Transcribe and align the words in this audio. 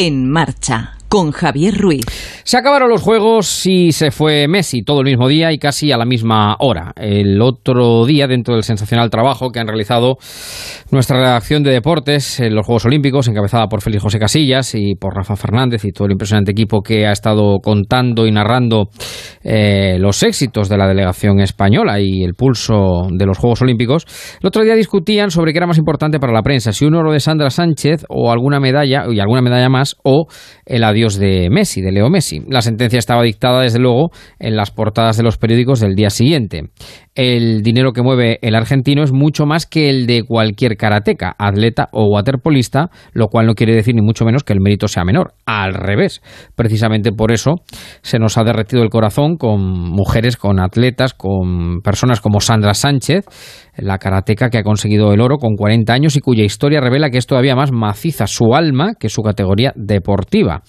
En 0.00 0.30
marcha 0.30 0.97
con 1.08 1.32
Javier 1.32 1.74
Ruiz. 1.76 2.04
Se 2.44 2.56
acabaron 2.56 2.88
los 2.88 3.02
juegos 3.02 3.66
y 3.66 3.92
se 3.92 4.10
fue 4.10 4.46
Messi 4.48 4.82
todo 4.82 5.00
el 5.00 5.06
mismo 5.06 5.28
día 5.28 5.52
y 5.52 5.58
casi 5.58 5.92
a 5.92 5.96
la 5.96 6.04
misma 6.04 6.56
hora. 6.60 6.92
El 6.96 7.40
otro 7.42 8.04
día, 8.06 8.26
dentro 8.26 8.54
del 8.54 8.62
sensacional 8.62 9.10
trabajo 9.10 9.50
que 9.50 9.60
han 9.60 9.66
realizado 9.66 10.16
nuestra 10.90 11.18
redacción 11.18 11.62
de 11.62 11.70
deportes 11.70 12.40
en 12.40 12.54
los 12.54 12.66
Juegos 12.66 12.86
Olímpicos, 12.86 13.28
encabezada 13.28 13.66
por 13.66 13.82
Félix 13.82 14.02
José 14.02 14.18
Casillas 14.18 14.74
y 14.74 14.94
por 14.94 15.14
Rafa 15.14 15.36
Fernández 15.36 15.84
y 15.84 15.92
todo 15.92 16.06
el 16.06 16.12
impresionante 16.12 16.52
equipo 16.52 16.82
que 16.82 17.06
ha 17.06 17.12
estado 17.12 17.58
contando 17.62 18.26
y 18.26 18.32
narrando 18.32 18.88
eh, 19.42 19.96
los 19.98 20.22
éxitos 20.22 20.68
de 20.68 20.76
la 20.76 20.86
delegación 20.86 21.40
española 21.40 22.00
y 22.00 22.22
el 22.22 22.34
pulso 22.34 23.08
de 23.10 23.26
los 23.26 23.38
Juegos 23.38 23.62
Olímpicos, 23.62 24.06
el 24.40 24.46
otro 24.46 24.62
día 24.62 24.74
discutían 24.74 25.30
sobre 25.30 25.52
qué 25.52 25.58
era 25.58 25.66
más 25.66 25.78
importante 25.78 26.18
para 26.18 26.32
la 26.32 26.42
prensa, 26.42 26.72
si 26.72 26.84
un 26.84 26.94
oro 26.94 27.12
de 27.12 27.20
Sandra 27.20 27.50
Sánchez 27.50 28.04
o 28.08 28.30
alguna 28.30 28.60
medalla, 28.60 29.04
y 29.10 29.20
alguna 29.20 29.42
medalla 29.42 29.68
más, 29.68 29.96
o 30.02 30.26
el 30.66 30.84
adiós 30.84 30.97
de 30.98 31.48
Messi, 31.50 31.80
de 31.80 31.92
Leo 31.92 32.10
Messi. 32.10 32.42
La 32.48 32.62
sentencia 32.62 32.98
estaba 32.98 33.22
dictada, 33.22 33.62
desde 33.62 33.78
luego, 33.78 34.10
en 34.38 34.56
las 34.56 34.70
portadas 34.70 35.16
de 35.16 35.22
los 35.22 35.38
periódicos 35.38 35.80
del 35.80 35.94
día 35.94 36.10
siguiente. 36.10 36.70
El 37.14 37.62
dinero 37.62 37.92
que 37.92 38.02
mueve 38.02 38.38
el 38.42 38.54
argentino 38.54 39.02
es 39.02 39.12
mucho 39.12 39.44
más 39.44 39.66
que 39.66 39.90
el 39.90 40.06
de 40.06 40.22
cualquier 40.22 40.76
karateca, 40.76 41.34
atleta 41.38 41.88
o 41.92 42.06
waterpolista, 42.06 42.90
lo 43.12 43.28
cual 43.28 43.46
no 43.46 43.54
quiere 43.54 43.74
decir 43.74 43.94
ni 43.94 44.02
mucho 44.02 44.24
menos 44.24 44.44
que 44.44 44.52
el 44.52 44.60
mérito 44.60 44.86
sea 44.86 45.04
menor. 45.04 45.34
Al 45.44 45.74
revés. 45.74 46.20
Precisamente 46.54 47.12
por 47.12 47.32
eso 47.32 47.56
se 48.02 48.18
nos 48.18 48.38
ha 48.38 48.44
derretido 48.44 48.82
el 48.82 48.90
corazón 48.90 49.36
con 49.36 49.60
mujeres, 49.60 50.36
con 50.36 50.60
atletas, 50.60 51.14
con 51.14 51.80
personas 51.82 52.20
como 52.20 52.40
Sandra 52.40 52.74
Sánchez, 52.74 53.24
la 53.78 53.98
karateca 53.98 54.50
que 54.50 54.58
ha 54.58 54.62
conseguido 54.62 55.12
el 55.12 55.20
oro 55.20 55.38
con 55.38 55.56
40 55.56 55.92
años 55.92 56.16
y 56.16 56.20
cuya 56.20 56.44
historia 56.44 56.80
revela 56.80 57.10
que 57.10 57.18
es 57.18 57.26
todavía 57.26 57.56
más 57.56 57.72
maciza 57.72 58.26
su 58.26 58.54
alma 58.54 58.94
que 58.98 59.08
su 59.08 59.22
categoría 59.22 59.72
deportiva. 59.76 60.62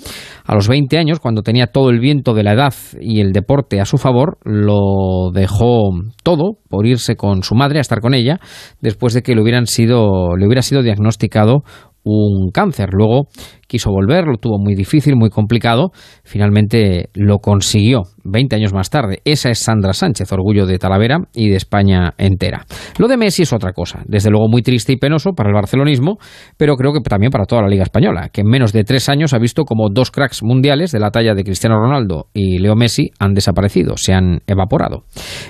A 0.45 0.55
los 0.55 0.67
20 0.67 0.97
años, 0.97 1.19
cuando 1.19 1.41
tenía 1.41 1.67
todo 1.67 1.89
el 1.89 1.99
viento 1.99 2.33
de 2.33 2.43
la 2.43 2.53
edad 2.53 2.73
y 2.99 3.21
el 3.21 3.31
deporte 3.31 3.79
a 3.79 3.85
su 3.85 3.97
favor, 3.97 4.37
lo 4.43 5.31
dejó 5.33 5.89
todo 6.23 6.57
por 6.69 6.85
irse 6.85 7.15
con 7.15 7.43
su 7.43 7.55
madre 7.55 7.79
a 7.79 7.81
estar 7.81 7.99
con 7.99 8.13
ella 8.13 8.39
después 8.81 9.13
de 9.13 9.21
que 9.21 9.35
le, 9.35 9.41
hubieran 9.41 9.65
sido, 9.65 10.35
le 10.37 10.45
hubiera 10.45 10.61
sido 10.61 10.81
diagnosticado 10.81 11.63
un 12.03 12.49
cáncer. 12.51 12.89
Luego 12.91 13.27
quiso 13.69 13.91
volver, 13.91 14.25
lo 14.25 14.37
tuvo 14.37 14.57
muy 14.59 14.75
difícil, 14.75 15.15
muy 15.15 15.29
complicado, 15.29 15.91
finalmente 16.23 17.09
lo 17.13 17.37
consiguió 17.37 18.03
20 18.25 18.55
años 18.55 18.73
más 18.73 18.89
tarde. 18.89 19.19
Esa 19.23 19.49
es 19.49 19.59
Sandra 19.59 19.93
Sánchez, 19.93 20.31
orgullo 20.33 20.65
de 20.65 20.77
Talavera 20.79 21.19
y 21.33 21.49
de 21.49 21.55
España 21.55 22.13
entera. 22.17 22.65
Lo 22.97 23.07
de 23.07 23.17
Messi 23.17 23.43
es 23.43 23.53
otra 23.53 23.71
cosa, 23.71 24.01
desde 24.07 24.31
luego 24.31 24.49
muy 24.49 24.63
triste 24.63 24.91
y 24.91 24.97
penoso 24.97 25.31
para 25.33 25.49
el 25.49 25.55
barcelonismo, 25.55 26.17
pero 26.57 26.75
creo 26.75 26.91
que 26.91 26.99
también 27.01 27.31
para 27.31 27.45
toda 27.45 27.61
la 27.61 27.69
Liga 27.69 27.83
Española, 27.83 28.29
que 28.33 28.41
en 28.41 28.47
menos 28.47 28.73
de 28.73 28.83
tres 28.83 29.07
años 29.07 29.33
ha 29.33 29.39
visto 29.39 29.63
como 29.63 29.89
dos 29.93 30.11
cracks 30.11 30.43
mundiales 30.43 30.91
de 30.91 30.99
la 30.99 31.11
talla 31.11 31.35
de 31.35 31.43
Cristiano 31.43 31.79
Ronaldo 31.79 32.27
y 32.33 32.57
Leo 32.57 32.75
Messi 32.75 33.11
han 33.19 33.33
desaparecido, 33.33 33.97
se 33.97 34.13
han 34.13 34.39
evaporado. 34.47 35.03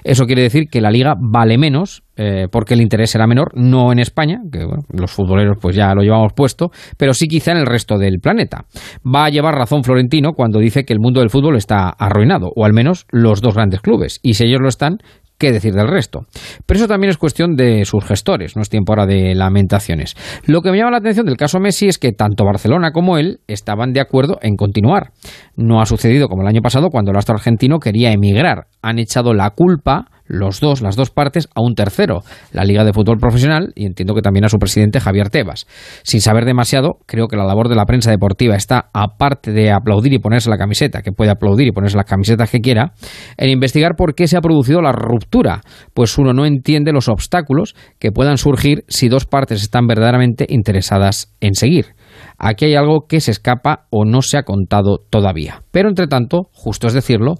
Eso 0.03 0.25
quiere 0.25 0.41
decir 0.41 0.65
que 0.69 0.81
la 0.81 0.91
Liga 0.91 1.15
vale 1.17 1.57
menos 1.57 2.03
eh, 2.21 2.47
porque 2.51 2.73
el 2.73 2.81
interés 2.81 3.15
era 3.15 3.27
menor, 3.27 3.51
no 3.55 3.93
en 3.93 3.99
España, 3.99 4.41
que 4.51 4.67
los 4.89 5.09
futboleros 5.09 5.57
pues 5.61 5.73
ya 5.73 5.95
lo 5.95 6.01
llevamos 6.01 6.33
puesto, 6.33 6.69
pero 6.97 7.13
sí 7.13 7.29
quizá 7.29 7.53
en 7.53 7.59
el 7.59 7.65
resto 7.65 7.97
de 7.97 8.08
el 8.09 8.19
planeta. 8.19 8.65
Va 9.05 9.25
a 9.25 9.29
llevar 9.29 9.55
razón 9.55 9.83
Florentino 9.83 10.33
cuando 10.33 10.59
dice 10.59 10.83
que 10.83 10.93
el 10.93 10.99
mundo 10.99 11.21
del 11.21 11.29
fútbol 11.29 11.55
está 11.55 11.89
arruinado, 11.89 12.51
o 12.55 12.65
al 12.65 12.73
menos 12.73 13.05
los 13.11 13.41
dos 13.41 13.55
grandes 13.55 13.81
clubes, 13.81 14.19
y 14.21 14.33
si 14.33 14.45
ellos 14.45 14.59
lo 14.61 14.67
están, 14.67 14.97
qué 15.39 15.51
decir 15.51 15.73
del 15.73 15.87
resto. 15.87 16.25
Pero 16.65 16.77
eso 16.77 16.87
también 16.87 17.09
es 17.09 17.17
cuestión 17.17 17.55
de 17.55 17.85
sus 17.85 18.03
gestores, 18.05 18.55
no 18.55 18.61
es 18.61 18.69
tiempo 18.69 18.91
ahora 18.91 19.07
de 19.07 19.33
lamentaciones. 19.33 20.15
Lo 20.45 20.61
que 20.61 20.69
me 20.69 20.77
llama 20.77 20.91
la 20.91 20.97
atención 20.97 21.25
del 21.25 21.37
caso 21.37 21.59
Messi 21.59 21.87
es 21.87 21.97
que 21.97 22.11
tanto 22.11 22.45
Barcelona 22.45 22.91
como 22.91 23.17
él 23.17 23.39
estaban 23.47 23.93
de 23.93 24.01
acuerdo 24.01 24.37
en 24.41 24.55
continuar. 24.57 25.11
No 25.55 25.81
ha 25.81 25.85
sucedido 25.85 26.27
como 26.27 26.43
el 26.43 26.49
año 26.49 26.61
pasado 26.61 26.89
cuando 26.89 27.11
el 27.11 27.17
astro 27.17 27.35
argentino 27.35 27.79
quería 27.79 28.11
emigrar. 28.11 28.67
Han 28.81 28.99
echado 28.99 29.33
la 29.33 29.49
culpa 29.51 30.07
los 30.29 30.61
dos, 30.61 30.81
las 30.81 30.95
dos 30.95 31.09
partes, 31.09 31.49
a 31.55 31.61
un 31.61 31.73
tercero, 31.73 32.21
la 32.53 32.63
Liga 32.63 32.85
de 32.85 32.93
Fútbol 32.93 33.17
Profesional, 33.17 33.73
y 33.75 33.85
entiendo 33.85 34.13
que 34.13 34.21
también 34.21 34.45
a 34.45 34.49
su 34.49 34.57
presidente 34.57 35.01
Javier 35.01 35.29
Tebas. 35.29 35.67
Sin 36.03 36.21
saber 36.21 36.45
demasiado, 36.45 36.99
creo 37.07 37.27
que 37.27 37.35
la 37.35 37.45
labor 37.45 37.67
de 37.67 37.75
la 37.75 37.85
prensa 37.85 38.11
deportiva 38.11 38.55
está, 38.55 38.89
aparte 38.93 39.51
de 39.51 39.71
aplaudir 39.71 40.13
y 40.13 40.19
ponerse 40.19 40.49
la 40.49 40.57
camiseta, 40.57 41.01
que 41.01 41.11
puede 41.11 41.31
aplaudir 41.31 41.67
y 41.67 41.71
ponerse 41.71 41.97
las 41.97 42.05
camisetas 42.05 42.49
que 42.51 42.61
quiera, 42.61 42.93
en 43.37 43.49
investigar 43.49 43.95
por 43.97 44.13
qué 44.13 44.27
se 44.27 44.37
ha 44.37 44.41
producido 44.41 44.81
la 44.81 44.91
ruptura, 44.91 45.61
pues 45.93 46.17
uno 46.17 46.31
no 46.31 46.45
entiende 46.45 46.93
los 46.93 47.09
obstáculos 47.09 47.75
que 47.97 48.11
puedan 48.11 48.37
surgir 48.37 48.83
si 48.87 49.09
dos 49.09 49.25
partes 49.25 49.63
están 49.63 49.87
verdaderamente 49.87 50.45
interesadas 50.47 51.33
en 51.41 51.55
seguir. 51.55 51.95
Aquí 52.37 52.65
hay 52.65 52.75
algo 52.75 53.07
que 53.07 53.19
se 53.19 53.31
escapa 53.31 53.87
o 53.89 54.05
no 54.05 54.21
se 54.21 54.37
ha 54.37 54.43
contado 54.43 54.99
todavía. 55.09 55.63
Pero 55.71 55.89
entre 55.89 56.07
tanto, 56.07 56.49
justo 56.53 56.87
es 56.87 56.93
decirlo, 56.93 57.35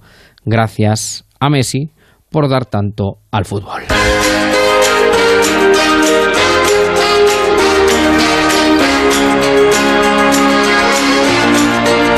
gracias 0.46 1.26
a 1.40 1.50
Messi, 1.50 1.92
por 2.30 2.48
dar 2.50 2.66
tanto 2.66 3.20
al 3.32 3.46
fútbol. 3.46 3.84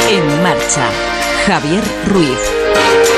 En 0.09 0.43
marcha, 0.43 0.89
Javier 1.45 1.83
Ruiz. 2.07 3.10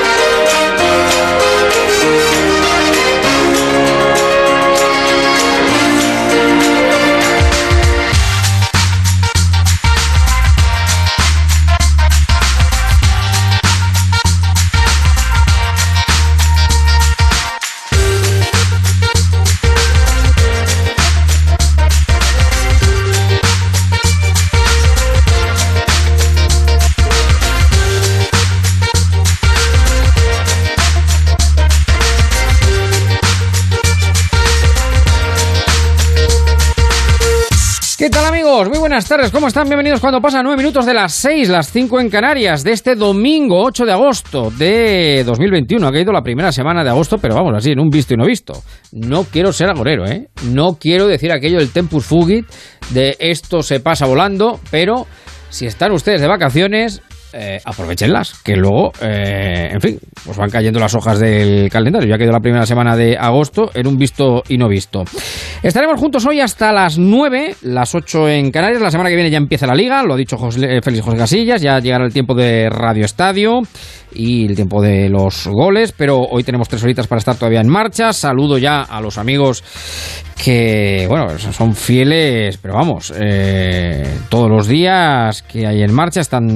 Muy 38.53 38.77
buenas 38.77 39.07
tardes, 39.07 39.31
¿cómo 39.31 39.47
están? 39.47 39.65
Bienvenidos 39.65 39.99
cuando 39.99 40.21
pasan 40.21 40.43
9 40.43 40.57
minutos 40.57 40.85
de 40.85 40.93
las 40.93 41.11
6, 41.15 41.49
las 41.49 41.71
5 41.71 41.99
en 41.99 42.07
Canarias, 42.07 42.63
de 42.63 42.71
este 42.71 42.93
domingo 42.93 43.59
8 43.63 43.83
de 43.83 43.91
agosto 43.91 44.51
de 44.51 45.23
2021. 45.25 45.87
Ha 45.87 45.91
caído 45.91 46.11
la 46.11 46.21
primera 46.21 46.51
semana 46.51 46.83
de 46.83 46.91
agosto, 46.91 47.17
pero 47.17 47.33
vamos 47.33 47.53
así, 47.57 47.71
en 47.71 47.79
un 47.79 47.89
visto 47.89 48.13
y 48.13 48.17
no 48.17 48.27
visto. 48.27 48.61
No 48.91 49.23
quiero 49.23 49.51
ser 49.51 49.71
agorero, 49.71 50.05
¿eh? 50.05 50.27
No 50.43 50.77
quiero 50.79 51.07
decir 51.07 51.31
aquello 51.31 51.57
del 51.57 51.71
tempus 51.71 52.05
fugit, 52.05 52.45
de 52.91 53.17
esto 53.19 53.63
se 53.63 53.79
pasa 53.79 54.05
volando, 54.05 54.59
pero 54.69 55.07
si 55.49 55.65
están 55.65 55.91
ustedes 55.91 56.21
de 56.21 56.27
vacaciones, 56.27 57.01
eh, 57.33 57.59
aprovechenlas, 57.66 58.41
que 58.44 58.55
luego, 58.55 58.91
eh, 59.01 59.69
en 59.71 59.81
fin, 59.81 59.99
pues 60.23 60.38
van 60.38 60.49
cayendo 60.49 60.79
las 60.79 60.94
hojas 60.94 61.19
del 61.19 61.69
calendario. 61.69 62.07
Ya 62.07 62.17
quedó 62.17 62.31
la 62.31 62.39
primera 62.39 62.66
semana 62.66 62.95
de 62.95 63.17
agosto 63.17 63.71
en 63.73 63.88
un 63.88 63.97
visto 63.97 64.44
y 64.47 64.57
no 64.57 64.67
visto. 64.67 65.03
Estaremos 65.63 65.99
juntos 65.99 66.25
hoy 66.25 66.39
hasta 66.39 66.71
las 66.71 66.97
9, 66.97 67.55
las 67.63 67.95
8 67.95 68.29
en 68.29 68.51
Canarias. 68.51 68.81
La 68.81 68.91
semana 68.91 69.09
que 69.09 69.16
viene 69.16 69.31
ya 69.31 69.38
empieza 69.38 69.66
la 69.66 69.75
liga, 69.75 70.03
lo 70.03 70.13
ha 70.13 70.17
dicho 70.17 70.38
José, 70.38 70.81
Félix 70.81 71.03
José 71.03 71.17
Casillas, 71.17 71.61
ya 71.61 71.79
llegará 71.79 72.05
el 72.05 72.13
tiempo 72.13 72.35
de 72.35 72.69
Radio 72.69 73.05
Estadio 73.05 73.61
y 74.13 74.46
el 74.46 74.56
tiempo 74.56 74.81
de 74.81 75.09
los 75.09 75.47
goles, 75.47 75.91
pero 75.91 76.19
hoy 76.19 76.44
tenemos 76.44 76.69
tres 76.69 76.84
horitas 76.84 77.07
para 77.07 77.19
estar 77.19 77.35
todavía 77.35 77.62
en 77.62 77.69
marcha. 77.69 78.13
Saludo 78.13 78.57
ya 78.57 78.81
a 78.81 79.01
los 79.01 79.18
amigos 79.18 79.63
que, 80.44 81.06
bueno, 81.09 81.38
son 81.38 81.75
fieles, 81.75 82.57
pero 82.57 82.75
vamos, 82.75 83.13
eh, 83.18 84.03
todos 84.29 84.50
los 84.50 84.68
días 84.68 85.41
que 85.44 85.66
hay 85.66 85.81
en 85.81 85.94
marcha 85.94 86.22
están 86.22 86.47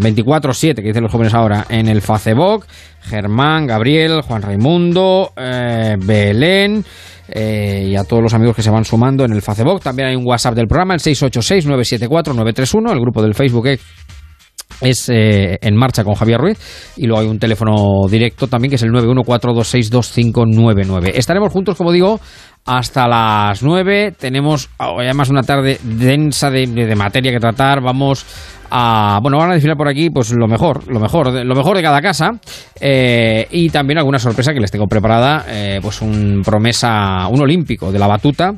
24-7, 0.00 0.76
que 0.76 0.82
dicen 0.88 1.02
los 1.02 1.12
jóvenes 1.12 1.34
ahora, 1.34 1.66
en 1.68 1.88
el 1.88 2.00
Facebook. 2.00 2.66
Germán, 3.00 3.66
Gabriel, 3.66 4.22
Juan 4.22 4.42
Raimundo, 4.42 5.32
eh, 5.36 5.96
Belén. 5.98 6.84
Eh, 7.26 7.86
y 7.88 7.96
a 7.96 8.04
todos 8.04 8.22
los 8.22 8.34
amigos 8.34 8.54
que 8.54 8.62
se 8.62 8.70
van 8.70 8.84
sumando 8.84 9.24
en 9.24 9.32
el 9.32 9.40
Facebook. 9.40 9.80
También 9.80 10.08
hay 10.08 10.16
un 10.16 10.26
WhatsApp 10.26 10.54
del 10.54 10.66
programa, 10.66 10.94
el 10.94 11.00
686-974-931, 11.00 12.92
el 12.92 13.00
grupo 13.00 13.22
del 13.22 13.34
Facebook 13.34 13.66
es 14.80 15.08
eh, 15.08 15.58
en 15.60 15.76
marcha 15.76 16.04
con 16.04 16.14
Javier 16.14 16.40
Ruiz 16.40 16.58
y 16.96 17.06
luego 17.06 17.22
hay 17.22 17.28
un 17.28 17.38
teléfono 17.38 18.06
directo 18.08 18.46
también 18.46 18.70
que 18.70 18.76
es 18.76 18.82
el 18.82 18.90
914262599. 18.90 21.12
Estaremos 21.14 21.52
juntos, 21.52 21.76
como 21.76 21.92
digo, 21.92 22.18
hasta 22.64 23.06
las 23.06 23.62
9. 23.62 24.14
Tenemos 24.18 24.70
oh, 24.78 25.00
además 25.00 25.28
una 25.30 25.42
tarde 25.42 25.78
densa 25.82 26.50
de, 26.50 26.66
de, 26.66 26.96
materia 26.96 27.32
que 27.32 27.40
tratar. 27.40 27.82
Vamos 27.82 28.26
a 28.70 29.18
bueno, 29.22 29.38
van 29.38 29.50
a 29.50 29.54
desfilar 29.54 29.76
por 29.76 29.88
aquí 29.88 30.10
pues 30.10 30.32
lo 30.32 30.48
mejor, 30.48 30.90
lo 30.90 30.98
mejor, 30.98 31.32
lo 31.32 31.54
mejor 31.54 31.76
de 31.76 31.82
cada 31.82 32.00
casa 32.00 32.32
eh, 32.80 33.46
y 33.50 33.68
también 33.70 33.98
alguna 33.98 34.18
sorpresa 34.18 34.52
que 34.52 34.60
les 34.60 34.70
tengo 34.70 34.86
preparada, 34.86 35.44
eh, 35.48 35.78
pues 35.82 36.02
un 36.02 36.42
promesa, 36.44 37.28
un 37.28 37.40
olímpico 37.40 37.92
de 37.92 37.98
la 37.98 38.06
batuta 38.06 38.52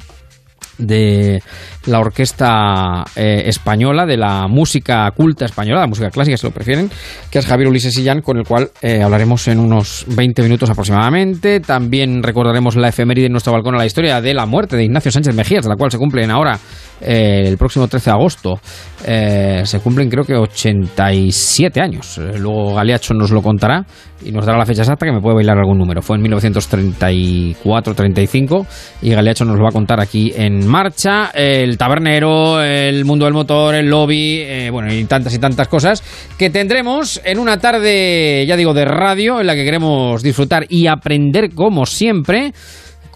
de 0.79 1.43
la 1.87 2.01
orquesta 2.01 3.05
eh, 3.15 3.45
española, 3.47 4.07
de 4.07 4.17
la 4.17 4.49
música 4.49 5.11
culta 5.13 5.45
española, 5.45 5.81
la 5.81 5.87
música 5.87 6.11
clásica, 6.11 6.37
si 6.37 6.47
lo 6.47 6.53
prefieren, 6.53 6.91
que 7.31 7.39
es 7.39 7.47
Javier 7.47 7.69
Ulises 7.69 7.95
Sillán, 7.95 8.21
con 8.21 8.39
el 8.39 8.45
cual 8.45 8.71
eh, 8.83 9.03
hablaremos 9.03 9.47
en 9.49 9.59
unos 9.59 10.05
20 10.09 10.43
minutos 10.43 10.69
aproximadamente. 10.71 11.61
También 11.61 12.23
recordaremos 12.23 12.77
la 12.77 12.89
efeméride 12.89 13.27
en 13.27 13.33
nuestro 13.33 13.53
balcón 13.53 13.75
a 13.75 13.79
la 13.79 13.87
historia 13.87 14.21
de 14.21 14.35
la 14.35 14.47
muerte 14.47 14.77
de 14.77 14.85
Ignacio 14.85 15.11
Sánchez 15.11 15.35
Mejías, 15.35 15.65
de 15.65 15.71
la 15.71 15.77
cual 15.77 15.91
se 15.91 15.99
cumplen 15.99 16.31
ahora 16.31 16.59
eh, 17.01 17.45
el 17.47 17.57
próximo 17.57 17.87
13 17.89 18.11
de 18.11 18.15
agosto. 18.15 18.61
se 19.05 19.81
cumplen 19.83 20.11
creo 20.11 20.25
que 20.25 20.35
87 20.35 21.81
años. 21.81 22.19
luego 22.39 22.75
Galeacho 22.75 23.15
nos 23.15 23.31
lo 23.31 23.43
contará 23.43 23.85
y 24.25 24.33
nos 24.33 24.47
dará 24.47 24.59
la 24.59 24.67
fecha 24.67 24.83
exacta 24.83 25.07
que 25.07 25.13
me 25.13 25.21
puede 25.21 25.37
bailar 25.37 25.57
algún 25.59 25.79
número. 25.79 26.03
Fue 26.03 26.17
en 26.17 26.25
1934-35 26.25 28.67
y 29.03 29.11
Galeacho 29.11 29.45
nos 29.45 29.57
lo 29.57 29.63
va 29.63 29.69
a 29.69 29.73
contar 29.73 30.01
aquí 30.01 30.33
en 30.35 30.67
marcha. 30.67 31.31
El 31.35 31.79
tabernero, 31.79 32.61
el 32.63 33.05
mundo 33.05 33.27
del 33.27 33.35
motor, 33.35 33.75
el 33.75 33.89
lobby, 33.89 34.41
eh, 34.41 34.71
bueno, 34.71 34.93
y 34.93 35.05
tantas 35.05 35.35
y 35.35 35.39
tantas 35.39 35.69
cosas 35.69 36.03
que 36.39 36.51
tendremos 36.51 37.21
en 37.25 37.39
una 37.39 37.59
tarde, 37.59 38.45
ya 38.47 38.57
digo, 38.57 38.75
de 38.75 38.85
radio 38.85 39.41
en 39.41 39.47
la 39.47 39.55
que 39.55 39.65
queremos 39.65 40.23
disfrutar 40.23 40.67
y 40.69 40.87
aprender 40.87 41.55
como 41.55 41.87
siempre 41.87 42.53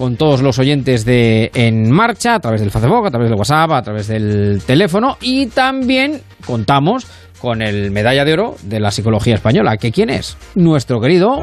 con 0.01 0.17
todos 0.17 0.41
los 0.41 0.59
oyentes 0.59 1.05
de 1.05 1.51
En 1.53 1.91
Marcha, 1.91 2.37
a 2.37 2.41
través 2.41 2.63
del 2.63 2.71
Facebook, 2.71 3.07
a 3.07 3.11
través 3.11 3.29
del 3.29 3.39
WhatsApp, 3.39 3.71
a 3.73 3.83
través 3.83 4.09
del 4.09 4.63
teléfono 4.67 5.19
y 5.21 5.49
también 5.49 6.23
contamos 6.47 7.07
con 7.41 7.63
el 7.63 7.91
medalla 7.91 8.25
de 8.25 8.33
oro 8.33 8.55
de 8.63 8.81
la 8.81 8.91
psicología 8.91 9.35
española. 9.35 9.77
¿Que 9.77 9.91
quién 9.91 10.11
es? 10.11 10.37
Nuestro 10.55 11.01
querido 11.01 11.43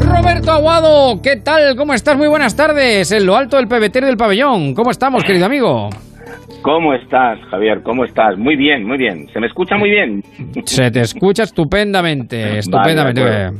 Roberto 0.00 0.50
Aguado. 0.52 1.20
¿Qué 1.22 1.36
tal? 1.36 1.76
¿Cómo 1.76 1.94
estás? 1.94 2.16
Muy 2.16 2.28
buenas 2.28 2.56
tardes. 2.56 3.12
En 3.12 3.26
lo 3.26 3.36
alto 3.36 3.56
del 3.56 3.68
pebetero 3.68 4.06
del 4.06 4.16
pabellón. 4.16 4.74
¿Cómo 4.74 4.90
estamos, 4.90 5.24
querido 5.24 5.46
amigo? 5.46 5.88
¿Cómo 6.60 6.94
estás, 6.94 7.40
Javier? 7.50 7.82
¿Cómo 7.82 8.04
estás? 8.04 8.36
Muy 8.36 8.56
bien, 8.56 8.86
muy 8.86 8.98
bien. 8.98 9.26
¿Se 9.32 9.40
me 9.40 9.46
escucha 9.46 9.76
muy 9.76 9.90
bien? 9.90 10.22
Se 10.64 10.90
te 10.90 11.00
escucha 11.00 11.44
estupendamente, 11.44 12.58
estupendamente. 12.58 13.50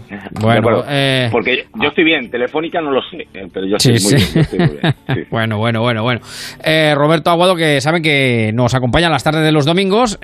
bueno, 0.41 0.85
eh, 0.89 1.29
porque 1.33 1.65
yo 1.81 1.89
estoy 1.89 2.05
bien, 2.05 2.31
Telefónica 2.31 2.81
no 2.81 2.93
lo 2.93 3.01
sé, 3.03 3.23
eh, 3.35 3.49
pero 3.53 3.67
yo 3.67 3.77
estoy, 3.77 3.95
muy, 4.03 4.75
Bien, 5.09 5.27
bueno, 5.31 5.59
bueno, 5.59 5.81
bueno, 5.81 6.03
bueno. 6.03 6.21
Eh, 6.65 6.95
Roberto 6.95 7.31
Aguado, 7.31 7.57
que 7.57 7.81
saben 7.81 8.03
que 8.03 8.53
nos 8.55 8.75
acompaña 8.75 9.09
las 9.09 9.25
tardes 9.25 9.43
de 9.43 9.53
los 9.53 9.65
domingos, 9.65 10.19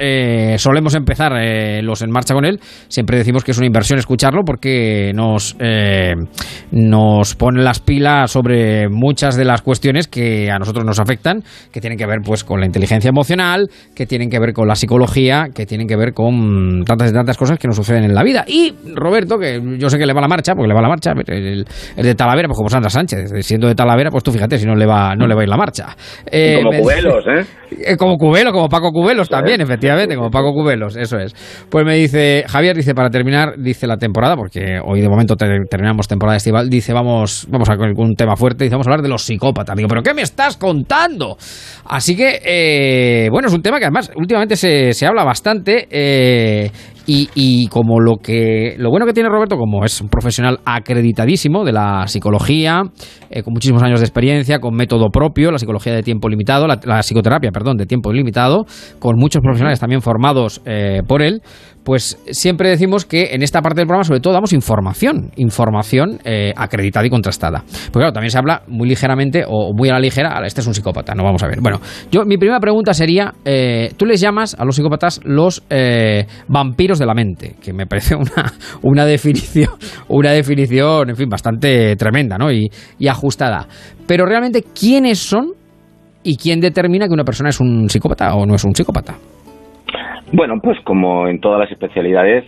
solemos 0.58 0.94
empezar 0.94 1.32
los 1.82 2.02
en 2.02 2.10
marcha 2.10 2.34
con 2.34 2.44
él. 2.44 2.58
Siempre 2.88 3.16
decimos 3.16 3.42
que 3.44 3.52
es 3.52 3.58
una 3.58 3.66
inversión 3.66 3.98
escucharlo 3.98 4.42
porque 4.44 5.12
nos, 5.14 5.56
nos 6.70 7.34
pone 7.34 7.62
las 7.62 7.80
pilas 7.80 8.30
sobre 8.30 8.88
muchas 8.88 9.36
de 9.36 9.44
las 9.44 9.62
cuestiones 9.62 10.06
que 10.06 10.50
a 10.50 10.58
nosotros 10.58 10.84
nos 10.84 11.00
afectan, 11.00 11.42
que 11.72 11.80
tienen 11.80 11.98
que 11.98 12.06
ver 12.06 12.18
pues 12.24 12.44
con 12.44 12.57
la 12.60 12.66
inteligencia 12.66 13.08
emocional, 13.08 13.68
que 13.94 14.06
tienen 14.06 14.30
que 14.30 14.38
ver 14.38 14.52
con 14.52 14.68
la 14.68 14.74
psicología, 14.74 15.48
que 15.54 15.66
tienen 15.66 15.86
que 15.86 15.96
ver 15.96 16.12
con 16.12 16.84
tantas 16.84 17.10
y 17.10 17.14
tantas 17.14 17.36
cosas 17.36 17.58
que 17.58 17.68
nos 17.68 17.76
suceden 17.76 18.04
en 18.04 18.14
la 18.14 18.22
vida. 18.22 18.44
Y 18.46 18.74
Roberto, 18.94 19.38
que 19.38 19.60
yo 19.78 19.90
sé 19.90 19.98
que 19.98 20.06
le 20.06 20.12
va 20.12 20.20
la 20.20 20.28
marcha, 20.28 20.54
porque 20.54 20.68
le 20.68 20.74
va 20.74 20.82
la 20.82 20.88
marcha, 20.88 21.12
el, 21.26 21.66
de 21.96 22.14
Talavera, 22.14 22.48
pues 22.48 22.56
como 22.56 22.68
Sandra 22.68 22.90
Sánchez, 22.90 23.32
siendo 23.44 23.68
de 23.68 23.74
Talavera, 23.74 24.10
pues 24.10 24.24
tú 24.24 24.32
fíjate 24.32 24.58
si 24.58 24.66
no 24.66 24.74
le 24.74 24.86
va, 24.86 25.14
no 25.14 25.26
le 25.26 25.34
va 25.34 25.40
a 25.42 25.44
ir 25.44 25.50
la 25.50 25.56
marcha. 25.56 25.96
Eh, 26.30 26.60
como 26.62 26.78
Cubelos, 26.82 27.24
¿eh? 27.26 27.46
¿eh? 27.84 27.96
Como 27.96 28.16
Cubelo, 28.16 28.52
como 28.52 28.68
Paco 28.68 28.90
Cubelos 28.92 29.28
también, 29.28 29.60
efectivamente, 29.60 30.14
como 30.14 30.30
Paco 30.30 30.52
Cubelos, 30.52 30.96
eso 30.96 31.18
es. 31.18 31.34
Pues 31.68 31.84
me 31.84 31.94
dice, 31.94 32.44
Javier, 32.48 32.76
dice, 32.76 32.94
para 32.94 33.10
terminar, 33.10 33.54
dice 33.58 33.86
la 33.86 33.96
temporada, 33.96 34.36
porque 34.36 34.78
hoy 34.84 35.00
de 35.00 35.08
momento 35.08 35.36
terminamos 35.36 36.06
temporada 36.06 36.36
estival, 36.36 36.68
dice, 36.68 36.92
vamos, 36.92 37.46
vamos 37.50 37.68
a 37.68 37.76
con 37.76 37.92
un 37.96 38.14
tema 38.14 38.36
fuerte, 38.36 38.64
dice, 38.64 38.74
vamos 38.74 38.86
a 38.86 38.90
hablar 38.90 39.02
de 39.02 39.08
los 39.08 39.22
psicópatas. 39.22 39.76
Digo, 39.76 39.88
¿pero 39.88 40.02
qué 40.02 40.14
me 40.14 40.22
estás 40.22 40.56
contando? 40.56 41.36
Así 41.84 42.16
que, 42.16 42.40
eh, 42.50 43.28
bueno, 43.30 43.48
es 43.48 43.54
un 43.54 43.60
tema 43.60 43.78
que 43.78 43.84
además 43.84 44.10
últimamente 44.16 44.56
se, 44.56 44.94
se 44.94 45.06
habla 45.06 45.22
bastante 45.22 45.86
eh, 45.90 46.70
y, 47.06 47.66
como 47.68 48.00
lo 48.00 48.16
que 48.16 48.74
lo 48.78 48.88
bueno 48.88 49.04
que 49.04 49.12
tiene 49.12 49.28
Roberto, 49.28 49.56
como 49.56 49.84
es 49.84 50.00
un 50.00 50.08
profesional 50.08 50.58
acreditadísimo 50.64 51.62
de 51.64 51.72
la 51.72 52.06
psicología, 52.06 52.82
eh, 53.28 53.42
con 53.42 53.52
muchísimos 53.52 53.82
años 53.82 54.00
de 54.00 54.06
experiencia, 54.06 54.60
con 54.60 54.74
método 54.74 55.10
propio, 55.10 55.50
la 55.50 55.58
psicología 55.58 55.92
de 55.92 56.02
tiempo 56.02 56.28
limitado, 56.30 56.66
la, 56.66 57.02
psicoterapia, 57.02 57.50
perdón, 57.50 57.76
de 57.76 57.84
tiempo 57.84 58.12
limitado, 58.12 58.64
con 58.98 59.16
muchos 59.16 59.42
profesionales 59.42 59.78
también 59.78 60.00
formados 60.00 60.62
por 61.06 61.22
él, 61.22 61.42
pues 61.88 62.18
siempre 62.32 62.68
decimos 62.68 63.06
que 63.06 63.30
en 63.32 63.42
esta 63.42 63.62
parte 63.62 63.80
del 63.80 63.86
programa 63.86 64.04
sobre 64.04 64.20
todo 64.20 64.34
damos 64.34 64.52
información, 64.52 65.30
información 65.36 66.18
eh, 66.22 66.52
acreditada 66.54 67.06
y 67.06 67.08
contrastada. 67.08 67.64
Porque 67.66 68.00
claro, 68.00 68.12
también 68.12 68.30
se 68.30 68.36
habla 68.36 68.60
muy 68.68 68.86
ligeramente 68.86 69.44
o 69.48 69.72
muy 69.74 69.88
a 69.88 69.94
la 69.94 69.98
ligera, 69.98 70.38
este 70.44 70.60
es 70.60 70.66
un 70.66 70.74
psicópata, 70.74 71.14
no 71.14 71.24
vamos 71.24 71.42
a 71.42 71.46
ver. 71.46 71.62
Bueno, 71.62 71.80
yo 72.10 72.26
mi 72.26 72.36
primera 72.36 72.60
pregunta 72.60 72.92
sería, 72.92 73.32
eh, 73.42 73.94
tú 73.96 74.04
les 74.04 74.20
llamas 74.20 74.54
a 74.58 74.66
los 74.66 74.76
psicópatas 74.76 75.22
los 75.24 75.62
eh, 75.70 76.26
vampiros 76.46 76.98
de 76.98 77.06
la 77.06 77.14
mente, 77.14 77.54
que 77.58 77.72
me 77.72 77.86
parece 77.86 78.14
una, 78.16 78.52
una 78.82 79.06
definición, 79.06 79.70
una 80.08 80.32
definición, 80.32 81.08
en 81.08 81.16
fin, 81.16 81.30
bastante 81.30 81.96
tremenda, 81.96 82.36
¿no? 82.36 82.52
Y, 82.52 82.68
y 82.98 83.08
ajustada. 83.08 83.66
Pero 84.06 84.26
realmente, 84.26 84.62
¿quiénes 84.78 85.20
son 85.20 85.52
y 86.22 86.36
quién 86.36 86.60
determina 86.60 87.06
que 87.06 87.14
una 87.14 87.24
persona 87.24 87.48
es 87.48 87.58
un 87.60 87.88
psicópata 87.88 88.34
o 88.34 88.44
no 88.44 88.56
es 88.56 88.64
un 88.66 88.74
psicópata? 88.74 89.16
Bueno, 90.32 90.60
pues 90.62 90.78
como 90.84 91.26
en 91.26 91.40
todas 91.40 91.60
las 91.60 91.70
especialidades, 91.70 92.44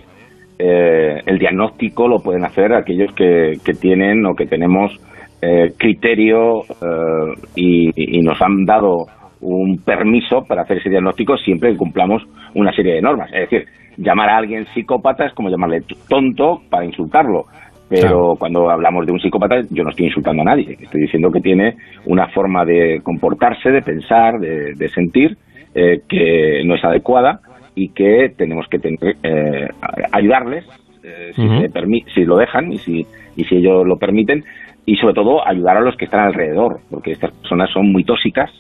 eh, 0.58 1.22
el 1.24 1.38
diagnóstico 1.38 2.06
lo 2.06 2.18
pueden 2.18 2.44
hacer 2.44 2.74
aquellos 2.74 3.12
que, 3.14 3.56
tienen 3.80 4.26
o 4.26 4.34
que 4.34 4.44
tenemos 4.44 4.92
eh, 5.40 5.72
criterio 5.78 6.60
eh, 6.62 7.34
y, 7.56 8.20
nos 8.20 8.40
han 8.42 8.66
dado 8.66 9.06
un 9.40 9.78
permiso 9.78 10.44
para 10.46 10.62
hacer 10.62 10.76
ese 10.76 10.90
diagnóstico 10.90 11.38
siempre 11.38 11.72
que 11.72 11.78
cumplamos 11.78 12.22
una 12.54 12.72
serie 12.72 12.94
de 12.94 13.00
normas. 13.00 13.32
Es 13.32 13.48
decir, 13.48 13.66
llamar 13.96 14.28
a 14.28 14.36
alguien 14.36 14.66
psicópata 14.74 15.24
es 15.24 15.32
como 15.32 15.48
llamarle 15.48 15.82
tonto 16.06 16.60
para 16.68 16.84
insultarlo. 16.84 17.44
Pero 17.88 18.36
cuando 18.38 18.70
hablamos 18.70 19.06
de 19.06 19.12
un 19.12 19.18
psicópata, 19.18 19.62
yo 19.70 19.82
no 19.82 19.90
estoy 19.90 20.06
insultando 20.06 20.42
a 20.42 20.44
nadie. 20.44 20.76
Estoy 20.78 21.00
diciendo 21.00 21.30
que 21.32 21.40
tiene 21.40 21.74
una 22.04 22.28
forma 22.28 22.64
de 22.64 23.00
comportarse, 23.02 23.70
de 23.70 23.82
pensar, 23.82 24.38
de, 24.38 24.88
sentir, 24.90 25.36
que 25.74 26.62
no 26.64 26.76
es 26.76 26.84
adecuada 26.84 27.40
y 27.74 27.88
que 27.90 28.32
tenemos 28.36 28.66
que 28.68 28.78
tener, 28.78 29.16
eh, 29.22 29.68
ayudarles 30.12 30.64
eh, 31.02 31.32
si, 31.34 32.04
si 32.14 32.24
lo 32.24 32.36
dejan 32.36 32.72
y 32.72 32.78
si, 32.78 33.06
y 33.36 33.44
si 33.44 33.56
ellos 33.56 33.86
lo 33.86 33.96
permiten 33.96 34.44
y 34.86 34.96
sobre 34.96 35.14
todo 35.14 35.46
ayudar 35.46 35.78
a 35.78 35.80
los 35.80 35.96
que 35.96 36.04
están 36.06 36.20
alrededor 36.20 36.80
porque 36.90 37.12
estas 37.12 37.32
personas 37.32 37.70
son 37.70 37.92
muy 37.92 38.04
tóxicas 38.04 38.50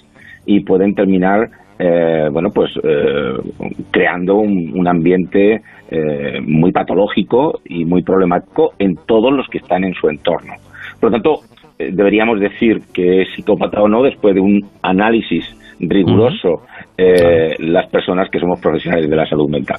y 0.46 0.60
pueden 0.60 0.94
terminar 0.94 1.50
eh, 1.78 2.28
bueno 2.30 2.50
pues 2.50 2.72
creando 3.90 4.36
un, 4.36 4.86
ambiente 4.86 5.62
muy 6.42 6.72
patológico 6.72 7.60
y 7.64 7.84
muy 7.84 8.02
problemático 8.02 8.74
en 8.78 8.96
todos 9.06 9.32
los 9.32 9.48
que 9.48 9.58
están 9.58 9.82
en 9.84 9.94
su 9.94 10.08
entorno. 10.08 10.54
Por 11.00 11.10
lo 11.10 11.16
tanto 11.16 11.40
deberíamos 11.78 12.38
decir 12.38 12.82
que 12.92 13.22
es 13.22 13.28
psicópata 13.34 13.82
o 13.82 13.88
no 13.88 14.02
después 14.02 14.34
de 14.34 14.40
un 14.40 14.64
análisis 14.82 15.44
riguroso 15.80 16.62
eh, 17.02 17.54
las 17.60 17.88
personas 17.88 18.28
que 18.30 18.38
somos 18.38 18.60
profesionales 18.60 19.08
de 19.08 19.16
la 19.16 19.26
salud 19.26 19.48
mental. 19.48 19.78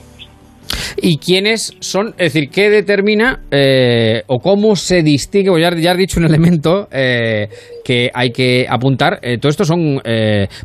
¿Y 1.00 1.18
quiénes 1.18 1.76
son? 1.80 2.16
Es 2.18 2.34
decir, 2.34 2.50
¿qué 2.50 2.72
determina 2.72 3.42
eh, 3.52 4.24
o 4.26 4.40
cómo 4.40 4.76
se 4.76 5.04
distingue? 5.04 5.52
ya, 5.62 5.76
ya 5.76 5.92
has 5.92 5.98
dicho 5.98 6.20
un 6.20 6.26
elemento 6.26 6.88
eh, 6.92 7.48
que 7.86 8.10
hay 8.12 8.32
que 8.32 8.66
apuntar. 8.68 9.20
todo 9.40 9.50
esto 9.50 9.66
son. 9.66 10.02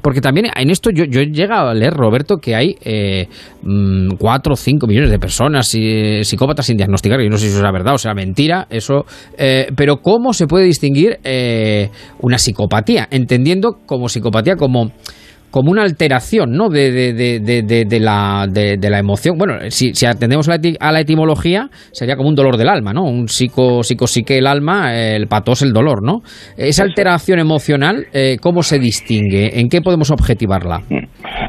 porque 0.00 0.22
también 0.22 0.46
en 0.56 0.70
esto 0.70 0.88
yo, 0.90 1.04
yo 1.04 1.20
he 1.20 1.26
llegado 1.26 1.68
a 1.68 1.74
leer, 1.74 1.92
Roberto, 1.92 2.38
que 2.38 2.54
hay 2.54 2.74
mm, 3.62 4.16
cuatro 4.18 4.54
o 4.54 4.56
cinco 4.56 4.86
millones 4.86 5.10
de 5.10 5.18
personas 5.18 5.68
psicópatas 5.68 6.64
sin 6.64 6.78
diagnosticar. 6.78 7.20
Yo 7.20 7.28
no 7.28 7.36
sé 7.36 7.48
si 7.48 7.56
eso 7.56 7.66
es 7.66 7.72
verdad 7.72 7.94
o 7.94 7.98
sea 7.98 8.14
mentira. 8.14 8.66
eso 8.70 9.04
Pero 9.36 9.98
¿cómo 9.98 10.32
se 10.32 10.46
puede 10.46 10.64
distinguir 10.64 11.18
una 12.20 12.38
psicopatía? 12.38 13.08
Entendiendo 13.10 13.78
como 13.84 14.08
psicopatía 14.08 14.56
como 14.56 14.92
como 15.50 15.70
una 15.70 15.82
alteración 15.82 16.52
¿no? 16.52 16.68
de, 16.68 16.90
de, 16.90 17.40
de, 17.40 17.84
de 17.84 18.00
la, 18.00 18.46
de, 18.48 18.90
la 18.90 18.98
emoción. 18.98 19.36
Bueno, 19.38 19.54
si, 19.68 19.94
si 19.94 20.06
atendemos 20.06 20.48
a 20.48 20.92
la, 20.92 21.00
etimología, 21.00 21.68
sería 21.92 22.16
como 22.16 22.28
un 22.28 22.34
dolor 22.34 22.56
del 22.56 22.68
alma, 22.68 22.92
¿no? 22.92 23.04
Un 23.04 23.28
psico, 23.28 23.82
psico 23.82 24.06
psique 24.06 24.38
el 24.38 24.46
alma, 24.46 24.94
el 24.94 25.26
patos 25.28 25.62
el 25.62 25.72
dolor, 25.72 26.02
¿no? 26.02 26.20
Esa 26.56 26.84
alteración 26.84 27.38
emocional, 27.38 28.06
eh, 28.12 28.36
¿cómo 28.40 28.62
se 28.62 28.78
distingue? 28.78 29.60
¿En 29.60 29.68
qué 29.68 29.80
podemos 29.80 30.10
objetivarla? 30.10 30.80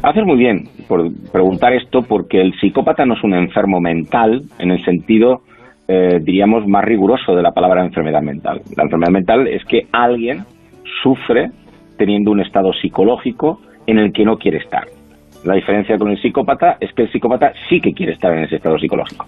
Haces 0.02 0.24
muy 0.24 0.38
bien 0.38 0.64
por 0.86 1.10
preguntar 1.32 1.72
esto, 1.72 2.00
porque 2.02 2.40
el 2.40 2.52
psicópata 2.60 3.04
no 3.04 3.14
es 3.14 3.24
un 3.24 3.34
enfermo 3.34 3.80
mental 3.80 4.42
en 4.58 4.70
el 4.70 4.82
sentido, 4.84 5.42
eh, 5.86 6.18
diríamos, 6.22 6.66
más 6.66 6.84
riguroso 6.84 7.34
de 7.34 7.42
la 7.42 7.52
palabra 7.52 7.84
enfermedad 7.84 8.22
mental. 8.22 8.60
La 8.76 8.84
enfermedad 8.84 9.12
mental 9.12 9.48
es 9.48 9.64
que 9.64 9.82
alguien 9.92 10.44
sufre 11.02 11.50
teniendo 11.98 12.30
un 12.30 12.40
estado 12.40 12.72
psicológico 12.80 13.60
en 13.88 13.98
el 13.98 14.12
que 14.12 14.24
no 14.24 14.36
quiere 14.36 14.58
estar. 14.58 14.84
La 15.44 15.54
diferencia 15.54 15.96
con 15.96 16.10
el 16.10 16.20
psicópata 16.20 16.76
es 16.78 16.92
que 16.92 17.02
el 17.02 17.10
psicópata 17.10 17.52
sí 17.68 17.80
que 17.80 17.92
quiere 17.92 18.12
estar 18.12 18.32
en 18.36 18.44
ese 18.44 18.56
estado 18.56 18.78
psicológico. 18.78 19.24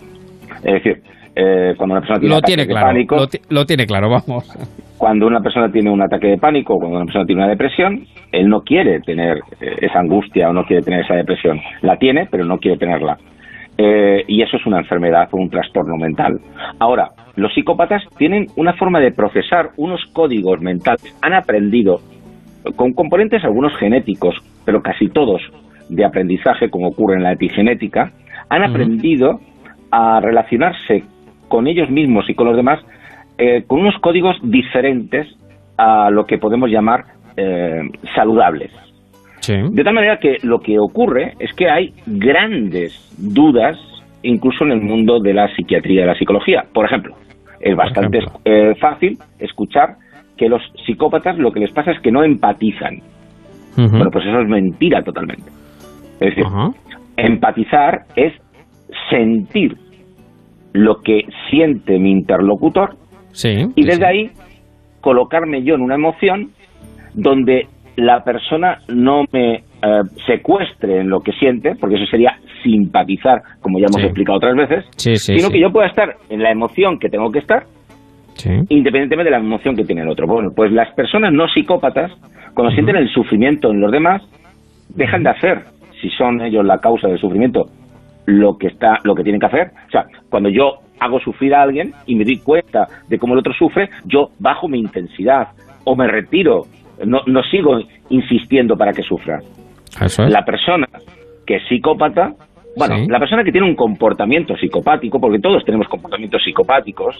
Es 0.63 0.75
decir, 0.75 1.03
eh, 1.35 1.75
cuando 1.79 1.95
una 1.95 2.01
persona 2.01 2.21
tiene 2.21 2.35
lo 2.35 2.41
tiene 2.43 2.63
de 2.65 2.69
claro, 2.69 2.87
pánico, 2.87 3.17
lo 3.49 3.65
tiene 3.65 3.87
claro, 3.87 4.11
vamos. 4.11 4.45
cuando 4.99 5.27
una 5.27 5.41
persona 5.41 5.71
tiene 5.73 5.91
un 5.91 6.03
ataque 6.03 6.27
de 6.27 6.37
pánico, 6.37 6.75
cuando 6.77 6.97
una 6.97 7.07
persona 7.07 7.25
tiene 7.25 7.43
una 7.43 7.51
depresión, 7.51 8.05
él 8.33 8.49
no 8.49 8.61
quiere 8.61 9.01
tener 9.01 9.39
eh, 9.61 9.77
esa 9.81 10.01
angustia 10.01 10.51
o 10.51 10.53
no 10.53 10.65
quiere 10.65 10.83
tener 10.83 11.01
esa 11.05 11.15
depresión. 11.15 11.59
La 11.81 11.97
tiene, 11.97 12.29
pero 12.31 12.45
no 12.45 12.59
quiere 12.59 12.77
tenerla. 12.77 13.17
Eh, 13.79 14.25
y 14.29 14.43
eso 14.43 14.59
es 14.59 14.67
una 14.67 14.81
enfermedad 14.81 15.29
o 15.31 15.39
un 15.39 15.49
trastorno 15.49 15.97
mental. 15.97 16.39
Ahora, 16.81 17.09
los 17.37 17.55
psicópatas 17.55 18.03
tienen 18.19 18.47
una 18.57 18.75
forma 18.75 19.01
de 19.01 19.13
procesar 19.13 19.71
unos 19.79 20.05
códigos 20.13 20.61
mentales. 20.61 21.17
Han 21.23 21.33
aprendido, 21.33 22.01
con 22.77 22.93
componentes 22.93 23.43
algunos 23.43 23.75
genéticos, 23.79 24.35
pero 24.65 24.83
casi 24.83 25.09
todos 25.09 25.43
de 25.89 26.05
aprendizaje, 26.05 26.71
como 26.71 26.89
ocurre 26.89 27.17
en 27.17 27.23
la 27.23 27.33
epigenética, 27.33 28.13
han 28.49 28.63
aprendido 28.63 29.41
a 29.91 30.21
relacionarse 30.21 31.05
con 31.49 31.67
ellos 31.67 31.91
mismos 31.91 32.29
y 32.29 32.35
con 32.35 32.47
los 32.47 32.57
demás 32.57 32.81
eh, 33.39 33.65
con 33.67 33.81
unos 33.81 33.97
códigos 34.01 34.37
diferentes 34.43 35.27
a 35.77 36.11
lo 36.11 36.27
que 36.27 36.39
podemos 36.39 36.71
llamar 36.71 37.05
eh, 37.37 37.83
saludables. 38.15 38.71
Sí. 39.41 39.55
De 39.71 39.83
tal 39.83 39.95
manera 39.95 40.19
que 40.19 40.37
lo 40.43 40.61
que 40.61 40.79
ocurre 40.79 41.35
es 41.39 41.53
que 41.55 41.71
hay 41.71 41.95
grandes 42.07 42.93
dudas 43.17 43.79
incluso 44.23 44.65
en 44.65 44.73
el 44.73 44.83
mundo 44.83 45.19
de 45.21 45.33
la 45.33 45.49
psiquiatría 45.55 45.95
y 45.95 46.01
de 46.03 46.07
la 46.07 46.15
psicología. 46.15 46.65
Por 46.73 46.85
ejemplo, 46.85 47.17
es 47.61 47.75
bastante 47.75 48.19
eh, 48.45 48.75
fácil 48.79 49.19
escuchar 49.39 49.97
que 50.37 50.49
los 50.49 50.63
psicópatas 50.87 51.39
lo 51.39 51.53
que 51.53 51.61
les 51.61 51.73
pasa 51.73 51.93
es 51.93 52.01
que 52.01 52.13
no 52.13 52.23
empatizan. 52.23 53.01
Bueno, 53.77 54.11
pues 54.13 54.25
eso 54.27 54.41
es 54.41 54.49
mentira 54.49 55.03
totalmente. 55.03 55.51
Es 56.21 56.35
decir, 56.37 56.45
empatizar 57.17 58.01
es 58.17 58.33
sentir 59.11 59.77
lo 60.73 60.97
que 61.03 61.23
siente 61.51 61.99
mi 61.99 62.11
interlocutor 62.13 62.97
Sí. 63.33 63.67
y 63.77 63.85
desde 63.85 63.99
sí. 63.99 64.05
ahí 64.05 64.31
colocarme 65.01 65.63
yo 65.63 65.75
en 65.75 65.83
una 65.83 65.95
emoción 65.95 66.51
donde 67.15 67.67
la 67.97 68.23
persona 68.25 68.79
no 68.89 69.25
me 69.33 69.55
eh, 69.83 70.03
secuestre 70.27 71.01
en 71.01 71.09
lo 71.09 71.21
que 71.21 71.33
siente, 71.33 71.73
porque 71.81 71.97
eso 71.97 72.05
sería 72.11 72.37
simpatizar, 72.63 73.41
como 73.63 73.79
ya 73.79 73.87
hemos 73.87 74.01
Sí. 74.03 74.07
explicado 74.07 74.37
otras 74.37 74.55
veces, 74.55 74.85
sino 74.97 75.49
que 75.49 75.59
yo 75.61 75.71
pueda 75.73 75.87
estar 75.89 76.17
en 76.29 76.43
la 76.43 76.51
emoción 76.51 76.99
que 76.99 77.09
tengo 77.09 77.31
que 77.31 77.39
estar, 77.39 77.65
Sí. 78.35 78.51
independientemente 78.69 79.25
de 79.25 79.31
la 79.31 79.39
emoción 79.39 79.75
que 79.75 79.85
tiene 79.85 80.03
el 80.03 80.09
otro. 80.09 80.27
Bueno, 80.27 80.51
pues 80.55 80.71
las 80.73 80.93
personas 80.95 81.33
no 81.33 81.49
psicópatas, 81.49 82.13
cuando 82.61 82.75
sienten 82.75 82.97
el 82.97 83.09
sufrimiento 83.13 83.71
en 83.71 83.81
los 83.81 83.91
demás, 83.91 84.23
dejan 84.91 85.23
de 85.23 85.31
hacer, 85.31 85.63
si 86.01 86.09
son 86.11 86.41
ellos 86.43 86.65
la 86.65 86.79
causa 86.79 87.09
del 87.09 87.19
sufrimiento, 87.19 87.67
lo 88.27 88.57
que 88.59 88.69
está, 88.69 88.99
lo 89.05 89.15
que 89.15 89.23
tienen 89.23 89.41
que 89.41 89.47
hacer. 89.47 89.71
O 89.89 89.91
sea, 89.91 90.05
cuando 90.29 90.49
yo 90.49 90.79
hago 90.99 91.19
sufrir 91.21 91.55
a 91.55 91.63
alguien 91.63 91.93
y 92.07 92.15
me 92.15 92.25
doy 92.25 92.39
cuenta 92.39 92.87
de 93.09 93.19
cómo 93.19 93.33
el 93.35 93.41
otro 93.41 93.53
sufre, 93.55 93.89
yo 94.05 94.29
bajo 94.39 94.69
mi 94.69 94.79
intensidad 94.79 95.49
o 95.85 95.97
me 95.97 96.07
retiro, 96.07 96.65
no, 97.07 97.21
no 97.27 97.43
sigo 97.45 97.81
insistiendo 98.11 98.77
para 98.77 98.93
que 98.93 99.03
sufra. 99.03 99.39
Eso 100.01 100.25
es. 100.25 100.31
La 100.33 100.45
persona 100.45 100.87
que 101.47 101.57
es 101.57 101.63
psicópata, 101.69 102.35
bueno, 102.77 102.97
Sí. 102.99 103.07
la 103.09 103.19
persona 103.19 103.43
que 103.43 103.51
tiene 103.53 103.67
un 103.67 103.75
comportamiento 103.75 104.55
psicopático, 104.57 105.19
porque 105.21 105.39
todos 105.41 105.65
tenemos 105.65 105.89
comportamientos 105.89 106.43
psicopáticos, 106.45 107.17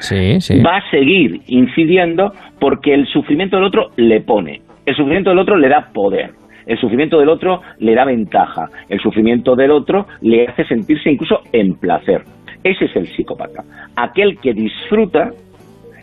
Sí, 0.00 0.40
sí. 0.40 0.60
va 0.62 0.78
a 0.78 0.90
seguir 0.90 1.40
incidiendo 1.46 2.32
porque 2.58 2.92
el 2.94 3.06
sufrimiento 3.06 3.56
del 3.56 3.66
otro 3.66 3.90
le 3.96 4.20
pone, 4.20 4.60
el 4.86 4.94
sufrimiento 4.94 5.30
del 5.30 5.38
otro 5.38 5.56
le 5.56 5.68
da 5.68 5.90
poder, 5.92 6.32
el 6.66 6.78
sufrimiento 6.78 7.18
del 7.18 7.28
otro 7.28 7.62
le 7.78 7.94
da 7.94 8.04
ventaja, 8.04 8.68
el 8.88 9.00
sufrimiento 9.00 9.56
del 9.56 9.70
otro 9.70 10.06
le 10.20 10.46
hace 10.46 10.64
sentirse 10.64 11.10
incluso 11.10 11.40
en 11.52 11.74
placer. 11.74 12.22
Ese 12.62 12.84
es 12.86 12.96
el 12.96 13.06
psicópata, 13.08 13.64
aquel 13.96 14.38
que 14.38 14.52
disfruta 14.52 15.30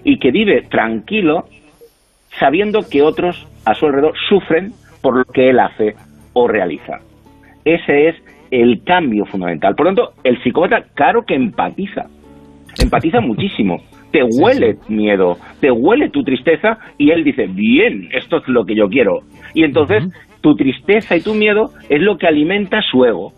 y 0.04 0.18
que 0.20 0.32
vive 0.32 0.64
tranquilo 0.64 1.46
sabiendo 2.40 2.82
que 2.90 3.02
otros 3.02 3.48
a 3.66 3.74
su 3.74 3.86
alrededor 3.86 4.14
sufren 4.30 4.72
por 5.02 5.18
lo 5.18 5.26
que 5.26 5.50
él 5.50 5.60
hace 5.60 5.96
o 6.34 6.48
realiza. 6.48 7.00
Ese 7.66 8.10
es 8.10 8.16
el 8.52 8.84
cambio 8.84 9.26
fundamental. 9.26 9.76
Por 9.76 9.86
lo 9.86 9.96
tanto, 9.96 10.14
el 10.24 10.42
psicópata, 10.42 10.86
claro 10.94 11.24
que 11.24 11.36
empatiza. 11.36 12.06
Empatiza 12.82 13.20
muchísimo. 13.20 13.78
Te 14.12 14.24
huele 14.24 14.78
miedo, 14.88 15.38
te 15.60 15.70
huele 15.72 16.10
tu 16.10 16.24
tristeza 16.24 16.78
y 16.98 17.12
él 17.12 17.24
dice, 17.24 17.48
bien, 17.48 18.10
esto 18.12 18.38
es 18.38 18.48
lo 18.48 18.66
que 18.66 18.76
yo 18.76 18.88
quiero. 18.88 19.20
Y 19.54 19.64
entonces 19.64 20.04
tu 20.42 20.56
tristeza 20.56 21.16
y 21.16 21.22
tu 21.22 21.34
miedo 21.34 21.72
es 21.90 22.02
lo 22.02 22.18
que 22.18 22.28
alimenta 22.28 22.82
su 22.82 23.04
ego. 23.06 23.34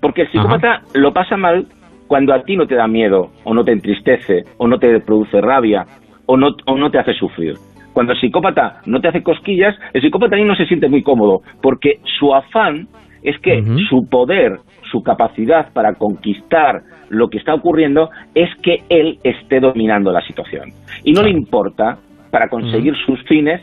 Porque 0.00 0.22
el 0.22 0.32
psicópata 0.32 0.80
lo 0.94 1.12
pasa 1.12 1.36
mal 1.36 1.66
cuando 2.06 2.34
a 2.34 2.42
ti 2.42 2.56
no 2.56 2.66
te 2.66 2.74
da 2.74 2.88
miedo, 2.88 3.28
o 3.44 3.54
no 3.54 3.62
te 3.62 3.72
entristece, 3.72 4.42
o 4.58 4.66
no 4.66 4.78
te 4.78 5.00
produce 5.00 5.40
rabia, 5.40 5.84
o 6.26 6.36
no, 6.36 6.48
o 6.66 6.76
no 6.76 6.90
te 6.90 6.98
hace 6.98 7.12
sufrir. 7.12 7.54
Cuando 7.92 8.12
el 8.12 8.20
psicópata 8.20 8.80
no 8.86 9.00
te 9.00 9.08
hace 9.08 9.22
cosquillas, 9.22 9.76
el 9.92 10.00
psicópata 10.00 10.36
ahí 10.36 10.44
no 10.44 10.56
se 10.56 10.66
siente 10.66 10.88
muy 10.88 11.02
cómodo, 11.02 11.40
porque 11.62 12.00
su 12.18 12.34
afán 12.34 12.88
es 13.22 13.38
que 13.40 13.62
su 13.88 14.08
poder, 14.08 14.58
su 14.90 15.02
capacidad 15.02 15.72
para 15.72 15.94
conquistar 15.94 16.82
lo 17.08 17.28
que 17.28 17.38
está 17.38 17.54
ocurriendo 17.54 18.10
es 18.34 18.48
que 18.62 18.78
él 18.88 19.18
esté 19.22 19.60
dominando 19.60 20.12
la 20.12 20.20
situación. 20.22 20.70
Y 21.04 21.12
no 21.12 21.22
le 21.22 21.30
importa, 21.30 21.98
para 22.30 22.48
conseguir 22.48 22.94
sus 23.04 23.22
fines, 23.24 23.60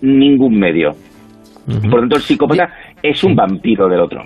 ningún 0.00 0.58
medio. 0.58 0.92
Por 1.66 1.94
lo 1.94 2.00
tanto, 2.00 2.16
el 2.16 2.22
psicópata 2.22 2.72
es 3.02 3.22
un 3.22 3.34
vampiro 3.34 3.88
del 3.88 4.00
otro. 4.00 4.22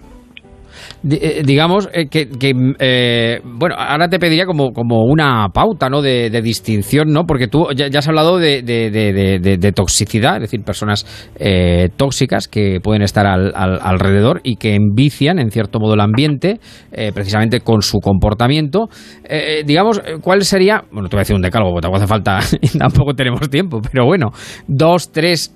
Eh, 1.11 1.43
digamos 1.45 1.89
eh, 1.93 2.07
que, 2.09 2.29
que, 2.31 2.55
eh, 2.79 3.41
bueno, 3.45 3.75
ahora 3.79 4.09
te 4.09 4.19
pediría 4.19 4.47
como, 4.47 4.73
como 4.73 5.05
una 5.05 5.49
pauta 5.53 5.91
¿no? 5.91 6.01
de, 6.01 6.31
distinción, 6.43 7.13
¿no? 7.13 7.25
Porque 7.27 7.47
tú 7.47 7.67
ya, 7.77 7.87
has 7.99 8.09
hablado 8.09 8.39
de, 8.39 8.63
de- 8.63 9.73
toxicidad, 9.75 10.37
es 10.37 10.43
decir, 10.43 10.63
personas 10.63 11.05
tóxicas 11.97 12.49
que 12.49 12.79
pueden 12.83 13.03
estar 13.03 13.27
al- 13.27 13.53
al- 13.55 13.81
alrededor 13.83 14.41
y 14.45 14.57
que 14.57 14.75
envician 14.75 15.39
en 15.39 15.51
cierto 15.51 15.79
modo 15.79 15.95
el 15.95 16.01
ambiente, 16.01 16.59
precisamente 17.15 17.61
con 17.61 17.83
su 17.83 17.99
comportamiento. 18.01 18.89
Digamos, 19.65 20.01
¿cuál 20.23 20.45
sería? 20.45 20.85
Bueno, 20.91 21.09
te 21.09 21.17
voy 21.17 21.21
a 21.21 21.23
decir 21.25 21.37
un 21.37 21.43
decálogo, 21.43 21.73
porque 21.73 21.83
tampoco 21.83 22.03
hace 22.03 22.07
falta, 22.07 22.41
tampoco 22.79 23.15
tenemos 23.15 23.49
tiempo, 23.51 23.81
pero 23.91 24.07
bueno, 24.07 24.33
dos, 24.69 25.11
tres, 25.13 25.55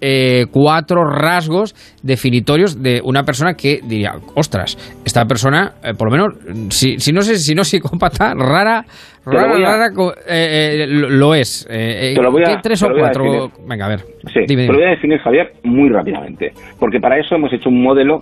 cuatro 0.51 1.05
rasgos 1.05 1.75
definitorios 2.03 2.83
de 2.83 3.01
una 3.05 3.25
persona 3.25 3.55
que 3.55 3.81
diría, 3.87 4.13
ostras, 4.35 4.77
esta 5.05 5.25
persona, 5.25 5.38
eh, 5.47 5.95
por 5.99 6.11
lo 6.11 6.11
menos, 6.11 6.35
si, 6.75 6.99
si 6.99 7.13
no 7.13 7.23
sé, 7.23 7.37
si 7.39 7.55
no 7.55 7.65
psicópata, 7.65 8.35
rara, 8.35 8.85
rara, 9.25 9.55
a- 9.55 9.59
rara, 9.59 9.87
eh, 10.29 10.85
eh, 10.85 10.87
lo, 10.89 11.35
es. 11.35 11.67
Eh, 11.71 12.13
Te 12.17 12.23
lo 12.23 12.31
voy 12.33 12.43
a- 12.43 12.47
¿qué 12.47 12.57
tres 12.63 12.83
o 12.83 12.87
a 12.89 12.93
cuatro? 12.95 13.51
Venga, 13.67 13.87
a 13.87 13.89
ver. 13.89 14.01
Sí, 14.33 14.41
dime, 14.47 14.67
te 14.67 14.73
lo 14.73 14.79
voy 14.79 14.87
a 14.87 14.91
definir, 14.91 15.19
Javier, 15.19 15.53
muy 15.65 15.89
rápidamente. 15.89 16.53
Porque 16.79 17.01
para 17.01 17.19
eso 17.19 17.35
hemos 17.35 17.53
hecho 17.53 17.69
un 17.69 17.83
modelo 17.83 18.21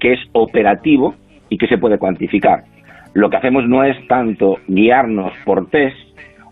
que 0.00 0.12
es 0.14 0.20
operativo 0.32 1.14
y 1.48 1.58
que 1.58 1.66
se 1.66 1.78
puede 1.78 1.98
cuantificar. 1.98 2.64
Lo 3.14 3.30
que 3.30 3.36
hacemos 3.36 3.64
no 3.66 3.82
es 3.84 3.96
tanto 4.08 4.56
guiarnos 4.68 5.32
por 5.44 5.68
test 5.70 5.96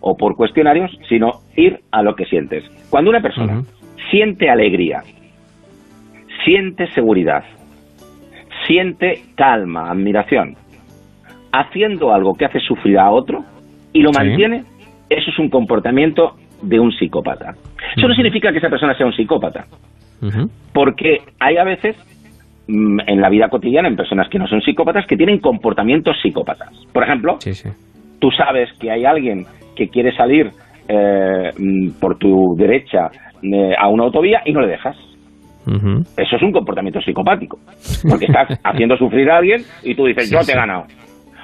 o 0.01 0.17
por 0.17 0.35
cuestionarios, 0.37 0.91
sino 1.09 1.41
ir 1.57 1.81
a 1.91 2.03
lo 2.03 2.15
que 2.15 2.25
sientes. 2.27 2.65
Cuando 2.91 3.11
una 3.11 3.21
persona 3.21 3.63
siente 4.11 4.49
alegría, 4.51 5.03
siente 6.45 6.87
seguridad, 6.93 7.43
siente 8.67 9.23
calma, 9.37 9.91
admiración, 9.91 10.55
haciendo 11.53 12.13
algo 12.13 12.35
que 12.35 12.45
hace 12.47 12.61
sufrir 12.61 12.99
a 12.99 13.11
otro 13.11 13.45
y 13.93 14.03
lo 14.03 14.13
Sí. 14.13 14.19
mantiene, 14.19 14.65
eso 15.09 15.31
es 15.31 15.39
un 15.39 15.49
comportamiento 15.51 16.33
de 16.63 16.81
un 16.81 16.91
psicópata. 16.93 17.53
Eso 17.97 18.09
no 18.09 18.15
significa 18.15 18.51
que 18.53 18.59
esa 18.59 18.71
persona 18.71 18.97
sea 18.97 19.07
un 19.07 19.13
psicópata, 19.13 19.67
porque 20.73 21.19
hay 21.39 21.57
a 21.59 21.65
veces 21.65 21.97
mm, 22.67 23.01
en 23.07 23.21
la 23.21 23.29
vida 23.29 23.49
cotidiana, 23.51 23.89
en 23.89 23.97
personas 23.97 24.27
que 24.31 24.39
no 24.39 24.47
son 24.47 24.63
psicópatas, 24.63 25.07
que 25.07 25.17
tienen 25.19 25.39
comportamientos 25.39 26.17
psicópatas. 26.23 26.71
Por 26.95 27.03
ejemplo, 27.05 27.37
Sí, 27.41 27.53
sí. 27.53 27.69
tú 28.21 28.31
sabes 28.31 28.71
que 28.81 28.91
hay 28.91 29.05
alguien 29.05 29.45
que 29.77 29.89
quiere 29.89 30.17
salir 30.17 30.51
eh, 30.89 31.51
mm, 31.59 32.01
por 32.01 32.17
tu 32.17 32.55
derecha 32.57 33.11
eh, 33.43 33.75
a 33.79 33.89
una 33.89 34.05
autovía 34.05 34.41
y 34.47 34.53
no 34.53 34.61
le 34.63 34.69
dejas. 34.69 34.97
Eso 35.67 36.37
es 36.37 36.43
un 36.43 36.53
comportamiento 36.53 37.01
psicopático, 37.01 37.59
porque 38.09 38.27
estás 38.27 38.61
haciendo 38.65 38.97
sufrir 38.97 39.31
a 39.31 39.39
alguien 39.39 39.63
y 39.83 39.95
tú 39.95 40.07
dices, 40.07 40.29
Sí, 40.29 40.35
yo 40.35 40.41
sí. 40.41 40.47
te 40.47 40.53
he 40.53 40.57
ganado. 40.57 40.85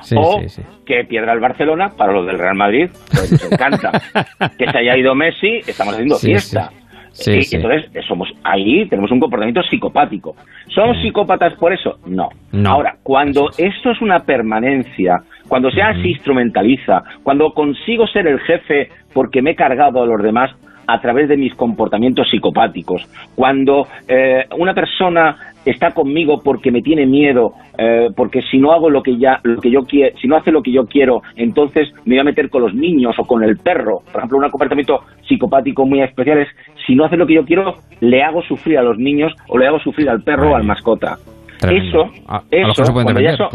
Sí, 0.03 0.15
o 0.19 0.41
que 0.87 1.05
piedra 1.05 1.33
el 1.35 1.41
Barcelona 1.41 1.91
para 1.97 2.13
los 2.13 2.27
del 2.27 2.39
Real 2.39 2.55
Madrid, 2.57 2.89
pues 3.11 3.33
nos 3.33 3.53
encanta. 3.53 3.91
que 4.59 4.71
se 4.71 4.79
haya 4.79 4.97
ido 4.97 5.15
Messi, 5.15 5.59
estamos 5.67 5.93
haciendo 5.95 6.17
fiesta. 6.17 6.71
sí. 7.13 7.41
Entonces 7.53 7.91
eh, 7.95 8.01
somos 8.09 8.29
ahí 8.43 8.87
tenemos 8.89 9.11
un 9.11 9.21
comportamiento 9.21 9.63
psicopático. 9.63 10.37
¿Somos 10.75 10.97
Sí. 10.99 11.09
psicópatas 11.09 11.53
por 11.55 11.73
eso? 11.75 11.99
No. 12.07 12.29
No. 12.53 12.71
Ahora, 12.71 12.97
cuando 13.03 13.51
Eso 13.51 13.63
es. 13.63 13.75
esto 13.77 13.91
es 13.91 14.01
una 14.01 14.21
permanencia, 14.21 15.19
cuando 15.49 15.71
se 15.71 15.83
así 15.83 16.13
instrumentaliza, 16.13 17.03
cuando 17.23 17.53
consigo 17.53 18.07
ser 18.07 18.27
el 18.27 18.41
jefe 18.41 18.89
porque 19.13 19.43
me 19.43 19.51
he 19.51 19.55
cargado 19.57 20.03
a 20.03 20.07
los 20.07 20.23
demás 20.23 20.51
a 20.87 21.01
través 21.01 21.29
de 21.29 21.37
mis 21.37 21.55
comportamientos 21.55 22.29
psicopáticos, 22.31 23.07
cuando 23.35 23.87
eh, 24.09 24.45
una 24.59 24.75
persona 24.75 25.37
está 25.65 25.91
conmigo 25.91 26.41
porque 26.43 26.71
me 26.71 26.83
tiene 26.83 27.07
miedo, 27.07 27.53
eh, 27.77 28.09
porque 28.17 28.41
si 28.51 28.59
no 28.59 28.73
hago 28.73 28.89
lo 28.89 29.03
que 29.03 29.17
ya, 29.19 29.41
lo 29.43 29.61
que 29.61 29.71
yo 29.71 29.81
quiero, 29.83 30.17
si 30.19 30.27
no 30.27 30.37
hace 30.37 30.51
lo 30.51 30.63
que 30.63 30.73
yo 30.73 30.87
quiero, 30.87 31.23
entonces 31.37 31.93
me 32.05 32.15
voy 32.15 32.21
a 32.21 32.25
meter 32.25 32.49
con 32.49 32.63
los 32.63 32.75
niños 32.75 33.15
o 33.19 33.25
con 33.25 33.43
el 33.43 33.57
perro. 33.59 34.01
Por 34.11 34.17
ejemplo, 34.19 34.39
un 34.39 34.51
comportamiento 34.51 35.01
psicopático 35.29 35.85
muy 35.85 36.03
especial 36.03 36.39
es 36.39 36.49
si 36.87 36.95
no 36.95 37.05
hace 37.05 37.17
lo 37.17 37.27
que 37.27 37.35
yo 37.35 37.45
quiero, 37.45 37.77
le 38.01 38.23
hago 38.23 38.43
sufrir 38.43 38.79
a 38.79 38.83
los 38.83 38.99
niños 38.99 39.33
o 39.49 39.59
le 39.59 39.67
hago 39.67 39.79
sufrir 39.81 40.09
al 40.09 40.23
perro 40.23 40.53
o 40.53 40.55
al 40.55 40.65
mascota. 40.65 41.19
Eso, 41.63 42.11
eso, 42.51 42.93
cuando, 42.93 43.21
eso 43.21 43.49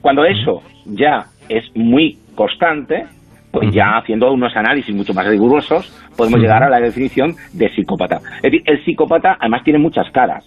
cuando 0.00 0.24
eso 0.24 0.62
ya 0.84 1.26
es 1.48 1.64
muy 1.76 2.18
constante, 2.34 3.04
pues 3.52 3.70
ya 3.70 3.98
haciendo 3.98 4.32
unos 4.32 4.56
análisis 4.56 4.94
mucho 4.94 5.12
más 5.12 5.26
rigurosos, 5.26 5.86
podemos 6.16 6.40
llegar 6.40 6.62
a 6.62 6.70
la 6.70 6.80
definición 6.80 7.34
de 7.52 7.68
psicópata. 7.74 8.16
Es 8.36 8.42
decir, 8.42 8.62
el 8.64 8.82
psicópata 8.84 9.36
además 9.38 9.62
tiene 9.62 9.78
muchas 9.78 10.10
caras. 10.10 10.44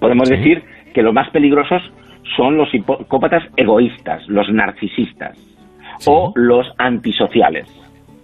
Podemos 0.00 0.28
decir 0.30 0.62
que 0.94 1.02
los 1.02 1.12
más 1.12 1.28
peligrosos 1.30 1.82
son 2.34 2.56
los 2.56 2.70
psicópatas 2.70 3.42
egoístas, 3.56 4.26
los 4.26 4.50
narcisistas 4.50 5.38
o 6.06 6.32
los 6.34 6.66
antisociales. 6.78 7.68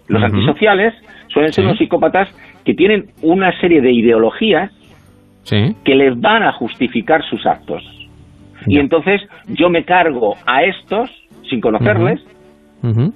Los 0.09 0.23
antisociales 0.23 0.95
suelen 1.29 1.53
ser 1.53 1.67
los 1.67 1.77
psicópatas 1.77 2.29
que 2.65 2.75
tienen 2.75 3.11
una 3.21 3.53
serie 3.61 3.83
de 3.83 3.93
ideologías 3.93 4.73
que 5.45 5.95
les 5.95 6.19
van 6.19 6.43
a 6.43 6.53
justificar 6.53 7.23
sus 7.29 7.45
actos. 7.47 7.85
Y 8.67 8.79
entonces 8.79 9.21
yo 9.49 9.69
me 9.69 9.85
cargo 9.85 10.35
a 10.47 10.65
estos 10.65 11.11
sin 11.49 11.61
conocerles 11.61 12.21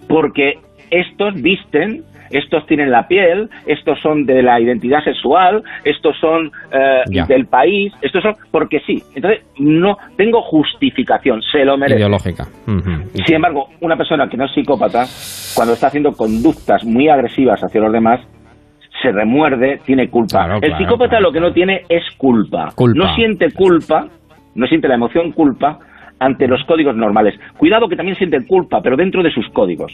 porque 0.09 0.59
estos 0.91 1.35
visten 1.41 2.05
estos 2.31 2.67
tienen 2.67 2.91
la 2.91 3.07
piel, 3.07 3.49
estos 3.67 4.01
son 4.01 4.27
de 4.27 4.43
la 4.43 4.61
identidad 4.61 5.03
sexual, 5.05 5.63
estos 5.85 6.17
son 6.19 6.51
eh, 6.73 7.25
del 7.29 7.47
país, 7.47 7.93
estos 8.03 8.23
son 8.23 8.35
porque 8.51 8.81
sí. 8.81 9.03
Entonces, 9.15 9.43
no 9.59 9.97
tengo 10.17 10.43
justificación, 10.43 11.43
se 11.43 11.65
lo 11.65 11.77
merece. 11.77 12.01
Ideológica. 12.01 12.47
Sin 13.27 13.37
embargo, 13.37 13.69
una 13.81 13.97
persona 13.97 14.29
que 14.29 14.37
no 14.37 14.47
es 14.47 14.53
psicópata, 14.53 15.05
cuando 15.55 15.75
está 15.75 15.89
haciendo 15.89 16.13
conductas 16.13 16.85
muy 16.85 17.09
agresivas 17.09 17.63
hacia 17.63 17.81
los 17.81 17.93
demás, 17.93 18.21
se 19.03 19.13
remuerde, 19.13 19.81
tiene 19.85 20.09
culpa. 20.09 20.59
el 20.61 20.77
psicópata 20.79 21.21
lo 21.21 21.31
que 21.31 21.41
no 21.41 21.53
tiene 21.53 21.83
es 21.89 22.03
culpa. 22.17 22.73
No 22.79 23.15
siente 23.15 23.53
culpa, 23.53 24.09
no 24.55 24.67
siente 24.67 24.89
la 24.89 24.95
emoción 24.95 25.33
culpa 25.33 25.79
ante 26.19 26.49
los 26.49 26.63
códigos 26.65 26.97
normales. 26.97 27.35
Cuidado 27.57 27.89
que 27.89 27.97
también 27.97 28.17
siente 28.17 28.45
culpa, 28.47 28.81
pero 28.83 28.97
dentro 28.97 29.23
de 29.23 29.31
sus 29.31 29.49
códigos. 29.51 29.93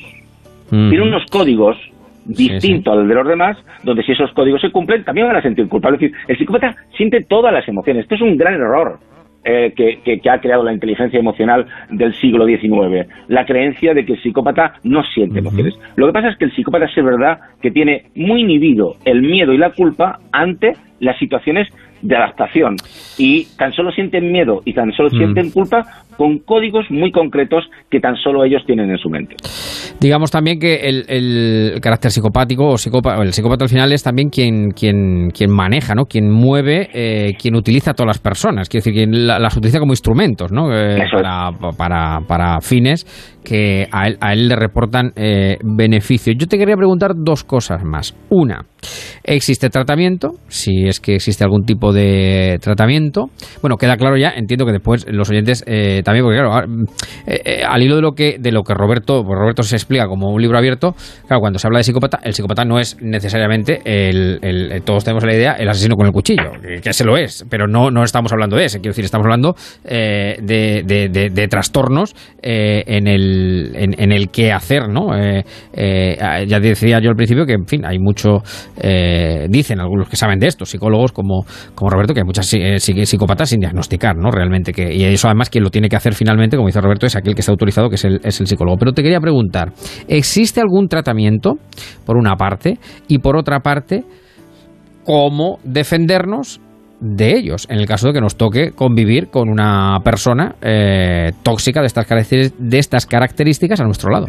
Tiene 0.68 1.02
unos 1.02 1.26
códigos 1.30 1.76
distinto 2.24 2.92
al 2.92 3.08
de 3.08 3.14
los 3.14 3.26
demás, 3.26 3.56
donde 3.82 4.02
si 4.02 4.12
esos 4.12 4.32
códigos 4.32 4.60
se 4.60 4.70
cumplen, 4.70 5.04
también 5.04 5.26
van 5.26 5.36
a 5.36 5.42
sentir 5.42 5.68
culpa. 5.68 5.88
Es 5.88 5.98
decir, 5.98 6.12
el 6.28 6.38
psicópata 6.38 6.76
siente 6.96 7.24
todas 7.24 7.52
las 7.52 7.66
emociones. 7.68 8.04
Esto 8.04 8.14
es 8.14 8.20
un 8.20 8.36
gran 8.36 8.54
error. 8.54 8.98
Eh, 9.42 9.72
que, 9.74 10.02
que, 10.02 10.28
ha 10.28 10.38
creado 10.38 10.62
la 10.62 10.74
inteligencia 10.74 11.18
emocional 11.18 11.64
del 11.88 12.14
siglo 12.16 12.44
XIX. 12.44 13.08
La 13.28 13.46
creencia 13.46 13.94
de 13.94 14.04
que 14.04 14.12
el 14.12 14.22
psicópata 14.22 14.74
no 14.82 15.02
siente 15.02 15.38
emociones. 15.38 15.78
Lo 15.96 16.06
que 16.06 16.12
pasa 16.12 16.28
es 16.28 16.36
que 16.36 16.44
el 16.44 16.54
psicópata 16.54 16.84
es 16.84 16.94
verdad 17.02 17.38
que 17.62 17.70
tiene 17.70 18.10
muy 18.14 18.42
inhibido 18.42 18.96
el 19.06 19.22
miedo 19.22 19.54
y 19.54 19.56
la 19.56 19.70
culpa 19.70 20.18
ante 20.30 20.74
las 20.98 21.18
situaciones 21.18 21.68
de 22.02 22.16
adaptación 22.16 22.76
y 23.18 23.46
tan 23.56 23.72
solo 23.72 23.92
sienten 23.92 24.30
miedo 24.30 24.60
y 24.66 24.74
tan 24.74 24.92
solo 24.92 25.10
sienten 25.10 25.50
culpa 25.50 25.84
con 26.20 26.40
códigos 26.40 26.84
muy 26.90 27.10
concretos 27.12 27.64
que 27.90 27.98
tan 27.98 28.14
solo 28.14 28.44
ellos 28.44 28.60
tienen 28.66 28.90
en 28.90 28.98
su 28.98 29.08
mente. 29.08 29.36
Digamos 29.98 30.30
también 30.30 30.58
que 30.58 30.74
el, 30.84 31.80
carácter 31.80 32.10
psicopático 32.10 32.66
o 32.66 32.76
psicópata, 32.76 33.22
el 33.22 33.32
psicópata 33.32 33.64
al 33.64 33.70
final 33.70 33.90
es 33.90 34.02
también 34.02 34.28
quien, 34.28 34.72
quien, 34.72 35.30
quien 35.30 35.50
maneja, 35.50 35.94
¿no? 35.94 36.04
quien 36.04 36.30
mueve, 36.30 36.90
eh, 36.92 37.32
quien 37.40 37.54
utiliza 37.54 37.92
a 37.92 37.94
todas 37.94 38.08
las 38.08 38.18
personas, 38.18 38.68
quiere 38.68 38.84
decir, 38.84 38.92
quien 38.92 39.26
las 39.26 39.56
utiliza 39.56 39.78
como 39.78 39.92
instrumentos 39.92 40.52
¿no? 40.52 40.70
Eh, 40.70 40.98
para, 41.10 41.52
para, 41.78 42.20
para, 42.28 42.60
fines 42.60 43.06
que 43.42 43.86
a 43.90 44.08
él, 44.08 44.18
a 44.20 44.34
él 44.34 44.48
le 44.48 44.56
reportan 44.56 45.12
eh, 45.16 45.56
beneficios. 45.64 46.36
Yo 46.38 46.46
te 46.48 46.58
quería 46.58 46.76
preguntar 46.76 47.12
dos 47.16 47.44
cosas 47.44 47.82
más. 47.82 48.14
Una, 48.28 48.66
¿existe 49.24 49.70
tratamiento? 49.70 50.30
Si 50.48 50.86
es 50.86 51.00
que 51.00 51.14
existe 51.16 51.44
algún 51.44 51.64
tipo 51.64 51.92
de 51.92 52.58
tratamiento. 52.60 53.30
Bueno, 53.60 53.76
queda 53.76 53.96
claro 53.96 54.16
ya, 54.16 54.30
entiendo 54.30 54.66
que 54.66 54.72
después 54.72 55.06
los 55.08 55.28
oyentes 55.30 55.64
eh, 55.66 56.02
también, 56.04 56.24
porque 56.24 56.38
claro, 56.38 56.72
eh, 57.26 57.40
eh, 57.44 57.62
al 57.66 57.82
hilo 57.82 57.96
de 57.96 58.02
lo 58.02 58.12
que 58.12 58.36
de 58.38 58.52
lo 58.52 58.62
que 58.62 58.74
Roberto, 58.74 59.22
pues 59.24 59.38
Roberto 59.38 59.62
se 59.62 59.76
explica 59.76 60.06
como 60.06 60.30
un 60.30 60.40
libro 60.40 60.58
abierto, 60.58 60.94
claro, 61.26 61.40
cuando 61.40 61.58
se 61.58 61.66
habla 61.66 61.78
de 61.78 61.84
psicópata, 61.84 62.20
el 62.22 62.34
psicópata 62.34 62.64
no 62.64 62.78
es 62.78 62.96
necesariamente 63.00 63.80
el, 63.84 64.82
todos 64.84 65.04
tenemos 65.04 65.24
la 65.24 65.34
idea, 65.34 65.52
el 65.54 65.68
asesino 65.68 65.96
con 65.96 66.06
el 66.06 66.12
cuchillo, 66.12 66.52
que, 66.82 66.92
se 66.92 67.04
lo 67.04 67.16
es, 67.16 67.44
pero 67.48 67.66
no, 67.66 67.90
no 67.90 68.02
estamos 68.02 68.32
hablando 68.32 68.56
de 68.56 68.64
ese, 68.64 68.78
quiero 68.78 68.90
decir, 68.90 69.04
estamos 69.04 69.24
hablando 69.24 69.54
de, 69.84 71.48
trastornos 71.50 72.14
en 72.42 73.06
el 73.06 73.72
en, 73.74 74.12
el 74.12 74.30
qué 74.30 74.52
hacer, 74.52 74.88
¿no? 74.88 75.10
ya 75.74 76.60
decía 76.60 77.00
yo 77.00 77.10
al 77.10 77.16
principio 77.16 77.46
que, 77.46 77.54
en 77.54 77.66
fin, 77.66 77.84
hay 77.84 77.98
mucho, 77.98 78.42
dicen 78.76 79.80
algunos 79.80 80.08
que 80.08 80.16
saben 80.16 80.38
de 80.38 80.46
esto, 80.46 80.64
psicólogos 80.64 81.12
como, 81.12 81.44
como 81.74 81.90
Roberto, 81.90 82.14
que 82.14 82.20
hay 82.20 82.26
muchas 82.26 82.46
psicópatas 82.46 83.50
sin 83.50 83.60
diagnosticar, 83.60 84.16
¿no? 84.16 84.30
Realmente, 84.30 84.72
que, 84.72 84.94
y 84.94 85.04
eso 85.04 85.28
además 85.28 85.50
quien 85.50 85.64
lo 85.64 85.70
tiene 85.70 85.88
que 85.88 85.96
hacer 85.96 86.14
finalmente, 86.14 86.56
como 86.56 86.68
dice 86.68 86.80
Roberto, 86.80 87.06
es 87.06 87.16
aquel 87.16 87.34
que 87.34 87.40
está 87.40 87.52
autorizado, 87.52 87.88
que 87.88 87.96
es 87.96 88.04
el, 88.04 88.20
es 88.22 88.40
el 88.40 88.46
psicólogo. 88.46 88.76
Pero 88.78 88.92
te 88.92 89.02
quería 89.02 89.20
preguntar, 89.20 89.72
¿existe 90.08 90.60
algún 90.60 90.88
tratamiento, 90.88 91.54
por 92.04 92.16
una 92.16 92.36
parte, 92.36 92.78
y 93.08 93.18
por 93.18 93.36
otra 93.36 93.60
parte, 93.60 94.04
cómo 95.04 95.58
defendernos 95.64 96.60
de 97.00 97.36
ellos, 97.36 97.66
en 97.70 97.78
el 97.78 97.86
caso 97.86 98.08
de 98.08 98.12
que 98.12 98.20
nos 98.20 98.36
toque 98.36 98.72
convivir 98.72 99.28
con 99.28 99.48
una 99.48 99.98
persona 100.04 100.54
eh, 100.60 101.32
tóxica 101.42 101.80
de 101.80 101.86
estas, 101.86 102.06
de 102.58 102.78
estas 102.78 103.06
características 103.06 103.80
a 103.80 103.84
nuestro 103.84 104.10
lado? 104.10 104.26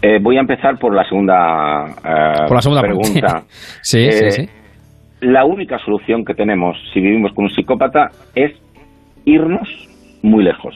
Eh, 0.00 0.18
voy 0.20 0.36
a 0.36 0.40
empezar 0.40 0.78
por 0.78 0.94
la 0.94 1.04
segunda, 1.04 1.86
eh, 2.04 2.44
por 2.46 2.56
la 2.56 2.62
segunda 2.62 2.82
pregunta. 2.82 3.42
sí, 3.82 4.10
sí, 4.10 4.30
sí. 4.30 4.48
La 5.20 5.44
única 5.44 5.78
solución 5.78 6.24
que 6.24 6.34
tenemos 6.34 6.76
si 6.92 7.00
vivimos 7.00 7.32
con 7.32 7.44
un 7.44 7.50
psicópata 7.50 8.10
es 8.34 8.52
irnos 9.24 9.68
muy 10.22 10.42
lejos 10.42 10.74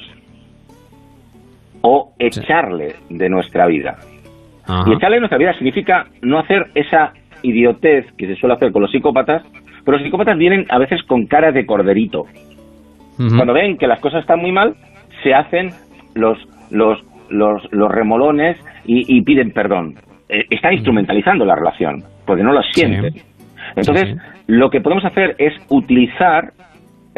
o 1.80 2.12
echarle 2.18 2.96
de 3.10 3.28
nuestra 3.28 3.66
vida. 3.66 3.96
Y 4.86 4.94
echarle 4.94 5.16
de 5.16 5.20
nuestra 5.20 5.38
vida 5.38 5.52
significa 5.54 6.06
no 6.22 6.40
hacer 6.40 6.66
esa 6.74 7.12
idiotez 7.42 8.06
que 8.18 8.26
se 8.26 8.34
suele 8.34 8.56
hacer 8.56 8.72
con 8.72 8.82
los 8.82 8.90
psicópatas, 8.90 9.44
pero 9.84 9.96
los 9.96 10.02
psicópatas 10.02 10.36
vienen 10.36 10.66
a 10.68 10.78
veces 10.78 11.02
con 11.04 11.26
cara 11.26 11.52
de 11.52 11.64
corderito. 11.64 12.26
Cuando 13.16 13.52
ven 13.52 13.78
que 13.78 13.86
las 13.86 14.00
cosas 14.00 14.20
están 14.22 14.40
muy 14.40 14.52
mal, 14.52 14.74
se 15.22 15.32
hacen 15.32 15.70
los, 16.14 16.38
los, 16.70 17.02
los, 17.30 17.62
los 17.72 17.90
remolones 17.90 18.58
y, 18.84 19.20
piden 19.22 19.52
perdón. 19.52 19.94
Eh, 20.28 20.44
están 20.50 20.74
instrumentalizando 20.74 21.44
la 21.44 21.54
relación, 21.54 22.02
porque 22.24 22.42
no 22.42 22.52
lo 22.52 22.62
sienten. 22.62 23.14
Entonces, 23.74 24.16
lo 24.46 24.70
que 24.70 24.80
podemos 24.80 25.04
hacer 25.04 25.34
es 25.38 25.54
utilizar 25.68 26.52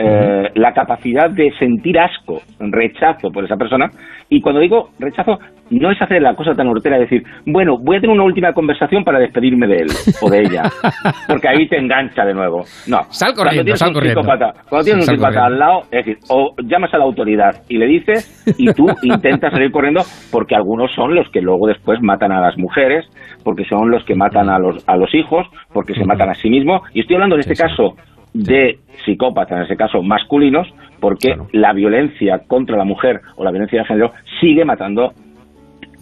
eh, 0.00 0.50
la 0.54 0.72
capacidad 0.72 1.28
de 1.28 1.50
sentir 1.58 1.98
asco, 1.98 2.40
rechazo 2.60 3.32
por 3.32 3.44
esa 3.44 3.56
persona. 3.56 3.90
Y 4.28 4.40
cuando 4.40 4.60
digo 4.60 4.90
rechazo, 5.00 5.38
no 5.70 5.90
es 5.90 6.00
hacer 6.00 6.22
la 6.22 6.36
cosa 6.36 6.54
tan 6.54 6.68
hortera 6.68 6.96
de 6.96 7.02
decir, 7.02 7.24
bueno, 7.46 7.76
voy 7.78 7.96
a 7.96 8.00
tener 8.00 8.14
una 8.14 8.22
última 8.22 8.52
conversación 8.52 9.02
para 9.02 9.18
despedirme 9.18 9.66
de 9.66 9.76
él 9.78 9.88
o 10.22 10.30
de 10.30 10.40
ella, 10.42 10.62
porque 11.26 11.48
ahí 11.48 11.66
te 11.66 11.78
engancha 11.78 12.24
de 12.24 12.32
nuevo. 12.32 12.62
No, 12.86 13.02
sal 13.10 13.34
corriendo, 13.34 13.74
cuando 13.76 14.00
tienes 14.00 14.18
un 14.18 14.22
psicópata, 14.22 14.52
cuando 14.68 14.84
tienes 14.84 15.08
un 15.08 15.14
psicópata 15.14 15.46
al 15.46 15.58
lado, 15.58 15.80
es 15.90 16.06
decir, 16.06 16.18
o 16.28 16.54
llamas 16.62 16.94
a 16.94 16.98
la 16.98 17.04
autoridad 17.04 17.62
y 17.68 17.78
le 17.78 17.86
dices, 17.86 18.54
y 18.56 18.72
tú 18.74 18.86
intentas 19.02 19.52
salir 19.52 19.72
corriendo, 19.72 20.02
porque 20.30 20.54
algunos 20.54 20.92
son 20.94 21.16
los 21.16 21.28
que 21.30 21.40
luego 21.40 21.66
después 21.66 22.00
matan 22.02 22.30
a 22.30 22.40
las 22.40 22.56
mujeres, 22.56 23.04
porque 23.42 23.64
son 23.64 23.90
los 23.90 24.04
que 24.04 24.14
matan 24.14 24.48
a 24.48 24.60
los, 24.60 24.88
a 24.88 24.96
los 24.96 25.12
hijos, 25.12 25.44
porque 25.72 25.94
se 25.94 26.04
matan 26.04 26.28
a 26.28 26.34
sí 26.34 26.48
mismos. 26.48 26.82
Y 26.94 27.00
estoy 27.00 27.16
hablando 27.16 27.34
de 27.34 27.40
este 27.40 27.56
caso 27.56 27.96
de 28.32 28.78
psicópatas, 29.04 29.58
en 29.58 29.64
ese 29.64 29.76
caso 29.76 30.02
masculinos, 30.02 30.68
porque 31.00 31.36
la 31.52 31.72
violencia 31.72 32.42
contra 32.46 32.76
la 32.76 32.84
mujer 32.84 33.20
o 33.36 33.44
la 33.44 33.50
violencia 33.50 33.80
de 33.80 33.84
género 33.86 34.12
sigue 34.40 34.64
matando 34.64 35.12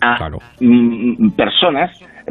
a 0.01 0.31
mm, 0.61 1.31
personas, 1.31 1.91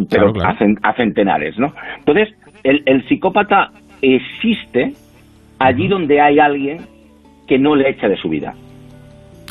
pero 0.09 0.33
a, 0.43 0.93
centenares, 0.95 1.57
¿no? 1.57 1.73
Entonces, 1.97 2.29
el, 2.63 3.07
psicópata 3.07 3.71
existe 4.01 4.93
allí 5.59 5.87
donde 5.87 6.19
hay 6.21 6.39
alguien 6.39 6.79
que 7.47 7.57
no 7.57 7.75
le 7.75 7.89
echa 7.89 8.07
de 8.07 8.17
su 8.17 8.29
vida. 8.29 8.53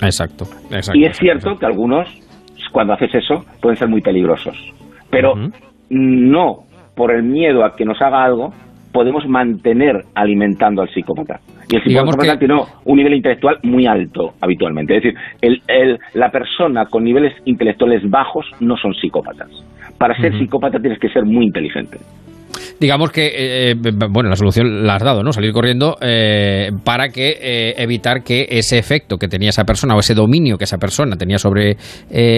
Exacto. 0.03 0.45
y 0.93 1.05
es 1.05 1.17
cierto 1.17 1.57
que 1.57 1.67
algunos, 1.67 2.09
cuando 2.73 2.93
haces 2.93 3.15
eso, 3.15 3.45
pueden 3.61 3.79
ser 3.79 3.89
muy 3.89 4.01
peligrosos. 4.01 4.57
Pero 5.11 5.35
no 5.89 6.65
por 6.97 7.13
el 7.13 7.23
miedo 7.23 7.65
a 7.65 7.75
que 7.75 7.85
nos 7.85 8.01
haga 8.01 8.25
algo, 8.25 8.53
podemos 8.95 9.27
mantener 9.27 10.03
alimentando 10.15 10.81
al 10.81 10.89
psicópata. 10.89 11.41
Y 11.69 11.77
el 11.77 11.83
psicópata 11.83 12.39
tiene 12.39 12.55
un 12.85 12.97
nivel 12.97 13.15
intelectual 13.15 13.59
muy 13.65 13.87
alto 13.87 14.35
habitualmente. 14.41 14.97
Es 14.97 15.03
decir, 15.03 15.19
el, 15.43 15.99
la 16.15 16.31
persona 16.31 16.87
con 16.87 17.03
niveles 17.03 17.35
intelectuales 17.45 18.09
bajos 18.09 18.47
no 18.61 18.77
son 18.77 18.95
psicópatas. 18.95 19.49
Para 19.99 20.17
ser 20.21 20.39
psicópata 20.39 20.79
tienes 20.79 21.01
que 21.01 21.09
ser 21.09 21.25
muy 21.25 21.47
inteligente. 21.47 21.99
digamos 22.81 23.11
que, 23.11 23.27
eh, 23.27 23.71
eh, 23.73 23.75
bueno, 24.11 24.29
la 24.29 24.37
solución 24.37 24.87
la 24.87 24.95
has 24.95 25.03
dado, 25.03 25.25
¿no? 25.25 25.33
Salir 25.33 25.53
corriendo 25.53 25.97
eh, 26.01 26.71
para 26.85 27.09
que 27.09 27.75
evitar 27.77 28.23
que 28.23 28.47
ese 28.49 28.79
efecto 28.79 29.17
que 29.17 29.27
tenía 29.27 29.49
esa 29.49 29.65
persona 29.65 29.97
o 29.97 29.99
ese 29.99 30.15
dominio 30.15 30.57
que 30.57 30.65
esa 30.65 30.79
persona 30.79 31.17
tenía 31.17 31.39
sobre, 31.39 31.75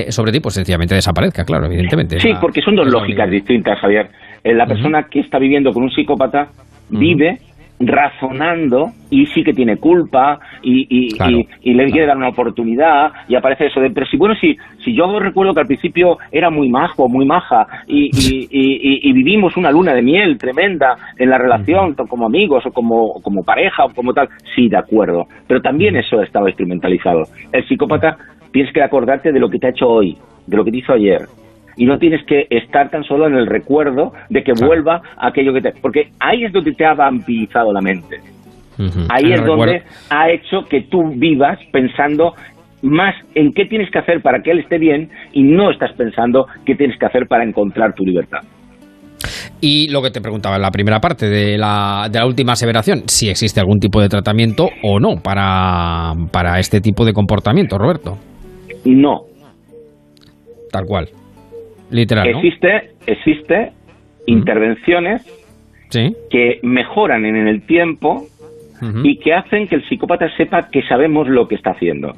sobre 0.09 0.33
ti, 0.33 0.41
pues 0.41 0.55
sencillamente 0.55 0.95
desaparezca, 0.95 1.45
claro, 1.45 1.67
evidentemente. 1.67 2.19
Sí, 2.19 2.31
porque 2.41 2.63
son 2.63 2.77
dos 2.77 2.87
lógicas 2.87 3.31
distintas, 3.31 3.79
Javier. 3.79 4.09
La 4.55 4.67
persona 4.67 5.05
que 5.11 5.21
está 5.21 5.39
viviendo 5.39 5.73
con 5.73 5.83
un 5.83 5.91
psicópata 5.91 6.49
vive 6.89 7.39
razonando 7.79 8.93
y 9.11 9.27
sí 9.27 9.43
que 9.43 9.53
tiene 9.53 9.77
culpa 9.77 10.39
y, 10.63 10.87
y, 10.89 11.75
le 11.75 11.91
quiere 11.91 12.07
dar 12.07 12.17
una 12.17 12.29
oportunidad 12.29 13.13
y 13.29 13.37
aparece 13.37 13.67
eso 13.67 13.81
de, 13.81 13.91
pero 13.91 14.07
si 14.07 14.17
bueno, 14.17 14.35
si, 14.41 14.57
si 14.85 14.95
yo 14.95 15.19
recuerdo 15.19 15.53
que 15.53 15.61
al 15.61 15.67
principio 15.67 16.17
era 16.33 16.51
muy 16.51 16.71
majo, 16.71 17.09
muy 17.09 17.27
maja 17.27 17.67
y, 17.87 18.11
y, 18.51 19.13
vivimos 19.13 19.57
una 19.57 19.71
luna 19.71 19.93
de 19.93 20.03
miel 20.03 20.39
tremenda 20.39 20.97
en 21.19 21.31
la 21.31 21.39
relación 21.39 21.95
como 21.95 22.27
amigos 22.27 22.65
o 22.67 22.71
como, 22.71 23.21
como 23.23 23.43
pareja 23.43 23.85
o 23.85 23.95
como 23.95 24.13
tal, 24.13 24.29
sí, 24.55 24.69
de 24.69 24.79
acuerdo, 24.79 25.27
pero 25.47 25.61
también 25.61 25.97
eso 25.97 26.23
estaba 26.23 26.49
instrumentalizado. 26.49 27.25
El 27.53 27.67
psicópata 27.67 28.17
tienes 28.53 28.73
que 28.73 28.83
acordarte 28.83 29.33
de 29.33 29.41
lo 29.41 29.49
que 29.49 29.59
te 29.59 29.67
ha 29.67 29.71
hecho 29.71 29.87
hoy, 29.87 30.17
de 30.47 30.57
lo 30.57 30.65
que 30.65 30.71
te 30.71 30.79
hizo 30.79 30.93
ayer, 30.93 31.21
y 31.77 31.85
no 31.85 31.99
tienes 31.99 32.25
que 32.27 32.47
estar 32.51 32.91
tan 32.91 33.05
solo 33.05 33.27
en 33.27 33.35
el 33.35 33.47
recuerdo 33.47 34.13
de 34.31 34.43
que 34.43 34.53
vuelva 34.53 35.03
aquello 35.19 35.53
que 35.53 35.61
te... 35.61 35.73
Porque 35.81 36.09
ahí 36.21 36.45
es 36.45 36.53
donde 36.53 36.73
te 36.73 36.87
ha 36.87 36.95
vampirizado 36.95 37.73
la 37.73 37.81
mente. 37.81 38.17
Ahí 39.09 39.33
es 39.33 39.45
donde 39.45 39.83
ha 40.11 40.31
hecho 40.31 40.63
que 40.69 40.83
tú 40.83 41.11
vivas 41.15 41.59
pensando 41.73 42.35
más 42.83 43.15
en 43.35 43.53
qué 43.53 43.65
tienes 43.65 43.91
que 43.91 43.99
hacer 43.99 44.21
para 44.21 44.43
que 44.43 44.51
él 44.51 44.61
esté 44.61 44.79
bien 44.79 45.09
y 45.33 45.43
no 45.43 45.71
estás 45.71 45.93
pensando 45.97 46.47
qué 46.65 46.75
tienes 46.75 46.99
que 46.99 47.07
hacer 47.07 47.27
para 47.27 47.45
encontrar 47.45 47.95
tu 47.95 48.05
libertad. 48.05 48.41
Y 49.61 49.91
lo 49.91 50.03
que 50.03 50.11
te 50.11 50.21
preguntaba 50.21 50.57
en 50.57 50.63
la 50.63 50.71
primera 50.71 51.01
parte 51.01 51.27
de 51.27 51.57
la, 51.57 52.09
de 52.11 52.19
la 52.19 52.27
última 52.27 52.53
aseveración, 52.53 53.05
si 53.07 53.31
existe 53.31 53.61
algún 53.61 53.79
tipo 53.79 54.01
de 54.01 54.09
tratamiento 54.09 54.69
o 54.83 55.01
no 55.01 55.17
para, 55.23 56.13
para 56.31 56.59
este 56.59 56.81
tipo 56.81 57.05
de 57.05 57.15
comportamiento, 57.15 57.79
Roberto. 57.79 58.19
No. 58.85 59.23
Tal 60.71 60.85
cual. 60.85 61.09
Literal, 61.91 62.29
Existe, 62.29 62.91
existe 63.07 63.73
intervenciones 64.27 65.23
que 66.31 66.59
mejoran 66.63 67.25
en 67.25 67.49
el 67.49 67.63
tiempo 67.63 68.27
y 69.03 69.17
que 69.19 69.33
hacen 69.33 69.69
que 69.69 69.77
el 69.77 69.89
psicópata 69.89 70.29
sepa 70.37 70.69
que 70.69 70.83
sabemos 70.83 71.29
lo 71.29 71.49
que 71.49 71.55
está 71.55 71.71
haciendo. 71.71 72.13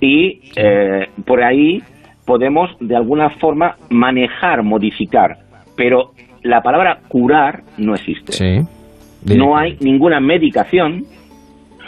Y 0.00 0.40
eh, 0.56 1.08
por 1.26 1.42
ahí 1.42 1.82
podemos 2.24 2.70
de 2.80 2.94
alguna 2.94 3.30
forma 3.30 3.76
manejar, 3.90 4.62
modificar, 4.62 5.38
pero 5.76 6.12
la 6.42 6.62
palabra 6.62 7.00
curar 7.08 7.62
no 7.76 7.94
existe. 7.94 8.64
No 9.26 9.56
hay 9.56 9.76
ninguna 9.80 10.20
medicación. 10.20 11.04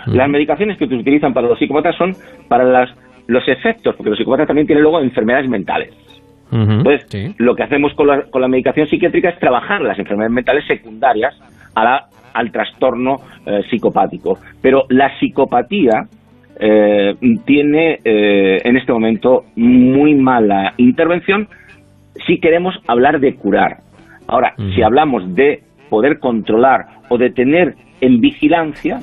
Las 0.07 0.29
medicaciones 0.29 0.77
que 0.79 0.89
se 0.89 0.95
utilizan 0.95 1.33
para 1.33 1.47
los 1.47 1.59
psicópatas 1.59 1.95
son 1.97 2.17
para 2.49 2.65
las, 2.65 2.91
los 3.29 3.47
efectos, 3.47 3.95
porque 3.95 4.11
los 4.11 4.19
psicópatas 4.19 4.49
también 4.49 4.67
tienen 4.67 4.83
luego 4.83 5.01
enfermedades 5.01 5.49
mentales. 5.49 5.95
Entonces, 6.53 7.35
lo 7.39 7.55
que 7.55 7.63
hacemos 7.63 7.95
con 7.95 8.07
la, 8.07 8.25
con 8.25 8.43
la 8.43 8.49
medicación 8.49 8.87
psiquiátrica 8.87 9.31
es 9.31 9.39
trabajar 9.39 9.81
las 9.81 9.99
enfermedades 9.99 10.35
mentales 10.35 10.67
secundarias 10.67 11.35
a 11.75 11.85
la, 11.85 12.07
al 12.35 12.53
trastorno 12.53 13.17
eh, 13.47 13.63
psicopático. 13.71 14.39
Pero 14.61 14.85
la 14.91 15.19
psicopatía 15.19 16.07
eh, 16.61 17.15
tiene 17.47 17.99
eh, 18.05 18.59
en 18.63 18.77
este 18.77 18.93
momento 18.93 19.45
muy 19.57 20.15
mala 20.15 20.75
intervención 20.77 21.49
si 22.27 22.39
queremos 22.39 22.75
hablar 22.87 23.21
de 23.21 23.35
curar. 23.35 23.79
Ahora, 24.29 24.55
si 24.75 24.83
hablamos 24.83 25.35
de 25.35 25.63
poder 25.91 26.19
controlar 26.19 26.87
o 27.09 27.19
de 27.19 27.31
tener 27.31 27.75
en 28.01 28.21
vigilancia, 28.21 29.01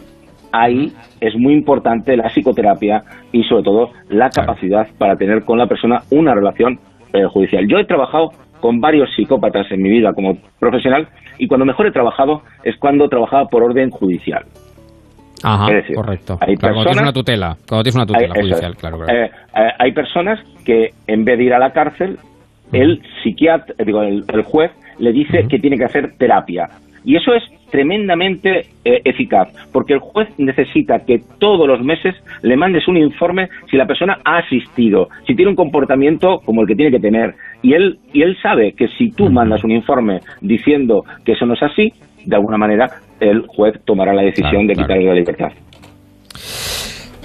ahí 0.51 0.91
es 1.19 1.35
muy 1.35 1.53
importante 1.53 2.15
la 2.15 2.29
psicoterapia 2.29 3.03
y 3.31 3.43
sobre 3.43 3.63
todo 3.63 3.91
la 4.09 4.29
capacidad 4.29 4.87
para 4.97 5.15
tener 5.15 5.43
con 5.43 5.57
la 5.57 5.67
persona 5.67 6.01
una 6.11 6.33
relación 6.33 6.79
eh, 7.13 7.25
judicial. 7.25 7.67
Yo 7.67 7.77
he 7.77 7.85
trabajado 7.85 8.31
con 8.59 8.81
varios 8.81 9.09
psicópatas 9.15 9.71
en 9.71 9.81
mi 9.81 9.89
vida 9.89 10.13
como 10.13 10.37
profesional 10.59 11.07
y 11.37 11.47
cuando 11.47 11.65
mejor 11.65 11.87
he 11.87 11.91
trabajado 11.91 12.41
es 12.63 12.77
cuando 12.77 13.07
trabajaba 13.07 13.45
por 13.45 13.63
orden 13.63 13.89
judicial. 13.89 14.43
Ajá, 15.43 15.67
correcto. 15.95 16.37
Hay 16.41 16.55
cuando 16.55 16.83
tienes 16.83 17.01
una 17.01 17.13
tutela, 17.13 17.57
cuando 17.67 17.83
tienes 17.83 17.95
una 17.95 18.05
tutela 18.05 18.35
judicial, 18.35 18.75
claro. 18.75 19.07
Eh, 19.07 19.25
eh, 19.25 19.69
hay 19.77 19.91
personas 19.93 20.39
que 20.65 20.89
en 21.07 21.23
vez 21.23 21.37
de 21.37 21.45
ir 21.45 21.53
a 21.53 21.59
la 21.59 21.71
cárcel, 21.71 22.17
el 22.73 23.01
psiquiatra, 23.23 23.73
digo, 23.85 24.01
el, 24.03 24.43
juez 24.43 24.71
le 24.97 25.13
dice 25.13 25.47
que 25.47 25.59
tiene 25.59 25.77
que 25.77 25.85
hacer 25.85 26.17
terapia. 26.17 26.69
Y 27.05 27.15
eso 27.15 27.33
es 27.33 27.43
tremendamente 27.71 28.65
eh, 28.83 29.01
eficaz, 29.05 29.49
porque 29.71 29.93
el 29.93 29.99
juez 29.99 30.27
necesita 30.37 30.99
que 31.05 31.19
todos 31.39 31.67
los 31.67 31.81
meses 31.81 32.15
le 32.41 32.57
mandes 32.57 32.87
un 32.87 32.97
informe 32.97 33.49
si 33.69 33.77
la 33.77 33.85
persona 33.85 34.19
ha 34.25 34.37
asistido, 34.39 35.09
si 35.27 35.35
tiene 35.35 35.51
un 35.51 35.55
comportamiento 35.55 36.39
como 36.45 36.61
el 36.61 36.67
que 36.67 36.75
tiene 36.75 36.91
que 36.91 36.99
tener. 36.99 37.35
Y 37.61 37.73
él, 37.73 37.97
y 38.13 38.21
él 38.21 38.37
sabe 38.41 38.73
que 38.73 38.87
si 38.97 39.11
tú 39.11 39.29
mandas 39.29 39.63
un 39.63 39.71
informe 39.71 40.19
diciendo 40.41 41.03
que 41.25 41.33
eso 41.33 41.45
no 41.45 41.53
es 41.53 41.63
así, 41.63 41.91
de 42.25 42.35
alguna 42.35 42.57
manera 42.57 42.87
el 43.19 43.45
juez 43.47 43.75
tomará 43.85 44.13
la 44.13 44.23
decisión 44.23 44.67
de 44.67 44.75
quitarle 44.75 45.05
la 45.05 45.13
libertad. 45.13 45.51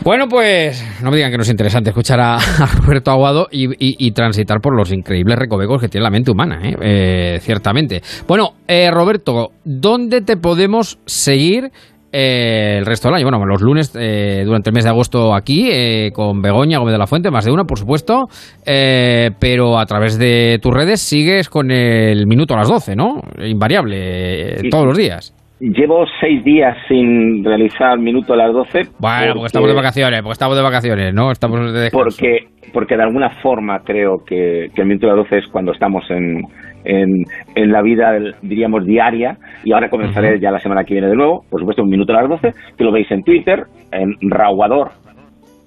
Bueno, 0.05 0.29
pues 0.29 0.85
no 1.03 1.11
me 1.11 1.17
digan 1.17 1.31
que 1.31 1.39
no 1.39 1.45
es 1.45 1.49
interesante 1.49 1.89
escuchar 1.89 2.21
a, 2.21 2.37
Roberto 2.83 3.11
Aguado 3.11 3.49
y, 3.51 4.13
transitar 4.13 4.61
por 4.61 4.77
los 4.77 4.93
increíbles 4.93 5.39
recovecos 5.39 5.81
que 5.81 5.89
tiene 5.89 6.05
la 6.05 6.11
mente 6.11 6.31
humana, 6.31 6.61
¿eh? 6.63 6.77
Eh, 6.83 7.39
ciertamente. 7.41 8.03
Bueno, 8.29 8.51
eh, 8.69 8.91
Roberto, 8.91 9.53
¿dónde 9.65 10.21
te 10.21 10.37
podemos 10.37 10.99
seguir 11.07 11.73
el 12.13 12.85
resto 12.85 13.09
del 13.09 13.15
año? 13.15 13.25
Bueno, 13.31 13.47
los 13.47 13.63
lunes 13.63 13.95
durante 13.95 14.69
el 14.69 14.75
mes 14.75 14.85
de 14.85 14.91
agosto 14.91 15.35
aquí 15.35 15.71
con 16.13 16.43
Begoña 16.43 16.79
Gómez 16.81 16.93
de 16.93 16.99
la 16.99 17.07
Fuente, 17.07 17.31
más 17.31 17.47
de 17.47 17.51
una, 17.51 17.65
por 17.65 17.79
supuesto, 17.79 18.29
pero 18.63 19.79
a 19.79 19.87
través 19.87 20.19
de 20.19 20.59
tus 20.61 20.73
redes 20.75 21.01
sigues 21.01 21.49
con 21.49 21.71
el 21.71 22.27
minuto 22.27 22.53
a 22.53 22.59
las 22.59 22.69
12, 22.69 22.95
¿no? 22.95 23.23
Invariable, 23.43 24.69
todos 24.71 24.85
los 24.85 24.99
días. 24.99 25.34
Llevo 25.61 26.05
seis 26.21 26.43
días 26.43 26.77
sin 26.89 27.45
realizar 27.45 27.97
minuto 27.99 28.33
a 28.35 28.37
las 28.37 28.53
12. 28.53 28.81
Bueno, 28.99 29.35
porque, 29.35 29.47
estamos 29.47 29.69
de 29.69 29.75
vacaciones, 29.77 30.21
porque 30.23 30.33
estamos 30.33 30.57
de 30.57 30.63
vacaciones, 30.63 31.15
¿no? 31.15 31.31
Estamos 31.31 31.73
de 31.73 31.91
porque, 31.93 32.49
porque 32.73 32.97
de 32.97 33.03
alguna 33.05 33.31
forma 33.41 33.79
creo 33.85 34.17
que, 34.27 34.65
el 34.65 34.87
minuto 34.87 35.07
a 35.07 35.11
las 35.11 35.29
12 35.29 35.39
es 35.39 35.47
cuando 35.47 35.71
estamos 35.71 36.05
en, 36.11 36.43
en, 36.85 37.73
la 37.73 37.83
vida, 37.83 38.19
diríamos, 38.43 38.85
diaria. 38.85 39.39
Y 39.63 39.73
ahora 39.73 39.89
comenzaré 39.91 40.41
ya 40.41 40.51
la 40.51 40.59
semana 40.59 40.83
que 40.83 40.95
viene 40.95 41.09
de 41.09 41.15
nuevo. 41.15 41.45
Por 41.49 41.61
supuesto, 41.61 41.85
un 41.85 41.89
minuto 41.89 42.13
a 42.13 42.23
las 42.23 42.31
12, 42.43 42.51
que 42.77 42.85
lo 42.85 42.91
veis 42.91 43.09
en 43.13 43.23
Twitter, 43.23 43.63
en 43.93 44.13
Raguador, 44.29 44.91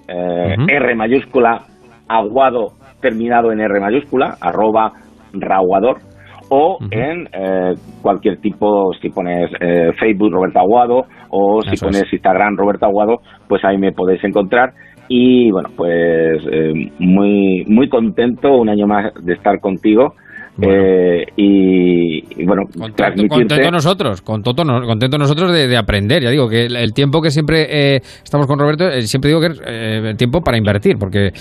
eh, 0.10 0.56
R 0.68 0.96
mayúscula, 0.96 1.62
aguado 2.10 2.74
terminado 3.02 3.54
en 3.54 3.62
R 3.62 3.80
mayúscula, 3.80 4.36
arroba 4.42 4.92
Raguador 5.34 6.07
o 6.50 6.78
en 6.92 7.28
eh, 7.34 7.74
cualquier 8.02 8.38
tipo, 8.38 8.92
si 9.02 9.10
pones 9.10 9.50
eh, 9.60 9.92
Facebook 10.00 10.32
Roberto 10.32 10.60
Aguado 10.60 11.06
o 11.30 11.62
si 11.62 11.76
pones 11.78 12.12
Instagram 12.12 12.58
Roberto 12.58 12.86
Aguado, 12.86 13.18
pues 13.48 13.64
ahí 13.66 13.78
me 13.78 13.92
podéis 13.92 14.24
encontrar. 14.24 14.74
Y 15.10 15.52
bueno, 15.52 15.70
pues 15.76 16.42
eh, 16.52 16.74
muy, 17.00 17.64
muy 17.68 17.88
contento 17.90 18.52
un 18.58 18.70
año 18.70 18.88
más 18.88 19.14
de 19.24 19.34
estar 19.34 19.60
contigo 19.60 20.14
eh, 20.62 21.24
y, 21.36 22.46
bueno, 22.46 22.64
contento, 22.78 23.72
nosotros, 23.72 24.22
contento, 24.22 24.64
contento 24.86 25.18
nosotros 25.18 25.52
de, 25.52 25.78
aprender. 25.78 26.24
Ya 26.24 26.32
digo 26.32 26.50
que 26.50 26.66
el, 26.66 26.94
tiempo 26.94 27.22
que 27.22 27.30
siempre 27.30 27.68
eh, 27.70 28.02
estamos 28.24 28.48
con 28.48 28.58
Roberto, 28.58 28.90
eh, 28.90 29.04
siempre 29.04 29.30
digo 29.30 29.42
que 29.42 29.48
es 29.48 29.62
el 29.62 30.18
tiempo 30.18 30.42
para 30.42 30.58
invertir, 30.58 30.98
porque 30.98 31.32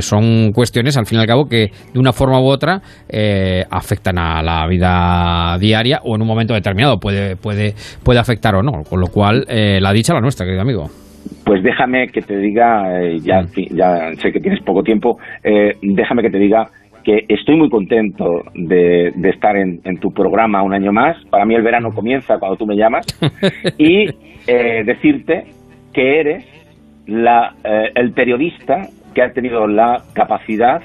son 0.00 0.52
cuestiones 0.52 0.96
al 0.96 1.06
fin 1.06 1.18
y 1.18 1.20
al 1.20 1.26
cabo 1.26 1.46
que 1.46 1.70
de 1.92 1.98
una 1.98 2.12
forma 2.12 2.40
u 2.40 2.46
otra 2.46 2.80
afectan 3.70 4.18
a 4.18 4.42
la 4.42 4.66
vida 4.66 5.56
diaria 5.58 6.00
o 6.02 6.16
en 6.16 6.22
un 6.22 6.28
momento 6.28 6.54
determinado 6.54 6.98
puede, 6.98 7.36
puede, 7.36 7.74
puede 8.02 8.18
afectar 8.18 8.54
o 8.56 8.62
no. 8.62 8.82
Con 8.88 9.00
lo 9.00 9.06
cual, 9.06 9.44
la 9.48 9.92
dicha 9.92 10.14
la 10.14 10.20
nuestra, 10.20 10.44
querido 10.44 10.62
amigo. 10.62 10.88
Pues 11.44 11.62
déjame 11.62 12.06
que 12.08 12.22
te 12.22 12.38
diga, 12.38 12.84
ya, 13.20 13.42
mm. 13.42 13.76
ya 13.76 14.12
sé 14.20 14.32
que 14.32 14.40
tienes 14.40 14.62
poco 14.64 14.82
tiempo, 14.82 15.18
déjame 15.82 16.22
que 16.22 16.30
te 16.30 16.38
diga 16.38 16.66
que 17.06 17.24
estoy 17.28 17.56
muy 17.56 17.70
contento 17.70 18.42
de, 18.52 19.12
estar 19.30 19.56
en, 19.56 19.80
tu 20.00 20.10
programa 20.10 20.64
un 20.64 20.74
año 20.74 20.90
más. 20.90 21.16
Para 21.30 21.44
mí 21.44 21.54
el 21.54 21.62
verano 21.62 21.90
comienza 21.94 22.36
cuando 22.40 22.56
tú 22.56 22.66
me 22.66 22.74
llamas. 22.76 23.06
Y 23.78 24.08
eh, 24.48 24.82
decirte 24.84 25.44
que 25.92 26.20
eres 26.20 26.44
la, 27.06 27.54
eh, 27.62 27.92
el 27.94 28.12
periodista 28.12 28.88
que 29.14 29.22
ha 29.22 29.32
tenido 29.32 29.68
la 29.68 30.02
capacidad 30.14 30.82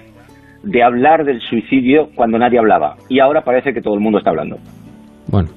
de 0.62 0.84
hablar 0.84 1.26
del 1.26 1.42
suicidio 1.42 2.10
cuando 2.14 2.38
nadie 2.38 2.60
hablaba. 2.60 2.98
Y 3.10 3.20
ahora 3.20 3.42
parece 3.42 3.74
que 3.74 3.82
todo 3.82 3.96
el 3.96 4.00
mundo 4.00 4.20
está 4.20 4.30
hablando. 4.30 4.58
Bueno, 5.28 5.50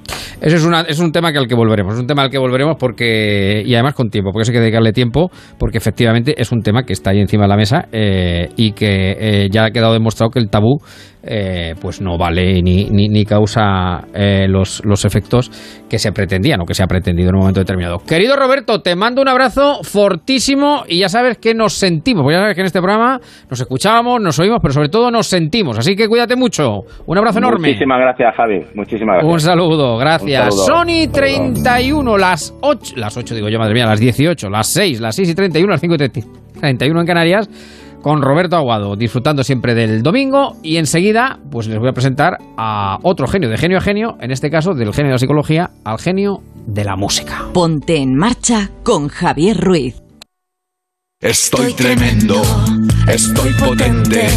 Eso 0.45 0.57
es, 0.57 0.65
una, 0.67 0.83
es 0.83 1.01
un 1.01 1.11
tema 1.11 1.33
que 1.33 1.39
al 1.39 1.49
que 1.49 1.55
volveremos, 1.55 1.95
es 1.95 2.01
un 2.01 2.07
tema 2.07 2.21
al 2.21 2.29
que 2.29 2.37
volveremos 2.37 2.77
porque, 2.79 3.63
y 3.65 3.73
además 3.73 3.95
con 3.95 4.11
tiempo, 4.11 4.31
porque 4.31 4.43
eso 4.43 4.53
hay 4.53 4.57
que 4.57 4.61
dedicarle 4.61 4.93
tiempo, 4.93 5.31
porque 5.59 5.79
efectivamente 5.79 6.35
es 6.37 6.53
un 6.53 6.61
tema 6.61 6.83
que 6.83 6.93
está 6.93 7.13
ahí 7.13 7.21
encima 7.21 7.45
de 7.45 7.49
la 7.49 7.57
mesa 7.57 7.87
eh, 7.91 8.51
y 8.55 8.73
que 8.73 9.17
eh, 9.19 9.49
ya 9.51 9.65
ha 9.65 9.71
quedado 9.71 9.95
demostrado 9.95 10.31
que 10.31 10.41
el 10.41 10.51
tabú 10.51 10.77
eh, 11.27 11.73
pues 11.81 12.03
no 12.03 12.19
vale 12.19 12.61
ni, 12.61 12.85
ni, 12.91 13.09
ni 13.09 13.25
causa 13.25 14.03
los, 14.47 14.85
los 14.85 15.07
efectos 15.07 15.51
que 15.89 15.99
se 15.99 16.13
pretendían 16.13 16.61
o 16.61 16.67
que 16.67 16.75
se 16.75 16.83
ha 16.83 16.87
pretendido 16.87 17.31
en 17.31 17.37
un 17.37 17.41
momento 17.41 17.61
determinado. 17.61 17.97
Querido 18.07 18.37
Roberto, 18.37 18.83
te 18.83 18.95
mando 18.95 19.23
un 19.23 19.29
abrazo 19.29 19.83
fortísimo 19.83 20.85
y 20.87 20.99
ya 20.99 21.09
sabes 21.09 21.39
que 21.39 21.55
nos 21.55 21.73
sentimos, 21.73 22.23
porque 22.23 22.35
ya 22.35 22.41
sabes 22.41 22.55
que 22.55 22.61
en 22.61 22.67
este 22.67 22.81
programa 22.81 23.19
nos 23.49 23.59
escuchamos, 23.59 24.21
nos 24.21 24.39
oímos, 24.39 24.59
pero 24.61 24.75
sobre 24.75 24.91
todo 24.91 25.11
nos 25.11 25.27
sentimos. 25.27 25.79
Así 25.79 25.97
que 25.97 26.07
cuídate 26.07 26.37
mucho. 26.37 26.81
Un 27.07 27.17
abrazo 27.17 27.39
enorme. 27.39 27.69
Muchísimas 27.69 27.99
gracias, 27.99 28.37
Javi. 28.37 28.61
Muchísimas 28.75 29.15
gracias. 29.15 29.33
Un 29.33 29.41
saludo, 29.41 29.97
gracias. 29.97 30.34
Sony 30.51 31.11
31, 31.13 32.19
las 32.19 32.55
8, 32.61 32.95
las 32.97 33.17
8 33.17 33.35
digo 33.35 33.49
yo, 33.49 33.59
madre 33.59 33.75
mía, 33.75 33.87
las 33.87 34.01
18, 34.01 34.49
las 34.49 34.69
6, 34.69 35.01
las 35.01 35.15
6 35.17 35.31
y 35.31 35.35
31, 35.35 35.71
las 35.71 35.81
5 35.81 35.95
y 35.95 35.99
31 36.61 37.01
en 37.01 37.07
Canarias, 37.07 37.49
con 38.03 38.21
Roberto 38.21 38.57
Aguado, 38.57 38.97
disfrutando 38.97 39.43
siempre 39.43 39.75
del 39.75 40.03
domingo. 40.03 40.57
Y 40.63 40.77
enseguida, 40.77 41.39
pues 41.51 41.69
les 41.69 41.79
voy 41.79 41.89
a 41.89 41.93
presentar 41.93 42.39
a 42.57 42.99
otro 43.03 43.27
genio, 43.27 43.49
de 43.49 43.57
genio 43.57 43.79
a 43.79 43.81
genio, 43.81 44.17
en 44.21 44.31
este 44.31 44.51
caso 44.51 44.75
del 44.75 44.93
genio 44.93 45.09
de 45.09 45.15
la 45.15 45.19
psicología 45.19 45.71
al 45.85 45.99
genio 45.99 46.43
de 46.67 46.85
la 46.85 46.97
música. 46.97 47.47
Ponte 47.53 47.97
en 47.97 48.15
marcha 48.15 48.71
con 48.83 49.09
Javier 49.09 49.59
Ruiz. 49.59 50.03
Estoy 51.21 51.73
tremendo, 51.73 52.43
estoy 53.09 53.55
potente. 53.55 54.29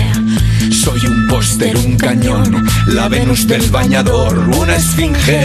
Soy 0.71 1.05
un 1.05 1.27
póster, 1.27 1.75
un 1.75 1.97
cañón, 1.97 2.65
la 2.87 3.09
Venus 3.09 3.47
del 3.47 3.69
bañador, 3.69 4.37
una 4.57 4.77
esfinge, 4.77 5.43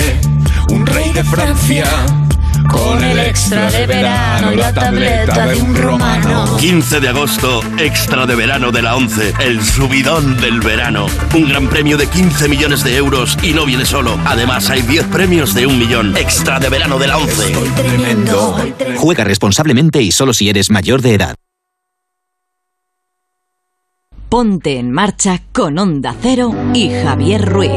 un 0.70 0.86
rey 0.86 1.12
de 1.12 1.24
Francia. 1.24 1.86
Con 2.70 3.02
el 3.02 3.18
extra 3.18 3.70
de 3.70 3.86
verano, 3.86 4.52
la 4.52 4.72
tableta 4.72 5.46
de 5.46 5.56
un 5.56 5.74
romano. 5.74 6.56
15 6.58 7.00
de 7.00 7.08
agosto, 7.08 7.60
extra 7.78 8.24
de 8.26 8.34
verano 8.34 8.70
de 8.70 8.82
la 8.82 8.96
11, 8.96 9.34
el 9.40 9.62
subidón 9.62 10.36
del 10.40 10.60
verano. 10.60 11.06
Un 11.34 11.48
gran 11.48 11.68
premio 11.68 11.96
de 11.96 12.06
15 12.06 12.48
millones 12.48 12.84
de 12.84 12.96
euros 12.96 13.36
y 13.42 13.52
no 13.52 13.66
viene 13.66 13.84
solo. 13.84 14.18
Además, 14.24 14.70
hay 14.70 14.82
10 14.82 15.06
premios 15.06 15.54
de 15.54 15.66
un 15.66 15.78
millón. 15.78 16.16
Extra 16.16 16.60
de 16.60 16.68
verano 16.68 16.98
de 16.98 17.08
la 17.08 17.18
11. 17.18 17.46
Estoy 17.46 17.68
tremendo. 17.70 18.56
Juega 18.96 19.24
responsablemente 19.24 20.00
y 20.00 20.12
solo 20.12 20.32
si 20.32 20.48
eres 20.48 20.70
mayor 20.70 21.02
de 21.02 21.14
edad. 21.14 21.34
Ponte 24.28 24.78
en 24.78 24.90
marcha 24.90 25.42
con 25.52 25.78
Onda 25.78 26.14
Cero 26.22 26.54
y 26.72 26.90
Javier 26.90 27.44
Ruiz. 27.44 27.70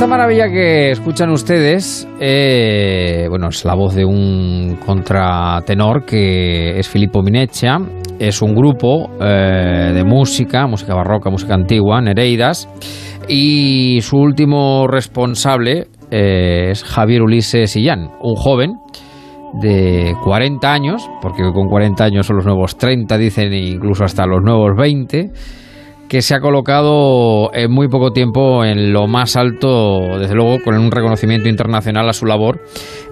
Esta 0.00 0.08
maravilla 0.08 0.48
que 0.48 0.92
escuchan 0.92 1.28
ustedes, 1.28 2.08
eh, 2.18 3.26
bueno, 3.28 3.48
es 3.48 3.66
la 3.66 3.74
voz 3.74 3.94
de 3.94 4.06
un 4.06 4.78
contratenor 4.86 6.06
que 6.06 6.78
es 6.78 6.88
Filippo 6.88 7.22
Mineccia. 7.22 7.76
Es 8.18 8.40
un 8.40 8.54
grupo 8.54 9.10
eh, 9.20 9.92
de 9.92 10.02
música, 10.02 10.66
música 10.66 10.94
barroca, 10.94 11.28
música 11.28 11.52
antigua, 11.52 12.00
Nereidas. 12.00 12.66
Y 13.28 14.00
su 14.00 14.16
último 14.16 14.86
responsable 14.88 15.88
eh, 16.10 16.68
es 16.70 16.82
Javier 16.82 17.20
Ulises 17.20 17.70
Sillán, 17.70 18.08
un 18.22 18.36
joven 18.36 18.76
de 19.60 20.14
40 20.24 20.72
años, 20.72 21.10
porque 21.20 21.42
con 21.52 21.68
40 21.68 22.02
años 22.02 22.26
son 22.26 22.36
los 22.36 22.46
nuevos 22.46 22.78
30, 22.78 23.18
dicen 23.18 23.52
incluso 23.52 24.04
hasta 24.04 24.24
los 24.24 24.40
nuevos 24.42 24.70
20 24.78 25.30
que 26.10 26.22
se 26.22 26.34
ha 26.34 26.40
colocado 26.40 27.54
en 27.54 27.70
muy 27.70 27.86
poco 27.86 28.10
tiempo 28.10 28.64
en 28.64 28.92
lo 28.92 29.06
más 29.06 29.36
alto, 29.36 30.18
desde 30.18 30.34
luego 30.34 30.58
con 30.64 30.76
un 30.76 30.90
reconocimiento 30.90 31.48
internacional 31.48 32.08
a 32.08 32.12
su 32.12 32.26
labor 32.26 32.60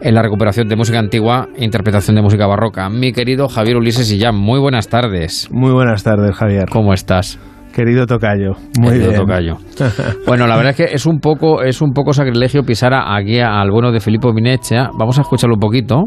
en 0.02 0.16
la 0.16 0.22
recuperación 0.22 0.68
de 0.68 0.74
música 0.74 0.98
antigua 0.98 1.46
e 1.56 1.64
interpretación 1.64 2.16
de 2.16 2.22
música 2.22 2.48
barroca. 2.48 2.90
Mi 2.90 3.12
querido 3.12 3.46
Javier 3.46 3.76
Ulises 3.76 4.10
y 4.10 4.18
ya, 4.18 4.32
muy 4.32 4.58
buenas 4.58 4.88
tardes. 4.88 5.48
Muy 5.52 5.70
buenas 5.70 6.02
tardes, 6.02 6.34
Javier. 6.34 6.64
¿Cómo 6.72 6.92
estás? 6.92 7.38
Querido 7.72 8.04
Tocayo. 8.04 8.54
Muy 8.80 8.94
Querido 8.94 9.10
bien. 9.10 9.20
Tocayo. 9.20 9.56
Bueno, 10.26 10.48
la 10.48 10.56
verdad 10.56 10.70
es 10.70 10.76
que 10.76 10.94
es 10.96 11.06
un 11.06 11.20
poco, 11.20 11.62
es 11.62 11.80
un 11.80 11.92
poco 11.92 12.12
sacrilegio 12.12 12.64
pisar 12.64 12.92
aquí 12.94 13.38
al 13.38 13.70
bueno 13.70 13.92
de 13.92 14.00
Filippo 14.00 14.32
Mineccia. 14.32 14.90
Vamos 14.98 15.16
a 15.18 15.22
escucharlo 15.22 15.54
un 15.54 15.60
poquito. 15.60 16.02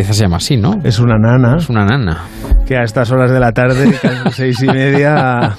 Pieza 0.00 0.12
se 0.14 0.22
llama 0.24 0.36
así, 0.38 0.56
¿no? 0.56 0.80
Es 0.84 0.98
una 0.98 1.18
nana 1.18 1.56
Es 1.58 1.68
una 1.68 1.84
nana. 1.84 2.18
que 2.66 2.76
a 2.76 2.82
estas 2.84 3.10
horas 3.12 3.30
de 3.30 3.38
la 3.40 3.52
tarde, 3.52 3.92
casi 4.00 4.30
seis 4.32 4.62
y 4.62 4.66
media, 4.66 5.56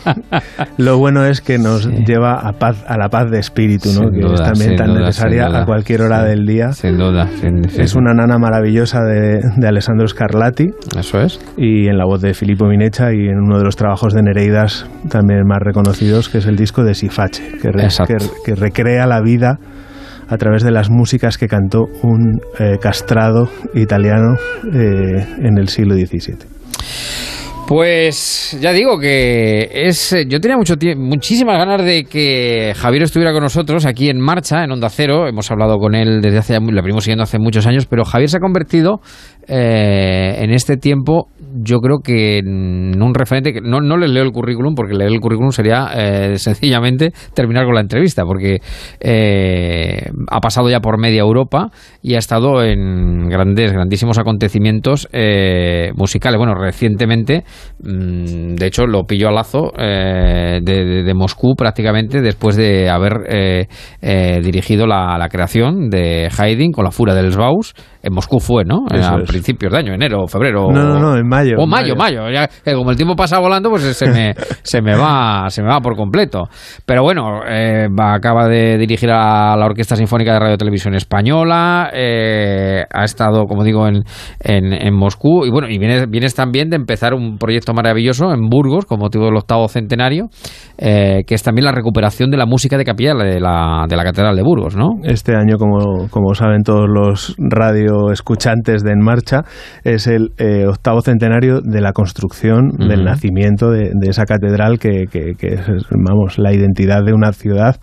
lo 0.77 0.97
bueno 0.97 1.25
es 1.25 1.41
que 1.41 1.57
nos 1.57 1.85
lleva 1.87 2.33
a 2.39 2.53
paz, 2.53 2.83
a 2.87 2.97
la 2.97 3.09
paz 3.09 3.29
de 3.29 3.39
espíritu, 3.39 3.89
¿no? 3.89 4.01
Sin 4.01 4.11
que 4.13 4.21
duda, 4.21 4.33
es 4.35 4.41
también 4.41 4.75
tan 4.75 4.87
duda, 4.87 4.99
necesaria 5.01 5.45
a 5.47 5.65
cualquier 5.65 6.01
hora 6.01 6.23
del 6.23 6.45
día. 6.45 6.71
Sin 6.71 6.97
duda. 6.97 7.27
sin- 7.39 7.65
Es 7.79 7.95
una 7.95 8.13
nana 8.13 8.37
maravillosa 8.37 9.01
de, 9.03 9.41
de 9.57 9.67
Alessandro 9.67 10.07
Scarlatti 10.07 10.69
Eso 10.97 11.19
es. 11.21 11.39
y 11.57 11.87
en 11.87 11.97
la 11.97 12.05
voz 12.05 12.21
de 12.21 12.33
Filippo 12.33 12.65
Minecha 12.65 13.13
y 13.13 13.27
en 13.27 13.39
uno 13.39 13.57
de 13.59 13.63
los 13.65 13.75
trabajos 13.75 14.13
de 14.13 14.23
Nereidas 14.23 14.87
también 15.09 15.45
más 15.45 15.59
reconocidos, 15.61 16.29
que 16.29 16.39
es 16.39 16.45
el 16.45 16.55
disco 16.55 16.83
de 16.83 16.95
Sifache, 16.95 17.43
que, 17.61 17.71
re- 17.71 17.83
Exacto. 17.83 18.15
que- 18.17 18.51
que 18.53 18.55
recrea 18.55 19.05
la 19.05 19.21
vida 19.21 19.59
a 20.31 20.37
través 20.37 20.63
de 20.63 20.71
las 20.71 20.89
músicas 20.89 21.37
que 21.37 21.47
cantó 21.47 21.89
un 22.03 22.39
eh, 22.57 22.77
castrado 22.81 23.49
italiano 23.75 24.35
eh, 24.73 25.27
en 25.39 25.57
el 25.57 25.67
siglo 25.67 25.93
XVII. 25.95 26.50
Pues 27.71 28.57
ya 28.59 28.73
digo 28.73 28.99
que 28.99 29.69
es. 29.71 30.11
eh, 30.11 30.25
Yo 30.27 30.41
tenía 30.41 30.57
mucho 30.57 30.75
muchísimas 30.97 31.57
ganas 31.57 31.81
de 31.85 32.03
que 32.03 32.73
Javier 32.75 33.03
estuviera 33.03 33.31
con 33.31 33.43
nosotros 33.43 33.85
aquí 33.85 34.09
en 34.09 34.19
marcha, 34.19 34.65
en 34.65 34.71
Onda 34.73 34.89
Cero. 34.89 35.25
Hemos 35.25 35.49
hablado 35.51 35.77
con 35.77 35.95
él 35.95 36.19
desde 36.19 36.39
hace, 36.39 36.59
le 36.59 36.81
venimos 36.81 37.05
siguiendo 37.05 37.23
hace 37.23 37.39
muchos 37.39 37.65
años, 37.67 37.85
pero 37.85 38.03
Javier 38.03 38.29
se 38.29 38.35
ha 38.35 38.39
convertido 38.41 38.99
eh, 39.47 40.35
en 40.39 40.51
este 40.51 40.75
tiempo 40.75 41.29
yo 41.53 41.79
creo 41.79 41.99
que 41.99 42.37
en 42.39 43.01
un 43.01 43.13
referente, 43.13 43.53
que 43.53 43.61
no, 43.61 43.81
no 43.81 43.97
les 43.97 44.09
leo 44.09 44.23
el 44.23 44.31
currículum, 44.31 44.73
porque 44.75 44.93
leer 44.93 45.11
el 45.11 45.19
currículum 45.19 45.51
sería 45.51 45.89
eh, 45.95 46.37
sencillamente 46.37 47.11
terminar 47.33 47.65
con 47.65 47.75
la 47.75 47.81
entrevista, 47.81 48.23
porque 48.23 48.59
eh, 48.99 50.09
ha 50.29 50.39
pasado 50.39 50.69
ya 50.69 50.79
por 50.79 50.97
media 50.97 51.21
Europa 51.21 51.69
y 52.01 52.15
ha 52.15 52.19
estado 52.19 52.63
en 52.63 53.27
grandes, 53.27 53.73
grandísimos 53.73 54.17
acontecimientos 54.17 55.07
eh, 55.11 55.91
musicales. 55.95 56.37
Bueno, 56.37 56.55
recientemente, 56.55 57.43
de 57.79 58.65
hecho, 58.65 58.85
lo 58.85 59.05
pilló 59.05 59.29
a 59.29 59.31
lazo 59.31 59.71
de, 59.75 61.11
Moscú 61.15 61.55
prácticamente 61.55 62.21
después 62.21 62.55
de 62.55 62.89
haber 62.89 63.67
dirigido 64.41 64.87
la, 64.87 65.17
la, 65.17 65.29
creación 65.29 65.89
de 65.89 66.29
Haydn 66.35 66.71
con 66.71 66.85
la 66.85 66.91
Fura 66.91 67.15
del 67.15 67.31
Sbaus. 67.31 67.73
En 68.03 68.13
Moscú 68.13 68.39
fue, 68.39 68.63
¿no? 68.65 68.85
a 68.89 69.17
principios 69.27 69.71
de 69.71 69.77
año, 69.77 69.93
enero, 69.93 70.27
febrero. 70.27 70.71
No, 70.71 70.83
no, 70.83 70.99
no, 70.99 71.17
en 71.17 71.27
mayo. 71.27 71.57
O 71.59 71.67
mayo, 71.67 71.95
mayo. 71.95 72.29
Ya, 72.29 72.49
como 72.73 72.91
el 72.91 72.97
tiempo 72.97 73.15
pasa 73.15 73.39
volando, 73.39 73.69
pues 73.69 73.83
se 73.83 74.09
me, 74.09 74.33
se 74.63 74.81
me 74.81 74.95
va, 74.95 75.49
se 75.49 75.61
me 75.61 75.69
va 75.69 75.79
por 75.79 75.95
completo. 75.95 76.49
Pero 76.85 77.03
bueno, 77.03 77.41
eh, 77.47 77.87
acaba 77.99 78.47
de 78.47 78.77
dirigir 78.77 79.11
a 79.11 79.55
la 79.55 79.65
Orquesta 79.65 79.95
Sinfónica 79.95 80.33
de 80.33 80.39
Radio 80.39 80.57
Televisión 80.57 80.95
Española. 80.95 81.91
Eh, 81.93 82.83
ha 82.89 83.03
estado, 83.03 83.45
como 83.45 83.63
digo, 83.63 83.87
en, 83.87 84.03
en, 84.39 84.93
Moscú. 84.95 85.45
Y 85.45 85.51
bueno, 85.51 85.69
y 85.69 85.77
vienes, 85.77 86.09
vienes, 86.09 86.35
también 86.35 86.69
de 86.69 86.75
empezar 86.75 87.13
un 87.13 87.37
proyecto 87.37 87.73
maravilloso 87.73 88.33
en 88.33 88.49
Burgos, 88.49 88.85
con 88.85 88.99
motivo 88.99 89.25
del 89.25 89.37
octavo 89.37 89.67
centenario, 89.67 90.29
eh, 90.77 91.23
que 91.25 91.35
es 91.35 91.43
también 91.43 91.65
la 91.65 91.71
recuperación 91.71 92.31
de 92.31 92.37
la 92.37 92.45
música 92.45 92.77
de 92.77 92.85
capilla 92.85 93.13
de 93.13 93.39
la, 93.39 93.85
de 93.87 93.95
la 93.95 94.03
Catedral 94.03 94.35
de 94.35 94.43
Burgos, 94.43 94.75
¿no? 94.75 94.89
Este 95.03 95.35
año, 95.35 95.57
como, 95.57 96.09
como 96.09 96.33
saben 96.33 96.63
todos 96.63 96.87
los 96.89 97.35
radio 97.91 98.11
escuchantes 98.11 98.83
de 98.83 98.91
En 98.91 98.99
Marcha, 98.99 99.43
es 99.83 100.07
el 100.07 100.31
octavo 100.67 101.01
centenario 101.01 101.61
de 101.61 101.81
la 101.81 101.93
construcción, 101.93 102.69
del 102.77 103.03
nacimiento 103.03 103.69
de, 103.69 103.91
esa 104.03 104.25
catedral 104.25 104.79
que, 104.79 105.05
es, 105.11 105.59
vamos, 105.91 106.37
la 106.37 106.53
identidad 106.53 107.03
de 107.03 107.13
una 107.13 107.31
ciudad 107.31 107.77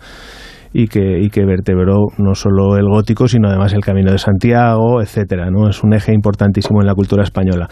y 0.71 0.87
que, 0.87 1.19
y 1.19 1.29
que 1.29 1.45
vertebró 1.45 2.07
no 2.17 2.35
solo 2.35 2.77
el 2.77 2.85
gótico, 2.87 3.27
sino 3.27 3.49
además 3.49 3.73
el 3.73 3.81
Camino 3.81 4.11
de 4.11 4.19
Santiago, 4.19 5.01
etcétera. 5.01 5.49
¿no? 5.49 5.67
Es 5.69 5.83
un 5.83 5.93
eje 5.93 6.13
importantísimo 6.13 6.81
en 6.81 6.87
la 6.87 6.93
cultura 6.93 7.23
española. 7.23 7.67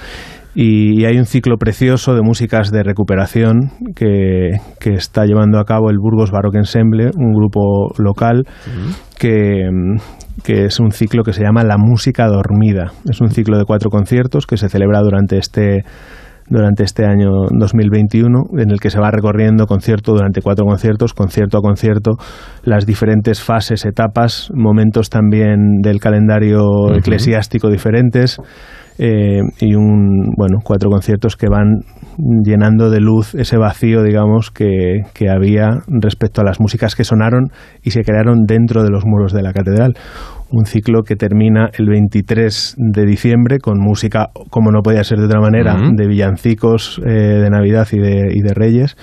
Y, 0.55 1.05
hay 1.05 1.17
un 1.17 1.25
ciclo 1.25 1.57
precioso 1.57 2.15
de 2.15 2.21
músicas 2.21 2.71
de 2.71 2.83
recuperación 2.83 3.71
que, 3.95 4.59
que 4.79 4.93
está 4.93 5.25
llevando 5.25 5.59
a 5.59 5.65
cabo 5.65 5.89
el 5.89 5.97
Burgos 5.99 6.31
Baroque 6.31 6.57
Ensemble, 6.57 7.11
un 7.15 7.33
grupo 7.33 7.93
local 7.97 8.43
que, 9.19 9.69
que 10.43 10.65
es 10.65 10.79
un 10.79 10.91
ciclo 10.91 11.23
que 11.23 11.33
se 11.33 11.43
llama 11.43 11.63
La 11.63 11.77
Música 11.77 12.27
Dormida. 12.27 12.91
Es 13.09 13.21
un 13.21 13.29
ciclo 13.29 13.57
de 13.57 13.65
cuatro 13.65 13.89
conciertos 13.89 14.45
que 14.47 14.57
se 14.57 14.69
celebra 14.69 15.01
durante 15.01 15.37
este 15.37 15.83
durante 16.49 16.83
este 16.83 17.05
año 17.05 17.47
2021, 17.51 18.45
en 18.57 18.71
el 18.71 18.79
que 18.79 18.89
se 18.89 18.99
va 18.99 19.11
recorriendo 19.11 19.65
concierto 19.65 20.13
durante 20.13 20.41
cuatro 20.41 20.65
conciertos, 20.65 21.13
concierto 21.13 21.57
a 21.57 21.61
concierto, 21.61 22.11
las 22.63 22.85
diferentes 22.85 23.43
fases, 23.43 23.85
etapas, 23.85 24.49
momentos 24.53 25.09
también 25.09 25.81
del 25.81 25.99
calendario 25.99 26.95
eclesiástico 26.95 27.69
diferentes. 27.69 28.39
Eh, 28.99 29.41
y 29.59 29.75
un 29.75 30.33
bueno 30.35 30.57
cuatro 30.63 30.89
conciertos 30.89 31.35
que 31.35 31.47
van 31.49 31.81
llenando 32.43 32.89
de 32.89 32.99
luz 32.99 33.35
ese 33.35 33.55
vacío 33.55 34.01
digamos 34.01 34.49
que, 34.49 35.01
que 35.13 35.29
había 35.29 35.81
respecto 35.87 36.41
a 36.41 36.43
las 36.43 36.59
músicas 36.59 36.95
que 36.95 37.03
sonaron 37.03 37.51
y 37.83 37.91
se 37.91 38.01
crearon 38.01 38.45
dentro 38.47 38.83
de 38.83 38.89
los 38.89 39.03
muros 39.05 39.33
de 39.33 39.43
la 39.43 39.53
catedral. 39.53 39.93
Un 40.49 40.65
ciclo 40.65 41.03
que 41.03 41.15
termina 41.15 41.69
el 41.77 41.89
23 41.89 42.75
de 42.77 43.05
diciembre 43.05 43.59
con 43.59 43.79
música, 43.79 44.29
como 44.49 44.71
no 44.71 44.81
podía 44.81 45.03
ser 45.03 45.19
de 45.19 45.25
otra 45.25 45.41
manera, 45.41 45.75
de 45.93 46.07
villancicos 46.07 47.01
eh, 47.05 47.11
de 47.11 47.49
Navidad 47.49 47.85
y 47.91 47.97
de, 47.97 48.29
y 48.33 48.41
de 48.41 48.53
Reyes, 48.53 48.95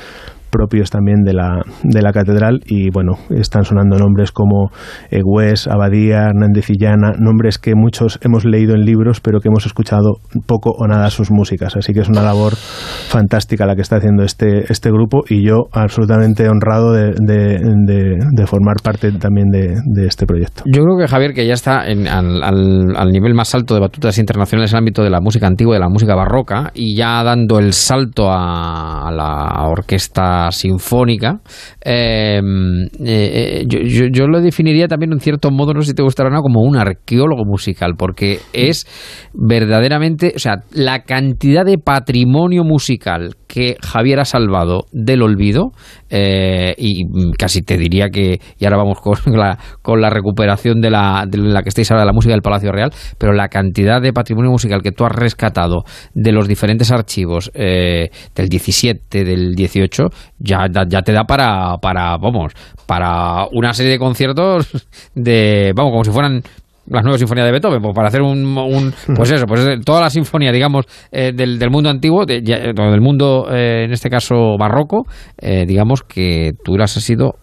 propios 0.55 0.89
también 0.89 1.25
de 1.25 1.33
la, 1.33 1.63
de 1.83 2.01
la 2.01 2.13
catedral 2.13 2.61
y 2.65 2.91
bueno, 2.91 3.15
están 3.31 3.65
sonando 3.65 3.99
nombres 3.99 4.31
como 4.31 4.71
Egües, 5.11 5.67
Abadía, 5.67 6.27
Hernández 6.27 6.71
y 6.71 6.79
Llana, 6.79 7.11
nombres 7.19 7.59
que 7.59 7.75
muchos 7.75 8.21
hemos 8.23 8.45
leído 8.45 8.77
en 8.77 8.85
libros 8.85 9.21
pero 9.21 9.41
que 9.41 9.49
hemos 9.49 9.67
escuchado 9.67 10.21
poco 10.47 10.71
o 10.71 10.87
nada 10.87 11.11
sus 11.11 11.33
músicas, 11.33 11.77
así 11.77 11.93
que 11.93 12.01
es 12.01 12.09
una 12.09 12.23
labor 12.23 12.53
fantástica 12.55 13.67
la 13.67 13.75
que 13.75 13.83
está 13.83 13.97
haciendo 13.97 14.23
este, 14.23 14.71
este 14.73 14.91
grupo 14.91 15.25
y 15.29 15.45
yo 15.45 15.65
absolutamente 15.73 16.49
honrado 16.49 16.93
de, 16.93 17.15
de, 17.19 18.47
formar 18.47 18.77
parte 18.83 19.11
también 19.13 19.49
de, 19.51 20.07
este 20.07 20.25
proyecto. 20.27 20.63
Yo 20.67 20.85
creo 20.85 20.99
que 20.99 21.09
Javier, 21.09 21.33
que 21.33 21.47
ya 21.47 21.55
está 21.55 21.87
en, 21.89 22.07
al, 22.07 22.43
al, 22.43 23.11
nivel 23.11 23.35
más 23.35 23.55
alto 23.55 23.75
de 23.75 23.81
batutas 23.81 24.19
internacionales 24.19 24.71
en 24.73 24.77
el 24.77 24.83
ámbito 24.83 25.03
de 25.03 25.11
la 25.11 25.21
música 25.21 25.47
antigua, 25.47 25.75
de 25.75 25.81
la 25.81 25.89
música 25.89 26.15
barroca 26.15 26.71
y 26.75 26.97
ya 26.97 27.25
dando 27.25 27.59
el 27.59 27.73
salto 27.73 28.31
a 28.31 29.11
la 29.11 29.67
orquesta 29.67 30.44
sinfónica, 30.51 31.41
em, 31.81 32.85
eh, 33.05 33.63
eh, 33.63 33.67
yo, 33.69 34.27
lo 34.27 34.41
definiría 34.41 34.89
también 34.89 35.13
en 35.13 35.21
cierto 35.21 35.51
modo, 35.51 35.73
no 35.75 35.83
sé 35.83 35.89
si 35.89 35.95
te 35.95 36.03
gustará 36.03 36.29
o 36.29 36.33
no, 36.33 36.41
como 36.41 36.61
un 36.61 36.77
arqueólogo 36.77 37.45
musical, 37.45 37.95
porque 37.97 38.39
es 38.53 38.87
verdaderamente, 39.33 40.33
o 40.37 40.39
sea, 40.39 40.63
la 40.73 41.03
cantidad 41.03 41.65
de 41.65 41.79
patrimonio 41.79 42.65
musical 42.65 43.37
que 43.47 43.77
Javier 43.81 44.21
ha 44.21 44.25
salvado 44.25 44.87
del 44.93 45.23
olvido, 45.23 45.73
eh, 46.11 46.75
y 46.77 47.05
casi 47.39 47.63
te 47.63 47.77
diría 47.77 48.09
que, 48.09 48.41
y 48.59 48.65
ahora 48.65 48.79
vamos 48.79 49.01
con 49.01 49.17
la, 49.37 49.59
con 49.83 50.01
la 50.01 50.11
recuperación 50.11 50.81
de 50.81 50.91
la, 50.91 51.25
de 51.29 51.39
la 51.39 51.63
que 51.63 51.69
estáis 51.69 51.91
ahora 51.91 52.03
de 52.03 52.07
la 52.07 52.13
música 52.13 52.33
del 52.33 52.43
Palacio 52.43 52.73
Real, 52.73 52.93
pero 53.19 53.33
la 53.33 53.49
cantidad 53.49 54.01
de 54.01 54.13
patrimonio 54.13 54.51
musical 54.51 54.83
que 54.83 54.93
tú 54.93 55.05
has 55.05 55.13
rescatado 55.13 55.85
de 56.15 56.33
los 56.33 56.49
diferentes 56.49 56.91
archivos 56.91 57.51
del 57.55 58.49
17, 58.49 59.25
del 59.25 59.55
18, 59.55 60.05
ya, 60.39 60.69
ya 60.71 61.03
te 61.03 61.13
da 61.13 61.25
para, 61.25 61.79
para, 61.79 62.17
vamos, 62.17 62.53
para 62.87 63.47
una 63.53 63.75
serie 63.75 63.93
de 63.93 63.99
conciertos 63.99 64.87
de, 65.15 65.73
vamos, 65.75 65.93
como 65.93 66.05
si 66.05 66.11
fueran 66.11 66.43
las 66.87 67.03
nuevas 67.03 67.19
sinfonías 67.19 67.47
de 67.47 67.53
Beethoven, 67.53 67.81
pues 67.81 67.95
para 67.95 68.09
hacer 68.09 68.23
un, 68.23 68.93
pues 69.17 69.31
eso, 69.31 69.47
pues 69.47 69.67
toda 69.85 70.01
la 70.01 70.11
sinfonía, 70.11 70.53
digamos, 70.53 70.87
eh, 71.11 71.33
del, 71.35 71.59
del, 71.59 71.71
mundo 71.71 71.89
antiguo, 71.89 72.27
de, 72.27 72.41
del 72.43 73.01
mundo, 73.01 73.47
eh, 73.51 73.85
en 73.85 73.93
este 73.93 74.11
caso 74.11 74.57
barroco, 74.59 75.05
eh, 75.39 75.65
digamos 75.67 76.03
que 76.03 76.53
tú 76.63 76.77
las 76.77 76.97
has 76.97 77.09
ido, 77.09 77.37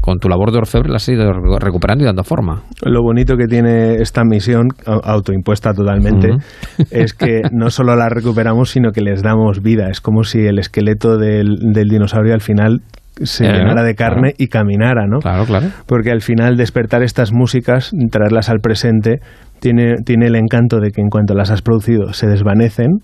con 0.00 0.18
tu 0.18 0.28
labor 0.28 0.52
de 0.52 0.58
orfebre, 0.58 0.90
las 0.90 1.02
has 1.02 1.08
ido 1.10 1.32
recuperando 1.58 2.04
y 2.04 2.06
dando 2.06 2.22
forma. 2.22 2.62
Lo 2.82 3.02
bonito 3.02 3.36
que 3.36 3.46
tiene 3.46 3.96
esta 3.96 4.22
misión, 4.24 4.68
autoimpuesta 4.84 5.72
totalmente, 5.72 6.30
es 6.90 7.14
que 7.14 7.42
no 7.52 7.70
solo 7.70 7.96
la 7.96 8.08
recuperamos, 8.08 8.70
sino 8.70 8.92
que 8.92 9.00
les 9.00 9.22
damos 9.22 9.62
vida. 9.62 9.88
Es 9.90 10.00
como 10.00 10.22
si 10.24 10.46
el 10.46 10.58
esqueleto 10.58 11.16
del, 11.16 11.72
del 11.72 11.88
dinosaurio 11.88 12.34
al 12.34 12.40
final 12.40 12.82
se 13.22 13.44
llenara 13.44 13.82
de 13.82 13.94
carne 13.94 14.34
y 14.38 14.48
caminara, 14.48 15.06
¿no? 15.06 15.18
Claro, 15.20 15.44
claro. 15.44 15.68
Porque 15.86 16.10
al 16.10 16.20
final 16.20 16.56
despertar 16.56 17.02
estas 17.02 17.32
músicas, 17.32 17.92
traerlas 18.10 18.48
al 18.50 18.60
presente, 18.60 19.20
tiene, 19.60 19.96
tiene 20.04 20.26
el 20.26 20.36
encanto 20.36 20.80
de 20.80 20.90
que 20.90 21.00
en 21.00 21.08
cuanto 21.08 21.34
las 21.34 21.50
has 21.50 21.62
producido 21.62 22.12
se 22.12 22.26
desvanecen, 22.26 22.98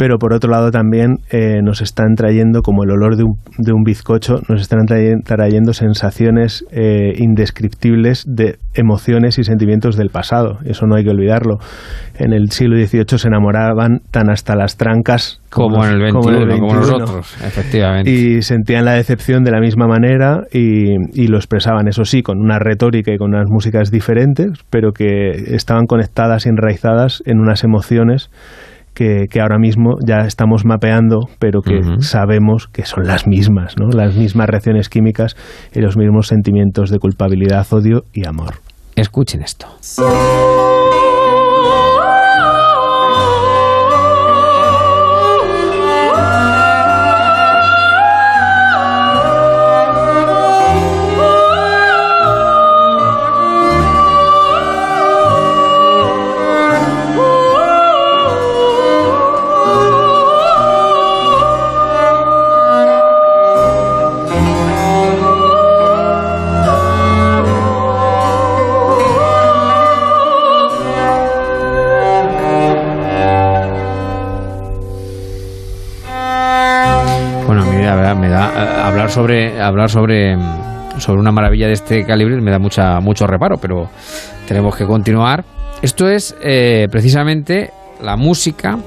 pero 0.00 0.16
por 0.16 0.32
otro 0.32 0.50
lado 0.50 0.70
también 0.70 1.18
eh, 1.30 1.60
nos 1.62 1.82
están 1.82 2.14
trayendo, 2.16 2.62
como 2.62 2.84
el 2.84 2.90
olor 2.90 3.18
de 3.18 3.24
un, 3.24 3.34
de 3.58 3.74
un 3.74 3.82
bizcocho, 3.82 4.36
nos 4.48 4.62
están 4.62 4.86
trayendo 4.86 5.74
sensaciones 5.74 6.64
eh, 6.72 7.12
indescriptibles 7.18 8.24
de 8.26 8.56
emociones 8.72 9.38
y 9.38 9.44
sentimientos 9.44 9.98
del 9.98 10.08
pasado. 10.08 10.56
Eso 10.64 10.86
no 10.86 10.96
hay 10.96 11.04
que 11.04 11.10
olvidarlo. 11.10 11.58
En 12.18 12.32
el 12.32 12.50
siglo 12.50 12.76
XVIII 12.76 13.18
se 13.18 13.28
enamoraban 13.28 14.00
tan 14.10 14.30
hasta 14.30 14.56
las 14.56 14.78
trancas 14.78 15.42
como, 15.50 15.84
en, 15.84 16.00
el 16.00 16.10
XXI, 16.12 16.58
como, 16.58 16.74
nosotros, 16.76 17.36
efectivamente. 17.44 18.10
Y 18.10 18.40
sentían 18.40 18.86
la 18.86 18.92
decepción 18.92 19.44
de 19.44 19.50
la 19.50 19.60
misma 19.60 19.86
manera 19.86 20.44
y, 20.50 20.94
y 21.12 21.26
lo 21.26 21.36
expresaban, 21.36 21.88
eso 21.88 22.06
sí, 22.06 22.22
con 22.22 22.38
una 22.38 22.58
retórica 22.58 23.12
y 23.12 23.18
con 23.18 23.34
unas 23.34 23.50
músicas 23.50 23.90
diferentes, 23.90 24.48
pero 24.70 24.92
que 24.92 25.30
estaban 25.54 25.84
conectadas 25.84 26.46
y 26.46 26.48
enraizadas 26.48 27.22
en 27.26 27.38
unas 27.38 27.64
emociones 27.64 28.30
que, 28.94 29.26
ahora 29.40 29.58
mismo 29.58 29.96
ya 30.06 30.26
estamos 30.26 30.64
mapeando, 30.64 31.20
pero 31.38 31.62
que 31.62 31.80
sabemos 32.00 32.66
que 32.66 32.84
son 32.84 33.04
las 33.04 33.26
mismas, 33.26 33.74
¿no? 33.78 33.88
las 33.88 34.14
mismas 34.16 34.48
reacciones 34.48 34.88
químicas 34.88 35.36
y 35.74 35.80
los 35.80 35.96
mismos 35.96 36.26
sentimientos 36.28 36.90
de 36.90 36.98
culpabilidad, 36.98 37.66
odio 37.72 38.04
y 38.12 38.26
amor. 38.26 38.56
Escuchen 38.96 39.42
esto. 39.42 39.66
Sobre 79.20 79.60
hablar 79.60 79.90
sobre 79.90 80.34
sobre 80.96 81.20
una 81.20 81.30
maravilla 81.30 81.66
de 81.66 81.74
este 81.74 82.06
calibre 82.06 82.40
me 82.40 82.50
da 82.50 82.58
mucha 82.58 83.00
mucho 83.00 83.26
reparo, 83.26 83.58
pero 83.60 83.90
tenemos 84.48 84.74
que 84.74 84.86
continuar. 84.86 85.44
Esto 85.82 86.08
es 86.08 86.34
eh, 86.42 86.86
precisamente 86.90 87.70
la 88.02 88.16
música 88.16 88.78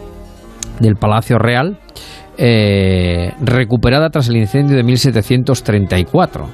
del 0.79 0.95
Palacio 0.95 1.37
Real 1.37 1.77
eh, 2.35 3.31
recuperada 3.41 4.09
tras 4.09 4.27
el 4.27 4.37
incendio 4.37 4.75
de 4.75 4.81
1734, 4.81 6.49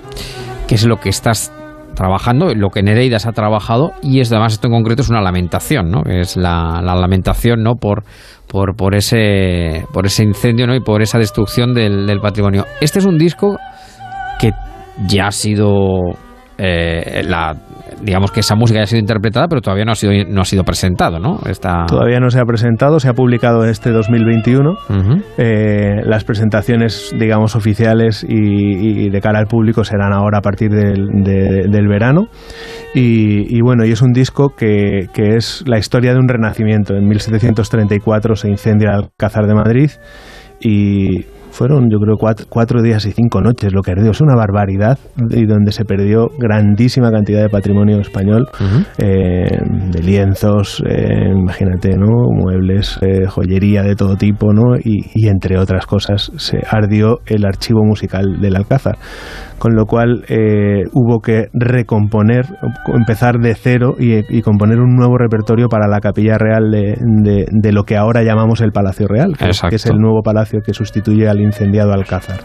que 0.67 0.75
es 0.75 0.85
lo 0.85 0.97
que 0.97 1.07
estás 1.07 1.53
trabajando, 1.95 2.53
lo 2.55 2.69
que 2.69 2.83
Nereidas 2.83 3.25
ha 3.25 3.31
trabajado, 3.31 3.91
y 4.01 4.19
es 4.19 4.31
además 4.31 4.53
esto 4.53 4.67
en 4.67 4.73
concreto 4.73 5.01
es 5.03 5.09
una 5.09 5.21
lamentación, 5.21 5.89
¿no? 5.89 6.03
Es 6.05 6.37
la, 6.37 6.81
lamentación, 6.81 7.63
¿no? 7.63 7.75
Por, 7.75 8.03
por, 8.49 8.75
por, 8.75 8.95
ese, 8.95 9.85
por 9.93 10.07
ese 10.07 10.23
incendio, 10.23 10.65
¿no? 10.67 10.75
Y 10.75 10.81
por 10.81 11.01
esa 11.01 11.19
destrucción 11.19 11.73
del, 11.73 12.07
del 12.07 12.19
patrimonio. 12.19 12.65
Este 12.81 12.99
es 12.99 13.05
un 13.05 13.17
disco 13.17 13.57
que 14.39 14.51
ya 15.07 15.27
ha 15.27 15.31
sido 15.31 16.17
eh, 16.59 17.23
la 17.23 17.55
digamos 18.01 18.31
que 18.31 18.39
esa 18.39 18.55
música 18.55 18.79
ya 18.79 18.83
ha 18.83 18.87
sido 18.87 18.99
interpretada, 18.99 19.47
pero 19.47 19.61
todavía 19.61 19.85
no 19.85 19.91
ha 19.91 19.95
sido, 19.95 20.13
no 20.29 20.41
ha 20.41 20.45
sido 20.45 20.63
presentado, 20.63 21.19
¿no? 21.19 21.39
Está... 21.47 21.85
Todavía 21.85 22.19
no 22.19 22.29
se 22.29 22.39
ha 22.39 22.45
presentado, 22.45 22.99
se 22.99 23.09
ha 23.09 23.13
publicado 23.13 23.63
en 23.63 23.69
este 23.69 23.91
2021. 23.91 24.77
Eh, 25.37 26.01
las 26.03 26.23
presentaciones, 26.23 27.13
digamos, 27.17 27.55
oficiales 27.55 28.25
y, 28.27 29.09
de 29.09 29.21
cara 29.21 29.39
al 29.39 29.47
público 29.47 29.83
serán 29.83 30.13
ahora 30.13 30.39
a 30.39 30.41
partir 30.41 30.71
del, 30.71 31.87
verano. 31.87 32.27
Y, 32.93 33.61
bueno, 33.61 33.85
y 33.85 33.91
es 33.91 34.01
un 34.01 34.13
disco 34.13 34.55
que, 34.55 35.07
que 35.13 35.35
es 35.35 35.63
la 35.67 35.77
historia 35.77 36.13
de 36.13 36.19
un 36.19 36.27
renacimiento. 36.27 36.95
En 36.95 37.07
1734 37.07 38.35
se 38.35 38.49
incendia 38.49 38.89
el 38.89 38.95
Alcázar 38.95 39.47
de 39.47 39.53
Madrid 39.53 39.91
y 40.59 41.25
fueron 41.51 41.89
yo 41.89 41.99
creo 41.99 42.15
cuatro, 42.49 42.81
días 42.81 43.05
y 43.05 43.11
cinco 43.11 43.41
noches 43.41 43.73
lo 43.73 43.81
que 43.81 43.91
ardió. 43.91 44.11
Es 44.11 44.21
una 44.21 44.35
barbaridad 44.35 44.97
y 45.29 45.45
donde 45.45 45.71
se 45.71 45.85
perdió 45.85 46.27
grandísima 46.37 47.11
cantidad 47.11 47.41
de 47.41 47.49
patrimonio 47.49 47.99
español, 47.99 48.47
eh, 48.97 49.47
de 49.91 50.03
lienzos, 50.03 50.83
eh, 50.87 51.31
imagínate, 51.31 51.97
¿no? 51.97 52.29
muebles, 52.31 52.99
eh, 53.01 53.27
joyería 53.27 53.83
de 53.83 53.95
todo 53.95 54.15
tipo, 54.15 54.53
¿no? 54.53 54.77
Y, 54.77 55.05
y, 55.13 55.27
entre 55.27 55.57
otras 55.57 55.85
cosas 55.85 56.31
se 56.37 56.59
ardió 56.69 57.19
el 57.25 57.45
archivo 57.45 57.83
musical 57.83 58.39
del 58.41 58.55
Alcázar 58.55 58.97
con 59.59 59.75
lo 59.75 59.85
cual 59.85 60.23
hubo 60.93 61.19
que 61.19 61.47
recomponer, 61.53 62.45
empezar 62.95 63.39
de 63.39 63.53
cero 63.55 63.95
y, 63.99 64.41
componer 64.41 64.79
un 64.79 64.95
nuevo 64.95 65.17
repertorio 65.17 65.67
para 65.67 65.87
la 65.89 65.99
capilla 65.99 66.37
real 66.37 66.71
de, 66.71 67.71
lo 67.73 67.83
que 67.83 67.97
ahora 67.97 68.23
llamamos 68.23 68.61
el 68.61 68.71
Palacio 68.71 69.07
Real, 69.07 69.35
que, 69.37 69.49
es 69.49 69.85
el 69.85 69.97
nuevo 69.97 70.21
palacio 70.23 70.61
que 70.65 70.73
sustituye 70.73 71.27
al 71.27 71.38
incendiado 71.41 71.93
Alcázar. 71.93 72.39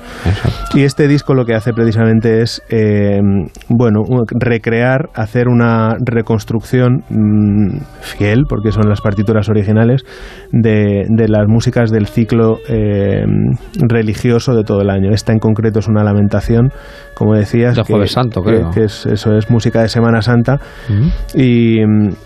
Y 0.75 0.83
este 0.83 1.09
disco 1.09 1.35
lo 1.35 1.45
que 1.45 1.55
hace 1.55 1.73
precisamente 1.73 2.43
es, 2.43 2.63
eh, 2.69 3.21
bueno, 3.69 4.03
recrear, 4.31 5.09
hacer 5.15 5.49
una 5.49 5.97
reconstrucción 6.05 7.05
mm, 7.09 7.79
fiel, 8.01 8.45
porque 8.49 8.73
son 8.73 8.89
las 8.89 9.01
partituras 9.01 9.49
originales, 9.49 10.05
de, 10.51 11.07
las 11.29 11.47
músicas 11.49 11.91
del 11.91 12.07
ciclo 12.07 12.59
eh, 12.69 13.25
religioso 13.89 14.55
de 14.55 14.65
todo 14.65 14.81
el 14.81 14.91
año. 14.91 15.11
Esta 15.13 15.33
en 15.33 15.39
concreto 15.39 15.79
es 15.79 15.89
una 15.89 16.05
lamentación 16.05 16.71
como 17.15 17.35
decías, 17.35 17.79
que, 17.87 18.07
Santo, 18.07 18.43
Que, 18.43 18.85
es, 18.85 19.07
eso 19.07 19.37
es 19.37 19.51
música 19.51 19.83
de 19.83 19.89
Semana 19.89 20.23
Santa. 20.23 20.61
y, 21.35 21.79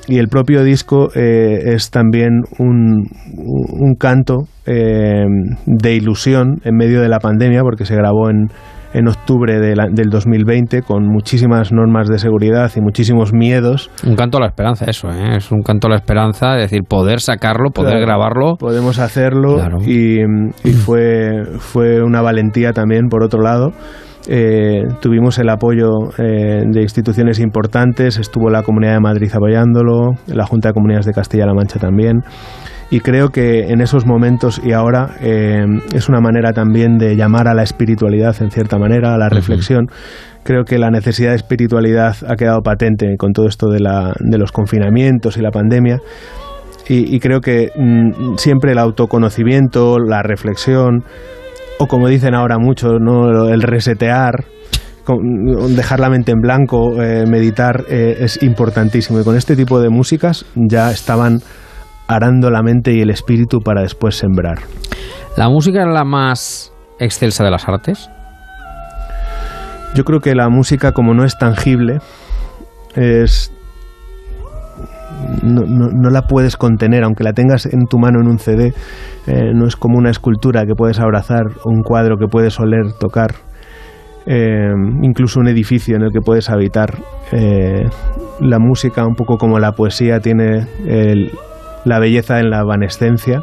el 0.09 0.29
propio 0.29 0.65
disco 0.65 1.09
eh, 1.15 1.75
es 1.75 1.91
también 1.91 2.43
un, 2.59 3.07
un 3.37 3.95
canto 3.95 4.49
eh, 4.67 5.25
de 5.67 5.95
ilusión 5.95 6.61
en 6.65 6.77
medio 6.77 7.01
de 7.01 7.09
la 7.09 7.21
pandemia, 7.21 7.63
porque 7.63 7.85
se 7.85 7.95
grabó 7.95 8.31
en, 8.31 8.49
en 8.93 9.09
octubre 9.09 9.59
de 9.59 9.75
del 9.93 10.11
2020 10.11 10.83
con 10.83 11.07
muchísimas 11.07 11.73
normas 11.73 12.09
de 12.09 12.19
seguridad 12.19 12.71
y 12.75 12.81
muchísimos 12.81 13.33
miedos. 13.33 13.91
Un 14.07 14.17
canto 14.17 14.39
a 14.39 14.41
la 14.41 14.47
esperanza, 14.47 14.87
eso, 14.87 15.11
¿eh? 15.11 15.37
es 15.37 15.51
un 15.53 15.63
canto 15.63 15.87
a 15.89 15.91
la 15.91 15.97
esperanza, 15.97 16.57
es 16.57 16.71
decir, 16.71 16.83
poder 16.89 17.21
sacarlo, 17.21 17.71
poder 17.71 18.01
grabarlo. 18.01 18.57
Podemos 18.57 18.99
hacerlo 18.99 19.59
y, 19.87 20.21
y, 20.65 20.73
fue, 20.73 21.45
fue 21.59 22.03
una 22.03 22.23
valentía 22.23 22.73
también, 22.73 23.09
por 23.09 23.23
otro 23.23 23.41
lado. 23.41 23.73
Eh, 24.31 24.83
tuvimos 25.01 25.39
el 25.39 25.49
apoyo 25.49 25.89
eh, 26.19 26.63
de 26.67 26.83
instituciones 26.83 27.41
importantes, 27.41 28.19
estuvo 28.19 28.51
la 28.51 28.63
Comunidad 28.63 28.93
de 28.93 29.01
Madrid 29.01 29.31
apoyándolo, 29.35 30.11
la 30.27 30.45
Junta 30.45 30.69
de 30.69 30.75
Comunidades 30.75 31.07
de 31.07 31.13
Castilla-La 31.13 31.55
Mancha 31.55 31.79
también. 31.79 32.21
Y 32.91 33.01
creo 33.01 33.31
que 33.31 33.69
en 33.69 33.81
esos 33.81 34.07
momentos 34.07 34.61
y 34.65 34.73
ahora 34.73 35.17
eh, 35.21 35.65
es 35.95 36.09
una 36.09 36.21
manera 36.21 36.53
también 36.53 36.99
de 36.99 37.17
llamar 37.17 37.49
a 37.49 37.55
la 37.55 37.63
espiritualidad, 37.63 38.37
en 38.41 38.51
cierta 38.51 38.79
manera, 38.79 39.15
a 39.15 39.19
la 39.19 39.29
reflexión. 39.29 39.87
Creo 40.43 40.65
que 40.65 40.79
la 40.79 40.91
necesidad 40.91 41.31
de 41.31 41.37
espiritualidad 41.37 42.17
ha 42.27 42.37
quedado 42.37 42.61
patente 42.63 43.17
con 43.19 43.33
todo 43.33 43.47
esto 43.47 43.69
de, 43.69 43.81
la, 43.81 44.15
de 44.19 44.39
los 44.39 44.53
confinamientos 44.53 45.37
y 45.37 45.43
la 45.43 45.51
pandemia. 45.51 46.01
Y, 46.91 47.21
creo 47.21 47.43
que 47.43 47.71
mm, 47.77 48.37
siempre 48.39 48.73
el 48.73 48.79
autoconocimiento, 48.79 49.99
la 49.99 50.23
reflexión, 50.23 51.05
o 51.79 51.87
como 51.87 52.09
dicen 52.09 52.35
ahora 52.35 52.59
mucho, 52.59 52.99
¿no? 52.99 53.49
el 53.49 53.63
resetear, 53.63 54.45
dejar 55.71 56.01
la 56.01 56.11
mente 56.11 56.33
en 56.33 56.41
blanco, 56.41 57.03
eh, 57.03 57.25
meditar 57.27 57.85
eh, 57.89 58.19
es 58.21 58.43
importantísimo. 58.43 59.21
Y 59.21 59.25
con 59.25 59.37
este 59.37 59.57
tipo 59.57 59.81
de 59.81 59.89
músicas 59.89 60.45
ya 60.55 60.91
estaban 60.91 61.41
arando 62.09 62.51
la 62.51 62.63
mente 62.63 62.93
y 62.93 63.01
el 63.01 63.11
espíritu 63.11 63.61
para 63.61 63.83
después 63.83 64.17
sembrar. 64.17 64.59
¿La 65.37 65.49
música 65.49 65.83
es 65.83 65.89
la 65.89 66.05
más 66.05 66.73
excelsa 66.99 67.45
de 67.45 67.51
las 67.51 67.69
artes? 67.69 68.11
Yo 69.95 70.05
creo 70.05 70.21
que 70.21 70.35
la 70.35 70.49
música, 70.49 70.93
como 70.93 71.15
no 71.15 71.25
es 71.25 71.39
tangible, 71.39 72.01
es 72.95 73.53
no, 75.43 76.11
la 76.11 76.23
puedes 76.23 76.57
contener, 76.57 77.05
aunque 77.05 77.25
la 77.25 77.33
tengas 77.33 77.67
en 77.67 77.87
tu 77.87 77.99
mano 77.99 78.21
en 78.21 78.29
un 78.29 78.39
CD, 78.39 78.73
eh, 79.27 79.53
no 79.55 79.67
es 79.67 79.77
como 79.77 79.99
una 79.99 80.11
escultura 80.11 80.65
que 80.65 80.75
puedes 80.75 81.01
abrazar 81.01 81.47
un 81.65 81.83
cuadro 81.83 82.17
que 82.17 82.27
puedes 82.27 82.59
oler, 82.61 82.93
tocar, 82.99 83.35
eh, 84.27 84.73
incluso 85.03 85.41
un 85.41 85.49
edificio 85.49 85.97
en 85.97 86.03
el 86.03 86.13
que 86.13 86.21
puedes 86.21 86.51
habitar. 86.51 86.95
Eh, 87.33 87.89
la 88.41 88.59
música, 88.59 89.07
un 89.07 89.15
poco 89.15 89.37
como 89.37 89.59
la 89.59 89.73
poesía, 89.73 90.21
tiene 90.21 90.67
la 91.85 91.99
belleza 91.99 92.39
en 92.41 92.51
la 92.51 92.61
evanescencia 92.61 93.43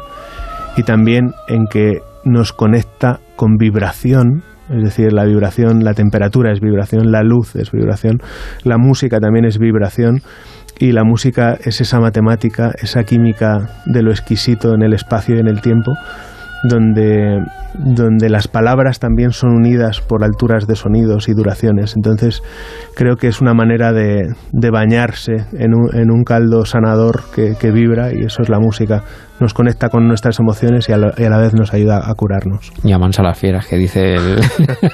y 0.76 0.82
también 0.82 1.32
en 1.48 1.66
que 1.66 2.00
nos 2.24 2.52
conecta 2.52 3.20
con 3.36 3.56
vibración, 3.56 4.42
es 4.68 4.82
decir, 4.82 5.12
la 5.12 5.24
vibración, 5.24 5.84
la 5.84 5.94
temperatura 5.94 6.52
es 6.52 6.60
vibración, 6.60 7.12
la 7.12 7.22
luz 7.22 7.54
es 7.56 7.70
vibración, 7.70 8.18
la 8.64 8.78
música 8.78 9.20
también 9.20 9.44
es 9.44 9.58
vibración 9.58 10.22
y 10.78 10.92
la 10.92 11.04
música 11.04 11.56
es 11.64 11.80
esa 11.80 12.00
matemática, 12.00 12.72
esa 12.78 13.04
química 13.04 13.68
de 13.86 14.02
lo 14.02 14.10
exquisito 14.10 14.74
en 14.74 14.82
el 14.82 14.92
espacio 14.92 15.36
y 15.36 15.40
en 15.40 15.48
el 15.48 15.60
tiempo, 15.60 15.92
donde, 16.64 17.44
donde 17.74 18.28
las 18.28 18.48
palabras 18.48 18.98
también 18.98 19.30
son 19.30 19.50
unidas 19.56 20.00
por 20.00 20.24
alturas 20.24 20.66
de 20.66 20.76
sonidos 20.76 21.28
y 21.28 21.34
duraciones. 21.34 21.94
Entonces 21.96 22.42
creo 22.94 23.16
que 23.16 23.28
es 23.28 23.40
una 23.40 23.54
manera 23.54 23.92
de, 23.92 24.34
de 24.52 24.70
bañarse 24.70 25.46
en 25.52 25.74
un, 25.74 25.94
en 25.94 26.10
un 26.10 26.24
caldo 26.24 26.64
sanador 26.64 27.22
que, 27.34 27.54
que 27.58 27.70
vibra 27.70 28.12
y 28.12 28.24
eso 28.24 28.42
es 28.42 28.48
la 28.48 28.58
música 28.58 29.02
nos 29.40 29.52
conecta 29.52 29.88
con 29.88 30.06
nuestras 30.06 30.38
emociones 30.40 30.88
y 30.88 30.92
a, 30.92 30.96
la, 30.96 31.38
vez 31.38 31.54
nos 31.54 31.72
ayuda 31.74 32.00
a 32.08 32.14
curarnos. 32.14 32.72
Y 32.82 32.92
a 32.92 32.98
las 32.98 33.38
fieras, 33.38 33.66
que 33.66 33.76
dice 33.76 34.14
él. 34.14 34.40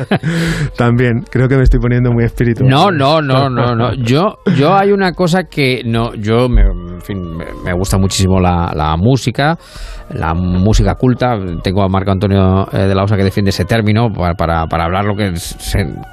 También, 0.76 1.24
creo 1.30 1.48
que 1.48 1.56
me 1.56 1.62
estoy 1.62 1.80
poniendo 1.80 2.10
muy 2.12 2.24
espiritual. 2.24 2.68
No, 2.68 2.90
no, 2.90 3.22
no, 3.22 3.48
no, 3.48 3.74
no. 3.74 3.94
Yo, 4.02 4.38
yo 4.56 4.74
hay 4.74 4.90
una 4.90 5.12
cosa 5.12 5.44
que 5.44 5.82
no, 5.84 6.14
yo 6.14 6.48
me, 6.48 6.62
fin, 7.02 7.36
me 7.36 7.72
gusta 7.72 7.98
muchísimo 7.98 8.40
la, 8.40 8.72
la 8.74 8.96
música, 8.96 9.56
la 10.10 10.34
música 10.34 10.94
culta. 10.94 11.36
Tengo 11.62 11.82
a 11.82 11.88
Marco 11.88 12.10
Antonio 12.10 12.66
eh, 12.72 12.86
de 12.86 12.94
la 12.94 13.02
Osa 13.02 13.16
que 13.16 13.24
defiende 13.24 13.50
ese 13.50 13.64
término 13.64 14.08
para, 14.12 14.66
para, 14.66 14.84
hablar 14.84 15.04
lo 15.04 15.14
que 15.14 15.32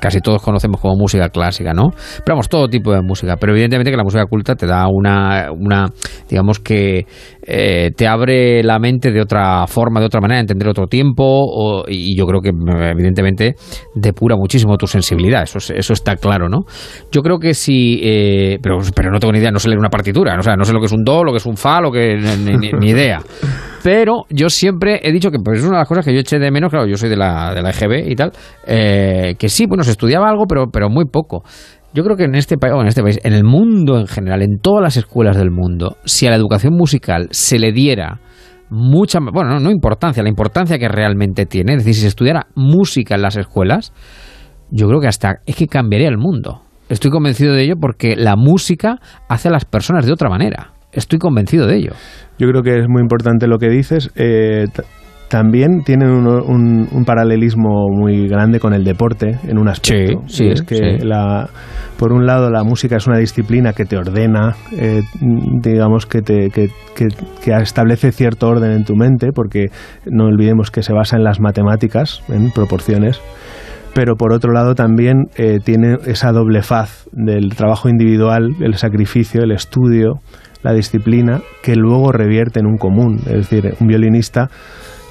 casi 0.02 0.20
todos 0.22 0.42
conocemos 0.42 0.80
como 0.82 0.96
música 0.96 1.30
clásica, 1.30 1.74
¿no? 1.74 1.90
Pero 2.24 2.36
vamos, 2.36 2.50
todo 2.50 2.68
tipo 2.68 2.92
de 2.92 3.02
música. 3.02 3.38
Pero 3.38 3.54
evidentemente 3.54 3.92
que 3.92 3.98
la 3.98 4.04
música 4.04 4.26
culta 4.26 4.56
te 4.56 4.66
da 4.66 4.88
una, 4.88 5.52
una 5.52 5.88
digamos 6.30 6.60
que 6.60 7.06
eh, 7.52 7.90
te 7.96 8.08
abre 8.08 8.62
la 8.62 8.78
mente 8.78 9.12
de 9.12 9.20
otra 9.20 9.66
forma, 9.66 10.00
de 10.00 10.06
otra 10.06 10.22
manera, 10.22 10.40
entender 10.40 10.68
otro 10.68 10.86
tiempo 10.86 11.84
y 11.88 12.16
yo 12.16 12.28
creo 12.28 12.42
que 12.42 12.52
evidentemente 12.92 13.56
depura 13.96 14.36
muchísimo 14.36 14.78
tu 14.78 14.86
sensibilidad, 14.86 15.42
eso, 15.42 15.58
eso 15.74 15.94
está 15.94 16.16
claro, 16.16 16.48
¿no? 16.48 16.60
Yo 17.12 17.22
creo 17.24 17.40
que 17.40 17.56
si, 17.56 18.00
eh, 18.04 18.60
pero, 18.62 18.78
pero 18.96 19.12
no 19.12 19.20
tengo 19.20 19.34
ni 19.34 19.40
idea, 19.40 19.50
no 19.50 19.58
sé 19.58 19.68
leer 19.68 19.80
una 19.80 19.90
partitura, 19.90 20.38
o 20.38 20.44
sea, 20.44 20.56
no 20.56 20.64
sé 20.64 20.74
lo 20.74 20.80
que 20.80 20.86
es 20.86 20.92
un 20.92 21.04
do, 21.04 21.24
lo 21.24 21.32
que 21.32 21.38
es 21.38 21.46
un 21.48 21.58
fa, 21.58 21.82
lo 21.82 21.92
que 21.92 22.18
ni, 22.18 22.90
idea. 22.90 23.20
Pero 23.82 24.26
yo 24.30 24.50
siempre 24.50 25.00
he 25.02 25.12
dicho 25.12 25.32
que 25.32 25.40
pues, 25.44 25.60
es 25.60 25.66
una 25.66 25.78
de 25.78 25.82
las 25.82 25.88
cosas 25.88 26.06
que 26.06 26.14
yo 26.14 26.20
eché 26.20 26.38
de 26.38 26.52
menos, 26.52 26.70
claro, 26.70 26.86
yo 26.86 26.98
soy 26.98 27.10
de 27.10 27.18
la, 27.18 27.54
de 27.56 27.64
la 27.64 27.72
EGB 27.72 28.12
y 28.12 28.16
tal, 28.16 28.32
eh, 28.68 29.34
que 29.40 29.50
sí, 29.50 29.66
bueno, 29.66 29.84
se 29.84 29.92
estudiaba 29.92 30.30
algo, 30.30 30.46
pero, 30.48 30.68
pero 30.72 30.90
muy 30.90 31.06
poco. 31.06 31.44
Yo 31.94 32.04
creo 32.04 32.16
que 32.16 32.26
en 32.26 32.36
este, 32.36 32.58
país, 32.58 32.74
en 32.80 32.88
este 32.88 33.02
país, 33.02 33.20
en 33.24 33.34
el 33.34 33.44
mundo 33.44 34.00
en 34.00 34.08
general, 34.08 34.42
en 34.42 34.60
todas 34.60 34.84
las 34.84 34.98
escuelas 34.98 35.38
del 35.38 35.50
mundo, 35.50 35.98
si 36.06 36.28
a 36.28 36.30
la 36.30 36.36
educación 36.36 36.74
musical 36.74 37.28
se 37.32 37.58
le 37.58 37.72
diera 37.72 38.20
mucha, 38.70 39.20
bueno, 39.20 39.52
no, 39.52 39.60
no 39.60 39.72
importancia, 39.72 40.22
la 40.22 40.30
importancia 40.30 40.78
que 40.78 40.88
realmente 40.88 41.46
tiene. 41.46 41.74
Es 41.74 41.80
decir, 41.80 41.96
si 41.96 42.02
se 42.02 42.08
estudiara 42.08 42.48
música 42.56 43.16
en 43.16 43.24
las 43.24 43.38
escuelas, 43.38 43.94
yo 44.70 44.88
creo 44.88 45.00
que 45.00 45.08
hasta 45.08 45.42
es 45.46 45.56
que 45.56 45.68
cambiaría 45.68 46.10
el 46.10 46.18
mundo. 46.18 46.62
Estoy 46.90 47.12
convencido 47.12 47.54
de 47.54 47.64
ello 47.64 47.76
porque 47.80 48.16
la 48.16 48.36
música 48.36 49.00
hace 49.28 49.48
a 49.48 49.52
las 49.52 49.66
personas 49.66 50.06
de 50.06 50.12
otra 50.12 50.30
manera. 50.30 50.74
Estoy 50.92 51.20
convencido 51.20 51.68
de 51.68 51.78
ello. 51.78 51.92
Yo 52.40 52.48
creo 52.48 52.64
que 52.64 52.80
es 52.80 52.88
muy 52.88 53.02
importante 53.02 53.48
lo 53.48 53.60
que 53.60 53.70
dices. 53.70 54.10
Eh, 54.16 54.66
también 55.30 55.84
tienen 55.84 56.10
un, 56.10 56.88
un, 56.92 57.06
paralelismo 57.06 57.88
muy 57.90 58.28
grande 58.28 58.60
con 58.60 58.74
el 58.74 58.84
deporte 58.84 59.38
en 59.48 59.58
un 59.58 59.70
aspecto. 59.70 60.24
Sí, 60.26 60.38
sí, 60.38 60.48
es 60.48 60.64
que 60.64 60.98
la, 61.04 61.50
por 61.98 62.12
un 62.12 62.26
lado 62.26 62.50
la 62.50 62.64
música 62.64 62.98
es 62.98 63.08
una 63.08 63.18
disciplina 63.18 63.74
que 63.74 63.86
te 63.86 63.96
ordena, 63.96 64.56
eh, 64.76 65.02
digamos 65.62 66.06
que, 66.06 66.22
te, 66.22 66.50
que, 66.50 66.70
que, 66.96 67.08
que, 67.44 67.52
establece 67.52 68.12
cierto 68.12 68.48
orden 68.48 68.72
en 68.72 68.84
tu 68.84 68.96
mente, 68.96 69.28
porque 69.34 69.68
no 70.06 70.26
olvidemos 70.26 70.72
que 70.72 70.82
se 70.82 70.94
basa 70.94 71.16
en 71.16 71.24
las 71.24 71.40
matemáticas, 71.40 72.22
en 72.30 72.52
proporciones 72.52 73.22
pero 73.94 74.16
por 74.16 74.34
otro 74.34 74.54
lado 74.54 74.76
también 74.76 75.26
eh, 75.36 75.58
tiene 75.64 75.98
esa 76.06 76.32
doble 76.32 76.62
faz 76.62 77.10
del 77.12 77.56
trabajo 77.56 77.90
individual, 77.90 78.50
el 78.62 78.76
sacrificio, 78.76 79.42
el 79.42 79.52
estudio, 79.52 80.20
la 80.62 80.74
disciplina, 80.74 81.42
que 81.64 81.76
luego 81.76 82.12
revierte 82.12 82.60
en 82.60 82.68
un 82.68 82.78
común. 82.78 83.18
Es 83.26 83.50
decir, 83.50 83.74
un 83.80 83.88
violinista 83.88 84.50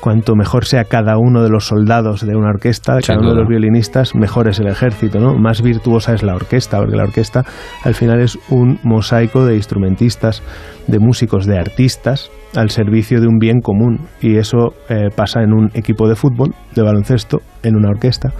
cuanto 0.01 0.35
mejor 0.35 0.65
sea 0.65 0.85
cada 0.85 1.19
uno 1.19 1.43
de 1.43 1.51
los 1.51 1.67
soldados 1.67 2.27
de 2.27 2.37
una 2.37 2.51
orquesta, 2.51 2.99
cada 3.05 3.19
uno 3.19 3.31
de 3.31 3.41
los 3.41 3.49
violinistas, 3.49 4.15
mejor 4.15 4.49
es 4.49 4.59
el 4.61 4.69
ejército, 4.69 5.21
¿no? 5.21 5.35
Más 5.35 5.63
virtuosa 5.63 6.15
es 6.15 6.23
la 6.23 6.35
orquesta, 6.35 6.79
porque 6.79 6.97
la 6.97 7.05
orquesta 7.05 7.45
al 7.85 7.95
final 7.95 8.21
es 8.21 8.39
un 8.51 8.79
mosaico 8.83 9.45
de 9.45 9.57
instrumentistas, 9.57 10.43
de 10.87 10.99
músicos, 10.99 11.47
de 11.47 11.59
artistas 11.59 12.31
al 12.55 12.71
servicio 12.71 13.21
de 13.21 13.27
un 13.27 13.39
bien 13.39 13.61
común. 13.61 14.01
Y 14.21 14.37
eso 14.37 14.75
eh, 14.89 15.09
pasa 15.15 15.43
en 15.43 15.53
un 15.53 15.71
equipo 15.75 16.09
de 16.09 16.17
fútbol, 16.17 16.55
de 16.75 16.83
baloncesto, 16.83 17.39
en 17.63 17.77
una 17.77 17.91
orquesta. 17.91 18.33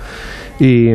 Y, 0.59 0.89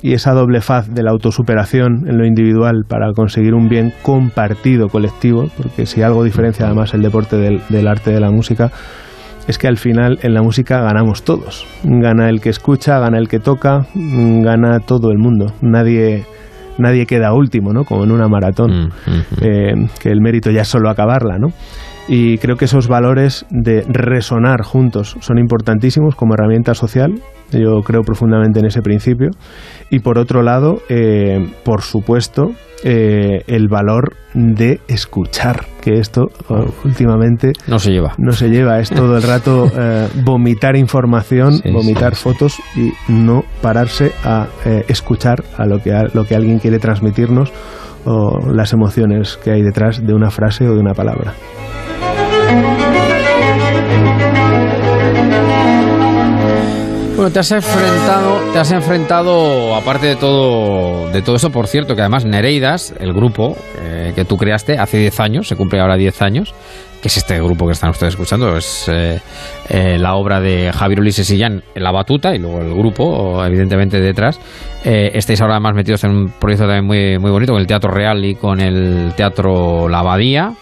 y, 0.00 0.14
esa 0.14 0.32
doble 0.32 0.60
faz 0.60 0.88
de 0.88 1.02
la 1.02 1.10
autosuperación 1.10 2.08
en 2.08 2.16
lo 2.16 2.26
individual 2.26 2.84
para 2.88 3.12
conseguir 3.12 3.54
un 3.54 3.68
bien 3.68 3.92
compartido, 4.02 4.88
colectivo, 4.88 5.48
porque 5.56 5.84
si 5.84 6.00
algo 6.02 6.24
diferencia 6.24 6.66
además 6.66 6.94
el 6.94 7.02
deporte 7.02 7.36
del, 7.36 7.60
del 7.68 7.86
arte 7.86 8.12
de 8.12 8.20
la 8.20 8.30
música, 8.30 8.70
es 9.48 9.58
que 9.58 9.68
al 9.68 9.76
final 9.76 10.18
en 10.22 10.34
la 10.34 10.42
música 10.42 10.80
ganamos 10.80 11.22
todos. 11.24 11.66
Gana 11.82 12.28
el 12.28 12.40
que 12.40 12.50
escucha, 12.50 12.98
gana 12.98 13.18
el 13.18 13.28
que 13.28 13.38
toca, 13.38 13.86
gana 13.94 14.80
todo 14.80 15.10
el 15.10 15.18
mundo. 15.18 15.52
Nadie, 15.60 16.24
nadie 16.78 17.06
queda 17.06 17.32
último, 17.32 17.72
¿no? 17.72 17.84
Como 17.84 18.04
en 18.04 18.12
una 18.12 18.28
maratón, 18.28 18.70
mm, 18.70 18.84
mm, 18.84 19.12
mm. 19.12 19.22
Eh, 19.42 19.74
que 20.00 20.10
el 20.10 20.20
mérito 20.20 20.50
ya 20.50 20.62
es 20.62 20.68
solo 20.68 20.90
acabarla, 20.90 21.38
¿no? 21.38 21.48
Y 22.12 22.38
creo 22.38 22.56
que 22.56 22.64
esos 22.64 22.88
valores 22.88 23.46
de 23.50 23.82
resonar 23.88 24.62
juntos 24.62 25.16
son 25.20 25.38
importantísimos 25.38 26.16
como 26.16 26.34
herramienta 26.34 26.74
social. 26.74 27.14
Yo 27.52 27.82
creo 27.84 28.02
profundamente 28.02 28.58
en 28.58 28.66
ese 28.66 28.82
principio. 28.82 29.30
Y 29.90 30.00
por 30.00 30.18
otro 30.18 30.42
lado, 30.42 30.82
eh, 30.88 31.38
por 31.62 31.82
supuesto, 31.82 32.50
eh, 32.82 33.44
el 33.46 33.68
valor 33.68 34.16
de 34.34 34.80
escuchar, 34.88 35.66
que 35.82 35.98
esto 35.98 36.30
uh, 36.48 36.64
últimamente 36.84 37.52
no 37.68 37.78
se 37.78 37.92
lleva. 37.92 38.14
No 38.18 38.32
se 38.32 38.48
lleva, 38.48 38.80
es 38.80 38.90
todo 38.90 39.16
el 39.16 39.22
rato 39.22 39.70
eh, 39.76 40.08
vomitar 40.24 40.76
información, 40.76 41.58
sí, 41.58 41.70
vomitar 41.70 42.16
sí. 42.16 42.22
fotos 42.24 42.56
y 42.74 42.90
no 43.12 43.44
pararse 43.62 44.10
a 44.24 44.48
eh, 44.64 44.84
escuchar 44.88 45.44
a 45.58 45.66
lo 45.66 45.80
que, 45.80 45.92
a 45.92 46.04
lo 46.12 46.24
que 46.24 46.34
alguien 46.34 46.58
quiere 46.58 46.80
transmitirnos 46.80 47.52
o 48.04 48.52
las 48.52 48.72
emociones 48.72 49.38
que 49.42 49.50
hay 49.52 49.62
detrás 49.62 50.04
de 50.04 50.14
una 50.14 50.30
frase 50.30 50.66
o 50.68 50.74
de 50.74 50.80
una 50.80 50.94
palabra. 50.94 51.34
Bueno, 57.20 57.34
te 57.34 57.40
has 57.40 57.52
enfrentado, 57.52 58.52
te 58.54 58.58
has 58.58 58.72
enfrentado, 58.72 59.74
aparte 59.74 60.06
de 60.06 60.16
todo, 60.16 61.10
de 61.10 61.20
todo 61.20 61.36
eso, 61.36 61.50
por 61.50 61.66
cierto, 61.66 61.94
que 61.94 62.00
además 62.00 62.24
Nereidas, 62.24 62.94
el 62.98 63.12
grupo 63.12 63.58
eh, 63.82 64.12
que 64.14 64.24
tú 64.24 64.38
creaste 64.38 64.78
hace 64.78 64.96
10 64.96 65.20
años, 65.20 65.46
se 65.46 65.54
cumple 65.54 65.80
ahora 65.80 65.96
10 65.96 66.22
años, 66.22 66.54
que 67.00 67.08
es 67.08 67.16
este 67.16 67.40
grupo 67.40 67.66
que 67.66 67.72
están 67.72 67.90
ustedes 67.90 68.12
escuchando, 68.14 68.56
es 68.56 68.88
eh, 68.88 69.20
eh, 69.68 69.98
la 69.98 70.14
obra 70.14 70.40
de 70.40 70.70
Javier 70.72 71.00
Ulises 71.00 71.26
Sillán 71.26 71.62
la 71.74 71.90
batuta 71.92 72.34
y 72.34 72.38
luego 72.38 72.60
el 72.60 72.74
grupo, 72.74 73.44
evidentemente, 73.44 74.00
detrás. 74.00 74.38
Eh, 74.84 75.10
estáis 75.14 75.40
ahora 75.40 75.58
más 75.60 75.74
metidos 75.74 76.04
en 76.04 76.10
un 76.10 76.28
proyecto 76.38 76.66
también 76.66 76.84
muy, 76.84 77.18
muy 77.18 77.30
bonito 77.30 77.52
con 77.52 77.60
el 77.60 77.66
Teatro 77.66 77.90
Real 77.90 78.24
y 78.24 78.34
con 78.34 78.60
el 78.60 79.14
Teatro 79.16 79.88
La 79.88 80.00
Abadía. 80.00 80.52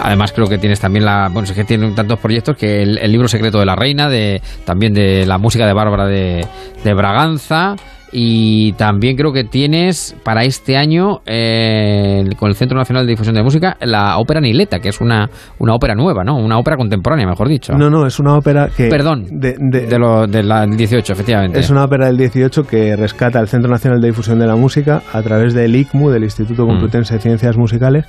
Además 0.00 0.32
creo 0.32 0.48
que 0.48 0.58
tienes 0.58 0.80
también 0.80 1.04
la 1.04 1.28
bueno 1.32 1.48
es 1.48 1.52
que 1.52 1.64
tienen 1.64 1.94
tantos 1.94 2.18
proyectos 2.18 2.56
que 2.56 2.82
el, 2.82 2.98
el, 2.98 3.10
libro 3.10 3.28
secreto 3.28 3.58
de 3.58 3.66
la 3.66 3.76
reina 3.76 4.08
de 4.08 4.42
también 4.64 4.92
de 4.92 5.24
la 5.26 5.38
música 5.38 5.66
de 5.66 5.72
Bárbara 5.72 6.06
de, 6.06 6.46
de 6.84 6.94
Braganza 6.94 7.76
y 8.12 8.72
también 8.72 9.16
creo 9.16 9.32
que 9.32 9.44
tienes 9.44 10.16
para 10.24 10.44
este 10.44 10.76
año 10.76 11.20
eh, 11.26 12.24
con 12.38 12.48
el 12.48 12.54
Centro 12.54 12.78
Nacional 12.78 13.04
de 13.06 13.10
Difusión 13.10 13.34
de 13.34 13.42
Música 13.42 13.76
la 13.80 14.18
ópera 14.18 14.40
Nileta, 14.40 14.78
que 14.78 14.88
es 14.88 15.00
una, 15.00 15.28
una 15.58 15.74
ópera 15.74 15.94
nueva, 15.94 16.24
¿no? 16.24 16.36
Una 16.36 16.58
ópera 16.58 16.76
contemporánea, 16.76 17.26
mejor 17.26 17.48
dicho. 17.48 17.74
No, 17.74 17.90
no, 17.90 18.06
es 18.06 18.18
una 18.18 18.36
ópera 18.36 18.68
que... 18.74 18.88
Perdón, 18.88 19.26
de, 19.30 19.56
de, 19.58 19.86
de 19.86 19.98
lo, 19.98 20.26
del 20.26 20.48
18, 20.76 21.12
efectivamente. 21.12 21.58
Es 21.58 21.70
una 21.70 21.84
ópera 21.84 22.06
del 22.06 22.16
18 22.16 22.64
que 22.64 22.96
rescata 22.96 23.40
el 23.40 23.48
Centro 23.48 23.70
Nacional 23.70 24.00
de 24.00 24.08
Difusión 24.08 24.38
de 24.38 24.46
la 24.46 24.56
Música 24.56 25.02
a 25.12 25.22
través 25.22 25.54
del 25.54 25.74
ICMU, 25.76 26.10
del 26.10 26.24
Instituto 26.24 26.66
Complutense 26.66 27.14
mm. 27.14 27.16
de 27.16 27.22
Ciencias 27.22 27.56
Musicales, 27.56 28.06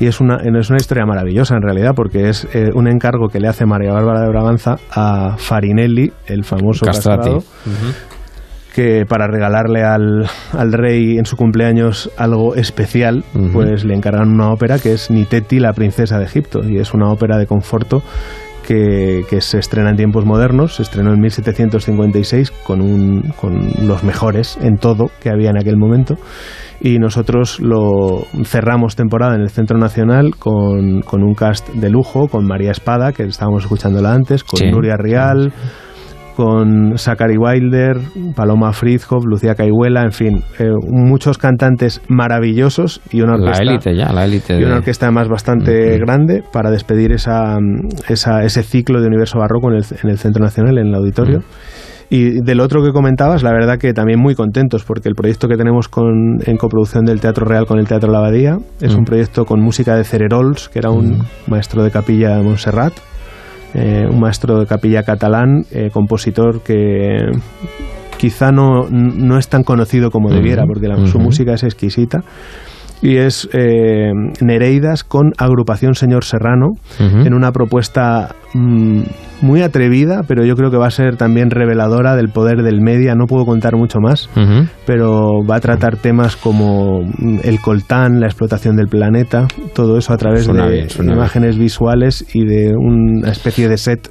y 0.00 0.06
es 0.06 0.20
una, 0.20 0.36
es 0.36 0.70
una 0.70 0.78
historia 0.78 1.04
maravillosa 1.04 1.56
en 1.56 1.62
realidad, 1.62 1.92
porque 1.94 2.28
es 2.28 2.48
eh, 2.54 2.70
un 2.74 2.88
encargo 2.88 3.28
que 3.28 3.40
le 3.40 3.48
hace 3.48 3.66
María 3.66 3.92
Bárbara 3.92 4.22
de 4.22 4.28
Braganza 4.28 4.76
a 4.90 5.36
Farinelli, 5.36 6.12
el 6.26 6.44
famoso 6.44 6.86
castrati. 6.86 7.30
castrado, 7.30 7.38
uh 7.38 7.70
-huh 7.70 8.11
que 8.72 9.04
para 9.06 9.26
regalarle 9.26 9.82
al, 9.82 10.26
al, 10.52 10.72
rey 10.72 11.18
en 11.18 11.26
su 11.26 11.36
cumpleaños 11.36 12.10
algo 12.16 12.54
especial, 12.54 13.24
uh 13.34 13.38
-huh. 13.38 13.52
pues 13.52 13.84
le 13.84 13.94
encargan 13.94 14.30
una 14.30 14.50
ópera 14.50 14.78
que 14.78 14.92
es 14.92 15.10
Niteti, 15.10 15.60
la 15.60 15.72
princesa 15.72 16.18
de 16.18 16.24
Egipto, 16.24 16.60
y 16.66 16.78
es 16.78 16.94
una 16.94 17.10
ópera 17.10 17.36
de 17.36 17.46
conforto 17.46 18.02
que, 18.66 19.24
que, 19.28 19.40
se 19.40 19.58
estrena 19.58 19.90
en 19.90 19.96
tiempos 19.96 20.24
modernos, 20.24 20.76
se 20.76 20.82
estrenó 20.82 21.12
en 21.12 21.20
1756 21.20 22.50
con, 22.50 22.80
un, 22.80 23.32
con 23.40 23.58
los 23.86 24.04
mejores 24.04 24.56
en 24.62 24.76
todo 24.76 25.10
que 25.20 25.30
había 25.30 25.50
en 25.50 25.58
aquel 25.58 25.76
momento 25.76 26.16
y 26.80 26.98
nosotros 26.98 27.60
lo 27.60 28.24
cerramos 28.44 28.96
temporada 28.96 29.36
en 29.36 29.42
el 29.42 29.50
Centro 29.50 29.78
Nacional 29.78 30.34
con, 30.36 31.02
con 31.02 31.22
un 31.22 31.34
cast 31.34 31.68
de 31.70 31.90
lujo, 31.90 32.26
con 32.26 32.44
María 32.44 32.72
Espada, 32.72 33.12
que 33.12 33.22
estábamos 33.22 33.62
escuchándola 33.62 34.12
antes, 34.12 34.42
con 34.42 34.58
sí. 34.58 34.70
Nuria 34.70 34.96
Rial, 34.96 35.52
con 36.36 36.98
Zachary 36.98 37.36
Wilder, 37.36 37.98
Paloma 38.34 38.72
Friedhoff, 38.72 39.24
Lucía 39.24 39.54
Caihuela, 39.54 40.02
en 40.02 40.12
fin, 40.12 40.42
eh, 40.58 40.70
muchos 40.90 41.38
cantantes 41.38 42.02
maravillosos 42.08 43.00
y 43.10 43.20
una 43.20 43.34
orquesta, 43.34 43.64
la 43.64 43.70
élite 43.70 43.96
ya, 43.96 44.12
la 44.12 44.24
élite 44.24 44.58
y 44.58 44.64
una 44.64 44.76
orquesta 44.76 45.06
además 45.06 45.28
bastante 45.28 45.70
uh 45.72 45.96
-huh. 45.96 46.00
grande 46.00 46.42
para 46.52 46.70
despedir 46.70 47.12
esa, 47.12 47.58
esa, 48.08 48.42
ese 48.42 48.62
ciclo 48.62 49.00
de 49.00 49.08
Universo 49.08 49.38
Barroco 49.38 49.70
en 49.70 49.76
el, 49.76 49.84
en 50.02 50.10
el 50.10 50.18
Centro 50.18 50.42
Nacional, 50.42 50.78
en 50.78 50.88
el 50.88 50.94
auditorio. 50.94 51.38
Uh 51.38 51.42
-huh. 51.42 51.82
Y 52.12 52.42
del 52.44 52.60
otro 52.60 52.84
que 52.84 52.92
comentabas, 52.92 53.42
la 53.42 53.52
verdad 53.52 53.78
que 53.78 53.94
también 53.94 54.20
muy 54.20 54.34
contentos, 54.34 54.84
porque 54.84 55.08
el 55.08 55.14
proyecto 55.14 55.48
que 55.48 55.56
tenemos 55.56 55.88
con, 55.88 56.40
en 56.44 56.58
coproducción 56.58 57.06
del 57.06 57.20
Teatro 57.20 57.46
Real 57.46 57.64
con 57.64 57.78
el 57.78 57.88
Teatro 57.88 58.12
La 58.12 58.18
Abadía 58.18 58.58
es 58.82 58.94
mm. 58.94 58.98
un 58.98 59.04
proyecto 59.06 59.46
con 59.46 59.62
música 59.62 59.96
de 59.96 60.04
Cererols, 60.04 60.68
que 60.68 60.78
era 60.78 60.90
un 60.90 61.20
mm. 61.20 61.50
maestro 61.50 61.82
de 61.82 61.90
capilla 61.90 62.36
de 62.36 62.42
Montserrat, 62.42 62.92
eh, 63.74 64.06
un 64.08 64.20
maestro 64.20 64.58
de 64.58 64.66
capilla 64.66 65.02
catalán, 65.02 65.64
eh, 65.70 65.90
compositor 65.92 66.62
que 66.62 67.30
quizá 68.18 68.52
no, 68.52 68.88
no, 68.90 69.38
es 69.38 69.48
tan 69.48 69.64
conocido 69.64 70.10
como 70.10 70.30
debiera, 70.30 70.64
porque 70.66 70.88
la, 70.88 71.06
su 71.06 71.18
música 71.18 71.54
es 71.54 71.64
exquisita. 71.64 72.20
Y 73.02 73.16
es 73.16 73.48
eh, 73.52 74.12
Nereidas 74.40 75.04
con 75.04 75.32
agrupación 75.36 75.94
Señor 75.94 76.24
Serrano, 76.24 76.68
uh 77.00 77.02
-huh. 77.02 77.26
en 77.26 77.34
una 77.34 77.50
propuesta 77.52 78.34
mmm, 78.54 79.02
muy 79.40 79.60
atrevida, 79.62 80.20
pero 80.28 80.44
yo 80.44 80.54
creo 80.54 80.70
que 80.70 80.76
va 80.76 80.86
a 80.86 80.90
ser 80.90 81.16
también 81.16 81.50
reveladora 81.50 82.14
del 82.14 82.28
poder 82.28 82.62
del 82.62 82.80
media. 82.80 83.14
No 83.16 83.26
puedo 83.26 83.44
contar 83.44 83.74
mucho 83.76 83.98
más, 84.00 84.30
uh 84.36 84.40
-huh. 84.40 84.68
pero 84.86 85.44
va 85.44 85.56
a 85.56 85.60
tratar 85.60 85.96
temas 85.96 86.36
como 86.36 87.00
el 87.42 87.60
coltán, 87.60 88.20
la 88.20 88.26
explotación 88.26 88.76
del 88.76 88.86
planeta, 88.86 89.48
todo 89.74 89.98
eso 89.98 90.12
a 90.12 90.16
través 90.16 90.44
suena 90.44 90.68
de 90.68 90.86
bien, 90.86 91.12
imágenes 91.12 91.56
bien. 91.56 91.64
visuales 91.64 92.24
y 92.34 92.46
de 92.46 92.72
una 92.76 93.32
especie 93.32 93.68
de 93.68 93.76
set 93.78 94.10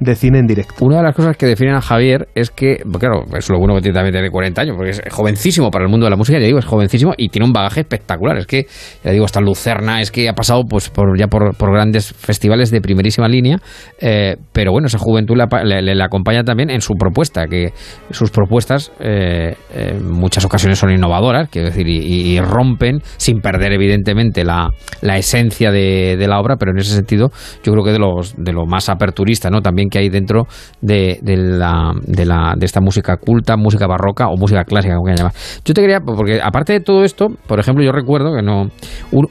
de 0.00 0.14
cine 0.14 0.38
en 0.38 0.46
directo. 0.46 0.82
Una 0.82 0.98
de 0.98 1.02
las 1.02 1.14
cosas 1.14 1.36
que 1.36 1.44
definen 1.46 1.74
a 1.74 1.82
Javier 1.82 2.28
es 2.34 2.50
que, 2.50 2.78
claro, 2.98 3.24
es 3.36 3.50
lo 3.50 3.58
bueno 3.58 3.74
que 3.74 3.82
tiene 3.82 3.94
también 3.94 4.14
tener 4.14 4.30
40 4.30 4.62
años, 4.62 4.76
porque 4.76 4.90
es 4.92 5.02
jovencísimo 5.10 5.70
para 5.70 5.84
el 5.84 5.90
mundo 5.90 6.06
de 6.06 6.10
la 6.10 6.16
música, 6.16 6.38
ya 6.38 6.46
digo, 6.46 6.58
es 6.58 6.64
jovencísimo 6.64 7.12
y 7.18 7.28
tiene 7.28 7.46
un 7.46 7.52
bagaje 7.52 7.80
espectacular 7.80 8.29
Es 8.38 8.46
que, 8.46 8.66
ya 9.04 9.10
digo, 9.10 9.24
hasta 9.24 9.40
Lucerna, 9.40 10.00
es 10.00 10.10
que 10.10 10.28
ha 10.28 10.34
pasado 10.34 10.64
pues 10.68 10.88
por, 10.90 11.18
ya 11.18 11.26
por, 11.26 11.54
grandes 11.72 12.12
festivales 12.12 12.70
de 12.70 12.80
primerísima 12.80 13.28
línea, 13.28 13.58
eh, 14.00 14.36
pero 14.52 14.72
bueno, 14.72 14.86
esa 14.86 14.98
juventud 14.98 15.36
le, 15.36 16.02
acompaña 16.02 16.42
también 16.44 16.70
en 16.70 16.80
su 16.80 16.94
propuesta, 16.94 17.46
que 17.46 17.72
sus 18.10 18.30
propuestas 18.30 18.92
eh, 19.00 19.54
en 19.74 20.10
muchas 20.10 20.44
ocasiones 20.44 20.78
son 20.78 20.90
innovadoras, 20.90 21.48
quiero 21.50 21.68
decir, 21.68 21.86
y, 21.88 22.40
rompen 22.40 23.00
sin 23.18 23.40
perder 23.40 23.72
evidentemente 23.72 24.44
la, 24.44 24.70
la 25.02 25.18
esencia 25.18 25.70
de, 25.70 26.16
la 26.26 26.40
obra, 26.40 26.56
pero 26.56 26.72
en 26.72 26.78
ese 26.78 26.94
sentido 26.94 27.30
yo 27.62 27.72
creo 27.72 27.84
que 27.84 27.92
de, 27.92 27.98
los, 27.98 28.34
de 28.36 28.52
lo 28.52 28.66
más 28.66 28.88
aperturista, 28.88 29.50
¿no? 29.50 29.60
También 29.60 29.90
que 29.90 29.98
hay 29.98 30.08
dentro 30.08 30.46
de, 30.80 31.18
de, 31.22 31.36
la, 31.36 31.92
de, 32.02 32.24
la, 32.24 32.54
de 32.56 32.66
esta 32.66 32.80
música 32.80 33.16
culta, 33.16 33.56
música 33.56 33.86
barroca 33.86 34.28
o 34.28 34.36
música 34.36 34.64
clásica, 34.64 34.94
como 34.96 35.14
llamar. 35.14 35.32
Yo 35.64 35.74
te 35.74 35.80
quería, 35.80 36.00
porque 36.00 36.40
aparte 36.42 36.72
de 36.72 36.80
todo 36.80 37.04
esto, 37.04 37.28
por 37.46 37.60
ejemplo, 37.60 37.84
yo 37.84 37.92
recuerdo 37.92 38.19
que 38.24 38.42
no. 38.42 38.68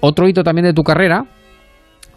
otro 0.01 0.27
hito 0.27 0.43
también 0.43 0.65
de 0.65 0.73
tu 0.73 0.83
carrera 0.83 1.25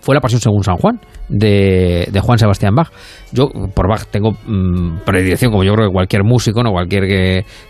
fue 0.03 0.17
la 0.17 0.21
Pasión 0.21 0.41
según 0.41 0.65
San 0.65 0.77
Juan, 0.79 1.01
de, 1.29 2.09
de 2.11 2.21
Juan 2.21 2.37
Sebastián 2.37 2.75
Bach. 2.75 2.91
Yo, 3.31 3.51
por 3.73 3.89
Bach, 3.89 4.05
tengo 4.11 4.33
mm, 4.33 5.05
predilección, 5.05 5.53
como 5.53 5.63
yo 5.63 5.73
creo 5.75 5.87
que 5.87 5.93
cualquier 5.93 6.25
músico, 6.25 6.65
¿no? 6.65 6.73
Cualquier 6.73 7.07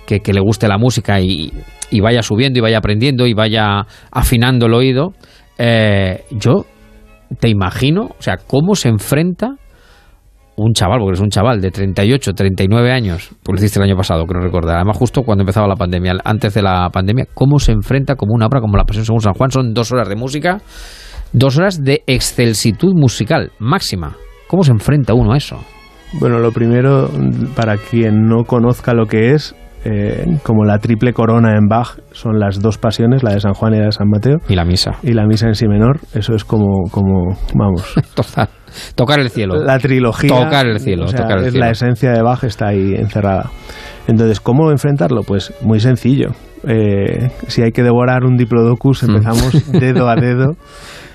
que, 0.07 0.21
que, 0.21 0.33
le 0.33 0.41
guste 0.41 0.67
la 0.67 0.79
música 0.79 1.21
y, 1.21 1.53
y, 1.91 2.01
vaya 2.01 2.23
subiendo 2.23 2.59
y 2.59 2.63
vaya 2.63 2.79
aprendiendo 2.79 3.27
y 3.27 3.35
vaya 3.35 3.83
afinando 4.11 4.65
el 4.65 4.73
oído. 4.73 5.13
Eh, 5.59 6.25
yo 6.31 6.65
te 7.39 7.51
imagino, 7.51 8.05
o 8.19 8.23
sea, 8.23 8.39
cómo 8.39 8.77
se 8.77 8.89
enfrenta 8.89 9.57
un 10.63 10.73
chaval, 10.73 10.99
porque 11.01 11.15
es 11.15 11.21
un 11.21 11.31
chaval 11.31 11.61
de 11.61 11.71
38, 11.71 12.33
39 12.33 12.93
años, 12.93 13.31
pues 13.43 13.55
lo 13.55 13.65
hiciste 13.65 13.79
el 13.79 13.85
año 13.85 13.97
pasado, 13.97 14.25
creo 14.27 14.41
recordar, 14.41 14.77
además 14.77 14.97
justo 14.97 15.23
cuando 15.23 15.43
empezaba 15.43 15.67
la 15.67 15.77
pandemia, 15.77 16.15
antes 16.25 16.55
de 16.55 16.63
la 16.63 16.89
pandemia, 16.91 17.27
cómo 17.35 17.59
se 17.59 17.73
enfrenta 17.73 18.17
como 18.17 18.35
una 18.35 18.47
obra 18.47 18.61
como 18.61 18.77
La 18.77 18.85
Pasión 18.85 19.05
según 19.05 19.21
San 19.21 19.35
Juan, 19.35 19.51
son 19.51 19.75
dos 19.75 19.93
horas 19.93 20.09
de 20.09 20.17
música, 20.17 20.59
dos 21.33 21.59
horas 21.59 21.83
de 21.83 22.03
excelsitud 22.07 22.93
musical 22.95 23.53
máxima. 23.59 24.17
¿Cómo 24.49 24.63
se 24.63 24.73
enfrenta 24.73 25.15
uno 25.15 25.33
a 25.33 25.37
eso? 25.37 25.59
Bueno, 26.21 26.39
lo 26.39 26.53
primero, 26.53 27.09
para 27.57 27.79
quien 27.79 28.27
no 28.27 28.45
conozca 28.45 28.93
lo 28.93 29.07
que 29.07 29.33
es, 29.33 29.55
eh, 29.85 30.39
como 30.43 30.65
la 30.65 30.79
triple 30.79 31.13
corona 31.13 31.57
en 31.57 31.67
Bach 31.69 31.99
son 32.13 32.39
las 32.39 32.61
dos 32.61 32.79
pasiones, 32.79 33.23
la 33.23 33.33
de 33.33 33.41
San 33.41 33.55
Juan 33.55 33.75
y 33.75 33.79
la 33.79 33.87
de 33.87 33.93
San 33.93 34.09
Mateo. 34.09 34.39
Y 34.49 34.55
la 34.55 34.65
misa. 34.65 34.93
Y 35.03 35.13
la 35.13 35.27
misa 35.27 35.49
en 35.49 35.55
si 35.55 35.67
menor, 35.67 36.01
eso 36.15 36.35
es 36.35 36.45
como, 36.45 36.85
como 36.91 37.37
vamos. 37.55 37.95
Tocar 38.95 39.21
el 39.21 39.31
cielo. 39.31 39.57
La 39.57 39.79
trilogía. 39.79 40.29
Tocar 40.29 40.67
el 40.67 40.81
cielo. 40.81 41.07
tocar 41.07 41.39
el 41.39 41.51
cielo. 41.51 41.59
La 41.59 41.71
esencia 41.71 42.13
de 42.13 42.23
Bach 42.23 42.45
está 42.45 42.69
ahí 42.69 42.95
encerrada. 42.95 43.51
Entonces, 44.07 44.41
¿cómo 44.41 44.71
enfrentarlo? 44.71 45.23
Pues 45.23 45.53
muy 45.63 45.81
sencillo. 45.81 46.31
Eh, 46.67 47.31
si 47.49 47.63
hay 47.63 47.73
que 47.73 47.83
devorar 47.83 48.25
un 48.25 48.37
diplodocus, 48.37 49.03
mm. 49.03 49.11
empezamos 49.11 49.73
dedo 49.73 50.09
a 50.09 50.17
dedo 50.17 50.57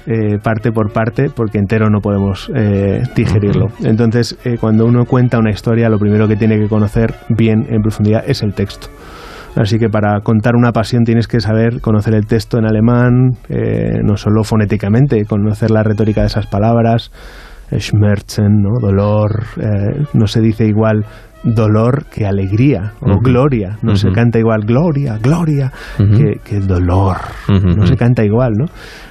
eh, 0.09 0.37
parte 0.41 0.71
por 0.71 0.93
parte, 0.93 1.29
porque 1.29 1.57
entero 1.57 1.89
no 1.89 1.99
podemos 1.99 2.49
eh, 2.55 3.03
digerirlo. 3.13 3.65
Entonces, 3.83 4.37
eh, 4.45 4.55
cuando 4.57 4.85
uno 4.85 5.03
cuenta 5.03 5.37
una 5.37 5.51
historia, 5.51 5.89
lo 5.89 5.99
primero 5.99 6.29
que 6.29 6.37
tiene 6.37 6.57
que 6.57 6.69
conocer 6.69 7.13
bien 7.27 7.65
en 7.69 7.81
profundidad 7.81 8.23
es 8.25 8.41
el 8.41 8.53
texto. 8.53 8.87
Así 9.57 9.77
que 9.77 9.89
para 9.89 10.21
contar 10.21 10.55
una 10.55 10.71
pasión 10.71 11.03
tienes 11.03 11.27
que 11.27 11.41
saber 11.41 11.81
conocer 11.81 12.13
el 12.13 12.25
texto 12.25 12.57
en 12.57 12.65
alemán, 12.65 13.31
no 14.03 14.15
solo 14.15 14.43
fonéticamente, 14.43 15.25
conocer 15.25 15.71
la 15.71 15.81
retórica 15.81 16.21
de 16.21 16.27
esas 16.27 16.45
palabras, 16.45 17.11
Schmerzen, 17.71 18.61
¿no? 18.61 18.79
dolor, 18.79 19.43
no 20.13 20.27
se 20.27 20.41
dice 20.41 20.65
igual 20.65 21.05
dolor 21.43 22.05
que 22.05 22.25
alegría 22.25 22.93
o 23.01 23.19
gloria. 23.19 23.77
No 23.81 23.95
se 23.95 24.11
canta 24.11 24.39
igual 24.39 24.61
gloria, 24.65 25.17
gloria 25.21 25.71
que, 25.97 26.59
dolor. 26.59 27.17
No 27.47 27.85
se 27.85 27.95
canta 27.95 28.23
igual, 28.23 28.53
¿no? 28.57 28.65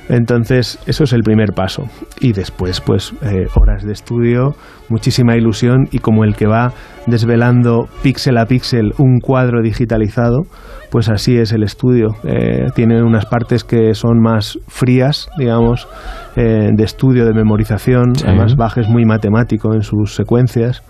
Entonces, 0.08 0.78
eso 0.86 1.04
es 1.04 1.12
el 1.12 1.22
primer 1.22 1.52
paso. 1.52 1.84
Y 2.20 2.32
después, 2.32 2.80
pues, 2.80 3.12
eh, 3.22 3.46
horas 3.54 3.84
de 3.84 3.92
estudio, 3.92 4.54
muchísima 4.88 5.36
ilusión 5.36 5.88
y 5.90 5.98
como 5.98 6.24
el 6.24 6.36
que 6.36 6.46
va 6.46 6.72
desvelando 7.06 7.88
píxel 8.02 8.38
a 8.38 8.46
píxel 8.46 8.92
un 8.98 9.20
cuadro 9.20 9.62
digitalizado, 9.62 10.42
pues 10.90 11.08
así 11.08 11.36
es 11.36 11.52
el 11.52 11.62
estudio. 11.62 12.16
Eh, 12.24 12.66
tiene 12.74 13.02
unas 13.02 13.26
partes 13.26 13.64
que 13.64 13.94
son 13.94 14.20
más 14.20 14.58
frías, 14.68 15.28
digamos, 15.38 15.88
eh, 16.36 16.70
de 16.72 16.84
estudio, 16.84 17.24
de 17.24 17.34
memorización. 17.34 18.12
Además, 18.24 18.56
Bach 18.56 18.76
es 18.78 18.88
muy 18.88 19.04
matemático 19.04 19.74
en 19.74 19.82
sus 19.82 20.14
secuencias. 20.14 20.82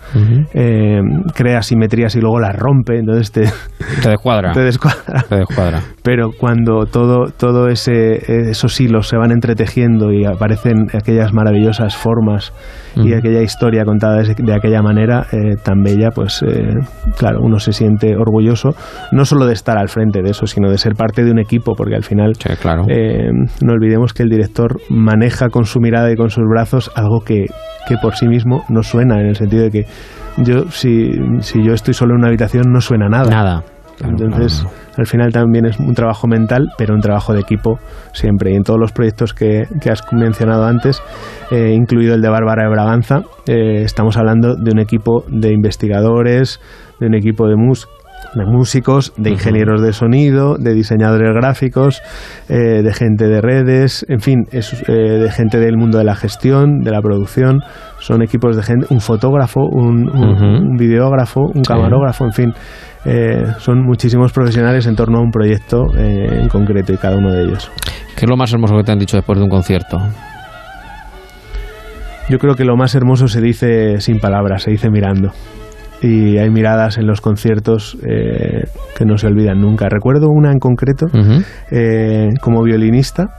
crea 1.33 1.61
simetrías 1.61 2.15
y 2.15 2.21
luego 2.21 2.39
las 2.39 2.55
rompe, 2.55 2.97
entonces 2.97 3.31
te, 3.31 3.43
te 4.01 4.09
descuadra. 4.09 4.51
te 4.51 4.61
descuadra. 4.61 5.23
Te 5.27 5.35
descuadra. 5.37 5.81
Pero 6.03 6.31
cuando 6.37 6.85
todo, 6.85 7.31
todo 7.37 7.67
ese, 7.67 8.49
esos 8.49 8.79
hilos 8.79 9.07
se 9.07 9.17
van 9.17 9.31
entretejiendo 9.31 10.11
y 10.11 10.25
aparecen 10.25 10.87
aquellas 10.93 11.33
maravillosas 11.33 11.95
formas 11.95 12.53
y 13.03 13.13
aquella 13.13 13.41
historia 13.41 13.83
contada 13.85 14.21
de, 14.21 14.53
aquella 14.53 14.81
manera 14.81 15.25
eh, 15.31 15.55
tan 15.61 15.81
bella, 15.81 16.09
pues 16.13 16.43
eh, 16.43 16.73
claro, 17.17 17.39
uno 17.41 17.59
se 17.59 17.71
siente 17.71 18.15
orgulloso 18.15 18.69
no 19.11 19.25
solo 19.25 19.45
de 19.45 19.53
estar 19.53 19.77
al 19.77 19.89
frente 19.89 20.21
de 20.21 20.31
eso, 20.31 20.47
sino 20.47 20.69
de 20.69 20.77
ser 20.77 20.93
parte 20.95 21.23
de 21.23 21.31
un 21.31 21.39
equipo, 21.39 21.73
porque 21.75 21.95
al 21.95 22.03
final 22.03 22.33
claro. 22.59 22.85
Eh, 22.89 23.29
no 23.63 23.73
olvidemos 23.73 24.13
que 24.13 24.23
el 24.23 24.29
director 24.29 24.77
maneja 24.89 25.49
con 25.49 25.65
su 25.65 25.79
mirada 25.79 26.11
y 26.11 26.15
con 26.15 26.29
sus 26.29 26.43
brazos 26.49 26.91
algo 26.95 27.21
que, 27.21 27.45
que 27.87 27.97
por 28.01 28.15
sí 28.15 28.27
mismo 28.27 28.63
no 28.69 28.83
suena, 28.83 29.19
en 29.19 29.27
el 29.27 29.35
sentido 29.35 29.63
de 29.63 29.71
que 29.71 29.85
yo 30.37 30.69
si, 30.69 31.11
si 31.39 31.63
yo 31.63 31.73
estoy 31.73 31.93
solo 31.93 32.13
en 32.13 32.19
una 32.19 32.27
habitación 32.27 32.65
no 32.71 32.81
suena 32.81 33.07
nada. 33.09 33.29
Nada. 33.29 33.63
Entonces, 34.03 34.63
al 34.97 35.05
final 35.05 35.31
también 35.31 35.65
es 35.65 35.79
un 35.79 35.93
trabajo 35.93 36.27
mental, 36.27 36.69
pero 36.77 36.93
un 36.93 37.01
trabajo 37.01 37.33
de 37.33 37.39
equipo 37.39 37.79
siempre. 38.13 38.51
Y 38.51 38.55
en 38.55 38.63
todos 38.63 38.79
los 38.79 38.91
proyectos 38.91 39.33
que, 39.33 39.67
has 39.89 40.01
mencionado 40.11 40.65
antes, 40.65 41.01
eh, 41.51 41.73
incluido 41.73 42.15
el 42.15 42.21
de 42.21 42.29
Bárbara 42.29 42.63
de 42.63 42.69
Braganza, 42.69 43.21
eh, 43.47 43.83
estamos 43.83 44.17
hablando 44.17 44.55
de 44.55 44.71
un 44.71 44.79
equipo 44.79 45.23
de 45.27 45.51
investigadores, 45.51 46.59
de 46.99 47.07
un 47.07 47.15
equipo 47.15 47.47
de 47.47 47.55
de 48.33 48.45
músicos, 48.45 49.13
de 49.17 49.31
ingenieros 49.31 49.81
de 49.81 49.93
sonido, 49.93 50.57
de 50.57 50.73
diseñadores 50.73 51.33
gráficos, 51.33 52.01
eh, 52.49 52.81
de 52.83 52.93
gente 52.93 53.27
de 53.27 53.41
redes, 53.41 54.05
en 54.09 54.19
fin, 54.19 54.43
de 54.51 55.29
gente 55.31 55.59
del 55.59 55.77
mundo 55.77 55.97
de 55.97 56.03
la 56.03 56.15
gestión, 56.15 56.79
de 56.81 56.91
la 56.91 57.01
producción. 57.01 57.61
Son 57.99 58.21
equipos 58.21 58.55
de 58.55 58.63
gente, 58.63 58.87
un 58.89 59.01
fotógrafo, 59.01 59.61
un, 59.61 60.75
videógrafo, 60.77 61.41
un 61.41 61.61
camarógrafo, 61.61 62.25
en 62.25 62.33
fin. 62.33 62.53
Eh, 63.09 63.53
son 63.59 63.83
muchísimos 63.85 64.33
profesionales 64.33 64.85
en 64.85 64.95
torno 64.95 65.19
a 65.19 65.21
un 65.21 65.31
proyecto 65.31 65.85
eh, 65.97 66.41
en 66.41 66.49
concreto 66.49 66.91
y 66.91 66.97
cada 66.97 67.15
uno 67.15 67.31
de 67.31 67.43
ellos. 67.43 67.71
¿Qué 68.17 68.25
es 68.25 68.29
lo 68.29 68.35
más 68.35 68.51
hermoso 68.51 68.75
que 68.75 68.83
te 68.83 68.91
han 68.91 68.99
dicho 68.99 69.15
después 69.15 69.37
de 69.37 69.45
un 69.45 69.49
concierto? 69.49 69.97
Yo 72.29 72.37
creo 72.37 72.55
que 72.55 72.65
lo 72.65 72.75
más 72.75 72.95
hermoso 72.95 73.29
se 73.29 73.39
dice 73.39 74.01
sin 74.01 74.19
palabras, 74.19 74.63
se 74.63 74.71
dice 74.71 74.89
mirando. 74.89 75.31
Y 76.01 76.37
hay 76.37 76.49
miradas 76.49 76.97
en 76.97 77.07
los 77.07 77.21
conciertos 77.21 77.97
eh, 78.05 78.65
que 78.97 79.05
no 79.05 79.17
se 79.17 79.27
olvidan 79.27 79.61
nunca. 79.61 79.87
Recuerdo 79.87 80.27
una 80.29 80.51
en 80.51 80.59
concreto 80.59 81.05
como 82.41 82.63
violinista 82.63 83.29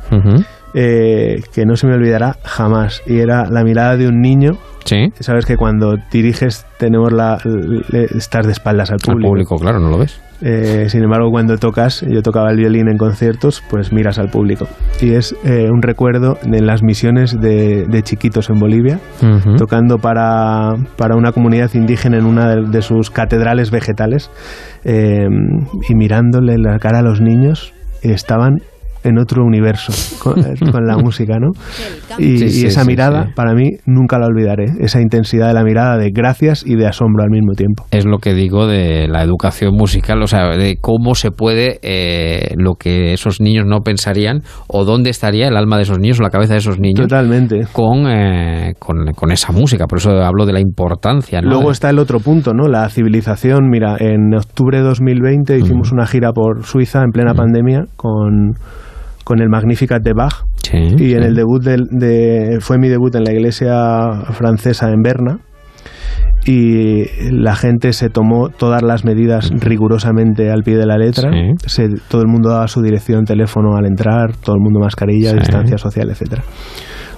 que 0.73 1.67
no 1.67 1.77
se 1.77 1.87
me 1.87 1.93
olvidará 1.93 2.37
jamás. 2.43 3.03
Y 3.07 3.19
era 3.19 3.45
la 3.51 3.63
mirada 3.65 3.99
de 3.99 4.09
un 4.09 4.23
niño 4.23 4.53
Sabes 5.21 5.47
que 5.47 5.57
cuando 5.57 5.97
diriges 6.11 6.67
tenemos 6.79 7.13
la, 7.13 7.39
estás 8.15 8.47
de 8.47 8.53
espaldas 8.53 8.91
al 8.91 8.99
público. 8.99 9.27
Al 9.27 9.31
público, 9.31 9.57
claro, 9.59 9.81
no 9.81 9.91
lo 9.91 9.99
ves. 9.99 10.21
Eh, 10.41 10.87
sin 10.89 11.03
embargo, 11.03 11.31
cuando 11.31 11.57
tocas, 11.57 12.05
yo 12.09 12.23
tocaba 12.23 12.51
el 12.51 12.59
violín 12.59 12.89
en 12.89 12.97
conciertos, 12.97 13.63
pues 13.69 13.93
miras 13.93 14.19
al 14.19 14.31
público. 14.31 14.69
Y 15.01 15.15
es 15.15 15.35
eh, 15.45 15.69
un 15.71 15.83
recuerdo 15.83 16.39
de 16.45 16.61
las 16.61 16.83
misiones 16.83 17.41
de, 17.41 18.03
chiquitos 18.03 18.49
en 18.49 18.61
Bolivia, 18.61 19.01
tocando 19.57 19.99
para, 19.99 20.77
para, 20.97 21.17
una 21.17 21.33
comunidad 21.33 21.75
indígena 21.75 22.19
en 22.19 22.25
una 22.25 22.55
de, 22.55 22.83
sus 22.83 23.11
catedrales 23.11 23.71
vegetales 23.71 24.31
eh, 24.85 25.27
y 25.89 25.95
mirándole 25.95 26.57
la 26.59 26.79
cara 26.79 27.01
a 27.01 27.03
los 27.03 27.21
niños, 27.21 27.75
estaban 28.03 28.63
en 29.05 29.19
otro 29.19 29.45
universo 29.45 29.93
con, 30.23 30.43
la 30.87 30.97
música, 30.97 31.39
¿no? 31.39 31.51
Y, 32.19 32.67
esa 32.67 32.85
mirada, 32.85 33.31
para 33.35 33.55
mí, 33.55 33.71
nunca 33.87 34.19
la 34.19 34.27
olvidaré. 34.27 34.67
Esa 34.81 35.01
intensidad 35.01 35.49
de 35.49 35.55
la 35.55 35.65
mirada 35.65 35.97
de 35.97 36.11
gracias 36.11 36.65
y 36.67 36.77
de 36.77 36.87
asombro 36.87 37.23
al 37.23 37.31
mismo 37.31 37.53
tiempo. 37.53 37.85
Es 37.91 38.05
lo 38.05 38.19
que 38.19 38.35
digo 38.35 38.67
de 38.67 39.09
la 39.09 39.23
educación 39.23 39.75
musical, 39.75 40.23
o 40.23 40.27
sea, 40.27 40.49
de 40.57 40.77
cómo 40.81 41.15
se 41.15 41.31
puede 41.31 41.79
eh, 41.83 42.55
lo 42.57 42.75
que 42.75 43.13
esos 43.13 43.41
niños 43.41 43.65
no 43.67 43.81
pensarían 43.81 44.43
o 44.67 44.85
dónde 44.85 45.11
estaría 45.11 45.49
el 45.49 45.57
alma 45.57 45.77
de 45.77 45.83
esos 45.83 45.99
niños 45.99 46.21
o 46.21 46.23
la 46.23 46.31
cabeza 46.31 46.55
de 46.55 46.59
esos 46.59 46.79
niños. 46.79 47.09
Totalmente. 47.09 47.67
Con, 47.73 48.07
eh, 48.09 48.75
con, 48.79 49.31
esa 49.31 49.53
música, 49.53 49.87
por 49.87 49.99
eso 49.99 50.11
hablo 50.11 50.47
de 50.47 50.53
la 50.53 50.61
importancia. 50.61 51.41
Luego 51.43 51.71
está 51.71 51.91
el 51.91 51.99
otro 51.99 52.21
punto, 52.21 52.55
¿no? 52.55 52.69
La 52.69 52.89
civilización. 52.89 53.69
Mira, 53.69 53.97
en 53.99 54.35
octubre 54.35 54.79
de 54.79 54.85
2020 54.85 55.59
hicimos 55.59 55.93
una 55.93 56.07
gira 56.07 56.33
por 56.33 56.65
Suiza 56.65 57.03
en 57.03 57.11
plena 57.11 57.35
pandemia 57.35 57.85
con 57.97 58.55
con 59.29 59.43
el 59.43 59.51
Magnificat 59.51 60.03
de 60.03 60.15
Bach. 60.15 60.47
y 60.73 61.13
en 61.13 61.23
el 61.23 61.35
debut 61.35 61.63
de, 61.63 62.57
fue 62.61 62.79
mi 62.79 62.89
debut 62.89 63.15
en 63.15 63.25
la 63.25 63.33
iglesia 63.33 64.23
francesa 64.33 64.89
en 64.91 65.03
Berna. 65.03 65.41
y 66.47 67.05
la 67.31 67.55
gente 67.55 67.93
se 67.93 68.09
tomó 68.09 68.49
todas 68.49 68.81
las 68.83 69.05
medidas 69.05 69.51
rigurosamente 69.51 70.51
al 70.51 70.63
pie 70.63 70.79
de 70.79 70.87
la 70.87 70.97
letra. 70.97 71.31
todo 72.09 72.23
el 72.23 72.29
mundo 72.29 72.49
daba 72.49 72.69
su 72.69 72.81
dirección, 72.81 73.27
teléfono 73.27 73.77
al 73.77 73.85
entrar, 73.85 74.35
todo 74.35 74.57
el 74.57 74.63
mundo 74.63 74.81
mascarilla, 74.81 75.35
distancia 75.35 75.77
social, 75.77 76.09
etcétera. 76.09 76.43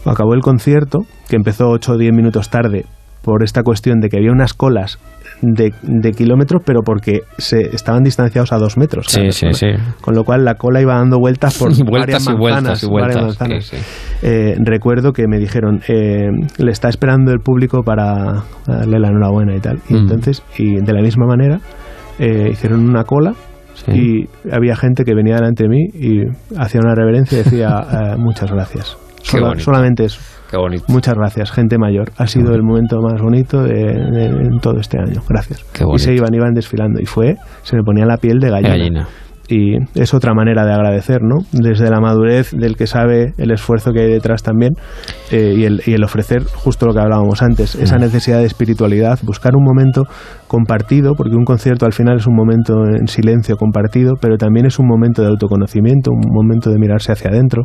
Acabó 0.04 0.34
el 0.34 0.40
concierto, 0.40 1.06
que 1.28 1.36
empezó 1.36 1.68
8 1.68 1.92
o 1.92 1.96
10 1.96 2.12
minutos 2.12 2.50
tarde 2.50 2.86
por 3.22 3.44
esta 3.44 3.62
cuestión 3.62 4.00
de 4.00 4.08
que 4.08 4.16
había 4.16 4.32
unas 4.32 4.52
colas 4.52 4.98
de, 5.42 5.72
de, 5.82 6.12
kilómetros, 6.12 6.62
pero 6.64 6.80
porque 6.82 7.20
se 7.38 7.60
estaban 7.74 8.02
distanciados 8.02 8.52
a 8.52 8.58
dos 8.58 8.76
metros. 8.76 9.06
Sí, 9.08 9.32
sí, 9.32 9.52
sí. 9.52 9.68
Con 10.00 10.14
lo 10.14 10.24
cual 10.24 10.44
la 10.44 10.54
cola 10.54 10.80
iba 10.80 10.94
dando 10.94 11.18
vueltas 11.18 11.58
por 11.58 11.70
vueltas 11.84 12.26
y 12.28 12.34
vueltas 12.34 12.82
y 12.82 12.86
vueltas. 12.86 13.72
Eh, 14.22 14.56
recuerdo 14.58 15.12
que 15.12 15.26
me 15.28 15.38
dijeron, 15.38 15.80
eh, 15.88 16.28
le 16.58 16.70
está 16.70 16.88
esperando 16.88 17.32
el 17.32 17.40
público 17.40 17.82
para 17.82 18.44
darle 18.66 18.98
la 18.98 19.08
enhorabuena 19.08 19.56
y 19.56 19.60
tal. 19.60 19.78
Y 19.88 19.94
mm. 19.94 19.98
entonces, 19.98 20.42
y 20.58 20.76
de 20.76 20.92
la 20.92 21.02
misma 21.02 21.26
manera, 21.26 21.60
eh, 22.18 22.50
hicieron 22.52 22.88
una 22.88 23.04
cola 23.04 23.34
y 23.88 24.28
había 24.52 24.76
gente 24.76 25.04
que 25.04 25.14
venía 25.14 25.36
delante 25.36 25.64
de 25.64 25.68
mí 25.70 25.86
y 25.94 26.20
hacía 26.56 26.80
una 26.84 26.94
reverencia 26.94 27.40
y 27.40 27.42
decía 27.44 28.14
muchas 28.18 28.52
gracias. 28.52 28.96
Solamente 29.58 30.04
eso. 30.04 30.20
Muchas 30.88 31.14
gracias, 31.14 31.52
gente 31.52 31.78
mayor. 31.78 32.10
Ha 32.16 32.26
sido 32.26 32.54
el 32.54 32.62
momento 32.62 33.00
más 33.00 33.20
bonito 33.20 33.62
de, 33.62 34.48
todo 34.60 34.78
este 34.80 34.98
año. 34.98 35.20
Gracias. 35.28 35.64
y 35.94 35.98
se 35.98 36.14
iban, 36.14 36.34
iban 36.34 36.52
desfilando. 36.54 37.00
Y 37.00 37.06
fue, 37.06 37.36
se 37.62 37.76
me 37.76 37.82
ponía 37.82 38.04
la 38.04 38.16
piel 38.16 38.40
de 38.40 38.50
gallina 38.50 39.08
y 39.50 39.76
es 39.94 40.14
otra 40.14 40.32
manera 40.32 40.64
de 40.64 40.72
agradecer, 40.72 41.22
¿no? 41.22 41.38
Desde 41.52 41.90
la 41.90 42.00
madurez 42.00 42.52
del 42.52 42.76
que 42.76 42.86
sabe 42.86 43.34
el 43.36 43.50
esfuerzo 43.50 43.92
que 43.92 44.00
hay 44.00 44.10
detrás 44.10 44.42
también 44.42 44.74
eh, 45.32 45.54
y, 45.56 45.64
el, 45.64 45.82
y, 45.84 45.94
el, 45.94 46.04
ofrecer 46.04 46.44
justo 46.44 46.86
lo 46.86 46.94
que 46.94 47.00
hablábamos 47.00 47.42
antes, 47.42 47.74
esa 47.74 47.98
mm. 47.98 48.00
necesidad 48.00 48.38
de 48.38 48.46
espiritualidad, 48.46 49.18
buscar 49.22 49.56
un 49.56 49.64
momento 49.64 50.04
compartido, 50.46 51.14
porque 51.14 51.34
un 51.34 51.44
concierto 51.44 51.84
al 51.84 51.92
final 51.92 52.16
es 52.18 52.26
un 52.26 52.36
momento 52.36 52.84
en 52.84 53.08
silencio 53.08 53.56
compartido, 53.56 54.14
pero 54.20 54.36
también 54.36 54.66
es 54.66 54.78
un 54.78 54.86
momento 54.86 55.22
de 55.22 55.28
autoconocimiento, 55.28 56.12
un 56.12 56.32
momento 56.32 56.70
de 56.70 56.78
mirarse 56.78 57.12
hacia 57.12 57.30
adentro, 57.30 57.64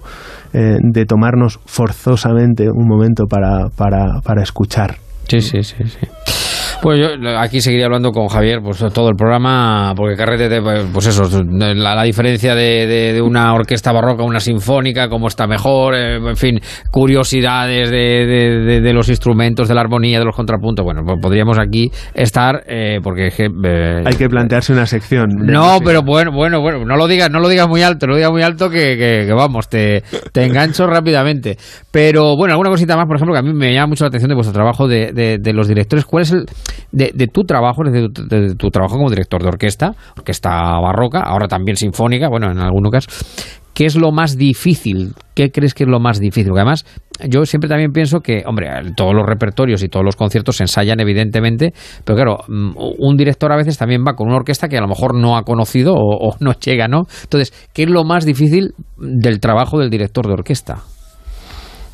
eh, 0.53 0.77
de 0.81 1.05
tomarnos 1.05 1.59
forzosamente 1.65 2.67
un 2.69 2.87
momento 2.87 3.25
para, 3.29 3.69
para, 3.75 4.21
para 4.23 4.41
escuchar. 4.41 4.95
Sí, 5.27 5.41
sí, 5.41 5.63
sí, 5.63 5.83
sí. 5.85 6.44
Pues 6.81 6.99
yo 6.99 7.29
aquí 7.39 7.61
seguiría 7.61 7.85
hablando 7.85 8.11
con 8.11 8.27
Javier, 8.27 8.59
pues 8.61 8.83
todo 8.93 9.09
el 9.09 9.15
programa, 9.15 9.93
porque 9.95 10.15
Carrete, 10.15 10.61
pues 10.93 11.07
eso, 11.07 11.23
la, 11.43 12.03
diferencia 12.03 12.53
de, 12.53 13.19
una 13.23 13.53
orquesta 13.53 13.91
barroca 13.91 14.23
a 14.23 14.25
una 14.25 14.39
sinfónica, 14.39 15.09
cómo 15.09 15.27
está 15.27 15.47
mejor, 15.47 15.95
eh, 15.95 16.17
en 16.17 16.35
fin, 16.35 16.59
curiosidades 16.91 17.89
de, 17.89 18.91
los 18.93 19.09
instrumentos, 19.09 19.67
de 19.67 19.75
la 19.75 19.81
armonía, 19.81 20.19
de 20.19 20.25
los 20.25 20.35
contrapuntos. 20.35 20.85
Bueno, 20.85 21.01
pues 21.05 21.17
podríamos 21.21 21.57
aquí 21.57 21.91
estar, 22.13 22.63
eh, 22.67 22.99
porque 23.03 23.27
eh, 23.27 24.03
hay 24.05 24.15
que 24.15 24.29
plantearse 24.29 24.73
una 24.73 24.85
sección. 24.85 25.29
No, 25.41 25.79
pero 25.83 26.01
bueno, 26.03 26.31
bueno, 26.31 26.61
bueno, 26.61 26.85
no 26.85 26.97
lo 26.97 27.07
digas, 27.07 27.31
no 27.31 27.39
lo 27.39 27.49
digas 27.49 27.67
muy 27.67 27.81
alto, 27.81 28.05
no 28.05 28.11
lo 28.11 28.17
digas 28.17 28.31
muy 28.31 28.43
alto 28.43 28.69
que, 28.69 28.95
que, 28.97 29.33
vamos, 29.33 29.69
te, 29.69 30.03
te 30.31 30.45
engancho 30.45 30.85
rápidamente. 30.87 31.57
Pero 31.91 32.35
bueno, 32.35 32.53
alguna 32.53 32.69
cosita 32.69 32.95
más, 32.95 33.07
por 33.07 33.15
ejemplo, 33.15 33.33
que 33.33 33.39
a 33.39 33.43
mí 33.43 33.53
me 33.53 33.73
llama 33.73 33.87
mucho 33.87 34.03
la 34.03 34.09
atención 34.09 34.29
de 34.29 34.35
vuestro 34.35 34.53
trabajo 34.53 34.87
de, 34.87 35.11
de 35.13 35.53
los 35.53 35.67
directores. 35.67 36.05
¿Cuál 36.05 36.23
es 36.23 36.31
el 36.31 36.45
de, 36.91 37.27
tu 37.27 37.43
trabajo, 37.43 37.83
de, 37.83 38.09
de, 38.09 38.55
tu 38.55 38.69
trabajo 38.69 38.95
como 38.95 39.09
director 39.09 39.41
de 39.41 39.49
orquesta, 39.49 39.93
orquesta 40.17 40.79
barroca, 40.79 41.21
ahora 41.21 41.47
también 41.47 41.77
sinfónica, 41.77 42.29
bueno, 42.29 42.51
en 42.51 42.59
algunos 42.59 42.91
casos, 42.91 43.25
¿qué 43.73 43.85
es 43.85 43.95
lo 43.95 44.11
más 44.11 44.37
difícil? 44.37 45.13
¿Qué 45.35 45.51
crees 45.51 45.73
que 45.73 45.83
es 45.83 45.89
lo 45.89 45.99
más 45.99 46.19
difícil? 46.19 46.47
Porque 46.47 46.61
además, 46.61 46.85
yo 47.27 47.45
siempre 47.45 47.69
también 47.69 47.91
pienso 47.91 48.21
que, 48.21 48.43
hombre, 48.45 48.69
todos 48.95 49.13
los 49.13 49.25
repertorios 49.25 49.83
y 49.83 49.89
todos 49.89 50.05
los 50.05 50.15
conciertos 50.15 50.57
se 50.57 50.63
ensayan, 50.63 50.99
evidentemente, 50.99 51.73
pero 52.05 52.15
claro, 52.15 52.37
mm, 52.47 52.71
un 52.97 53.17
director 53.17 53.51
a 53.51 53.57
veces 53.57 53.77
también 53.77 54.03
va 54.07 54.15
con 54.15 54.27
una 54.27 54.37
orquesta 54.37 54.69
que 54.69 54.77
a 54.77 54.81
lo 54.81 54.87
mejor 54.87 55.13
no 55.13 55.37
ha 55.37 55.43
conocido 55.43 55.93
o, 55.93 56.29
o 56.29 56.35
no 56.39 56.53
llega, 56.53 56.87
¿no? 56.87 57.03
Entonces, 57.23 57.53
¿qué 57.73 57.83
es 57.83 57.89
lo 57.89 58.05
más 58.05 58.25
difícil 58.25 58.73
del 58.97 59.39
trabajo 59.39 59.79
del 59.79 59.89
director 59.89 60.25
de 60.25 60.33
orquesta? 60.33 60.77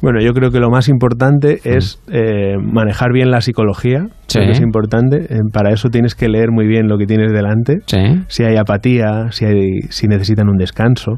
Bueno, 0.02 0.20
yo 0.20 0.34
creo 0.34 0.49
que 0.49 0.60
lo 0.60 0.70
más 0.70 0.89
importante 0.89 1.60
es 1.64 2.02
eh, 2.12 2.56
manejar 2.58 3.12
bien 3.14 3.30
la 3.30 3.41
psicología, 3.41 4.08
es 4.28 4.60
importante. 4.60 5.26
Eh, 5.30 5.39
para 5.54 5.72
eso 5.72 5.89
tienes 5.89 6.16
que 6.16 6.28
leer 6.28 6.52
muy 6.52 6.66
bien 6.66 6.88
lo 6.88 6.97
que 6.97 7.06
tienes 7.06 7.32
delante, 7.32 7.80
si 8.28 8.43
hay 8.43 8.56
apatía, 8.58 9.32
si, 9.32 9.45
hay, 9.45 9.82
si 9.89 10.08
necesitan 10.08 10.49
un 10.49 10.58
descanso. 10.58 11.14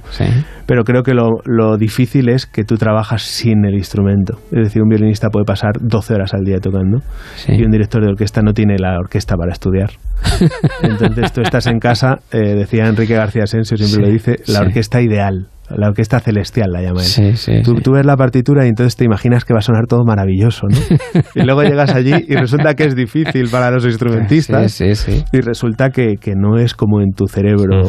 Pero 0.66 0.84
creo 0.84 1.04
que 1.04 1.14
lo, 1.14 1.30
lo, 1.46 1.78
difícil 1.78 2.30
es 2.30 2.46
que 2.46 2.64
tú 2.64 2.76
trabajas 2.76 3.22
sin 3.22 3.66
el 3.66 3.76
instrumento. 3.76 4.40
Es 4.52 4.64
decir, 4.64 4.82
un 4.82 4.90
violinista 4.90 5.30
puede 5.30 5.46
pasar 5.46 5.74
12 5.80 6.14
horas 6.14 6.34
al 6.34 6.44
día 6.44 6.58
tocando 6.58 7.00
y 7.48 7.64
un 7.64 7.72
director 7.72 8.02
de 8.02 8.10
orquesta 8.10 8.42
no 8.42 8.54
tiene 8.54 8.78
la 8.78 8.98
orquesta 8.98 9.36
para 9.36 9.54
estudiar. 9.54 9.92
Entonces 10.82 11.32
tú 11.32 11.42
estás 11.42 11.68
en 11.68 11.80
casa, 11.80 12.20
eh, 12.32 12.56
decía 12.56 12.88
Enrique 12.88 13.14
García 13.14 13.44
Asensio, 13.44 13.78
siempre 13.78 14.08
lo 14.08 14.12
dice, 14.12 14.38
la 14.48 14.62
orquesta 14.62 15.02
ideal 15.02 15.48
la 15.78 15.88
orquesta 15.90 16.20
celestial 16.20 16.72
la 16.72 16.82
llama 16.82 17.02
él. 17.02 17.64
tú, 17.64 17.92
ves 17.92 18.06
la 18.06 18.16
partitura 18.16 18.66
y 18.66 18.70
entonces 18.70 18.96
te 18.96 19.06
imaginas 19.06 19.46
que 19.46 19.54
va 19.54 19.60
a 19.60 19.62
sonar 19.62 19.86
todo 19.88 20.04
maravilloso, 20.06 20.68
¿no? 20.68 20.78
y 21.36 21.44
luego 21.46 21.64
llegas 21.64 21.94
allí 21.94 22.14
y 22.28 22.36
resulta 22.36 22.74
que 22.74 22.86
es 22.86 22.96
difícil 22.96 23.50
para 23.50 23.72
los 23.72 23.86
instrumentistas 23.86 24.82
y 24.82 25.42
resulta 25.42 25.90
que, 25.90 26.16
que, 26.20 26.34
no 26.36 26.58
es 26.58 26.74
como 26.74 27.02
en 27.02 27.12
tu 27.12 27.28
cerebro 27.28 27.82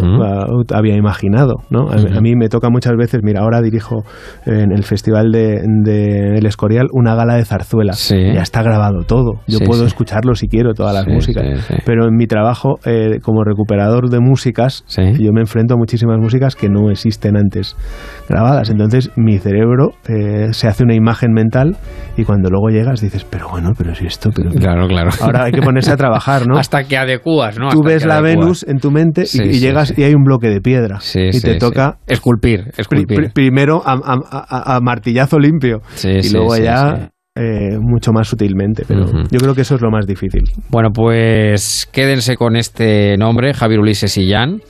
había 0.72 0.96
imaginado, 0.96 1.56
¿no? 1.70 1.88
A, 1.90 2.20
mí 2.20 2.34
me 2.36 2.48
toca 2.48 2.70
muchas 2.70 2.94
veces, 2.96 3.20
mira, 3.22 3.40
ahora 3.40 3.60
dirijo 3.60 4.04
en 4.46 4.72
el 4.72 4.84
Festival 4.84 5.30
de, 5.30 6.36
El 6.36 6.46
Escorial 6.46 6.86
una 6.92 7.14
gala 7.14 7.36
de 7.36 7.44
zarzuela. 7.44 7.92
Ya 7.92 8.42
está 8.42 8.62
grabado 8.62 9.04
todo. 9.06 9.40
Yo 9.46 9.60
puedo 9.60 9.86
escucharlo 9.86 10.34
si 10.34 10.48
quiero, 10.48 10.74
todas 10.74 10.94
las 10.94 11.06
músicas. 11.06 11.44
Pero 11.84 12.06
en 12.06 12.14
mi 12.16 12.26
trabajo 12.26 12.78
eh, 12.84 13.18
como 13.22 13.44
recuperador 13.44 14.10
de 14.10 14.20
músicas, 14.20 14.84
yo 14.88 15.32
me 15.32 15.40
enfrento 15.40 15.74
a 15.74 15.76
muchísimas 15.76 16.18
músicas 16.18 16.56
que 16.56 16.68
no 16.68 16.90
existen 16.90 17.36
antes 17.36 17.73
grabadas. 18.28 18.70
Entonces 18.70 19.10
mi 19.16 19.38
cerebro 19.38 19.92
eh, 20.08 20.52
se 20.52 20.68
hace 20.68 20.84
una 20.84 20.94
imagen 20.94 21.32
mental 21.32 21.76
y 22.16 22.24
cuando 22.24 22.48
luego 22.50 22.68
llegas 22.68 23.00
dices, 23.00 23.24
pero 23.28 23.48
bueno, 23.48 23.72
pero 23.76 23.94
si 23.94 24.06
esto, 24.06 24.30
pero... 24.34 24.50
Claro, 24.50 24.86
claro. 24.86 25.10
Ahora 25.20 25.44
hay 25.44 25.52
que 25.52 25.62
ponerse 25.62 25.92
a 25.92 25.96
trabajar, 25.96 26.46
¿no? 26.46 26.56
Hasta 26.56 26.84
que 26.84 26.96
adecuas, 26.96 27.58
¿no? 27.58 27.70
Tú 27.70 27.82
ves 27.82 28.04
la 28.04 28.20
Venus 28.20 28.64
en 28.66 28.78
tu 28.78 28.90
mente 28.90 29.24
y, 29.32 29.58
llegas 29.58 29.96
y 29.96 30.02
hay 30.02 30.14
un 30.14 30.24
bloque 30.24 30.48
de 30.48 30.60
piedra 30.60 30.98
y 31.14 31.40
te 31.40 31.56
toca... 31.56 31.98
Esculpir, 32.06 32.72
esculpir. 32.76 33.32
primero 33.32 33.82
a, 33.84 34.80
martillazo 34.80 35.38
limpio 35.38 35.80
y 36.02 36.30
luego 36.30 36.56
ya... 36.56 37.10
Eh, 37.36 37.80
mucho 37.80 38.12
más 38.12 38.28
sutilmente, 38.28 38.84
pero 38.86 39.06
yo 39.06 39.40
creo 39.40 39.56
que 39.56 39.62
eso 39.62 39.74
es 39.74 39.80
lo 39.80 39.90
más 39.90 40.06
difícil. 40.06 40.44
Bueno, 40.70 40.90
pues 40.94 41.88
quédense 41.92 42.36
con 42.36 42.54
este 42.54 43.16
nombre, 43.16 43.54
Javier 43.54 43.80
Ulises 43.80 44.12
Sillán. 44.12 44.60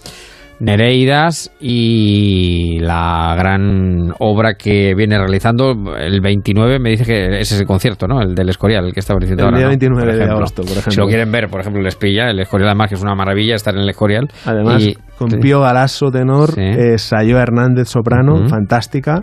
Nereidas 0.61 1.51
y 1.61 2.79
la 2.81 3.35
gran 3.37 4.13
obra 4.19 4.55
que 4.55 4.95
viene 4.95 5.19
realizando 5.19 5.73
el 5.97 6.21
29, 6.21 6.79
me 6.79 6.91
dice 6.91 7.05
que 7.05 7.41
ese 7.41 7.55
es 7.55 7.61
el 7.61 7.67
concierto, 7.67 8.07
¿no? 8.07 8.23
El 8.23 8.35
del 8.35 8.49
Escorial, 8.49 8.87
el 8.87 8.93
que 8.93 9.01
estaba 9.01 9.19
diciendo 9.21 9.49
el 9.49 9.57
día 9.57 9.69
29 9.69 10.17
de 10.17 10.25
agosto, 10.25 10.63
por 10.63 10.73
ejemplo. 10.73 10.93
Si 10.93 11.01
lo 11.01 11.07
quieren 11.07 11.31
ver, 11.33 11.49
por 11.49 11.61
ejemplo, 11.61 11.81
el 11.81 11.87
Espilla, 11.87 12.31
el 12.31 12.41
Escorial 12.41 12.69
además 12.69 12.89
que 12.89 12.95
es 12.95 13.03
una 13.03 13.15
maravilla 13.15 13.55
estar 13.55 13.75
en 13.75 13.81
el 13.81 13.89
Escorial. 13.89 14.29
Además, 14.45 14.87
con 15.19 15.31
Pío 15.31 15.61
Galasso 15.61 16.11
tenor, 16.11 16.51
eh, 16.57 16.99
Sayo 16.99 17.39
Hernández 17.39 17.89
soprano, 17.89 18.49
fantástica, 18.49 19.23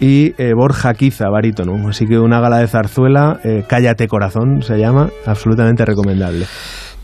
y 0.00 0.34
eh, 0.38 0.54
Borja 0.54 0.94
Quiza, 0.94 1.28
barítono. 1.28 1.88
Así 1.88 2.06
que 2.06 2.18
una 2.18 2.40
gala 2.40 2.58
de 2.58 2.66
zarzuela, 2.66 3.38
eh, 3.44 3.64
Cállate 3.68 4.08
Corazón 4.08 4.62
se 4.62 4.78
llama, 4.78 5.10
absolutamente 5.26 5.84
recomendable. 5.84 6.46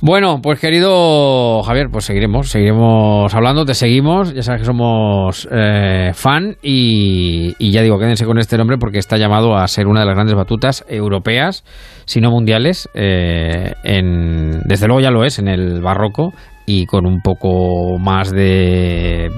Bueno, 0.02 0.40
pues 0.42 0.60
querido 0.60 1.62
Javier, 1.62 1.88
pues 1.90 2.04
seguiremos, 2.04 2.50
seguiremos 2.50 3.34
hablando, 3.34 3.64
te 3.64 3.72
seguimos, 3.72 4.34
ya 4.34 4.42
sabes 4.42 4.60
que 4.60 4.66
somos 4.66 5.48
eh, 5.50 6.10
fan 6.12 6.56
y, 6.62 7.54
ya 7.70 7.80
digo, 7.80 7.98
quédense 7.98 8.26
con 8.26 8.38
este 8.38 8.58
nombre 8.58 8.76
porque 8.76 8.98
está 8.98 9.16
llamado 9.16 9.56
a 9.56 9.66
ser 9.68 9.86
una 9.86 10.00
de 10.00 10.06
las 10.06 10.14
grandes 10.14 10.36
batutas 10.36 10.84
europeas, 10.86 11.64
si 12.04 12.20
no 12.20 12.30
mundiales, 12.30 12.90
eh, 12.92 13.72
en, 13.84 14.60
desde 14.66 14.86
luego 14.86 15.00
ya 15.00 15.10
lo 15.10 15.24
es 15.24 15.38
en 15.38 15.48
el 15.48 15.80
barroco 15.80 16.34
y 16.66 16.84
con 16.84 17.06
un 17.06 17.22
poco 17.22 17.96
más 17.98 18.30
de 18.30 19.30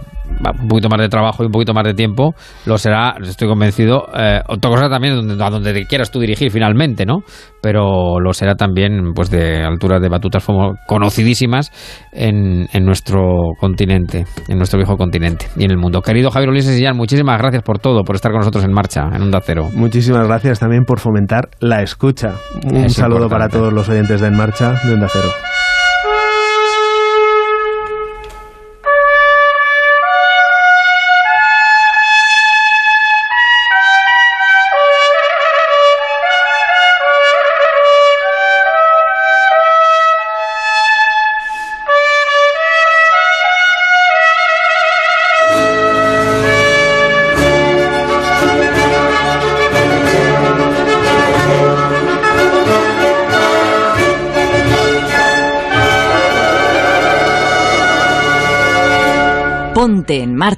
un 0.60 0.68
poquito 0.68 0.88
más 0.88 1.00
de 1.00 1.08
trabajo 1.08 1.42
y 1.42 1.46
un 1.46 1.52
poquito 1.52 1.74
más 1.74 1.84
de 1.84 1.94
tiempo, 1.94 2.34
lo 2.66 2.78
será, 2.78 3.14
estoy 3.22 3.48
convencido. 3.48 4.06
Eh, 4.16 4.40
otra 4.48 4.70
cosa 4.70 4.88
también 4.88 5.40
a 5.40 5.50
donde 5.50 5.72
te 5.72 5.86
quieras 5.86 6.10
tú 6.10 6.20
dirigir 6.20 6.50
finalmente, 6.50 7.04
¿no? 7.06 7.20
Pero 7.62 8.20
lo 8.20 8.32
será 8.32 8.54
también 8.54 9.12
pues 9.14 9.30
de 9.30 9.62
alturas 9.62 10.00
de 10.00 10.08
batutas 10.08 10.46
conocidísimas 10.86 11.70
en, 12.12 12.68
en 12.72 12.84
nuestro 12.84 13.52
continente, 13.60 14.24
en 14.48 14.56
nuestro 14.58 14.78
viejo 14.78 14.96
continente 14.96 15.46
y 15.56 15.64
en 15.64 15.70
el 15.70 15.78
mundo. 15.78 16.00
Querido 16.02 16.30
Javier 16.30 16.50
Ulises 16.50 16.76
Sillán, 16.76 16.96
muchísimas 16.96 17.38
gracias 17.38 17.62
por 17.62 17.78
todo, 17.78 18.04
por 18.04 18.16
estar 18.16 18.30
con 18.32 18.40
nosotros 18.40 18.64
en 18.64 18.72
marcha, 18.72 19.02
en 19.12 19.22
Onda 19.22 19.40
Cero. 19.44 19.68
Muchísimas 19.74 20.26
gracias 20.26 20.58
también 20.58 20.84
por 20.84 21.00
fomentar 21.00 21.48
la 21.60 21.82
escucha. 21.82 22.34
Un 22.64 22.90
saludo 22.90 23.28
para 23.28 23.48
todos 23.48 23.72
los 23.72 23.88
oyentes 23.88 24.20
de 24.20 24.28
En 24.28 24.36
Marcha 24.36 24.74
de 24.84 24.94
Onda 24.94 25.08
Cero. 25.10 25.28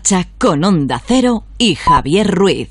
Marcha 0.01 0.27
con 0.39 0.65
Onda 0.65 0.99
Cero 1.05 1.45
y 1.59 1.75
Javier 1.75 2.27
Ruiz. 2.31 2.71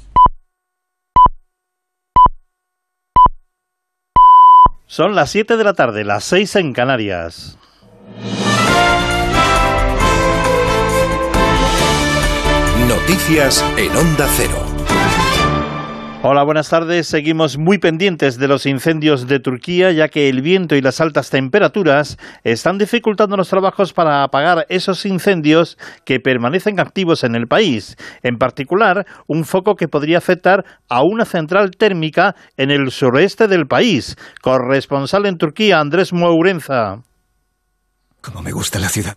Son 4.88 5.14
las 5.14 5.30
7 5.30 5.56
de 5.56 5.64
la 5.64 5.74
tarde, 5.74 6.04
las 6.04 6.24
6 6.24 6.56
en 6.56 6.74
Canarias. 6.74 7.60
Noticias 12.88 13.64
en 13.78 13.96
Onda 13.96 14.28
Cero. 14.36 14.59
Hola, 16.22 16.44
buenas 16.44 16.68
tardes. 16.68 17.08
Seguimos 17.08 17.58
muy 17.58 17.78
pendientes 17.78 18.38
de 18.38 18.50
los 18.50 18.66
incendios 18.66 19.26
de 19.26 19.40
Turquía, 19.40 19.94
ya 19.94 20.10
que 20.10 20.28
el 20.28 20.42
viento 20.42 20.76
y 20.76 20.82
las 20.82 21.00
altas 21.00 21.30
temperaturas 21.30 22.18
están 22.44 22.78
dificultando 22.78 23.38
los 23.38 23.48
trabajos 23.48 23.94
para 23.94 24.24
apagar 24.24 24.66
esos 24.68 25.06
incendios 25.06 25.78
que 26.04 26.20
permanecen 26.20 26.82
activos 26.82 27.24
en 27.24 27.36
el 27.36 27.48
país. 27.48 27.96
En 28.22 28.38
particular, 28.38 29.06
un 29.28 29.46
foco 29.46 29.78
que 29.78 29.88
podría 29.88 30.18
afectar 30.18 30.66
a 30.90 31.04
una 31.04 31.24
central 31.24 31.72
térmica 31.72 32.36
en 32.58 32.70
el 32.70 32.92
sureste 32.92 33.48
del 33.48 33.66
país. 33.66 34.18
Corresponsal 34.42 35.26
en 35.26 35.38
Turquía, 35.38 35.80
Andrés 35.80 36.12
Mourenza. 36.12 36.98
Como 38.20 38.42
me 38.42 38.52
gusta 38.52 38.78
la 38.78 38.90
ciudad. 38.90 39.16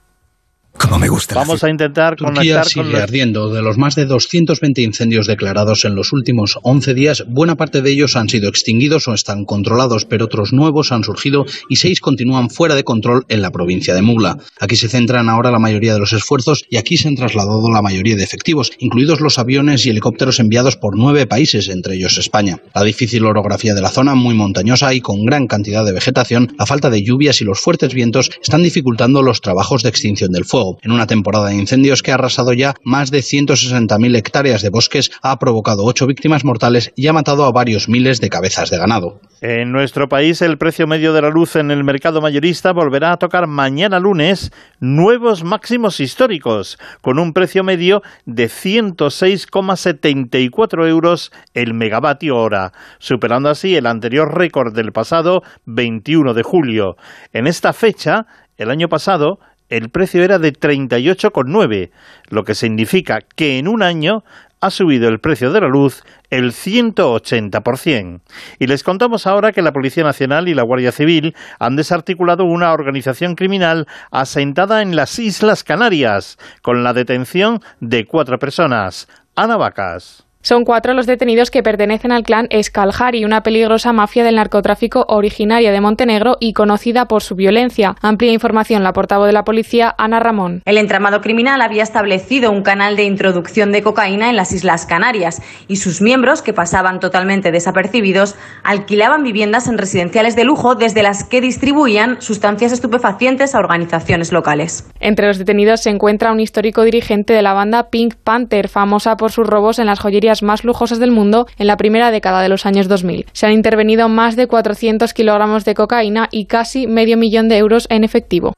Como 0.82 0.98
me 0.98 1.08
gusta. 1.08 1.36
Vamos 1.36 1.62
a 1.62 1.70
intentar 1.70 2.16
Turquía 2.16 2.64
sigue 2.64 2.96
ardiendo. 2.96 3.50
De 3.50 3.62
los 3.62 3.78
más 3.78 3.94
de 3.94 4.04
220 4.04 4.82
incendios 4.82 5.28
declarados 5.28 5.84
en 5.84 5.94
los 5.94 6.12
últimos 6.12 6.58
11 6.62 6.94
días, 6.94 7.24
buena 7.28 7.56
parte 7.56 7.82
de 7.82 7.90
ellos 7.92 8.16
han 8.16 8.28
sido 8.28 8.48
extinguidos 8.48 9.06
o 9.06 9.14
están 9.14 9.44
controlados, 9.44 10.04
pero 10.04 10.24
otros 10.24 10.52
nuevos 10.52 10.90
han 10.90 11.04
surgido 11.04 11.44
y 11.68 11.76
seis 11.76 12.00
continúan 12.00 12.50
fuera 12.50 12.74
de 12.74 12.82
control 12.82 13.24
en 13.28 13.42
la 13.42 13.52
provincia 13.52 13.94
de 13.94 14.02
Mugla. 14.02 14.38
Aquí 14.58 14.74
se 14.74 14.88
centran 14.88 15.28
ahora 15.28 15.52
la 15.52 15.60
mayoría 15.60 15.94
de 15.94 16.00
los 16.00 16.12
esfuerzos 16.12 16.64
y 16.68 16.78
aquí 16.78 16.96
se 16.96 17.06
han 17.06 17.14
trasladado 17.14 17.70
la 17.70 17.80
mayoría 17.80 18.16
de 18.16 18.24
efectivos, 18.24 18.72
incluidos 18.78 19.20
los 19.20 19.38
aviones 19.38 19.86
y 19.86 19.90
helicópteros 19.90 20.40
enviados 20.40 20.76
por 20.76 20.96
nueve 20.96 21.28
países, 21.28 21.68
entre 21.68 21.94
ellos 21.94 22.18
España. 22.18 22.60
La 22.74 22.82
difícil 22.82 23.24
orografía 23.24 23.74
de 23.74 23.82
la 23.82 23.90
zona, 23.90 24.16
muy 24.16 24.34
montañosa 24.34 24.92
y 24.92 25.00
con 25.00 25.24
gran 25.24 25.46
cantidad 25.46 25.84
de 25.84 25.92
vegetación, 25.92 26.56
la 26.58 26.66
falta 26.66 26.90
de 26.90 27.04
lluvias 27.04 27.40
y 27.40 27.44
los 27.44 27.60
fuertes 27.60 27.94
vientos 27.94 28.30
están 28.42 28.64
dificultando 28.64 29.22
los 29.22 29.40
trabajos 29.40 29.84
de 29.84 29.88
extinción 29.88 30.32
del 30.32 30.44
fuego 30.44 30.71
en 30.82 30.92
una 30.92 31.06
temporada 31.06 31.48
de 31.48 31.56
incendios 31.56 32.02
que 32.02 32.10
ha 32.10 32.14
arrasado 32.14 32.52
ya 32.52 32.74
más 32.84 33.10
de 33.10 33.18
160.000 33.18 34.16
hectáreas 34.16 34.62
de 34.62 34.70
bosques, 34.70 35.10
ha 35.22 35.38
provocado 35.38 35.84
ocho 35.84 36.06
víctimas 36.06 36.44
mortales 36.44 36.92
y 36.96 37.06
ha 37.06 37.12
matado 37.12 37.44
a 37.44 37.52
varios 37.52 37.88
miles 37.88 38.20
de 38.20 38.30
cabezas 38.30 38.70
de 38.70 38.78
ganado. 38.78 39.20
En 39.40 39.72
nuestro 39.72 40.08
país, 40.08 40.40
el 40.40 40.56
precio 40.56 40.86
medio 40.86 41.12
de 41.12 41.22
la 41.22 41.30
luz 41.30 41.56
en 41.56 41.72
el 41.72 41.82
mercado 41.82 42.20
mayorista 42.20 42.72
volverá 42.72 43.10
a 43.10 43.16
tocar 43.16 43.48
mañana 43.48 43.98
lunes 43.98 44.52
nuevos 44.78 45.42
máximos 45.42 45.98
históricos, 45.98 46.78
con 47.00 47.18
un 47.18 47.32
precio 47.32 47.64
medio 47.64 48.02
de 48.24 48.46
106,74 48.46 50.88
euros 50.88 51.32
el 51.54 51.74
megavatio 51.74 52.36
hora, 52.36 52.72
superando 52.98 53.48
así 53.48 53.74
el 53.74 53.86
anterior 53.86 54.32
récord 54.32 54.72
del 54.74 54.92
pasado 54.92 55.42
21 55.66 56.34
de 56.34 56.42
julio. 56.42 56.96
En 57.32 57.48
esta 57.48 57.72
fecha, 57.72 58.26
el 58.56 58.70
año 58.70 58.88
pasado, 58.88 59.40
el 59.72 59.88
precio 59.88 60.22
era 60.22 60.38
de 60.38 60.52
38,9, 60.52 61.90
lo 62.28 62.44
que 62.44 62.54
significa 62.54 63.20
que 63.22 63.58
en 63.58 63.68
un 63.68 63.82
año 63.82 64.22
ha 64.60 64.70
subido 64.70 65.08
el 65.08 65.18
precio 65.18 65.50
de 65.50 65.62
la 65.62 65.66
luz 65.66 66.04
el 66.28 66.52
180%. 66.52 68.20
Y 68.58 68.66
les 68.66 68.84
contamos 68.84 69.26
ahora 69.26 69.52
que 69.52 69.62
la 69.62 69.72
Policía 69.72 70.04
Nacional 70.04 70.46
y 70.48 70.54
la 70.54 70.62
Guardia 70.62 70.92
Civil 70.92 71.34
han 71.58 71.76
desarticulado 71.76 72.44
una 72.44 72.72
organización 72.72 73.34
criminal 73.34 73.88
asentada 74.10 74.82
en 74.82 74.94
las 74.94 75.18
Islas 75.18 75.64
Canarias, 75.64 76.38
con 76.60 76.84
la 76.84 76.92
detención 76.92 77.62
de 77.80 78.04
cuatro 78.04 78.38
personas. 78.38 79.08
Ana 79.34 79.56
Vacas. 79.56 80.26
Son 80.44 80.64
cuatro 80.64 80.92
los 80.92 81.06
detenidos 81.06 81.52
que 81.52 81.62
pertenecen 81.62 82.10
al 82.10 82.24
clan 82.24 82.48
Escaljari, 82.50 83.24
una 83.24 83.44
peligrosa 83.44 83.92
mafia 83.92 84.24
del 84.24 84.34
narcotráfico 84.34 85.04
originaria 85.06 85.70
de 85.70 85.80
Montenegro 85.80 86.36
y 86.40 86.52
conocida 86.52 87.06
por 87.06 87.22
su 87.22 87.36
violencia. 87.36 87.94
Amplia 88.02 88.32
información 88.32 88.82
la 88.82 88.92
portavoz 88.92 89.28
de 89.28 89.34
la 89.34 89.44
policía, 89.44 89.94
Ana 89.98 90.18
Ramón. 90.18 90.60
El 90.64 90.78
entramado 90.78 91.20
criminal 91.20 91.62
había 91.62 91.84
establecido 91.84 92.50
un 92.50 92.62
canal 92.62 92.96
de 92.96 93.04
introducción 93.04 93.70
de 93.70 93.82
cocaína 93.82 94.30
en 94.30 94.36
las 94.36 94.50
Islas 94.50 94.84
Canarias 94.84 95.40
y 95.68 95.76
sus 95.76 96.02
miembros, 96.02 96.42
que 96.42 96.52
pasaban 96.52 96.98
totalmente 96.98 97.52
desapercibidos, 97.52 98.34
alquilaban 98.64 99.22
viviendas 99.22 99.68
en 99.68 99.78
residenciales 99.78 100.34
de 100.34 100.42
lujo 100.42 100.74
desde 100.74 101.04
las 101.04 101.22
que 101.22 101.40
distribuían 101.40 102.20
sustancias 102.20 102.72
estupefacientes 102.72 103.54
a 103.54 103.60
organizaciones 103.60 104.32
locales. 104.32 104.90
Entre 104.98 105.28
los 105.28 105.38
detenidos 105.38 105.82
se 105.82 105.90
encuentra 105.90 106.32
un 106.32 106.40
histórico 106.40 106.82
dirigente 106.82 107.32
de 107.32 107.42
la 107.42 107.52
banda 107.52 107.90
Pink 107.90 108.16
Panther, 108.16 108.66
famosa 108.66 109.16
por 109.16 109.30
sus 109.30 109.46
robos 109.46 109.78
en 109.78 109.86
las 109.86 110.00
joyerías 110.00 110.31
más 110.40 110.64
lujosas 110.64 110.98
del 110.98 111.10
mundo 111.10 111.46
en 111.58 111.66
la 111.66 111.76
primera 111.76 112.10
década 112.10 112.40
de 112.40 112.48
los 112.48 112.64
años 112.64 112.88
2000. 112.88 113.26
Se 113.32 113.44
han 113.44 113.52
intervenido 113.52 114.08
más 114.08 114.36
de 114.36 114.46
400 114.46 115.12
kilogramos 115.12 115.66
de 115.66 115.74
cocaína 115.74 116.28
y 116.30 116.46
casi 116.46 116.86
medio 116.86 117.18
millón 117.18 117.50
de 117.50 117.58
euros 117.58 117.86
en 117.90 118.04
efectivo. 118.04 118.54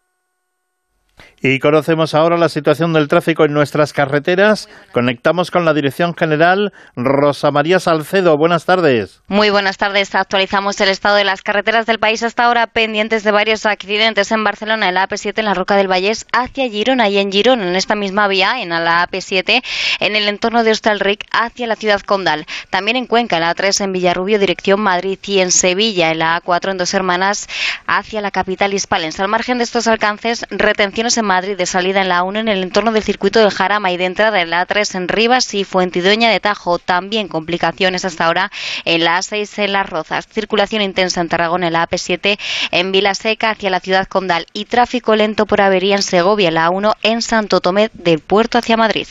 Y 1.47 1.59
conocemos 1.59 2.15
ahora 2.15 2.39
la 2.39 2.49
situación 2.49 2.95
del 2.95 3.07
tráfico 3.07 3.45
en 3.45 3.53
nuestras 3.53 3.93
carreteras. 3.93 4.67
Conectamos 4.93 5.51
con 5.51 5.67
la 5.67 5.75
Dirección 5.75 6.17
General 6.17 6.73
Rosa 6.97 7.51
María 7.51 7.81
Salcedo. 7.81 8.39
Buenas 8.39 8.65
tardes. 8.65 9.21
Muy 9.29 9.51
buenas 9.51 9.77
tardes. 9.77 10.15
Actualizamos 10.15 10.81
el 10.81 10.89
estado 10.89 11.17
de 11.17 11.25
las 11.25 11.43
carreteras 11.43 11.85
del 11.85 11.99
país 11.99 12.23
hasta 12.23 12.45
ahora 12.45 12.67
pendientes 12.67 13.25
de 13.25 13.31
varios 13.31 13.67
accidentes 13.67 14.33
en 14.33 14.43
Barcelona, 14.43 14.89
en 14.89 14.95
la 14.95 15.07
AP7 15.07 15.35
en 15.37 15.45
la 15.45 15.53
Roca 15.53 15.77
del 15.77 15.87
Vallés 15.87 16.25
hacia 16.33 16.67
Girona 16.67 17.11
y 17.11 17.19
en 17.19 17.31
Girona, 17.31 17.69
en 17.69 17.77
esta 17.77 17.95
misma 17.95 18.27
vía, 18.27 18.63
en 18.63 18.71
la 18.71 19.07
AP7, 19.07 19.63
en 20.01 20.17
el 20.17 20.29
entorno 20.29 20.65
de 20.65 20.71
Hostalric 20.71 21.27
hacia 21.31 21.67
la 21.67 21.77
ciudad 21.77 22.01
condal. 22.01 22.47
También 22.71 22.97
en 22.97 23.05
Cuenca, 23.05 23.37
en 23.37 23.43
la 23.43 23.55
A3 23.55 23.85
en 23.85 23.93
Villarrubio, 23.93 24.39
dirección 24.39 24.81
Madrid 24.81 25.19
y 25.27 25.41
en 25.41 25.51
Sevilla, 25.51 26.11
en 26.11 26.21
la 26.21 26.41
A4 26.41 26.71
en 26.71 26.79
Dos 26.79 26.95
Hermanas 26.95 27.51
hacia 27.87 28.23
la 28.23 28.31
capital 28.31 28.73
hispalense. 28.73 29.21
Al 29.21 29.29
margen 29.29 29.59
de 29.59 29.65
estos 29.65 29.87
alcances, 29.89 30.47
retenciones 30.49 31.19
en 31.19 31.34
Madrid 31.35 31.57
de 31.57 31.67
salida 31.67 32.01
en 32.01 32.09
la 32.09 32.23
1 32.23 32.39
en 32.39 32.47
el 32.47 32.63
entorno 32.63 32.93
del 32.93 33.03
circuito 33.03 33.41
del 33.41 33.51
Jarama 33.51 33.91
y 33.91 33.97
de 33.97 34.05
entrada 34.05 34.41
en 34.41 34.51
la 34.51 34.65
A3 34.65 34.95
en 34.95 35.09
Rivas 35.09 35.53
y 35.53 35.65
Fuentidueña 35.65 36.31
de 36.31 36.39
Tajo. 36.39 36.79
También 36.79 37.27
complicaciones 37.27 38.05
hasta 38.05 38.27
ahora 38.27 38.53
en 38.85 39.03
la 39.03 39.19
A6 39.19 39.65
en 39.65 39.73
Las 39.73 39.91
Rozas. 39.91 40.29
Circulación 40.29 40.81
intensa 40.81 41.21
en 41.21 41.29
Tarragona 41.29 41.67
en 41.67 41.73
la 41.73 41.89
AP7 41.89 42.39
en 42.71 42.93
Vilaseca 42.93 43.51
hacia 43.51 43.69
la 43.71 43.81
ciudad 43.81 44.07
condal 44.07 44.47
y 44.53 44.67
tráfico 44.67 45.17
lento 45.17 45.45
por 45.45 45.61
avería 45.61 45.97
en 45.97 46.05
Segovia 46.05 46.47
en 46.47 46.55
la 46.55 46.71
1 46.71 46.95
en 47.03 47.21
Santo 47.21 47.61
Tomé 47.61 47.91
del 47.95 48.21
puerto 48.21 48.59
hacia 48.59 48.77
Madrid. 48.77 49.09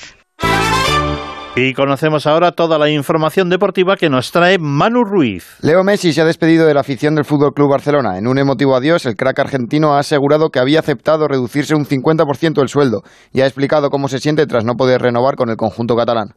Y 1.55 1.73
conocemos 1.73 2.25
ahora 2.25 2.51
toda 2.51 2.79
la 2.79 2.89
información 2.89 3.47
deportiva 3.47 3.95
que 3.95 4.09
nos 4.09 4.31
trae 4.31 4.57
Manu 4.57 5.03
Ruiz. 5.03 5.45
Leo 5.61 5.83
Messi 5.83 6.11
se 6.11 6.21
ha 6.21 6.25
despedido 6.25 6.65
de 6.65 6.73
la 6.73 6.79
afición 6.79 7.13
del 7.13 7.25
Fútbol 7.25 7.53
Club 7.53 7.69
Barcelona. 7.69 8.17
En 8.17 8.25
un 8.25 8.39
emotivo 8.39 8.75
adiós, 8.75 9.05
el 9.05 9.15
crack 9.15 9.37
argentino 9.37 9.93
ha 9.93 9.99
asegurado 9.99 10.49
que 10.49 10.57
había 10.57 10.79
aceptado 10.79 11.27
reducirse 11.27 11.75
un 11.75 11.85
50% 11.85 12.59
el 12.59 12.69
sueldo 12.69 13.03
y 13.31 13.41
ha 13.41 13.45
explicado 13.45 13.91
cómo 13.91 14.07
se 14.07 14.17
siente 14.17 14.47
tras 14.47 14.65
no 14.65 14.73
poder 14.73 15.03
renovar 15.03 15.35
con 15.35 15.51
el 15.51 15.55
conjunto 15.55 15.95
catalán. 15.95 16.29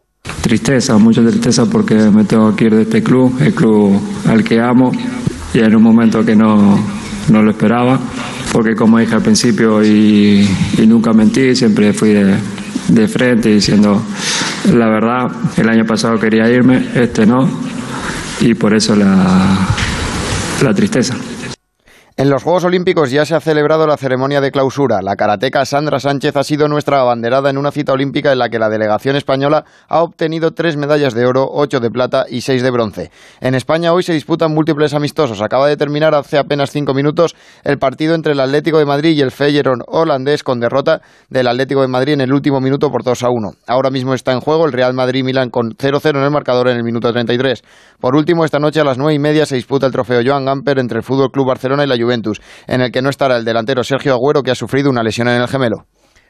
Tristeza, 0.42 0.98
mucha 0.98 1.22
tristeza 1.22 1.64
porque 1.64 1.94
me 1.94 2.24
tengo 2.24 2.54
que 2.54 2.66
ir 2.66 2.74
de 2.74 2.82
este 2.82 3.02
club, 3.02 3.34
el 3.40 3.54
club 3.54 3.98
al 4.28 4.44
que 4.44 4.60
amo, 4.60 4.92
y 5.54 5.60
en 5.60 5.74
un 5.74 5.82
momento 5.82 6.26
que 6.26 6.36
no, 6.36 6.78
no 7.30 7.42
lo 7.42 7.52
esperaba, 7.52 7.98
porque 8.52 8.74
como 8.74 8.98
dije 8.98 9.14
al 9.14 9.22
principio 9.22 9.82
y, 9.82 10.46
y 10.76 10.86
nunca 10.86 11.14
mentí, 11.14 11.56
siempre 11.56 11.94
fui 11.94 12.10
de 12.10 12.36
de 12.88 13.08
frente 13.08 13.48
diciendo 13.50 14.02
la 14.72 14.88
verdad, 14.88 15.30
el 15.56 15.68
año 15.68 15.84
pasado 15.84 16.18
quería 16.18 16.48
irme, 16.50 16.84
este 16.94 17.26
no, 17.26 17.48
y 18.40 18.54
por 18.54 18.74
eso 18.74 18.96
la, 18.96 19.66
la 20.62 20.74
tristeza. 20.74 21.14
En 22.18 22.30
los 22.30 22.44
Juegos 22.44 22.64
Olímpicos 22.64 23.10
ya 23.10 23.26
se 23.26 23.34
ha 23.34 23.40
celebrado 23.40 23.86
la 23.86 23.98
ceremonia 23.98 24.40
de 24.40 24.50
clausura. 24.50 25.02
La 25.02 25.16
karateca 25.16 25.66
Sandra 25.66 26.00
Sánchez 26.00 26.34
ha 26.36 26.44
sido 26.44 26.66
nuestra 26.66 26.98
abanderada 26.98 27.50
en 27.50 27.58
una 27.58 27.70
cita 27.70 27.92
olímpica 27.92 28.32
en 28.32 28.38
la 28.38 28.48
que 28.48 28.58
la 28.58 28.70
delegación 28.70 29.16
española 29.16 29.66
ha 29.86 30.00
obtenido 30.00 30.52
tres 30.52 30.78
medallas 30.78 31.12
de 31.12 31.26
oro, 31.26 31.46
ocho 31.46 31.78
de 31.78 31.90
plata 31.90 32.24
y 32.26 32.40
seis 32.40 32.62
de 32.62 32.70
bronce. 32.70 33.10
En 33.42 33.54
España 33.54 33.92
hoy 33.92 34.02
se 34.02 34.14
disputan 34.14 34.54
múltiples 34.54 34.94
amistosos. 34.94 35.42
Acaba 35.42 35.68
de 35.68 35.76
terminar 35.76 36.14
hace 36.14 36.38
apenas 36.38 36.70
cinco 36.70 36.94
minutos 36.94 37.36
el 37.64 37.76
partido 37.76 38.14
entre 38.14 38.32
el 38.32 38.40
Atlético 38.40 38.78
de 38.78 38.86
Madrid 38.86 39.14
y 39.14 39.20
el 39.20 39.30
Feyenoord 39.30 39.82
holandés 39.86 40.42
con 40.42 40.58
derrota 40.58 41.02
del 41.28 41.46
Atlético 41.48 41.82
de 41.82 41.88
Madrid 41.88 42.14
en 42.14 42.22
el 42.22 42.32
último 42.32 42.62
minuto 42.62 42.90
por 42.90 43.04
2 43.04 43.24
a 43.24 43.28
1. 43.28 43.50
Ahora 43.66 43.90
mismo 43.90 44.14
está 44.14 44.32
en 44.32 44.40
juego 44.40 44.64
el 44.64 44.72
Real 44.72 44.94
Madrid-Milán 44.94 45.50
con 45.50 45.72
0-0 45.72 46.16
en 46.16 46.24
el 46.24 46.30
marcador 46.30 46.68
en 46.68 46.78
el 46.78 46.82
minuto 46.82 47.12
33. 47.12 47.62
Por 48.00 48.16
último, 48.16 48.46
esta 48.46 48.58
noche 48.58 48.80
a 48.80 48.84
las 48.84 48.96
nueve 48.96 49.12
y 49.12 49.18
media 49.18 49.44
se 49.44 49.56
disputa 49.56 49.84
el 49.84 49.92
trofeo 49.92 50.22
Joan 50.24 50.46
Gamper 50.46 50.78
entre 50.78 50.96
el 50.96 51.04
Fútbol 51.04 51.30
Club 51.30 51.48
Barcelona 51.48 51.84
y 51.84 51.88
la 51.88 52.05
En 52.66 52.80
el 52.80 52.92
que 52.92 53.02
no 53.02 53.10
estará 53.10 53.36
el 53.36 53.44
delantero 53.44 53.82
Sergio 53.84 54.14
Agüero, 54.14 54.42
que 54.42 54.50
ha 54.50 54.54
sufrido 54.54 54.90
una 54.90 55.02
lesión 55.02 55.28
en 55.28 55.40
el 55.40 55.48
gemelo. 55.48 55.86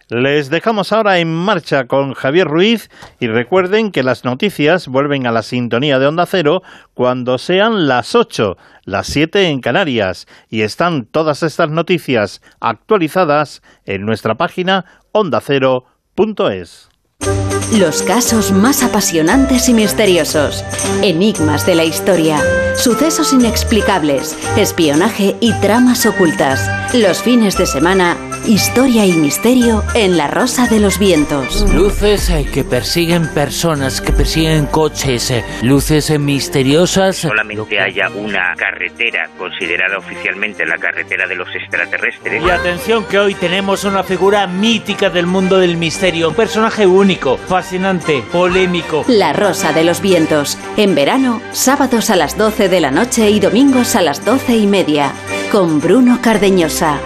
Les 0.09 0.51
dejamos 0.51 0.93
ahora 0.93 1.19
en 1.19 1.35
marcha 1.35 1.87
con 1.87 2.15
Javier 2.15 2.47
Ruiz 2.47 2.91
y 3.19 3.27
recuerden 3.27 3.91
que 3.91 4.05
las 4.05 4.25
noticias 4.25 4.87
vuelven 4.87 5.27
a 5.27 5.33
la 5.33 5.43
sintonía 5.43 5.99
de 5.99 6.07
Onda 6.07 6.27
Cero 6.27 6.61
cuando 6.95 7.39
sean 7.39 7.89
las 7.89 8.15
8, 8.15 8.55
las 8.85 9.09
7 9.09 9.49
en 9.49 9.59
Canarias 9.59 10.29
y 10.49 10.61
están 10.63 11.07
todas 11.07 11.43
estas 11.43 11.71
noticias 11.71 12.41
actualizadas 12.61 13.63
en 13.85 14.03
nuestra 14.03 14.37
página 14.37 14.85
ondacero.es. 15.11 16.89
Los 17.73 18.03
casos 18.03 18.53
más 18.53 18.83
apasionantes 18.83 19.69
y 19.69 19.75
misteriosos. 19.75 20.65
Enigmas 21.03 21.67
de 21.67 21.75
la 21.75 21.85
historia. 21.85 22.41
Sucesos 22.77 23.33
inexplicables. 23.33 24.37
Espionaje 24.57 25.37
y 25.41 25.53
tramas 25.61 26.07
ocultas. 26.07 26.61
Los 26.95 27.23
fines 27.23 27.59
de 27.59 27.67
semana, 27.67 28.17
historia 28.47 29.05
y 29.07 29.13
misterio 29.13 29.83
en 29.95 30.17
La 30.17 30.29
Rosa 30.29 30.67
de 30.69 30.79
los 30.81 30.99
Vientos. 30.99 31.65
Luces 31.75 32.31
eh, 32.31 32.47
que 32.53 32.65
persiguen 32.65 33.29
personas, 33.29 34.01
que 34.01 34.13
persiguen 34.13 34.67
coches. 34.67 35.31
eh, 35.31 35.45
Luces 35.63 36.11
eh, 36.11 36.19
misteriosas. 36.19 37.17
solamente 37.17 37.81
haya 37.81 38.09
una 38.11 38.55
carretera 38.57 39.29
considerada 39.37 39.99
oficialmente 39.99 40.65
la 40.65 40.79
carretera 40.79 41.27
de 41.27 41.35
los 41.35 41.49
extraterrestres. 41.55 42.43
Y 42.43 42.51
atención 42.51 43.05
que 43.05 43.19
hoy 43.19 43.35
tenemos 43.35 43.85
una 43.85 44.03
figura 44.05 44.47
mítica 44.47 45.11
del 45.11 45.27
mundo 45.27 45.59
del 45.59 45.77
misterio. 45.77 46.29
Un 46.29 46.35
personaje 46.35 46.87
único, 46.87 47.37
fascinante, 47.39 48.23
polémico. 48.33 49.05
La 49.09 49.33
Rosa 49.33 49.73
de 49.73 49.85
los 49.85 50.01
Vientos. 50.01 50.57
En 50.77 50.95
verano, 50.95 51.41
sábados 51.53 52.11
a 52.11 52.17
las 52.17 52.39
12 52.39 52.69
de 52.69 52.81
la 52.81 52.91
noche 52.91 53.29
y 53.31 53.41
domingos 53.41 53.97
a 53.97 54.03
las 54.03 54.25
12 54.25 54.57
y 54.57 54.67
media. 54.67 55.13
Con 55.51 55.81
Bruno 55.81 56.21
Cardeñosa. 56.23 56.99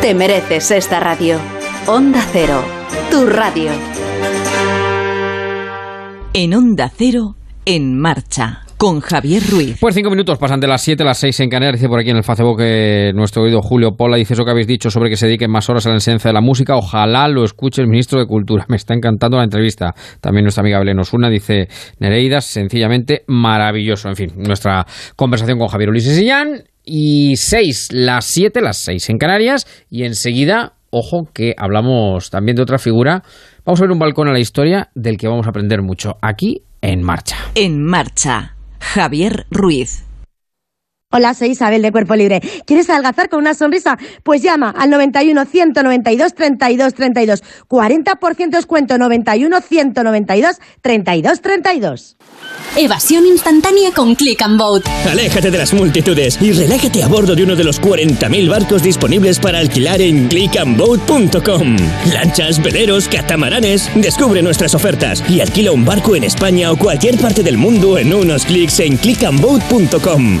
Te 0.00 0.14
mereces 0.14 0.70
esta 0.70 1.00
radio. 1.00 1.38
Onda 1.86 2.24
Cero. 2.32 2.62
Tu 3.10 3.26
radio. 3.26 3.70
En 6.32 6.54
Onda 6.54 6.90
Cero, 6.94 7.34
en 7.64 7.98
marcha, 7.98 8.62
con 8.76 9.00
Javier 9.00 9.42
Ruiz. 9.50 9.78
Pues 9.80 9.94
cinco 9.94 10.10
minutos 10.10 10.38
pasan 10.38 10.60
de 10.60 10.68
las 10.68 10.82
7 10.82 11.02
a 11.02 11.06
las 11.06 11.18
6 11.18 11.40
en 11.40 11.50
Canarias. 11.50 11.80
Dice 11.80 11.88
por 11.88 11.98
aquí 11.98 12.10
en 12.10 12.18
el 12.18 12.24
Facebook 12.24 12.58
que 12.58 13.12
nuestro 13.14 13.42
oído 13.42 13.62
Julio 13.62 13.96
Pola 13.96 14.16
dice 14.16 14.34
eso 14.34 14.44
que 14.44 14.50
habéis 14.50 14.66
dicho 14.66 14.90
sobre 14.90 15.10
que 15.10 15.16
se 15.16 15.26
dediquen 15.26 15.50
más 15.50 15.68
horas 15.70 15.86
a 15.86 15.88
la 15.88 15.96
enseñanza 15.96 16.28
de 16.28 16.34
la 16.34 16.40
música. 16.40 16.76
Ojalá 16.76 17.26
lo 17.28 17.42
escuche 17.42 17.80
el 17.82 17.88
ministro 17.88 18.20
de 18.20 18.26
Cultura. 18.26 18.66
Me 18.68 18.76
está 18.76 18.94
encantando 18.94 19.38
la 19.38 19.44
entrevista. 19.44 19.94
También 20.20 20.44
nuestra 20.44 20.60
amiga 20.60 20.78
Belén 20.78 20.98
Osuna 20.98 21.30
dice 21.30 21.68
Nereidas, 21.98 22.44
sencillamente 22.44 23.24
maravilloso. 23.26 24.08
En 24.08 24.16
fin, 24.16 24.32
nuestra 24.36 24.86
conversación 25.16 25.58
con 25.58 25.68
Javier 25.68 25.90
Ulises 25.90 26.16
Sillán. 26.16 26.64
Y 26.88 27.36
6, 27.36 27.88
las 27.92 28.24
7, 28.26 28.60
las 28.62 28.78
6 28.78 29.10
en 29.10 29.18
Canarias. 29.18 29.66
Y 29.90 30.04
enseguida, 30.04 30.74
ojo, 30.90 31.28
que 31.34 31.54
hablamos 31.58 32.30
también 32.30 32.54
de 32.54 32.62
otra 32.62 32.78
figura. 32.78 33.24
Vamos 33.64 33.80
a 33.80 33.84
ver 33.84 33.90
un 33.90 33.98
balcón 33.98 34.28
a 34.28 34.32
la 34.32 34.38
historia 34.38 34.88
del 34.94 35.18
que 35.18 35.26
vamos 35.26 35.46
a 35.46 35.50
aprender 35.50 35.82
mucho 35.82 36.16
aquí 36.22 36.62
en 36.80 37.02
marcha. 37.02 37.36
En 37.56 37.82
marcha, 37.82 38.54
Javier 38.78 39.46
Ruiz. 39.50 40.05
Hola, 41.16 41.32
soy 41.32 41.52
Isabel 41.52 41.80
de 41.80 41.90
Cuerpo 41.90 42.14
Libre. 42.14 42.42
¿Quieres 42.66 42.90
adelgazar 42.90 43.30
con 43.30 43.38
una 43.38 43.54
sonrisa? 43.54 43.96
Pues 44.22 44.42
llama 44.42 44.68
al 44.76 44.90
91 44.90 45.46
192 45.46 46.34
32 46.34 46.92
32. 46.92 47.42
40% 47.70 48.50
descuento 48.50 48.98
91 48.98 49.60
192 49.62 50.56
32 50.82 51.40
32. 51.40 52.16
Evasión 52.76 53.24
instantánea 53.24 53.92
con 53.92 54.14
Click 54.14 54.42
and 54.42 54.58
Boat. 54.58 54.86
Aléjate 55.10 55.50
de 55.50 55.56
las 55.56 55.72
multitudes 55.72 56.36
y 56.42 56.52
relájate 56.52 57.02
a 57.02 57.08
bordo 57.08 57.34
de 57.34 57.44
uno 57.44 57.56
de 57.56 57.64
los 57.64 57.80
40.000 57.80 58.50
barcos 58.50 58.82
disponibles 58.82 59.40
para 59.40 59.60
alquilar 59.60 60.02
en 60.02 60.28
clickandboat.com. 60.28 61.76
Lanchas, 62.12 62.62
veleros, 62.62 63.08
catamaranes. 63.08 63.90
Descubre 63.94 64.42
nuestras 64.42 64.74
ofertas 64.74 65.24
y 65.30 65.40
alquila 65.40 65.72
un 65.72 65.86
barco 65.86 66.14
en 66.14 66.24
España 66.24 66.70
o 66.70 66.76
cualquier 66.76 67.16
parte 67.16 67.42
del 67.42 67.56
mundo 67.56 67.96
en 67.96 68.12
unos 68.12 68.44
clics 68.44 68.80
en 68.80 68.98
clickandboat.com. 68.98 70.40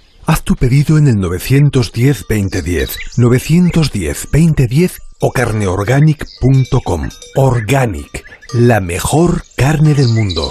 Haz 0.25 0.43
tu 0.43 0.55
pedido 0.55 0.97
en 0.97 1.07
el 1.07 1.15
910-2010, 1.15 2.95
910-2010 3.17 4.99
o 5.19 5.31
carneorganic.com. 5.31 7.09
Organic, 7.35 8.23
la 8.53 8.79
mejor 8.81 9.43
carne 9.57 9.93
del 9.93 10.09
mundo. 10.09 10.49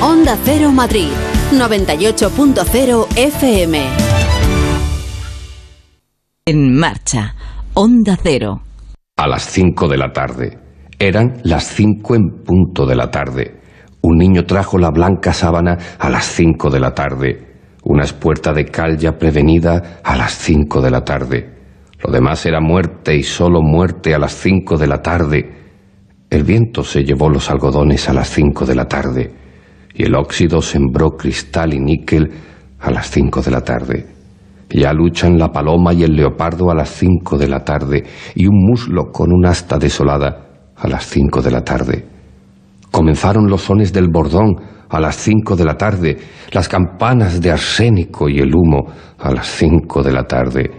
Onda 0.00 0.38
Cero 0.44 0.72
Madrid, 0.72 1.10
98.0 1.52 3.06
FM. 3.16 3.86
En 6.46 6.74
marcha, 6.76 7.34
Onda 7.74 8.18
Cero. 8.20 8.62
A 9.16 9.28
las 9.28 9.44
5 9.44 9.88
de 9.88 9.96
la 9.98 10.12
tarde. 10.12 10.58
Eran 10.98 11.40
las 11.44 11.68
5 11.68 12.14
en 12.14 12.42
punto 12.44 12.86
de 12.86 12.96
la 12.96 13.10
tarde. 13.10 13.60
Un 14.00 14.16
niño 14.16 14.44
trajo 14.44 14.78
la 14.78 14.90
blanca 14.90 15.32
sábana 15.32 15.78
a 15.98 16.08
las 16.08 16.24
5 16.24 16.70
de 16.70 16.80
la 16.80 16.94
tarde. 16.94 17.51
Una 17.84 18.04
espuerta 18.04 18.52
de 18.52 18.66
cal 18.66 18.96
ya 18.96 19.18
prevenida 19.18 20.00
a 20.04 20.16
las 20.16 20.32
5 20.38 20.80
de 20.80 20.90
la 20.90 21.04
tarde. 21.04 21.50
Lo 22.04 22.12
demás 22.12 22.46
era 22.46 22.60
muerte 22.60 23.16
y 23.16 23.22
solo 23.22 23.60
muerte 23.60 24.14
a 24.14 24.18
las 24.18 24.34
5 24.34 24.76
de 24.78 24.86
la 24.86 25.02
tarde. 25.02 25.50
El 26.30 26.44
viento 26.44 26.84
se 26.84 27.02
llevó 27.02 27.28
los 27.28 27.50
algodones 27.50 28.08
a 28.08 28.12
las 28.12 28.28
5 28.30 28.66
de 28.66 28.74
la 28.74 28.86
tarde 28.86 29.32
y 29.94 30.04
el 30.04 30.14
óxido 30.14 30.62
sembró 30.62 31.16
cristal 31.16 31.74
y 31.74 31.80
níquel 31.80 32.30
a 32.80 32.90
las 32.90 33.10
5 33.10 33.42
de 33.42 33.50
la 33.50 33.60
tarde. 33.60 34.06
Ya 34.70 34.92
luchan 34.92 35.38
la 35.38 35.52
paloma 35.52 35.92
y 35.92 36.02
el 36.02 36.16
leopardo 36.16 36.70
a 36.70 36.74
las 36.74 36.88
5 36.88 37.36
de 37.36 37.48
la 37.48 37.64
tarde 37.64 38.04
y 38.34 38.46
un 38.46 38.64
muslo 38.64 39.10
con 39.12 39.32
un 39.32 39.44
asta 39.44 39.76
desolada 39.76 40.70
a 40.76 40.88
las 40.88 41.04
5 41.06 41.42
de 41.42 41.50
la 41.50 41.62
tarde. 41.62 42.11
Comenzaron 42.92 43.48
los 43.48 43.62
sones 43.62 43.92
del 43.92 44.08
bordón 44.08 44.54
a 44.90 45.00
las 45.00 45.16
5 45.16 45.56
de 45.56 45.64
la 45.64 45.76
tarde, 45.76 46.18
las 46.52 46.68
campanas 46.68 47.40
de 47.40 47.50
arsénico 47.50 48.28
y 48.28 48.38
el 48.38 48.54
humo 48.54 48.86
a 49.18 49.32
las 49.32 49.46
5 49.46 50.02
de 50.02 50.12
la 50.12 50.24
tarde. 50.24 50.70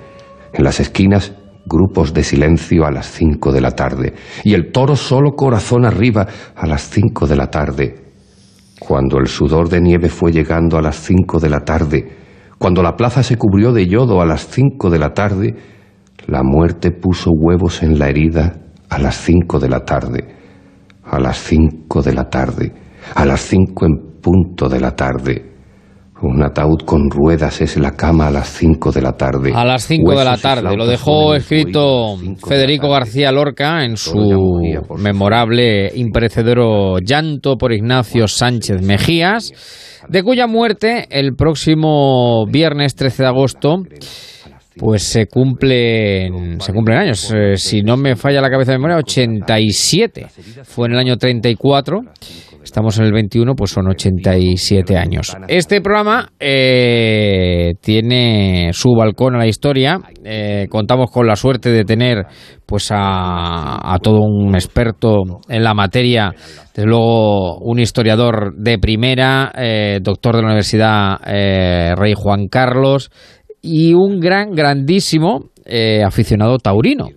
En 0.53 0.63
las 0.63 0.79
esquinas 0.79 1.33
grupos 1.65 2.13
de 2.13 2.23
silencio 2.23 2.85
a 2.85 2.91
las 2.91 3.07
5 3.07 3.51
de 3.51 3.61
la 3.61 3.71
tarde 3.71 4.13
y 4.43 4.53
el 4.53 4.71
toro 4.71 4.95
solo 4.95 5.31
corazón 5.31 5.85
arriba 5.85 6.27
a 6.55 6.67
las 6.67 6.89
5 6.89 7.25
de 7.25 7.35
la 7.35 7.47
tarde. 7.47 7.95
Cuando 8.79 9.17
el 9.17 9.27
sudor 9.27 9.69
de 9.69 9.81
nieve 9.81 10.09
fue 10.09 10.31
llegando 10.31 10.77
a 10.77 10.81
las 10.81 10.97
5 10.97 11.39
de 11.39 11.49
la 11.49 11.61
tarde, 11.61 12.17
cuando 12.59 12.83
la 12.83 12.95
plaza 12.95 13.23
se 13.23 13.37
cubrió 13.37 13.73
de 13.73 13.87
yodo 13.87 14.21
a 14.21 14.25
las 14.25 14.47
5 14.47 14.89
de 14.89 14.99
la 14.99 15.13
tarde, 15.13 15.55
la 16.27 16.43
muerte 16.43 16.91
puso 16.91 17.31
huevos 17.31 17.81
en 17.81 17.97
la 17.97 18.09
herida 18.09 18.59
a 18.89 18.99
las 18.99 19.17
5 19.17 19.59
de 19.59 19.69
la 19.69 19.79
tarde, 19.79 20.32
a 21.05 21.19
las 21.19 21.37
5 21.37 22.01
de 22.01 22.13
la 22.13 22.29
tarde, 22.29 22.71
a 23.15 23.25
las 23.25 23.41
5 23.41 23.85
en 23.85 24.21
punto 24.21 24.69
de 24.69 24.79
la 24.79 24.95
tarde. 24.95 25.53
Un 26.21 26.41
ataúd 26.41 26.83
con 26.85 27.09
ruedas 27.11 27.59
es 27.59 27.75
la 27.75 27.91
cama 27.91 28.27
a 28.27 28.31
las 28.31 28.47
5 28.47 28.93
de 28.93 29.01
la 29.01 29.11
tarde. 29.11 29.51
A 29.53 29.65
las 29.65 29.85
5 29.85 30.17
de 30.17 30.23
la 30.23 30.37
tarde. 30.37 30.77
Lo 30.77 30.87
dejó 30.87 31.35
escrito 31.35 32.15
Federico 32.47 32.89
García 32.89 33.29
Lorca 33.33 33.83
en 33.83 33.97
su 33.97 34.61
memorable, 34.97 35.91
imperecedero 35.93 36.99
llanto 36.99 37.57
por 37.57 37.73
Ignacio 37.73 38.29
Sánchez 38.29 38.81
Mejías, 38.81 39.51
de 40.07 40.23
cuya 40.23 40.47
muerte 40.47 41.07
el 41.09 41.35
próximo 41.35 42.45
viernes 42.47 42.95
13 42.95 43.23
de 43.23 43.27
agosto 43.27 43.83
pues 44.77 45.03
se 45.03 45.27
cumplen 45.27 46.59
se 46.59 46.73
cumplen 46.73 46.97
años 46.97 47.31
Eh, 47.33 47.57
si 47.57 47.81
no 47.81 47.97
me 47.97 48.15
falla 48.15 48.41
la 48.41 48.49
cabeza 48.49 48.71
de 48.71 48.77
memoria 48.77 48.97
87 48.97 50.27
fue 50.63 50.87
en 50.87 50.93
el 50.93 50.99
año 50.99 51.17
34 51.17 52.01
estamos 52.63 52.97
en 52.97 53.05
el 53.05 53.11
21, 53.11 53.55
pues 53.55 53.71
son 53.71 53.87
87 53.89 54.97
años. 54.97 55.35
Este 55.47 55.81
programa 55.81 56.31
eh, 56.39 57.73
tiene 57.81 58.69
su 58.71 58.95
balcón 58.95 59.35
a 59.35 59.39
la 59.39 59.47
historia. 59.47 59.99
Eh, 60.23 60.67
contamos 60.69 61.11
con 61.11 61.27
la 61.27 61.35
suerte 61.35 61.69
de 61.69 61.83
tener 61.83 62.25
pues 62.65 62.87
a, 62.91 63.97
todo 64.01 64.21
un 64.21 64.55
experto 64.55 65.23
en 65.49 65.63
la 65.63 65.73
materia, 65.73 66.33
desde 66.73 66.87
luego 66.87 67.59
un 67.59 67.79
historiador 67.79 68.55
de 68.55 68.79
primera, 68.79 69.51
doctor 70.01 70.37
de 70.37 70.41
la 70.41 70.47
Universidad 70.47 71.19
Rey 71.95 72.13
Juan 72.15 72.47
Carlos 72.47 73.11
y 73.63 73.93
un 73.93 74.19
gran, 74.19 74.51
grandísimo 74.51 75.49
aficionado 76.05 76.59
taurino. 76.59 77.07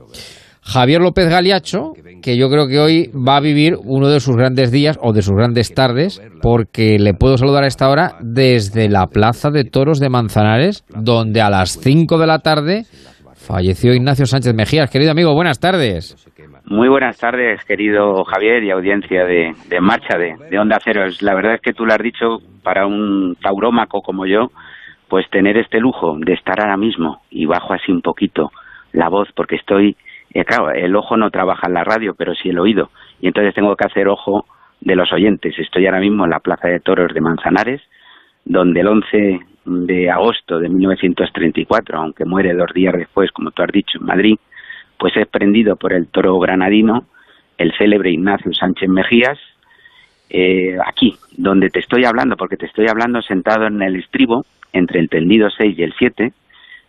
Javier 0.62 1.01
López 1.01 1.28
Galiacho, 1.28 1.92
que 2.22 2.36
yo 2.36 2.49
creo 2.49 2.66
que 2.66 2.80
hoy 2.80 3.11
va 3.12 3.36
a 3.36 3.40
vivir 3.40 3.74
uno 3.84 4.09
de 4.09 4.18
sus 4.18 4.36
grandes 4.36 4.72
días 4.72 4.99
o 5.01 5.12
de 5.12 5.22
sus 5.22 5.34
grandes 5.34 5.72
tardes, 5.74 6.20
porque 6.42 6.99
le 6.99 7.14
puedo 7.14 7.36
saludar 7.36 7.62
a 7.62 7.68
esta 7.68 7.88
hora 7.88 8.16
desde 8.20 8.88
la 8.88 9.07
Plaza 9.07 9.51
de 9.51 9.64
Toros 9.64 10.01
de 10.01 10.09
Manzanares, 10.09 10.84
donde 10.88 11.40
a 11.40 11.51
las 11.51 11.78
5 11.80 12.18
de 12.18 12.26
la 12.26 12.40
tarde 12.40 12.82
falleció 13.34 13.94
Ignacio 13.94 14.26
Sánchez 14.26 14.55
Mejías. 14.55 14.90
Querido 14.90 15.12
amigo, 15.12 15.34
buenas 15.34 15.61
tardes. 15.61 16.16
Muy 16.64 16.88
buenas 16.88 17.16
tardes, 17.16 17.64
querido 17.64 18.24
Javier 18.24 18.64
y 18.64 18.72
audiencia 18.72 19.24
de, 19.24 19.55
Marcha, 19.80 20.18
de, 20.18 20.34
de 20.51 20.59
Onda 20.59 20.78
Cero. 20.82 21.05
La 21.20 21.34
verdad 21.34 21.55
es 21.55 21.61
que 21.61 21.72
tú 21.72 21.84
lo 21.84 21.92
has 21.92 22.03
dicho, 22.03 22.38
para 22.64 22.86
un 22.86 23.36
taurómaco 23.40 24.01
como 24.03 24.26
yo, 24.26 24.49
pues 25.09 25.28
tener 25.30 25.57
este 25.57 25.80
lujo 25.80 26.16
de 26.18 26.32
estar 26.32 26.61
ahora 26.61 26.76
mismo 26.76 27.22
y 27.30 27.46
bajo 27.46 27.72
así 27.72 27.92
un 27.92 28.02
poquito 28.02 28.50
la 28.92 29.09
voz, 29.09 29.28
porque 29.34 29.57
estoy 29.57 29.96
y 30.36 30.44
claro, 30.44 30.70
el 30.70 30.94
ojo 30.94 31.16
no 31.16 31.30
trabaja 31.30 31.66
en 31.66 31.74
la 31.74 31.84
radio, 31.84 32.14
pero 32.14 32.34
sí 32.34 32.50
el 32.50 32.59
oído. 32.59 32.90
Y 33.20 33.28
entonces 33.28 33.54
tengo 33.54 33.74
que 33.74 33.86
hacer 33.86 34.07
ojo 34.09 34.44
de 34.80 34.94
los 34.94 35.11
oyentes. 35.12 35.59
Estoy 35.59 35.86
ahora 35.86 36.00
mismo 36.00 36.24
en 36.24 36.30
la 36.30 36.40
Plaza 36.40 36.68
de 36.68 36.80
Toros 36.80 37.14
de 37.14 37.20
Manzanares, 37.20 37.80
donde 38.44 38.80
el 38.80 38.88
11 38.88 39.40
de 39.64 40.11
agosto 40.11 40.59
de 40.59 40.68
1934, 40.68 41.98
aunque 41.98 42.24
muere 42.24 42.52
dos 42.52 42.72
días 42.74 42.94
después, 42.94 43.32
como 43.32 43.50
tú 43.50 43.62
has 43.62 43.72
dicho, 43.72 43.98
en 43.98 44.07
Madrid, 44.07 44.36
pues 44.98 45.16
es 45.16 45.26
prendido 45.26 45.76
por 45.76 45.92
el 45.92 46.09
toro 46.09 46.38
granadino, 46.38 47.04
el 47.59 47.72
célebre 47.76 48.11
Ignacio 48.11 48.52
Sánchez 48.52 48.88
Mejías, 48.88 49.38
eh, 50.28 50.76
aquí, 50.84 51.16
donde 51.36 51.70
te 51.70 51.80
estoy 51.80 52.04
hablando, 52.04 52.36
porque 52.36 52.57
te 52.57 52.66
estoy 52.66 52.88
hablando 52.88 53.22
sentado 53.22 53.66
en 53.66 53.80
el 53.80 53.96
estribo, 53.96 54.44
entre 54.76 55.00
el 55.00 55.08
tendido 55.08 55.48
6 55.50 55.78
y 55.78 55.82
el 55.82 55.94
7, 55.98 56.32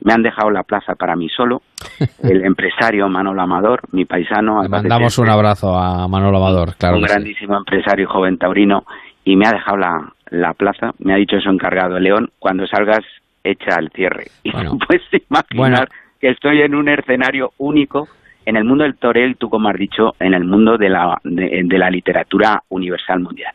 me 0.01 0.13
han 0.13 0.21
dejado 0.21 0.51
la 0.51 0.63
plaza 0.63 0.95
para 0.95 1.15
mí 1.15 1.27
solo. 1.29 1.61
El 2.23 2.45
empresario 2.45 3.07
Manolo 3.09 3.41
Amador, 3.41 3.81
mi 3.91 4.05
paisano. 4.05 4.61
Le 4.61 4.69
mandamos 4.69 5.17
un 5.17 5.29
abrazo 5.29 5.75
a 5.77 6.07
Manolo 6.07 6.37
Amador, 6.37 6.75
claro. 6.77 6.97
Un 6.97 7.03
grandísimo 7.03 7.57
empresario 7.57 8.05
y 8.05 8.07
joven 8.07 8.37
taurino. 8.37 8.83
Y 9.23 9.35
me 9.35 9.47
ha 9.47 9.51
dejado 9.51 9.77
la, 9.77 10.13
la 10.29 10.53
plaza, 10.53 10.91
me 10.99 11.13
ha 11.13 11.17
dicho 11.17 11.37
eso 11.37 11.49
encargado 11.49 11.99
León, 11.99 12.29
cuando 12.39 12.65
salgas 12.67 13.03
echa 13.43 13.75
el 13.79 13.89
cierre. 13.89 14.27
Y 14.43 14.51
tú 14.51 14.77
puedes 14.79 15.03
imaginar 15.29 15.89
que 16.19 16.29
estoy 16.29 16.61
en 16.61 16.75
un 16.75 16.89
escenario 16.89 17.51
único 17.57 18.07
en 18.45 18.55
el 18.55 18.63
mundo 18.63 18.85
del 18.85 18.95
toreo 18.95 19.27
y 19.27 19.35
tú, 19.35 19.49
como 19.49 19.67
has 19.67 19.77
dicho, 19.77 20.15
en 20.19 20.33
el 20.33 20.45
mundo 20.45 20.77
de 20.77 20.89
la, 20.89 21.19
de 21.23 21.77
la 21.77 21.89
literatura 21.89 22.63
universal 22.69 23.19
mundial. 23.19 23.53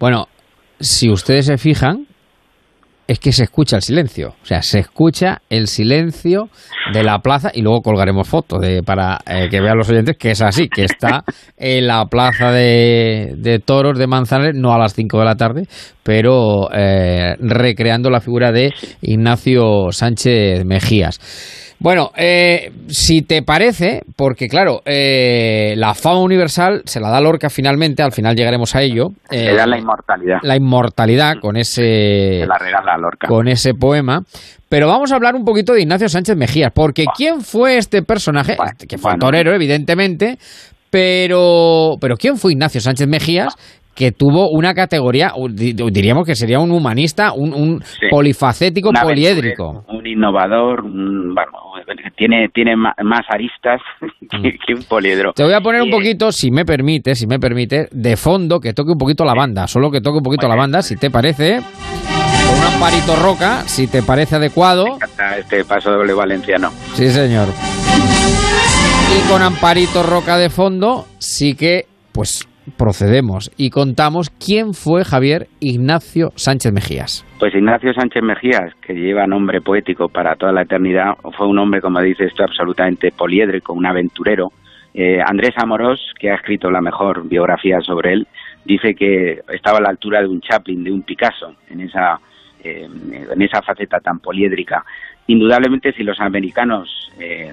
Bueno, 0.00 0.26
si 0.80 1.08
ustedes 1.10 1.46
se 1.46 1.58
fijan, 1.58 2.06
es 3.08 3.18
que 3.18 3.32
se 3.32 3.44
escucha 3.44 3.76
el 3.76 3.82
silencio. 3.82 4.34
O 4.42 4.46
sea, 4.46 4.62
se 4.62 4.80
escucha 4.80 5.42
el 5.48 5.68
silencio 5.68 6.48
de 6.92 7.02
la 7.02 7.18
plaza 7.20 7.50
y 7.54 7.62
luego 7.62 7.82
colgaremos 7.82 8.28
fotos 8.28 8.60
de, 8.60 8.82
para 8.82 9.18
eh, 9.26 9.48
que 9.50 9.60
vean 9.60 9.76
los 9.76 9.88
oyentes 9.88 10.16
que 10.16 10.32
es 10.32 10.42
así, 10.42 10.68
que 10.68 10.84
está 10.84 11.24
en 11.56 11.86
la 11.86 12.06
plaza 12.06 12.50
de, 12.50 13.60
toros 13.64 13.98
de 13.98 14.06
Manzanares, 14.06 14.54
no 14.56 14.72
a 14.72 14.78
las 14.78 14.94
5 14.94 15.18
de 15.18 15.24
la 15.24 15.36
tarde, 15.36 15.66
pero 16.02 16.68
eh, 16.72 17.36
recreando 17.38 18.10
la 18.10 18.20
figura 18.20 18.52
de 18.52 18.72
Ignacio 19.02 19.90
Sánchez 19.90 20.64
Mejías. 20.64 21.20
Bueno, 21.78 22.10
eh, 22.16 22.72
si 22.88 23.22
te 23.22 23.42
parece, 23.42 24.02
porque 24.16 24.48
claro, 24.48 24.82
eh, 24.86 25.74
la 25.76 25.94
fama 25.94 26.20
universal 26.20 26.82
se 26.86 27.00
la 27.00 27.10
da 27.10 27.20
Lorca 27.20 27.50
finalmente, 27.50 28.02
al 28.02 28.12
final 28.12 28.34
llegaremos 28.34 28.74
a 28.74 28.82
ello. 28.82 29.12
Eh, 29.30 29.54
da 29.54 29.66
la 29.66 29.78
inmortalidad. 29.78 30.38
La 30.42 30.56
inmortalidad 30.56 31.34
con 31.40 31.56
ese. 31.56 32.40
Se 32.40 32.46
la 32.46 32.58
regala 32.58 32.96
Lorca. 32.96 33.28
Con 33.28 33.48
ese 33.48 33.74
poema. 33.74 34.22
Pero 34.68 34.88
vamos 34.88 35.12
a 35.12 35.16
hablar 35.16 35.34
un 35.34 35.44
poquito 35.44 35.74
de 35.74 35.82
Ignacio 35.82 36.08
Sánchez 36.08 36.36
Mejías, 36.36 36.72
porque 36.74 37.04
¿quién 37.16 37.42
fue 37.42 37.76
este 37.76 38.02
personaje? 38.02 38.56
que 38.88 38.98
fue 38.98 39.16
torero, 39.16 39.54
evidentemente, 39.54 40.38
pero, 40.90 41.96
pero 42.00 42.16
¿quién 42.16 42.36
fue 42.36 42.52
Ignacio 42.52 42.80
Sánchez 42.80 43.06
Mejías? 43.06 43.54
Que 43.96 44.12
tuvo 44.12 44.50
una 44.50 44.74
categoría, 44.74 45.32
diríamos 45.48 46.26
que 46.26 46.34
sería 46.34 46.60
un 46.60 46.70
humanista, 46.70 47.32
un, 47.32 47.82
polifacético 48.10 48.90
poliédrico. 48.92 49.84
Un 49.88 50.06
innovador, 50.06 50.84
tiene, 52.16 52.48
tiene 52.52 52.76
más 52.76 53.24
aristas 53.30 53.80
mm. 54.02 54.42
que, 54.42 54.74
un 54.74 54.82
poliedro. 54.82 55.32
Te 55.32 55.42
voy 55.42 55.54
a 55.54 55.62
poner 55.62 55.80
un 55.80 55.90
poquito, 55.90 56.30
si 56.30 56.50
me 56.50 56.66
permite, 56.66 57.14
si 57.14 57.26
me 57.26 57.38
permite, 57.38 57.88
de 57.90 58.16
fondo, 58.16 58.60
que 58.60 58.74
toque 58.74 58.92
un 58.92 58.98
poquito 58.98 59.24
la 59.24 59.34
banda, 59.34 59.66
solo 59.66 59.90
que 59.90 60.02
toque 60.02 60.18
un 60.18 60.24
poquito 60.24 60.46
la 60.46 60.56
banda, 60.56 60.82
si 60.82 60.96
te 60.96 61.10
parece. 61.10 61.56
Con 61.56 62.58
un 62.58 62.74
amparito 62.74 63.16
roca, 63.16 63.62
si 63.62 63.88
te 63.88 64.02
parece 64.02 64.36
adecuado. 64.36 64.98
Este 65.38 65.64
paso 65.64 65.90
doble 65.90 66.12
valenciano. 66.12 66.68
Sí, 66.92 67.08
señor. 67.08 67.48
Y 69.16 69.28
con 69.30 69.40
amparito 69.40 70.02
roca 70.02 70.36
de 70.36 70.50
fondo, 70.50 71.06
sí 71.18 71.54
que, 71.56 71.86
pues 72.12 72.46
procedemos 72.76 73.50
y 73.56 73.70
contamos 73.70 74.30
quién 74.30 74.74
fue 74.74 75.04
Javier 75.04 75.46
Ignacio 75.60 76.30
Sánchez 76.34 76.72
Mejías. 76.72 77.24
Pues 77.38 77.54
Ignacio 77.54 77.92
Sánchez 77.92 78.22
Mejías, 78.22 78.74
que 78.80 78.94
lleva 78.94 79.26
nombre 79.26 79.60
poético 79.60 80.08
para 80.08 80.36
toda 80.36 80.52
la 80.52 80.62
eternidad, 80.62 81.14
fue 81.36 81.46
un 81.46 81.58
hombre, 81.58 81.80
como 81.80 82.00
dice 82.00 82.24
esto, 82.24 82.44
absolutamente 82.44 83.12
poliédrico, 83.12 83.72
un 83.72 83.86
aventurero. 83.86 84.48
Eh, 84.94 85.20
Andrés 85.24 85.54
Amorós, 85.56 86.00
que 86.18 86.30
ha 86.30 86.36
escrito 86.36 86.70
la 86.70 86.80
mejor 86.80 87.28
biografía 87.28 87.80
sobre 87.80 88.14
él, 88.14 88.26
dice 88.64 88.94
que 88.94 89.40
estaba 89.52 89.78
a 89.78 89.82
la 89.82 89.90
altura 89.90 90.20
de 90.20 90.28
un 90.28 90.40
Chaplin, 90.40 90.82
de 90.82 90.90
un 90.90 91.02
Picasso, 91.02 91.54
en 91.68 91.82
esa, 91.82 92.18
eh, 92.64 92.88
en 93.32 93.42
esa 93.42 93.62
faceta 93.62 94.00
tan 94.00 94.20
poliédrica. 94.20 94.84
Indudablemente, 95.26 95.92
si 95.92 96.02
los 96.02 96.20
americanos 96.20 97.10
eh, 97.18 97.52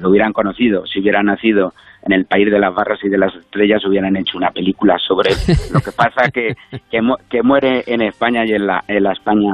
lo 0.00 0.10
hubieran 0.10 0.32
conocido, 0.32 0.86
si 0.86 1.00
hubieran 1.00 1.26
nacido 1.26 1.72
en 2.02 2.12
el 2.12 2.24
país 2.24 2.50
de 2.50 2.58
las 2.58 2.74
barras 2.74 2.98
y 3.02 3.08
de 3.08 3.18
las 3.18 3.34
estrellas 3.34 3.84
hubieran 3.84 4.16
hecho 4.16 4.36
una 4.36 4.50
película 4.50 4.98
sobre 4.98 5.30
Lo 5.72 5.80
que 5.80 5.92
pasa 5.92 6.30
que, 6.30 6.54
que, 7.30 7.42
muere 7.42 7.84
en 7.86 8.02
España 8.02 8.44
y 8.44 8.52
en 8.52 8.66
la, 8.66 8.84
en 8.88 9.02
la 9.02 9.12
España 9.12 9.52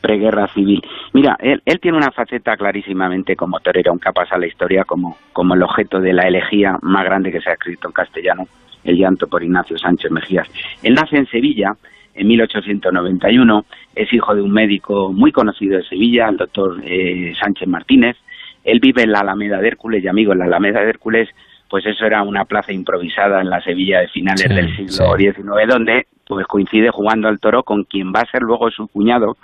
preguerra 0.00 0.48
civil. 0.48 0.80
Mira, 1.12 1.36
él, 1.40 1.60
él, 1.66 1.78
tiene 1.78 1.98
una 1.98 2.10
faceta 2.10 2.56
clarísimamente 2.56 3.36
como 3.36 3.60
torero, 3.60 3.90
aunque 3.90 4.08
ha 4.08 4.12
pasado 4.12 4.40
la 4.40 4.46
historia 4.46 4.84
como, 4.84 5.18
como 5.32 5.54
el 5.54 5.62
objeto 5.62 6.00
de 6.00 6.14
la 6.14 6.26
elegía 6.26 6.78
más 6.80 7.04
grande 7.04 7.30
que 7.30 7.40
se 7.40 7.50
ha 7.50 7.52
escrito 7.52 7.88
en 7.88 7.92
castellano, 7.92 8.44
El 8.82 8.96
llanto 8.96 9.26
por 9.26 9.42
Ignacio 9.42 9.76
Sánchez 9.76 10.10
Mejías. 10.10 10.48
Él 10.82 10.94
nace 10.94 11.18
en 11.18 11.26
Sevilla 11.26 11.74
en 12.14 12.26
1891, 12.26 13.64
es 13.94 14.12
hijo 14.12 14.34
de 14.34 14.42
un 14.42 14.52
médico 14.52 15.12
muy 15.12 15.32
conocido 15.32 15.76
de 15.76 15.84
Sevilla, 15.84 16.28
el 16.28 16.38
doctor 16.38 16.80
eh, 16.82 17.34
Sánchez 17.38 17.68
Martínez. 17.68 18.16
Él 18.64 18.80
vive 18.80 19.02
en 19.02 19.12
la 19.12 19.20
Alameda 19.20 19.58
de 19.58 19.68
Hércules 19.68 20.02
y 20.02 20.08
amigo, 20.08 20.32
en 20.32 20.40
la 20.40 20.44
Alameda 20.46 20.80
de 20.80 20.88
Hércules 20.88 21.28
pues 21.70 21.86
eso 21.86 22.04
era 22.04 22.22
una 22.22 22.44
plaza 22.44 22.72
improvisada 22.72 23.40
en 23.40 23.48
la 23.48 23.62
Sevilla 23.62 24.00
de 24.00 24.08
finales 24.08 24.48
del 24.48 24.76
siglo 24.76 25.16
XIX, 25.16 25.68
donde 25.68 26.06
pues 26.26 26.46
coincide 26.46 26.90
jugando 26.90 27.28
al 27.28 27.38
toro 27.38 27.62
con 27.62 27.84
quien 27.84 28.12
va 28.12 28.20
a 28.20 28.30
ser 28.30 28.42
luego 28.42 28.70
su 28.70 28.88
cuñado, 28.88 29.36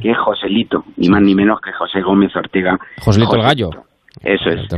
que 0.00 0.10
es 0.10 0.18
Joselito, 0.18 0.84
ni 0.96 1.08
más 1.08 1.22
ni 1.22 1.34
menos 1.34 1.60
que 1.60 1.72
José 1.72 2.00
Gómez 2.00 2.34
Ortega. 2.34 2.78
Joselito 3.00 3.36
el 3.36 3.42
Gallo. 3.42 3.70
Eso 4.22 4.50
es. 4.50 4.68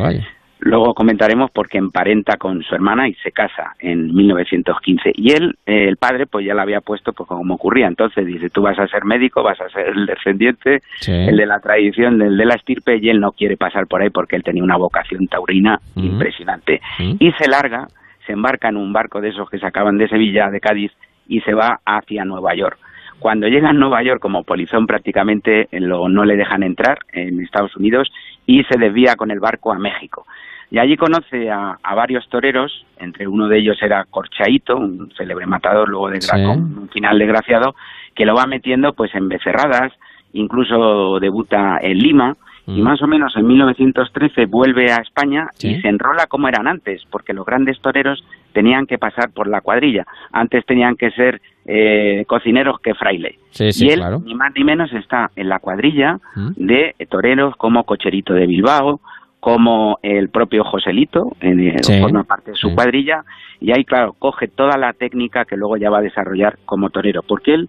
Luego 0.58 0.94
comentaremos 0.94 1.50
porque 1.50 1.76
emparenta 1.76 2.38
con 2.38 2.62
su 2.62 2.74
hermana 2.74 3.08
y 3.08 3.14
se 3.14 3.30
casa 3.30 3.74
en 3.78 4.14
1915. 4.14 5.12
Y 5.14 5.32
él, 5.32 5.58
eh, 5.66 5.86
el 5.86 5.98
padre, 5.98 6.26
pues 6.26 6.46
ya 6.46 6.54
la 6.54 6.62
había 6.62 6.80
puesto 6.80 7.12
pues 7.12 7.28
como 7.28 7.54
ocurría. 7.54 7.86
Entonces 7.86 8.24
dice, 8.26 8.48
tú 8.48 8.62
vas 8.62 8.78
a 8.78 8.88
ser 8.88 9.04
médico, 9.04 9.42
vas 9.42 9.60
a 9.60 9.68
ser 9.68 9.88
el 9.88 10.06
descendiente, 10.06 10.82
el 11.06 11.36
de 11.36 11.46
la 11.46 11.60
tradición, 11.60 12.22
el 12.22 12.38
de 12.38 12.46
la 12.46 12.54
estirpe, 12.54 12.96
y 12.96 13.10
él 13.10 13.20
no 13.20 13.32
quiere 13.32 13.56
pasar 13.56 13.86
por 13.86 14.00
ahí 14.00 14.08
porque 14.08 14.36
él 14.36 14.42
tenía 14.42 14.64
una 14.64 14.76
vocación 14.76 15.26
taurina 15.28 15.78
impresionante. 15.94 16.80
Y 16.98 17.32
se 17.32 17.48
larga, 17.48 17.88
se 18.26 18.32
embarca 18.32 18.68
en 18.68 18.78
un 18.78 18.92
barco 18.92 19.20
de 19.20 19.28
esos 19.28 19.50
que 19.50 19.58
se 19.58 19.66
acaban 19.66 19.98
de 19.98 20.08
Sevilla, 20.08 20.50
de 20.50 20.60
Cádiz, 20.60 20.92
y 21.28 21.40
se 21.40 21.52
va 21.52 21.80
hacia 21.84 22.24
Nueva 22.24 22.54
York. 22.54 22.78
Cuando 23.18 23.48
llega 23.48 23.70
a 23.70 23.72
Nueva 23.72 24.02
York 24.02 24.20
como 24.20 24.44
polizón 24.44 24.86
prácticamente 24.86 25.68
lo, 25.72 26.08
no 26.08 26.24
le 26.24 26.36
dejan 26.36 26.62
entrar 26.62 26.98
en 27.12 27.40
Estados 27.40 27.74
Unidos 27.76 28.10
y 28.46 28.62
se 28.64 28.78
desvía 28.78 29.16
con 29.16 29.30
el 29.30 29.40
barco 29.40 29.72
a 29.72 29.78
México. 29.78 30.26
Y 30.70 30.78
allí 30.78 30.96
conoce 30.96 31.50
a, 31.50 31.76
varios 31.94 32.28
toreros, 32.28 32.84
entre 32.98 33.28
uno 33.28 33.46
de 33.48 33.58
ellos 33.58 33.80
era 33.82 34.04
Corchaito, 34.04 34.76
un 34.76 35.12
célebre 35.16 35.46
matador 35.46 35.88
luego 35.88 36.10
de 36.10 36.18
un 36.48 36.88
final 36.88 37.18
desgraciado, 37.18 37.74
que 38.14 38.24
lo 38.26 38.34
va 38.34 38.46
metiendo 38.46 38.92
pues 38.92 39.14
en 39.14 39.28
becerradas, 39.28 39.92
incluso 40.32 41.18
debuta 41.20 41.78
en 41.80 41.98
Lima 41.98 42.36
y 42.66 42.80
Mm. 42.80 42.82
más 42.82 43.00
o 43.00 43.06
menos 43.06 43.36
en 43.36 43.46
1913 43.46 44.46
vuelve 44.46 44.90
a 44.90 44.96
España 44.96 45.48
Sí. 45.54 45.68
y 45.68 45.80
se 45.80 45.88
enrola 45.88 46.26
como 46.26 46.48
eran 46.48 46.66
antes, 46.66 47.04
porque 47.10 47.32
los 47.32 47.46
grandes 47.46 47.80
toreros 47.80 48.24
tenían 48.56 48.86
que 48.86 48.96
pasar 48.96 49.32
por 49.32 49.48
la 49.48 49.60
cuadrilla. 49.60 50.06
Antes 50.32 50.64
tenían 50.64 50.96
que 50.96 51.10
ser 51.10 51.42
eh, 51.66 52.24
cocineros 52.26 52.80
que 52.80 52.94
fraile. 52.94 53.38
Sí, 53.50 53.70
sí, 53.70 53.86
y 53.86 53.90
él, 53.90 53.98
claro. 53.98 54.22
ni 54.24 54.34
más 54.34 54.50
ni 54.56 54.64
menos, 54.64 54.90
está 54.94 55.30
en 55.36 55.50
la 55.50 55.58
cuadrilla 55.58 56.16
Mm. 56.34 56.52
de 56.56 56.94
toreros 57.10 57.54
como 57.56 57.84
Cocherito 57.84 58.32
de 58.32 58.46
Bilbao, 58.46 59.00
como 59.40 59.98
el 60.02 60.30
propio 60.30 60.64
Joselito, 60.64 61.36
en, 61.40 61.60
eh, 61.60 61.76
Sí, 61.82 62.00
forma 62.00 62.24
parte 62.24 62.52
de 62.52 62.56
su 62.56 62.74
cuadrilla, 62.74 63.24
y 63.60 63.72
ahí, 63.72 63.84
claro, 63.84 64.14
coge 64.18 64.48
toda 64.48 64.78
la 64.78 64.94
técnica 64.94 65.44
que 65.44 65.56
luego 65.58 65.76
ya 65.76 65.90
va 65.90 65.98
a 65.98 66.02
desarrollar 66.02 66.56
como 66.64 66.88
torero, 66.88 67.20
porque 67.22 67.52
él 67.54 67.68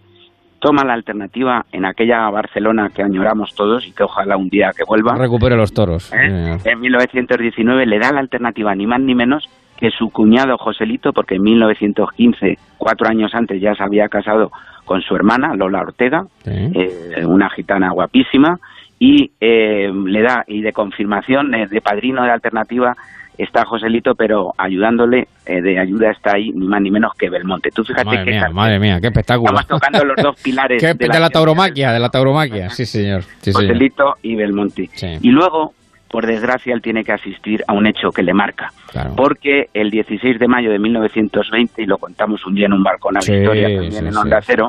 toma 0.60 0.84
la 0.84 0.94
alternativa 0.94 1.66
en 1.70 1.84
aquella 1.84 2.28
Barcelona 2.30 2.90
que 2.94 3.02
añoramos 3.02 3.54
todos 3.54 3.86
y 3.86 3.92
que 3.92 4.04
ojalá 4.04 4.36
un 4.38 4.48
día 4.48 4.70
que 4.76 4.84
vuelva. 4.84 5.16
Recupere 5.16 5.54
los 5.56 5.72
toros. 5.74 6.10
Eh, 6.12 6.56
En 6.64 6.80
1919 6.80 7.84
le 7.86 7.98
da 7.98 8.10
la 8.12 8.20
alternativa 8.20 8.74
ni 8.74 8.86
más 8.86 9.00
ni 9.00 9.14
menos 9.14 9.48
que 9.78 9.90
su 9.90 10.10
cuñado 10.10 10.58
Joselito, 10.58 11.12
porque 11.12 11.36
en 11.36 11.42
1915, 11.42 12.58
cuatro 12.78 13.08
años 13.08 13.34
antes, 13.34 13.60
ya 13.60 13.74
se 13.74 13.82
había 13.82 14.08
casado 14.08 14.50
con 14.84 15.02
su 15.02 15.14
hermana 15.14 15.54
Lola 15.54 15.80
Ortega, 15.82 16.24
eh, 16.44 17.24
una 17.26 17.48
gitana 17.50 17.90
guapísima, 17.90 18.58
y 18.98 19.30
eh, 19.40 19.90
le 19.92 20.22
da, 20.22 20.44
y 20.48 20.60
de 20.62 20.72
confirmación, 20.72 21.54
eh, 21.54 21.66
de 21.68 21.80
padrino 21.80 22.24
de 22.24 22.30
alternativa, 22.32 22.96
está 23.36 23.64
Joselito, 23.64 24.16
pero 24.16 24.52
ayudándole, 24.58 25.28
eh, 25.46 25.60
de 25.62 25.78
ayuda 25.78 26.10
está 26.10 26.32
ahí 26.34 26.50
ni 26.52 26.66
más 26.66 26.80
ni 26.82 26.90
menos 26.90 27.12
que 27.16 27.30
Belmonte. 27.30 27.70
Tú 27.70 27.84
fíjate 27.84 28.04
Madre 28.06 28.24
que 28.24 28.30
mía, 28.32 28.48
madre 28.52 28.78
mía, 28.80 28.98
qué 29.00 29.06
espectáculo. 29.06 29.50
estamos 29.60 29.68
tocando 29.80 30.04
los 30.04 30.16
dos 30.20 30.40
pilares 30.42 30.80
Qué- 30.82 30.88
de 30.94 30.94
de, 30.94 31.08
la 31.08 31.20
la, 31.20 31.30
tauromaquia, 31.30 31.92
de 31.92 32.00
la 32.00 32.08
tauromaquia, 32.08 32.70
sí 32.70 32.84
señor. 32.84 33.22
Sí, 33.40 33.52
señor. 33.52 33.68
Joselito 33.68 34.14
y 34.22 34.34
Belmonte. 34.34 34.90
Y 35.22 35.30
luego, 35.30 35.72
por 36.10 36.26
desgracia, 36.26 36.74
él 36.74 36.80
tiene 36.82 37.04
que 37.04 37.12
asistir 37.12 37.62
a 37.68 37.74
un 37.74 37.86
hecho 37.86 38.10
que 38.10 38.22
le 38.22 38.32
marca. 38.32 38.72
Claro. 38.90 39.14
Porque 39.16 39.66
el 39.74 39.90
16 39.90 40.38
de 40.38 40.48
mayo 40.48 40.70
de 40.70 40.78
1920, 40.78 41.82
y 41.82 41.86
lo 41.86 41.98
contamos 41.98 42.44
un 42.46 42.54
día 42.54 42.66
en 42.66 42.72
un 42.72 42.82
balcón 42.82 43.16
a 43.16 43.20
Sí, 43.20 43.32
Victoria, 43.32 43.68
también 43.68 43.92
sí, 43.92 43.98
en 43.98 44.16
Onda 44.16 44.40
sí, 44.40 44.46
Cero, 44.46 44.68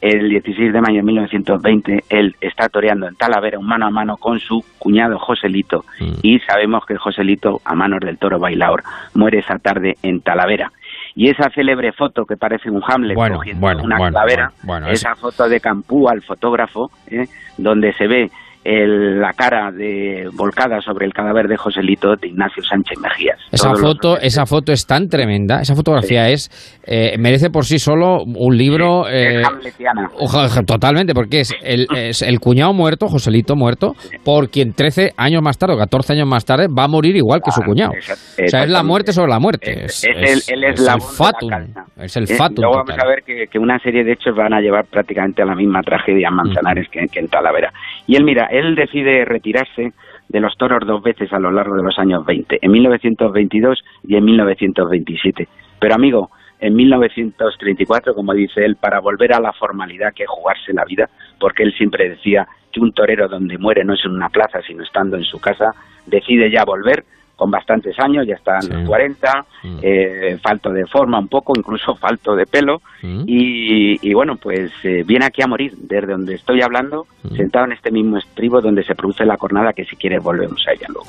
el 0.00 0.28
16 0.28 0.72
de 0.72 0.80
mayo 0.80 0.96
de 0.98 1.02
1920, 1.02 2.04
él 2.08 2.36
está 2.40 2.68
toreando 2.68 3.08
en 3.08 3.16
Talavera 3.16 3.58
un 3.58 3.66
mano 3.66 3.86
a 3.86 3.90
mano 3.90 4.16
con 4.16 4.38
su 4.38 4.64
cuñado 4.78 5.18
Joselito. 5.18 5.84
Mm. 6.00 6.12
Y 6.22 6.38
sabemos 6.40 6.86
que 6.86 6.96
Joselito, 6.96 7.60
a 7.64 7.74
manos 7.74 8.00
del 8.00 8.18
toro 8.18 8.38
bailaor, 8.38 8.82
muere 9.14 9.40
esa 9.40 9.58
tarde 9.58 9.94
en 10.02 10.20
Talavera. 10.20 10.70
Y 11.14 11.30
esa 11.30 11.50
célebre 11.50 11.92
foto 11.92 12.24
que 12.24 12.36
parece 12.36 12.70
un 12.70 12.80
Hamlet 12.86 13.16
Bueno, 13.16 13.36
cogiendo 13.36 13.60
bueno, 13.60 13.82
una 13.82 13.98
bueno, 13.98 14.12
calavera, 14.12 14.52
esa 14.88 15.16
foto 15.16 15.48
de 15.48 15.58
Campú 15.58 16.08
al 16.08 16.22
fotógrafo, 16.22 16.90
¿eh? 17.10 17.24
donde 17.56 17.92
se 17.94 18.06
ve 18.06 18.30
el- 18.64 19.20
la 19.20 19.32
cara 19.32 19.70
de 19.72 20.28
volcada 20.34 20.80
sobre 20.80 21.06
el 21.06 21.12
cadáver 21.12 21.48
de 21.48 21.56
Joselito 21.56 22.16
de 22.16 22.28
Ignacio 22.28 22.62
Sánchez 22.62 22.98
Mejías. 23.00 23.38
Esa 23.50 23.68
Todos 23.68 23.80
los- 23.80 23.92
foto, 23.94 24.18
esa 24.20 24.46
foto 24.46 24.72
es 24.72 24.86
tan 24.86 25.08
tremenda, 25.08 25.60
esa 25.60 25.74
fotografía 25.74 26.28
es 26.28 26.50
eh, 26.90 27.16
merece 27.18 27.50
por 27.50 27.64
sí 27.64 27.78
solo 27.78 28.22
un 28.24 28.56
libro 28.56 29.08
eh, 29.08 29.42
hamletiana. 29.44 30.10
oja- 30.18 30.62
totalmente, 30.64 31.14
porque 31.14 31.40
es 31.40 31.54
el, 31.62 31.86
es 31.96 32.22
el 32.22 32.40
cuñado 32.40 32.72
muerto, 32.72 33.08
Joselito 33.08 33.56
muerto, 33.56 33.94
por 34.24 34.48
quien 34.50 34.72
13 34.72 35.12
años 35.16 35.42
más 35.42 35.58
tarde 35.58 35.74
o 35.74 35.78
14 35.78 36.14
años 36.14 36.26
más 36.26 36.44
tarde 36.44 36.66
va 36.68 36.84
a 36.84 36.88
morir 36.88 37.16
igual 37.16 37.40
que 37.44 37.50
su 37.52 37.62
cuñado. 37.62 37.92
O 37.92 38.48
sea, 38.48 38.64
es 38.64 38.70
la 38.70 38.82
muerte 38.82 39.12
sobre 39.12 39.30
la 39.30 39.38
muerte. 39.38 39.84
Es, 39.84 40.04
Es 40.04 40.48
el- 40.48 40.54
él 40.56 40.64
es 40.72 40.80
el 40.80 41.00
fatum. 41.00 41.50
Es 41.96 42.16
el 42.16 42.24
Eh, 42.24 42.34
fatum. 42.36 42.56
Luego 42.62 42.76
vamos 42.78 42.90
total. 42.94 43.06
a 43.06 43.08
ver 43.08 43.22
que, 43.22 43.46
que 43.50 43.58
una 43.58 43.78
serie 43.80 44.04
de 44.04 44.12
hechos 44.12 44.34
van 44.36 44.52
a 44.54 44.60
llevar 44.60 44.86
prácticamente 44.86 45.42
a 45.42 45.46
la 45.46 45.54
misma 45.54 45.82
tragedia 45.82 46.28
en 46.28 46.34
Manzanares 46.34 46.88
que, 46.90 47.06
que 47.12 47.20
en 47.20 47.28
Talavera. 47.28 47.72
Y 48.06 48.16
él, 48.16 48.24
mira, 48.24 48.47
él 48.50 48.74
decide 48.74 49.24
retirarse 49.24 49.92
de 50.28 50.40
los 50.40 50.56
toros 50.56 50.86
dos 50.86 51.02
veces 51.02 51.32
a 51.32 51.38
lo 51.38 51.50
largo 51.50 51.76
de 51.76 51.82
los 51.82 51.98
años 51.98 52.24
20, 52.24 52.58
en 52.60 52.70
1922 52.70 53.82
y 54.04 54.16
en 54.16 54.24
1927. 54.24 55.48
Pero 55.80 55.94
amigo, 55.94 56.30
en 56.60 56.74
1934, 56.74 58.14
como 58.14 58.34
dice 58.34 58.64
él, 58.64 58.76
para 58.76 59.00
volver 59.00 59.32
a 59.32 59.40
la 59.40 59.52
formalidad 59.52 60.12
que 60.12 60.24
es 60.24 60.28
jugarse 60.28 60.72
la 60.72 60.84
vida, 60.84 61.08
porque 61.38 61.62
él 61.62 61.72
siempre 61.74 62.08
decía 62.08 62.46
que 62.72 62.80
un 62.80 62.92
torero 62.92 63.28
donde 63.28 63.58
muere 63.58 63.84
no 63.84 63.94
es 63.94 64.04
en 64.04 64.12
una 64.12 64.28
plaza, 64.28 64.60
sino 64.66 64.82
estando 64.82 65.16
en 65.16 65.24
su 65.24 65.40
casa, 65.40 65.72
decide 66.06 66.50
ya 66.50 66.64
volver 66.64 67.04
con 67.38 67.52
bastantes 67.52 67.96
años, 68.00 68.26
ya 68.26 68.34
está 68.34 68.58
en 68.60 68.80
los 68.80 68.88
40, 68.88 69.46
eh, 69.80 70.36
falto 70.42 70.70
de 70.70 70.84
forma 70.86 71.20
un 71.20 71.28
poco, 71.28 71.52
incluso 71.56 71.94
falto 71.96 72.34
de 72.34 72.46
pelo, 72.46 72.82
y, 73.00 73.96
y 74.02 74.12
bueno, 74.12 74.34
pues 74.36 74.72
eh, 74.82 75.04
viene 75.06 75.26
aquí 75.26 75.40
a 75.40 75.46
morir, 75.46 75.72
desde 75.76 76.08
donde 76.08 76.34
estoy 76.34 76.60
hablando, 76.62 77.06
sentado 77.36 77.66
en 77.66 77.72
este 77.72 77.92
mismo 77.92 78.18
estribo 78.18 78.60
donde 78.60 78.82
se 78.82 78.96
produce 78.96 79.24
la 79.24 79.36
cornada, 79.36 79.72
que 79.72 79.84
si 79.84 79.94
quieres 79.94 80.20
volvemos 80.20 80.60
a 80.66 80.72
ella 80.72 80.88
luego. 80.88 81.08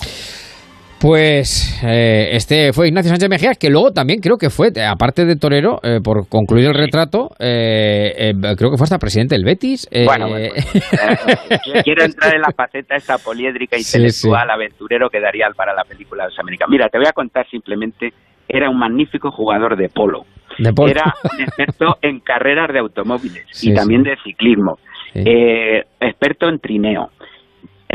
Pues 1.01 1.79
eh, 1.81 2.29
este 2.33 2.73
fue 2.73 2.89
Ignacio 2.89 3.09
Sánchez 3.09 3.29
Mejías, 3.29 3.57
que 3.57 3.69
luego 3.69 3.91
también 3.91 4.19
creo 4.19 4.37
que 4.37 4.49
fue, 4.49 4.67
aparte 4.85 5.23
de 5.25 5.37
torero, 5.37 5.79
eh, 5.81 5.99
por 6.03 6.27
concluir 6.27 6.65
el 6.65 6.73
retrato, 6.73 7.29
eh, 7.39 8.11
eh, 8.17 8.33
creo 8.57 8.69
que 8.69 8.77
fue 8.77 8.83
hasta 8.83 8.97
presidente 8.97 9.35
del 9.35 9.45
Betis. 9.45 9.87
eh, 9.91 10.03
Bueno, 10.05 10.27
bueno, 10.27 10.49
Quiero- 11.85 12.03
entrar 12.03 12.35
en 12.35 12.41
la 12.41 12.51
faceta 12.51 12.97
esta 12.97 13.17
poliédrica, 13.17 13.77
Sí, 13.77 13.83
intelectual, 13.97 14.49
aventurero 14.49 15.09
que 15.09 15.21
daría 15.21 15.47
para 15.55 15.73
la 15.73 15.83
película 15.85 16.23
de 16.25 16.31
los 16.31 16.39
americanos. 16.39 16.71
Mira, 16.71 16.89
te 16.89 16.97
voy 16.97 17.07
a 17.07 17.13
contar 17.13 17.47
simplemente, 17.49 18.09
era 18.49 18.69
un 18.69 18.77
magnífico 18.77 19.31
jugador 19.31 19.77
de 19.77 19.87
polo. 19.87 20.25
De 20.57 20.73
polo. 20.73 20.91
Era 20.91 21.13
un 21.33 21.41
experto 21.41 21.95
en 22.01 22.19
carreras 22.19 22.73
de 22.73 22.79
automóviles 22.79 23.45
Sí, 23.51 23.71
y 23.71 23.73
también 23.73 24.03
sí. 24.03 24.09
de 24.09 24.15
ciclismo. 24.23 24.77
Eh, 25.15 25.83
experto 26.01 26.49
en 26.49 26.59
trineo. 26.59 27.09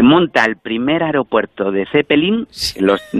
Monta 0.03 0.45
el 0.45 0.57
primer 0.57 1.03
aeropuerto 1.03 1.71
de 1.71 1.87
Zeppelin 1.87 2.47
en, 2.77 2.87
los- 2.87 3.03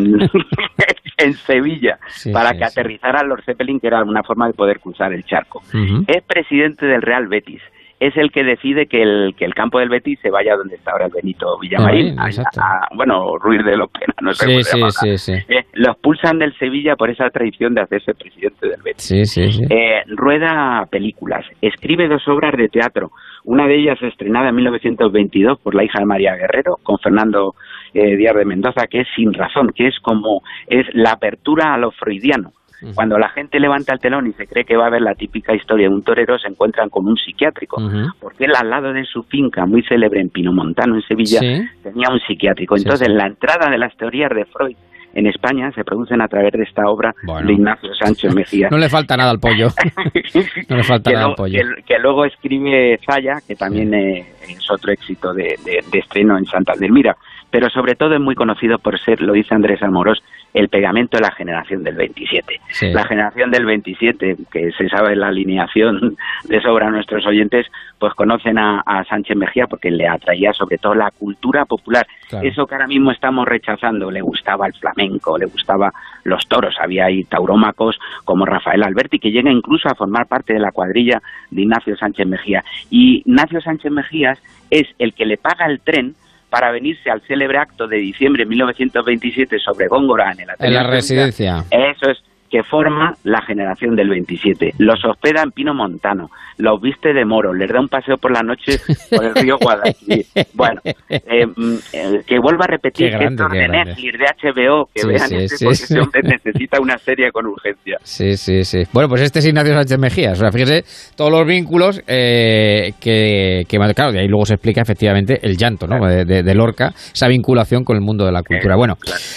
en 1.19 1.35
Sevilla 1.35 1.99
Sí, 2.09 2.33
para 2.33 2.51
sí, 2.51 2.59
que 2.59 2.65
sí. 2.67 2.71
aterrizaran 2.81 3.29
los 3.29 3.45
Zeppelin, 3.45 3.79
que 3.81 3.87
era 3.87 4.03
una 4.03 4.23
forma 4.23 4.47
de 4.49 4.55
poder 4.55 4.81
cruzar 4.81 5.13
el 5.13 5.25
charco 5.25 5.63
es 6.09 6.23
presidente 6.25 6.87
del 6.87 7.03
Real 7.03 7.29
Betis. 7.29 7.63
Es 8.01 8.17
el 8.17 8.31
que 8.33 8.45
decide 8.45 8.87
que 8.87 9.03
el, 9.03 9.35
que 9.37 9.45
el 9.45 9.55
campo 9.55 9.79
del 9.79 9.89
Betis 9.89 10.19
se 10.21 10.31
vaya 10.31 10.57
donde 10.57 10.75
está 10.77 10.91
ahora 10.93 11.07
el 11.07 11.13
Benito 11.13 11.59
Villamarín. 11.61 12.19
Ah, 12.19 12.23
a- 12.23 12.27
bien, 12.27 12.27
exacto. 12.27 12.61
a- 12.61 12.89
bueno, 12.95 13.39
Ruiz 13.39 13.65
de 13.65 13.77
Lopena, 13.77 14.15
no 14.21 14.33
sé 14.35 14.45
Sí, 14.47 14.73
cómo 14.73 14.91
se 14.91 15.01
sí, 15.01 15.19
sí, 15.19 15.33
sí. 15.37 15.53
Eh, 15.55 15.65
lo 15.75 15.93
expulsan 15.93 16.39
del 16.39 16.53
Sevilla 16.59 16.97
por 16.97 17.09
esa 17.11 17.31
traición 17.31 17.75
de 17.75 17.83
hacerse 17.83 18.13
presidente 18.15 18.69
del 18.69 18.83
Betis. 18.83 19.03
Sí, 19.05 19.25
sí, 19.27 19.53
sí. 19.53 19.65
Eh, 19.71 20.03
rueda 20.09 20.87
películas, 20.91 21.45
escribe 21.63 22.09
dos 22.09 22.27
obras 22.29 22.53
de 22.57 22.69
teatro. 22.69 23.11
Una 23.45 23.67
de 23.67 23.77
ellas 23.77 24.03
estrenada 24.03 24.49
en 24.49 24.57
1922 24.57 25.59
por 25.61 25.75
la 25.75 25.85
hija 25.85 25.99
de 26.01 26.07
María 26.07 26.35
Guerrero, 26.35 26.77
con 26.83 26.99
Fernando 26.99 27.55
eh, 27.93 28.17
Díaz 28.17 28.35
de 28.35 28.45
Mendoza, 28.45 28.87
que 28.89 29.03
es 29.03 29.09
Sin 29.15 29.33
Razón, 29.33 29.71
que 29.75 29.87
es 29.87 29.99
como 30.01 30.43
es 30.67 30.87
la 30.95 31.13
apertura 31.13 31.75
a 31.75 31.79
lo 31.79 31.91
freudiano. 31.93 32.53
Cuando 32.95 33.19
la 33.19 33.29
gente 33.31 33.59
levanta 33.61 33.93
el 33.95 33.99
telón 34.01 34.27
y 34.27 34.33
se 34.33 34.47
cree 34.47 34.65
que 34.65 34.77
va 34.77 34.87
a 34.87 34.91
ver 34.91 35.01
la 35.03 35.15
típica 35.15 35.55
historia 35.55 35.89
de 35.89 35.95
un 35.95 36.03
torero, 36.03 36.39
se 36.39 36.49
encuentran 36.49 36.89
con 36.91 37.07
un 37.07 37.17
psiquiátrico. 37.17 37.81
Porque 38.21 38.45
él 38.45 38.53
al 38.57 38.69
lado 38.71 38.93
de 38.93 39.05
su 39.05 39.23
finca, 39.25 39.65
muy 39.67 39.83
célebre 39.83 40.21
en 40.21 40.29
Pinomontano, 40.31 40.97
en 40.97 41.03
Sevilla, 41.03 41.39
Sí. 41.41 41.63
tenía 41.83 42.09
un 42.11 42.21
psiquiátrico. 42.21 42.77
Entonces, 42.77 43.09
sí. 43.09 43.15
la 43.15 43.27
entrada 43.27 43.71
de 43.71 43.79
las 43.79 43.97
teorías 43.97 44.31
de 44.35 44.45
Freud 44.47 44.77
en 45.17 45.27
España 45.29 45.71
se 45.73 45.85
producen 45.85 46.21
a 46.21 46.27
través 46.29 46.53
de 46.53 46.65
esta 46.65 46.83
obra 46.91 47.15
Bueno. 47.25 47.47
de 47.47 47.53
Ignacio 47.53 47.95
Sánchez 47.95 48.35
Mejía 48.35 48.69
No 48.71 48.79
le 48.79 48.89
falta 48.89 49.17
nada 49.17 49.31
al 49.31 49.39
pollo. 49.39 49.69
No 50.69 50.77
le 50.77 50.83
falta 50.83 51.11
que, 51.11 51.15
nada 51.15 51.27
al 51.29 51.35
pollo. 51.37 51.59
que- 51.77 51.83
que 51.85 51.99
luego 52.01 52.25
escribe 52.25 52.99
Zaya, 53.09 53.35
que 53.47 53.55
también 53.55 53.95
eh, 53.95 54.27
es 54.49 54.71
otro 54.71 54.93
éxito 54.93 55.33
de, 55.33 55.57
de- 55.65 55.85
de 55.91 55.99
estreno 56.01 56.37
en 56.37 56.45
Santander. 56.47 56.91
Mira, 56.91 57.17
pero 57.51 57.71
sobre 57.71 57.95
todo 57.95 58.15
es 58.15 58.21
muy 58.21 58.35
conocido 58.35 58.79
por 58.79 58.99
ser, 58.99 59.21
lo 59.21 59.33
dice 59.33 59.55
Andrés 59.55 59.81
Amorós, 59.83 60.21
el 60.55 60.69
pegamento 60.69 61.17
de 61.17 61.23
la 61.23 61.33
generación 61.33 61.83
del 61.83 61.97
27. 61.97 62.61
Sí. 62.69 62.93
La 62.93 63.05
generación 63.05 63.51
del 63.51 63.67
27, 63.67 64.37
que 64.51 64.71
se 64.71 64.89
sabe 64.89 65.17
la 65.17 65.29
alineación 65.29 66.17
de 66.45 66.61
sobra 66.63 66.87
a 66.87 66.91
nuestros 66.91 67.27
oyentes, 67.27 67.67
pues 67.99 68.15
conocen 68.15 68.57
a, 68.59 68.81
a 68.87 69.05
Sánchez 69.05 69.37
Mejía 69.37 69.67
porque 69.67 69.91
le 69.91 70.09
atraía 70.09 70.53
sobre 70.53 70.79
todo 70.79 70.95
la 70.95 71.11
cultura 71.11 71.65
popular. 71.65 72.07
Claro. 72.29 72.49
Eso 72.49 72.67
que 72.67 72.75
ahora 72.77 72.87
mismo 72.87 73.11
estamos 73.11 73.47
rechazando, 73.47 74.13
le 74.13 74.21
gustaba 74.21 74.69
el 74.69 74.75
flamenco, 74.75 75.37
le 75.37 75.47
gustaba 75.47 75.91
los 76.23 76.47
toros, 76.47 76.77
había 76.81 77.07
ahí 77.07 77.25
taurómacos 77.25 77.99
como 78.25 78.47
Rafael 78.47 78.85
Alberti, 78.85 79.19
que 79.19 79.33
llega 79.33 79.51
incluso 79.51 79.89
a 79.89 79.97
formar 79.97 80.27
parte 80.27 80.55
de 80.55 80.61
la 80.61 80.71
cuadrilla 80.71 81.21
de 81.51 81.63
Ignacio 81.63 81.97
Sánchez 81.97 82.29
Mejía. 82.29 82.65
Y 82.91 83.23
Ignacio 83.27 83.61
Sánchez 83.61 83.91
Mejías 83.91 84.39
es 84.71 84.87
el 84.99 85.15
que 85.15 85.27
le 85.27 85.37
paga 85.37 85.67
el 85.67 85.81
tren 85.81 86.15
para 86.55 86.71
venirse 86.71 87.11
al 87.11 87.21
célebre 87.23 87.59
acto 87.59 87.89
de 87.89 87.97
diciembre 87.97 88.45
de 88.45 88.51
1927 88.51 89.59
sobre 89.59 89.89
Góngora 89.89 90.31
en 90.31 90.43
el 90.43 90.49
En 90.57 90.73
la 90.73 90.85
residencia. 90.85 91.65
Eso 91.69 92.09
es, 92.09 92.23
que 92.51 92.63
forma 92.63 93.15
la 93.25 93.43
generación 93.43 93.97
del 93.97 94.09
27. 94.11 94.73
Los 94.79 95.05
hospeda 95.05 95.43
en 95.43 95.51
Pino 95.51 95.75
Montano, 95.75 96.29
los 96.59 96.81
viste 96.81 97.13
de 97.13 97.25
moro, 97.25 97.53
les 97.53 97.69
da 97.71 97.81
un 97.81 97.89
paseo 97.89 98.17
por 98.17 98.31
la 98.33 98.43
noche 98.43 98.79
por 99.11 99.25
el 99.25 99.35
río 99.35 99.57
Guadalquivir. 99.61 100.25
Bueno, 100.55 100.81
eh, 101.09 101.47
mm, 101.47 101.75
eh, 101.93 102.21
que 102.27 102.39
vuelva 102.39 102.65
a 102.65 102.69
repetir 102.69 103.11
que 103.17 103.25
esto 103.25 103.49
de. 103.49 103.69
Netflix, 103.69 104.13
de 104.19 104.25
HBO, 104.53 104.87
que 104.95 105.01
Sí, 105.03 105.09
vean 105.09 105.29
sí, 105.29 105.35
este 105.37 105.57
sí, 105.57 105.65
porque 105.65 105.83
este 105.83 106.01
hombre 106.01 106.23
necesita 106.23 106.81
una 106.81 106.97
serie 106.99 107.33
con 107.33 107.47
urgencia. 107.47 107.99
Sí, 108.03 108.37
sí, 108.37 108.63
sí. 108.65 108.83
Bueno, 108.93 109.09
pues 109.09 109.23
este 109.23 109.41
es 109.41 109.47
Ignacio 109.47 109.75
Sánchez 109.75 109.99
Mejías. 109.99 110.39
O 110.39 110.41
sea, 110.43 110.53
fíjese 110.53 110.85
todos 111.17 111.31
los 111.33 111.45
vínculos 111.47 112.01
eh, 112.07 112.93
que, 113.01 113.63
que, 113.69 113.79
claro, 113.95 114.13
de 114.13 114.21
ahí 114.21 114.29
luego 114.29 114.45
se 114.47 114.55
explica 114.55 114.83
efectivamente 114.83 115.41
el 115.43 115.57
llanto, 115.57 115.87
¿no? 115.87 116.05
De, 116.07 116.25
de- 116.25 116.43
de 116.43 116.55
Lorca, 116.55 116.89
esa 116.95 117.27
vinculación 117.29 117.85
con 117.85 117.97
el 117.97 118.03
mundo 118.03 118.25
de 118.27 118.33
la 118.33 118.43
cultura. 118.43 118.77
Bueno, 118.77 118.95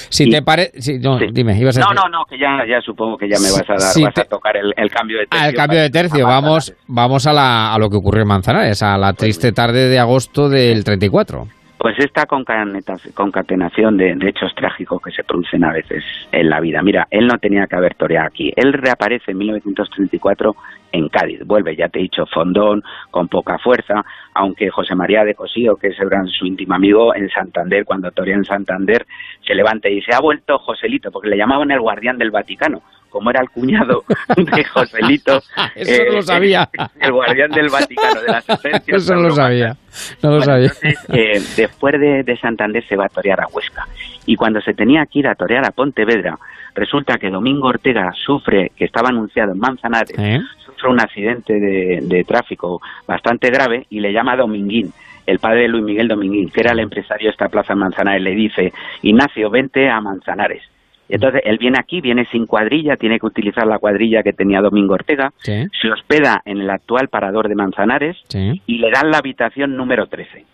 si 0.09 0.29
te 0.29 0.41
parece... 0.41 0.99
no, 0.99 1.17
dime, 1.31 1.57
ibas 1.59 1.77
a 1.77 1.81
No, 1.81 1.87
decir- 1.89 1.95
no, 2.03 2.09
no, 2.19 2.25
que 2.25 2.37
ya, 2.37 2.63
ya 2.67 2.81
supongo 2.81 3.06
que 3.15 3.29
ya 3.29 3.37
me 3.39 3.51
vas 3.51 3.69
a 3.69 3.73
dar, 3.73 3.93
Sí, 3.93 4.03
vas 4.03 4.17
a 4.17 4.23
tocar 4.23 4.57
el, 4.57 4.73
el 4.75 4.89
cambio 4.89 5.19
de 5.19 5.27
tercio. 5.27 5.47
Al 5.47 5.53
cambio 5.53 5.81
de 5.81 5.89
tercio, 5.91 6.25
vamos, 6.25 6.73
vamos 6.87 7.27
a, 7.27 7.33
la, 7.33 7.73
a 7.73 7.77
lo 7.77 7.89
que 7.89 7.97
ocurrió 7.97 8.23
en 8.23 8.27
Manzanares, 8.27 8.81
a 8.81 8.97
la 8.97 9.13
triste 9.13 9.51
tarde 9.51 9.87
de 9.87 9.99
agosto 9.99 10.49
del 10.49 10.83
34. 10.83 11.47
Pues 11.77 11.95
esta 11.99 12.25
concatenación 12.25 13.97
de, 13.97 14.15
de 14.15 14.29
hechos 14.29 14.51
trágicos 14.55 14.99
que 14.99 15.11
se 15.11 15.23
producen 15.23 15.63
a 15.63 15.71
veces 15.71 16.03
en 16.31 16.49
la 16.49 16.59
vida. 16.59 16.81
Mira, 16.81 17.07
él 17.11 17.27
no 17.27 17.37
tenía 17.37 17.67
que 17.67 17.75
haber 17.75 17.93
toreado 17.93 18.25
aquí. 18.27 18.51
Él 18.55 18.73
reaparece 18.73 19.31
en 19.31 19.37
1934 19.37 20.55
en 20.91 21.09
Cádiz. 21.09 21.41
Vuelve, 21.45 21.75
ya 21.75 21.87
te 21.89 21.99
he 21.99 22.03
dicho, 22.03 22.25
fondón, 22.25 22.81
con 23.11 23.27
poca 23.27 23.57
fuerza, 23.57 24.03
aunque 24.33 24.69
José 24.69 24.95
María 24.95 25.23
de 25.23 25.35
Cosío, 25.35 25.75
que 25.75 25.87
es 25.87 25.99
el 25.99 26.09
gran, 26.09 26.27
su 26.27 26.45
íntimo 26.45 26.75
amigo 26.75 27.13
en 27.15 27.29
Santander, 27.29 27.83
cuando 27.85 28.11
torea 28.11 28.35
en 28.35 28.45
Santander, 28.45 29.05
se 29.45 29.53
levanta 29.55 29.89
y 29.89 29.95
dice, 29.95 30.13
ha 30.15 30.19
vuelto 30.21 30.57
Joselito, 30.59 31.11
porque 31.11 31.29
le 31.29 31.37
llamaban 31.37 31.71
el 31.71 31.79
guardián 31.81 32.17
del 32.17 32.31
Vaticano. 32.31 32.81
Como 33.09 33.29
era 33.31 33.41
el 33.41 33.49
cuñado 33.49 34.03
de 34.35 34.63
Joselito. 34.73 35.39
Eso 35.75 36.03
no 36.09 36.15
lo 36.15 36.21
sabía. 36.21 36.69
El 36.99 37.13
guardián 37.13 37.49
del 37.51 37.69
Vaticano, 37.69 38.21
de 38.21 38.27
las 38.27 38.49
esencias. 38.49 39.03
Eso 39.03 39.15
no 39.15 39.21
lo 39.21 39.31
sabía. 39.31 39.77
No 40.21 40.29
lo 40.31 40.37
Bueno, 40.37 40.41
sabía. 40.45 40.65
entonces, 40.83 41.05
eh, 41.13 41.41
después 41.61 41.99
de, 41.99 42.23
de 42.23 42.37
Santander 42.37 42.83
se 42.85 42.97
va 42.97 43.05
a 43.05 43.09
torear 43.09 43.39
a 43.39 43.47
Huesca. 43.47 43.85
Y 44.25 44.35
cuando 44.35 44.59
se 44.59 44.73
tenía 44.73 45.05
que 45.05 45.19
ir 45.19 45.27
a 45.27 45.35
torear 45.35 45.65
a 45.65 45.71
Pontevedra, 45.71 46.37
resulta 46.75 47.17
que 47.17 47.29
Domingo 47.29 47.69
Ortega 47.69 48.11
sufre, 48.13 48.71
que 48.75 48.85
estaba 48.85 49.07
anunciado 49.09 49.53
en 49.53 49.59
Manzanares, 49.59 50.19
¿Eh? 50.19 50.41
Sufre 50.77 50.91
un 50.91 51.01
accidente 51.01 51.59
de, 51.59 51.99
de 52.03 52.23
tráfico 52.23 52.79
bastante 53.07 53.49
grave 53.49 53.85
y 53.89 53.99
le 53.99 54.13
llama 54.13 54.35
Dominguín, 54.35 54.91
el 55.25 55.39
padre 55.39 55.63
de 55.63 55.67
Luis 55.67 55.83
Miguel 55.83 56.07
Dominguín, 56.07 56.49
que 56.49 56.61
era 56.61 56.71
el 56.71 56.79
empresario 56.79 57.27
de 57.27 57.31
esta 57.31 57.49
plaza 57.49 57.73
en 57.73 57.79
Manzanares, 57.79 58.21
le 58.21 58.35
dice, 58.35 58.71
Ignacio, 59.01 59.49
vente 59.49 59.89
a 59.89 59.99
Manzanares. 59.99 60.63
Entonces 61.09 61.41
él 61.45 61.57
viene 61.57 61.77
aquí, 61.79 62.01
viene 62.01 62.25
sin 62.31 62.45
cuadrilla, 62.45 62.97
tiene 62.97 63.19
que 63.19 63.25
utilizar 63.25 63.65
la 63.65 63.79
cuadrilla 63.79 64.23
que 64.23 64.33
tenía 64.33 64.61
Domingo 64.61 64.93
Ortega, 64.93 65.31
Sí, 65.37 65.65
se 65.81 65.89
hospeda 65.89 66.41
en 66.45 66.59
el 66.59 66.69
actual 66.69 67.07
parador 67.07 67.47
de 67.47 67.55
Manzanares 67.55 68.17
sí. 68.27 68.61
y 68.65 68.77
le 68.79 68.91
dan 68.91 69.09
la 69.09 69.19
habitación 69.19 69.75
número 69.75 70.07
13. 70.07 70.45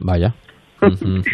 Vaya. 0.00 0.32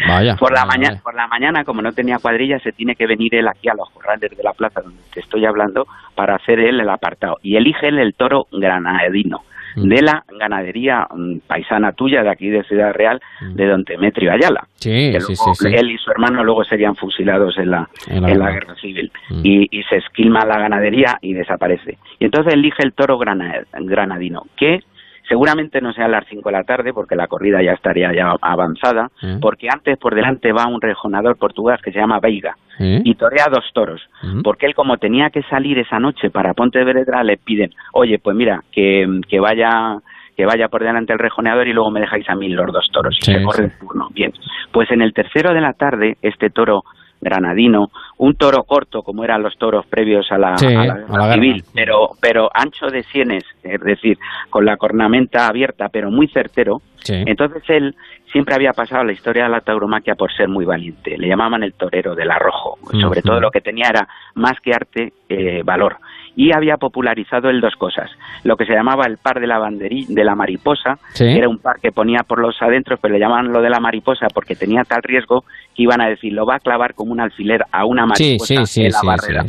Vaya. 0.07 0.35
Por 0.35 0.51
la, 0.53 0.65
Vaya, 0.65 0.99
por 1.03 1.15
la 1.15 1.27
mañana, 1.27 1.63
como 1.63 1.81
no 1.81 1.91
tenía 1.91 2.17
cuadrilla, 2.19 2.59
se 2.59 2.71
tiene 2.71 2.95
que 2.95 3.07
venir 3.07 3.35
él 3.35 3.47
aquí 3.47 3.69
a 3.69 3.73
los 3.73 3.89
corrales 3.91 4.35
de 4.35 4.43
la 4.43 4.53
plaza 4.53 4.81
donde 4.81 5.01
te 5.13 5.19
estoy 5.19 5.45
hablando 5.45 5.87
para 6.15 6.35
hacer 6.35 6.59
él 6.59 6.79
el 6.79 6.89
apartado. 6.89 7.37
Y 7.41 7.55
elige 7.55 7.87
él 7.87 7.99
el 7.99 8.13
toro 8.13 8.47
granadino 8.51 9.41
Mm. 9.75 9.89
de 9.89 10.01
la 10.01 10.23
ganadería 10.39 11.05
mm, 11.13 11.39
paisana 11.45 11.91
tuya 11.91 12.23
de 12.23 12.29
aquí 12.31 12.49
de 12.49 12.63
Ciudad 12.63 12.93
Real, 12.93 13.21
de 13.53 13.67
don 13.67 13.83
Demetrio 13.83 14.31
Ayala. 14.31 14.61
Mm. 14.61 14.73
Sí, 14.77 14.89
que 15.11 15.19
luego 15.19 15.53
sí, 15.53 15.53
sí. 15.53 15.67
Él 15.75 15.91
y 15.91 15.97
su 15.99 16.09
hermano 16.09 16.43
luego 16.43 16.63
serían 16.63 16.95
fusilados 16.95 17.55
en 17.59 17.69
la, 17.71 17.87
En 18.07 18.23
la 18.23 18.31
en 18.31 18.39
la 18.39 18.51
guerra. 18.53 18.75
civil. 18.75 19.11
Mm. 19.29 19.41
Y, 19.43 19.67
y 19.69 19.83
se 19.83 19.97
esquilma 19.97 20.45
la 20.45 20.57
ganadería 20.57 21.19
y 21.21 21.33
desaparece. 21.33 21.99
Y 22.17 22.25
entonces 22.25 22.53
elige 22.55 22.81
el 22.81 22.93
toro 22.93 23.19
grana- 23.19 23.65
granadino, 23.81 24.43
que 24.55 24.79
seguramente 25.27 25.81
no 25.81 25.91
sea 25.93 26.05
a 26.05 26.09
las 26.09 26.25
5 26.29 26.49
de 26.49 26.53
la 26.57 26.63
tarde 26.63 26.93
porque 26.93 27.15
la 27.15 27.27
corrida 27.27 27.61
ya 27.61 27.73
estaría 27.73 28.13
ya 28.13 28.33
avanzada, 28.41 29.09
Mm. 29.21 29.39
porque 29.39 29.67
antes 29.71 29.97
por 29.97 30.15
delante 30.15 30.51
va 30.51 30.67
un 30.67 30.81
rejonador 30.81 31.37
portugués 31.37 31.81
que 31.81 31.91
se 31.91 31.99
llama 31.99 32.19
Veiga 32.19 32.55
¿Eh? 32.79 33.01
y 33.03 33.15
torea 33.15 33.45
dos 33.51 33.65
toros, 33.73 34.01
Mm. 34.23 34.41
porque 34.41 34.65
él 34.67 34.75
como 34.75 34.97
tenía 34.97 35.29
que 35.29 35.41
salir 35.43 35.79
esa 35.79 35.99
noche 35.99 36.29
para 36.29 36.53
Pontevedra 36.53 37.23
le 37.23 37.37
piden, 37.37 37.71
oye, 37.93 38.19
pues 38.19 38.35
mira, 38.35 38.61
que, 38.71 39.05
que 39.27 39.39
vaya 39.39 39.97
que 40.35 40.45
vaya 40.45 40.67
por 40.67 40.83
delante 40.83 41.13
el 41.13 41.17
rejoneador 41.19 41.67
y 41.67 41.73
luego 41.73 41.89
me 41.89 41.99
dejáis 41.99 42.29
a 42.29 42.35
mí 42.35 42.47
los 42.49 42.71
dos 42.71 42.87
toros 42.93 43.17
y 43.19 43.25
Sí, 43.25 43.33
se 43.33 43.41
corre 43.43 43.63
el 43.65 43.79
turno. 43.79 44.07
Bien, 44.13 44.31
pues 44.71 44.91
en 44.91 45.01
el 45.01 45.11
tercero 45.11 45.51
de 45.51 45.61
la 45.61 45.73
tarde 45.73 46.15
este 46.21 46.51
toro 46.51 46.83
granadino, 47.21 47.91
un 48.17 48.35
toro 48.35 48.63
corto 48.63 49.01
como 49.03 49.23
eran 49.23 49.41
los 49.43 49.57
toros 49.57 49.85
previos 49.87 50.31
a 50.31 50.37
la, 50.37 50.57
Sí, 50.57 50.65
a 50.67 50.69
la 50.71 50.79
a 50.79 50.85
guerra 50.85 51.07
la 51.09 51.25
guerra. 51.27 51.33
civil, 51.33 51.63
pero 51.73 52.09
pero 52.21 52.49
ancho 52.53 52.87
de 52.87 53.03
sienes, 53.03 53.43
es 53.63 53.81
decir, 53.81 54.17
con 54.49 54.65
la 54.65 54.77
cornamenta 54.77 55.47
abierta, 55.47 55.89
pero 55.89 56.11
muy 56.11 56.27
certero. 56.27 56.81
Sí. 56.97 57.23
Entonces 57.25 57.63
él 57.69 57.95
siempre 58.31 58.55
había 58.55 58.73
pasado 58.73 59.03
la 59.03 59.13
historia 59.13 59.43
de 59.43 59.49
la 59.49 59.61
tauromaquia 59.61 60.15
por 60.15 60.31
ser 60.33 60.49
muy 60.49 60.65
valiente. 60.65 61.17
Le 61.17 61.27
llamaban 61.27 61.63
el 61.63 61.73
torero 61.73 62.15
del 62.15 62.29
arrojo. 62.31 62.77
Sobre 62.99 63.21
todo 63.21 63.39
lo 63.39 63.49
que 63.51 63.61
tenía 63.61 63.87
era 63.89 64.07
más 64.35 64.59
que 64.59 64.73
arte, 64.73 65.13
eh, 65.29 65.61
valor. 65.63 65.97
Y 66.39 66.55
había 66.55 66.77
popularizado 66.77 67.49
él 67.49 67.59
dos 67.61 67.73
cosas. 67.75 68.11
Lo 68.43 68.55
que 68.55 68.65
se 68.65 68.73
llamaba 68.73 69.07
el 69.07 69.17
par 69.17 69.39
de 69.39 69.47
la 69.47 69.57
banderi- 69.59 70.05
de 70.07 70.23
la 70.23 70.35
mariposa, 70.35 70.99
Sí. 71.13 71.23
que 71.25 71.37
era 71.39 71.49
un 71.49 71.57
par 71.57 71.77
que 71.81 71.91
ponía 71.91 72.19
por 72.27 72.39
los 72.39 72.55
adentros, 72.61 72.99
pero 73.01 73.15
le 73.15 73.19
llamaban 73.19 73.51
lo 73.51 73.59
de 73.59 73.71
la 73.71 73.79
mariposa 73.79 74.27
porque 74.31 74.55
tenía 74.55 74.83
tal 74.83 75.01
riesgo 75.01 75.41
que 75.75 75.81
iban 75.83 75.99
a 75.99 76.07
decir, 76.07 76.31
lo 76.33 76.45
va 76.45 76.57
a 76.57 76.59
clavar 76.59 76.93
como 76.93 77.11
un 77.11 77.19
alfiler 77.21 77.61
a 77.71 77.85
una 77.85 78.05
mariposa 78.05 78.65
sí, 78.65 78.65
sí, 78.67 78.81
en 78.85 78.91
la 78.91 78.99
sí, 78.99 79.07
barrera. 79.07 79.45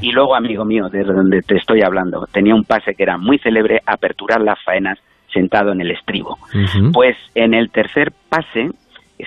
Y 0.00 0.12
luego, 0.12 0.34
amigo 0.34 0.64
mío, 0.64 0.88
de 0.90 1.04
donde 1.04 1.42
te 1.42 1.56
estoy 1.58 1.82
hablando, 1.82 2.26
tenía 2.32 2.54
un 2.54 2.64
pase 2.64 2.94
que 2.94 3.02
era 3.02 3.18
muy 3.18 3.38
célebre, 3.38 3.80
aperturar 3.84 4.40
las 4.40 4.58
faenas 4.64 4.98
sentado 5.32 5.72
en 5.72 5.82
el 5.82 5.90
estribo. 5.90 6.38
Pues 6.92 7.16
en 7.34 7.52
el 7.54 7.70
tercer 7.70 8.12
pase, 8.30 8.70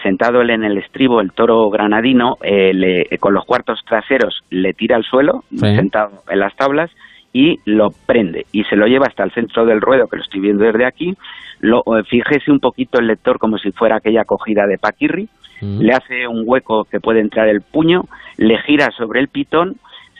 sentado 0.02 0.42
él 0.42 0.50
en 0.50 0.64
el 0.64 0.78
estribo, 0.78 1.22
el 1.22 1.32
toro 1.32 1.70
granadino, 1.70 2.38
eh, 2.42 2.74
le- 2.74 3.18
con 3.20 3.34
los 3.34 3.46
cuartos 3.46 3.80
traseros 3.88 4.42
le 4.50 4.74
tira 4.74 4.96
al 4.96 5.04
suelo, 5.04 5.44
Sí. 5.52 5.76
sentado 5.76 6.24
en 6.30 6.40
las 6.40 6.56
tablas, 6.56 6.90
y 7.34 7.60
lo 7.66 7.90
prende 8.06 8.46
y 8.52 8.64
se 8.66 8.76
lo 8.76 8.86
lleva 8.86 9.08
hasta 9.08 9.24
el 9.24 9.32
centro 9.32 9.66
del 9.66 9.82
ruedo, 9.82 10.08
que 10.08 10.18
lo 10.18 10.24
estoy 10.24 10.40
viendo 10.42 10.64
desde 10.66 10.86
aquí. 10.86 11.14
Lo, 11.62 11.80
eh, 11.80 12.04
fíjese 12.08 12.52
un 12.52 12.60
poquito 12.60 13.00
el 13.00 13.08
lector 13.08 13.40
como 13.40 13.58
si 13.58 13.72
fuera 13.72 13.96
aquella 13.98 14.24
cogida 14.26 14.68
de 14.68 14.78
paquirri, 14.78 15.28
Mm. 15.62 15.80
le 15.82 15.94
hace 15.94 16.28
un 16.28 16.44
hueco 16.46 16.84
que 16.86 17.00
puede 17.00 17.22
entrar 17.22 17.48
el 17.48 17.62
puño, 17.62 18.02
le 18.38 18.58
gira 18.60 18.92
sobre 18.92 19.20
el 19.20 19.30
pitón, 19.30 19.76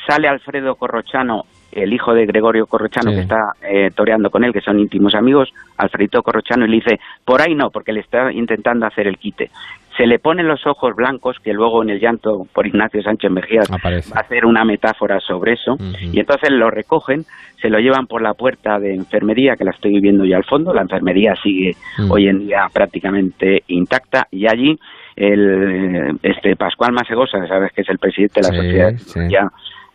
sale 0.08 0.28
Alfredo 0.28 0.76
Corrochano, 0.76 1.44
el 1.76 1.94
hijo 1.94 2.14
de 2.14 2.26
Gregorio 2.26 2.66
Corrochano, 2.66 3.12
Sí. 3.12 3.16
que 3.18 3.22
está 3.24 3.52
eh, 3.62 3.90
toreando 3.96 4.30
con 4.30 4.44
él, 4.44 4.54
que 4.54 4.62
son 4.62 4.80
íntimos 4.80 5.16
amigos, 5.16 5.50
Alfredito 5.78 6.22
Corrochano, 6.24 6.66
y 6.66 6.70
le 6.70 6.76
dice, 6.76 7.00
por 7.26 7.42
ahí 7.42 7.56
no, 7.56 7.70
porque 7.70 7.94
le 7.94 8.00
está 8.02 8.32
intentando 8.32 8.86
hacer 8.86 9.08
el 9.08 9.18
quite. 9.18 9.50
Se 9.98 10.08
le 10.08 10.18
ponen 10.18 10.48
los 10.48 10.66
ojos 10.66 10.96
blancos, 10.96 11.38
que 11.44 11.54
luego 11.54 11.84
en 11.84 11.92
el 11.92 12.00
llanto 12.00 12.48
por 12.52 12.66
Ignacio 12.66 13.04
Sánchez 13.04 13.30
Mejías 13.30 13.72
Aparece. 13.72 14.12
va 14.12 14.18
a 14.18 14.24
hacer 14.24 14.46
una 14.46 14.66
metáfora 14.66 15.20
sobre 15.20 15.54
eso, 15.54 15.76
y 16.02 16.20
entonces 16.20 16.50
lo 16.52 16.72
recogen, 16.72 17.26
se 17.62 17.70
lo 17.70 17.78
llevan 17.80 18.08
por 18.08 18.22
la 18.24 18.34
puerta 18.34 18.80
de 18.80 18.94
enfermería, 18.96 19.56
que 19.56 19.64
la 19.64 19.72
estoy 19.72 20.00
viendo 20.02 20.26
ya 20.26 20.38
al 20.38 20.46
fondo, 20.46 20.74
la 20.74 20.82
enfermería 20.82 21.36
sigue 21.36 21.74
Mm. 22.00 22.12
hoy 22.12 22.28
en 22.28 22.40
día 22.48 22.66
prácticamente 22.74 23.62
intacta, 23.68 24.28
y 24.32 24.48
allí 24.48 24.76
el 25.16 26.18
este 26.24 26.56
Pascual 26.56 26.92
Masegosa, 26.92 27.46
sabes 27.48 27.72
que 27.74 27.82
es 27.82 27.90
el 27.90 28.00
presidente 28.00 28.42
de 28.42 28.48
la 28.48 28.50
Sí, 28.50 28.56
Sociedad 28.56 28.92
sí. 28.98 29.10
Cirugía 29.12 29.48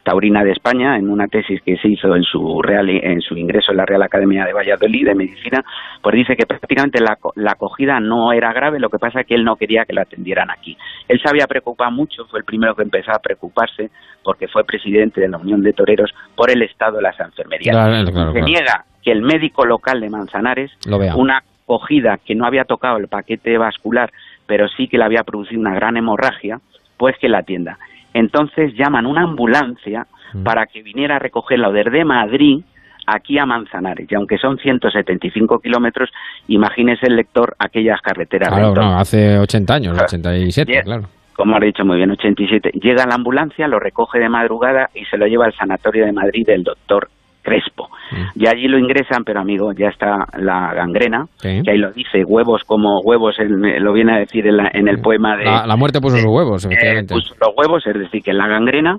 Taurina 0.09 0.43
de 0.43 0.53
España, 0.53 0.97
en 0.97 1.11
una 1.11 1.29
tesis 1.29 1.61
que 1.61 1.77
se 1.77 1.89
hizo 1.89 2.17
en 2.17 2.23
su 2.23 2.63
real 2.63 2.89
en 2.89 3.21
su 3.21 3.37
ingreso 3.37 3.73
en 3.73 3.77
la 3.77 3.85
Real 3.85 4.03
Academia 4.03 4.47
de 4.47 4.55
Valladolid 4.55 5.05
de 5.05 5.15
Medicina, 5.15 5.63
pues 6.01 6.15
dice 6.15 6.35
que 6.35 6.47
prácticamente 6.47 6.99
la, 6.99 7.19
la 7.35 7.53
acogida 7.53 8.01
no 8.01 8.33
era 8.33 8.51
grave, 8.55 8.81
lo 8.81 8.89
que 8.89 8.99
pasa 8.99 9.21
es 9.21 9.27
que 9.27 9.35
él 9.35 9.45
no 9.45 9.57
quería 9.57 9.85
que 9.85 9.93
la 9.93 10.03
atendieran 10.03 10.51
aquí. 10.51 10.79
Él 11.09 11.21
se 11.23 11.29
había 11.29 11.47
preocupado 11.47 11.91
mucho, 11.91 12.25
fue 12.25 12.39
el 12.39 12.47
primero 12.47 12.75
que 12.75 12.85
empezó 12.85 13.11
a 13.11 13.19
preocuparse 13.19 13.91
porque 14.25 14.49
fue 14.49 14.65
presidente 14.65 15.21
de 15.21 15.29
la 15.29 15.37
Unión 15.37 15.63
de 15.63 15.75
Toreros 15.75 16.11
por 16.35 16.51
el 16.51 16.63
estado 16.63 16.97
de 16.97 17.03
las 17.03 17.21
enfermerías. 17.21 17.77
Claro, 17.77 18.11
claro, 18.11 18.33
se 18.33 18.41
niega 18.41 18.87
que 19.03 19.13
el 19.13 19.21
médico 19.21 19.67
local 19.67 20.01
de 20.01 20.09
Manzanares 20.09 20.71
Lo 20.87 20.97
una 21.19 21.43
cogida 21.67 22.19
que 22.25 22.35
no 22.35 22.47
había 22.47 22.65
tocado 22.65 22.97
el 22.97 23.09
paquete 23.09 23.59
vascular, 23.59 24.11
pero 24.47 24.69
sí 24.69 24.89
que 24.89 24.97
le 24.97 25.05
había 25.05 25.23
producido 25.23 25.61
una 25.61 25.75
gran 25.75 25.99
hemorragia, 25.99 26.61
pues 26.97 27.15
que 27.19 27.29
la 27.29 27.41
atienda. 27.41 27.79
Entonces 28.15 28.75
llaman 28.75 29.07
una 29.07 29.23
ambulancia 29.23 30.07
Mm. 30.35 30.43
para 30.43 30.67
que 30.67 30.83
viniera 30.83 31.17
a 31.17 31.19
recogerla 31.19 31.71
desde 31.71 32.05
Madrid 32.05 32.63
aquí 33.07 33.39
a 33.39 33.47
Manzanares. 33.47 34.07
Y 34.11 34.15
aunque 34.15 34.37
son 34.37 34.59
175 34.59 35.61
kilómetros, 35.61 36.11
imagínese 36.49 37.07
el 37.07 37.17
lector 37.17 37.57
aquellas 37.59 38.01
carreteras. 38.03 38.51
Claro, 38.51 38.75
no, 38.75 38.99
hace 38.99 39.39
80 39.39 39.75
años, 39.75 39.99
87, 39.99 40.71
Bien. 40.71 40.85
claro. 40.85 41.05
Como 41.35 41.57
ha 41.57 41.61
dicho 41.61 41.85
muy 41.85 41.97
bien, 41.97 42.11
87. 42.11 42.73
Llega 42.75 43.07
la 43.07 43.15
ambulancia, 43.15 43.69
lo 43.69 43.79
recoge 43.81 44.19
de 44.19 44.29
madrugada 44.29 44.91
y 44.95 45.05
se 45.07 45.17
lo 45.17 45.27
lleva 45.27 45.47
al 45.47 45.55
sanatorio 45.55 46.05
de 46.05 46.13
Madrid 46.13 46.45
del 46.47 46.65
doctor 46.65 47.09
Crespo. 47.49 47.89
Mm. 48.13 48.41
Y 48.43 48.47
allí 48.47 48.69
lo 48.69 48.79
ingresan, 48.79 49.25
pero 49.25 49.41
amigo, 49.41 49.73
ya 49.73 49.89
está 49.89 50.17
la 50.39 50.73
gangrena, 50.75 51.27
Sí. 51.37 51.63
que 51.65 51.71
ahí 51.71 51.79
lo 51.79 51.91
dice, 51.93 52.25
huevos 52.25 52.63
como 52.65 53.01
huevos, 53.01 53.39
en- 53.39 53.83
lo 53.83 53.93
viene 53.93 54.15
a 54.15 54.19
decir 54.19 54.47
en, 54.47 54.57
la- 54.57 54.71
en 54.73 54.89
el 54.89 55.01
poema 55.01 55.37
de... 55.37 55.45
La, 55.45 55.67
la 55.67 55.77
muerte 55.77 56.01
puso 56.01 56.17
sus 56.17 56.27
huevos, 56.27 56.65
eh, 56.65 56.69
efectivamente. 56.71 57.15
puso 57.15 57.35
los 57.41 57.55
huevos, 57.57 57.87
es 57.87 57.95
decir, 57.99 58.23
que 58.23 58.33
la 58.33 58.47
gangrena 58.49 58.99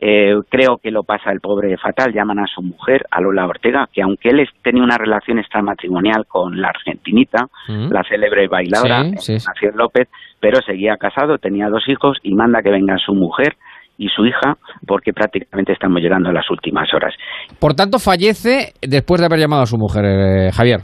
Eh, 0.00 0.32
creo 0.48 0.76
que 0.80 0.92
lo 0.92 1.02
pasa 1.02 1.32
el 1.32 1.40
pobre 1.40 1.76
fatal. 1.76 2.12
Llaman 2.14 2.38
a 2.38 2.46
su 2.46 2.62
mujer, 2.62 3.02
a 3.10 3.20
Lola 3.20 3.46
Ortega, 3.48 3.88
que 3.92 4.00
aunque 4.00 4.28
él 4.28 4.46
tenía 4.62 4.84
una 4.84 4.96
relación 4.96 5.40
extramatrimonial 5.40 6.24
con 6.28 6.60
la 6.60 6.68
argentinita, 6.68 7.46
Mm. 7.66 7.90
la 7.90 8.04
célebre 8.04 8.46
bailadora, 8.46 9.02
Sí. 9.16 9.32
Ignacio 9.32 9.72
López, 9.74 10.06
pero 10.38 10.60
seguía 10.62 10.96
casado, 10.98 11.38
tenía 11.38 11.68
dos 11.68 11.82
hijos 11.88 12.16
y 12.22 12.32
manda 12.36 12.62
que 12.62 12.70
venga 12.70 12.96
su 13.04 13.12
mujer 13.12 13.54
y 13.98 14.08
su 14.08 14.24
hija 14.24 14.56
porque 14.86 15.12
prácticamente 15.12 15.72
estamos 15.72 16.00
llegando 16.00 16.30
a 16.30 16.32
las 16.32 16.48
últimas 16.50 16.92
horas. 16.94 17.14
Por 17.58 17.74
tanto, 17.74 17.98
fallece 17.98 18.72
después 18.80 19.20
de 19.20 19.26
haber 19.26 19.40
llamado 19.40 19.62
a 19.62 19.66
su 19.66 19.76
mujer, 19.76 20.04
eh, 20.06 20.50
Javier. 20.52 20.80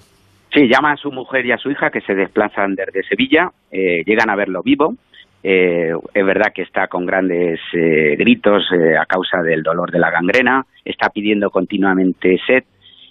Sí, 0.53 0.69
llama 0.69 0.93
a 0.93 0.97
su 0.97 1.11
mujer 1.11 1.47
y 1.47 1.53
a 1.53 1.59
su 1.59 1.71
hija 1.71 1.91
que 1.91 2.01
se 2.03 2.15
desplazan 2.15 2.75
desde 2.75 3.03
Sevilla, 3.09 3.51
eh, 3.73 4.03
llegan 4.05 4.31
a 4.31 4.37
verlo 4.37 4.63
vivo. 4.63 4.95
Eh, 5.43 5.93
es 6.15 6.25
verdad 6.27 6.53
que 6.55 6.63
está 6.63 6.87
con 6.89 7.05
grandes 7.05 7.61
eh, 7.75 8.17
gritos 8.17 8.63
eh, 8.73 8.97
a 8.97 9.05
causa 9.05 9.43
del 9.43 9.63
dolor 9.63 9.91
de 9.91 9.99
la 9.99 10.11
gangrena, 10.11 10.65
está 10.85 11.11
pidiendo 11.11 11.51
continuamente 11.51 12.39
sed 12.47 12.65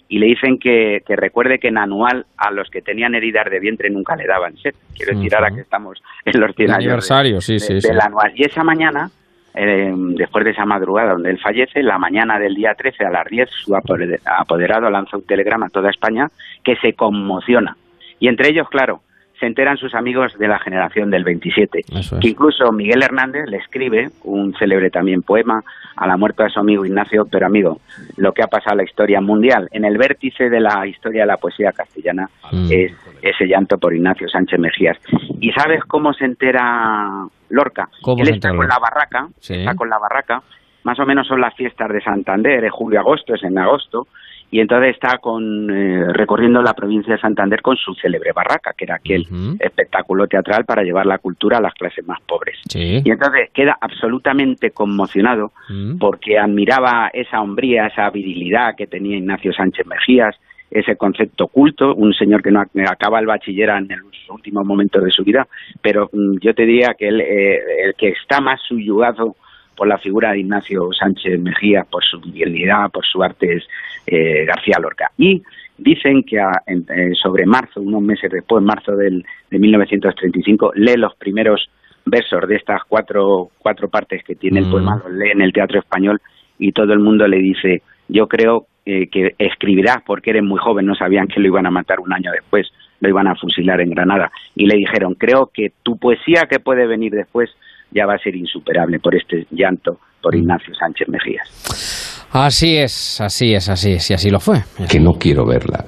y 0.08 0.18
le 0.18 0.26
dicen 0.26 0.58
que, 0.58 1.02
que 1.06 1.14
recuerde 1.16 1.58
que 1.58 1.68
en 1.68 1.78
anual 1.78 2.26
a 2.36 2.50
los 2.50 2.68
que 2.70 2.82
tenían 2.82 3.14
heridas 3.14 3.48
de 3.50 3.60
vientre 3.60 3.88
nunca 3.88 4.16
le 4.16 4.26
daban 4.26 4.56
sed. 4.56 4.74
Quiero 4.96 5.16
decir, 5.16 5.34
ahora 5.34 5.50
que 5.54 5.60
estamos 5.60 6.02
en 6.24 6.40
los 6.40 6.54
100 6.56 6.66
El 6.68 6.74
años 6.74 6.78
de- 6.84 6.90
aniversario, 6.90 7.40
sí, 7.40 7.52
de- 7.54 7.60
sí, 7.60 7.72
del 7.74 7.82
sí. 7.82 7.90
anual. 8.02 8.32
Y 8.34 8.42
esa 8.44 8.64
mañana, 8.64 9.10
eh, 9.54 9.92
después 9.96 10.44
de 10.44 10.50
esa 10.50 10.64
madrugada 10.64 11.12
donde 11.12 11.30
él 11.30 11.38
fallece, 11.40 11.82
la 11.82 11.98
mañana 11.98 12.38
del 12.38 12.54
día 12.54 12.74
13 12.74 13.04
a 13.04 13.10
las 13.10 13.26
10, 13.28 13.48
su 13.50 13.72
apoder- 13.74 14.20
apoderado 14.24 14.90
lanza 14.90 15.16
un 15.16 15.26
telegrama 15.26 15.66
a 15.66 15.70
toda 15.70 15.90
España 15.90 16.28
que 16.62 16.76
se 16.76 16.94
conmociona. 16.94 17.76
Y 18.18 18.28
entre 18.28 18.48
ellos, 18.50 18.68
claro, 18.68 19.00
se 19.40 19.46
enteran 19.46 19.76
sus 19.76 19.94
amigos 19.94 20.38
de 20.38 20.46
la 20.48 20.58
generación 20.60 21.10
del 21.10 21.24
27, 21.24 21.80
Eso 21.92 22.16
es. 22.16 22.20
que 22.22 22.28
incluso 22.28 22.70
Miguel 22.72 23.02
Hernández 23.02 23.46
le 23.48 23.56
escribe 23.58 24.10
un 24.22 24.54
célebre 24.54 24.90
también 24.90 25.22
poema 25.22 25.62
a 25.96 26.06
la 26.06 26.16
muerte 26.16 26.44
de 26.44 26.50
su 26.50 26.60
amigo 26.60 26.84
Ignacio, 26.86 27.26
pero 27.30 27.46
amigo, 27.46 27.80
lo 28.16 28.32
que 28.32 28.42
ha 28.42 28.46
pasado 28.46 28.72
en 28.74 28.78
la 28.78 28.84
historia 28.84 29.20
mundial, 29.20 29.68
en 29.72 29.84
el 29.84 29.98
vértice 29.98 30.48
de 30.48 30.60
la 30.60 30.86
historia 30.86 31.22
de 31.22 31.26
la 31.26 31.36
poesía 31.36 31.72
castellana, 31.72 32.28
Mm. 32.52 32.68
es 32.70 32.92
ese 33.30 33.46
llanto 33.46 33.78
por 33.78 33.94
Ignacio 33.94 34.28
Sánchez 34.28 34.58
Mejías. 34.58 34.98
¿Y 35.40 35.50
sabes 35.52 35.82
cómo 35.84 36.12
se 36.12 36.24
entera 36.24 37.26
Lorca? 37.50 37.88
¿Cómo 38.02 38.22
Él 38.22 38.28
está 38.28 38.54
con 38.54 38.68
la 38.68 38.78
barraca, 38.78 39.28
Sí. 39.40 39.54
está 39.54 39.74
con 39.74 39.88
la 39.88 39.98
barraca, 39.98 40.42
más 40.84 40.98
o 41.00 41.06
menos 41.06 41.26
son 41.26 41.40
las 41.40 41.54
fiestas 41.54 41.88
de 41.90 42.00
Santander, 42.02 42.64
es 42.64 42.72
julio-agosto, 42.72 43.34
es 43.34 43.42
en 43.42 43.58
agosto, 43.58 44.06
y 44.50 44.60
entonces 44.60 44.94
está 44.94 45.18
con 45.18 45.68
eh, 45.70 46.12
recorriendo 46.12 46.62
la 46.62 46.74
provincia 46.74 47.14
de 47.14 47.20
Santander 47.20 47.60
con 47.62 47.76
su 47.76 47.94
célebre 47.94 48.30
barraca, 48.32 48.72
que 48.76 48.84
era 48.84 48.96
aquel 48.96 49.26
espectáculo 49.58 50.26
teatral 50.28 50.64
para 50.64 50.82
llevar 50.82 51.06
la 51.06 51.18
cultura 51.18 51.58
a 51.58 51.60
las 51.60 51.74
clases 51.74 52.06
más 52.06 52.20
pobres. 52.20 52.58
Sí. 52.68 53.00
Y 53.04 53.10
entonces 53.10 53.50
queda 53.52 53.76
absolutamente 53.80 54.70
conmocionado 54.70 55.52
Mm. 55.70 55.98
porque 55.98 56.38
admiraba 56.38 57.10
esa 57.12 57.40
hombría, 57.40 57.86
esa 57.86 58.08
virilidad 58.10 58.76
que 58.76 58.86
tenía 58.86 59.16
Ignacio 59.16 59.52
Sánchez 59.52 59.86
Mejías, 59.86 60.36
ese 60.70 60.96
concepto 60.96 61.46
culto, 61.48 61.94
un 61.94 62.12
señor 62.14 62.42
que 62.42 62.50
no 62.50 62.60
ac- 62.60 62.90
acaba 62.90 63.20
el 63.20 63.26
bachiller 63.26 63.70
en 63.70 63.88
los 63.88 64.28
últimos 64.30 64.64
momentos 64.66 65.02
de 65.04 65.10
su 65.10 65.22
vida, 65.22 65.46
pero 65.80 66.10
mm, 66.12 66.38
yo 66.40 66.54
te 66.54 66.66
diría 66.66 66.94
que 66.98 67.08
él, 67.08 67.20
eh, 67.20 67.58
el 67.84 67.94
que 67.94 68.08
está 68.08 68.40
más 68.40 68.60
subyugado 68.66 69.36
por 69.76 69.86
la 69.88 69.98
figura 69.98 70.32
de 70.32 70.40
Ignacio 70.40 70.88
Sánchez 70.92 71.40
Mejías, 71.40 71.86
por 71.88 72.02
su 72.04 72.20
virilidad, 72.20 72.90
por 72.92 73.04
su 73.04 73.22
arte, 73.22 73.56
es 73.56 73.64
eh, 74.06 74.44
García 74.44 74.78
Lorca. 74.80 75.10
Y 75.18 75.42
dicen 75.78 76.22
que 76.22 76.38
a- 76.40 76.62
en- 76.66 76.86
eh, 76.88 77.12
sobre 77.20 77.44
marzo, 77.46 77.80
unos 77.80 78.02
meses 78.02 78.30
después, 78.30 78.62
marzo 78.62 78.94
del, 78.96 79.24
de 79.50 79.58
1935, 79.58 80.72
lee 80.76 80.96
los 80.96 81.14
primeros 81.16 81.68
versos 82.06 82.46
de 82.48 82.56
estas 82.56 82.82
cuatro, 82.88 83.50
cuatro 83.58 83.88
partes 83.88 84.22
que 84.24 84.34
tiene 84.34 84.60
el 84.60 84.66
Mm. 84.66 84.70
poema, 84.70 85.02
los 85.02 85.12
lee 85.12 85.30
en 85.30 85.40
el 85.42 85.52
Teatro 85.52 85.78
Español 85.78 86.20
y 86.58 86.72
todo 86.72 86.92
el 86.92 86.98
mundo 87.00 87.26
le 87.26 87.38
dice, 87.38 87.82
yo 88.08 88.28
creo 88.28 88.66
eh, 88.86 89.08
que 89.10 89.30
escribirás 89.38 89.98
porque 90.04 90.30
eres 90.30 90.42
muy 90.42 90.58
joven, 90.58 90.86
no 90.86 90.94
sabían 90.94 91.26
que 91.26 91.40
lo 91.40 91.48
iban 91.48 91.66
a 91.66 91.70
matar 91.70 92.00
un 92.00 92.12
año 92.12 92.30
después, 92.32 92.68
lo 93.00 93.08
iban 93.08 93.26
a 93.26 93.34
fusilar 93.34 93.80
en 93.80 93.90
Granada. 93.90 94.30
Y 94.54 94.66
le 94.66 94.76
dijeron, 94.76 95.14
creo 95.14 95.50
que 95.52 95.68
tu 95.82 95.96
poesía 95.96 96.42
que 96.50 96.60
puede 96.60 96.86
venir 96.86 97.12
después 97.12 97.50
ya 97.90 98.06
va 98.06 98.14
a 98.14 98.18
ser 98.18 98.36
insuperable 98.36 98.98
por 98.98 99.14
este 99.14 99.46
llanto 99.50 99.98
por 100.20 100.34
Ignacio 100.34 100.74
Sánchez 100.74 101.08
Mejías. 101.08 102.28
Así 102.32 102.76
es, 102.76 103.20
así 103.20 103.54
es, 103.54 103.68
así 103.68 103.92
es, 103.92 104.10
y 104.10 104.14
así 104.14 104.30
lo 104.30 104.40
fue. 104.40 104.56
Que 104.90 104.98
no 104.98 105.12
quiero 105.12 105.46
verla. 105.46 105.84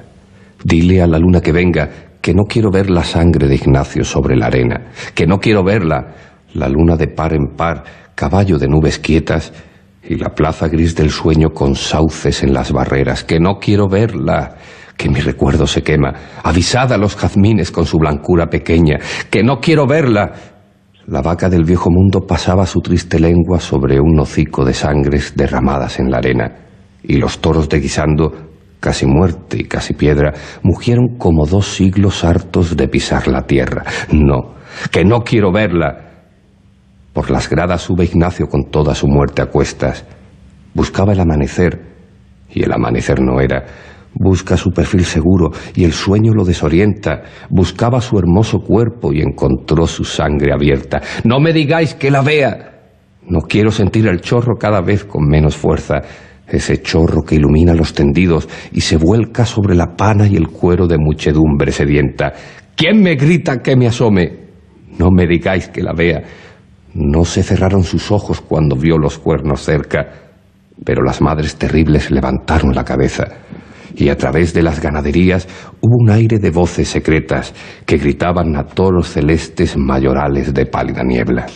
Dile 0.65 1.03
a 1.03 1.07
la 1.07 1.19
luna 1.19 1.41
que 1.41 1.53
venga 1.53 1.89
que 2.27 2.35
no 2.35 2.43
quiero 2.43 2.73
ver 2.73 2.91
la 2.91 3.05
sangre 3.05 3.47
de 3.47 3.55
Ignacio 3.55 4.03
sobre 4.03 4.35
la 4.35 4.47
arena, 4.47 4.91
que 5.15 5.29
no 5.29 5.39
quiero 5.39 5.63
verla, 5.63 6.13
la 6.55 6.69
luna 6.69 6.97
de 6.97 7.07
par 7.07 7.33
en 7.33 7.55
par, 7.57 7.85
caballo 8.17 8.59
de 8.59 8.67
nubes 8.67 8.99
quietas 8.99 9.53
y 10.09 10.17
la 10.17 10.31
plaza 10.31 10.69
gris 10.69 10.95
del 10.95 11.11
sueño 11.11 11.51
con 11.51 11.75
sauces 11.75 12.43
en 12.43 12.53
las 12.53 12.73
barreras, 12.73 13.25
que 13.25 13.41
no 13.41 13.59
quiero 13.59 13.89
verla, 13.89 14.57
que 14.97 15.09
mi 15.09 15.21
recuerdo 15.21 15.67
se 15.67 15.83
quema, 15.83 16.13
avisad 16.43 16.93
a 16.93 16.97
los 16.97 17.17
jazmines 17.17 17.71
con 17.71 17.87
su 17.87 17.99
blancura 17.99 18.47
pequeña, 18.47 18.99
que 19.31 19.43
no 19.43 19.61
quiero 19.61 19.87
verla. 19.87 20.33
La 21.07 21.23
vaca 21.23 21.49
del 21.49 21.65
viejo 21.65 21.91
mundo 21.91 22.27
pasaba 22.27 22.67
su 22.67 22.81
triste 22.81 23.21
lengua 23.21 23.61
sobre 23.61 24.01
un 24.01 24.19
hocico 24.19 24.65
de 24.65 24.75
sangres 24.75 25.35
derramadas 25.37 25.99
en 26.01 26.11
la 26.11 26.19
arena, 26.19 26.53
y 27.03 27.17
los 27.17 27.39
toros 27.39 27.69
de 27.69 27.81
guisando, 27.81 28.33
casi 28.81 29.07
muerte 29.07 29.59
y 29.59 29.65
casi 29.65 29.95
piedra, 29.95 30.33
mugieron 30.63 31.17
como 31.19 31.47
dos 31.47 31.67
siglos 31.67 32.25
hartos 32.25 32.77
de 32.77 32.89
pisar 32.89 33.29
la 33.29 33.43
tierra. 33.43 33.85
No, 34.13 34.55
que 34.91 35.05
no 35.05 35.21
quiero 35.21 35.53
verla. 35.53 36.06
Por 37.17 37.31
las 37.31 37.49
gradas 37.49 37.81
sube 37.81 38.05
Ignacio 38.05 38.47
con 38.47 38.65
toda 38.65 38.95
su 38.95 39.09
muerte 39.09 39.41
a 39.41 39.47
cuestas. 39.47 40.05
Buscaba 40.75 41.15
el 41.15 41.21
amanecer, 41.21 41.81
y 42.51 42.63
el 42.63 42.71
amanecer 42.71 43.23
no 43.23 43.41
era. 43.41 43.65
Busca 44.13 44.59
su 44.59 44.69
perfil 44.71 45.03
seguro 45.07 45.51
y 45.75 45.85
el 45.85 45.95
sueño 45.95 46.35
lo 46.35 46.45
desorienta. 46.45 47.23
Buscaba 47.49 48.03
su 48.03 48.19
hermoso 48.19 48.59
cuerpo 48.59 49.15
y 49.15 49.23
encontró 49.23 49.87
su 49.87 50.05
sangre 50.05 50.53
abierta. 50.53 51.01
No 51.25 51.41
me 51.41 51.55
digáis 51.55 51.95
que 51.95 52.11
la 52.11 52.21
vea. 52.21 52.83
No 53.27 53.41
quiero 53.41 53.71
sentir 53.71 54.07
el 54.09 54.21
chorro 54.21 54.57
cada 54.59 54.83
vez 54.83 55.07
con 55.07 55.27
menos 55.27 55.57
fuerza. 55.57 56.03
Ese 56.47 56.83
chorro 56.83 57.23
que 57.23 57.37
ilumina 57.37 57.73
los 57.73 57.95
tendidos 57.95 58.47
y 58.73 58.83
se 58.83 58.99
vuelca 58.99 59.47
sobre 59.47 59.75
la 59.75 59.97
pana 59.97 60.29
y 60.29 60.37
el 60.37 60.49
cuero 60.49 60.87
de 60.87 60.99
muchedumbre 60.99 61.73
sedienta. 61.73 62.35
¿Quién 62.77 63.01
me 63.01 63.15
grita 63.15 63.63
que 63.63 63.75
me 63.75 63.87
asome? 63.87 64.45
No 64.99 65.11
me 65.11 65.27
digáis 65.27 65.69
que 65.69 65.83
la 65.83 65.95
vea. 65.95 66.23
No 66.99 67.27
se 67.27 67.43
cerraron 67.43 67.85
sus 67.85 68.11
ojos 68.11 68.41
cuando 68.41 68.75
vio 68.75 68.97
los 68.97 69.19
cuernos 69.19 69.61
cerca, 69.61 70.09
pero 70.83 71.03
las 71.03 71.21
madres 71.21 71.57
terribles 71.57 72.11
levantaron 72.11 72.75
la 72.75 72.85
cabeza 72.85 73.25
y 73.95 74.09
a 74.09 74.17
través 74.17 74.55
de 74.55 74.63
las 74.63 74.81
ganaderías 74.81 75.47
hubo 75.83 75.97
un 75.99 76.09
aire 76.09 76.39
de 76.39 76.51
voces 76.51 76.89
secretas 76.89 77.53
que 77.85 77.99
gritaban 77.99 78.57
a 78.57 78.65
toros 78.65 79.11
celestes 79.11 79.77
mayorales 79.77 80.55
de 80.55 80.65
pálida 80.65 81.03
niebla. 81.03 81.47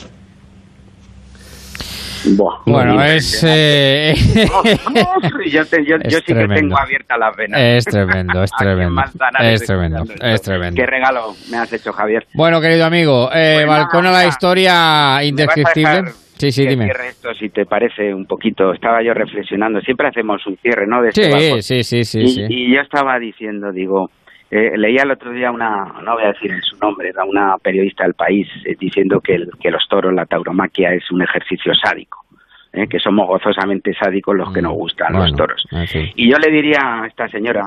Bueno, 2.66 3.02
es... 3.04 3.42
eh, 3.46 4.14
yo 5.50 5.64
te- 5.66 5.84
yo- 5.84 5.96
Es 5.96 6.12
yo 6.12 6.18
sí 6.18 6.24
que 6.34 6.46
tengo 6.48 6.78
abiertas 6.78 7.18
las 7.18 7.36
venas. 7.36 7.60
Es 7.60 7.84
tremendo, 7.84 8.42
es 8.42 8.50
tremendo. 8.58 9.02
Es 9.40 9.64
tremendo, 9.64 10.04
es 10.22 10.42
tremendo. 10.42 10.76
Qué 10.80 10.86
regalo 10.86 11.34
me 11.50 11.56
has 11.58 11.72
hecho, 11.72 11.92
Javier. 11.92 12.26
Bueno, 12.34 12.60
querido 12.60 12.84
amigo, 12.86 13.30
eh, 13.32 13.54
Pues 13.56 13.66
balcón 13.68 14.06
a 14.06 14.10
la 14.12 14.26
historia 14.26 14.72
¿Me 14.72 14.76
vas 14.76 15.18
a 15.18 15.24
indescriptible. 15.24 16.04
Sí, 16.40 16.52
sí, 16.52 16.62
que 16.64 16.70
dime. 16.70 16.84
cierre 16.86 17.08
esto, 17.08 17.34
si 17.34 17.50
te 17.50 17.66
parece 17.66 18.14
un 18.14 18.24
poquito. 18.24 18.72
Estaba 18.72 19.02
yo 19.02 19.12
reflexionando. 19.12 19.78
Siempre 19.82 20.08
hacemos 20.08 20.40
un 20.46 20.56
cierre, 20.56 20.86
¿no? 20.86 21.02
De 21.02 21.10
este 21.10 21.30
Sí, 21.60 21.62
sí, 21.62 21.84
sí, 21.84 22.04
sí, 22.04 22.20
y, 22.20 22.28
sí. 22.28 22.44
y 22.48 22.74
yo 22.74 22.80
estaba 22.80 23.18
diciendo, 23.18 23.72
digo, 23.72 24.10
eh, 24.50 24.72
leía 24.76 25.02
el 25.04 25.10
otro 25.12 25.30
día 25.32 25.50
una, 25.50 25.84
no 26.04 26.14
voy 26.14 26.24
a 26.24 26.32
decir 26.32 26.52
su 26.62 26.76
nombre, 26.78 27.08
era 27.10 27.24
una 27.24 27.56
periodista 27.58 28.04
del 28.04 28.14
país 28.14 28.48
eh, 28.64 28.76
diciendo 28.78 29.20
que, 29.20 29.34
el- 29.36 29.50
que 29.60 29.70
los 29.70 29.86
toros, 29.88 30.12
la 30.12 30.26
tauromaquia 30.26 30.92
es 30.94 31.10
un 31.10 31.22
ejercicio 31.22 31.72
sádico, 31.74 32.24
eh, 32.72 32.86
que 32.88 32.98
somos 32.98 33.26
gozosamente 33.28 33.94
sádicos 33.94 34.36
los 34.36 34.52
que 34.52 34.62
nos 34.62 34.72
gustan 34.72 35.12
los 35.12 35.32
Mm, 35.32 35.36
toros. 35.36 35.66
fin. 35.88 36.10
Y 36.16 36.30
yo 36.30 36.36
le 36.38 36.50
diría 36.50 37.02
a 37.02 37.06
esta 37.06 37.28
señora 37.28 37.66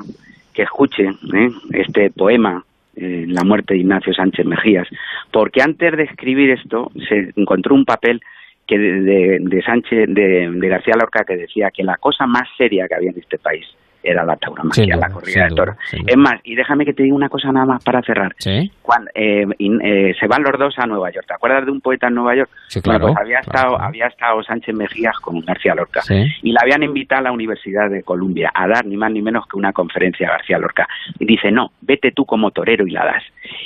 que 0.54 0.64
escuche 0.64 1.04
¿eh? 1.06 1.50
este 1.72 2.10
poema, 2.12 2.64
eh, 2.96 3.26
La 3.28 3.44
muerte 3.44 3.74
de 3.74 3.80
Ignacio 3.80 4.14
Sánchez 4.14 4.46
Mejías, 4.46 4.88
porque 5.32 5.62
antes 5.62 5.96
de 5.98 6.04
escribir 6.04 6.52
esto 6.52 6.92
se 7.10 7.32
encontró 7.36 7.74
un 7.76 7.86
papel 7.86 8.22
que 8.68 8.78
de, 8.78 9.02
de- 9.02 9.38
de 9.42 9.62
Sánchez, 9.64 10.10
de, 10.10 10.50
de 10.52 10.68
García 10.70 10.94
Lorca, 11.00 11.24
que 11.26 11.36
decía 11.38 11.72
que 11.72 11.84
la 11.84 11.98
cosa 11.98 12.28
más 12.28 12.48
seria 12.58 12.88
que 12.88 12.96
había 12.96 13.10
en 13.12 13.20
este 13.20 13.38
país 13.40 13.66
era 14.04 14.24
la 14.26 14.36
tauromaquia, 14.36 14.98
la 14.98 15.10
corrida 15.10 15.46
de 15.46 15.56
toros. 15.56 15.76
Es 16.06 16.18
más, 16.18 16.36
y 16.44 16.56
déjame 16.56 16.86
que 16.86 16.94
te 16.94 17.04
diga 17.04 17.16
una 17.16 17.30
cosa 17.30 17.52
nada 17.52 17.66
más 17.66 17.84
para 17.84 18.02
cerrar. 18.02 18.34
Sí. 18.38 18.70
Cuando, 18.82 19.10
eh, 19.16 19.46
eh, 19.60 20.14
se 20.20 20.28
van 20.28 20.44
los 20.44 20.60
dos 20.60 20.76
a 20.78 20.86
Nueva 20.86 21.10
York. 21.12 21.26
¿Te 21.28 21.34
acuerdas 21.34 21.66
de 21.66 21.72
un 21.72 21.80
poeta 21.82 22.08
en 22.08 22.16
Nueva 22.16 22.36
York? 22.36 22.50
Sí, 22.68 22.82
Bueno, 22.84 23.00
claro, 23.00 23.14
pues 23.14 23.26
había 23.26 23.40
claro, 23.40 23.52
estado, 23.58 23.76
claro. 23.76 23.88
había 23.90 24.08
estado 24.08 24.44
Sánchez 24.44 24.76
Mejías 24.76 25.16
con 25.20 25.40
García 25.42 25.74
Lorca 25.76 26.02
Sí. 26.02 26.26
y 26.42 26.52
la 26.52 26.60
habían 26.64 26.84
invitado 26.84 27.20
a 27.20 27.24
la 27.24 27.32
Universidad 27.32 27.90
de 27.90 28.04
Columbia 28.04 28.52
a 28.54 28.68
dar 28.68 28.86
ni 28.86 28.98
más 28.98 29.12
ni 29.12 29.22
menos 29.22 29.46
que 29.48 29.58
una 29.58 29.72
conferencia 29.74 30.28
a 30.28 30.32
García 30.34 30.58
Lorca. 30.60 30.88
Y 31.20 31.26
dice, 31.26 31.52
no, 31.52 31.72
vete 31.82 32.12
tú 32.12 32.26
como 32.26 32.52
torero 32.52 32.86
y 32.86 32.92
la 32.92 33.06
das. 33.06 33.24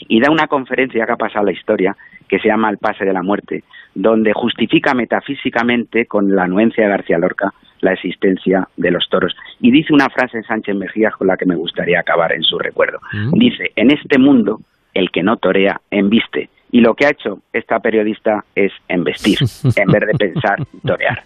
Y 0.07 0.19
da 0.21 0.29
una 0.31 0.47
conferencia 0.47 1.05
que 1.05 1.11
ha 1.11 1.17
pasado 1.17 1.45
la 1.45 1.51
historia, 1.51 1.95
que 2.27 2.39
se 2.39 2.47
llama 2.49 2.69
El 2.69 2.77
pase 2.77 3.05
de 3.05 3.13
la 3.13 3.23
muerte, 3.23 3.63
donde 3.95 4.33
justifica 4.33 4.93
metafísicamente 4.93 6.05
con 6.05 6.35
la 6.35 6.43
anuencia 6.43 6.83
de 6.83 6.89
García 6.89 7.17
Lorca 7.17 7.53
la 7.81 7.93
existencia 7.93 8.67
de 8.77 8.91
los 8.91 9.07
toros. 9.09 9.35
Y 9.59 9.71
dice 9.71 9.93
una 9.93 10.09
frase 10.09 10.41
Sánchez 10.43 10.75
Mejías 10.75 11.13
con 11.13 11.27
la 11.27 11.37
que 11.37 11.45
me 11.45 11.55
gustaría 11.55 11.99
acabar 11.99 12.33
en 12.33 12.43
su 12.43 12.57
recuerdo. 12.57 12.99
Mm. 13.13 13.31
Dice, 13.37 13.71
en 13.75 13.91
este 13.91 14.17
mundo, 14.17 14.59
el 14.93 15.09
que 15.11 15.23
no 15.23 15.37
torea, 15.37 15.79
embiste. 15.91 16.49
Y 16.71 16.81
lo 16.81 16.93
que 16.93 17.05
ha 17.05 17.09
hecho 17.09 17.39
esta 17.53 17.79
periodista 17.79 18.43
es 18.55 18.71
embestir, 18.87 19.37
en 19.63 19.87
vez 19.87 20.01
de 20.11 20.17
pensar 20.17 20.57
torear. 20.85 21.23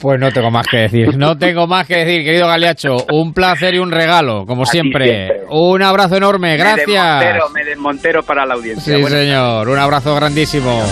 Pues 0.00 0.18
no 0.18 0.30
tengo 0.30 0.50
más 0.50 0.66
que 0.66 0.78
decir, 0.78 1.16
no 1.16 1.36
tengo 1.36 1.66
más 1.66 1.86
que 1.86 1.96
decir, 1.96 2.24
querido 2.24 2.48
Galeacho. 2.48 2.96
Un 3.12 3.32
placer 3.32 3.74
y 3.74 3.78
un 3.78 3.92
regalo, 3.92 4.44
como 4.46 4.64
siempre. 4.64 5.04
siempre. 5.04 5.46
Un 5.50 5.82
abrazo 5.82 6.16
enorme, 6.16 6.52
Me 6.52 6.56
gracias. 6.56 6.86
desmontero, 6.88 7.50
me 7.54 7.64
desmontero 7.64 8.22
para 8.22 8.44
la 8.46 8.54
audiencia. 8.54 8.96
Sí, 8.96 9.00
Buenas 9.00 9.20
señor, 9.20 9.68
un 9.68 9.78
abrazo 9.78 10.14
grandísimo. 10.16 10.82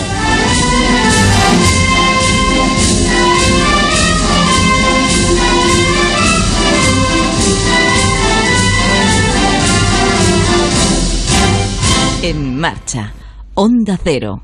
En 12.23 12.59
marcha. 12.59 13.13
Onda 13.55 13.97
Cero. 14.03 14.43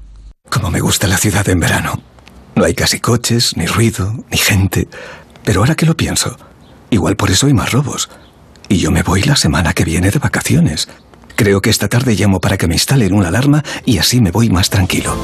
Como 0.49 0.71
me 0.71 0.79
gusta 0.79 1.05
la 1.07 1.17
ciudad 1.17 1.47
en 1.47 1.59
verano. 1.59 2.01
No 2.55 2.65
hay 2.65 2.73
casi 2.73 2.99
coches, 2.99 3.55
ni 3.55 3.67
ruido, 3.67 4.13
ni 4.31 4.37
gente. 4.39 4.87
Pero 5.43 5.59
ahora 5.59 5.75
que 5.75 5.85
lo 5.85 5.95
pienso, 5.95 6.35
igual 6.89 7.15
por 7.15 7.29
eso 7.29 7.45
hay 7.45 7.53
más 7.53 7.71
robos. 7.71 8.09
Y 8.67 8.77
yo 8.77 8.89
me 8.89 9.03
voy 9.03 9.21
la 9.21 9.35
semana 9.35 9.73
que 9.73 9.85
viene 9.85 10.09
de 10.09 10.17
vacaciones. 10.17 10.89
Creo 11.37 11.61
que 11.61 11.69
esta 11.69 11.87
tarde 11.87 12.15
llamo 12.15 12.41
para 12.41 12.57
que 12.57 12.67
me 12.67 12.73
instalen 12.73 13.13
una 13.13 13.27
alarma 13.27 13.63
y 13.85 13.99
así 13.99 14.19
me 14.19 14.31
voy 14.31 14.49
más 14.49 14.71
tranquilo. 14.71 15.15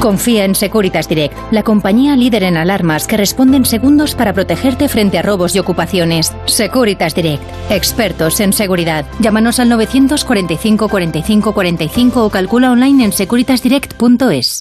Confía 0.00 0.44
en 0.44 0.54
Securitas 0.54 1.08
Direct, 1.08 1.34
la 1.50 1.62
compañía 1.62 2.14
líder 2.14 2.42
en 2.42 2.58
alarmas 2.58 3.06
que 3.06 3.16
responde 3.16 3.56
en 3.56 3.64
segundos 3.64 4.14
para 4.14 4.34
protegerte 4.34 4.86
frente 4.86 5.18
a 5.18 5.22
robos 5.22 5.56
y 5.56 5.58
ocupaciones. 5.58 6.30
Securitas 6.44 7.14
Direct, 7.14 7.42
expertos 7.70 8.38
en 8.40 8.52
seguridad. 8.52 9.06
Llámanos 9.18 9.58
al 9.58 9.70
945 9.70 10.88
45 10.90 11.54
45 11.54 12.26
o 12.26 12.30
calcula 12.30 12.70
online 12.70 13.06
en 13.06 13.12
securitasdirect.es. 13.12 14.60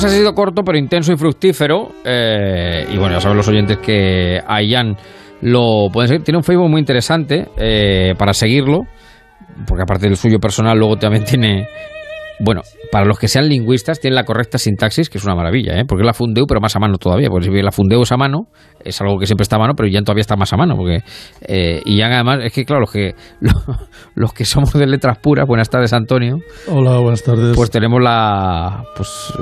pues 0.00 0.12
ha 0.12 0.16
sido 0.16 0.34
corto, 0.34 0.62
pero 0.62 0.78
intenso 0.78 1.12
y 1.12 1.16
fructífero. 1.16 1.90
eh, 2.04 2.86
y 2.92 2.96
bueno, 2.96 3.14
ya 3.16 3.20
saben 3.20 3.36
los 3.36 3.48
oyentes 3.48 3.78
que 3.78 4.40
a 4.46 4.62
Ian 4.62 4.96
lo 5.42 5.88
pueden 5.92 6.08
seguir. 6.08 6.24
Tiene 6.24 6.38
un 6.38 6.44
Facebook 6.44 6.68
muy 6.68 6.80
interesante 6.80 7.48
eh, 7.56 8.14
para 8.16 8.32
seguirlo, 8.32 8.82
porque 9.66 9.82
aparte 9.82 10.06
del 10.06 10.16
suyo 10.16 10.38
personal, 10.38 10.78
luego 10.78 10.96
también 10.96 11.24
tiene. 11.28 11.66
Bueno, 12.40 12.62
para 12.92 13.04
los 13.04 13.18
que 13.18 13.26
sean 13.26 13.48
lingüistas, 13.48 13.98
tiene 13.98 14.14
la 14.14 14.24
correcta 14.24 14.58
sintaxis, 14.58 15.10
que 15.10 15.18
es 15.18 15.24
una 15.24 15.34
maravilla, 15.34 15.78
¿eh? 15.78 15.84
porque 15.86 16.02
es 16.02 16.06
la 16.06 16.14
Fundeu, 16.14 16.46
pero 16.46 16.60
más 16.60 16.74
a 16.76 16.78
mano 16.78 16.96
todavía. 16.96 17.28
Porque 17.30 17.46
si 17.46 17.62
la 17.62 17.72
Fundeu 17.72 18.02
es 18.02 18.12
a 18.12 18.16
mano, 18.16 18.46
es 18.84 19.00
algo 19.00 19.18
que 19.18 19.26
siempre 19.26 19.42
está 19.42 19.56
a 19.56 19.58
mano, 19.58 19.74
pero 19.76 19.88
Ian 19.88 20.04
todavía 20.04 20.20
está 20.20 20.36
más 20.36 20.52
a 20.52 20.56
mano. 20.56 20.76
porque 20.76 21.00
eh, 21.42 21.82
Y 21.84 21.96
Ian, 21.96 22.12
además, 22.12 22.38
es 22.44 22.52
que 22.52 22.64
claro, 22.64 22.82
los 22.82 22.92
que, 22.92 23.14
los 24.14 24.32
que 24.32 24.44
somos 24.44 24.72
de 24.72 24.86
letras 24.86 25.18
puras, 25.18 25.46
buenas 25.46 25.68
tardes, 25.68 25.92
Antonio. 25.92 26.36
Hola, 26.68 26.98
buenas 27.00 27.24
tardes. 27.24 27.56
Pues 27.56 27.70
tenemos 27.70 28.00
la 28.00 28.84
pues 28.96 29.32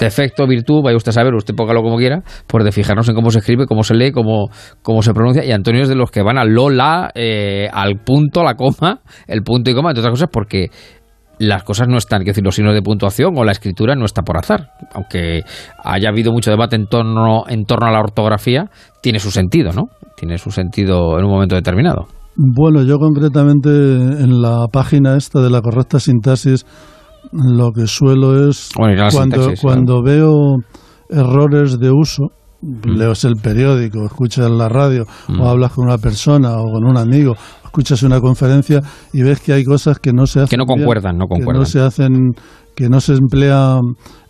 defecto, 0.00 0.46
virtud, 0.46 0.82
vaya 0.82 0.96
usted 0.96 1.10
a 1.10 1.12
saber, 1.12 1.34
usted 1.34 1.54
póngalo 1.54 1.82
como 1.82 1.96
quiera, 1.98 2.22
pues 2.48 2.64
de 2.64 2.72
fijarnos 2.72 3.08
en 3.08 3.14
cómo 3.14 3.30
se 3.30 3.38
escribe, 3.38 3.66
cómo 3.66 3.84
se 3.84 3.94
lee, 3.94 4.10
cómo, 4.10 4.48
cómo 4.82 5.02
se 5.02 5.12
pronuncia. 5.12 5.44
Y 5.44 5.52
Antonio 5.52 5.82
es 5.82 5.88
de 5.88 5.94
los 5.94 6.10
que 6.10 6.22
van 6.22 6.36
al 6.36 6.48
Lola, 6.48 7.10
eh, 7.14 7.68
al 7.72 8.00
punto, 8.04 8.40
a 8.40 8.44
la 8.44 8.54
coma, 8.54 9.00
el 9.28 9.42
punto 9.42 9.70
y 9.70 9.74
coma, 9.74 9.90
entre 9.90 10.00
otras 10.00 10.12
cosas, 10.12 10.28
porque 10.32 10.70
las 11.42 11.64
cosas 11.64 11.88
no 11.88 11.98
están, 11.98 12.22
es 12.22 12.26
decir, 12.26 12.44
los 12.44 12.54
signos 12.54 12.74
de 12.74 12.82
puntuación 12.82 13.34
o 13.36 13.44
la 13.44 13.52
escritura 13.52 13.94
no 13.96 14.04
está 14.04 14.22
por 14.22 14.36
azar. 14.38 14.70
Aunque 14.94 15.42
haya 15.82 16.08
habido 16.08 16.32
mucho 16.32 16.50
debate 16.50 16.76
en 16.76 16.86
torno, 16.86 17.44
en 17.48 17.64
torno 17.64 17.86
a 17.86 17.90
la 17.90 18.00
ortografía, 18.00 18.70
tiene 19.02 19.18
su 19.18 19.30
sentido, 19.30 19.72
¿no? 19.72 19.84
Tiene 20.16 20.38
su 20.38 20.50
sentido 20.50 21.18
en 21.18 21.24
un 21.24 21.30
momento 21.30 21.54
determinado. 21.56 22.06
Bueno, 22.36 22.82
yo 22.82 22.98
concretamente 22.98 23.68
en 23.68 24.40
la 24.40 24.66
página 24.72 25.16
esta 25.16 25.40
de 25.40 25.50
la 25.50 25.60
correcta 25.60 25.98
sintaxis 25.98 26.64
lo 27.32 27.72
que 27.72 27.86
suelo 27.86 28.48
es 28.48 28.70
Bueno, 28.76 29.02
cuando, 29.12 29.36
sintaxis, 29.36 29.60
cuando 29.60 30.02
veo 30.02 30.56
errores 31.10 31.78
de 31.78 31.90
uso, 31.90 32.28
lees 32.84 33.24
el 33.24 33.34
periódico, 33.42 34.04
escuchas 34.04 34.50
la 34.50 34.68
radio 34.68 35.04
Mm. 35.28 35.40
o 35.40 35.48
hablas 35.48 35.72
con 35.72 35.86
una 35.86 35.98
persona 35.98 36.52
o 36.58 36.64
con 36.72 36.84
un 36.84 36.96
amigo, 36.96 37.34
escuchas 37.72 38.02
una 38.02 38.20
conferencia 38.20 38.80
y 39.14 39.22
ves 39.22 39.40
que 39.40 39.54
hay 39.54 39.64
cosas 39.64 39.98
que 39.98 40.12
no 40.12 40.26
se 40.26 40.40
hacen 40.40 40.48
Que 40.50 40.56
no 40.58 40.66
concuerdan, 40.66 41.16
no 41.16 41.24
que 41.24 41.36
concuerdan. 41.36 41.62
no 41.62 41.64
se 41.66 41.80
hacen 41.80 42.32
que 42.76 42.88
no 42.90 43.00
se 43.00 43.14
emplea 43.14 43.78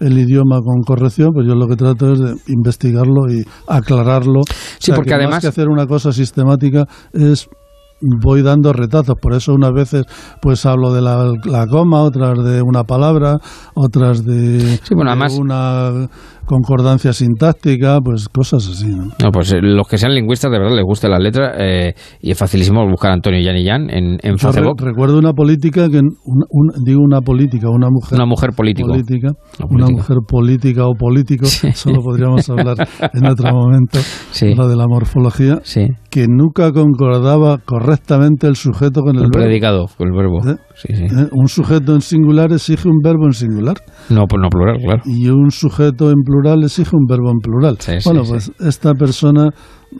el 0.00 0.18
idioma 0.18 0.60
con 0.60 0.82
corrección, 0.84 1.30
pues 1.32 1.46
yo 1.48 1.54
lo 1.54 1.66
que 1.66 1.76
trato 1.76 2.12
es 2.12 2.18
de 2.20 2.34
investigarlo 2.48 3.28
y 3.32 3.44
aclararlo. 3.68 4.40
O 4.40 4.44
sea, 4.78 4.94
porque 4.94 5.10
que 5.10 5.14
más 5.16 5.22
además- 5.24 5.40
que 5.42 5.48
hacer 5.48 5.68
una 5.68 5.86
cosa 5.86 6.12
sistemática 6.12 6.86
es 7.12 7.48
voy 8.00 8.42
dando 8.42 8.72
retazos, 8.72 9.14
por 9.20 9.32
eso 9.32 9.54
unas 9.54 9.72
veces 9.72 10.04
pues 10.40 10.66
hablo 10.66 10.92
de 10.92 11.00
la, 11.02 11.32
la 11.44 11.66
coma, 11.68 12.02
otras 12.02 12.36
de 12.44 12.60
una 12.62 12.82
palabra, 12.82 13.38
otras 13.74 14.24
de, 14.24 14.78
bueno, 14.90 15.10
de 15.10 15.16
además- 15.24 15.38
una 15.38 16.08
concordancia 16.44 17.12
sintáctica, 17.12 17.98
pues 18.04 18.28
cosas 18.28 18.68
así. 18.68 18.86
¿no? 18.88 19.04
No, 19.22 19.30
pues 19.32 19.52
eh, 19.52 19.60
los 19.62 19.86
que 19.88 19.98
sean 19.98 20.14
lingüistas, 20.14 20.50
de 20.50 20.58
verdad, 20.58 20.74
les 20.76 20.84
gusta 20.84 21.08
las 21.08 21.20
letras 21.20 21.54
eh, 21.58 21.94
y 22.20 22.30
es 22.30 22.38
facilísimo 22.38 22.86
buscar 22.88 23.10
a 23.10 23.14
Antonio 23.14 23.40
Yan 23.40 23.56
y 23.56 23.64
Yan 23.64 23.90
en, 23.90 24.04
en 24.22 24.36
Yo 24.36 24.48
re- 24.48 24.54
Facebook. 24.54 24.80
recuerdo 24.82 25.18
una 25.18 25.32
política 25.32 25.88
que 25.88 25.98
un- 25.98 26.16
un- 26.24 26.84
digo 26.84 27.00
una 27.02 27.20
política, 27.20 27.68
una 27.70 27.88
mujer 27.90 28.16
Una 28.18 28.26
mujer 28.26 28.50
político. 28.56 28.88
política, 28.88 29.28
Una 29.28 29.66
una 29.66 29.68
política. 29.86 29.92
mujer 29.96 30.16
política 30.28 30.86
o 30.86 30.94
político, 30.94 31.46
solo 31.46 32.00
podríamos 32.02 32.48
hablar 32.50 32.76
en 33.14 33.26
otro 33.26 33.52
momento, 33.54 33.98
lo 34.56 34.68
de 34.68 34.76
la 34.76 34.86
morfología, 34.86 35.60
que 36.10 36.26
nunca 36.28 36.72
concordaba 36.72 37.58
correctamente 37.58 38.46
el 38.46 38.56
sujeto 38.56 39.00
con 39.02 39.16
el, 39.16 39.24
El 39.24 39.30
verbo. 39.30 39.44
predicado, 39.46 39.86
con 39.96 40.08
el 40.08 40.14
verbo. 40.14 40.38
¿Eh? 40.48 40.56
Sí, 40.86 40.94
sí. 40.94 41.04
¿Eh? 41.04 41.28
Un 41.32 41.48
sujeto 41.48 41.94
en 41.94 42.00
singular 42.00 42.52
exige 42.52 42.88
un 42.88 42.98
verbo 43.02 43.26
en 43.26 43.32
singular 43.32 43.76
No, 44.10 44.26
pues 44.26 44.40
no 44.42 44.48
plural, 44.48 44.78
claro. 44.82 45.02
y 45.04 45.28
un 45.28 45.50
sujeto 45.50 46.10
en 46.10 46.22
plural 46.24 46.62
exige 46.64 46.96
un 46.96 47.06
verbo 47.06 47.30
en 47.30 47.38
plural. 47.38 47.76
sí, 47.78 47.92
bueno, 48.04 48.22
pues 48.28 48.50
esta 48.60 48.94
persona 48.94 49.50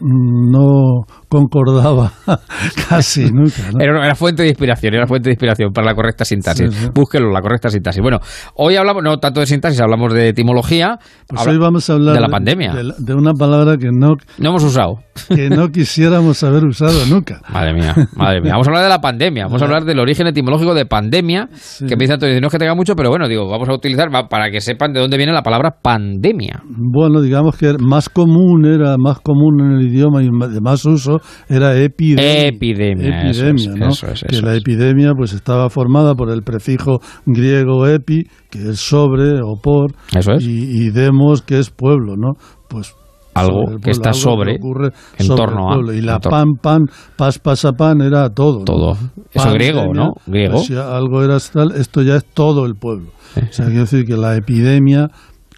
mm, 0.01 0.51
no 0.51 1.05
concordaba 1.33 2.13
casi 2.89 3.31
nunca. 3.33 3.71
¿no? 3.73 3.81
Era, 3.81 4.15
fuente 4.15 4.43
de 4.43 4.51
inspiración, 4.51 4.93
era 4.93 5.07
fuente 5.07 5.31
de 5.31 5.33
inspiración 5.33 5.73
para 5.73 5.87
la 5.87 5.95
correcta 5.95 6.27
sintaxis. 6.27 6.71
Sí, 6.75 6.81
sí. 6.83 6.89
Búsquelo, 6.95 7.31
la 7.33 7.41
correcta 7.41 7.71
sintaxis. 7.71 8.03
Bueno, 8.03 8.19
hoy 8.57 8.77
hablamos, 8.77 9.03
no 9.03 9.17
tanto 9.19 9.41
de 9.41 9.47
sintaxis, 9.47 9.81
hablamos 9.81 10.13
de 10.13 10.29
etimología. 10.29 10.99
Pues 11.27 11.41
Habla- 11.41 11.53
hoy 11.55 11.59
vamos 11.59 11.89
a 11.89 11.95
hablar 11.95 12.15
de 12.15 12.21
la 12.21 12.29
pandemia. 12.29 12.75
de, 12.99 13.15
una 13.15 13.33
palabra 13.33 13.79
que 13.79 13.89
no, 13.91 14.17
No 14.39 14.49
hemos 14.51 14.63
usado. 14.63 14.97
que 15.35 15.49
no 15.49 15.71
quisiéramos 15.71 16.43
haber 16.43 16.65
usado 16.65 17.07
nunca. 17.07 17.41
Madre 17.51 17.73
mía, 17.73 17.95
madre 18.15 18.41
mía. 18.43 18.53
Vamos 18.53 18.67
a 18.67 18.71
hablar 18.71 18.83
de 18.85 18.89
la 18.91 19.01
pandemia, 19.01 19.45
vamos 19.47 19.63
a 19.63 19.65
hablar 19.65 19.85
del 19.85 19.99
origen 20.01 20.27
etimológico 20.27 20.75
de 20.75 20.85
pandemia, 20.85 21.49
que 21.79 21.97
me 21.97 22.05
dice 22.05 22.15
Antonio, 22.15 22.41
no 22.41 22.49
es 22.49 22.53
que 22.53 22.59
tenga 22.59 22.75
mucho, 22.75 22.95
pero 22.95 23.09
bueno, 23.09 23.27
digo, 23.29 23.49
vamos 23.49 23.69
a 23.69 23.73
utilizar 23.75 24.09
para 24.29 24.51
que 24.51 24.61
sepan 24.61 24.93
de 24.93 25.01
dónde 25.01 25.17
viene 25.17 25.33
la 25.33 25.43
palabra 25.43 25.77
pandemia. 25.83 26.63
Bueno, 26.67 27.21
digamos 27.23 27.57
que 27.57 27.75
más 27.79 28.09
común 28.09 28.67
era 28.67 28.97
más 28.99 29.21
común 29.21 29.61
en 29.61 29.73
el 29.79 29.89
idioma 29.89 30.23
y 30.23 30.27
de 30.27 30.61
más 30.61 30.85
uso 30.85 31.21
era 31.49 31.77
epidemia. 31.79 32.47
Epidemia, 32.49 33.31
eso 33.31 33.47
Epidemia, 33.47 33.73
es, 33.73 33.79
¿no? 33.79 33.89
eso 33.89 34.07
es, 34.09 34.21
que 34.29 34.37
eso 34.37 34.47
la 34.47 34.53
es. 34.55 34.59
epidemia 34.61 35.13
pues 35.17 35.33
estaba 35.33 35.69
formada 35.71 36.15
por 36.15 36.31
el 36.31 36.43
prefijo 36.43 37.01
griego 37.27 37.87
epi, 37.87 38.25
que 38.51 38.71
es 38.71 38.81
sobre 38.81 39.41
o 39.43 39.57
por, 39.63 39.93
Eso 40.17 40.33
es. 40.33 40.45
y, 40.45 40.87
y 40.87 40.91
demos, 40.91 41.43
que 41.43 41.59
es 41.59 41.71
pueblo, 41.71 42.17
¿no? 42.17 42.33
Pues 42.69 42.95
Algo 43.35 43.71
el 43.71 43.81
que 43.81 43.91
está 43.93 44.13
sobre, 44.13 44.57
ocurre 44.57 44.91
en 45.19 45.27
sobre 45.27 45.37
torno 45.43 45.61
el 45.61 45.65
a- 45.65 45.75
pueblo. 45.75 45.93
Y 45.95 46.01
la 46.03 46.19
pan, 46.19 46.49
pan, 46.61 46.81
pas, 47.17 47.39
pasapan 47.39 48.01
era 48.03 48.29
todo. 48.31 48.59
¿no? 48.59 48.65
Todo. 48.65 48.93
Eso 49.33 49.51
griego, 49.53 49.79
Pandemia, 49.81 50.05
¿no? 50.05 50.13
Griego. 50.27 50.53
pues 50.55 50.67
si 50.67 50.75
algo 50.77 51.23
era 51.23 51.39
tal, 51.53 51.73
esto 51.73 52.03
ya 52.03 52.17
es 52.17 52.25
todo 52.27 52.67
el 52.67 52.75
pueblo. 52.75 53.09
O 53.37 53.53
sea, 53.53 53.65
quiero 53.67 53.81
decir 53.83 54.05
que 54.05 54.17
la 54.19 54.37
epidemia 54.37 55.09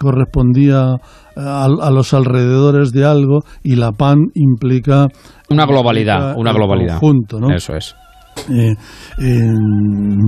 correspondía 0.05 0.95
a, 1.37 1.65
a 1.65 1.91
los 1.91 2.15
alrededores 2.15 2.93
de 2.93 3.05
algo 3.05 3.41
y 3.65 3.75
la 3.75 3.91
pan 3.91 4.19
implica 4.35 5.09
Una 5.51 5.67
globalidad, 5.67 6.35
una 6.37 6.53
globalidad. 6.53 7.01
conjunto, 7.01 7.41
¿no? 7.41 7.51
Eso 7.53 7.75
es. 7.75 7.97
Eh, 8.51 8.75
eh, 9.23 9.55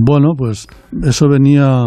bueno, 0.05 0.33
pues 0.37 0.67
eso 1.03 1.27
venía 1.29 1.85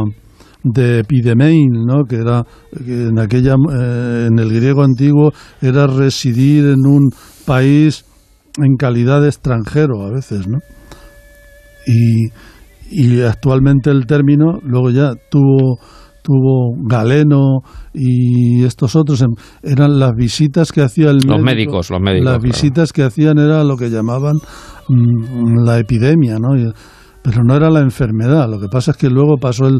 de 0.62 1.00
epidemein, 1.00 1.70
¿no? 1.86 2.04
Que 2.04 2.16
era 2.16 2.44
que 2.84 3.08
en 3.08 3.18
aquella 3.18 3.54
eh, 3.72 4.26
en 4.30 4.38
el 4.38 4.50
griego 4.52 4.82
antiguo 4.82 5.32
era 5.62 5.86
residir 5.86 6.64
en 6.66 6.86
un 6.86 7.10
país 7.46 8.04
en 8.58 8.76
calidad 8.76 9.22
de 9.22 9.28
extranjero 9.28 10.02
a 10.02 10.10
veces, 10.10 10.46
¿no? 10.46 10.58
Y, 11.86 12.28
y 12.90 13.22
actualmente 13.22 13.90
el 13.90 14.04
término 14.06 14.58
luego 14.62 14.90
ya 14.90 15.12
tuvo 15.30 15.78
tuvo 16.22 16.74
Galeno 16.88 17.60
y 17.94 18.64
estos 18.64 18.96
otros 18.96 19.22
em- 19.22 19.34
eran 19.62 19.98
las 19.98 20.12
visitas 20.16 20.72
que 20.72 20.82
hacía 20.82 21.10
el 21.10 21.16
Los 21.16 21.24
médico. 21.26 21.42
médicos, 21.44 21.90
los 21.90 22.00
médicos, 22.00 22.24
las 22.24 22.38
claro. 22.38 22.42
visitas 22.52 22.92
que 22.92 23.02
hacían 23.02 23.38
era 23.38 23.64
lo 23.64 23.76
que 23.76 23.90
llamaban 23.90 24.36
mm, 24.88 25.64
la 25.64 25.78
epidemia, 25.78 26.38
¿no? 26.38 26.56
Y 26.56 26.70
pero 27.22 27.42
no 27.44 27.54
era 27.54 27.68
la 27.68 27.80
enfermedad. 27.80 28.48
Lo 28.48 28.58
que 28.58 28.68
pasa 28.68 28.92
es 28.92 28.96
que 28.96 29.10
luego 29.10 29.36
pasó 29.36 29.66
el, 29.66 29.78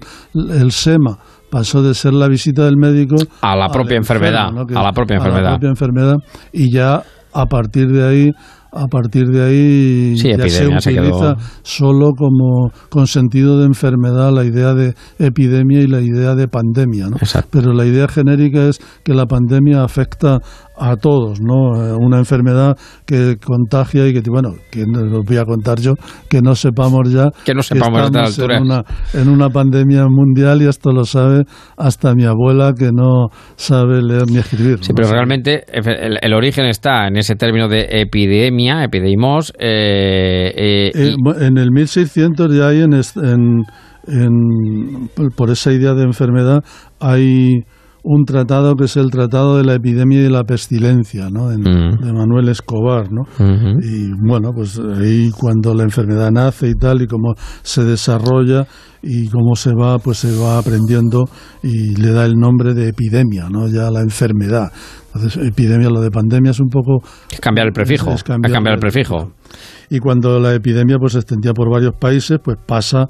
el 0.53 0.73
SEMA, 0.73 1.17
pasó 1.51 1.83
de 1.83 1.95
ser 1.95 2.13
la 2.13 2.29
visita 2.29 2.65
del 2.67 2.77
médico 2.77 3.17
a 3.41 3.57
la 3.57 3.69
propia 3.69 3.93
al 3.97 4.03
enfermo, 4.03 4.27
enfermedad, 4.27 4.53
¿no? 4.53 4.67
Que- 4.67 4.75
a 4.77 4.83
la 4.83 4.93
propia 4.93 5.17
a 5.17 5.19
enfermedad. 5.21 5.45
la 5.45 5.51
propia 5.59 5.69
enfermedad 5.71 6.15
y 6.53 6.71
ya 6.73 7.03
a 7.33 7.47
partir 7.47 7.89
de 7.89 8.07
ahí 8.07 8.31
a 8.73 8.87
partir 8.87 9.27
de 9.29 9.43
ahí 9.43 10.17
Sí, 10.17 10.29
ya 10.31 10.39
se 10.49 10.51
se 10.51 10.67
utiliza 10.67 11.35
quedó- 11.35 11.37
solo 11.63 12.13
como 12.17 12.71
con 12.89 13.07
sentido 13.07 13.59
de 13.59 13.67
enfermedad 13.67 14.33
la 14.33 14.45
idea 14.45 14.75
de 14.75 14.95
epidemia 15.19 15.81
y 15.81 15.87
la 15.87 16.01
idea 16.01 16.35
de 16.35 16.49
pandemia, 16.49 17.09
¿no? 17.09 17.17
Pero 17.51 17.73
la 17.73 17.85
idea 17.87 18.07
genérica 18.09 18.69
es 18.69 18.79
que 19.05 19.15
la 19.15 19.27
pandemia 19.27 19.83
afecta 19.83 20.39
a 20.81 20.97
todos, 20.97 21.41
¿no? 21.41 21.75
Eh, 21.77 21.95
Una 22.01 22.19
enfermedad 22.19 22.77
que 23.07 23.37
contagia 23.37 24.09
y 24.09 24.15
que, 24.15 24.23
bueno, 24.31 24.55
que 24.71 24.85
no 24.87 25.01
lo 25.05 25.23
voy 25.23 25.37
a 25.37 25.45
contar 25.45 25.79
yo, 25.79 25.93
que 26.29 26.41
no 26.41 26.55
sepamos 26.55 27.11
ya 27.13 27.27
Que 27.45 27.53
no 27.55 27.63
sepamos 27.63 28.05
estamos 28.07 28.39
en 28.39 28.63
una, 28.63 28.83
en 29.13 29.29
una 29.29 29.51
pandemia 29.51 30.07
mundial 30.09 30.63
y 30.63 30.67
esto 30.67 30.91
lo 30.93 31.05
sabe 31.05 31.45
hasta 31.77 32.15
mi 32.15 32.25
abuela 32.25 32.73
que 32.77 32.91
no 32.93 33.29
sabe 33.57 34.01
leer 34.03 34.25
ni 34.31 34.39
escribir. 34.39 34.79
Sí, 34.81 34.93
¿no? 34.93 34.95
pero 34.97 35.11
realmente 35.11 35.65
el, 35.73 36.19
el 36.21 36.33
origen 36.35 36.65
está 36.65 37.07
en 37.09 37.17
ese 37.19 37.35
término 37.37 37.69
de 37.69 37.87
epidemia, 38.01 38.83
epidemos, 38.83 39.53
eh, 39.59 40.53
eh, 40.57 40.91
Eh, 40.95 41.15
y- 41.17 41.45
en 41.45 41.59
el 41.59 41.71
1600 41.73 42.55
ya 42.57 42.69
hay 42.69 42.81
en, 42.81 42.95
en, 42.95 43.65
en- 44.09 45.09
por 45.37 45.51
esa 45.51 45.73
idea 45.73 45.93
de 45.95 46.05
enfermedad 46.05 46.63
hay 47.01 47.65
un 48.03 48.25
tratado 48.25 48.75
que 48.77 48.85
es 48.85 48.97
el 48.97 49.11
tratado 49.11 49.57
de 49.59 49.65
la 49.65 49.75
epidemia 49.75 50.23
y 50.23 50.29
la 50.29 50.45
pestilencia 50.45 51.29
¿no? 51.31 51.51
En- 51.53 51.61
Mm. 51.61 51.99
de 52.05 52.13
Manuel 52.13 52.49
Escobar 52.49 53.13
¿no? 53.13 53.23
Y 53.83 54.11
bueno 54.27 54.53
pues 54.55 54.79
ahí 54.79 55.31
cuando 55.31 55.75
la 55.75 55.83
enfermedad 55.83 56.31
nace 56.31 56.69
y 56.69 56.75
tal 56.75 57.03
y 57.03 57.07
cómo 57.07 57.35
se 57.63 57.85
desarrolla 57.85 58.67
y 59.03 59.29
cómo 59.29 59.55
se 59.55 59.73
va 59.75 59.99
pues 59.99 60.19
se 60.19 60.37
va 60.37 60.59
aprendiendo 60.59 61.25
y 61.63 61.95
le 61.97 62.13
da 62.13 62.25
el 62.25 62.35
nombre 62.35 62.75
de 62.75 62.89
epidemia 62.89 63.49
no 63.51 63.69
ya 63.69 63.91
la 63.91 64.01
enfermedad 64.01 64.71
entonces 65.15 65.45
epidemia 65.47 65.91
lo 65.91 66.01
de 66.01 66.11
pandemia 66.11 66.53
es 66.53 66.61
un 66.61 66.69
poco 66.69 67.01
es 67.31 67.41
cambiar 67.41 67.67
el 67.67 67.73
prefijo, 67.73 68.11
es 68.11 68.17
es 68.17 68.23
cambiar, 68.23 68.75
el 68.75 68.79
prefijo. 68.81 69.33
y 69.91 69.99
cuando 69.99 70.39
la 70.39 70.55
epidemia 70.55 70.97
pues 70.99 71.13
se 71.15 71.19
extendía 71.19 71.53
por 71.53 71.71
varios 71.71 71.95
países, 72.01 72.39
pues 72.43 72.57
pasa 72.65 73.07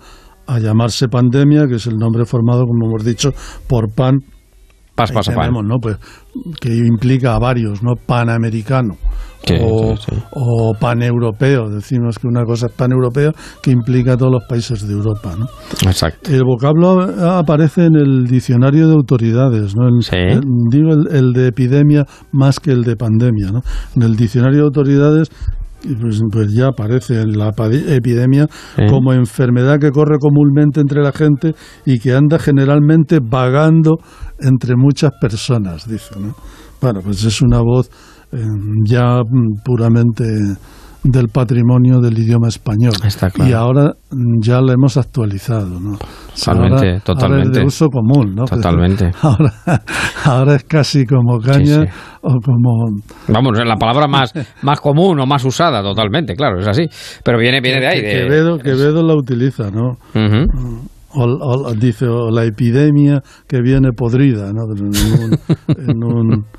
a 0.46 0.58
llamarse 0.58 1.08
pandemia, 1.08 1.66
que 1.68 1.74
es 1.76 1.86
el 1.86 1.96
nombre 1.96 2.24
formado, 2.24 2.64
como 2.64 2.88
hemos 2.88 3.04
dicho, 3.04 3.30
por 3.68 3.92
pan. 3.94 4.18
Pas, 5.08 5.26
pan. 5.26 5.34
tenemos, 5.36 5.64
¿no? 5.64 5.76
Pues 5.80 5.96
que 6.60 6.74
implica 6.74 7.34
a 7.34 7.38
varios, 7.38 7.82
¿no? 7.82 7.92
Panamericano. 8.06 8.96
Sí, 9.42 9.54
o, 9.58 9.96
sí, 9.96 10.02
sí. 10.10 10.22
o 10.32 10.74
paneuropeo, 10.78 11.70
decimos 11.70 12.18
que 12.18 12.26
una 12.26 12.44
cosa 12.44 12.66
es 12.66 12.72
paneuropeo 12.72 13.32
que 13.62 13.70
implica 13.70 14.12
a 14.12 14.16
todos 14.18 14.30
los 14.32 14.42
países 14.46 14.86
de 14.86 14.92
Europa, 14.92 15.34
¿no? 15.38 15.46
Exacto. 15.88 16.30
El 16.30 16.44
vocablo 16.44 17.00
aparece 17.26 17.86
en 17.86 17.96
el 17.96 18.26
diccionario 18.26 18.86
de 18.86 18.92
autoridades, 18.92 19.74
¿no? 19.74 19.88
El- 19.88 20.04
el- 20.12 20.40
digo 20.70 20.90
el, 20.92 21.16
el 21.16 21.32
de 21.32 21.48
epidemia 21.48 22.04
más 22.32 22.60
que 22.60 22.70
el 22.70 22.82
de 22.84 22.96
pandemia, 22.96 23.50
¿no? 23.50 23.62
En 23.96 24.02
el 24.02 24.14
diccionario 24.16 24.58
de 24.58 24.64
autoridades 24.66 25.28
pues, 26.00 26.20
pues 26.30 26.52
ya 26.52 26.68
aparece 26.68 27.24
la 27.26 27.52
pa- 27.52 27.68
epidemia 27.72 28.46
como 28.88 29.12
enfermedad 29.12 29.78
que 29.78 29.90
corre 29.90 30.18
comúnmente 30.18 30.80
entre 30.80 31.02
la 31.02 31.12
gente 31.12 31.54
y 31.86 31.98
que 31.98 32.12
anda 32.14 32.38
generalmente 32.38 33.18
vagando 33.22 33.96
entre 34.38 34.74
muchas 34.76 35.10
personas, 35.20 35.88
dice, 35.88 36.18
¿no? 36.18 36.34
Bueno, 36.80 37.00
pues 37.02 37.24
es 37.24 37.42
una 37.42 37.60
voz 37.60 37.90
eh, 38.32 38.38
ya 38.86 39.20
puramente 39.64 40.24
del 41.02 41.28
patrimonio 41.28 42.00
del 42.00 42.18
idioma 42.18 42.48
español. 42.48 42.92
claro. 43.18 43.48
Y 43.50 43.52
ahora 43.52 43.92
mm, 44.10 44.40
ya 44.42 44.60
lo 44.60 44.72
hemos 44.72 44.96
actualizado, 44.96 45.80
¿no? 45.80 45.96
Totalmente, 45.98 46.46
Ahora- 46.46 46.80
ahora 46.84 46.96
es 46.96 47.04
totalmente. 47.04 47.58
de 47.60 47.64
uso 47.66 47.88
común, 47.88 48.34
¿no? 48.34 48.44
Totalmente. 48.44 49.10
Ahora, 49.22 49.52
ahora 50.24 50.54
es 50.56 50.64
casi 50.64 51.04
como 51.06 51.38
caña 51.38 51.84
Sí, 51.84 51.88
o 52.22 52.34
como... 52.44 53.00
Vamos, 53.28 53.58
es 53.58 53.66
la 53.66 53.76
palabra 53.76 54.06
más, 54.06 54.32
más 54.62 54.80
común 54.80 55.18
o 55.20 55.26
más 55.26 55.44
usada, 55.44 55.82
totalmente, 55.82 56.34
claro, 56.34 56.58
es 56.60 56.68
así. 56.68 56.84
Pero 57.24 57.38
viene, 57.38 57.60
viene 57.60 57.80
de 57.80 57.86
ahí. 57.86 58.00
de- 58.02 58.12
Quevedo, 58.12 58.58
Quevedo 58.58 59.02
la 59.02 59.14
utiliza, 59.14 59.70
¿no? 59.70 59.92
Ujú. 60.14 60.80
O, 61.12 61.24
o- 61.24 61.74
dice, 61.74 62.06
o 62.06 62.30
la 62.30 62.44
epidemia 62.44 63.20
que 63.48 63.60
viene 63.60 63.90
podrida, 63.92 64.52
¿no? 64.52 64.62
En 64.76 64.84
un, 64.84 65.38
en 65.88 66.04
un- 66.04 66.44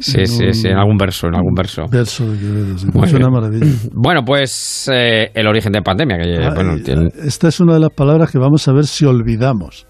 Sí, 0.00 0.18
en 0.22 0.26
sí, 0.26 0.44
un 0.46 0.54
sí, 0.54 0.68
en 0.68 0.76
algún 0.76 0.96
verso, 0.96 1.28
en 1.28 1.36
algún 1.36 1.54
verso. 1.54 1.82
verso. 1.88 2.24
Muy 2.24 3.04
Es 3.06 3.12
una 3.14 3.28
maravilla. 3.30 3.66
Bueno, 3.94 4.22
pues 4.26 4.90
eh, 4.92 5.30
el 5.34 5.46
origen 5.46 5.70
de 5.72 5.82
pandemia, 5.82 6.16
que 6.18 6.44
Ah, 6.44 6.50
bueno, 6.52 6.74
eh, 6.74 6.80
tiene- 6.82 7.08
Esta 7.24 7.46
es 7.46 7.60
una 7.60 7.74
de 7.74 7.80
las 7.80 7.90
palabras 7.90 8.32
que 8.32 8.38
vamos 8.38 8.66
a 8.66 8.72
ver 8.72 8.86
si 8.86 9.04
olvidamos. 9.04 9.86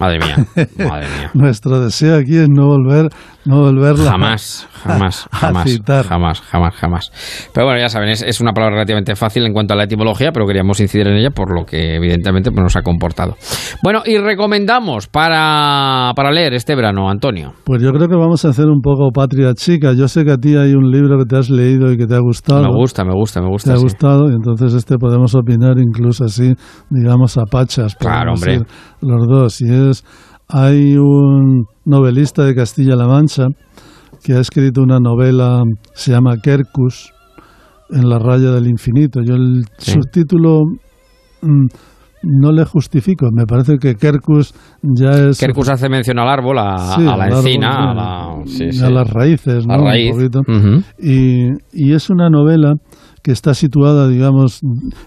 madre 0.00 0.18
mía, 0.18 0.36
madre 0.88 1.06
mía. 1.18 1.30
Nuestro 1.34 1.78
deseo 1.80 2.16
aquí 2.16 2.36
es 2.38 2.48
no 2.48 2.68
volver, 2.68 3.10
no 3.44 3.60
volverla 3.60 4.10
Jamás, 4.10 4.68
jamás, 4.72 5.28
jamás, 5.32 5.80
jamás, 6.08 6.40
jamás, 6.40 6.74
jamás. 6.74 7.48
Pero 7.52 7.66
bueno, 7.66 7.80
ya 7.80 7.88
saben, 7.88 8.08
es, 8.10 8.22
es 8.22 8.40
una 8.40 8.52
palabra 8.52 8.76
relativamente 8.76 9.16
fácil 9.16 9.44
en 9.46 9.52
cuanto 9.52 9.74
a 9.74 9.76
la 9.76 9.84
etimología, 9.84 10.32
pero 10.32 10.46
queríamos 10.46 10.80
incidir 10.80 11.08
en 11.08 11.16
ella 11.16 11.30
por 11.30 11.52
lo 11.54 11.64
que 11.64 11.96
evidentemente 11.96 12.50
pues, 12.50 12.62
nos 12.62 12.76
ha 12.76 12.82
comportado. 12.82 13.36
Bueno, 13.82 14.02
y 14.04 14.18
recomendamos 14.18 15.08
para, 15.08 16.12
para 16.14 16.30
leer 16.30 16.54
este 16.54 16.74
verano, 16.76 17.10
Antonio. 17.10 17.52
Pues 17.64 17.82
yo 17.82 17.90
creo 17.92 18.08
que 18.08 18.16
vamos 18.16 18.44
a 18.44 18.50
hacer 18.50 18.66
un 18.66 18.80
poco 18.80 19.10
patria 19.12 19.54
chica. 19.54 19.92
Yo 19.92 20.08
sé 20.08 20.24
que 20.24 20.32
a 20.32 20.36
ti 20.38 20.56
hay 20.56 20.74
un 20.74 20.90
libro 20.90 21.18
que 21.18 21.24
te 21.24 21.36
has 21.36 21.50
leído 21.50 21.92
y 21.92 21.96
que 21.96 22.06
te 22.06 22.14
ha 22.14 22.20
gustado. 22.20 22.62
Me 22.62 22.74
gusta, 22.74 23.04
me 23.04 23.14
gusta, 23.14 23.40
me 23.40 23.46
Te 23.46 23.52
gusta. 23.52 23.72
ha 23.72 23.76
sí. 23.76 23.82
gustado 23.82 24.30
y 24.30 24.34
entonces 24.34 24.74
este 24.74 24.98
podemos 24.98 25.34
opinar 25.34 25.78
incluso 25.78 26.24
así, 26.24 26.52
digamos, 26.90 27.36
a 27.38 27.42
pachas. 27.50 27.96
Claro, 27.96 28.34
hombre. 28.34 28.60
Los 29.00 29.26
dos. 29.28 29.60
Y 29.60 29.68
es, 29.72 30.04
hay 30.48 30.96
un 30.96 31.66
novelista 31.84 32.44
de 32.44 32.54
Castilla-La 32.54 33.06
Mancha 33.06 33.46
que 34.24 34.34
ha 34.34 34.40
escrito 34.40 34.82
una 34.82 34.98
novela, 35.00 35.62
se 35.94 36.12
llama 36.12 36.36
Quercus, 36.42 37.12
en 37.90 38.08
la 38.08 38.18
raya 38.18 38.52
del 38.52 38.68
infinito. 38.68 39.20
Yo 39.20 39.34
el 39.34 39.64
Sí. 39.78 39.92
subtítulo 39.92 40.60
mm, 41.42 41.66
no 42.22 42.52
le 42.52 42.64
justifico. 42.64 43.26
Me 43.32 43.46
parece 43.46 43.78
que 43.78 43.96
Quercus 43.96 44.54
ya 44.82 45.10
es... 45.28 45.40
Kerkus 45.40 45.68
hace 45.70 45.88
mención 45.88 46.20
al 46.20 46.28
árbol, 46.28 46.56
a, 46.58 46.78
Sí, 46.78 47.02
a 47.02 47.16
la 47.16 47.24
árbol, 47.24 47.38
encina, 47.38 47.90
a, 47.90 47.94
la, 47.94 48.46
sí, 48.46 48.64
y 48.66 48.72
sí. 48.72 48.84
a 48.84 48.90
las 48.90 49.10
raíces, 49.10 49.66
Un 49.66 50.12
poquito. 50.12 50.40
Y, 51.00 51.48
y 51.72 51.92
es 51.92 52.08
una 52.10 52.30
novela 52.30 52.74
que 53.24 53.32
está 53.32 53.54
situada, 53.54 54.06
digamos, 54.08 54.60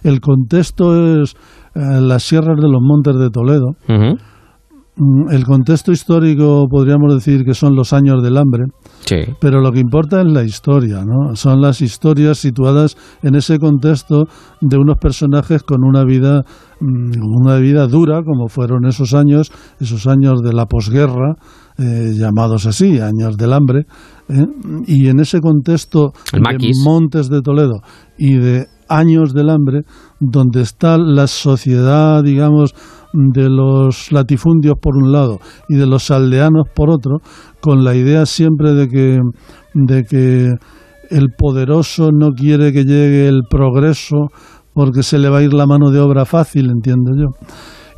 el 0.03 0.19
contexto 0.19 1.21
es 1.21 1.35
eh, 1.75 2.01
las 2.01 2.23
sierras 2.23 2.57
de 2.61 2.67
los 2.69 2.81
montes 2.81 3.15
de 3.17 3.29
Toledo. 3.29 3.75
El 5.29 5.43
contexto 5.43 5.91
histórico 5.91 6.67
podríamos 6.69 7.13
decir 7.13 7.43
que 7.43 7.53
son 7.53 7.75
los 7.75 7.91
años 7.91 8.23
del 8.23 8.37
hambre, 8.37 8.63
Sí. 9.05 9.17
pero 9.41 9.59
lo 9.59 9.73
que 9.73 9.79
importa 9.81 10.21
es 10.21 10.27
la 10.31 10.43
historia, 10.43 11.03
¿no? 11.03 11.35
Son 11.35 11.59
las 11.59 11.81
historias 11.81 12.37
situadas 12.37 12.95
en 13.21 13.35
ese 13.35 13.59
contexto 13.59 14.23
de 14.61 14.77
unos 14.77 14.97
personajes 14.97 15.63
con 15.63 15.83
una 15.83 16.05
vida, 16.05 16.43
mm, 16.79 17.11
una 17.21 17.57
vida 17.57 17.87
dura, 17.87 18.21
como 18.23 18.47
fueron 18.47 18.85
esos 18.85 19.13
años, 19.13 19.51
esos 19.81 20.07
años 20.07 20.41
de 20.41 20.53
la 20.53 20.65
posguerra, 20.65 21.35
eh, 21.77 22.13
llamados 22.15 22.65
así, 22.65 22.99
años 22.99 23.35
del 23.35 23.51
hambre, 23.51 23.81
¿eh? 24.29 24.45
y 24.87 25.09
en 25.09 25.19
ese 25.19 25.41
contexto 25.41 26.13
de. 26.31 26.71
Montes 26.85 27.27
de 27.27 27.41
Toledo 27.41 27.81
y 28.17 28.37
de 28.37 28.67
años 28.87 29.33
del 29.33 29.49
hambre, 29.49 29.81
donde 30.19 30.61
está 30.61 30.97
la 30.97 31.27
sociedad, 31.27 32.23
digamos, 32.23 32.73
de 33.13 33.49
los 33.49 34.11
latifundios 34.11 34.75
por 34.81 34.97
un 34.97 35.11
lado 35.11 35.39
y 35.69 35.75
de 35.75 35.85
los 35.85 36.11
aldeanos 36.11 36.67
por 36.73 36.89
otro, 36.89 37.19
con 37.61 37.83
la 37.83 37.95
idea 37.95 38.25
siempre 38.25 38.73
de 38.73 38.87
que, 38.87 39.19
de 39.73 40.03
que 40.03 40.53
el 41.09 41.29
poderoso 41.37 42.09
no 42.11 42.31
quiere 42.31 42.73
que 42.73 42.83
llegue 42.83 43.27
el 43.27 43.43
progreso 43.49 44.27
porque 44.73 45.03
se 45.03 45.17
le 45.17 45.29
va 45.29 45.37
a 45.37 45.43
ir 45.43 45.53
la 45.53 45.65
mano 45.65 45.91
de 45.91 45.99
obra 45.99 46.25
fácil, 46.25 46.69
entiendo 46.69 47.11
yo. 47.15 47.47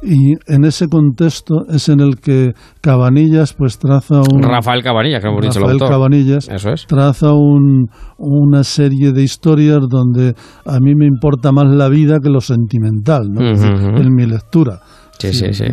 Y 0.03 0.33
en 0.45 0.63
ese 0.65 0.87
contexto 0.87 1.65
es 1.69 1.89
en 1.89 1.99
el 2.01 2.17
que 2.17 2.51
Cabanillas 2.81 3.53
pues 3.53 3.79
traza 3.79 4.21
un 4.31 4.43
Rafael 4.43 4.83
Cabanilla, 4.83 5.19
que 5.19 5.27
hemos 5.27 5.41
dicho 5.41 5.57
el 5.59 5.63
Rafael 5.63 5.81
autor. 5.81 5.89
Cabanillas 5.89 6.47
Eso 6.49 6.69
es. 6.71 6.85
traza 6.85 7.33
un- 7.33 7.87
una 8.19 8.63
serie 8.63 9.11
de 9.11 9.23
historias 9.23 9.79
donde 9.89 10.33
a 10.65 10.79
mí 10.79 10.93
me 10.95 11.05
importa 11.07 11.51
más 11.51 11.65
la 11.67 11.89
vida 11.89 12.19
que 12.21 12.29
lo 12.29 12.41
sentimental, 12.41 13.27
¿no? 13.31 13.41
En 13.41 14.13
mi 14.13 14.25
lectura. 14.25 14.79
Sí, 15.19 15.33
sí, 15.33 15.51
sí. 15.51 15.65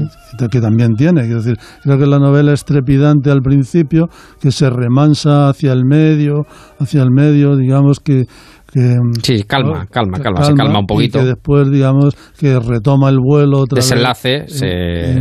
Que 0.51 0.59
también 0.59 0.95
tiene, 0.95 1.21
quiero 1.25 1.43
decir, 1.43 1.59
creo 1.83 1.99
que 1.99 2.07
la 2.07 2.19
novela 2.19 2.55
es 2.55 2.65
trepidante 2.65 3.31
al 3.31 3.43
principio, 3.43 4.09
que 4.41 4.51
se 4.51 4.71
remansa 4.71 5.51
hacia 5.51 5.73
el 5.75 5.85
medio, 5.85 6.47
hacia 6.81 7.03
el 7.03 7.11
medio, 7.11 7.55
digamos 7.55 8.01
que, 8.01 8.25
que 8.75 8.97
sí, 9.23 9.45
calma, 9.45 9.87
calma, 9.87 10.19
calma, 10.19 10.43
se 10.43 10.55
calma 10.55 10.81
un 10.81 10.87
poquito. 10.87 11.19
Y 11.19 11.21
que 11.21 11.27
después, 11.29 11.71
digamos, 11.71 12.17
que 12.37 12.59
retoma 12.59 13.09
el 13.09 13.21
vuelo 13.21 13.61
otra 13.61 13.77
Desenlace, 13.77 14.41
vez. 14.41 14.53
se... 14.53 15.21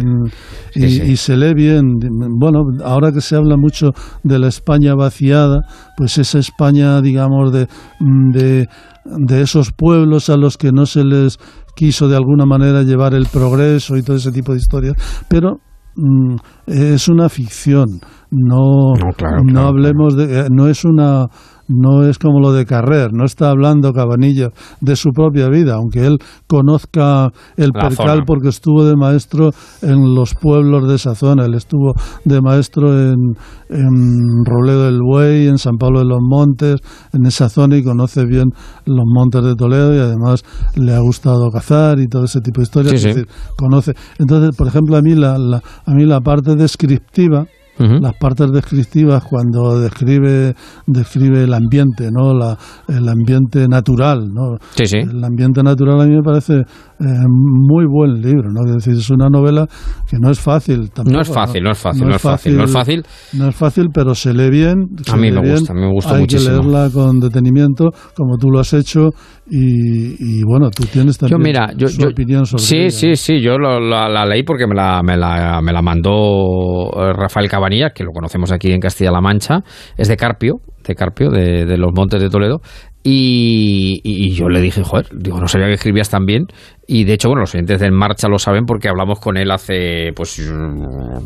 y, 0.73 1.11
y, 1.11 1.15
se 1.17 1.37
lee 1.37 1.53
bien. 1.53 1.99
Bueno, 2.39 2.63
ahora 2.83 3.11
que 3.11 3.21
se 3.21 3.35
habla 3.35 3.55
mucho 3.55 3.91
de 4.23 4.39
la 4.39 4.47
España 4.47 4.95
vaciada, 4.95 5.59
pues 5.95 6.17
esa 6.17 6.39
España, 6.39 6.99
digamos, 7.01 7.53
de, 7.53 7.67
de, 7.99 8.67
de 9.05 9.41
esos 9.41 9.71
pueblos 9.71 10.31
a 10.31 10.37
los 10.37 10.57
que 10.57 10.71
no 10.71 10.87
se 10.87 11.03
les 11.03 11.37
quiso 11.75 12.07
de 12.07 12.15
alguna 12.15 12.47
manera 12.47 12.81
llevar 12.81 13.13
el 13.13 13.27
progreso 13.27 13.95
y 13.97 14.01
todo 14.01 14.15
ese 14.15 14.31
tipo 14.31 14.53
de 14.53 14.57
historias, 14.57 14.95
pero 15.29 15.59
mm, 15.95 16.37
es 16.65 17.07
una 17.07 17.29
ficción. 17.29 17.99
No, 18.31 18.95
no, 18.99 19.11
claro, 19.15 19.43
no 19.43 19.51
claro, 19.53 19.67
hablemos 19.67 20.17
de, 20.17 20.39
eh, 20.39 20.47
no 20.51 20.67
es 20.67 20.83
una 20.85 21.27
no 21.67 22.03
es 22.07 22.17
como 22.19 22.39
lo 22.39 22.51
de 22.51 22.65
Carrer, 22.65 23.11
no 23.13 23.25
está 23.25 23.49
hablando 23.49 23.93
Cabanillas 23.93 24.51
de 24.81 24.95
su 24.95 25.11
propia 25.11 25.47
vida, 25.49 25.75
aunque 25.75 26.05
él 26.05 26.17
conozca 26.47 27.29
el 27.57 27.71
La 27.73 27.87
percal 27.89 28.07
zona. 28.17 28.23
porque 28.25 28.49
estuvo 28.49 28.83
de 28.85 28.95
maestro 28.95 29.51
en 29.81 30.13
los 30.15 30.35
pueblos 30.35 30.87
de 30.87 30.95
esa 30.95 31.15
zona, 31.15 31.45
él 31.45 31.53
estuvo 31.53 31.93
de 32.25 32.41
maestro 32.41 32.93
en, 32.99 33.35
en 33.69 34.45
Robledo 34.45 34.83
del 34.85 34.99
Buey, 35.01 35.47
en 35.47 35.57
San 35.57 35.77
Pablo 35.77 35.99
de 35.99 36.05
los 36.05 36.19
Montes, 36.21 36.79
en 37.13 37.25
esa 37.25 37.49
zona 37.49 37.77
y 37.77 37.83
conoce 37.83 38.25
bien 38.25 38.49
los 38.85 39.05
montes 39.05 39.43
de 39.43 39.55
Toledo 39.55 39.95
y 39.95 39.99
además 39.99 40.43
le 40.75 40.93
ha 40.93 40.99
gustado 40.99 41.49
cazar 41.49 41.99
y 41.99 42.07
todo 42.07 42.25
ese 42.25 42.41
tipo 42.41 42.59
de 42.61 42.63
historias, 42.63 42.91
Sí, 42.91 42.95
es 42.95 43.01
sí. 43.01 43.07
decir, 43.21 43.27
conoce. 43.57 43.93
Entonces, 44.19 44.55
por 44.55 44.67
ejemplo, 44.67 44.97
a 44.97 45.01
mí 45.01 45.15
la, 45.15 45.37
la- 45.37 45.61
a 45.85 45.91
mí 45.93 46.05
la 46.05 46.19
parte 46.21 46.55
descriptiva 46.55 47.45
las 47.79 48.13
partes 48.17 48.51
descriptivas 48.51 49.23
cuando 49.23 49.79
describe 49.79 50.53
describe 50.85 51.43
el 51.43 51.53
ambiente 51.53 52.09
no 52.11 52.33
la, 52.33 52.57
el 52.87 53.07
ambiente 53.09 53.67
natural 53.67 54.29
no 54.33 54.57
Sí, 54.75 54.85
sí. 54.85 54.97
el 54.97 55.23
ambiente 55.23 55.63
natural 55.63 56.01
a 56.01 56.05
mí 56.05 56.15
me 56.15 56.21
parece 56.21 56.53
eh, 56.53 57.05
muy 57.27 57.85
buen 57.87 58.21
libro 58.21 58.49
no 58.51 58.61
es 58.67 58.75
decir 58.75 58.93
es 58.93 59.09
una 59.09 59.27
novela 59.29 59.65
que 60.07 60.17
no 60.19 60.29
es 60.29 60.39
fácil 60.39 60.91
tampoco, 60.91 61.15
No 61.15 61.21
es 61.21 61.29
fácil, 61.29 61.63
no 61.63 61.71
es 61.71 61.77
fácil, 61.79 62.07
no 62.07 62.15
es 62.15 62.21
fácil, 62.21 62.57
no 62.57 62.63
es 62.65 62.71
fácil. 62.71 63.03
no 63.33 63.47
es 63.49 63.55
fácil 63.55 63.87
pero 63.93 64.13
se 64.15 64.33
lee 64.33 64.49
bien 64.51 64.75
se 65.03 65.11
A 65.11 65.15
mí 65.15 65.31
me 65.31 65.41
bien, 65.41 65.55
gusta, 65.55 65.73
me 65.73 65.91
gusta 65.91 66.13
hay 66.15 66.21
muchísimo. 66.21 66.61
que 66.61 66.67
leerla 66.67 66.89
con 66.93 67.19
detenimiento 67.19 67.89
como 68.15 68.37
tú 68.37 68.49
lo 68.51 68.59
has 68.59 68.73
hecho 68.73 69.09
y, 69.49 70.39
y 70.39 70.43
bueno 70.43 70.69
tú 70.69 70.83
tienes 70.85 71.17
también 71.17 71.39
Yo, 71.39 71.43
mira, 71.43 71.71
yo, 71.75 71.87
su 71.87 72.01
yo- 72.01 72.09
opinión 72.09 72.45
sobre 72.45 72.63
sí, 72.63 72.77
ella. 72.77 72.89
sí, 72.91 73.15
sí, 73.15 73.41
yo 73.41 73.57
lo- 73.57 73.79
la, 73.79 74.07
la 74.07 74.25
leí 74.25 74.43
porque 74.43 74.67
me 74.67 74.75
la, 74.75 75.01
me 75.03 75.17
la, 75.17 75.59
me 75.61 75.73
la 75.73 75.81
mandó 75.81 76.89
eh, 76.95 77.13
Rafael 77.13 77.49
Que 77.93 78.03
lo 78.03 78.11
conocemos 78.11 78.51
aquí 78.51 78.71
en 78.71 78.81
Castilla-La 78.81 79.21
Mancha, 79.21 79.63
es 79.97 80.07
de 80.07 80.17
Carpio, 80.17 80.59
de 80.85 80.95
Carpio, 80.95 81.29
de 81.29 81.77
los 81.77 81.93
Montes 81.93 82.21
de 82.21 82.29
Toledo, 82.29 82.61
y, 83.05 84.31
yo 84.33 84.47
le 84.47 84.61
dije, 84.61 84.81
joder, 84.81 85.07
digo, 85.13 85.39
no 85.39 85.47
sabía 85.47 85.67
que 85.67 85.73
escribías 85.73 86.09
tan 86.09 86.25
bien, 86.25 86.47
y 86.87 87.03
de 87.03 87.13
hecho, 87.13 87.27
bueno, 87.27 87.41
los 87.41 87.53
oyentes 87.53 87.81
de 87.81 87.87
En 87.87 87.93
Marcha 87.93 88.29
lo 88.29 88.39
saben 88.39 88.65
porque 88.65 88.87
hablamos 88.87 89.19
con 89.19 89.35
él 89.35 89.51
hace, 89.51 90.11
pues, 90.15 90.41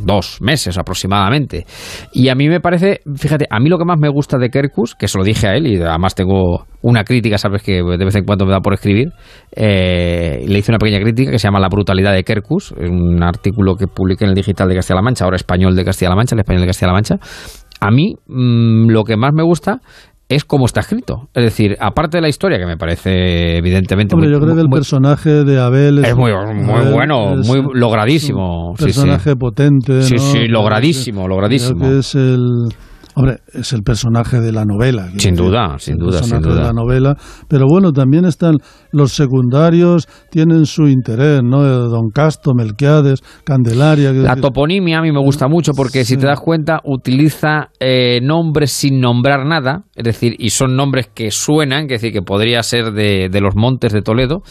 dos 0.04 0.42
meses 0.42 0.78
aproximadamente, 0.78 1.66
y 2.14 2.30
a 2.30 2.36
mí 2.36 2.50
me 2.50 2.60
parece, 2.60 3.02
fíjate, 3.16 3.46
a 3.52 3.60
mí 3.60 3.70
lo 3.70 3.78
que 3.78 3.86
más 3.86 4.00
me 4.00 4.10
gusta 4.10 4.40
de 4.40 4.50
Kerkus, 4.50 4.96
que 4.96 5.08
se 5.08 5.20
lo 5.20 5.24
dije 5.24 5.48
a 5.48 5.56
él, 5.56 5.68
y 5.68 5.80
además 5.80 6.16
tengo 6.16 6.66
una 6.82 7.04
crítica, 7.04 7.38
sabes 7.38 7.62
que 7.62 7.84
de 7.84 8.06
vez 8.06 8.16
en 8.16 8.26
cuando 8.26 8.46
me 8.46 8.52
da 8.52 8.60
por 8.60 8.74
escribir, 8.74 9.10
eh, 9.56 10.44
le 10.48 10.58
hice 10.58 10.72
una 10.72 10.80
pequeña 10.80 11.00
crítica 11.00 11.30
que 11.30 11.38
se 11.38 11.48
llama 11.48 11.60
La 11.60 11.70
brutalidad 11.70 12.14
de 12.14 12.24
Kerkus, 12.24 12.72
un 12.72 13.22
artículo 13.22 13.76
que 13.76 13.88
publiqué 13.88 14.24
en 14.24 14.30
el 14.30 14.36
digital 14.36 14.68
de 14.68 14.76
Castilla-La 14.76 15.04
Mancha, 15.04 15.26
ahora 15.26 15.36
español 15.36 15.76
de 15.76 15.86
Castilla-La 15.86 16.16
Mancha, 16.16 16.36
el 16.36 16.40
español 16.40 16.62
de 16.62 16.68
Castilla-La 16.68 16.94
Mancha. 16.94 17.16
A 17.80 17.92
mí 17.92 18.16
mm, 18.26 18.90
lo 18.90 19.04
que 19.04 19.18
más 19.18 19.34
me 19.34 19.44
gusta 19.44 19.82
es 20.30 20.44
cómo 20.44 20.66
está 20.66 20.82
escrito. 20.82 21.30
Es 21.34 21.44
decir, 21.44 21.78
aparte 21.80 22.18
de 22.18 22.22
la 22.22 22.28
historia, 22.30 22.58
que 22.60 22.66
me 22.66 22.78
parece 22.78 23.58
evidentemente 23.58 24.14
Hombre, 24.16 24.30
muy, 24.30 24.36
yo 24.38 24.42
creo 24.42 24.56
que 24.56 24.62
el 24.62 24.68
muy- 24.68 24.78
personaje 24.80 25.30
de 25.46 25.60
Abel 25.60 26.04
es 26.04 26.16
muy, 26.16 26.32
muy 26.32 26.74
Abel 26.82 26.94
bueno, 26.94 27.40
es 27.40 27.48
muy 27.48 27.60
un 27.60 27.80
logradísimo. 27.80 28.74
Sí, 28.78 28.80
sí. 28.80 28.84
personaje 28.86 29.36
potente. 29.36 30.02
Sí, 30.02 30.16
¿no? 30.16 30.20
sí, 30.22 30.48
logradísimo, 30.48 31.28
logradísimo. 31.28 31.80
creo 31.80 31.92
que 31.94 32.00
es 32.00 32.16
el. 32.16 32.40
Hombre, 33.18 33.38
es 33.52 33.74
el 33.74 33.82
personaje 33.82 34.40
de 34.40 34.52
la 34.52 34.64
novela. 34.64 35.10
Sin 35.18 35.34
duda, 35.34 35.74
es 35.76 35.84
sin 35.86 35.96
el 35.96 36.00
duda, 36.00 36.22
sin 36.22 36.40
duda. 36.40 36.56
de 36.56 36.62
la 36.66 36.72
novela. 36.72 37.16
Pero 37.48 37.66
bueno, 37.68 37.92
también 37.92 38.26
están 38.26 38.58
los 38.92 39.12
secundarios, 39.14 40.08
tienen 40.30 40.68
su 40.68 40.88
interés, 40.88 41.42
¿no? 41.44 41.66
Eh, 41.66 41.90
Don 41.90 42.12
Casto, 42.14 42.54
Melquiades, 42.54 43.24
Candelaria. 43.44 44.14
La 44.14 44.36
decir, 44.36 44.42
toponimia 44.44 45.00
a 45.00 45.02
mí 45.02 45.12
me 45.12 45.20
gusta 45.20 45.48
mucho 45.48 45.72
porque 45.74 46.06
si 46.06 46.16
te 46.18 46.28
das 46.28 46.40
cuenta 46.40 46.80
utiliza 46.84 47.70
eh, 47.80 48.20
nombres 48.22 48.72
sin 48.72 49.00
nombrar 49.00 49.48
nada, 49.48 49.86
es 49.96 50.04
decir, 50.04 50.36
y 50.38 50.52
son 50.52 50.76
nombres 50.76 51.10
que 51.12 51.32
suenan, 51.32 51.86
es 51.86 52.02
decir, 52.02 52.14
que 52.14 52.22
podría 52.22 52.62
ser 52.62 52.92
de, 52.92 53.30
de 53.32 53.42
los 53.42 53.56
montes 53.56 53.94
de 53.94 54.04
Toledo, 54.04 54.44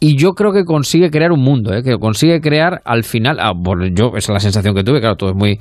y 0.00 0.16
yo 0.16 0.32
creo 0.32 0.52
que 0.52 0.64
consigue 0.64 1.10
crear 1.10 1.32
un 1.32 1.40
mundo, 1.40 1.72
¿eh? 1.72 1.82
que 1.82 1.96
consigue 1.96 2.40
crear 2.40 2.82
al 2.84 3.04
final, 3.04 3.38
ah, 3.40 3.52
bueno, 3.56 3.86
yo 3.86 4.08
esa 4.16 4.32
es 4.32 4.34
la 4.34 4.40
sensación 4.40 4.74
que 4.74 4.82
tuve, 4.82 5.00
claro, 5.00 5.16
todo 5.16 5.30
es 5.30 5.36
muy, 5.36 5.58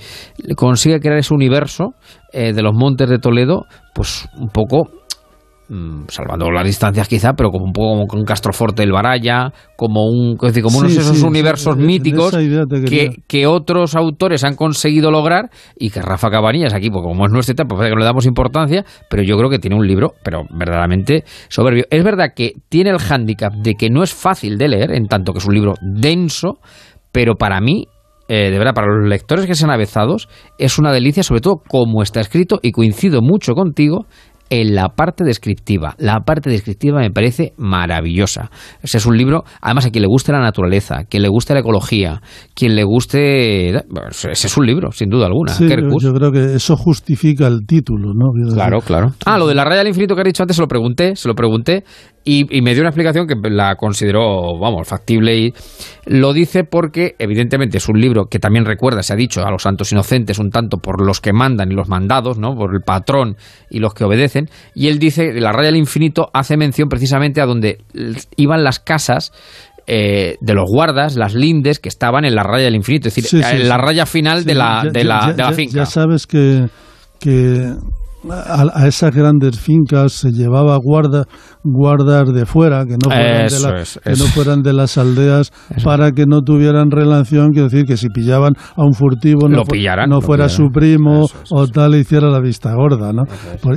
consigue 0.56 1.00
crear 1.00 1.18
ese 1.18 1.34
universo 1.34 1.94
eh, 2.32 2.54
de 2.54 2.62
los 2.62 2.74
montes 2.74 3.10
de 3.10 3.20
Toledo, 3.20 3.66
pues 3.94 4.28
un 4.38 4.50
poco 4.50 4.90
mm, 5.70 6.04
salvando 6.08 6.50
las 6.52 6.66
distancias 6.66 7.08
quizá, 7.08 7.34
pero 7.34 7.50
como 7.50 7.66
un 7.66 7.74
poco 7.74 8.08
como 8.08 8.22
un 8.22 8.26
Castroforte 8.26 8.82
del 8.82 8.92
Baraya, 8.92 9.52
como 9.76 10.06
un, 10.06 10.34
es 10.36 10.48
decir, 10.48 10.64
como 10.64 10.80
unos 10.80 10.92
Sí, 10.92 11.00
esos 11.00 11.18
sí, 11.18 11.26
universos 11.26 11.76
sí, 11.76 11.82
míticos 11.82 12.36
que, 12.88 13.22
que 13.28 13.48
otros 13.48 13.96
autores 13.96 14.44
han 14.44 14.56
conseguido 14.56 15.12
lograr 15.12 15.50
y 15.78 15.90
que 15.90 16.02
Rafa 16.02 16.30
Cabanillas 16.30 16.74
aquí, 16.74 16.90
pues 16.90 17.04
como 17.04 17.26
es 17.26 17.32
nuestra 17.32 17.54
etapa, 17.54 17.76
parece 17.76 17.90
que 17.90 17.96
no 17.96 18.00
le 18.00 18.06
damos 18.06 18.26
importancia, 18.26 18.86
pero 19.10 19.24
yo 19.24 19.38
creo 19.38 19.50
que 19.50 19.60
tiene 19.60 19.76
un 19.76 19.88
libro, 19.88 20.14
pero 20.24 20.44
verdaderamente 20.50 21.24
soberbio. 21.50 21.86
Es 21.90 22.04
verdad 22.04 22.30
que 22.36 22.54
tiene 22.70 22.92
el 22.92 23.00
hándicap 23.00 23.54
de 23.54 23.76
que 23.76 23.90
no 23.90 24.04
es 24.04 24.14
fácil 24.14 24.58
de 24.58 24.68
leer, 24.68 24.92
en 24.92 25.08
tanto 25.08 25.34
que 25.34 25.40
es 25.40 25.46
un 25.46 25.54
libro 25.54 25.74
denso, 25.82 26.60
pero 27.12 27.36
para 27.36 27.60
mí 27.62 27.88
eh, 28.30 28.50
de 28.50 28.58
verdad, 28.58 28.74
para 28.74 28.88
los 28.88 29.10
lectores 29.10 29.46
que 29.46 29.54
sean 29.54 29.70
avezados, 29.70 30.30
es 30.58 30.80
una 30.80 30.94
delicia, 30.94 31.24
sobre 31.24 31.42
todo 31.42 31.58
como 31.68 32.02
está 32.02 32.22
escrito, 32.22 32.60
y 32.62 32.72
coincido 32.72 33.22
mucho 33.22 33.54
contigo 33.54 34.06
en 34.50 34.76
la 34.76 34.90
parte 34.90 35.24
descriptiva. 35.24 35.96
La 35.98 36.22
parte 36.22 36.50
descriptiva 36.50 37.00
me 37.00 37.12
parece 37.12 37.54
maravillosa. 37.58 38.50
Ese 38.82 38.98
es 38.98 39.06
un 39.06 39.18
libro, 39.18 39.44
además 39.62 39.86
a 39.86 39.90
quien 39.90 40.04
le 40.04 40.08
guste 40.08 40.32
la 40.32 40.40
naturaleza, 40.40 41.06
quien 41.10 41.24
le 41.24 41.30
guste 41.30 41.54
la 41.54 41.62
ecología, 41.62 42.22
quien 42.54 42.76
le 42.76 42.84
guste... 42.84 43.70
Ese 43.70 44.32
es 44.32 44.58
un 44.58 44.66
libro, 44.66 44.92
sin 44.92 45.10
duda 45.10 45.26
alguna. 45.26 45.54
sí, 45.54 45.68
yo, 45.68 46.14
creo 46.14 46.32
que 46.32 46.56
eso 46.56 46.76
justifica 46.76 47.48
el 47.48 47.66
título, 47.66 48.14
¿no? 48.14 48.32
Claro, 48.54 48.82
claro. 48.82 49.14
Ah, 49.26 49.38
lo 49.38 49.48
de 49.48 49.56
la 49.56 49.64
raya 49.64 49.80
del 49.80 49.88
infinito 49.88 50.16
que 50.16 50.22
has 50.22 50.28
dicho 50.28 50.44
antes 50.44 50.56
se 50.56 50.62
lo 50.62 50.68
pregunté, 50.68 51.16
se 51.16 51.28
lo 51.28 51.36
pregunté 51.36 51.84
y, 52.26 52.46
y 52.58 52.62
me 52.62 52.72
dio 52.74 52.82
una 52.82 52.90
explicación 52.90 53.28
que 53.28 53.36
la 53.50 53.76
consideró, 53.76 54.58
vamos, 54.60 54.88
factible 54.88 55.36
y 55.38 55.54
lo 56.06 56.32
dice 56.34 56.64
porque 56.64 57.16
evidentemente 57.20 57.78
es 57.78 57.90
un 57.90 58.00
libro 58.00 58.26
que 58.26 58.40
también 58.40 58.66
recuerda, 58.66 59.04
se 59.04 59.14
ha 59.14 59.16
dicho, 59.18 59.46
a 59.46 59.52
los 59.52 59.64
santos 59.64 59.92
inocentes 59.92 60.40
un 60.40 60.50
tanto 60.50 60.78
por 60.78 61.06
los 61.06 61.20
que 61.20 61.34
mandan 61.34 61.72
y 61.72 61.76
los 61.76 61.90
mandados, 61.90 62.38
¿no? 62.38 62.56
Por 62.56 62.74
el 62.74 62.82
patrón 62.82 63.36
y 63.70 63.80
los 63.80 63.94
que 63.94 64.06
obedecen 64.06 64.50
y 64.74 64.88
él 64.88 65.00
dice, 65.00 65.34
la 65.40 65.52
raya 65.52 65.68
del 65.68 65.78
infinito 65.78 66.30
hace 66.34 66.56
mención 66.58 66.88
precisamente 66.90 67.42
a 67.42 67.46
donde 67.46 67.80
iban 68.38 68.64
las 68.64 68.80
casas 68.80 69.32
eh, 69.86 70.38
de 70.40 70.54
los 70.54 70.70
guardas, 70.70 71.18
las 71.18 71.34
lindes 71.36 71.80
que 71.80 71.90
estaban 71.90 72.24
en 72.24 72.36
la 72.36 72.44
raya 72.44 72.64
del 72.66 72.76
infinito, 72.76 73.10
es 73.10 73.16
decir, 73.16 73.30
Sí, 73.30 73.44
sí, 73.44 73.56
en 73.58 73.68
la 73.68 73.76
sí. 73.76 73.82
raya 73.82 74.06
final 74.06 74.46
de 74.46 74.56
la, 74.56 74.84
ya- 74.86 74.90
de 74.92 75.04
la, 75.04 75.20
ya- 75.28 75.34
de 75.34 75.44
la 75.44 75.50
ya- 75.50 75.56
finca. 75.56 75.74
Ya 75.76 75.86
sabes 75.86 76.26
que, 76.26 76.68
que 77.20 77.74
a, 78.30 78.66
a 78.74 78.88
esas 78.88 79.14
grandes 79.14 79.60
fincas 79.60 80.14
se 80.14 80.32
llevaba 80.32 80.78
guarda, 80.78 81.26
guardas 81.64 82.34
de 82.34 82.46
fuera, 82.46 82.86
que 82.86 82.94
no 82.94 83.10
fueran, 83.10 83.48
de, 83.48 83.60
la- 83.60 83.74
que 84.04 84.12
eso. 84.12 84.24
no 84.24 84.30
fueran 84.32 84.62
de 84.62 84.74
las 84.74 84.98
aldeas, 84.98 85.52
para 85.84 86.12
que 86.12 86.26
no 86.26 86.42
tuvieran 86.42 86.92
relación, 86.92 87.52
quiero 87.52 87.70
decir, 87.70 87.86
que 87.86 87.98
si 87.98 88.10
pillaban 88.10 88.54
a 88.76 88.84
un 88.84 88.94
furtivo 88.94 89.48
no, 89.50 89.58
Lo 89.58 89.66
fu- 89.66 89.72
pillaran, 89.72 90.10
no 90.10 90.16
lo 90.16 90.22
fuera 90.22 90.46
pillaran. 90.48 90.68
su 90.68 90.72
primo 90.74 91.26
o 91.52 91.68
tal, 91.68 91.96
hiciera 91.96 92.30
la 92.30 92.40
vista 92.40 92.74
gorda, 92.76 93.14
¿no? 93.14 93.24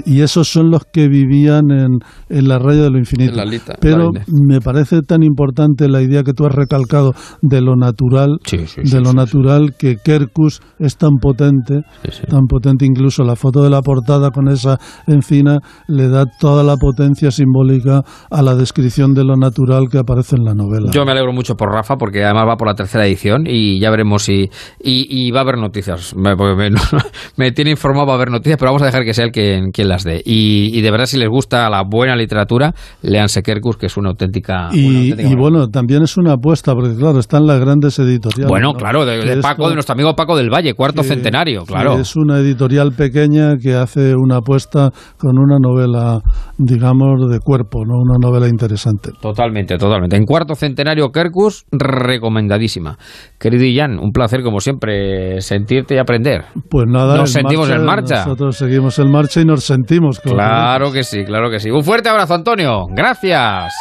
Y 0.05 0.20
esos 0.20 0.48
son 0.48 0.70
los 0.70 0.82
que 0.93 1.09
vivían 1.09 1.70
en, 1.70 1.98
en 2.28 2.48
la 2.48 2.59
raya 2.59 2.82
de 2.82 2.90
lo 2.90 2.98
infinito. 2.98 3.44
Lita, 3.44 3.74
Pero 3.81 4.10
me 4.48 4.60
parece 4.60 5.02
tan 5.02 5.23
importante 5.23 5.89
la 5.89 6.02
idea 6.02 6.23
que 6.23 6.32
tú 6.32 6.47
has 6.47 6.55
recalcado 6.55 7.12
de 7.43 7.60
lo 7.60 7.77
natural, 7.77 8.39
de 8.51 9.01
lo 9.01 9.12
natural 9.12 9.74
que 9.78 9.97
Kerkus 10.05 10.60
es 10.78 10.97
tan 10.97 11.16
potente, 11.20 11.82
tan 12.28 12.47
potente 12.48 12.85
incluso 12.86 13.23
la 13.23 13.36
foto 13.36 13.62
de 13.62 13.70
la 13.70 13.82
portada 13.82 14.31
con 14.36 14.48
esa 14.48 14.78
encina 15.08 15.58
le 15.88 16.08
da 16.08 16.24
toda 16.38 16.62
la 16.62 16.76
potencia 16.76 17.30
simbólica 17.30 18.02
a 18.30 18.42
la 18.42 18.54
descripción 18.54 19.14
de 19.14 19.24
lo 19.24 19.36
natural 19.36 19.88
que 19.90 19.98
aparece 19.98 20.36
en 20.36 20.44
la 20.44 20.54
novela. 20.54 20.90
Yo 20.92 21.04
me 21.04 21.12
alegro 21.12 21.32
mucho 21.32 21.54
por 21.56 21.70
Rafa 21.72 21.96
porque 21.96 22.22
además 22.22 22.44
va 22.48 22.56
por 22.56 22.68
la 22.68 22.74
tercera 22.74 23.06
edición 23.06 23.44
y 23.46 23.80
ya 23.80 23.90
veremos 23.90 24.22
si. 24.24 24.50
Y, 24.82 25.06
y 25.10 25.30
va 25.30 25.40
a 25.40 25.42
haber 25.42 25.56
noticias. 25.58 26.14
Me, 26.14 26.36
me, 26.36 26.70
me 27.36 27.52
tiene 27.52 27.70
informado 27.70 28.06
va 28.06 28.12
a 28.12 28.16
haber 28.16 28.30
noticias, 28.30 28.58
pero 28.58 28.70
vamos 28.70 28.82
a 28.82 28.86
dejar 28.86 29.04
que 29.04 29.14
sea 29.14 29.24
él 29.24 29.32
quien, 29.32 29.70
quien 29.72 29.88
las 29.88 30.04
dé. 30.04 30.22
Y, 30.24 30.70
y 30.76 30.80
de 30.82 30.90
verdad, 30.90 31.06
si 31.06 31.16
les 31.18 31.28
gusta 31.28 31.68
la 31.70 31.82
buena 31.82 32.14
literatura, 32.14 32.74
leanse 33.02 33.42
Kerkus, 33.42 33.76
que 33.78 33.86
es 33.86 33.96
una 33.96 34.10
auténtica. 34.10 34.68
una 34.68 34.76
Y, 34.76 35.10
auténtica 35.10 35.30
y 35.30 35.34
bueno, 35.34 35.68
también 35.68 36.02
es 36.02 36.16
una 36.16 36.34
apuesta, 36.34 36.74
porque 36.74 36.94
claro, 36.94 37.18
están 37.18 37.46
las 37.46 37.58
grandes 37.58 37.98
editoriales. 37.98 38.48
Bueno, 38.48 38.72
¿no? 38.72 38.78
claro, 38.78 39.04
de, 39.06 39.18
de 39.18 39.28
esto- 39.34 39.42
Paco, 39.42 39.68
de 39.68 39.74
nuestro 39.74 39.94
amigo 39.94 40.14
Paco 40.14 40.36
del 40.36 40.50
Valle, 40.50 40.74
cuarto 40.74 41.02
que- 41.02 41.08
centenario, 41.08 41.64
claro. 41.64 41.98
Es 41.98 42.16
una 42.16 42.38
editorial 42.38 42.92
pequeña 42.92 43.56
que 43.56 43.74
hace 43.74 44.14
una 44.27 44.39
apuesta 44.39 44.90
con 45.19 45.39
una 45.39 45.59
novela, 45.59 46.20
digamos, 46.59 47.31
de 47.31 47.39
cuerpo, 47.40 47.85
no 47.85 47.94
una 47.98 48.19
novela 48.20 48.48
interesante. 48.48 49.11
Totalmente, 49.20 49.78
totalmente. 49.78 50.16
En 50.16 50.24
cuarto 50.24 50.55
centenario 50.55 51.11
Kerkus, 51.11 51.65
recomendadísima. 51.73 52.98
Querido 53.39 53.65
Ian, 53.65 53.98
un 53.98 54.11
placer 54.11 54.43
como 54.43 54.61
siempre 54.61 55.40
sentirte 55.40 55.94
y 55.94 55.98
aprender. 55.98 56.44
Pues 56.69 56.86
nada, 56.89 57.16
nos 57.16 57.32
sentimos 57.32 57.70
en 57.70 57.85
marcha. 57.85 58.24
Nosotros 58.24 58.57
seguimos 58.57 58.98
en 58.98 59.11
marcha 59.11 59.40
y 59.40 59.44
nos 59.44 59.65
sentimos. 59.65 60.20
Claro 60.20 60.93
que 60.93 61.05
sí, 61.05 61.24
claro 61.24 61.51
que 61.51 61.61
sí. 61.61 61.70
Un 61.70 61.82
fuerte 61.82 62.09
abrazo, 62.09 62.35
Antonio. 62.35 62.86
Gracias. 62.90 63.73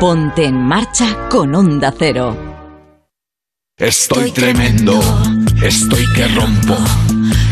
Ponte 0.00 0.44
en 0.44 0.62
marcha 0.62 1.26
con 1.30 1.54
Onda 1.54 1.90
Cero. 1.98 2.36
Estoy 3.78 4.30
tremendo, 4.30 5.00
estoy 5.62 6.04
que 6.14 6.28
rompo. 6.28 6.76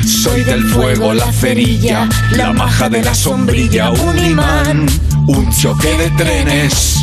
Soy 0.07 0.45
del 0.45 0.63
fuego, 0.65 1.15
la 1.15 1.33
cerilla, 1.33 2.07
la 2.33 2.53
maja 2.53 2.91
de 2.91 3.03
la 3.03 3.15
sombrilla, 3.15 3.93
un 3.93 4.19
imán, 4.19 4.87
un 5.27 5.51
choque 5.53 5.97
de 5.97 6.11
trenes. 6.11 6.99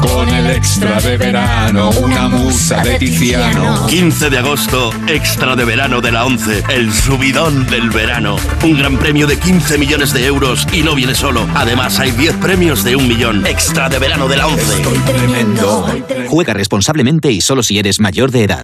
Con 0.00 0.28
el 0.28 0.50
extra 0.50 1.00
de 1.00 1.16
verano, 1.16 1.90
una 1.90 2.28
musa 2.28 2.82
de 2.82 2.98
Tiziano. 2.98 3.86
15 3.86 4.30
de 4.30 4.38
agosto, 4.38 4.90
extra 5.06 5.56
de 5.56 5.64
verano 5.64 6.00
de 6.00 6.12
la 6.12 6.24
11, 6.24 6.64
el 6.70 6.92
subidón 6.92 7.66
del 7.66 7.90
verano. 7.90 8.36
Un 8.62 8.78
gran 8.78 8.96
premio 8.98 9.26
de 9.26 9.38
15 9.38 9.78
millones 9.78 10.12
de 10.12 10.26
euros 10.26 10.66
y 10.72 10.82
no 10.82 10.94
viene 10.94 11.14
solo. 11.14 11.46
Además, 11.54 11.98
hay 11.98 12.10
10 12.10 12.36
premios 12.36 12.84
de 12.84 12.96
un 12.96 13.08
millón. 13.08 13.46
Extra 13.46 13.88
de 13.88 13.98
verano 13.98 14.28
de 14.28 14.36
la 14.36 14.46
11. 14.46 14.76
Estoy 14.76 14.98
tremendo. 14.98 15.86
Juega 16.28 16.52
responsablemente 16.52 17.30
y 17.30 17.40
solo 17.40 17.62
si 17.62 17.78
eres 17.78 18.00
mayor 18.00 18.30
de 18.30 18.44
edad. 18.44 18.62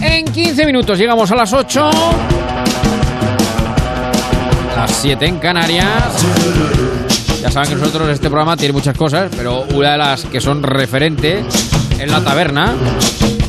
En 0.00 0.26
15 0.26 0.66
minutos 0.66 0.98
llegamos 0.98 1.30
a 1.30 1.36
las 1.36 1.52
8. 1.52 1.90
Las 4.82 4.96
7 4.96 5.24
en 5.26 5.38
Canarias. 5.38 6.26
Ya 7.40 7.52
saben 7.52 7.68
que 7.68 7.76
nosotros 7.76 8.08
este 8.08 8.26
programa 8.28 8.56
tiene 8.56 8.72
muchas 8.72 8.98
cosas, 8.98 9.30
pero 9.36 9.62
una 9.74 9.92
de 9.92 9.98
las 9.98 10.24
que 10.24 10.40
son 10.40 10.60
referentes 10.60 11.46
es 12.00 12.10
la 12.10 12.20
taberna, 12.20 12.72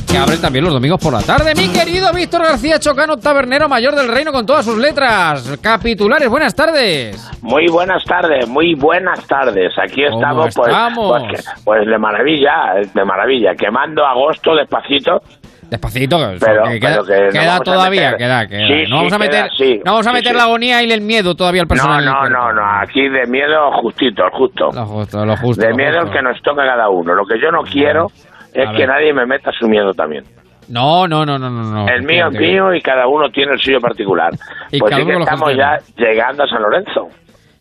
que 0.08 0.16
abre 0.16 0.38
también 0.38 0.64
los 0.64 0.76
domingos 0.76 1.00
por 1.02 1.12
la 1.12 1.24
tarde. 1.24 1.56
Mi 1.56 1.70
querido 1.70 2.14
Víctor 2.14 2.44
García 2.44 2.78
Chocano, 2.80 3.18
tabernero 3.18 3.68
mayor 3.68 3.96
del 3.96 4.10
reino 4.10 4.32
con 4.32 4.46
todas 4.46 4.64
sus 4.64 4.78
letras. 4.78 5.58
Capitulares, 5.60 6.30
buenas 6.30 6.54
tardes. 6.54 7.18
Muy 7.42 7.66
buenas 7.68 8.04
tardes, 8.06 8.48
muy 8.48 8.76
buenas 8.76 9.26
tardes. 9.26 9.74
Aquí 9.84 10.04
estamos, 10.04 10.54
pues, 10.54 10.68
estamos? 10.68 11.20
pues, 11.20 11.42
que- 11.42 11.50
pues 11.64 11.88
de 11.88 11.98
maravilla, 11.98 12.76
de 12.94 13.06
maravilla. 13.06 13.56
Quemando 13.56 14.06
agosto 14.06 14.54
despacito. 14.56 15.20
Despacito, 15.74 16.18
Pero- 16.40 16.64
que 16.70 16.80
queda, 16.80 17.02
pero 17.02 17.04
que 17.06 17.24
no 17.26 17.32
queda 17.32 17.60
todavía, 17.62 18.12
meter- 18.12 18.18
queda, 18.18 18.48
queda. 18.48 18.68
Sí, 18.68 18.84
no 18.88 18.96
vamos 18.98 19.10
sí, 19.12 19.16
a 19.16 19.18
meter, 19.18 19.44
queda, 19.46 19.50
sí, 19.58 19.82
no 19.84 19.92
vamos 19.94 20.06
a 20.08 20.14
meter 20.14 20.36
la 20.36 20.44
agonía 20.44 20.84
y 20.84 20.92
el 20.92 21.02
miedo 21.02 21.34
todavía 21.36 21.62
al 21.62 21.66
No, 21.68 21.70
personal. 21.70 22.06
no, 22.06 22.30
no, 22.30 22.54
no. 22.54 22.62
Aquí 22.80 23.10
de 23.10 23.26
miedo 23.26 23.72
justito, 23.82 24.22
justo. 24.34 24.70
Lo 24.72 24.86
justo, 24.86 25.26
lo 25.26 25.36
justo. 25.38 25.64
de 25.64 25.72
lo 25.72 25.76
miedo 25.76 25.94
el 25.98 26.00
justo. 26.02 26.14
que 26.14 26.22
nos 26.22 26.40
toca 26.44 26.64
cada 26.64 26.90
uno. 26.90 27.16
Lo 27.16 27.26
que 27.26 27.40
yo 27.42 27.50
no 27.50 27.64
quiero 27.64 28.06
es 28.54 28.70
que 28.78 28.86
nadie 28.86 29.12
me 29.14 29.26
meta 29.26 29.52
su 29.60 29.68
miedo 29.68 29.94
también. 29.96 30.24
No, 30.70 31.08
no, 31.08 31.26
no, 31.26 31.40
no, 31.40 31.50
no. 31.50 31.64
no. 31.64 31.88
el 31.90 32.04
mío 32.04 32.28
es 32.32 32.40
mío 32.40 32.72
y 32.76 32.80
cada 32.82 33.08
uno 33.08 33.30
tiene 33.32 33.54
el 33.54 33.60
suyo 33.60 33.80
particular. 33.82 34.30
Y 34.72 34.78
pues 34.80 34.92
cada 34.92 35.04
que 35.06 35.12
estamos 35.18 35.56
ya 35.58 35.80
llegando 35.98 36.44
a 36.44 36.48
San 36.48 36.62
Lorenzo. 36.62 37.08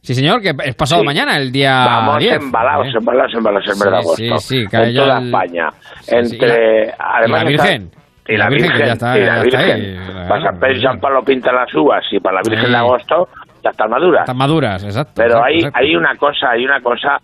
Sí, 0.02 0.14
señor, 0.16 0.42
que 0.42 0.52
es 0.64 0.74
pasado 0.74 1.00
Sí. 1.02 1.06
mañana, 1.06 1.36
el 1.36 1.52
día 1.52 1.84
Vamos 1.86 2.18
10. 2.18 2.34
embalados, 2.42 2.86
Eh. 2.88 2.98
embalados, 2.98 3.32
embalados 3.34 3.66
el 3.68 3.72
mes 3.76 4.06
de 4.08 4.14
Sí, 4.16 4.28
sí, 4.38 4.66
sí, 4.68 4.76
en 4.76 4.94
toda 4.96 5.18
el- 5.18 5.26
España. 5.26 5.68
Entre, 6.08 6.92
además 6.98 7.42
y 7.42 7.44
la 7.44 7.50
está- 7.50 7.62
Virgen. 7.68 7.90
Y 8.28 8.36
la 8.36 8.48
Virgen, 8.48 8.78
ya 8.78 8.92
está- 8.92 9.18
y 9.18 9.24
la 9.24 9.42
Virgen. 9.42 9.60
ahí, 9.60 10.28
para 10.28 10.42
San 10.44 10.60
Pedro 10.60 10.72
y 10.76 10.80
San 10.82 11.00
Pablo 11.00 11.22
pintan 11.24 11.54
las 11.56 11.74
uvas 11.74 12.04
y 12.12 12.20
para 12.20 12.36
la 12.36 12.42
Virgen 12.48 12.66
Sí. 12.66 12.70
de 12.72 12.76
agosto 12.78 13.28
ya 13.64 13.70
están 13.70 13.90
maduras. 13.90 14.20
Están 14.22 14.36
maduras, 14.36 14.84
exacto. 14.84 15.12
Pero 15.16 15.28
exacto, 15.30 15.44
hay, 15.46 15.56
exacto. 15.56 15.78
hay 15.78 15.96
una 15.96 16.16
cosa, 16.16 16.50
hay 16.50 16.64
una 16.64 16.80
cosa 16.80 17.18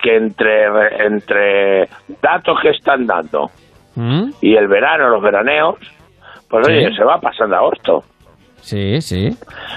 que 0.00 0.16
entre, 0.16 0.66
entre 1.06 1.88
datos 2.22 2.58
que 2.62 2.70
están 2.70 3.06
dando 3.06 3.50
¿Mm? 3.96 4.30
y 4.40 4.54
el 4.56 4.68
verano, 4.68 5.08
los 5.08 5.22
veraneos, 5.22 5.74
pues 6.48 6.66
Sí. 6.66 6.72
oye, 6.72 6.94
se 6.96 7.04
va 7.04 7.20
pasando 7.20 7.56
agosto. 7.56 8.02
Sí, 8.60 9.00
sí. 9.00 9.30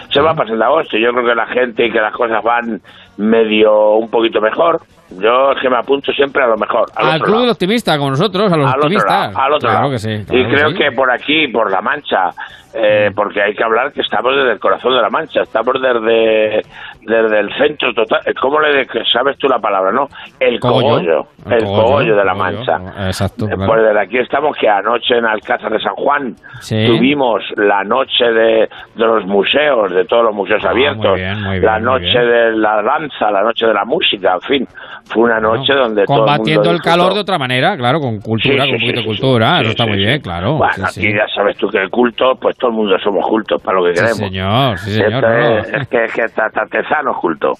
Se 0.09 0.19
va 0.21 0.33
pasando 0.33 0.63
agosto. 0.65 0.97
Yo 0.97 1.11
creo 1.11 1.25
que 1.25 1.35
la 1.35 1.47
gente 1.47 1.85
y 1.85 1.91
que 1.91 1.99
las 2.01 2.13
cosas 2.13 2.43
van 2.43 2.81
medio 3.17 3.95
un 3.95 4.09
poquito 4.09 4.41
mejor. 4.41 4.79
Yo 5.19 5.51
es 5.51 5.61
que 5.61 5.69
me 5.69 5.75
apunto 5.75 6.11
siempre 6.13 6.41
a 6.41 6.47
lo 6.47 6.55
mejor. 6.55 6.85
Al, 6.95 7.05
Al 7.05 7.15
otro 7.15 7.25
club 7.25 7.33
lado. 7.35 7.41
del 7.41 7.51
optimista, 7.51 7.97
como 7.97 8.11
nosotros, 8.11 8.51
a 8.51 8.55
los 8.55 8.65
al 8.67 8.71
otro 8.77 8.81
optimistas. 8.83 9.11
lado, 9.33 9.39
al 9.45 9.53
otro 9.53 9.69
claro 9.69 9.79
lado. 9.83 9.91
que 9.91 9.99
sí. 9.99 10.09
y 10.09 10.25
que 10.25 10.47
creo 10.53 10.69
sí. 10.69 10.77
que 10.77 10.91
por 10.93 11.11
aquí, 11.11 11.47
por 11.49 11.69
La 11.69 11.81
Mancha, 11.81 12.29
eh, 12.73 13.11
porque 13.13 13.41
hay 13.41 13.53
que 13.53 13.61
hablar 13.61 13.91
que 13.91 13.99
estamos 13.99 14.33
desde 14.33 14.53
el 14.53 14.59
corazón 14.59 14.95
de 14.95 15.01
La 15.01 15.09
Mancha, 15.09 15.41
estamos 15.41 15.73
desde, 15.81 16.61
desde 17.01 17.39
el 17.41 17.49
centro 17.57 17.93
total. 17.93 18.21
¿Cómo 18.41 18.61
le 18.61 18.73
de- 18.73 18.87
sabes 19.11 19.37
tú 19.37 19.49
la 19.49 19.59
palabra, 19.59 19.91
no? 19.91 20.07
El 20.39 20.57
cogollo. 20.61 21.25
el 21.49 21.63
cogollo, 21.65 22.15
de 22.15 22.23
La 22.23 22.31
cogollo, 22.31 22.57
Mancha. 22.65 23.07
Exacto. 23.07 23.45
Eh, 23.47 23.49
claro. 23.53 23.65
Pues 23.69 23.83
desde 23.83 23.99
aquí 23.99 24.17
estamos 24.17 24.55
que 24.55 24.69
anoche 24.69 25.17
en 25.17 25.25
Alcázar 25.25 25.73
de 25.73 25.79
San 25.81 25.95
Juan 25.95 26.35
Sí. 26.61 26.85
tuvimos 26.87 27.43
la 27.57 27.83
noche 27.83 28.23
de, 28.31 28.69
de 28.95 29.05
los 29.05 29.25
museos, 29.25 29.91
de 29.91 30.05
todos 30.05 30.23
los 30.23 30.33
museos 30.33 30.63
Ah, 30.63 30.69
abiertos, 30.69 31.05
muy 31.05 31.19
bien, 31.19 31.41
muy 31.41 31.59
bien, 31.59 31.65
la 31.65 31.79
noche 31.79 32.17
de 32.17 32.51
la 32.55 32.81
danza, 33.01 33.31
la 33.31 33.41
noche 33.43 33.65
de 33.65 33.73
la 33.73 33.85
música, 33.85 34.33
en 34.35 34.41
fin, 34.41 34.67
fue 35.05 35.23
una 35.23 35.39
noche 35.39 35.73
donde 35.73 36.05
todo 36.05 36.15
el 36.15 36.19
Combatiendo 36.21 36.61
mundo 36.61 36.71
el 36.75 36.81
calor 36.81 37.13
de 37.13 37.19
otra 37.21 37.37
manera, 37.37 37.75
claro, 37.77 37.99
con 37.99 38.19
cultura, 38.19 38.63
Sí, 38.63 38.69
sí, 38.69 38.71
con 38.71 38.79
poquito 38.79 39.01
sí, 39.01 39.07
cultura. 39.07 39.61
eso 39.61 39.69
está 39.71 39.85
muy 39.85 39.97
bien, 39.97 40.21
claro. 40.21 40.53
Bueno, 40.55 40.85
aquí 40.87 41.11
ya 41.13 41.25
sabes 41.33 41.57
tú 41.57 41.67
que 41.69 41.77
el 41.79 41.89
culto, 41.89 42.35
pues 42.39 42.57
todo 42.57 42.71
el 42.71 42.77
mundo 42.77 42.95
somos 43.03 43.25
cultos 43.27 43.61
para 43.61 43.79
lo 43.79 43.85
que 43.85 43.95
Sí, 43.95 44.01
queremos. 44.01 44.17
señor, 44.17 44.77
sí, 44.79 44.91
señor. 44.91 45.13
Esto 45.13 45.27
no. 45.29 45.57
es, 45.59 45.73
es 45.73 45.87
que, 45.87 46.03
es 46.05 46.13
que 46.13 46.21
hasta, 46.23 46.45
hasta 46.45 46.65
Tezano 46.67 47.11
es 47.11 47.17
culto. 47.17 47.53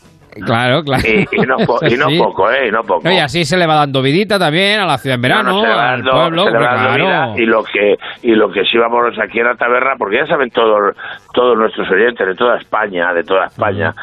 Claro, 0.46 0.84
claro. 0.84 1.04
Y, 1.08 1.28
y 1.32 1.42
no, 1.46 1.58
po- 1.58 1.80
y 1.88 1.96
no 1.96 2.08
poco, 2.18 2.50
¿eh? 2.52 2.68
Y 2.68 2.72
no 2.72 2.84
poco. 2.84 3.10
Y 3.10 3.18
así 3.18 3.44
se 3.46 3.58
le 3.58 3.68
va 3.68 3.76
dando 3.76 4.02
vidita 4.02 4.40
también 4.40 4.80
a 4.80 4.86
la 4.86 4.98
ciudad 4.98 5.16
en 5.16 5.22
verano, 5.22 5.52
No, 5.52 5.58
no, 5.58 5.62
se 5.66 5.72
al 5.72 6.04
dando- 6.04 6.12
pueblo, 6.12 6.44
se 6.46 6.52
le 6.52 6.58
va 6.58 6.64
dando 6.76 6.82
claro. 6.96 7.04
vida, 7.34 7.34
y 7.38 7.46
lo 7.46 7.64
que 7.64 7.98
y 8.24 8.32
lo 8.36 8.52
que 8.52 8.64
sí 8.66 8.78
vamos 8.78 9.18
aquí 9.22 9.40
en 9.40 9.46
la 9.46 9.56
taberna 9.56 9.92
porque 9.98 10.18
ya 10.18 10.28
saben 10.28 10.50
todos 10.52 10.96
todos 11.34 11.58
nuestros 11.58 11.90
oyentes 11.92 12.26
de 12.28 12.36
toda 12.36 12.58
España 12.58 13.14
de 13.14 13.24
toda 13.24 13.46
España 13.48 13.94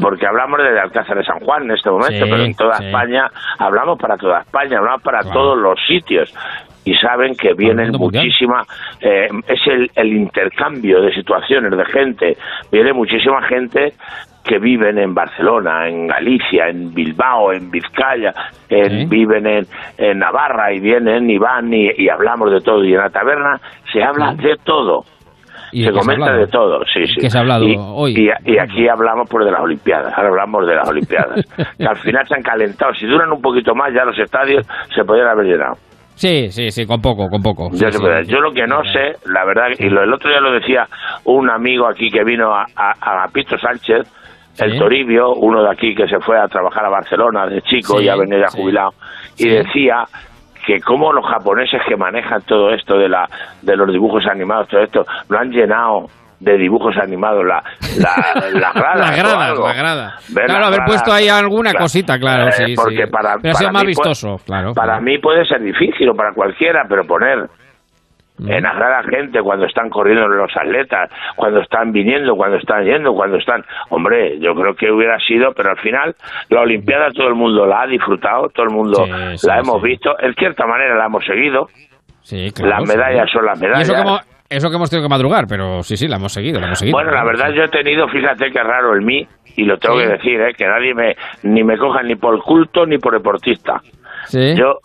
porque 0.00 0.26
hablamos 0.26 0.58
desde 0.62 0.80
Alcázar 0.80 1.16
de 1.16 1.24
San 1.24 1.38
Juan 1.40 1.64
en 1.64 1.70
este 1.72 1.90
momento 1.90 2.24
Sí, 2.24 2.30
pero 2.30 2.42
en 2.44 2.54
toda 2.54 2.76
sí. 2.78 2.86
España 2.86 3.30
hablamos 3.58 3.98
para 3.98 4.16
toda 4.16 4.40
España 4.40 4.78
hablamos 4.78 5.02
para 5.02 5.20
todos 5.22 5.56
los 5.58 5.78
sitios 5.86 6.34
y 6.84 6.94
saben 6.94 7.34
que 7.34 7.52
vienen 7.54 7.92
muchísima 7.92 8.64
eh, 9.00 9.28
es 9.46 9.60
el, 9.66 9.90
el 9.94 10.08
intercambio 10.12 11.00
de 11.02 11.12
situaciones 11.12 11.70
de 11.76 11.84
gente 11.86 12.36
viene 12.72 12.92
muchísima 12.92 13.42
gente 13.42 13.92
que 14.48 14.58
viven 14.58 14.98
en 14.98 15.14
Barcelona, 15.14 15.86
en 15.88 16.06
Galicia, 16.06 16.68
en 16.68 16.94
Bilbao, 16.94 17.52
en 17.52 17.70
Vizcaya, 17.70 18.32
en- 18.68 19.08
viven 19.08 19.46
en, 19.46 19.66
en 19.98 20.18
Navarra 20.18 20.72
y 20.72 20.80
vienen 20.80 21.28
y 21.30 21.36
van 21.38 21.72
y, 21.72 21.88
y 21.98 22.08
hablamos 22.08 22.50
de 22.50 22.60
todo. 22.60 22.82
Y 22.84 22.92
en 22.94 22.98
la 23.00 23.10
taberna 23.10 23.60
se 23.92 24.02
habla 24.02 24.32
de 24.34 24.56
todo. 24.64 25.04
¿Y 25.70 25.84
se 25.84 25.92
comenta 25.92 26.32
de 26.32 26.46
todo, 26.46 26.80
sí, 26.86 27.06
sí. 27.06 27.16
qué 27.20 27.28
se 27.28 27.36
ha 27.36 27.42
hablado 27.42 27.68
y, 27.68 27.76
hoy? 27.78 28.14
Y, 28.16 28.52
y 28.52 28.58
aquí 28.58 28.88
hablamos 28.88 29.28
pues 29.30 29.44
de 29.44 29.50
las 29.52 29.60
Olimpiadas, 29.60 30.14
ahora 30.16 30.30
hablamos 30.30 30.66
de 30.66 30.74
las 30.74 30.88
Olimpiadas. 30.88 31.44
que 31.78 31.84
al 31.86 31.96
final 31.96 32.26
se 32.26 32.34
han 32.36 32.42
calentado. 32.42 32.94
Si 32.94 33.04
duran 33.06 33.30
un 33.30 33.42
poquito 33.42 33.74
más, 33.74 33.92
ya 33.92 34.02
los 34.06 34.18
estadios 34.18 34.66
se 34.94 35.04
podrían 35.04 35.28
haber 35.28 35.44
llenado. 35.46 35.74
Sí, 36.14 36.50
sí, 36.50 36.70
sí, 36.70 36.86
con 36.86 37.02
poco, 37.02 37.28
con 37.28 37.42
poco. 37.42 37.68
Sí, 37.72 37.84
sí, 37.90 37.98
sí. 37.98 38.32
Yo 38.32 38.40
lo 38.40 38.50
que 38.52 38.66
no 38.66 38.82
sé, 38.84 39.12
la 39.30 39.44
verdad, 39.44 39.66
y 39.78 39.90
lo, 39.90 40.02
el 40.02 40.12
otro 40.12 40.30
día 40.30 40.40
lo 40.40 40.52
decía 40.52 40.88
un 41.24 41.50
amigo 41.50 41.86
aquí 41.86 42.08
que 42.10 42.24
vino 42.24 42.52
a, 42.54 42.64
a, 42.74 42.92
a 43.00 43.12
Agapito 43.18 43.56
Sánchez, 43.58 44.08
el 44.60 44.78
Toribio, 44.78 45.32
uno 45.34 45.62
de 45.62 45.70
aquí 45.70 45.94
que 45.94 46.06
se 46.08 46.18
fue 46.20 46.38
a 46.38 46.48
trabajar 46.48 46.84
a 46.84 46.88
Barcelona 46.88 47.46
de 47.46 47.62
chico 47.62 47.98
Sí, 47.98 48.04
y 48.04 48.08
ha 48.08 48.16
venido 48.16 48.40
ya 48.40 48.48
sí. 48.48 48.60
jubilado, 48.60 48.90
y 49.36 49.48
decía 49.48 50.04
que 50.66 50.80
como 50.80 51.12
los 51.12 51.24
japoneses 51.26 51.80
que 51.88 51.96
manejan 51.96 52.42
todo 52.42 52.70
esto 52.74 52.98
de 52.98 53.08
la 53.08 53.28
de 53.62 53.76
los 53.76 53.90
dibujos 53.92 54.26
animados, 54.26 54.68
todo 54.68 54.80
esto, 54.82 55.04
lo 55.28 55.38
han 55.38 55.50
llenado 55.50 56.06
de 56.40 56.56
dibujos 56.56 56.96
animados 56.98 57.44
la, 57.44 57.62
la, 57.98 58.72
gradas. 58.72 59.10
La 60.32 60.44
Claro, 60.46 60.66
haber 60.66 60.80
puesto 60.86 61.12
ahí 61.12 61.28
alguna 61.28 61.70
Claro. 61.70 61.84
cosita, 61.84 62.18
claro, 62.18 62.48
Eh, 62.48 62.52
sí, 62.52 62.74
porque 62.76 63.06
sí. 63.06 63.10
para, 63.10 63.36
Pero 63.42 63.54
para 63.54 63.72
más 63.72 63.84
mí 63.84 63.94
puede- 63.94 64.08
vistoso, 64.10 64.36
claro. 64.46 64.72
Para 64.74 64.86
claro. 64.92 65.02
mí 65.02 65.18
puede 65.18 65.44
ser 65.46 65.60
difícil 65.62 66.08
o 66.10 66.14
para 66.14 66.32
cualquiera, 66.32 66.84
pero 66.88 67.04
poner 67.06 67.48
Mm. 68.38 68.50
en 68.52 68.62
la 68.62 69.02
gente 69.10 69.40
cuando 69.42 69.66
están 69.66 69.90
corriendo 69.90 70.28
los 70.28 70.56
atletas, 70.56 71.10
cuando 71.36 71.60
están 71.60 71.90
viniendo, 71.92 72.36
cuando 72.36 72.56
están 72.56 72.84
yendo, 72.84 73.12
cuando 73.12 73.36
están... 73.38 73.64
Hombre, 73.90 74.38
yo 74.38 74.54
creo 74.54 74.74
que 74.74 74.90
hubiera 74.92 75.18
sido, 75.20 75.52
pero 75.54 75.70
al 75.70 75.78
final 75.78 76.14
la 76.48 76.60
Olimpiada 76.60 77.10
todo 77.10 77.28
el 77.28 77.34
mundo 77.34 77.66
la 77.66 77.82
ha 77.82 77.86
disfrutado, 77.86 78.48
todo 78.50 78.66
el 78.66 78.72
mundo 78.72 79.04
Sí, 79.04 79.38
sí, 79.38 79.46
la 79.46 79.58
hemos 79.58 79.80
sí. 79.82 79.88
visto, 79.88 80.14
en 80.20 80.34
cierta 80.34 80.66
manera 80.66 80.96
la 80.96 81.06
hemos 81.06 81.24
seguido, 81.24 81.68
Sí, 82.22 82.50
claro, 82.54 82.84
las 82.84 82.88
medallas 82.96 83.30
son 83.32 83.46
las 83.46 83.58
medallas. 83.60 83.90
que 83.90 84.56
Eso 84.56 84.70
que 84.70 84.76
hemos 84.76 84.90
tenido 84.90 85.08
que 85.08 85.10
madrugar, 85.10 85.46
pero 85.48 85.82
sí, 85.82 85.96
sí, 85.96 86.06
la 86.08 86.16
hemos 86.16 86.32
seguido, 86.32 86.60
la 86.60 86.66
hemos 86.66 86.78
seguido. 86.78 86.96
Bueno, 86.96 87.10
la 87.10 87.24
verdad 87.24 87.50
yo 87.52 87.62
he 87.64 87.68
tenido, 87.68 88.06
fíjate 88.08 88.50
qué 88.52 88.62
raro 88.62 88.94
el 88.94 89.02
mí, 89.02 89.26
y 89.56 89.64
lo 89.64 89.78
tengo 89.78 89.98
Sí. 89.98 90.04
que 90.06 90.12
decir, 90.12 90.40
¿eh? 90.42 90.54
que 90.56 90.66
nadie 90.66 90.94
me 90.94 91.16
ni 91.42 91.64
me 91.64 91.76
coja 91.76 92.02
ni 92.02 92.14
por 92.16 92.40
culto 92.42 92.86
ni 92.86 92.98
por 92.98 93.14
deportista. 93.14 93.80
Sí. 94.26 94.54
Yo, 94.56 94.78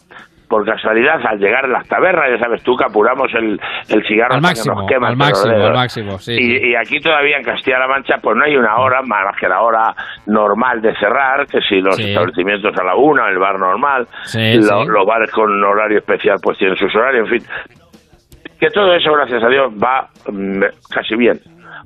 por 0.54 0.64
casualidad, 0.66 1.20
al 1.26 1.40
llegar 1.40 1.66
a 1.66 1.68
las 1.68 1.88
tabernas, 1.88 2.26
ya 2.30 2.38
sabes 2.38 2.62
tú 2.62 2.76
que 2.78 2.86
apuramos 2.86 3.28
el, 3.34 3.60
el 3.90 4.06
cigarro 4.06 4.36
Al 4.36 4.46
hasta 4.46 4.54
que 4.54 4.70
máximo, 4.70 4.76
nos 4.76 4.88
quema 4.88 5.08
al 5.08 5.16
máximo, 5.18 5.54
al 5.66 5.74
máximo, 5.74 6.20
sí, 6.20 6.34
y, 6.34 6.60
sí. 6.60 6.68
y 6.70 6.76
aquí 6.76 7.00
todavía 7.00 7.38
en 7.38 7.44
Castilla-La 7.44 7.88
Mancha, 7.88 8.18
pues 8.22 8.38
no 8.38 8.44
hay 8.46 8.56
una 8.56 8.78
hora 8.78 9.02
más 9.02 9.36
que 9.40 9.48
la 9.48 9.62
hora 9.62 9.96
normal 10.28 10.80
de 10.80 10.94
cerrar, 10.98 11.48
que 11.48 11.60
si 11.62 11.82
los 11.82 11.96
Sí. 11.96 12.10
establecimientos 12.10 12.78
a 12.78 12.84
la 12.84 12.96
una, 12.96 13.28
el 13.30 13.40
bar 13.40 13.58
normal, 13.58 14.08
lo- 14.36 14.86
los 14.86 15.06
bares 15.08 15.32
con 15.32 15.64
horario 15.64 15.98
especial 15.98 16.38
pues 16.44 16.56
tienen 16.60 16.78
sus 16.78 16.94
horarios, 16.96 17.28
en 17.32 17.40
fin. 17.40 17.50
Que 18.60 18.70
todo 18.70 18.94
eso, 18.94 19.12
gracias 19.12 19.44
a 19.44 19.48
Dios, 19.50 19.74
va 19.74 20.08
mm, 20.32 20.62
casi 20.94 21.16
bien, 21.16 21.40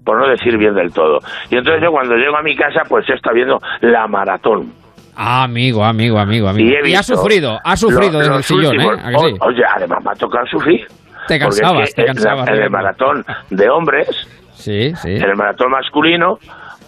por 0.06 0.20
no 0.20 0.28
decir 0.28 0.58
bien 0.58 0.76
del 0.76 0.94
todo. 0.94 1.20
Y 1.50 1.56
entonces 1.58 1.82
yo 1.82 1.92
cuando 1.92 2.16
llego 2.18 2.36
a 2.38 2.44
mi 2.44 2.56
casa, 2.56 2.82
pues 2.90 3.10
está 3.10 3.32
viendo 3.32 3.60
la 3.82 4.08
maratón. 4.08 4.74
Ah, 5.20 5.44
amigo, 5.44 5.84
amigo, 5.84 6.20
amigo, 6.20 6.48
amigo. 6.48 6.86
Y 6.86 6.94
ha 6.94 7.02
sufrido, 7.02 7.60
ha 7.64 7.76
sufrido 7.76 8.20
desde 8.20 8.36
el 8.36 8.44
sillón, 8.44 8.76
últimos- 8.76 8.98
¿eh? 8.98 9.02
¿A 9.04 9.10
que 9.10 9.18
sí? 9.18 9.36
o- 9.40 9.46
Oye, 9.48 9.64
además 9.76 10.04
me 10.06 10.12
ha 10.12 10.16
tocado 10.16 10.46
sufrir. 10.46 10.88
Te 11.28 11.40
cansabas, 11.40 11.90
es 11.90 11.96
que 11.96 11.96
te 11.96 12.02
en 12.04 12.08
la- 12.08 12.14
cansabas. 12.14 12.48
En 12.50 12.56
el 12.62 12.70
maratón 12.70 13.26
de 13.50 13.70
hombres, 13.70 14.08
Sí, 14.54 14.94
sí. 14.96 15.16
en 15.16 15.24
el 15.24 15.36
maratón 15.36 15.72
masculino, 15.72 16.38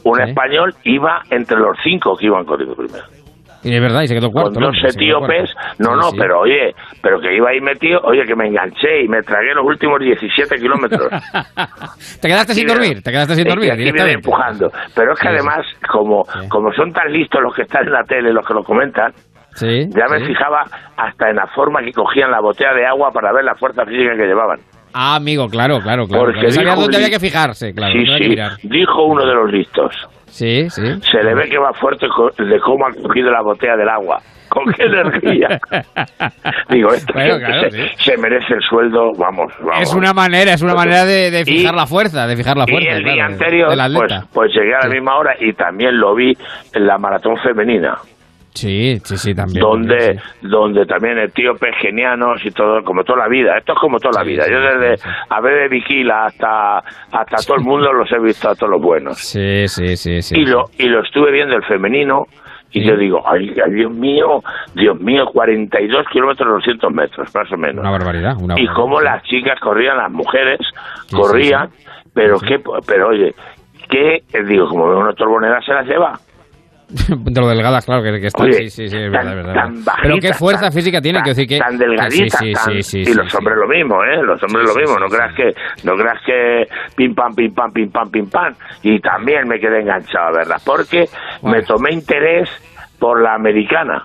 un 0.03 0.21
español 0.21 0.73
iba 0.83 1.23
entre 1.31 1.57
los 1.57 1.75
cinco 1.83 2.15
que 2.15 2.27
iban 2.27 2.45
corriendo 2.45 2.75
primero. 2.75 3.03
Y 3.63 3.71
de 3.71 3.79
verdad, 3.79 4.03
y 4.03 4.07
se 4.07 4.15
quedó 4.15 4.31
cuarto. 4.31 4.53
Con 4.53 4.61
¿no? 4.63 4.67
dos 4.67 4.77
quedó 4.77 4.89
etíopes, 4.89 5.53
no, 5.79 5.89
Sí, 5.89 5.95
no, 5.97 6.09
sí. 6.11 6.17
pero 6.17 6.39
oye, 6.41 6.73
pero 7.01 7.19
que 7.19 7.35
iba 7.35 7.49
ahí 7.49 7.59
metido, 7.61 7.99
oye, 8.03 8.25
que 8.25 8.35
me 8.35 8.47
enganché 8.47 9.03
y 9.03 9.07
me 9.07 9.21
tragué 9.21 9.53
los 9.53 9.65
últimos 9.65 9.99
17 9.99 10.55
kilómetros. 10.57 11.09
Te 12.21 12.27
quedaste 12.27 12.53
sin 12.53 12.67
dormir, 12.67 13.01
te 13.03 13.11
quedaste 13.11 13.35
sin 13.35 13.47
dormir 13.47 13.71
aquí 13.71 13.91
viene 13.91 14.13
empujando. 14.13 14.71
Pero 14.95 15.13
es 15.13 15.19
que 15.19 15.27
Sí, 15.27 15.33
además, 15.33 15.65
como, 15.91 16.25
como 16.49 16.71
son 16.73 16.91
tan 16.93 17.11
listos 17.11 17.41
los 17.41 17.53
que 17.53 17.63
están 17.63 17.85
en 17.85 17.93
la 17.93 18.03
tele, 18.03 18.31
los 18.33 18.45
que 18.45 18.53
lo 18.53 18.63
comentan, 18.63 19.11
Sí, 19.55 19.89
ya 19.89 20.05
me 20.07 20.25
fijaba 20.25 20.63
hasta 20.95 21.29
en 21.29 21.35
la 21.35 21.47
forma 21.47 21.81
que 21.81 21.91
cogían 21.91 22.31
la 22.31 22.39
botella 22.39 22.73
de 22.73 22.85
agua 22.85 23.11
para 23.11 23.33
ver 23.33 23.43
la 23.43 23.55
fuerza 23.55 23.83
física 23.85 24.15
que 24.15 24.25
llevaban. 24.25 24.59
Ah, 24.93 25.15
amigo, 25.15 25.47
claro, 25.49 25.79
claro, 25.81 26.07
claro. 26.07 26.23
Porque 26.25 26.39
claro. 26.39 26.51
Sabía 26.51 26.69
dijo 26.71 26.81
dónde 26.81 26.97
había 26.97 27.09
que 27.09 27.19
fijarse, 27.19 27.73
claro. 27.73 27.93
sí, 27.93 28.05
que 28.05 28.35
sí, 28.61 28.67
dijo 28.67 29.03
uno 29.05 29.25
de 29.25 29.33
los 29.33 29.51
listos. 29.51 29.93
Sí, 30.29 30.69
sí. 30.69 30.83
Se 31.01 31.23
le 31.23 31.33
ve 31.35 31.49
que 31.49 31.57
va 31.57 31.73
fuerte 31.73 32.05
de 32.37 32.59
cómo 32.59 32.87
ha 32.87 32.91
cogido 33.01 33.29
la 33.31 33.41
botella 33.41 33.75
del 33.77 33.89
agua. 33.89 34.17
Con 34.49 34.65
qué 34.73 34.83
energía. 34.85 35.59
Digo, 36.69 36.91
esto 36.91 37.13
Bueno, 37.13 37.37
claro, 37.37 37.69
se, 37.69 37.87
se 37.97 38.17
merece 38.17 38.55
el 38.55 38.61
sueldo, 38.61 39.11
vamos, 39.15 39.53
vamos. 39.59 39.81
Es 39.81 39.93
una 39.93 40.11
manera, 40.11 40.53
es 40.53 40.61
una 40.63 40.73
manera 40.73 41.05
de, 41.05 41.29
de 41.29 41.45
fijar 41.45 41.73
Y- 41.73 41.77
la 41.77 41.85
fuerza, 41.85 42.25
de 42.25 42.35
fijar 42.35 42.57
la 42.57 42.65
y 42.67 42.71
fuerza. 42.71 42.89
el 42.93 43.03
claro, 43.03 43.13
día 43.15 43.25
anterior, 43.25 43.67
pues, 43.95 44.13
pues 44.33 44.51
llegué 44.55 44.73
a 44.73 44.87
la 44.87 44.89
misma 44.89 45.17
hora 45.19 45.35
y 45.39 45.53
también 45.53 45.99
lo 45.99 46.15
vi 46.15 46.35
en 46.73 46.87
la 46.87 46.97
maratón 46.97 47.37
femenina. 47.43 47.95
Sí, 48.59 48.99
sí, 49.03 49.17
sí, 49.17 49.33
también. 49.33 49.61
donde 49.61 49.97
también, 49.97 50.19
sí. 50.19 50.47
donde 50.47 50.85
también 50.85 51.17
etíopes, 51.19 51.75
kenianos 51.81 52.45
y 52.45 52.51
todo, 52.51 52.83
como 52.83 53.03
toda 53.03 53.19
la 53.19 53.27
vida. 53.29 53.57
Esto 53.57 53.73
es 53.73 53.79
como 53.79 53.99
toda 53.99 54.21
la 54.21 54.23
vida. 54.23 54.45
Yo 54.49 54.59
desde 54.59 55.01
a 55.29 55.41
de 55.41 55.67
Viquila 55.69 56.25
hasta 56.25 56.79
hasta 56.79 57.37
todo 57.45 57.57
el 57.57 57.63
mundo 57.63 57.91
los 57.93 58.11
he 58.11 58.19
visto 58.19 58.49
a 58.49 58.55
todos 58.55 58.71
los 58.73 58.81
buenos. 58.81 59.17
Sí, 59.17 59.67
sí, 59.67 59.95
sí, 59.95 60.21
sí. 60.21 60.39
Y 60.39 60.45
lo 60.45 60.65
y 60.77 60.87
lo 60.87 61.01
estuve 61.03 61.31
viendo 61.31 61.55
el 61.55 61.63
femenino 61.63 62.25
y 62.71 62.85
yo 62.85 62.95
digo, 62.97 63.23
ay, 63.25 63.51
ay, 63.65 63.73
Dios 63.73 63.91
mío, 63.91 64.41
Dios 64.75 64.99
mío, 64.99 65.25
42 65.33 66.05
kilómetros 66.11 66.53
200 66.65 66.93
metros, 66.93 67.33
más 67.33 67.51
o 67.51 67.57
menos. 67.57 67.79
Una 67.81 67.91
barbaridad, 67.91 68.33
una 68.39 68.55
y 68.59 68.67
cómo 68.67 69.01
las 69.01 69.23
chicas 69.23 69.59
corrían, 69.59 69.97
las 69.97 70.11
mujeres 70.11 70.59
corrían, 71.11 71.69
pero 72.13 72.37
qué, 72.39 72.59
pero 72.85 73.07
oye, 73.09 73.33
que 73.89 74.21
digo, 74.43 74.67
como 74.67 74.85
una 74.85 75.13
torbonera 75.13 75.61
se 75.61 75.73
las 75.73 75.87
lleva. 75.87 76.13
de 77.07 77.41
lo 77.41 77.47
delgadas, 77.47 77.85
claro, 77.85 78.01
que, 78.01 78.19
que 78.19 78.27
están. 78.27 78.47
Oye, 78.47 78.53
sí, 78.53 78.69
sí, 78.69 78.87
sí, 78.89 78.97
es 78.97 79.11
tan- 79.11 79.11
verdad, 79.11 79.29
es 79.31 79.35
verdad. 79.45 79.53
tan 79.53 79.83
Pero 80.01 80.15
qué 80.17 80.33
fuerza 80.33 80.61
tan- 80.63 80.73
física 80.73 80.99
tienen, 81.01 81.21
que 81.23 81.29
decir 81.29 81.47
que. 81.47 81.59
tan 81.59 81.77
delgaditas, 81.77 82.39
sí, 82.39 82.47
sí, 82.47 82.53
tan- 82.53 82.73
sí, 82.73 82.83
sí, 82.83 83.11
y 83.11 83.13
los 83.13 83.33
hombres 83.35 83.57
lo 83.57 83.67
mismo, 83.67 84.03
¿eh? 84.03 84.23
Los 84.23 84.41
hombres 84.43 84.65
lo 84.67 84.75
mismo, 84.75 84.97
no 84.97 85.07
creas 85.07 85.33
que 85.35 85.53
no 85.83 85.95
creas 85.95 86.19
que 86.25 86.67
pim 86.95 87.13
pam 87.13 87.33
pim 87.35 87.53
pam 87.53 87.71
pim 87.71 87.91
pam 87.91 88.09
pim 88.09 88.29
pam 88.29 88.53
y 88.81 88.99
también 88.99 89.47
me 89.47 89.59
quedé 89.59 89.81
enganchado 89.81 90.27
a 90.29 90.31
verlas 90.31 90.63
porque 90.65 91.05
me 91.43 91.61
tomé 91.61 91.91
interés 91.91 92.49
por 92.99 93.21
la 93.21 93.35
americana. 93.35 94.03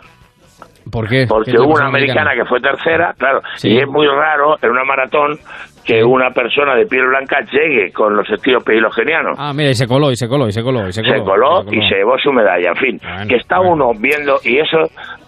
¿Por 0.90 1.09
qué? 1.09 1.27
Porque 1.27 1.51
¿Qué 1.51 1.56
es 1.56 1.61
lo 1.62 1.66
hubo 1.69 1.74
una 1.77 1.86
americana 1.86 2.35
que 2.35 2.44
fue 2.44 2.61
tercera, 2.61 3.15
claro, 3.16 3.40
Sí. 3.56 3.70
y 3.70 3.78
es 3.78 3.89
muy 3.89 4.06
raro 4.06 4.59
en 4.61 4.70
una 4.70 4.85
maratón 4.85 5.39
que 5.85 6.02
una 6.02 6.31
persona 6.31 6.74
de 6.74 6.86
piel 6.86 7.06
blanca 7.06 7.40
llegue 7.52 7.93
con 7.93 8.16
los 8.16 8.28
etíopes 8.31 8.77
y 8.77 8.81
los 8.81 8.94
genianos. 8.94 9.36
Ah, 9.39 9.52
mira, 9.52 9.70
y 9.70 9.74
se 9.74 9.86
coló, 9.86 10.11
y 10.11 10.16
se 10.16 10.28
coló, 10.28 10.48
y 10.48 10.52
se 10.52 10.62
coló, 10.62 10.89
y 10.89 10.93
se 10.93 11.02
coló. 11.02 11.15
se 11.19 11.23
coló 11.24 11.65
y 11.73 11.81
se 11.89 11.97
llevó 11.97 12.19
su 12.19 12.32
medalla, 12.32 12.70
en 12.70 12.77
fin, 12.77 13.01
que 13.28 13.36
está 13.36 13.61
uno 13.61 13.93
viendo 13.98 14.36
y 14.44 14.59
eso 14.59 14.78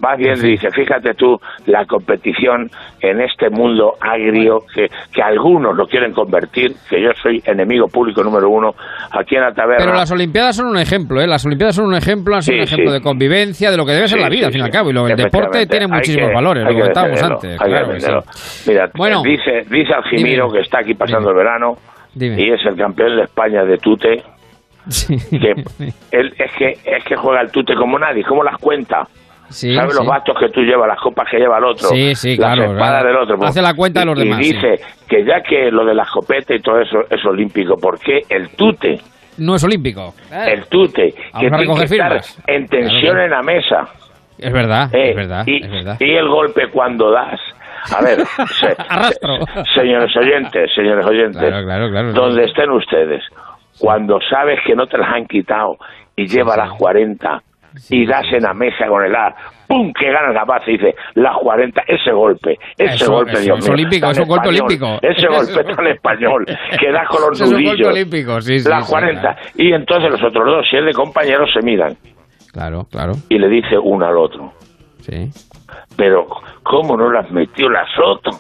va 0.05 0.17
viendo 0.17 0.47
y 0.47 0.53
dice, 0.53 0.71
fíjate 0.71 1.15
tú 1.15 1.39
la 1.67 1.85
competición 1.85 2.71
en 3.01 3.21
este 3.21 3.51
mundo 3.51 3.95
agrio 4.01 4.61
que, 4.75 4.89
que 5.13 5.23
algunos 5.23 5.77
lo 5.77 5.87
quieren 5.87 6.13
convertir, 6.13 6.73
que 6.89 7.03
yo 7.03 7.11
soy 7.23 7.43
enemigo 7.45 7.89
público 7.89 8.23
número 8.23 8.49
uno 8.49 8.75
aquí 9.13 9.37
en 9.37 9.43
la 9.43 9.53
taberna. 9.53 9.85
Pero 9.85 9.97
las 9.97 10.11
Olimpiadas 10.11 10.57
son 10.57 10.67
un 10.67 10.79
ejemplo, 10.79 11.21
¿eh? 11.21 11.27
Las 11.27 11.45
Olimpiadas 11.45 11.77
son 11.77 11.87
un 11.87 11.95
ejemplo, 11.95 12.35
han 12.35 12.43
sido 12.43 12.55
Sí, 12.57 12.61
un 12.61 12.65
ejemplo 12.65 12.91
sí. 12.91 12.95
de 12.99 13.03
convivencia, 13.03 13.71
de 13.71 13.77
lo 13.77 13.85
que 13.85 13.93
debe 13.93 14.09
ser 14.09 14.19
Sí, 14.19 14.23
la 14.25 14.31
vida, 14.31 14.41
sí, 14.41 14.45
al 14.47 14.53
fin 14.53 14.61
y 14.61 14.65
al 14.65 14.69
sí. 14.71 14.73
cabo. 14.73 14.91
Y 14.91 14.93
lo, 14.95 15.07
el 15.09 15.17
deporte 15.17 15.67
tiene 15.67 15.87
muchísimos 15.87 16.29
que- 16.29 16.35
valores, 16.35 16.65
lo 16.65 16.71
que 16.71 16.75
comentábamos 16.77 17.23
antes. 17.23 17.59
claro 17.61 18.23
sí. 18.23 18.71
Mira, 18.71 18.91
Bueno. 18.97 19.23
dice, 19.23 19.63
dice 19.71 19.93
Que 20.53 20.61
está 20.61 20.79
aquí 20.81 20.95
pasando 20.95 21.31
el 21.31 21.37
verano 21.37 21.77
Dime. 22.15 22.41
y 22.41 22.51
es 22.51 22.65
el 22.67 22.77
campeón 22.77 23.17
de 23.17 23.23
España 23.25 23.65
de 23.65 23.79
tute. 23.79 24.23
Que 25.31 25.55
él 26.13 26.35
es 26.39 26.53
que 26.53 26.79
es 26.85 27.05
que 27.05 27.17
juega 27.17 27.41
el 27.41 27.51
tute 27.51 27.75
como 27.75 27.99
nadie, 27.99 28.23
como 28.25 28.43
las 28.45 28.57
cuenta. 28.59 29.07
Sí, 29.49 29.73
¿Sabes 29.75 29.93
sí. 29.93 29.99
los 30.01 30.09
bastos 30.09 30.37
que 30.41 30.49
tú 30.49 30.61
llevas, 30.63 30.89
las 30.89 30.99
copas 30.99 31.29
que 31.31 31.39
lleva 31.39 31.59
el 31.59 31.65
otro? 31.65 31.89
Sí, 31.89 32.15
sí, 32.17 32.37
las 32.37 32.55
claro, 32.57 32.73
espadas 32.73 32.91
claro. 33.03 33.07
del 33.09 33.17
otro. 33.17 33.37
pues. 33.39 33.51
Hace 33.51 33.63
la 33.63 33.75
cuenta 33.75 34.01
de 34.01 34.07
los 34.07 34.19
Y- 34.19 34.23
demás, 34.25 34.41
Y 34.41 34.53
dice 34.53 34.81
que 35.09 35.25
ya 35.25 35.41
que 35.43 35.71
lo 35.71 35.85
de 35.85 35.95
la 35.95 36.03
escopeta 36.03 36.53
y 36.55 36.61
todo 36.61 36.81
eso 36.81 36.99
es 37.09 37.25
olímpico, 37.25 37.77
¿por 37.77 37.99
qué 38.01 38.23
el 38.29 38.49
tute? 38.51 38.99
No 39.39 39.55
es 39.55 39.63
olímpico. 39.63 40.15
El 40.33 40.65
tute, 40.67 41.13
que 41.13 41.49
Vamos 41.51 41.61
tiene 41.61 41.75
que 41.79 41.85
estar 41.85 42.21
en 42.49 42.67
tensión 42.67 43.01
Claro. 43.15 43.23
en 43.25 43.31
la 43.31 43.43
mesa. 43.43 43.89
Es 44.39 44.53
verdad, 44.53 44.93
Eh, 44.95 45.11
es 45.11 45.17
verdad, 45.17 45.45
y, 45.47 45.63
es 45.65 45.71
verdad. 45.71 45.97
y 46.01 46.11
el 46.15 46.29
golpe 46.29 46.69
cuando 46.73 47.11
das. 47.13 47.39
A 47.95 48.03
ver, 48.03 48.19
se- 48.27 48.77
Arrastro. 48.89 49.39
se- 49.47 49.81
señores 49.81 50.17
oyentes, 50.17 50.71
señores 50.75 51.05
oyentes, 51.07 51.41
Claro, 51.41 51.65
claro, 51.65 51.91
claro. 51.91 52.13
donde 52.13 52.45
estén 52.45 52.71
ustedes, 52.71 53.23
cuando 53.79 54.19
sabes 54.31 54.61
que 54.67 54.75
no 54.75 54.87
te 54.87 54.97
las 54.99 55.13
han 55.13 55.27
quitado 55.27 55.77
y 56.17 56.27
lleva 56.27 56.57
las 56.57 56.71
40 56.73 57.43
y 57.91 58.07
das 58.07 58.25
en 58.33 58.43
la 58.43 58.55
mesa 58.55 58.87
con 58.89 59.05
el 59.05 59.15
ar, 59.15 59.35
¡pum! 59.69 59.93
que 59.93 60.11
ganas 60.11 60.33
la 60.35 60.45
base 60.47 60.71
y 60.73 60.79
dice, 60.79 60.95
las 61.15 61.37
40, 61.37 61.83
ese 61.87 62.11
golpe, 62.11 62.57
ese 62.79 62.95
Eso, 62.95 63.13
golpe, 63.13 63.33
eso, 63.33 63.43
Dios 63.43 63.59
es 63.59 63.65
mío, 63.67 63.75
olímpico, 63.75 64.11
es 64.11 64.19
un 64.19 64.29
golpe 64.29 64.49
español, 64.49 64.67
olímpico. 64.67 64.99
Ese 65.03 65.27
golpe 65.29 65.75
tan 65.77 65.87
español, 65.89 66.47
que 66.81 66.91
das 66.91 67.09
con 67.09 67.21
los 67.21 67.33
Eso 67.33 67.45
es 67.45 67.51
un 67.51 67.57
golpe 67.57 67.71
nudillos. 67.73 67.89
olímpico, 67.93 68.41
sí, 68.41 68.61
sí, 68.61 68.69
Las 68.71 68.87
sí, 68.87 68.91
40. 68.93 69.21
claro. 69.21 69.39
Y 69.57 69.73
entonces 69.75 70.11
los 70.11 70.23
otros 70.25 70.47
dos, 70.47 70.67
si 70.71 70.77
es 70.79 70.85
de 70.87 70.93
compañeros, 70.95 71.51
se 71.53 71.61
miran 71.61 71.95
Claro, 72.51 72.87
claro. 72.91 73.13
y 73.29 73.39
le 73.39 73.49
dice 73.51 73.77
uno 73.79 74.07
al 74.07 74.17
otro. 74.17 74.53
Sí. 75.01 75.29
Pero, 75.97 76.27
¿cómo 76.63 76.97
no 76.97 77.11
las 77.11 77.31
metió 77.31 77.69
la 77.71 77.85
Soto? 77.95 78.31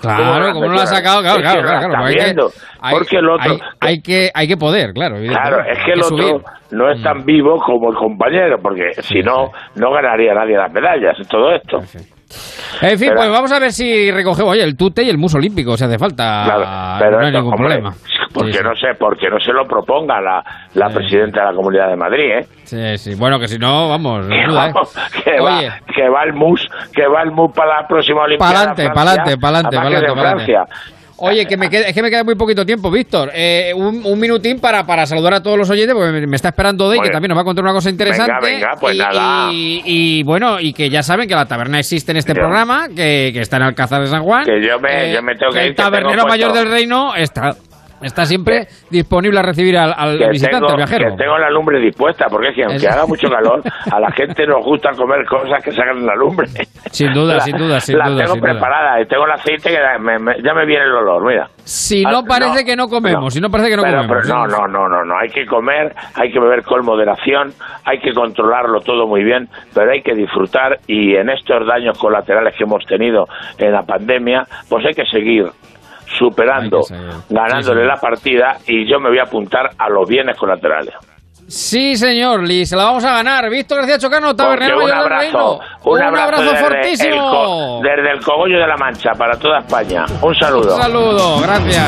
Claro, 0.00 0.52
como 0.52 0.66
no 0.66 0.74
lo 0.74 0.80
ha 0.80 0.86
sacado, 0.86 1.22
claro, 1.22 1.40
claro, 1.40 1.62
claro. 1.62 1.80
la 1.80 1.88
claro, 1.88 2.04
hay 2.04 2.14
que- 2.14 2.34
hay- 2.82 2.94
porque 2.94 3.16
el 3.16 3.28
otro- 3.30 3.52
Hay, 3.52 3.58
hay 3.80 4.02
que, 4.02 4.30
hay 4.34 4.46
que 4.48 4.56
poder, 4.56 4.92
claro. 4.92 5.16
Claro, 5.26 5.60
es 5.64 5.78
que 5.84 5.92
el 5.92 6.02
otro 6.02 6.16
subir. 6.18 6.34
Mm. 6.34 6.76
no 6.76 6.90
es 6.90 7.02
tan 7.02 7.24
vivo 7.24 7.58
como 7.64 7.90
el 7.90 7.96
compañero, 7.96 8.58
porque 8.62 8.90
si 9.00 9.20
no, 9.20 9.50
no 9.74 9.92
ganaría 9.92 10.34
nadie 10.34 10.56
las 10.58 10.70
medallas 10.72 11.18
en 11.18 11.26
todo 11.28 11.52
esto. 11.54 11.78
En 12.82 12.98
fin, 12.98 13.08
Pero- 13.08 13.16
pues 13.20 13.30
vamos 13.30 13.52
a 13.52 13.58
ver 13.58 13.72
si 13.72 14.10
recogemos 14.10 14.52
oye, 14.52 14.62
el 14.62 14.76
tute 14.76 15.02
y 15.02 15.08
el 15.10 15.18
mus 15.18 15.34
olímpico, 15.34 15.76
si 15.76 15.84
hace 15.84 15.98
falta. 15.98 16.42
Claro, 16.44 16.64
pero 16.98 17.10
no 17.12 17.18
hay 17.22 17.26
esto, 17.28 17.38
ningún 17.38 17.54
hombre, 17.54 17.68
problema. 17.80 17.94
Porque 18.34 18.52
Sí, 18.52 18.58
sí. 18.58 18.64
no 18.64 18.76
sé, 18.76 18.86
porque 18.98 19.30
no 19.30 19.40
se 19.40 19.52
lo 19.52 19.66
proponga 19.66 20.20
la, 20.20 20.44
la 20.74 20.88
presidenta 20.90 21.40
de 21.40 21.46
la 21.46 21.54
Comunidad 21.54 21.88
de 21.88 21.96
Madrid, 21.96 22.30
¿eh? 22.38 22.46
Sí, 22.64 22.98
sí. 22.98 23.14
Bueno, 23.14 23.38
que 23.40 23.48
si 23.48 23.58
no, 23.58 23.88
vamos, 23.88 24.26
no 24.26 24.28
Que, 24.34 24.44
duda, 24.46 24.68
¿eh? 24.68 24.72
que, 25.24 25.30
Oye. 25.40 25.68
va, 25.68 25.78
que 25.94 26.08
va 26.10 26.22
el 26.24 26.34
MUS, 26.34 26.68
que 26.92 27.06
va 27.06 27.22
el 27.22 27.30
MUS 27.30 27.52
para 27.54 27.80
la 27.82 27.88
próxima 27.88 28.22
Olimpiada. 28.24 28.52
Pa'lante, 28.74 28.90
pa'lante, 28.90 29.38
pa'lante, 29.38 29.76
pa'lante. 30.14 30.54
Oye, 31.18 31.46
que 31.46 31.56
me 31.56 31.70
queda, 31.70 31.86
es 31.88 31.94
que 31.94 32.02
me 32.02 32.10
queda 32.10 32.24
muy 32.24 32.34
poquito 32.34 32.66
tiempo, 32.66 32.90
Víctor. 32.90 33.30
Eh, 33.34 33.72
un, 33.74 34.04
un 34.04 34.20
minutín 34.20 34.60
para, 34.60 34.84
para 34.86 35.06
saludar 35.06 35.34
a 35.34 35.42
todos 35.42 35.56
los 35.56 35.70
oyentes, 35.70 35.94
porque 35.94 36.12
me, 36.12 36.26
me 36.26 36.36
está 36.36 36.48
esperando 36.48 36.88
Dey, 36.90 36.98
que 36.98 37.04
Bueno. 37.04 37.12
también 37.12 37.28
nos 37.30 37.38
va 37.38 37.42
a 37.42 37.44
contar 37.44 37.64
una 37.64 37.72
cosa 37.72 37.88
interesante. 37.88 38.32
Venga, 38.42 38.46
venga, 38.68 38.72
pues 38.78 38.94
y, 38.94 38.98
nada. 38.98 39.48
Y, 39.52 39.82
y, 39.84 40.22
bueno, 40.24 40.60
y 40.60 40.72
que 40.74 40.90
ya 40.90 41.02
saben 41.02 41.26
que 41.28 41.34
la 41.34 41.46
taberna 41.46 41.78
existe 41.78 42.10
en 42.12 42.18
este 42.18 42.32
Yo- 42.34 42.40
programa, 42.40 42.88
que, 42.88 43.30
que 43.32 43.40
está 43.40 43.56
en 43.56 43.62
Alcázar 43.62 44.02
de 44.02 44.08
San 44.08 44.22
Juan. 44.24 44.44
Que 44.44 44.60
yo 44.66 44.78
me- 44.78 45.10
Eh, 45.10 45.14
yo 45.14 45.22
me 45.22 45.34
tengo 45.36 45.52
que 45.52 45.58
ir, 45.60 45.64
El 45.68 45.74
que 45.74 45.82
tabernero 45.82 46.26
mayor 46.26 46.52
del 46.52 46.70
reino 46.70 47.14
está. 47.14 47.56
Está 48.02 48.24
siempre 48.26 48.66
disponible 48.90 49.38
a 49.38 49.42
recibir 49.42 49.76
al, 49.78 49.94
al 49.96 50.18
visitante, 50.30 50.56
tengo, 50.58 50.70
al 50.70 50.76
viajero. 50.76 51.10
que 51.10 51.16
tengo 51.16 51.38
la 51.38 51.50
lumbre 51.50 51.80
dispuesta, 51.80 52.26
porque 52.28 52.52
que 52.52 52.62
aunque 52.64 52.76
Es- 52.86 52.92
haga 52.92 53.06
mucho 53.06 53.28
calor, 53.28 53.62
a 53.90 54.00
la 54.00 54.10
gente 54.12 54.46
nos 54.46 54.64
gusta 54.64 54.90
comer 54.92 55.24
cosas 55.26 55.62
que 55.64 55.72
sacan 55.72 56.04
la 56.04 56.14
lumbre. 56.14 56.46
Sin 56.90 57.12
duda, 57.12 57.34
La- 57.36 57.40
sin 57.40 57.56
duda, 57.56 57.80
sin 57.80 57.98
la 57.98 58.08
duda. 58.08 58.22
tengo 58.22 58.34
sin 58.34 58.40
duda. 58.42 58.52
preparada 58.52 59.00
y 59.00 59.06
tengo 59.06 59.24
el 59.24 59.32
aceite 59.32 59.70
que 59.70 59.74
ya 59.76 59.98
me, 59.98 60.18
me- 60.18 60.42
ya 60.42 60.52
me 60.54 60.66
viene 60.66 60.84
el 60.84 60.92
olor, 60.92 61.26
mira. 61.26 61.48
Si 61.64 62.02
no 62.04 62.18
Ah, 62.18 62.24
parece 62.28 62.64
que 62.64 62.76
no 62.76 62.86
comemos, 62.88 63.32
si 63.34 63.40
no 63.40 63.50
parece 63.50 63.70
que 63.70 63.76
no 63.76 63.82
Pero- 63.82 64.02
comemos. 64.02 64.16
pero 64.24 64.34
no, 64.34 64.46
no, 64.46 64.66
no, 64.68 64.88
no, 64.88 65.04
no, 65.04 65.18
hay 65.18 65.28
que 65.30 65.46
comer, 65.46 65.94
hay 66.14 66.30
que 66.30 66.38
beber 66.38 66.62
con 66.62 66.84
moderación, 66.84 67.52
hay 67.84 67.98
que 67.98 68.12
controlarlo 68.12 68.80
todo 68.80 69.06
muy 69.06 69.24
bien, 69.24 69.48
pero 69.74 69.90
hay 69.90 70.02
que 70.02 70.14
disfrutar 70.14 70.78
y 70.86 71.16
en 71.16 71.28
estos 71.30 71.66
daños 71.66 71.98
colaterales 71.98 72.54
que 72.56 72.64
hemos 72.64 72.84
tenido 72.86 73.26
en 73.58 73.72
la 73.72 73.82
pandemia, 73.82 74.44
pues 74.68 74.84
hay 74.86 74.92
que 74.94 75.06
seguir 75.06 75.46
superando, 76.16 76.80
ganándole 77.28 77.84
la 77.84 77.96
partida 77.96 78.58
y 78.66 78.90
yo 78.90 78.98
me 78.98 79.08
voy 79.08 79.18
a 79.18 79.24
apuntar 79.24 79.70
a 79.78 79.88
los 79.88 80.08
bienes 80.08 80.36
colaterales. 80.36 80.94
Sí, 81.48 81.94
señor, 81.94 82.42
Lee, 82.42 82.66
se 82.66 82.74
la 82.74 82.84
vamos 82.84 83.04
a 83.04 83.12
ganar. 83.12 83.48
Víctor 83.48 83.78
García 83.78 83.98
Chocano, 83.98 84.34
tabernero 84.34 84.82
un 84.82 84.90
abrazo, 84.90 85.60
un 85.84 86.02
abrazo, 86.02 86.42
desde, 86.42 86.56
fortísimo. 86.56 87.80
el 87.84 87.88
desde 87.88 88.12
el 88.14 88.20
cogollo 88.24 88.58
de 88.58 88.66
la 88.66 88.76
Mancha 88.76 89.12
para 89.16 89.38
toda 89.38 89.60
España. 89.60 90.04
Un 90.22 90.34
saludo. 90.34 90.74
Un 90.74 90.82
saludo, 90.82 91.40
gracias. 91.40 91.86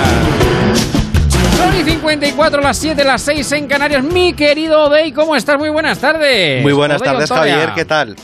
Son 1.56 1.74
y 1.74 1.82
54, 1.82 2.60
las 2.60 2.78
7, 2.78 3.02
las 3.02 3.20
6 3.22 3.50
en 3.52 3.66
Canarias. 3.66 4.04
Mi 4.04 4.32
querido 4.32 4.84
Odey, 4.84 5.10
¿cómo 5.10 5.34
estás? 5.34 5.58
Muy 5.58 5.70
buenas 5.70 5.98
tardes. 5.98 6.62
Muy 6.62 6.72
buenas 6.72 7.02
Odey 7.02 7.12
tardes. 7.12 7.28
Javier, 7.28 7.72
¿qué 7.74 7.84
tal? 7.84 8.14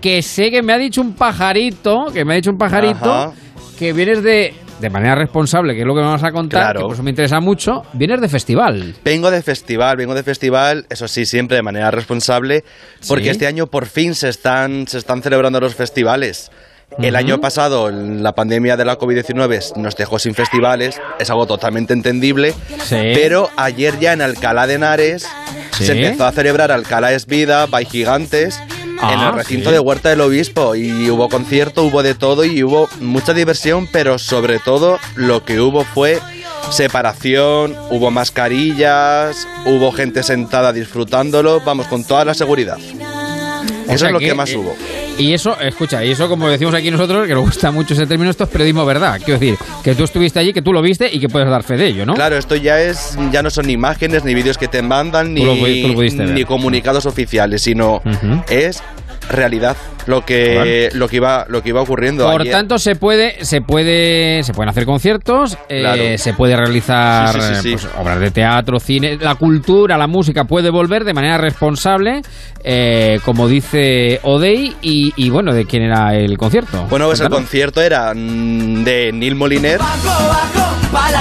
Que 0.00 0.22
sé 0.22 0.50
que 0.50 0.60
me 0.60 0.72
ha 0.72 0.78
dicho 0.78 1.00
un 1.00 1.14
pajarito, 1.14 2.06
que 2.12 2.24
me 2.24 2.32
ha 2.32 2.36
dicho 2.36 2.50
un 2.50 2.58
pajarito, 2.58 3.12
Ajá. 3.12 3.32
que 3.78 3.92
vienes 3.92 4.24
de, 4.24 4.54
de 4.80 4.90
manera 4.90 5.14
responsable, 5.14 5.74
que 5.74 5.80
es 5.80 5.86
lo 5.86 5.94
que 5.94 6.00
vas 6.00 6.22
a 6.24 6.32
contar, 6.32 6.60
Claro. 6.62 6.80
que 6.80 6.84
por 6.86 6.94
eso 6.94 7.02
me 7.02 7.10
interesa 7.10 7.40
mucho, 7.40 7.84
vienes 7.92 8.20
de 8.20 8.28
festival. 8.28 8.94
Vengo 9.04 9.30
de 9.30 9.42
festival, 9.42 9.96
vengo 9.96 10.14
de 10.14 10.22
festival, 10.22 10.86
eso 10.88 11.06
sí, 11.08 11.26
siempre 11.26 11.56
de 11.56 11.62
manera 11.62 11.90
responsable, 11.90 12.64
porque 13.08 13.24
Sí. 13.24 13.30
este 13.30 13.46
año 13.46 13.66
por 13.66 13.86
fin 13.86 14.14
se 14.14 14.28
están, 14.28 14.86
se 14.88 14.98
están 14.98 15.22
celebrando 15.22 15.60
los 15.60 15.74
festivales. 15.74 16.50
El 16.98 17.14
año 17.14 17.40
pasado, 17.40 17.88
la 17.90 18.34
pandemia 18.34 18.76
de 18.76 18.84
la 18.84 18.98
COVID-19 18.98 19.74
nos 19.76 19.94
dejó 19.94 20.18
sin 20.18 20.34
festivales, 20.34 21.00
es 21.20 21.30
algo 21.30 21.46
totalmente 21.46 21.92
entendible, 21.92 22.52
pero 23.14 23.48
ayer 23.56 23.98
ya 24.00 24.12
en 24.12 24.22
Alcalá 24.22 24.66
de 24.66 24.74
Henares 24.74 25.24
Sí. 25.72 25.84
se 25.86 25.92
empezó 25.92 26.26
a 26.26 26.32
celebrar 26.32 26.72
Alcalá 26.72 27.12
es 27.12 27.26
Vida, 27.26 27.66
by 27.66 27.84
Gigantes, 27.84 28.60
en 29.02 29.18
Ah, 29.18 29.28
el 29.30 29.34
recinto 29.36 29.70
sí. 29.70 29.74
de 29.74 29.80
Huerta 29.80 30.08
del 30.10 30.20
Obispo, 30.20 30.74
y 30.74 31.08
hubo 31.10 31.28
concierto, 31.28 31.84
hubo 31.84 32.02
de 32.02 32.14
todo, 32.14 32.44
y 32.44 32.62
hubo 32.62 32.88
mucha 33.00 33.32
diversión, 33.34 33.88
pero 33.90 34.18
sobre 34.18 34.58
todo 34.58 34.98
lo 35.16 35.44
que 35.44 35.60
hubo 35.60 35.84
fue 35.84 36.20
separación, 36.70 37.76
hubo 37.90 38.10
mascarillas, 38.10 39.46
hubo 39.66 39.92
gente 39.92 40.22
sentada 40.22 40.72
disfrutándolo, 40.72 41.60
vamos, 41.60 41.86
con 41.86 42.04
toda 42.04 42.24
la 42.24 42.34
seguridad. 42.34 42.78
O 42.78 43.92
Eso 43.92 43.98
sea 43.98 44.08
es 44.08 44.12
lo 44.12 44.18
que, 44.18 44.26
que, 44.26 44.34
más 44.34 44.50
eh, 44.50 44.56
hubo. 44.56 44.76
Y 45.20 45.34
eso, 45.34 45.58
escucha, 45.60 46.04
y 46.04 46.10
eso 46.10 46.28
como 46.28 46.48
decimos 46.48 46.74
aquí 46.74 46.90
nosotros, 46.90 47.26
que 47.26 47.34
nos 47.34 47.44
gusta 47.44 47.70
mucho 47.70 47.94
ese 47.94 48.06
término, 48.06 48.30
esto 48.30 48.44
es 48.44 48.50
periodismo 48.50 48.84
verdad. 48.84 49.20
Quiero 49.22 49.38
decir, 49.38 49.58
que 49.84 49.94
tú 49.94 50.04
estuviste 50.04 50.38
allí, 50.38 50.52
que 50.52 50.62
tú 50.62 50.72
lo 50.72 50.82
viste 50.82 51.08
y 51.12 51.20
que 51.20 51.28
puedes 51.28 51.48
dar 51.48 51.62
fe 51.62 51.76
de 51.76 51.88
ello, 51.88 52.06
¿no? 52.06 52.14
Claro, 52.14 52.36
esto 52.36 52.56
ya 52.56 52.80
es 52.80 53.18
ya 53.30 53.42
no 53.42 53.50
son 53.50 53.66
ni 53.66 53.74
imágenes 53.74 54.24
ni 54.24 54.34
vídeos 54.34 54.56
que 54.56 54.68
te 54.68 54.82
mandan 54.82 55.34
ni, 55.34 55.44
lo 55.44 55.54
ni 55.54 56.44
comunicados 56.44 57.06
oficiales, 57.06 57.62
sino 57.62 58.02
es 58.48 58.82
realidad 59.30 59.76
lo 60.06 60.24
que 60.24 60.90
lo 60.94 61.08
que 61.08 61.16
iba 61.16 61.44
lo 61.48 61.62
que 61.62 61.68
iba 61.70 61.80
ocurriendo 61.80 62.24
Por 62.30 62.40
ayer. 62.42 62.52
tanto, 62.52 62.78
se 62.78 62.96
puede, 62.96 63.44
se 63.44 63.60
puede, 63.60 64.42
se 64.42 64.52
pueden 64.52 64.68
hacer 64.70 64.84
conciertos, 64.86 65.56
eh, 65.68 66.16
se 66.18 66.32
puede 66.34 66.56
realizar 66.56 67.32
Sí, 67.34 67.40
sí, 67.40 67.54
sí, 67.54 67.62
sí. 67.62 67.70
pues, 67.72 67.88
obras 67.98 68.18
de 68.20 68.30
teatro, 68.30 68.80
cine, 68.80 69.18
la 69.20 69.34
cultura, 69.36 69.96
la 69.98 70.06
música 70.06 70.44
puede 70.44 70.70
volver 70.70 71.04
de 71.04 71.14
manera 71.14 71.38
responsable, 71.38 72.22
eh, 72.64 73.20
como 73.24 73.46
dice 73.48 74.20
Odey, 74.22 74.74
y, 74.82 75.12
y 75.16 75.30
bueno, 75.30 75.52
¿de 75.54 75.64
quién 75.66 75.82
era 75.82 76.14
el 76.14 76.36
concierto? 76.38 76.86
Bueno, 76.88 77.06
pues 77.06 77.20
el 77.20 77.28
concierto 77.30 77.80
era 77.82 78.12
mm, 78.14 78.84
de 78.84 79.10
Neil 79.12 79.34
Moliner, 79.34 79.80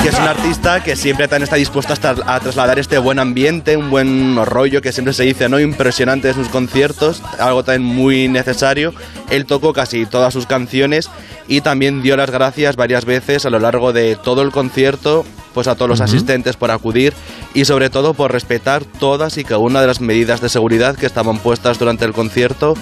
que 0.02 0.10
es 0.10 0.16
un 0.16 0.28
artista 0.28 0.84
que 0.84 0.96
siempre 0.96 1.28
también 1.28 1.44
está 1.44 1.56
dispuesto 1.56 1.94
a, 1.94 2.40
trasladar 2.40 2.80
este 2.80 2.98
buen 2.98 3.20
ambiente, 3.20 3.78
un 3.78 3.90
buen 3.90 4.44
rollo 4.46 4.82
que 4.82 4.92
siempre 4.92 5.14
se 5.14 5.24
dice, 5.24 5.48
¿no? 5.48 5.60
Impresionante 5.60 6.30
de 6.30 6.34
sus 6.34 6.48
conciertos, 6.48 7.22
algo 7.38 7.64
también 7.64 7.96
muy 7.96 8.28
necesario. 8.28 8.94
Él 9.30 9.46
tocó 9.46 9.74
casi 9.74 10.06
todas 10.06 10.34
sus 10.34 10.48
canciones 10.48 11.10
y 11.48 11.62
también 11.62 12.02
dio 12.02 12.18
las 12.18 12.32
gracias 12.32 12.78
varias 12.78 13.06
veces 13.06 13.46
a 13.46 13.52
lo 13.52 13.60
largo 13.60 13.94
de 13.94 14.16
todo 14.16 14.42
el 14.42 14.52
concierto, 14.52 15.24
pues 15.54 15.68
a 15.68 15.76
todos 15.76 15.90
los 15.90 16.02
asistentes 16.02 16.56
por 16.56 16.72
acudir 16.72 17.14
y 17.54 17.66
sobre 17.66 17.90
todo 17.90 18.16
por 18.16 18.32
respetar 18.32 18.84
todas 18.86 19.38
y 19.38 19.44
cada 19.44 19.60
una 19.60 19.82
de 19.82 19.88
las 19.88 20.02
medidas 20.02 20.42
de 20.42 20.50
seguridad 20.50 20.96
que 20.96 21.06
estaban 21.06 21.38
puestas 21.38 21.78
durante 21.78 22.06
el 22.06 22.14
concierto 22.14 22.74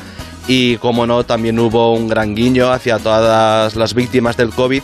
y 0.47 0.77
como 0.77 1.05
no 1.05 1.25
también 1.25 1.59
hubo 1.59 1.93
un 1.93 2.07
gran 2.07 2.33
guiño 2.33 2.71
hacia 2.71 2.99
todas 2.99 3.75
las 3.75 3.93
víctimas 3.93 4.37
del 4.37 4.51
COVID 4.51 4.81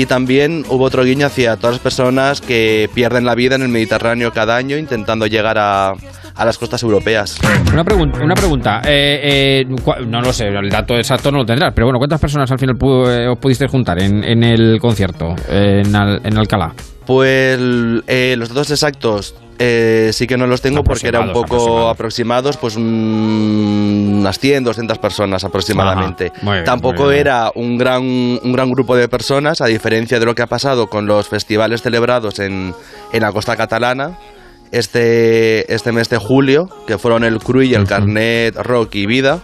y 0.00 0.06
también 0.06 0.64
hubo 0.68 0.84
otro 0.84 1.02
guiño 1.02 1.26
hacia 1.26 1.56
todas 1.56 1.74
las 1.76 1.82
personas 1.82 2.40
que 2.40 2.88
pierden 2.94 3.24
la 3.24 3.34
vida 3.34 3.56
en 3.56 3.62
el 3.62 3.68
Mediterráneo 3.68 4.30
cada 4.32 4.56
año 4.56 4.76
intentando 4.76 5.26
llegar 5.26 5.58
a, 5.58 5.90
a 5.90 6.44
las 6.44 6.56
costas 6.56 6.82
europeas. 6.84 7.38
Una, 7.72 7.84
pregun- 7.84 8.22
una 8.22 8.34
pregunta, 8.34 8.80
eh, 8.86 9.64
eh, 9.64 9.64
no 10.06 10.20
lo 10.20 10.32
sé, 10.32 10.46
el 10.46 10.68
dato 10.70 10.94
exacto 10.94 11.32
no 11.32 11.38
lo 11.38 11.44
tendrás, 11.44 11.72
pero 11.74 11.86
bueno, 11.86 11.98
¿cuántas 11.98 12.20
personas 12.20 12.50
al 12.52 12.58
final 12.58 12.76
eh, 13.10 13.26
os 13.28 13.38
pudisteis 13.38 13.70
juntar 13.70 14.00
en, 14.00 14.22
en 14.22 14.44
el 14.44 14.78
concierto 14.80 15.34
en, 15.48 15.94
Al- 15.96 16.20
en 16.24 16.38
Alcalá? 16.38 16.72
Pues 17.08 17.58
eh, 18.06 18.34
los 18.38 18.50
datos 18.50 18.70
exactos 18.70 19.34
eh, 19.58 20.10
sí 20.12 20.26
que 20.26 20.36
no 20.36 20.46
los 20.46 20.60
tengo 20.60 20.84
porque 20.84 21.08
eran 21.08 21.28
un 21.28 21.32
poco 21.32 21.88
aproximados, 21.88 22.58
pues 22.58 22.76
un- 22.76 24.18
unas 24.20 24.38
100, 24.38 24.62
200 24.62 24.98
personas 24.98 25.42
aproximadamente. 25.42 26.24
Bien, 26.42 26.64
Tampoco 26.64 27.10
era 27.10 27.50
un 27.54 27.78
gran, 27.78 28.02
un 28.02 28.52
gran 28.52 28.70
grupo 28.70 28.94
de 28.94 29.08
personas, 29.08 29.60
a 29.62 29.66
diferencia 29.66 30.20
de 30.20 30.26
lo 30.26 30.34
que 30.34 30.42
ha 30.42 30.46
pasado 30.46 30.88
con 30.88 31.06
los 31.06 31.28
festivales 31.28 31.80
celebrados 31.82 32.38
en, 32.40 32.74
en 33.12 33.20
la 33.22 33.32
costa 33.32 33.56
catalana. 33.56 34.18
Este, 34.70 35.72
este 35.74 35.92
mes 35.92 36.10
de 36.10 36.18
julio, 36.18 36.68
que 36.86 36.98
fueron 36.98 37.24
el 37.24 37.38
Cru 37.38 37.62
y 37.62 37.74
el 37.74 37.86
Carnet 37.86 38.54
Rock 38.54 38.96
y 38.96 39.06
Vida, 39.06 39.40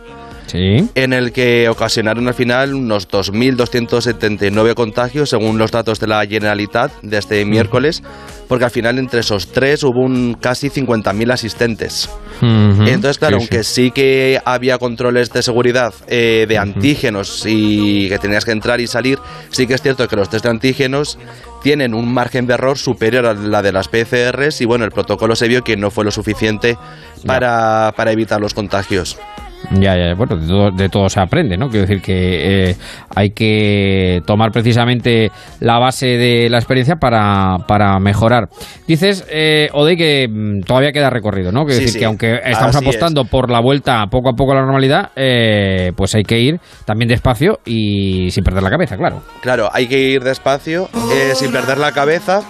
en 0.55 1.13
el 1.13 1.33
que 1.33 1.69
ocasionaron 1.69 2.29
al 2.29 2.35
final 2.35 2.75
unos 2.75 3.09
2.279 3.09 4.75
contagios 4.75 5.31
según 5.31 5.59
los 5.59 5.71
datos 5.71 5.99
de 6.01 6.07
la 6.07 6.25
Generalitat 6.27 6.93
de 7.03 7.19
este 7.19 7.45
miércoles, 7.45 8.03
porque 8.49 8.65
al 8.65 8.71
final 8.71 8.99
entre 8.99 9.21
esos 9.21 9.49
tres 9.53 9.83
hubo 9.83 10.01
un 10.01 10.35
casi 10.41 10.71
50.000 10.71 11.33
asistentes. 11.33 12.09
Entonces, 12.41 13.19
claro, 13.19 13.39
Sí, 13.41 13.47
sí. 13.47 13.49
aunque 13.55 13.65
sí 13.65 13.91
que 13.91 14.41
había 14.45 14.79
controles 14.79 15.33
de 15.33 15.43
seguridad 15.43 15.93
eh, 16.07 16.47
de 16.49 16.59
antígenos 16.59 17.45
y 17.47 18.09
que 18.09 18.19
tenías 18.19 18.45
que 18.45 18.53
entrar 18.53 18.81
y 18.81 18.87
salir, 18.87 19.19
sí 19.51 19.67
que 19.67 19.75
es 19.75 19.83
cierto 19.83 20.07
que 20.09 20.17
los 20.17 20.29
test 20.29 20.45
de 20.45 20.51
antígenos 20.51 21.19
tienen 21.63 21.95
un 21.95 22.13
margen 22.13 22.47
de 22.47 22.55
error 22.55 22.77
superior 22.79 23.27
a 23.27 23.33
la 23.35 23.63
de 23.63 23.73
las 23.73 23.89
PCRs 23.89 24.61
y 24.61 24.67
bueno, 24.67 24.85
el 24.85 24.91
protocolo 24.91 25.35
se 25.35 25.49
vio 25.49 25.63
que 25.63 25.77
no 25.77 25.91
fue 25.91 26.05
lo 26.05 26.11
suficiente 26.11 26.77
para, 27.27 27.93
para 27.97 28.13
evitar 28.13 28.41
los 28.41 28.53
contagios. 28.55 29.17
Ya, 29.73 29.97
ya, 29.97 30.15
bueno, 30.15 30.37
de 30.37 30.47
todo, 30.47 30.71
de 30.71 30.89
todo 30.89 31.09
se 31.09 31.21
aprende, 31.21 31.57
¿no? 31.57 31.69
Quiero 31.69 31.87
decir 31.87 32.03
que 32.03 32.71
eh, 32.71 32.77
hay 33.15 33.31
que 33.31 34.21
tomar 34.27 34.51
precisamente 34.53 35.31
la 35.61 35.79
base 35.79 36.07
de 36.07 36.49
la 36.51 36.59
experiencia 36.59 36.97
para, 36.97 37.57
para 37.67 37.99
mejorar. 37.99 38.49
Dices, 38.87 39.25
eh, 39.31 39.69
Ode, 39.73 39.97
que 39.97 40.29
mm, 40.29 40.61
todavía 40.67 40.93
queda 40.93 41.11
recorrido, 41.11 41.51
¿no? 41.53 41.65
Quiero 41.65 41.79
Sí, 41.79 41.85
decir 41.87 41.93
sí. 41.95 41.99
que 42.01 42.05
aunque 42.05 42.35
estamos 42.45 42.77
Así 42.77 42.85
apostando 42.85 43.25
por 43.25 43.51
la 43.51 43.61
vuelta 43.61 44.05
poco 44.11 44.31
a 44.31 44.33
poco 44.35 44.53
a 44.53 44.57
la 44.57 44.63
normalidad, 44.63 45.11
eh, 45.17 45.93
pues 45.97 46.15
hay 46.15 46.23
que 46.25 46.39
ir 46.41 46.61
también 46.85 47.09
despacio 47.09 47.59
y 47.65 48.31
sin 48.31 48.45
perder 48.45 48.63
la 48.63 48.71
cabeza, 48.71 48.97
claro. 48.97 49.23
Claro, 49.41 49.69
hay 49.73 49.87
que 49.87 49.99
ir 49.99 50.23
despacio, 50.23 50.89
eh, 51.13 51.33
sin 51.35 51.51
perder 51.53 51.79
la 51.79 51.93
cabeza. 51.93 52.43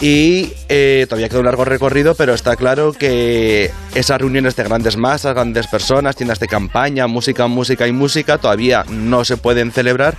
Y 0.00 0.54
eh, 0.70 1.04
todavía 1.08 1.28
queda 1.28 1.40
un 1.40 1.44
largo 1.44 1.64
recorrido, 1.66 2.14
pero 2.14 2.32
está 2.32 2.56
claro 2.56 2.92
que 2.94 3.70
esas 3.94 4.18
reuniones 4.18 4.56
de 4.56 4.64
grandes 4.64 4.96
masas, 4.96 5.34
grandes 5.34 5.66
personas, 5.66 6.16
tiendas 6.16 6.40
de 6.40 6.46
campaña, 6.46 7.06
música, 7.06 7.46
música 7.48 7.86
y 7.86 7.92
música, 7.92 8.38
todavía 8.38 8.84
no 8.88 9.24
se 9.26 9.36
pueden 9.36 9.72
celebrar. 9.72 10.16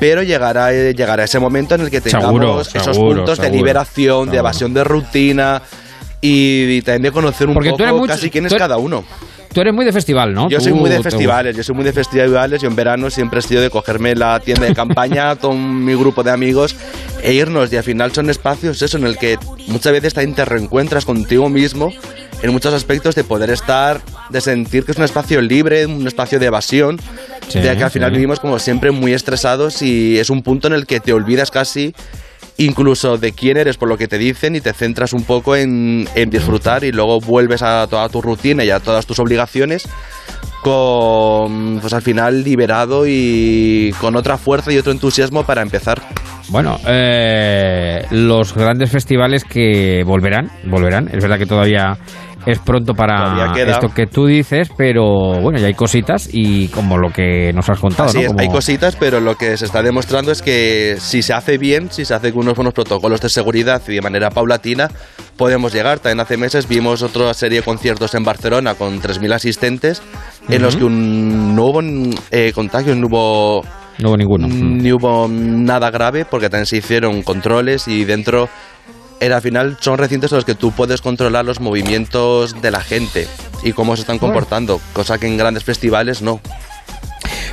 Pero 0.00 0.22
llegará, 0.22 0.72
eh, 0.72 0.94
llegará 0.94 1.24
ese 1.24 1.38
momento 1.38 1.74
en 1.76 1.82
el 1.82 1.90
que 1.90 2.00
tengamos 2.00 2.26
Seguro, 2.28 2.60
esos 2.60 2.96
seguro, 2.96 3.16
puntos 3.18 3.38
de 3.38 3.50
liberación, 3.50 4.30
de 4.30 4.38
evasión 4.38 4.74
de 4.74 4.84
rutina 4.84 5.62
y, 6.20 6.64
y 6.78 6.82
también 6.82 7.02
de 7.02 7.12
conocer 7.12 7.46
un 7.48 7.54
Porque 7.54 7.70
tú 7.70 7.82
eres 7.82 7.92
poco 7.92 8.06
casi 8.06 8.30
quién 8.30 8.46
es 8.46 8.50
tú 8.50 8.54
eres- 8.56 8.62
cada 8.64 8.78
uno. 8.78 9.04
Tú 9.52 9.60
eres 9.62 9.72
muy 9.72 9.84
de 9.84 9.92
festival, 9.92 10.34
¿no? 10.34 10.48
Yo 10.48 10.60
soy 10.60 10.72
muy 10.72 10.90
de 10.90 11.02
festivales, 11.02 11.56
yo 11.56 11.62
soy 11.62 11.74
muy 11.74 11.84
de 11.84 11.92
festivales. 11.92 12.60
Yo 12.62 12.68
en 12.68 12.76
verano 12.76 13.10
siempre 13.10 13.40
he 13.40 13.42
sido 13.42 13.62
de 13.62 13.70
cogerme 13.70 14.14
la 14.14 14.38
tienda 14.40 14.66
de 14.66 14.74
campaña 14.74 15.36
con 15.40 15.84
mi 15.84 15.94
grupo 15.94 16.22
de 16.22 16.30
amigos 16.30 16.76
e 17.22 17.32
irnos. 17.32 17.72
Y 17.72 17.76
al 17.76 17.84
final 17.84 18.12
son 18.12 18.30
espacios 18.30 18.80
eso 18.82 18.98
en 18.98 19.04
el 19.04 19.16
que 19.18 19.38
muchas 19.66 19.92
veces 19.92 20.14
te 20.14 20.44
reencuentras 20.44 21.04
contigo 21.04 21.48
mismo 21.48 21.92
en 22.42 22.52
muchos 22.52 22.72
aspectos 22.72 23.14
de 23.14 23.24
poder 23.24 23.50
estar, 23.50 24.00
de 24.30 24.40
sentir 24.40 24.84
que 24.84 24.92
es 24.92 24.98
un 24.98 25.04
espacio 25.04 25.40
libre, 25.40 25.86
un 25.86 26.06
espacio 26.06 26.38
de 26.38 26.46
evasión, 26.46 27.00
Sí, 27.48 27.60
de 27.60 27.76
que 27.76 27.82
al 27.84 27.90
final 27.90 28.10
sí. 28.10 28.16
vivimos 28.16 28.40
como 28.40 28.58
siempre 28.58 28.90
muy 28.90 29.14
estresados 29.14 29.80
y 29.80 30.18
es 30.18 30.28
un 30.28 30.42
punto 30.42 30.68
en 30.68 30.74
el 30.74 30.86
que 30.86 31.00
te 31.00 31.14
olvidas 31.14 31.50
casi 31.50 31.94
incluso 32.58 33.16
de 33.16 33.32
quién 33.32 33.56
eres 33.56 33.76
por 33.76 33.88
lo 33.88 33.96
que 33.96 34.08
te 34.08 34.18
dicen 34.18 34.54
y 34.54 34.60
te 34.60 34.72
centras 34.72 35.12
un 35.12 35.24
poco 35.24 35.56
en, 35.56 36.06
disfrutar 36.28 36.84
y 36.84 36.92
luego 36.92 37.20
vuelves 37.20 37.62
a 37.62 37.86
toda 37.88 38.08
tu 38.08 38.20
rutina 38.20 38.64
y 38.64 38.70
a 38.70 38.80
todas 38.80 39.06
tus 39.06 39.18
obligaciones 39.18 39.88
con, 40.62 41.78
pues 41.80 41.92
al 41.92 42.02
final 42.02 42.42
liberado 42.42 43.04
y 43.06 43.94
con 44.00 44.16
otra 44.16 44.36
fuerza 44.36 44.72
y 44.72 44.78
otro 44.78 44.92
entusiasmo 44.92 45.44
para 45.44 45.62
empezar. 45.62 46.02
Bueno, 46.48 46.78
eh, 46.86 48.04
los 48.10 48.54
grandes 48.54 48.90
festivales 48.90 49.44
que 49.44 50.02
volverán, 50.04 50.50
volverán. 50.64 51.08
Es 51.12 51.22
verdad 51.22 51.38
que 51.38 51.46
todavía 51.46 51.96
es 52.46 52.58
pronto 52.60 52.94
para 52.94 53.52
esto 53.56 53.88
que 53.88 54.06
tú 54.06 54.26
dices, 54.26 54.70
pero 54.76 55.40
bueno, 55.40 55.58
ya 55.58 55.66
hay 55.66 55.74
cositas 55.74 56.28
y 56.32 56.68
como 56.68 56.96
lo 56.96 57.10
que 57.10 57.52
nos 57.52 57.68
has 57.68 57.78
contado. 57.78 58.08
Así 58.08 58.18
¿no? 58.18 58.22
es, 58.22 58.28
Como- 58.28 58.40
hay 58.40 58.48
cositas, 58.48 58.96
pero 58.96 59.20
lo 59.20 59.34
que 59.36 59.56
se 59.56 59.64
está 59.66 59.82
demostrando 59.82 60.32
es 60.32 60.40
que 60.42 60.96
si 60.98 61.22
se 61.22 61.32
hace 61.34 61.58
bien, 61.58 61.90
si 61.90 62.04
se 62.04 62.14
hace 62.14 62.32
con 62.32 62.42
unos 62.42 62.54
buenos 62.56 62.72
protocolos 62.74 63.20
de 63.20 63.28
seguridad 63.28 63.82
y 63.88 63.94
de 63.94 64.00
manera 64.02 64.30
paulatina, 64.30 64.88
podemos 65.36 65.72
llegar. 65.72 65.98
También 65.98 66.20
hace 66.20 66.36
meses 66.36 66.68
vimos 66.68 67.02
otra 67.02 67.32
serie 67.34 67.58
de 67.58 67.64
conciertos 67.64 68.14
en 68.14 68.24
Barcelona 68.24 68.74
con 68.74 69.00
3.000 69.00 69.32
asistentes, 69.34 70.02
en 70.48 70.62
los 70.62 70.76
que 70.76 70.84
un- 70.84 71.54
no 71.54 71.64
hubo 71.66 71.80
eh, 72.30 72.52
contagios, 72.54 72.96
no 72.96 73.06
hubo 73.08 73.62
No 73.98 74.08
hubo 74.10 74.16
ninguno. 74.16 74.46
ni 74.48 74.92
hubo 74.92 75.28
nada 75.28 75.90
grave 75.90 76.24
porque 76.24 76.48
también 76.48 76.66
se 76.66 76.76
hicieron 76.78 77.22
controles 77.22 77.88
y 77.88 78.04
dentro 78.04 78.48
era 79.20 79.36
al 79.36 79.42
final 79.42 79.76
son 79.80 79.98
recintos 79.98 80.32
en 80.32 80.36
los 80.36 80.44
que 80.44 80.54
tú 80.54 80.72
puedes 80.72 81.00
controlar 81.00 81.44
los 81.44 81.60
movimientos 81.60 82.60
de 82.60 82.70
la 82.70 82.80
gente 82.80 83.26
y 83.62 83.72
cómo 83.72 83.96
se 83.96 84.02
están 84.02 84.18
comportando, 84.18 84.80
cosa 84.92 85.18
que 85.18 85.26
en 85.26 85.36
grandes 85.36 85.64
festivales 85.64 86.22
no. 86.22 86.40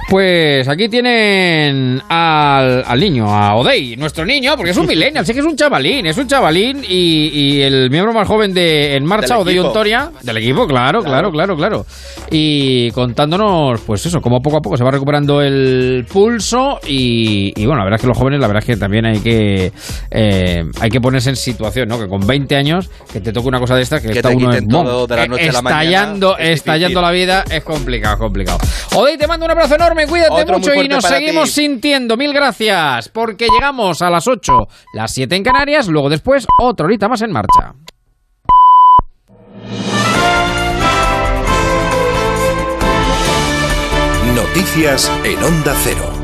Pues 0.10 0.68
aquí 0.68 0.88
tienen 0.88 2.02
al, 2.07 2.84
al 2.86 2.99
niño, 2.99 3.27
a 3.27 3.56
Odey, 3.56 3.95
nuestro 3.98 4.23
niño, 4.23 4.56
porque 4.56 4.72
es 4.72 4.77
un 4.77 4.86
millennial, 4.86 5.26
sí 5.26 5.34
que 5.34 5.40
es 5.40 5.45
un 5.45 5.56
chavalín, 5.56 6.06
es 6.06 6.18
un 6.18 6.27
chavalín 6.27 6.84
y, 6.88 7.30
y 7.34 7.61
el 7.64 7.90
miembro 7.90 8.14
más 8.14 8.27
joven 8.27 8.53
de 8.53 8.95
En 8.95 9.03
Marcha, 9.03 9.40
Odey. 9.40 9.57
Ontoria, 9.57 10.11
del 10.22 10.38
equipo, 10.38 10.68
claro, 10.68 11.03
claro, 11.03 11.32
claro, 11.32 11.56
claro. 11.56 11.86
Y 12.30 12.91
contándonos, 12.91 13.82
pues 13.82 14.06
eso, 14.06 14.22
cómo 14.22 14.41
poco 14.41 14.57
a 14.57 14.61
poco 14.61 14.77
se 14.77 14.84
va 14.84 14.91
recuperando 14.91 15.41
el 15.41 16.06
pulso 16.11 16.80
y, 16.88 17.52
y 17.56 17.65
bueno, 17.65 17.80
la 17.80 17.86
verdad 17.86 17.98
es 17.98 18.02
que 18.02 18.07
los 18.07 18.18
jóvenes, 18.18 18.40
la 18.40 18.48
verdad 18.48 18.61
es 18.61 18.68
que 18.68 18.77
también 18.77 19.06
hay 19.06 19.19
que 19.19 19.72
eh, 20.11 20.64
hay 20.80 20.90
que 20.90 21.02
ponerse 21.02 21.32
en 21.32 21.36
situación, 21.36 21.90
¿no? 21.90 21.99
Que 21.99 22.07
con 22.07 22.26
20 22.26 22.56
años, 22.56 22.90
que 23.11 23.22
te 23.22 23.34
toque 23.34 23.48
una 23.48 23.60
cosa 23.60 23.76
de 23.76 23.82
estas, 23.82 24.02
que, 24.02 24.10
Que 24.10 24.19
está 24.19 24.30
uno 24.30 24.53
en 24.53 24.68
todo 24.68 25.07
de 25.07 25.15
la 25.15 25.23
eh, 25.23 25.27
noche 25.27 25.49
a 25.49 25.53
la 25.53 25.61
mañana, 25.61 25.82
estallando, 25.84 26.38
es 26.38 26.49
estallando 26.49 27.02
la 27.02 27.11
vida, 27.11 27.44
es 27.49 27.64
complicado, 27.64 28.18
complicado. 28.19 28.60
Odey, 28.94 29.18
te 29.18 29.27
mando 29.27 29.45
un 29.45 29.52
abrazo 29.52 29.76
enorme, 29.76 29.95
cuídate 30.08 30.34
Otro 30.34 30.60
muy 30.60 30.68
mucho 30.68 30.84
y 30.84 30.88
nos 30.88 31.04
seguimos 31.04 31.46
ti. 31.46 31.62
sintiendo. 31.62 32.18
Mil 32.18 32.34
gracias, 32.34 33.10
porque 33.10 33.48
llegamos 33.48 34.02
a 34.02 34.10
las 34.10 34.28
8, 34.28 34.68
las 34.94 35.12
7 35.14 35.36
en 35.36 35.44
Canarias, 35.44 35.88
luego 35.88 36.10
después 36.10 36.46
otra 36.60 36.86
horita 36.86 37.08
más 37.08 37.22
en 37.22 37.32
marcha. 37.32 37.74
Noticias 44.36 45.12
en 45.24 45.44
Onda 45.44 45.76
Cero. 45.84 46.15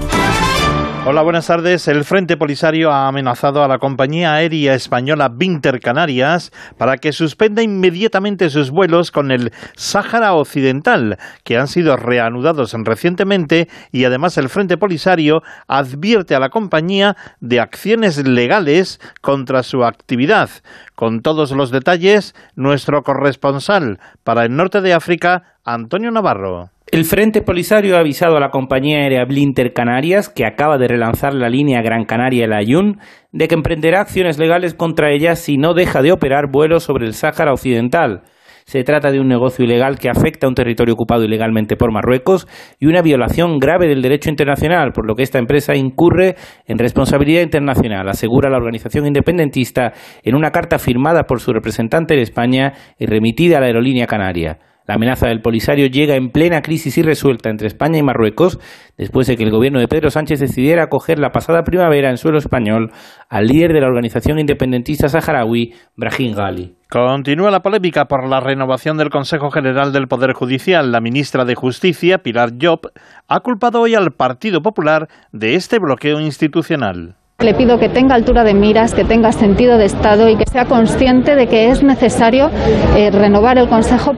Hola, 1.04 1.24
buenas 1.24 1.48
tardes. 1.48 1.88
El 1.88 2.06
Frente 2.06 2.38
Polisario 2.38 2.92
ha 2.92 3.08
amenazado 3.08 3.64
a 3.64 3.68
la 3.68 3.80
compañía 3.80 4.36
aérea 4.36 4.76
española 4.76 5.30
Vinter 5.30 5.80
Canarias 5.80 6.52
para 6.78 6.98
que 6.98 7.12
suspenda 7.12 7.64
inmediatamente 7.64 8.52
sus 8.52 8.70
vuelos 8.70 9.10
con 9.10 9.32
el 9.32 9.52
Sáhara 9.76 10.36
Occidental, 10.36 11.18
que 11.44 11.58
han 11.58 11.68
sido 11.68 11.98
reanudados 11.98 12.74
recientemente 12.74 13.68
y 13.92 14.04
además 14.04 14.38
el 14.38 14.48
Frente 14.50 14.78
Polisario 14.78 15.42
advierte 15.68 16.36
a 16.36 16.40
la 16.40 16.50
compañía 16.50 17.18
de 17.40 17.60
acciones 17.60 18.24
legales 18.24 19.02
contra 19.22 19.64
su 19.64 19.84
actividad. 19.84 20.52
Con 20.94 21.24
todos 21.24 21.50
los 21.50 21.72
detalles, 21.72 22.36
nuestro 22.56 23.02
corresponsal 23.02 24.00
para 24.24 24.46
el 24.46 24.56
norte 24.56 24.82
de 24.82 24.94
África, 24.94 25.56
Antonio 25.64 26.12
Navarro. 26.12 26.70
El 26.92 27.06
Frente 27.06 27.42
Polisario 27.42 27.96
ha 27.96 28.02
avisado 28.02 28.36
a 28.36 28.42
la 28.42 28.50
compañía 28.50 28.98
aérea 28.98 29.24
Blinter 29.24 29.72
Canarias, 29.72 30.28
que 30.28 30.46
acaba 30.46 30.78
de 30.78 30.90
relanzar 30.90 31.34
la 31.34 31.48
línea 31.48 31.82
Gran 31.82 32.04
Canaria 32.04 32.44
El 32.44 32.52
Ayun, 32.52 33.00
de 33.32 33.48
que 33.48 33.56
emprenderá 33.56 34.02
acciones 34.02 34.38
legales 34.38 34.74
contra 34.74 35.10
ella 35.10 35.38
si 35.38 35.56
no 35.56 35.74
deja 35.74 36.02
de 36.02 36.12
operar 36.12 36.52
vuelos 36.52 36.84
sobre 36.84 37.06
el 37.06 37.14
Sáhara 37.14 37.54
Occidental. 37.54 38.24
Se 38.66 38.84
trata 38.84 39.10
de 39.10 39.22
un 39.22 39.30
negocio 39.30 39.64
ilegal 39.64 40.00
que 40.00 40.10
afecta 40.10 40.48
a 40.48 40.50
un 40.50 40.54
territorio 40.54 40.96
ocupado 40.96 41.24
ilegalmente 41.24 41.78
por 41.78 41.94
Marruecos 41.94 42.46
y 42.78 42.88
una 42.88 43.02
violación 43.02 43.58
grave 43.58 43.88
del 43.88 44.02
derecho 44.02 44.30
internacional, 44.30 44.92
por 44.92 45.08
lo 45.08 45.16
que 45.16 45.24
esta 45.24 45.40
empresa 45.40 45.74
incurre 45.78 46.36
en 46.68 46.78
responsabilidad 46.78 47.42
internacional, 47.42 48.10
asegura 48.10 48.50
la 48.50 48.58
organización 48.58 49.08
independentista 49.08 49.94
en 50.24 50.36
una 50.36 50.52
carta 50.52 50.78
firmada 50.78 51.24
por 51.24 51.40
su 51.40 51.54
representante 51.54 52.16
en 52.16 52.20
España 52.20 52.74
y 53.00 53.06
remitida 53.06 53.60
a 53.60 53.62
la 53.62 53.68
aerolínea 53.68 54.08
canaria. 54.08 54.60
La 54.88 54.96
amenaza 54.96 55.28
del 55.28 55.42
Polisario 55.42 55.88
llega 55.88 56.16
en 56.16 56.32
plena 56.32 56.62
crisis 56.62 56.98
irresuelta 56.98 57.50
entre 57.50 57.68
España 57.68 58.00
y 58.00 58.04
Marruecos, 58.04 58.60
después 58.98 59.28
de 59.28 59.38
que 59.38 59.44
el 59.44 59.52
gobierno 59.52 59.80
de 59.80 59.88
Pedro 59.88 60.10
Sánchez 60.10 60.40
decidiera 60.40 60.84
acoger 60.84 61.20
la 61.20 61.32
pasada 61.32 61.64
primavera 61.64 62.10
en 62.10 62.18
suelo 62.18 62.40
español 62.40 62.92
al 63.30 63.48
líder 63.48 63.74
de 63.74 63.82
la 63.82 63.88
organización 63.88 64.40
independentista 64.40 65.08
saharaui, 65.08 65.74
Brahim 65.96 66.34
Ghali. 66.34 66.76
Continúa 66.90 67.52
la 67.52 67.62
polémica 67.62 68.06
por 68.06 68.28
la 68.28 68.42
renovación 68.42 68.98
del 68.98 69.10
Consejo 69.10 69.50
General 69.50 69.94
del 69.94 70.10
Poder 70.10 70.34
Judicial. 70.34 70.92
La 70.92 71.00
ministra 71.00 71.46
de 71.46 71.56
Justicia, 71.56 72.18
Pilar 72.18 72.52
Job, 72.62 72.92
ha 73.30 73.40
culpado 73.40 73.80
hoy 73.80 73.96
al 73.96 74.12
Partido 74.12 74.62
Popular 74.62 75.08
de 75.32 75.56
este 75.56 75.80
bloqueo 75.80 76.20
institucional. 76.20 77.16
Le 77.40 77.54
pido 77.54 77.80
que 77.80 77.90
tenga 77.90 78.14
altura 78.14 78.44
de 78.44 78.54
miras, 78.54 78.94
que 78.94 79.06
tenga 79.06 79.32
sentido 79.32 79.78
de 79.78 79.86
Estado 79.86 80.30
y 80.30 80.36
que 80.36 80.46
sea 80.46 80.66
consciente 80.66 81.36
de 81.36 81.48
que 81.48 81.70
es 81.70 81.82
necesario 81.82 82.52
eh, 82.96 83.10
renovar 83.10 83.58
el 83.58 83.68
Consejo. 83.68 84.16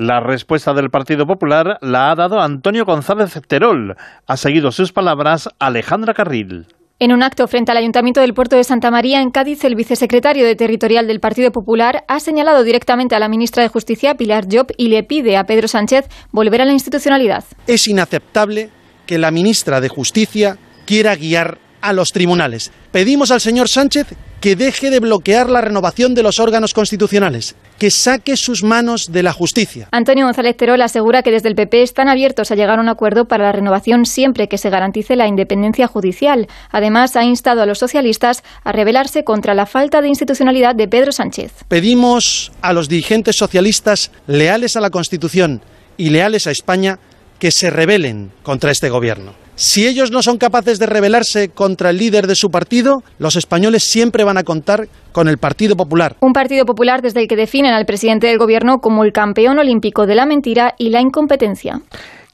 La 0.00 0.18
respuesta 0.18 0.72
del 0.72 0.88
Partido 0.88 1.26
Popular 1.26 1.76
la 1.82 2.10
ha 2.10 2.14
dado 2.14 2.40
Antonio 2.40 2.86
González 2.86 3.38
Terol. 3.46 3.96
Ha 4.26 4.36
seguido 4.38 4.72
sus 4.72 4.94
palabras 4.94 5.50
Alejandra 5.58 6.14
Carril. 6.14 6.66
En 6.98 7.12
un 7.12 7.22
acto 7.22 7.46
frente 7.46 7.70
al 7.70 7.76
Ayuntamiento 7.76 8.22
del 8.22 8.32
Puerto 8.32 8.56
de 8.56 8.64
Santa 8.64 8.90
María, 8.90 9.20
en 9.20 9.30
Cádiz, 9.30 9.62
el 9.62 9.74
vicesecretario 9.74 10.46
de 10.46 10.56
Territorial 10.56 11.06
del 11.06 11.20
Partido 11.20 11.50
Popular 11.52 12.04
ha 12.08 12.18
señalado 12.18 12.64
directamente 12.64 13.14
a 13.14 13.18
la 13.18 13.28
ministra 13.28 13.62
de 13.62 13.68
Justicia, 13.68 14.14
Pilar 14.14 14.46
Job, 14.50 14.68
y 14.78 14.88
le 14.88 15.02
pide 15.02 15.36
a 15.36 15.44
Pedro 15.44 15.68
Sánchez 15.68 16.08
volver 16.32 16.62
a 16.62 16.64
la 16.64 16.72
institucionalidad. 16.72 17.44
Es 17.66 17.86
inaceptable 17.86 18.70
que 19.04 19.18
la 19.18 19.30
ministra 19.30 19.82
de 19.82 19.90
Justicia 19.90 20.56
quiera 20.86 21.14
guiar 21.14 21.58
a 21.80 21.92
los 21.92 22.12
tribunales. 22.12 22.70
Pedimos 22.92 23.30
al 23.30 23.40
señor 23.40 23.68
Sánchez 23.68 24.08
que 24.40 24.56
deje 24.56 24.90
de 24.90 25.00
bloquear 25.00 25.50
la 25.50 25.60
renovación 25.60 26.14
de 26.14 26.22
los 26.22 26.40
órganos 26.40 26.72
constitucionales, 26.72 27.56
que 27.78 27.90
saque 27.90 28.36
sus 28.36 28.62
manos 28.62 29.12
de 29.12 29.22
la 29.22 29.32
justicia. 29.32 29.88
Antonio 29.92 30.24
González 30.24 30.56
Terol 30.56 30.80
asegura 30.80 31.22
que 31.22 31.30
desde 31.30 31.48
el 31.48 31.54
PP 31.54 31.82
están 31.82 32.08
abiertos 32.08 32.50
a 32.50 32.54
llegar 32.54 32.78
a 32.78 32.82
un 32.82 32.88
acuerdo 32.88 33.26
para 33.26 33.44
la 33.44 33.52
renovación 33.52 34.06
siempre 34.06 34.48
que 34.48 34.58
se 34.58 34.70
garantice 34.70 35.14
la 35.14 35.26
independencia 35.26 35.86
judicial. 35.86 36.48
Además, 36.70 37.16
ha 37.16 37.24
instado 37.24 37.62
a 37.62 37.66
los 37.66 37.78
socialistas 37.78 38.42
a 38.64 38.72
rebelarse 38.72 39.24
contra 39.24 39.54
la 39.54 39.66
falta 39.66 40.00
de 40.00 40.08
institucionalidad 40.08 40.74
de 40.74 40.88
Pedro 40.88 41.12
Sánchez. 41.12 41.52
Pedimos 41.68 42.50
a 42.62 42.72
los 42.72 42.88
dirigentes 42.88 43.36
socialistas 43.36 44.10
leales 44.26 44.74
a 44.76 44.80
la 44.80 44.90
Constitución 44.90 45.60
y 45.98 46.08
leales 46.08 46.46
a 46.46 46.50
España 46.50 46.98
que 47.40 47.50
se 47.50 47.70
rebelen 47.70 48.30
contra 48.44 48.70
este 48.70 48.90
gobierno. 48.90 49.32
Si 49.56 49.86
ellos 49.86 50.10
no 50.10 50.22
son 50.22 50.38
capaces 50.38 50.78
de 50.78 50.86
rebelarse 50.86 51.50
contra 51.50 51.90
el 51.90 51.98
líder 51.98 52.26
de 52.26 52.34
su 52.34 52.50
partido, 52.50 53.02
los 53.18 53.36
españoles 53.36 53.84
siempre 53.84 54.24
van 54.24 54.38
a 54.38 54.44
contar 54.44 54.88
con 55.12 55.28
el 55.28 55.36
Partido 55.36 55.76
Popular. 55.76 56.16
Un 56.20 56.32
Partido 56.32 56.64
Popular 56.64 57.02
desde 57.02 57.20
el 57.20 57.28
que 57.28 57.36
definen 57.36 57.74
al 57.74 57.84
presidente 57.84 58.26
del 58.26 58.38
Gobierno 58.38 58.78
como 58.78 59.04
el 59.04 59.12
campeón 59.12 59.58
olímpico 59.58 60.06
de 60.06 60.14
la 60.14 60.24
mentira 60.24 60.74
y 60.78 60.88
la 60.88 61.00
incompetencia. 61.00 61.82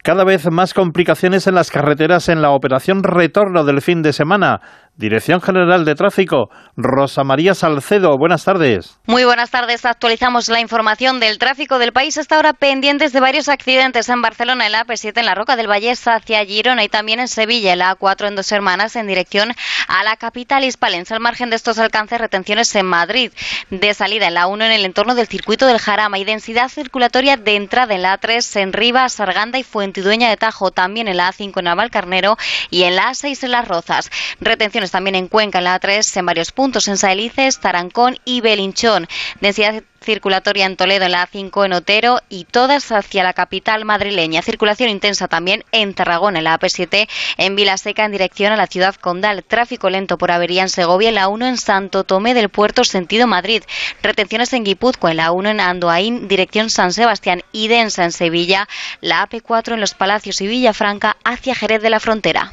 Cada 0.05 0.23
vez 0.23 0.49
más 0.53 0.73
complicaciones 0.73 1.49
en 1.49 1.57
las 1.57 1.73
carreteras 1.73 2.29
en 2.29 2.41
la 2.41 2.51
operación 2.51 3.03
retorno 3.03 3.65
del 3.65 3.83
fin 3.83 4.03
de 4.03 4.13
semana. 4.13 4.61
Dirección 4.99 5.43
General 5.43 5.85
de 5.85 5.95
Tráfico, 5.95 6.49
Rosa 6.75 7.23
María 7.23 7.55
Salcedo, 7.55 8.17
buenas 8.17 8.45
tardes. 8.45 8.99
Muy 9.07 9.25
buenas 9.25 9.51
tardes. 9.51 9.85
Actualizamos 9.85 10.49
la 10.49 10.59
información 10.59 11.21
del 11.21 11.37
tráfico 11.37 11.79
del 11.79 11.93
país. 11.93 12.17
Hasta 12.17 12.37
ahora 12.37 12.55
pendientes 12.55 13.13
de 13.13 13.21
varios 13.21 13.51
accidentes 13.51 14.09
en 14.09 14.23
Barcelona, 14.23 14.65
en 14.65 14.73
la 14.73 14.87
AP7, 14.87 15.19
en 15.19 15.27
la 15.27 15.35
Roca 15.35 15.55
del 15.55 15.69
Valle 15.69 15.93
hacia 15.93 16.47
Girona 16.47 16.83
y 16.83 16.89
también 16.89 17.21
en 17.21 17.29
Sevilla, 17.29 17.75
en 17.75 17.81
la 17.81 17.95
A4 17.95 18.29
en 18.29 18.37
Dos 18.37 18.51
Hermanas, 18.51 18.97
en 18.97 19.07
dirección 19.07 19.53
a 19.87 20.03
la 20.03 20.17
capital 20.17 20.65
hispalense. 20.65 21.13
Al 21.13 21.21
margen 21.21 21.51
de 21.51 21.57
estos 21.57 21.79
alcances, 21.79 22.19
retenciones 22.19 22.75
en 22.75 22.87
Madrid. 22.87 23.33
De 23.69 23.93
salida 23.93 24.29
en 24.29 24.35
la 24.35 24.47
1 24.47 24.65
en 24.65 24.73
el 24.73 24.87
entorno 24.87 25.15
del 25.15 25.27
circuito 25.27 25.67
del 25.67 25.79
Jarama 25.79 26.19
y 26.19 26.25
densidad 26.25 26.71
circulatoria 26.71 27.37
de 27.37 27.55
entrada 27.55 27.95
en 27.95 28.01
la 28.01 28.19
A3 28.19 28.63
en 28.63 28.73
Rivas, 28.73 29.13
Sarganda 29.13 29.59
y 29.59 29.63
Fuentidueña 29.63 30.31
de 30.31 30.39
Tajo. 30.39 30.71
También 30.71 31.07
en 31.07 31.19
la 31.19 31.31
A5 31.31 31.59
en 31.59 31.65
Navalcarnero 31.67 32.39
y 32.71 32.85
en 32.85 32.97
la 32.97 33.11
A6 33.11 33.45
en 33.45 33.51
Las 33.51 33.69
Rozas. 33.69 34.11
Retenciones 34.41 34.86
también 34.91 35.15
en 35.15 35.29
Cuenca, 35.29 35.59
en 35.59 35.65
la 35.65 35.81
A3, 35.81 36.17
en 36.17 36.27
varios 36.27 36.53
puntos, 36.53 36.89
en 36.89 36.97
Saelices, 36.97 37.61
Tarancón 37.61 38.19
y 38.25 38.41
Belinchón. 38.41 39.09
Densidad 39.41 39.83
circulatoria 40.07 40.67
en 40.67 40.77
Toledo, 40.77 41.05
en 41.05 41.13
la 41.13 41.29
A5 41.29 41.67
en 41.67 41.73
Otero 41.73 42.21
y 42.29 42.45
todas 42.45 42.93
hacia 42.93 43.25
la 43.25 43.33
capital 43.33 43.85
madrileña. 43.85 44.41
Circulación 44.41 44.89
intensa 44.89 45.29
también 45.29 45.65
en 45.73 45.95
Tarragona, 45.95 46.39
en 46.39 46.45
la 46.45 46.59
AP7, 46.59 47.09
en 47.37 47.57
Vilaseca 47.57 48.05
en 48.05 48.13
dirección 48.13 48.53
a 48.53 48.57
la 48.57 48.69
ciudad 48.69 48.95
condal. 48.95 49.45
Tráfico 49.45 49.91
lento 49.91 50.17
por 50.17 50.31
avería 50.31 50.63
en 50.63 50.69
Segovia, 50.69 51.09
en 51.09 51.17
la 51.17 51.29
1 51.29 51.47
en 51.47 51.59
Santo 51.59 52.05
Tomé 52.05 52.33
del 52.33 52.49
Puerto, 52.49 52.85
sentido 52.85 53.27
Madrid. 53.27 53.63
Retenciones 54.03 54.53
en 54.53 54.65
Guipúzcoa, 54.65 55.11
en 55.11 55.17
la 55.19 55.33
1 55.33 55.51
en 55.51 55.61
Andoaín, 55.61 56.29
dirección 56.29 56.71
San 56.71 56.93
Sebastián 56.93 57.43
y 57.53 57.69
densa 57.69 58.05
en 58.05 58.13
Sevilla. 58.13 58.69
La 59.01 59.29
AP4 59.29 59.75
en 59.75 59.81
Los 59.81 59.95
Palacios 59.95 60.41
y 60.41 60.47
Villafranca 60.47 61.17
hacia 61.25 61.55
Jerez 61.55 61.83
de 61.83 61.91
la 61.91 62.01
Frontera. 62.01 62.53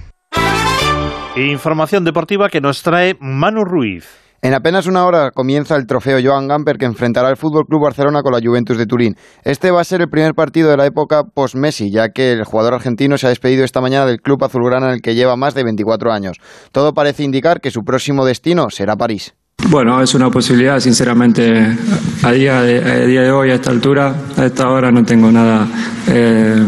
Información 1.35 2.03
deportiva 2.03 2.47
que 2.47 2.61
nos 2.61 2.83
trae 2.83 3.17
Manu 3.19 3.63
Ruiz. 3.65 4.05
En 4.43 4.53
apenas 4.53 4.85
una 4.85 5.03
hora 5.03 5.31
comienza 5.31 5.75
el 5.75 5.87
trofeo 5.87 6.19
Joan 6.23 6.47
Gamper 6.47 6.77
que 6.77 6.85
enfrentará 6.85 7.27
al 7.27 7.37
Fútbol 7.37 7.65
Club 7.65 7.81
Barcelona 7.81 8.21
con 8.21 8.33
la 8.33 8.39
Juventus 8.39 8.77
de 8.77 8.85
Turín. 8.85 9.15
Este 9.43 9.71
va 9.71 9.81
a 9.81 9.83
ser 9.83 10.01
el 10.01 10.09
primer 10.09 10.35
partido 10.35 10.69
de 10.69 10.77
la 10.77 10.85
época 10.85 11.23
post-Messi, 11.23 11.89
ya 11.89 12.09
que 12.09 12.33
el 12.33 12.43
jugador 12.43 12.75
argentino 12.75 13.17
se 13.17 13.25
ha 13.25 13.29
despedido 13.29 13.63
esta 13.63 13.81
mañana 13.81 14.05
del 14.05 14.21
club 14.21 14.43
azulgrana 14.43 14.89
en 14.89 14.93
el 14.93 15.01
que 15.01 15.15
lleva 15.15 15.35
más 15.35 15.55
de 15.55 15.63
24 15.63 16.11
años. 16.11 16.37
Todo 16.71 16.93
parece 16.93 17.23
indicar 17.23 17.61
que 17.61 17.71
su 17.71 17.81
próximo 17.83 18.25
destino 18.25 18.69
será 18.69 18.95
París. 18.95 19.33
Bueno, 19.69 20.01
es 20.03 20.13
una 20.13 20.29
posibilidad, 20.29 20.79
sinceramente, 20.81 21.75
a 22.21 22.31
día 22.31 22.61
de, 22.61 23.07
día 23.07 23.21
de 23.23 23.31
hoy, 23.31 23.49
a 23.49 23.55
esta 23.55 23.71
altura, 23.71 24.13
a 24.37 24.45
esta 24.45 24.69
hora, 24.69 24.91
no 24.91 25.03
tengo 25.03 25.31
nada 25.31 25.67
eh, 26.09 26.63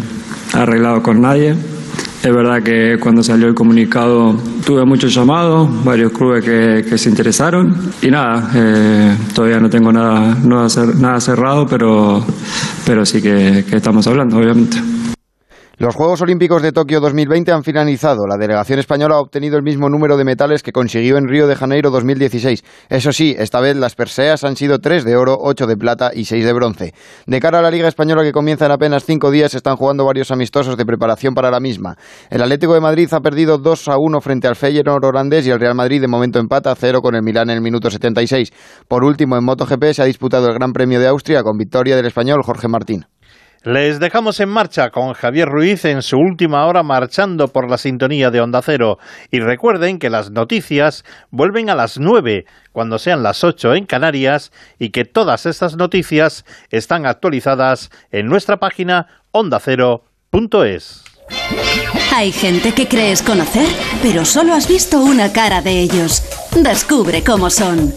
arreglado 0.54 1.04
con 1.04 1.22
nadie 1.22 1.56
es 2.24 2.34
verdad 2.34 2.64
que 2.64 2.98
cuando 3.00 3.22
salió 3.22 3.48
el 3.48 3.54
comunicado 3.54 4.36
tuve 4.66 4.84
muchos 4.84 5.14
llamados, 5.14 5.70
varios 5.84 6.12
clubes 6.12 6.44
que, 6.44 6.98
se 6.98 7.10
interesaron 7.10 7.92
y 8.02 8.10
nada, 8.10 8.50
eh, 8.56 9.18
todavía 9.34 9.60
no 9.60 9.70
tengo 9.70 9.92
nada, 9.92 10.36
nada 10.44 11.20
cerrado, 11.20 11.68
pero, 11.68 12.26
pero 12.86 13.06
sí 13.06 13.22
que 13.22 13.64
estamos 13.72 14.08
hablando, 14.08 14.38
obviamente. 14.38 14.78
Los 15.78 15.94
Juegos 15.94 16.22
Olímpicos 16.22 16.62
de 16.62 16.72
Tokio 16.72 17.02
2020 17.02 17.52
han 17.52 17.64
finalizado. 17.64 18.28
La 18.28 18.38
delegación 18.38 18.80
española 18.80 19.16
ha 19.16 19.20
obtenido 19.20 19.58
el 19.58 19.64
mismo 19.64 19.90
número 19.90 20.16
de 20.16 20.24
metales 20.24 20.64
que 20.64 20.72
consiguió 20.72 21.18
en 21.18 21.28
Río 21.28 21.48
de 21.48 21.56
Janeiro 21.58 21.92
2016. 21.92 22.64
Eso 22.88 23.12
sí, 23.12 23.36
esta 23.38 23.60
vez 23.60 23.76
las 23.76 23.94
perseas 23.94 24.46
han 24.46 24.56
sido 24.56 24.80
tres 24.80 25.04
de 25.04 25.18
oro, 25.18 25.38
ocho 25.38 25.68
de 25.68 25.76
plata 25.76 26.12
y 26.14 26.24
seis 26.24 26.46
de 26.46 26.54
bronce. 26.54 26.94
De 27.28 27.42
cara 27.42 27.60
a 27.60 27.62
la 27.62 27.72
Liga 27.72 27.90
Española 27.90 28.24
que 28.24 28.32
comienza 28.32 28.68
en 28.68 28.72
apenas 28.72 29.04
cinco 29.04 29.32
días, 29.32 29.54
están 29.54 29.76
jugando 29.76 30.06
varios 30.06 30.32
amistosos 30.32 30.78
de 30.78 30.86
preparación 30.86 31.34
para 31.34 31.52
la 31.52 31.60
misma. 31.60 31.98
El 32.30 32.42
Atlético 32.42 32.74
de 32.74 32.80
Madrid 32.80 33.10
ha 33.12 33.20
perdido 33.20 33.58
2 33.58 33.90
a 33.90 33.98
1 33.98 34.22
frente 34.22 34.48
al 34.48 34.56
Feyenoord 34.56 35.04
holandés 35.04 35.46
y 35.46 35.50
el 35.50 35.60
Real 35.60 35.76
Madrid 35.76 36.00
de 36.00 36.08
momento 36.08 36.40
empata 36.40 36.72
a 36.72 36.76
cero 36.76 37.02
con 37.02 37.16
el 37.16 37.22
Milán 37.22 37.50
en 37.50 37.58
el 37.58 37.62
minuto 37.62 37.92
76. 37.92 38.54
Por 38.88 39.04
último, 39.04 39.36
en 39.36 39.44
MotoGP 39.44 39.92
se 39.92 40.02
ha 40.02 40.06
disputado 40.06 40.48
el 40.48 40.54
Gran 40.54 40.72
Premio 40.72 41.02
de 41.02 41.08
Austria 41.08 41.44
con 41.44 41.58
victoria 41.58 41.98
del 41.98 42.06
español 42.06 42.44
Jorge 42.44 42.70
Martín. 42.70 43.08
Les 43.66 44.00
dejamos 44.00 44.40
en 44.42 44.50
marcha 44.50 44.92
con 44.92 45.14
Javier 45.14 45.50
Ruiz 45.50 45.86
en 45.86 46.04
su 46.04 46.20
última 46.20 46.68
hora 46.68 46.84
marchando 46.84 47.48
por 47.48 47.68
la 47.68 47.80
sintonía 47.80 48.30
de 48.30 48.40
Onda 48.40 48.62
Cero. 48.62 49.00
Y 49.32 49.40
recuerden 49.40 49.98
que 49.98 50.12
las 50.12 50.30
noticias 50.30 51.04
vuelven 51.32 51.72
a 51.72 51.76
las 51.76 51.98
nueve, 51.98 52.46
cuando 52.72 53.00
sean 53.00 53.24
las 53.24 53.44
ocho 53.44 53.74
en 53.74 53.88
Canarias, 53.88 54.52
y 54.78 54.92
que 54.92 55.04
todas 55.04 55.48
estas 55.48 55.78
noticias 55.78 56.46
están 56.70 57.08
actualizadas 57.08 57.90
en 58.12 58.28
nuestra 58.28 58.58
página 58.58 59.08
ondacero.es. 59.32 61.04
Hay 62.14 62.32
gente 62.32 62.72
que 62.72 62.88
crees 62.88 63.24
conocer, 63.24 63.68
pero 64.04 64.26
solo 64.26 64.54
has 64.54 64.68
visto 64.68 65.00
una 65.00 65.34
cara 65.34 65.64
de 65.64 65.80
ellos. 65.80 66.22
Descubre 66.52 67.24
cómo 67.24 67.50
son. 67.50 67.96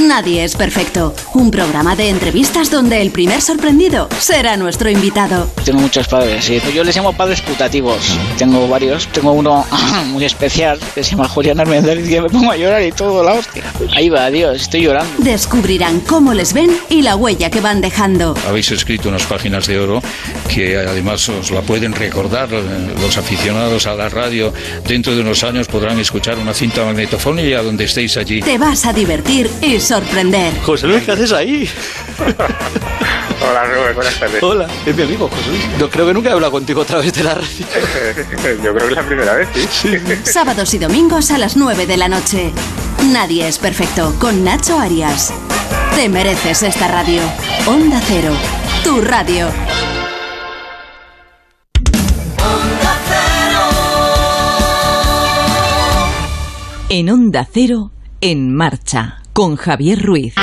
Nadie 0.00 0.44
es 0.44 0.56
perfecto. 0.56 1.14
Un 1.32 1.50
programa 1.50 1.96
de 1.96 2.10
entrevistas 2.10 2.70
donde 2.70 3.00
el 3.00 3.10
primer 3.10 3.40
sorprendido 3.40 4.08
será 4.20 4.56
nuestro 4.58 4.90
invitado. 4.90 5.50
Tengo 5.64 5.80
muchos 5.80 6.06
padres, 6.06 6.44
sí. 6.44 6.60
Yo 6.74 6.84
les 6.84 6.94
llamo 6.94 7.14
padres 7.14 7.40
putativos. 7.40 8.18
Tengo 8.36 8.68
varios. 8.68 9.08
Tengo 9.08 9.32
uno 9.32 9.64
muy 10.08 10.24
especial 10.24 10.78
que 10.94 11.02
se 11.02 11.12
llama 11.12 11.28
Julián 11.28 11.60
Armendariz 11.60 12.08
que 12.08 12.20
me 12.20 12.28
pongo 12.28 12.50
a 12.50 12.56
llorar 12.56 12.82
y 12.82 12.92
todo, 12.92 13.24
la 13.24 13.32
hostia. 13.34 13.64
Ahí 13.94 14.10
va, 14.10 14.30
Dios, 14.30 14.62
estoy 14.62 14.82
llorando. 14.82 15.12
Descubrirán 15.18 16.00
cómo 16.00 16.34
les 16.34 16.52
ven 16.52 16.76
y 16.90 17.00
la 17.00 17.16
huella 17.16 17.50
que 17.50 17.62
van 17.62 17.80
dejando. 17.80 18.34
Habéis 18.46 18.70
escrito 18.72 19.08
unas 19.08 19.24
páginas 19.24 19.66
de 19.66 19.78
oro 19.78 20.02
que 20.52 20.76
además 20.76 21.26
os 21.30 21.50
la 21.50 21.62
pueden 21.62 21.92
recordar 21.92 22.48
eh, 22.52 22.94
los 23.00 23.16
aficionados 23.16 23.86
a 23.86 23.94
la 23.94 24.10
radio. 24.10 24.52
Dentro 24.86 25.14
de 25.14 25.22
unos 25.22 25.42
años 25.42 25.68
podrán 25.68 25.98
escuchar 25.98 26.38
una 26.38 26.52
cinta 26.52 26.84
magnetofónica 26.84 27.62
donde 27.62 27.84
estéis 27.84 28.16
allí. 28.18 28.40
Te 28.40 28.58
vas 28.58 28.84
a 28.84 28.92
divertir 28.92 29.50
y 29.62 29.80
sorprender. 29.86 30.52
José 30.62 30.88
Luis, 30.88 31.04
¿qué 31.04 31.12
haces 31.12 31.32
ahí? 31.32 31.70
Hola, 33.48 33.64
Rubén, 33.66 33.94
buenas 33.94 34.18
tardes. 34.18 34.42
Hola, 34.42 34.66
es 34.84 34.96
mi 34.96 35.02
amigo 35.02 35.28
José 35.28 35.50
Luis. 35.50 35.62
No 35.78 35.88
creo 35.88 36.06
que 36.06 36.14
nunca 36.14 36.30
he 36.30 36.32
hablado 36.32 36.50
contigo 36.50 36.82
a 36.82 36.84
través 36.84 37.12
de 37.12 37.22
la 37.22 37.34
radio. 37.34 37.46
Yo 38.64 38.74
creo 38.74 38.78
que 38.78 38.86
es 38.86 38.96
la 38.96 39.06
primera 39.06 39.34
vez, 39.34 39.48
sí. 39.70 39.96
Sábados 40.24 40.74
y 40.74 40.78
domingos 40.78 41.30
a 41.30 41.38
las 41.38 41.56
9 41.56 41.86
de 41.86 41.96
la 41.96 42.08
noche. 42.08 42.52
Nadie 43.12 43.46
es 43.46 43.58
perfecto 43.58 44.14
con 44.18 44.42
Nacho 44.42 44.78
Arias. 44.78 45.32
Te 45.94 46.08
mereces 46.08 46.64
esta 46.64 46.88
radio. 46.88 47.22
Onda 47.66 48.00
Cero, 48.06 48.32
tu 48.82 49.00
radio. 49.00 49.48
En 56.88 57.10
Onda 57.10 57.46
Cero, 57.52 57.92
en 58.20 58.54
marcha, 58.54 59.20
con 59.36 59.54
Javier 59.54 60.00
Ruiz. 60.00 60.34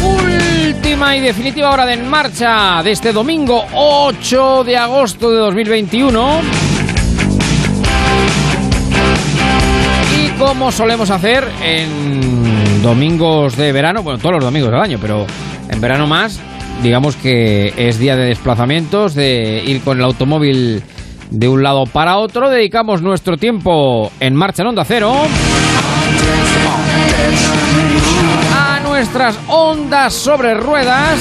Última 0.00 1.16
y 1.16 1.20
definitiva 1.22 1.70
hora 1.70 1.86
de 1.86 1.94
En 1.94 2.08
Marcha 2.08 2.84
de 2.84 2.92
este 2.92 3.12
domingo 3.12 3.64
8 3.74 4.62
de 4.62 4.76
agosto 4.76 5.28
de 5.28 5.38
2021. 5.38 6.40
Y 10.24 10.28
como 10.38 10.70
solemos 10.70 11.10
hacer 11.10 11.50
en 11.64 12.80
domingos 12.80 13.56
de 13.56 13.72
verano, 13.72 14.04
bueno, 14.04 14.20
todos 14.20 14.36
los 14.36 14.44
domingos 14.44 14.70
del 14.70 14.80
año, 14.80 14.98
pero 15.00 15.26
en 15.68 15.80
verano 15.80 16.06
más, 16.06 16.38
digamos 16.82 17.16
que 17.16 17.72
es 17.76 17.98
día 17.98 18.16
de 18.16 18.26
desplazamientos, 18.26 19.14
de 19.14 19.62
ir 19.64 19.82
con 19.82 19.98
el 19.98 20.04
automóvil 20.04 20.82
de 21.30 21.48
un 21.48 21.62
lado 21.62 21.84
para 21.86 22.18
otro, 22.18 22.50
dedicamos 22.50 23.00
nuestro 23.02 23.36
tiempo 23.36 24.10
en 24.20 24.34
marcha 24.34 24.62
en 24.62 24.68
Onda 24.68 24.84
Cero. 24.84 25.14
A 28.54 28.80
nuestras 28.80 29.38
ondas 29.48 30.12
sobre 30.12 30.54
ruedas 30.54 31.18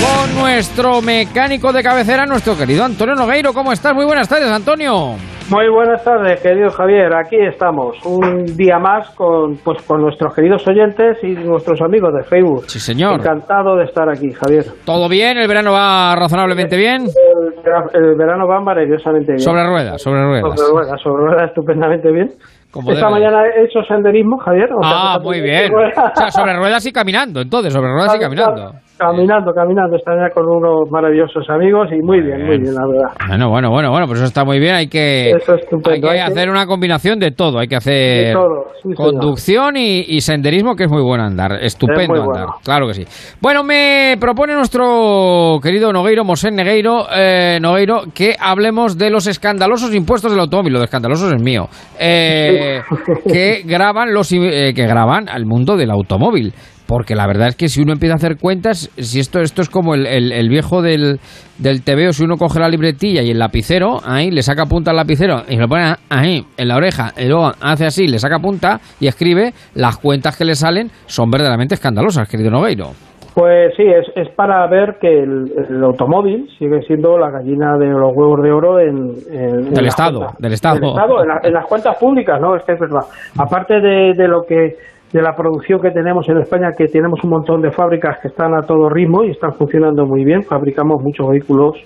con 0.00 0.34
nuestro 0.42 1.02
mecánico 1.02 1.72
de 1.72 1.82
cabecera, 1.82 2.26
nuestro 2.26 2.56
querido 2.56 2.84
Antonio 2.84 3.14
Nogueiro. 3.14 3.52
¿Cómo 3.52 3.72
estás? 3.72 3.94
Muy 3.94 4.04
buenas 4.04 4.28
tardes, 4.28 4.50
Antonio. 4.50 5.14
Muy 5.50 5.68
buenas 5.68 6.04
tardes, 6.04 6.40
querido 6.40 6.70
Javier. 6.70 7.12
Aquí 7.12 7.36
estamos, 7.36 7.96
un 8.06 8.44
día 8.56 8.78
más 8.78 9.10
con, 9.16 9.56
pues, 9.64 9.82
con 9.82 10.00
nuestros 10.00 10.32
queridos 10.34 10.62
oyentes 10.68 11.16
y 11.24 11.28
nuestros 11.32 11.80
amigos 11.82 12.14
de 12.14 12.22
Facebook. 12.22 12.64
Sí, 12.68 12.78
señor. 12.78 13.14
Encantado 13.14 13.76
de 13.76 13.84
estar 13.84 14.08
aquí, 14.08 14.30
Javier. 14.32 14.64
¿Todo 14.84 15.08
bien? 15.08 15.38
¿El 15.38 15.48
verano 15.48 15.72
va 15.72 16.14
razonablemente 16.14 16.76
bien? 16.76 17.02
El, 17.02 18.02
el 18.04 18.14
verano 18.16 18.46
va 18.46 18.60
maravillosamente 18.60 19.32
bien. 19.32 19.40
Sobre 19.40 19.66
ruedas, 19.66 20.00
sobre 20.00 20.22
ruedas. 20.22 20.60
Sobre 20.60 20.72
ruedas, 20.82 21.00
sobre 21.02 21.24
ruedas 21.26 21.48
estupendamente 21.48 22.12
bien. 22.12 22.28
Como 22.70 22.92
Esta 22.92 23.06
debe. 23.08 23.18
mañana 23.18 23.42
he 23.46 23.64
hecho 23.64 23.80
senderismo, 23.88 24.38
Javier. 24.38 24.68
o 24.72 24.80
sea, 24.82 25.14
Ah, 25.14 25.18
muy 25.20 25.40
bien. 25.40 25.72
O 25.74 26.16
sea, 26.16 26.30
sobre 26.30 26.54
ruedas 26.56 26.86
y 26.86 26.92
caminando, 26.92 27.40
entonces, 27.40 27.72
sobre 27.72 27.88
ruedas 27.90 28.14
y 28.14 28.18
caminando. 28.20 28.72
Caminando, 29.00 29.52
caminando, 29.54 29.96
esta 29.96 30.10
mañana 30.10 30.28
con 30.34 30.44
unos 30.46 30.90
maravillosos 30.90 31.48
amigos 31.48 31.88
y 31.90 32.02
muy 32.04 32.20
bien, 32.20 32.44
muy 32.44 32.58
bien, 32.58 32.74
la 32.74 32.86
verdad. 32.86 33.16
Bueno, 33.28 33.48
bueno, 33.48 33.70
bueno, 33.70 33.90
bueno, 33.90 34.06
pues 34.06 34.18
eso 34.18 34.26
está 34.26 34.44
muy 34.44 34.58
bien. 34.60 34.74
Hay 34.74 34.88
que, 34.88 35.30
Eso 35.30 35.54
es 35.54 35.62
estupendo, 35.62 35.90
hay 35.90 36.00
que 36.02 36.20
hay 36.20 36.26
que- 36.26 36.32
hacer 36.32 36.50
una 36.50 36.66
combinación 36.66 37.18
de 37.18 37.30
todo. 37.30 37.58
Hay 37.60 37.66
que 37.66 37.76
hacer 37.76 38.36
sí, 38.82 38.92
conducción 38.94 39.78
y, 39.78 40.00
y 40.06 40.20
senderismo, 40.20 40.76
que 40.76 40.84
es 40.84 40.90
muy 40.90 41.00
bueno 41.02 41.24
andar. 41.24 41.52
Estupendo 41.62 42.22
andar. 42.24 42.46
Claro 42.62 42.86
que 42.88 42.92
sí. 42.94 43.04
Bueno, 43.40 43.64
me 43.64 44.16
propone 44.20 44.52
nuestro 44.54 45.58
querido 45.62 45.92
Nogueiro, 45.94 46.22
Mosén 46.22 46.54
Negueiro, 46.54 47.06
eh, 47.10 47.58
Nogueiro, 47.58 48.02
que 48.14 48.36
hablemos 48.38 48.98
de 48.98 49.08
los 49.08 49.26
escandalosos 49.26 49.94
impuestos 49.94 50.30
del 50.30 50.40
automóvil. 50.40 50.74
Lo 50.74 50.78
de 50.78 50.84
escandalosos 50.84 51.32
es 51.32 51.42
mío. 51.42 51.68
Eh, 51.98 52.80
que 53.26 53.62
graban 53.64 54.12
los 54.12 54.30
eh, 54.32 54.72
que 54.74 54.86
graban 54.86 55.26
al 55.28 55.46
mundo 55.46 55.76
del 55.78 55.90
automóvil. 55.90 56.52
Porque 56.90 57.14
la 57.14 57.28
verdad 57.28 57.46
es 57.46 57.56
que 57.56 57.68
si 57.68 57.80
uno 57.82 57.92
empieza 57.92 58.14
a 58.14 58.16
hacer 58.16 58.36
cuentas, 58.36 58.90
si 58.98 59.20
esto, 59.20 59.38
esto 59.38 59.62
es 59.62 59.70
como 59.70 59.94
el, 59.94 60.06
el, 60.08 60.32
el 60.32 60.48
viejo 60.48 60.82
del, 60.82 61.20
del 61.58 61.84
TVO, 61.84 62.12
si 62.12 62.24
uno 62.24 62.34
coge 62.36 62.58
la 62.58 62.68
libretilla 62.68 63.22
y 63.22 63.30
el 63.30 63.38
lapicero, 63.38 63.98
ahí 64.04 64.32
le 64.32 64.42
saca 64.42 64.66
punta 64.66 64.90
al 64.90 64.96
lapicero 64.96 65.42
y 65.48 65.54
lo 65.56 65.68
pone 65.68 65.94
ahí, 66.10 66.44
en 66.56 66.66
la 66.68 66.74
oreja, 66.76 67.12
y 67.16 67.28
luego 67.28 67.52
hace 67.60 67.86
así, 67.86 68.08
le 68.08 68.18
saca 68.18 68.40
punta 68.40 68.80
y 68.98 69.06
escribe, 69.06 69.52
las 69.76 69.98
cuentas 69.98 70.36
que 70.36 70.44
le 70.44 70.56
salen 70.56 70.88
son 71.06 71.30
verdaderamente 71.30 71.74
escandalosas, 71.76 72.28
querido 72.28 72.50
Nogueiro. 72.50 72.88
Pues 73.32 73.72
sí, 73.76 73.84
es, 73.84 74.06
es 74.16 74.34
para 74.34 74.66
ver 74.66 74.96
que 75.00 75.06
el, 75.22 75.44
el 75.70 75.84
automóvil 75.84 76.48
sigue 76.58 76.82
siendo 76.88 77.16
la 77.16 77.30
gallina 77.30 77.78
de 77.78 77.86
los 77.86 78.10
huevos 78.12 78.42
de 78.42 78.50
oro 78.50 78.80
en, 78.80 79.14
en- 79.30 79.66
en 79.68 79.72
Del 79.72 79.86
Estado, 79.86 80.18
cuentas. 80.18 80.38
del 80.40 80.52
Estado. 80.54 80.76
en, 81.22 81.28
la- 81.28 81.40
en 81.44 81.52
las 81.54 81.64
cuentas 81.66 81.96
públicas, 81.98 82.40
¿no? 82.40 82.56
Es 82.56 82.64
que 82.64 82.72
es 82.72 82.80
verdad. 82.80 83.06
Aparte 83.38 83.74
de, 83.80 84.14
de 84.16 84.26
lo 84.26 84.42
que 84.42 84.74
de 85.12 85.22
la 85.22 85.34
producción 85.34 85.80
que 85.80 85.90
tenemos 85.90 86.28
en 86.28 86.38
España, 86.38 86.70
que 86.76 86.86
tenemos 86.86 87.22
un 87.24 87.30
montón 87.30 87.62
de 87.62 87.72
fábricas 87.72 88.18
que 88.20 88.28
están 88.28 88.54
a 88.54 88.62
todo 88.62 88.88
ritmo 88.88 89.24
y 89.24 89.30
están 89.30 89.54
funcionando 89.54 90.06
muy 90.06 90.24
bien, 90.24 90.42
fabricamos 90.42 91.02
muchos 91.02 91.28
vehículos 91.28 91.76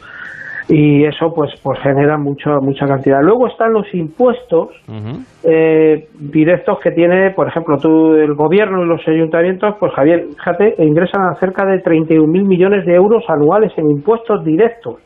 y 0.69 1.05
eso 1.05 1.33
pues 1.35 1.51
pues 1.63 1.79
genera 1.81 2.17
mucha 2.17 2.59
mucha 2.61 2.87
cantidad. 2.87 3.21
Luego 3.23 3.49
están 3.49 3.73
los 3.73 3.93
impuestos 3.95 4.69
eh, 5.43 6.09
directos 6.19 6.79
que 6.83 6.91
tiene, 6.91 7.31
por 7.33 7.49
ejemplo, 7.49 7.77
tú, 7.79 8.15
el 8.15 8.35
gobierno 8.35 8.83
y 8.83 8.89
los 8.89 9.07
ayuntamientos, 9.07 9.75
pues 9.79 9.93
Javier, 9.93 10.27
fíjate, 10.37 10.75
ingresan 10.79 11.27
a 11.29 11.35
cerca 11.35 11.67
de 11.67 11.83
31.000 11.83 12.47
millones 12.47 12.87
de 12.87 12.95
euros 12.95 13.25
anuales 13.29 13.73
en 13.77 13.91
impuestos 13.91 14.45
directos, 14.45 14.97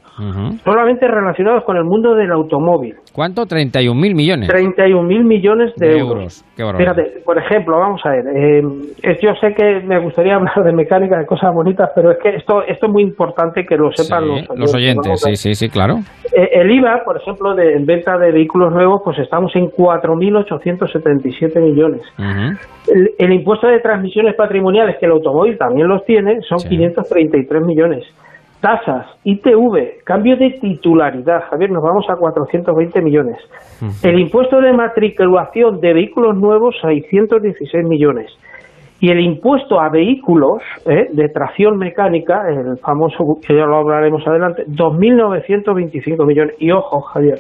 solamente 0.65 1.07
relacionados 1.09 1.65
con 1.65 1.77
el 1.77 1.85
mundo 1.85 2.15
del 2.15 2.31
automóvil. 2.33 2.97
¿Cuánto? 3.13 3.43
31.000 3.47 4.15
millones 4.15 4.49
31.000 4.49 5.25
millones 5.25 5.73
de, 5.77 5.89
de 5.89 5.99
euros. 5.99 6.45
euros. 6.57 6.77
Fíjate, 6.79 7.21
por 7.25 7.39
ejemplo, 7.39 7.79
vamos 7.79 8.01
a 8.05 8.11
ver, 8.11 8.25
eh, 8.35 8.63
es- 9.03 9.21
yo 9.21 9.35
sé 9.41 9.55
que 9.55 9.81
me 9.81 9.99
gustaría 10.01 10.35
hablar 10.37 10.55
de 10.65 10.73
mecánica, 10.73 11.19
de 11.19 11.27
cosas 11.27 11.53
bonitas, 11.55 11.91
pero 11.95 12.11
es 12.13 12.19
que 12.23 12.31
esto, 12.37 12.63
esto 12.65 12.87
es 12.87 12.93
muy 12.93 13.03
importante 13.03 13.65
que 13.65 13.77
lo 13.77 13.91
sepan 13.93 14.25
Sí, 14.25 14.47
los 14.57 14.75
oyentes. 14.75 15.07
los 15.11 15.21
sí, 15.21 15.37
sí, 15.37 15.55
sí, 15.55 15.69
claro. 15.69 15.97
Eh, 16.37 16.49
el 16.53 16.71
IVA, 16.71 17.03
por 17.05 17.17
ejemplo, 17.17 17.55
de 17.55 17.75
en 17.75 17.87
venta 17.87 18.17
de 18.19 18.33
vehículos 18.33 18.73
nuevos, 18.73 19.01
pues 19.05 19.19
estamos 19.19 19.55
en 19.57 19.67
4.877 19.71 21.61
millones. 21.61 22.03
El, 22.89 23.11
el 23.19 23.33
impuesto 23.33 23.67
de 23.67 23.81
transmisiones 23.81 24.35
patrimoniales, 24.35 24.97
que 24.99 25.07
el 25.07 25.13
automóvil 25.13 25.57
también 25.59 25.89
los 25.89 26.05
tiene, 26.05 26.41
son 26.49 26.59
533 26.59 27.63
millones. 27.63 28.05
Tasas, 28.61 29.07
ITV, 29.23 30.03
cambio 30.05 30.37
de 30.37 30.51
titularidad, 30.61 31.43
Javier, 31.49 31.71
nos 31.71 31.83
vamos 31.83 32.05
a 32.09 32.17
420 32.17 33.03
millones. 33.03 33.37
El 34.03 34.19
impuesto 34.19 34.61
de 34.61 34.73
matriculación 34.73 35.81
de 35.81 35.93
vehículos 35.93 36.37
nuevos, 36.37 36.75
616 36.83 37.87
millones. 37.87 38.33
Y 39.01 39.11
el 39.11 39.21
impuesto 39.21 39.81
a 39.81 39.91
vehículos 39.91 40.61
eh, 40.87 41.07
de 41.13 41.29
tracción 41.29 41.79
mecánica, 41.79 42.43
el 42.49 42.79
famoso, 42.79 43.39
que 43.47 43.55
ya 43.55 43.65
lo 43.65 43.77
hablaremos 43.77 44.27
adelante, 44.27 44.65
2.925 44.67 46.27
millones. 46.27 46.57
Y 46.59 46.73
ojo, 46.73 47.01
Javier, 47.03 47.39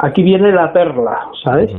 aquí 0.00 0.24
viene 0.24 0.50
la 0.50 0.72
perla, 0.72 1.28
¿sabes? 1.44 1.72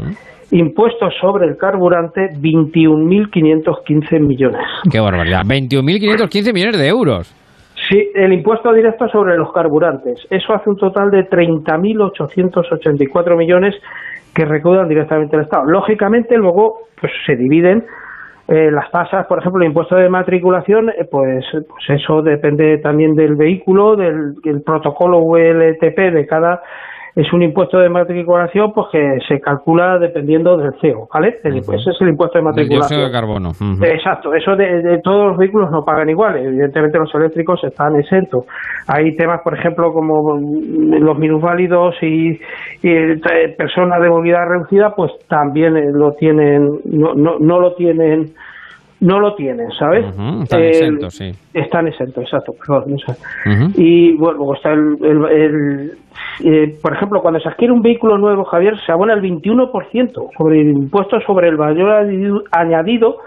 Impuestos 0.52 1.14
sobre 1.19 1.48
el 1.48 1.57
carburante, 1.57 2.30
21.515 2.39 4.19
millones. 4.22 4.61
Qué 4.89 5.02
barbaridad. 5.02 5.41
21.515 5.43 6.53
millones 6.53 6.80
de 6.80 6.88
euros. 6.88 7.35
Sí, 7.91 8.09
el 8.15 8.31
impuesto 8.31 8.72
directo 8.72 9.09
sobre 9.09 9.35
los 9.35 9.51
carburantes. 9.51 10.26
Eso 10.30 10.53
hace 10.53 10.69
un 10.69 10.77
total 10.77 11.11
de 11.11 11.30
30.884 11.30 13.35
millones 13.35 13.76
que 14.34 14.45
recaudan 14.45 14.88
directamente 14.88 15.35
el 15.35 15.41
Estado. 15.41 15.65
Lógicamente, 15.65 16.38
luego 16.38 16.84
pues 17.01 17.11
se 17.26 17.35
dividen 17.35 17.84
eh, 18.47 18.72
las 18.72 18.89
tasas, 18.91 19.27
por 19.27 19.39
ejemplo, 19.39 19.61
el 19.61 19.68
impuesto 19.68 19.97
de 19.97 20.07
matriculación, 20.07 20.89
eh, 20.89 21.05
pues, 21.11 21.43
pues 21.51 21.89
eso 21.89 22.22
depende 22.22 22.77
también 22.77 23.13
del 23.13 23.35
vehículo, 23.35 23.97
del, 23.97 24.35
del 24.35 24.61
protocolo 24.61 25.18
ULTP 25.18 25.97
de 26.13 26.26
cada 26.26 26.61
es 27.15 27.31
un 27.33 27.41
impuesto 27.43 27.77
de 27.79 27.89
matriculación 27.89 28.71
pues 28.73 28.88
que 28.91 29.17
se 29.27 29.39
calcula 29.41 29.99
dependiendo 29.99 30.55
del 30.57 30.71
CO, 30.81 31.07
¿vale? 31.13 31.39
El- 31.43 31.57
Ese 31.57 31.75
es 31.91 32.01
el 32.01 32.09
impuesto 32.09 32.38
de 32.39 32.43
Del 32.43 32.51
matriculación. 32.51 32.99
dióxido 32.99 33.05
de 33.05 33.11
carbono. 33.11 33.51
Exacto, 33.85 34.33
eso 34.33 34.55
de, 34.55 34.81
de 34.81 34.97
todos 34.99 35.27
los 35.29 35.38
vehículos 35.38 35.69
no 35.71 35.83
pagan 35.83 36.09
igual, 36.09 36.38
evidentemente 36.38 36.97
los 36.97 37.13
eléctricos 37.15 37.61
están 37.63 37.95
exentos. 37.97 38.45
Hay 38.88 39.15
temas, 39.17 39.41
por 39.43 39.57
ejemplo, 39.57 39.91
como 39.93 40.38
mm, 40.38 40.93
los 41.03 41.17
minusválidos 41.17 41.95
y, 42.01 42.31
y 42.31 42.39
eh, 42.89 43.19
personas 43.57 44.01
de 44.01 44.09
movilidad 44.09 44.47
reducida, 44.47 44.95
pues 44.95 45.11
también 45.27 45.75
eh, 45.77 45.91
lo 45.91 46.13
tienen, 46.13 46.79
no, 46.85 47.13
no, 47.13 47.39
no 47.39 47.59
lo 47.59 47.73
tienen, 47.75 48.27
no 49.02 49.19
lo 49.19 49.36
tienen, 49.36 49.68
¿sabes? 49.78 50.06
Ujú, 50.15 50.44
Están 50.44 50.61
Eh, 50.61 50.69
exentos, 50.69 51.14
sí. 51.15 51.32
Están 51.53 51.88
exentos, 51.88 52.23
exacto. 52.23 52.53
Y 53.76 54.14
bueno, 54.15 54.38
luego 54.38 54.56
está 54.56 54.72
el, 54.72 54.95
el- 55.03 55.26
el- 55.26 55.91
eh, 56.44 56.76
por 56.82 56.94
ejemplo, 56.94 57.19
cuando 57.22 57.40
se 57.40 57.49
adquiere 57.49 57.73
un 57.73 57.82
vehículo 57.82 58.18
nuevo, 58.18 58.44
Javier, 58.45 58.76
se 58.86 58.91
abona 58.91 59.14
el 59.14 59.22
21% 59.22 60.30
sobre 60.38 60.61
el 60.61 60.69
impuesto 60.72 61.19
sobre 61.26 61.49
el 61.49 61.57
valor 61.57 62.06
añadido- 62.52 63.18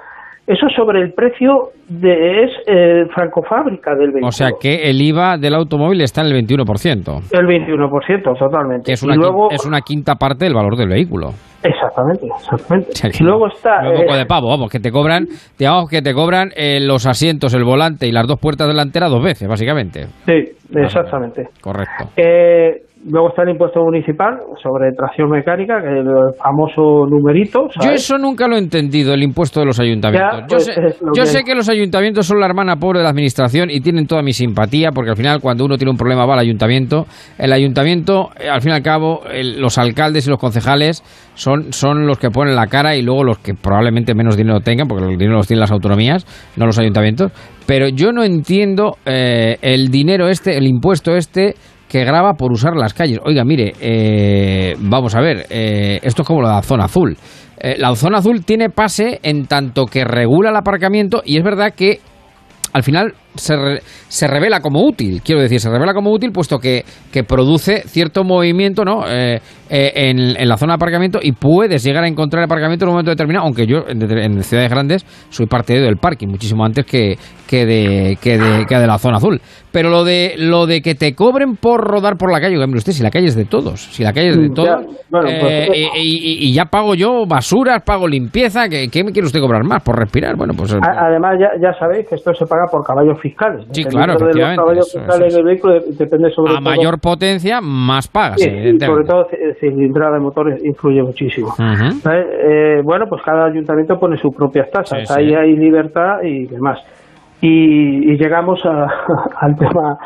eso 0.46 0.66
sobre 0.76 1.00
el 1.00 1.12
precio 1.14 1.70
de 1.88 2.44
es 2.44 2.50
eh, 2.66 3.06
francofábrica 3.14 3.92
del 3.94 4.08
vehículo. 4.10 4.28
O 4.28 4.32
sea 4.32 4.50
que 4.60 4.90
el 4.90 5.00
IVA 5.00 5.38
del 5.38 5.54
automóvil 5.54 6.02
está 6.02 6.20
en 6.20 6.26
el 6.28 6.34
21%. 6.46 7.22
el 7.32 7.46
21%, 7.46 8.38
totalmente. 8.38 8.92
Y 8.92 9.16
luego, 9.16 9.50
es 9.50 9.64
una 9.64 9.80
quinta 9.80 10.16
parte 10.16 10.44
del 10.44 10.52
valor 10.54 10.76
del 10.76 10.88
vehículo. 10.88 11.30
Exactamente, 11.64 12.26
exactamente. 12.26 12.90
O 12.90 12.94
sea 12.94 13.10
luego 13.20 13.46
está 13.48 13.80
es 13.82 14.00
moco 14.00 14.14
eh, 14.14 14.18
de 14.18 14.26
pavo, 14.26 14.48
vamos, 14.48 14.70
que 14.70 14.80
te 14.80 14.90
cobran, 14.90 15.26
digamos 15.58 15.88
que 15.88 16.02
te 16.02 16.14
cobran 16.14 16.50
eh, 16.56 16.80
los 16.80 17.06
asientos, 17.06 17.54
el 17.54 17.64
volante 17.64 18.06
y 18.06 18.12
las 18.12 18.26
dos 18.26 18.38
puertas 18.38 18.68
delanteras 18.68 19.10
dos 19.10 19.22
veces, 19.22 19.48
básicamente. 19.48 20.06
sí, 20.26 20.50
exactamente. 20.74 21.48
Correcto. 21.60 22.10
Eh, 22.16 22.82
luego 23.06 23.28
está 23.28 23.42
el 23.42 23.50
impuesto 23.50 23.80
municipal 23.82 24.38
sobre 24.62 24.92
tracción 24.92 25.28
mecánica, 25.30 25.80
que 25.82 25.88
es 25.88 26.06
el 26.06 26.06
famoso 26.42 27.06
numerito. 27.06 27.68
Yo 27.82 27.90
eso 27.90 28.16
nunca 28.18 28.48
lo 28.48 28.56
he 28.56 28.58
entendido, 28.58 29.12
el 29.14 29.22
impuesto 29.22 29.60
de 29.60 29.66
los 29.66 29.78
ayuntamientos. 29.80 30.32
Ya, 30.32 30.40
yo 30.42 30.46
pues, 30.48 30.64
sé, 30.64 30.72
es 30.72 31.02
lo 31.02 31.08
yo 31.14 31.22
que- 31.22 31.26
sé 31.26 31.44
que 31.44 31.54
los 31.54 31.68
ayuntamientos 31.68 32.26
son 32.26 32.40
la 32.40 32.46
hermana 32.46 32.76
pobre 32.76 33.00
de 33.00 33.04
la 33.04 33.10
administración 33.10 33.70
y 33.70 33.80
tienen 33.80 34.06
toda 34.06 34.22
mi 34.22 34.32
simpatía, 34.32 34.90
porque 34.92 35.10
al 35.10 35.16
final 35.16 35.40
cuando 35.40 35.64
uno 35.64 35.76
tiene 35.76 35.90
un 35.90 35.96
problema 35.96 36.24
va 36.26 36.34
al 36.34 36.40
ayuntamiento. 36.40 37.06
El 37.38 37.52
ayuntamiento, 37.52 38.30
eh, 38.40 38.48
al 38.48 38.60
fin 38.62 38.72
y 38.72 38.74
al 38.74 38.82
cabo, 38.82 39.20
el- 39.32 39.60
los 39.60 39.76
alcaldes 39.78 40.26
y 40.26 40.30
los 40.30 40.38
concejales 40.38 41.02
son, 41.34 41.72
son 41.72 42.06
los 42.06 42.18
que 42.18 42.30
ponen 42.30 42.54
la 42.56 42.66
cara 42.68 42.96
y 42.96 43.02
luego 43.02 43.24
los 43.24 43.38
que 43.38 43.54
probablemente 43.54 44.14
menos 44.14 44.36
dinero 44.36 44.60
tengan, 44.60 44.88
porque 44.88 45.04
el 45.04 45.18
dinero 45.18 45.36
los 45.36 45.46
tienen 45.46 45.60
las 45.60 45.72
autonomías, 45.72 46.26
no 46.56 46.66
los 46.66 46.78
ayuntamientos. 46.78 47.32
Pero 47.66 47.88
yo 47.88 48.12
no 48.12 48.22
entiendo 48.24 48.96
eh, 49.06 49.56
el 49.62 49.88
dinero 49.88 50.28
este, 50.28 50.56
el 50.56 50.66
impuesto 50.66 51.16
este 51.16 51.54
que 51.94 52.04
graba 52.04 52.34
por 52.34 52.50
usar 52.50 52.74
las 52.74 52.92
calles. 52.92 53.20
Oiga, 53.24 53.44
mire, 53.44 53.72
eh, 53.80 54.74
vamos 54.80 55.14
a 55.14 55.20
ver, 55.20 55.46
eh, 55.48 56.00
esto 56.02 56.22
es 56.22 56.26
como 56.26 56.42
la 56.42 56.60
zona 56.60 56.86
azul. 56.86 57.16
Eh, 57.56 57.76
la 57.78 57.94
zona 57.94 58.18
azul 58.18 58.44
tiene 58.44 58.68
pase 58.68 59.20
en 59.22 59.46
tanto 59.46 59.86
que 59.86 60.04
regula 60.04 60.50
el 60.50 60.56
aparcamiento 60.56 61.22
y 61.24 61.36
es 61.36 61.44
verdad 61.44 61.72
que 61.72 62.00
al 62.72 62.82
final 62.82 63.14
se, 63.34 63.56
re- 63.56 63.80
se 64.08 64.26
revela 64.26 64.60
como 64.60 64.80
útil, 64.86 65.20
quiero 65.24 65.40
decir, 65.40 65.60
se 65.60 65.70
revela 65.70 65.92
como 65.94 66.10
útil 66.12 66.30
puesto 66.32 66.58
que, 66.58 66.84
que 67.12 67.24
produce 67.24 67.82
cierto 67.86 68.24
movimiento 68.24 68.84
¿no? 68.84 69.04
Eh, 69.08 69.40
eh, 69.70 69.92
en, 69.94 70.18
en 70.40 70.48
la 70.48 70.56
zona 70.56 70.72
de 70.72 70.76
aparcamiento 70.76 71.18
y 71.22 71.32
puedes 71.32 71.82
llegar 71.82 72.04
a 72.04 72.08
encontrar 72.08 72.44
aparcamiento 72.44 72.84
en 72.84 72.88
un 72.90 72.94
momento 72.94 73.10
determinado, 73.10 73.46
aunque 73.46 73.66
yo 73.66 73.84
en, 73.88 73.98
de- 73.98 74.24
en 74.24 74.42
ciudades 74.42 74.70
grandes 74.70 75.04
soy 75.30 75.46
partidario 75.46 75.86
del 75.86 75.96
parking 75.96 76.28
muchísimo 76.28 76.64
antes 76.64 76.84
que, 76.84 77.16
que, 77.48 77.64
de, 77.66 78.18
que, 78.20 78.38
de, 78.38 78.66
que 78.66 78.76
de 78.78 78.86
la 78.86 78.98
zona 78.98 79.16
azul. 79.16 79.40
Pero 79.72 79.90
lo 79.90 80.04
de 80.04 80.34
lo 80.38 80.66
de 80.66 80.80
que 80.82 80.94
te 80.94 81.14
cobren 81.14 81.56
por 81.56 81.80
rodar 81.80 82.16
por 82.16 82.30
la 82.30 82.40
calle, 82.40 82.56
mire 82.66 82.78
usted, 82.78 82.92
si 82.92 83.02
la 83.02 83.10
calle 83.10 83.26
es 83.26 83.34
de 83.34 83.44
todos, 83.46 83.80
si 83.80 84.04
la 84.04 84.12
calle 84.12 84.28
es 84.28 84.36
de 84.36 84.48
Ya, 84.48 84.54
todos, 84.54 84.84
bueno, 85.10 85.28
pues, 85.40 85.52
eh, 85.52 85.68
y, 85.96 86.00
y- 86.44 86.48
y 86.48 86.52
ya 86.54 86.66
pago 86.66 86.94
yo 86.94 87.24
basuras, 87.26 87.82
pago 87.84 88.06
limpieza, 88.06 88.68
¿qué, 88.68 88.88
qué 88.88 89.02
me 89.02 89.10
quiere 89.10 89.26
usted 89.26 89.40
cobrar 89.40 89.64
más 89.64 89.82
por 89.82 89.98
respirar? 89.98 90.36
Bueno, 90.36 90.52
pues... 90.56 90.72
Además, 90.74 91.36
ya, 91.40 91.48
ya 91.60 91.76
sabéis 91.78 92.06
que 92.08 92.14
esto 92.14 92.32
se 92.34 92.46
paga 92.46 92.66
por 92.70 92.84
caballos 92.84 93.18
fiscales. 93.28 93.66
Sí, 93.72 93.84
claro, 93.84 94.14
de 94.18 94.34
los 94.38 94.56
caballos 94.56 94.92
fiscales 94.92 95.34
del 95.34 95.44
vehículo 95.44 95.80
depende 95.98 96.30
sobre 96.30 96.52
a 96.52 96.56
todo. 96.56 96.60
mayor 96.62 97.00
potencia, 97.00 97.60
más 97.62 98.06
pagas, 98.08 98.40
Sí, 98.40 98.50
y 98.50 98.78
sobre 98.78 99.04
todo 99.06 99.26
ci- 99.28 99.58
cilindrada 99.60 100.14
de 100.14 100.20
motores 100.20 100.62
influye 100.64 101.02
muchísimo. 101.02 101.54
Eh, 101.58 102.82
bueno, 102.84 103.06
pues 103.08 103.22
cada 103.24 103.46
ayuntamiento 103.46 103.98
pone 103.98 104.18
sus 104.18 104.34
propias 104.34 104.70
tasas. 104.70 105.08
Sí, 105.08 105.14
Ahí 105.16 105.28
sí. 105.30 105.34
hay 105.34 105.56
libertad 105.56 106.22
y 106.22 106.46
demás. 106.46 106.78
Y, 107.40 108.12
y 108.12 108.16
llegamos 108.18 108.60
a- 108.64 108.86
al 109.40 109.56
tema. 109.56 109.96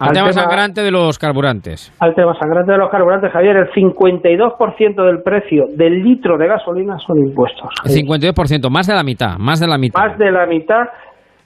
Al 0.00 0.12
tema 0.12 0.32
sangrante 0.32 0.80
de 0.80 0.92
los 0.92 1.18
carburantes. 1.18 1.92
al 1.98 2.14
tema 2.14 2.32
sangrante 2.38 2.70
de 2.70 2.78
los 2.78 2.88
carburantes, 2.88 3.32
Javier, 3.32 3.56
el 3.56 3.68
52% 3.72 5.04
del 5.04 5.22
precio 5.22 5.64
del 5.76 6.04
litro 6.04 6.38
de 6.38 6.46
gasolina 6.46 6.96
son 7.04 7.18
impuestos. 7.18 7.68
El 7.84 7.90
52%, 8.06 8.70
más 8.70 8.86
de 8.86 8.94
la 8.94 9.02
mitad, 9.02 9.36
más 9.38 9.58
de 9.58 9.66
la 9.66 9.76
mitad. 9.76 10.00
Más 10.00 10.16
de 10.16 10.30
la 10.30 10.46
mitad, 10.46 10.84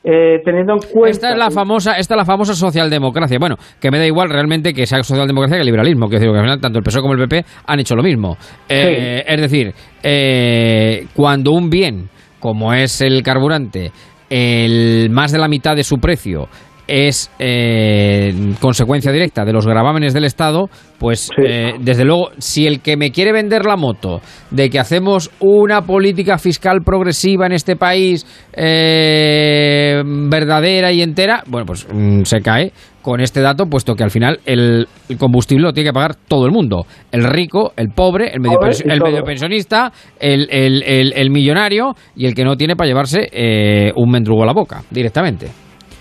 eh, 0.04 0.40
teniendo 0.44 0.74
en 0.74 0.80
cuenta... 0.90 1.10
Esta 1.10 1.32
es 1.32 1.38
la 1.38 1.50
famosa, 1.50 1.92
esta 1.98 2.14
es 2.14 2.18
la 2.18 2.24
famosa 2.24 2.54
socialdemocracia. 2.54 3.38
Bueno, 3.38 3.56
que 3.80 3.90
me 3.90 3.98
da 3.98 4.06
igual 4.06 4.30
realmente 4.30 4.72
que 4.72 4.86
sea 4.86 5.02
socialdemocracia 5.02 5.56
que 5.56 5.60
el 5.60 5.66
liberalismo. 5.66 6.08
Que 6.08 6.16
decir, 6.16 6.30
que 6.30 6.38
al 6.38 6.44
final 6.44 6.60
tanto 6.60 6.78
el 6.78 6.84
PSOE 6.84 7.02
como 7.02 7.14
el 7.14 7.28
PP 7.28 7.44
han 7.66 7.80
hecho 7.80 7.94
lo 7.94 8.02
mismo. 8.02 8.36
Eh, 8.68 9.22
Es 9.26 9.40
decir, 9.40 9.72
eh, 10.02 11.06
cuando 11.14 11.52
un 11.52 11.70
bien 11.70 12.08
como 12.40 12.74
es 12.74 13.00
el 13.00 13.22
carburante 13.22 13.92
el 14.28 15.10
más 15.10 15.30
de 15.30 15.38
la 15.38 15.46
mitad 15.46 15.76
de 15.76 15.84
su 15.84 15.98
precio 15.98 16.48
es 16.88 17.30
eh, 17.38 18.54
consecuencia 18.60 19.12
directa 19.12 19.44
de 19.44 19.52
los 19.52 19.66
gravámenes 19.66 20.12
del 20.14 20.24
Estado, 20.24 20.68
pues 20.98 21.30
eh, 21.44 21.72
desde 21.80 22.04
luego, 22.04 22.30
si 22.38 22.66
el 22.66 22.80
que 22.80 22.96
me 22.96 23.10
quiere 23.10 23.32
vender 23.32 23.64
la 23.64 23.76
moto 23.76 24.20
de 24.50 24.70
que 24.70 24.78
hacemos 24.78 25.30
una 25.40 25.82
política 25.82 26.38
fiscal 26.38 26.80
progresiva 26.84 27.46
en 27.46 27.52
este 27.52 27.76
país 27.76 28.26
eh, 28.54 30.02
verdadera 30.04 30.92
y 30.92 31.02
entera, 31.02 31.42
bueno, 31.46 31.66
pues 31.66 31.86
mm, 31.92 32.22
se 32.22 32.40
cae 32.40 32.72
con 33.02 33.20
este 33.20 33.40
dato, 33.40 33.66
puesto 33.66 33.94
que 33.96 34.04
al 34.04 34.10
final 34.12 34.38
el, 34.46 34.86
el 35.08 35.18
combustible 35.18 35.64
lo 35.64 35.72
tiene 35.72 35.90
que 35.90 35.94
pagar 35.94 36.14
todo 36.14 36.46
el 36.46 36.52
mundo. 36.52 36.86
El 37.10 37.24
rico, 37.24 37.72
el 37.76 37.88
pobre, 37.88 38.30
el 38.32 38.40
medio, 38.40 38.58
el 38.84 39.00
pensionista, 39.24 39.92
el, 40.20 40.46
el- 40.50 40.82
el- 40.84 41.12
el 41.14 41.30
millonario 41.30 41.94
y 42.14 42.26
el 42.26 42.34
que 42.34 42.44
no 42.44 42.56
tiene 42.56 42.76
para 42.76 42.86
llevarse 42.88 43.28
eh, 43.32 43.90
un 43.96 44.08
mendrugo 44.10 44.44
a 44.44 44.46
la 44.46 44.52
boca 44.52 44.82
directamente. 44.90 45.48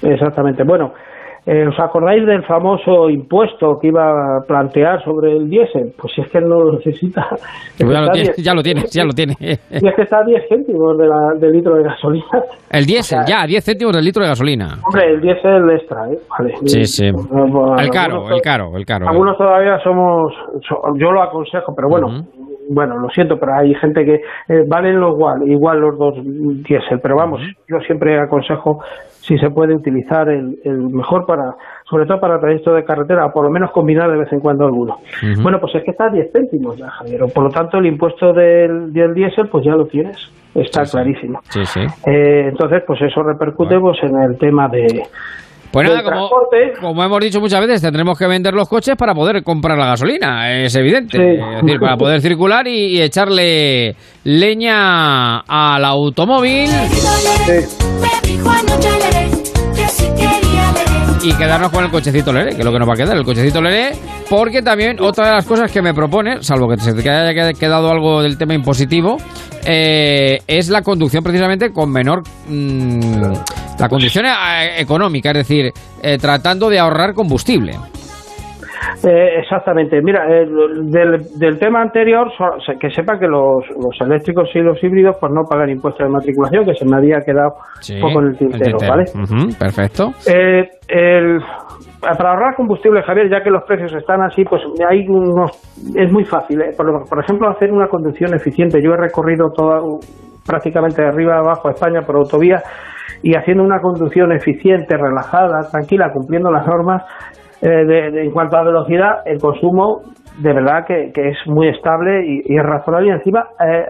Exactamente. 0.04 0.64
Bueno, 0.64 0.94
eh, 1.46 1.66
¿os 1.68 1.80
acordáis 1.80 2.24
del 2.26 2.44
famoso 2.46 3.10
impuesto 3.10 3.80
que 3.82 3.88
iba 3.88 4.04
a 4.38 4.42
plantear 4.48 5.04
sobre 5.04 5.32
el 5.36 5.50
diésel? 5.50 5.92
Pues 6.00 6.14
si 6.14 6.22
es 6.22 6.30
que 6.30 6.40
no 6.40 6.60
lo 6.64 6.74
necesita. 6.74 7.28
Pues 7.82 7.90
ya, 7.94 8.02
lo 8.02 8.12
tiene, 8.12 8.32
ya 8.38 8.54
lo 8.54 8.62
tiene, 8.62 8.82
ya 8.92 9.04
lo 9.04 9.12
tiene. 9.14 9.34
Y 9.40 9.88
es 9.88 9.96
que 9.96 10.04
está 10.04 10.20
a 10.20 10.24
10 10.24 10.44
céntimos 10.48 10.96
de 11.00 11.08
la, 11.08 11.34
del 11.40 11.52
litro 11.52 11.74
de 11.76 11.84
gasolina. 11.84 12.26
El 12.70 12.86
diésel, 12.86 13.20
ya, 13.28 13.48
10 13.48 13.64
céntimos 13.66 13.96
del 13.96 14.06
litro 14.06 14.22
de 14.22 14.30
gasolina. 14.30 14.78
Hombre, 14.86 15.14
el 15.16 15.20
diésel 15.22 15.68
extra, 15.72 16.06
¿eh? 16.12 16.18
Vale. 16.30 16.54
Sí, 16.66 16.86
sí. 16.86 17.10
Bueno, 17.12 17.76
El 17.80 17.90
caro, 17.90 18.14
algunos- 18.18 18.32
el 18.36 18.42
caro, 18.42 18.78
el 18.78 18.86
caro. 18.86 19.08
Algunos 19.10 19.36
todavía 19.38 19.80
somos, 19.84 20.32
so- 20.70 20.82
yo 21.00 21.12
lo 21.12 21.24
aconsejo, 21.24 21.74
pero 21.76 21.90
bueno, 21.90 22.08
bueno, 22.70 22.98
lo 22.98 23.10
siento, 23.10 23.38
pero 23.40 23.54
hay 23.56 23.74
gente 23.76 24.06
que 24.06 24.16
eh, 24.16 24.64
valen 24.68 25.00
lo 25.00 25.14
igual, 25.14 25.48
igual 25.48 25.80
los 25.80 25.98
dos 25.98 26.16
diésel, 26.24 27.00
pero 27.02 27.16
vamos, 27.16 27.42
yo 27.68 27.80
siempre 27.86 28.20
aconsejo 28.20 28.80
si 29.08 29.38
se 29.38 29.50
puede 29.50 29.76
utilizar 29.76 30.30
el, 30.30 30.58
el 30.64 30.78
mejor 30.90 31.26
para, 31.26 31.56
sobre 31.90 32.06
todo 32.06 32.20
para 32.20 32.40
trayecto 32.40 32.74
de 32.74 32.84
carretera, 32.84 33.28
o 33.28 33.32
por 33.32 33.46
lo 33.46 33.52
menos 33.52 33.72
combinar 33.72 34.10
de 34.10 34.18
vez 34.18 34.32
en 34.34 34.40
cuando 34.40 34.66
alguno. 34.66 34.96
Bueno, 35.44 35.60
pues 35.60 35.76
es 35.76 35.84
que 35.84 35.92
está 35.92 36.06
a 36.06 36.10
10 36.10 36.32
céntimos 36.32 36.78
ya, 36.78 36.90
Javier, 36.90 37.22
por 37.34 37.44
lo 37.44 37.50
tanto 37.50 37.78
el 37.78 37.86
impuesto 37.86 38.34
del, 38.34 38.92
del 38.92 39.14
diésel 39.14 39.48
pues 39.50 39.64
ya 39.64 39.76
lo 39.76 39.86
tienes, 39.86 40.18
está 40.56 40.84
clarísimo. 40.84 41.40
Sí, 41.50 41.64
sí. 41.66 41.82
Eh, 42.08 42.48
entonces, 42.50 42.84
pues 42.86 43.02
eso 43.02 43.22
repercute 43.22 43.80
pues, 43.80 43.98
en 44.04 44.18
el 44.22 44.38
tema 44.38 44.68
de, 44.68 45.04
Pues 45.72 45.88
nada, 45.88 46.04
como, 46.82 47.04
hemos 47.04 47.20
dicho 47.22 47.40
muchas 47.40 47.62
veces, 47.62 47.82
tendremos 47.82 48.18
que 48.20 48.28
vender 48.28 48.54
los 48.54 48.68
coches 48.68 48.96
para 48.98 49.14
poder 49.14 49.42
comprar 49.44 49.78
la 49.78 49.86
gasolina, 49.86 50.52
es 50.64 50.76
evidente. 50.76 51.18
Sí. 51.18 51.24
Es 51.58 51.62
decir, 51.64 51.80
para 51.80 51.96
poder 51.96 52.20
circular 52.22 52.68
y, 52.68 52.98
y 52.98 53.02
echarle 53.02 53.96
leña 54.26 55.40
al 55.40 55.86
automóvil 55.86 56.70
y 61.24 61.34
quedarnos 61.34 61.72
con 61.72 61.84
el 61.86 61.92
cochecito 61.92 62.34
Lere, 62.34 62.52
que 62.56 62.60
es 62.60 62.66
lo 62.66 62.72
que 62.72 62.80
nos 62.80 62.90
va 62.90 62.94
a 62.94 62.98
quedar, 62.98 63.16
el 63.16 63.24
cochecito 63.24 63.62
Lere, 63.62 63.92
porque 64.30 64.62
también 64.64 64.98
otra 65.00 65.28
de 65.28 65.32
las 65.34 65.46
cosas 65.46 65.72
que 65.72 65.82
me 65.82 65.94
propone, 65.94 66.42
salvo 66.42 66.68
que 66.68 66.78
se 66.78 66.94
te 66.94 67.08
haya 67.10 67.32
qued- 67.32 67.58
quedado 67.58 67.92
algo 67.92 68.24
del 68.24 68.38
tema 68.40 68.56
impositivo, 68.56 69.18
eh, 69.66 70.40
es 70.48 70.70
la 70.70 70.82
conducción 70.82 71.24
precisamente 71.24 71.72
con 71.72 71.92
menor... 71.92 72.24
mm, 72.50 73.34
la 73.80 73.90
conducción 73.90 74.26
eh, 74.26 74.80
económica, 74.80 75.32
es 75.32 75.38
decir, 75.38 75.72
eh, 76.04 76.18
tratando 76.20 76.70
de 76.70 76.80
ahorrar 76.80 77.14
combustible. 77.14 77.74
Eh, 79.04 79.40
exactamente. 79.40 80.00
Mira, 80.02 80.26
eh, 80.30 80.46
del, 80.84 81.18
del 81.38 81.60
tema 81.60 81.82
anterior, 81.82 82.28
que 82.80 82.90
sepa 82.92 83.18
que 83.20 83.28
los, 83.28 83.64
los 83.78 84.00
eléctricos 84.02 84.50
y 84.54 84.60
los 84.60 84.84
híbridos 84.84 85.16
pues 85.20 85.32
no 85.32 85.42
pagan 85.50 85.70
impuestos 85.70 86.06
de 86.06 86.12
matriculación, 86.12 86.66
que 86.66 86.74
se 86.76 86.86
me 86.86 86.98
había 86.98 87.20
quedado 87.26 87.54
Sí, 87.80 87.96
un 87.96 88.02
poco 88.02 88.22
en 88.22 88.28
el 88.28 88.38
tintero, 88.38 88.78
tintero. 88.78 88.92
¿vale? 88.92 89.04
Ujú, 89.16 89.58
perfecto. 89.58 90.12
Eh, 90.28 90.70
el- 90.88 91.40
para 92.02 92.32
ahorrar 92.32 92.56
combustible, 92.56 93.04
Javier, 93.04 93.30
ya 93.30 93.44
que 93.44 93.52
los 93.52 93.64
precios 93.64 93.94
están 93.94 94.22
así, 94.24 94.44
pues 94.44 94.62
hay 94.90 95.08
unos, 95.08 95.52
es 95.96 96.12
muy 96.12 96.26
fácil. 96.26 96.60
¿eh? 96.62 96.72
Por, 96.76 96.88
por 97.08 97.24
ejemplo, 97.24 97.50
hacer 97.50 97.72
una 97.72 97.88
conducción 97.88 98.34
eficiente. 98.34 98.80
Yo 98.84 98.94
he 98.94 98.98
recorrido 98.98 99.52
toda, 99.56 99.80
prácticamente 100.46 101.02
de 101.02 101.08
arriba 101.08 101.38
abajo 101.38 101.68
a 101.68 101.72
España 101.72 102.02
por 102.02 102.16
autovía 102.16 102.62
y 103.24 103.36
haciendo 103.36 103.64
una 103.64 103.80
conducción 103.80 104.32
eficiente, 104.32 104.98
relajada, 104.98 105.70
tranquila, 105.72 106.12
cumpliendo 106.14 106.52
las 106.52 106.66
normas 106.66 107.04
eh, 107.62 107.86
de- 107.86 108.24
en 108.24 108.32
cuanto 108.32 108.58
a 108.58 108.64
velocidad, 108.64 109.20
el 109.26 109.40
consumo 109.40 110.02
de 110.40 110.54
verdad 110.54 110.86
que, 110.88 111.12
es 111.14 111.38
muy 111.46 111.68
estable 111.68 112.26
y, 112.26 112.56
es 112.56 112.64
razonable 112.64 113.10
y 113.10 113.12
encima 113.12 113.44
eh, 113.64 113.86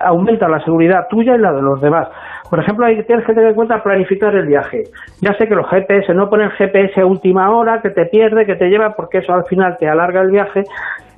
aumenta 0.00 0.48
la 0.48 0.58
seguridad 0.64 1.06
tuya 1.08 1.36
y 1.36 1.38
la 1.38 1.52
de 1.52 1.62
los 1.62 1.80
demás. 1.80 2.08
Por 2.50 2.58
ejemplo, 2.58 2.84
hay 2.86 2.96
que 2.96 3.04
tener 3.04 3.24
tener 3.24 3.46
en 3.50 3.54
cuenta 3.54 3.82
planificar 3.82 4.34
el 4.34 4.46
viaje. 4.46 4.82
Ya 5.20 5.32
sé 5.34 5.46
que 5.46 5.54
los 5.54 5.68
GPS, 5.68 6.12
no 6.14 6.28
poner 6.28 6.50
GPS 6.50 7.00
a 7.00 7.06
última 7.06 7.50
hora, 7.54 7.80
que 7.80 7.90
te 7.90 8.06
pierde, 8.06 8.44
que 8.44 8.56
te 8.56 8.68
lleva, 8.68 8.94
porque 8.96 9.18
eso 9.18 9.32
al 9.32 9.44
final 9.44 9.76
te 9.78 9.88
alarga 9.88 10.22
el 10.22 10.30
viaje 10.30 10.62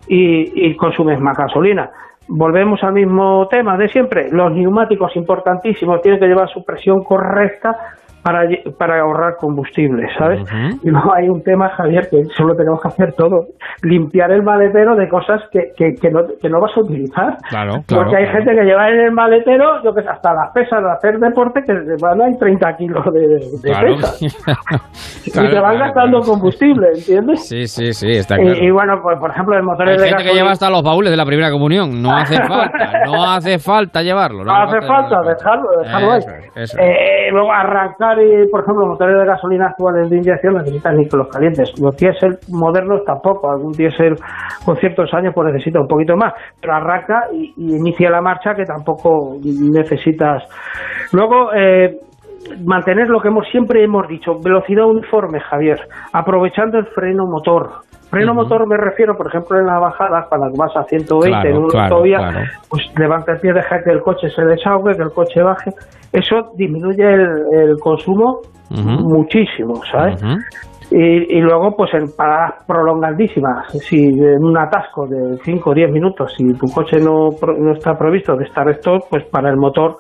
y 0.07 0.77
consumes 0.77 1.19
más 1.21 1.37
gasolina. 1.39 1.89
Volvemos 2.29 2.83
al 2.83 2.95
mismo 2.95 3.47
tema 3.49 3.77
de 3.77 3.89
siempre. 3.89 4.31
Los 4.31 4.53
neumáticos 4.53 5.15
importantísimos 5.17 6.01
tienen 6.01 6.21
que 6.21 6.27
llevar 6.27 6.49
su 6.49 6.65
presión 6.65 7.05
correcta 7.05 7.97
para, 8.25 8.49
para 8.79 9.01
ahorrar 9.03 9.37
combustible, 9.37 10.09
¿sabes? 10.19 10.41
Y 10.83 10.89
luego 10.89 11.15
hay 11.15 11.29
un 11.29 11.43
tema, 11.43 11.69
Javier, 11.77 12.09
que 12.09 12.25
solo 12.35 12.57
tenemos 12.57 12.81
que 12.81 12.89
hacer 12.89 13.13
todo. 13.13 13.49
Limpiar 13.83 14.33
el 14.33 14.43
maletero 14.43 14.97
de 14.97 15.07
cosas 15.11 15.43
que, 15.53 15.73
que, 15.77 15.95
que 15.95 16.11
no, 16.11 16.21
que 16.41 16.49
no 16.49 16.59
vas 16.59 16.75
a 16.75 16.81
utilizar. 16.81 17.37
Claro, 17.51 17.83
claro. 17.87 18.05
Porque 18.05 18.17
hay 18.17 18.25
claro. 18.25 18.39
gente 18.39 18.55
que 18.55 18.65
lleva 18.65 18.89
en 18.89 19.01
el 19.01 19.13
maletero, 19.13 19.83
yo 19.85 19.95
que 19.95 20.03
sé, 20.03 20.09
hasta 20.09 20.33
las 20.33 20.51
pesas 20.53 20.83
de 20.83 20.91
hacer 20.91 21.19
deporte, 21.19 21.63
que 21.67 21.73
van 22.01 22.23
a 22.23 22.39
30 22.39 22.77
kilos 22.79 23.05
de, 23.13 23.29
de 23.29 23.41
Claro. 23.63 23.97
pesas. 23.97 24.23
y 25.27 25.31
te 25.31 25.61
van 25.61 25.79
gastando 25.79 26.21
combustible, 26.21 26.89
¿entiendes? 26.95 27.47
Sí, 27.47 27.67
sí, 27.67 27.93
sí, 27.93 28.11
está 28.11 28.37
claro. 28.37 28.57
y, 28.57 28.71
bueno, 28.71 29.01
pues 29.03 29.19
por 29.19 29.31
ejemplo, 29.33 29.55
el 29.55 29.65
motor 29.65 29.87
Hay 29.87 29.99
de 29.99 30.09
gente 30.09 30.25
que 30.25 30.33
lleva 30.33 30.53
hasta 30.53 30.71
los 30.71 30.83
baúles 30.83 31.11
de 31.11 31.19
la 31.19 31.27
primera 31.27 31.51
comunión. 31.51 32.01
No 32.01 32.11
hace 32.17 32.37
falta, 32.43 33.03
no 33.05 33.23
hace 33.23 33.59
falta 33.59 34.03
llevarlo. 34.03 34.45
No 34.45 34.55
hace 34.55 34.81
falta 34.81 35.21
dejarlo, 35.21 35.69
dejarlo 35.83 36.13
ahí. 36.13 36.19
Eso 36.21 36.31
es, 36.31 36.45
eso 36.57 36.79
es. 36.81 36.87
Eh, 36.89 37.29
luego 37.31 37.53
arrancar, 37.53 38.14
y, 38.21 38.49
por 38.51 38.63
ejemplo, 38.63 38.87
motores 38.87 39.19
de 39.19 39.27
gasolina 39.27 39.69
actuales 39.69 40.11
de 40.11 40.17
inyección 40.17 40.55
necesitan 40.55 40.97
níquelos 40.97 41.29
calientes. 41.29 41.73
Los 41.81 41.97
diésel 41.97 42.39
modernos 42.51 43.05
tampoco. 43.05 43.51
Algún 43.51 43.73
diésel 43.73 44.15
con 44.65 44.77
ciertos 44.77 45.13
años 45.15 45.33
pues 45.35 45.53
necesita 45.53 45.81
un 45.81 45.89
poquito 45.89 46.17
más. 46.17 46.35
Pero 46.61 46.75
arranca 46.75 47.29
y, 47.33 47.53
y 47.57 47.77
inicia 47.77 48.11
la 48.11 48.21
marcha 48.21 48.55
que 48.55 48.65
tampoco 48.65 49.37
necesitas. 49.43 50.43
Luego, 51.13 51.53
eh, 51.55 51.97
mantener 52.65 53.09
lo 53.09 53.21
que 53.21 53.29
hemos 53.29 53.47
siempre 53.51 53.83
hemos 53.83 54.07
dicho, 54.09 54.39
velocidad 54.43 54.87
uniforme, 54.87 55.41
Javier, 55.41 55.81
aprovechando 56.13 56.79
el 56.79 56.87
freno 56.87 57.27
motor. 57.27 57.85
Freno 58.15 58.35
motor 58.35 58.67
me 58.67 58.77
refiero, 58.77 59.15
por 59.17 59.27
ejemplo, 59.29 59.59
en 59.59 59.67
la 59.67 59.79
bajada, 59.79 60.27
cuando 60.29 60.51
vas 60.57 60.77
a 60.77 60.85
120 60.85 61.29
Claro, 61.29 61.49
en 61.49 61.57
una 61.57 61.69
claro, 61.69 61.95
autovía, 61.97 62.19
claro. 62.19 62.41
pues 62.69 62.83
levanta 62.99 63.33
el 63.33 63.41
pie, 63.41 63.53
deja 63.53 63.83
que 63.83 63.91
el 63.91 64.01
coche 64.01 64.29
se 64.31 64.45
desahogue, 64.45 64.95
que 64.97 65.03
el 65.03 65.11
coche 65.11 65.43
baje. 65.43 65.71
Eso 66.13 66.53
disminuye 66.57 67.05
el, 67.05 67.29
el 67.53 67.77
consumo 67.81 68.41
muchísimo, 68.71 69.75
¿sabes? 69.91 70.23
Y, 70.91 71.39
y 71.39 71.41
luego, 71.41 71.75
pues 71.77 71.93
en 71.95 72.07
paradas 72.17 72.63
prolongadísimas, 72.67 73.73
si 73.73 74.05
en 74.07 74.45
un 74.45 74.57
atasco 74.57 75.07
de 75.07 75.39
5 75.43 75.71
o 75.71 75.75
10 75.75 75.91
minutos, 75.91 76.33
si 76.37 76.53
tu 76.55 76.67
coche 76.67 76.99
no, 77.01 77.31
no 77.59 77.73
está 77.73 77.95
provisto 77.95 78.37
de 78.37 78.45
estar 78.45 78.69
stop, 78.71 79.03
pues 79.11 79.25
para 79.25 79.51
el 79.51 79.57
motor 79.57 79.97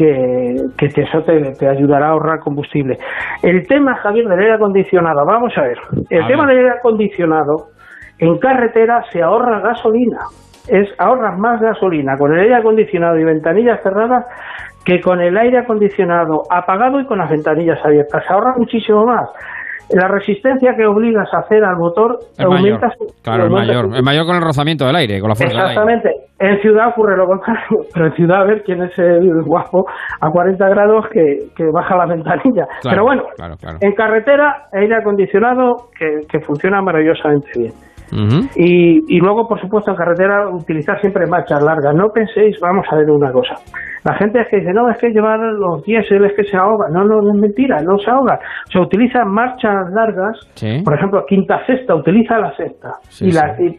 que, 0.00 0.56
que 0.78 0.88
te- 0.88 1.02
eso 1.02 1.22
te, 1.24 1.52
te 1.58 1.68
ayudará 1.68 2.06
a 2.06 2.10
ahorrar 2.12 2.40
combustible. 2.40 2.96
El 3.42 3.66
tema, 3.66 3.96
Javier, 3.96 4.26
del 4.26 4.38
aire 4.38 4.54
acondicionado, 4.54 5.26
vamos 5.26 5.52
a 5.58 5.60
ver. 5.62 5.76
El 6.08 6.22
A 6.22 6.26
tema 6.26 6.46
ver. 6.46 6.56
del 6.56 6.64
aire 6.64 6.78
acondicionado, 6.78 7.66
en 8.18 8.38
carretera 8.38 9.04
se 9.12 9.22
ahorra 9.22 9.60
gasolina. 9.60 10.20
Es 10.68 10.88
ahorras 10.98 11.38
más 11.38 11.60
gasolina 11.60 12.16
con 12.16 12.32
el 12.32 12.40
aire 12.40 12.54
acondicionado 12.54 13.18
y 13.18 13.24
ventanillas 13.24 13.82
cerradas 13.82 14.24
que 14.86 15.00
con 15.02 15.20
el 15.20 15.36
aire 15.36 15.58
acondicionado 15.58 16.42
apagado 16.50 16.98
y 17.00 17.06
con 17.06 17.18
las 17.18 17.28
ventanillas 17.30 17.78
abiertas. 17.84 18.24
Se 18.26 18.32
ahorra 18.32 18.54
muchísimo 18.56 19.04
más. 19.04 19.28
La 19.90 20.08
resistencia 20.08 20.74
que 20.76 20.86
obligas 20.86 21.28
a 21.34 21.40
hacer 21.40 21.64
al 21.64 21.76
motor 21.76 22.18
Es 22.20 22.38
mayor. 22.46 22.56
aumenta 22.58 22.88
su- 22.98 23.06
Claro, 23.22 23.44
es 23.46 23.50
mayor. 23.50 23.88
su- 23.90 23.94
Es 23.96 24.02
mayor 24.04 24.26
con 24.26 24.36
el 24.36 24.42
rozamiento 24.42 24.86
del 24.86 24.96
aire, 24.96 25.20
con 25.20 25.28
la 25.30 25.34
fuerza 25.34 25.56
del 25.56 25.66
aire. 25.68 25.80
Exactamente. 25.80 26.10
En 26.38 26.60
ciudad 26.62 26.88
ocurre 26.88 27.16
lo 27.16 27.26
contrario, 27.26 27.84
pero 27.94 28.06
en 28.06 28.12
ciudad 28.14 28.42
a 28.42 28.44
ver 28.44 28.62
quién 28.64 28.82
es 28.82 28.98
el 28.98 29.42
guapo 29.44 29.84
a 30.20 30.30
40 30.30 30.68
grados 30.68 31.06
que, 31.12 31.22
que 31.56 31.64
baja 31.72 31.96
la 31.96 32.06
ventanilla. 32.06 32.64
Claro, 32.82 32.90
pero 32.90 33.02
bueno, 33.04 33.22
claro, 33.36 33.54
claro. 33.56 33.78
en 33.80 33.92
carretera, 33.94 34.66
aire 34.72 34.94
acondicionado 34.96 35.74
que, 35.98 36.26
que 36.28 36.40
funciona 36.40 36.80
maravillosamente 36.82 37.48
bien. 37.58 37.72
Y, 38.56 39.16
y 39.16 39.18
luego, 39.20 39.46
por 39.48 39.60
supuesto, 39.60 39.90
en 39.90 39.96
carretera 39.96 40.48
utilizar 40.48 41.00
siempre 41.00 41.26
marchas 41.26 41.62
largas. 41.62 41.94
No 41.94 42.08
penséis, 42.12 42.56
vamos 42.60 42.86
a 42.90 42.96
ver 42.96 43.10
una 43.10 43.30
cosa. 43.32 43.54
La 44.04 44.14
gente 44.14 44.40
es 44.40 44.48
que 44.48 44.56
dice, 44.60 44.72
no, 44.72 44.88
es 44.90 44.96
que 44.98 45.10
llevar 45.10 45.38
los 45.38 45.82
diésel 45.84 46.24
es 46.24 46.32
que 46.34 46.44
se 46.44 46.56
ahoga. 46.56 46.88
No, 46.90 47.04
no, 47.04 47.20
no 47.20 47.34
es 47.34 47.40
mentira, 47.40 47.76
no 47.82 47.98
se 47.98 48.10
ahoga. 48.10 48.38
Se 48.72 48.78
utilizan 48.78 49.30
marchas 49.30 49.90
largas, 49.92 50.38
Sí. 50.54 50.80
por 50.84 50.94
ejemplo, 50.94 51.24
quinta 51.28 51.64
sexta, 51.66 51.94
utiliza 51.94 52.38
la 52.38 52.54
sexta. 52.56 52.92
Sí, 53.08 53.26
y 53.28 53.32
la, 53.32 53.54
y 53.60 53.76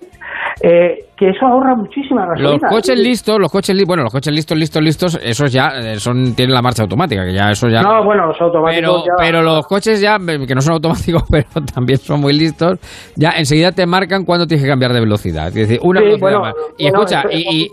eh, 0.62 1.06
que 1.16 1.30
eso 1.30 1.46
ahorra 1.46 1.76
muchísima 1.76 2.26
gasolina. 2.26 2.52
Los 2.62 2.72
coches 2.72 2.98
listos, 2.98 3.40
los 3.40 3.52
coches 3.52 3.76
li- 3.76 3.84
bueno, 3.86 4.04
los 4.04 4.12
coches 4.12 4.34
listos, 4.34 4.58
listos, 4.58 4.82
listos, 4.82 5.20
esos 5.24 5.52
ya 5.52 5.70
eh, 5.76 6.00
son 6.00 6.34
tienen 6.36 6.54
la 6.54 6.62
marcha 6.62 6.84
automática, 6.84 7.24
que 7.26 7.34
ya 7.34 7.52
eso 7.52 7.68
ya 7.70 7.82
No, 7.82 8.04
bueno, 8.04 8.28
los 8.28 8.42
automáticos 8.42 9.04
pero, 9.04 9.06
ya... 9.06 9.12
pero 9.18 9.42
los 9.44 9.66
coches 9.68 10.02
ya, 10.02 10.16
eh, 10.16 10.46
que 10.48 10.56
no 10.56 10.62
son 10.62 10.74
automáticos, 10.74 11.24
pero 11.30 11.46
también 11.74 12.00
son 12.00 12.22
muy 12.22 12.34
listos, 12.34 12.80
ya 13.16 13.32
enseguida 13.38 13.72
te 13.72 13.86
marcan 13.86 14.26
cuando 14.26 14.48
tienes 14.48 14.64
que 14.64 14.70
cambiar 14.70 14.94
de 14.94 15.00
velocidad. 15.00 15.48
Es 15.48 15.54
decir, 15.54 15.80
una 15.84 16.00
Sí, 16.00 16.06
velocidad 16.06 16.30
bueno, 16.30 16.40
más. 16.42 16.54
Y 16.78 16.84
bueno, 16.90 17.00
escucha, 17.04 17.22
es 17.30 17.40
y, 17.40 17.70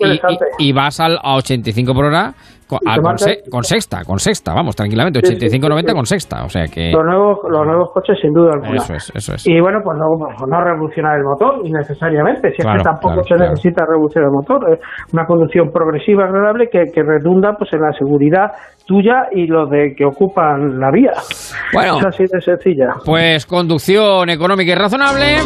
y- 0.59 0.69
y 0.69 0.73
vas 0.73 1.01
al, 1.01 1.19
a 1.23 1.37
85 1.37 1.95
por 1.95 2.05
hora 2.07 2.35
con, 2.69 2.79
Y 2.83 2.89
a- 2.89 2.95
te 2.95 3.01
con 3.01 3.05
marca- 3.05 3.19
se- 3.25 3.51
con 3.51 3.65
sexta, 3.65 4.05
con 4.05 4.19
sexta, 4.19 4.53
vamos, 4.55 4.77
tranquilamente, 4.77 5.21
Sí, 5.25 5.35
sí, 5.35 5.47
85-90 5.59 5.89
sí. 5.89 5.95
con 5.97 6.07
sexta. 6.07 6.45
O 6.45 6.49
sea 6.49 6.67
que... 6.67 6.93
Los 6.93 7.05
nuevos, 7.05 7.39
los 7.49 7.67
nuevos 7.67 7.91
coches, 7.93 8.17
sin 8.21 8.33
duda 8.33 8.51
alguna. 8.55 8.77
Eso 8.77 8.95
es, 8.95 9.11
eso 9.15 9.35
es. 9.35 9.47
Y 9.47 9.59
bueno, 9.61 9.81
pues 9.83 9.97
no, 9.99 10.07
pues 10.19 10.37
no 10.49 10.61
revolucionar 10.63 11.17
el 11.19 11.25
motor 11.25 11.67
innecesariamente, 11.67 12.51
si 12.53 12.63
Claro, 12.63 12.77
es 12.77 12.83
que 12.83 12.89
tampoco 12.91 13.15
claro, 13.15 13.23
se 13.25 13.35
claro. 13.35 13.51
necesita 13.51 13.85
revolucionar 13.87 14.29
el 14.29 14.35
motor. 14.35 14.73
Es 14.75 14.81
una 15.13 15.25
conducción 15.27 15.71
progresiva, 15.73 16.25
agradable, 16.25 16.69
que, 16.71 16.85
que 16.93 17.03
redunda 17.03 17.55
pues 17.59 17.73
en 17.73 17.81
la 17.81 17.93
seguridad 17.93 18.53
tuya 18.89 19.29
y 19.33 19.47
los 19.47 19.69
de 19.69 19.95
que 19.95 20.05
ocupan 20.07 20.81
la 20.81 20.91
vía. 20.91 21.13
Bueno. 21.75 21.99
Es 21.99 22.07
así 22.07 22.25
de 22.25 22.41
sencilla. 22.41 22.95
Pues 23.05 23.45
conducción 23.45 24.31
económica 24.31 24.73
y 24.73 24.75
razonable. 24.75 25.37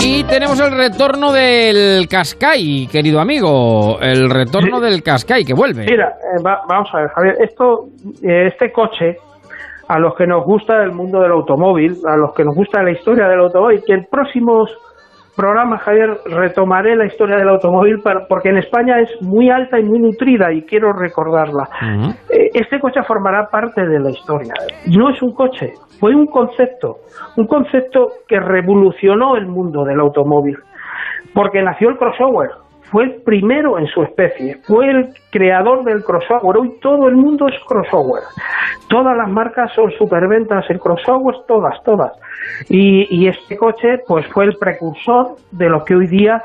Y 0.00 0.22
tenemos 0.24 0.60
el 0.60 0.70
retorno 0.70 1.32
del 1.32 2.06
Cascai, 2.08 2.86
querido 2.90 3.20
amigo. 3.20 3.98
El 4.00 4.30
retorno 4.30 4.80
del 4.80 5.02
Cascai 5.02 5.44
que 5.44 5.52
vuelve. 5.52 5.84
Mira, 5.84 6.10
eh, 6.10 6.42
va- 6.46 6.62
vamos 6.68 6.88
a 6.94 6.98
ver, 7.00 7.08
Javier, 7.08 7.34
esto, 7.40 7.86
eh, 8.22 8.46
este 8.52 8.70
coche, 8.70 9.16
a 9.88 9.98
los 9.98 10.14
que 10.14 10.26
nos 10.26 10.44
gusta 10.44 10.80
el 10.82 10.92
mundo 10.92 11.20
del 11.20 11.32
automóvil, 11.32 11.96
a 12.06 12.16
los 12.16 12.32
que 12.34 12.44
nos 12.44 12.54
gusta 12.54 12.82
la 12.82 12.92
historia 12.92 13.26
del 13.26 13.40
automóvil, 13.40 13.82
que 13.84 13.94
en 13.94 14.06
próximos 14.10 14.70
programas, 15.36 15.82
Javier, 15.82 16.16
retomaré 16.26 16.96
la 16.96 17.06
historia 17.06 17.36
del 17.36 17.48
automóvil 17.48 18.00
para- 18.02 18.26
porque 18.28 18.50
en 18.50 18.58
España 18.58 19.00
es 19.00 19.10
muy 19.22 19.50
alta 19.50 19.78
y 19.78 19.84
muy 19.84 19.98
nutrida 19.98 20.52
y 20.52 20.62
quiero 20.62 20.92
recordarla. 20.92 21.68
Eh, 22.30 22.50
Este 22.54 22.78
coche 22.78 23.02
formará 23.02 23.48
parte 23.50 23.84
de 23.84 23.98
la 23.98 24.10
historia. 24.10 24.52
No 24.96 25.10
es 25.10 25.20
un 25.22 25.32
coche, 25.34 25.72
fue 25.98 26.14
un 26.14 26.26
concepto, 26.26 26.96
un 27.36 27.46
concepto 27.48 28.08
que 28.28 28.38
revolucionó 28.38 29.36
el 29.36 29.46
mundo 29.46 29.84
del 29.84 29.98
automóvil, 30.00 30.56
porque 31.34 31.62
nació 31.62 31.88
el 31.90 31.96
crossover, 31.96 32.50
fue 32.90 33.04
el 33.04 33.22
primero 33.22 33.78
en 33.78 33.86
su 33.86 34.02
especie, 34.02 34.56
fue 34.66 34.88
el 34.88 35.08
creador 35.30 35.84
del 35.84 36.04
crossover. 36.04 36.56
Hoy 36.56 36.78
todo 36.80 37.08
el 37.08 37.16
mundo 37.16 37.46
es 37.48 37.54
crossover. 37.66 38.22
Todas 38.88 39.16
las 39.16 39.28
marcas 39.28 39.72
son 39.74 39.90
superventas 39.92 40.68
en 40.70 40.78
crossover, 40.78 41.36
todas, 41.48 41.82
todas. 41.84 42.12
Y, 42.68 43.06
y 43.10 43.28
este 43.28 43.56
coche, 43.56 43.98
pues 44.06 44.26
fue 44.28 44.44
el 44.44 44.56
precursor 44.58 45.36
de 45.50 45.68
lo 45.68 45.84
que 45.84 45.94
hoy 45.94 46.06
día, 46.06 46.42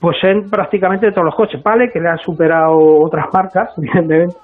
pues 0.00 0.16
en 0.24 0.50
prácticamente 0.50 1.10
todos 1.12 1.26
los 1.26 1.34
coches, 1.34 1.62
¿vale? 1.62 1.90
Que 1.90 2.00
le 2.00 2.08
han 2.08 2.18
superado 2.18 2.76
otras 3.00 3.26
marcas, 3.32 3.70
evidentemente. 3.78 4.36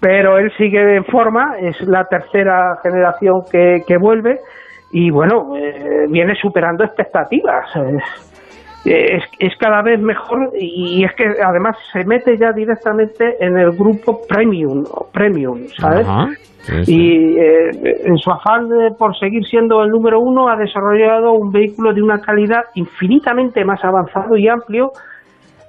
Pero 0.00 0.38
él 0.38 0.50
sigue 0.56 0.96
en 0.96 1.04
forma, 1.04 1.58
es 1.60 1.80
la 1.82 2.04
tercera 2.06 2.76
generación 2.82 3.42
que, 3.50 3.82
que 3.86 3.96
vuelve 3.98 4.40
y 4.90 5.10
bueno, 5.10 5.56
eh, 5.56 6.06
viene 6.08 6.34
superando 6.34 6.84
expectativas. 6.84 7.70
Es, 8.84 9.22
es 9.38 9.56
cada 9.58 9.80
vez 9.82 10.00
mejor 10.00 10.50
y 10.58 11.04
es 11.04 11.12
que 11.14 11.24
además 11.44 11.76
se 11.92 12.04
mete 12.04 12.36
ya 12.36 12.52
directamente 12.52 13.36
en 13.38 13.56
el 13.56 13.70
grupo 13.72 14.20
premium, 14.28 14.84
premium 15.12 15.66
¿sabes? 15.78 16.06
Ajá, 16.06 16.28
sí, 16.62 16.84
sí. 16.84 16.94
Y 16.96 17.38
eh, 17.38 17.70
en 18.04 18.16
su 18.18 18.30
afán 18.30 18.68
de- 18.68 18.90
por 18.98 19.16
seguir 19.18 19.44
siendo 19.46 19.82
el 19.82 19.90
número 19.90 20.18
uno 20.20 20.48
ha 20.48 20.56
desarrollado 20.56 21.32
un 21.32 21.52
vehículo 21.52 21.92
de 21.94 22.02
una 22.02 22.18
calidad 22.20 22.62
infinitamente 22.74 23.64
más 23.64 23.84
avanzado 23.84 24.36
y 24.36 24.48
amplio. 24.48 24.90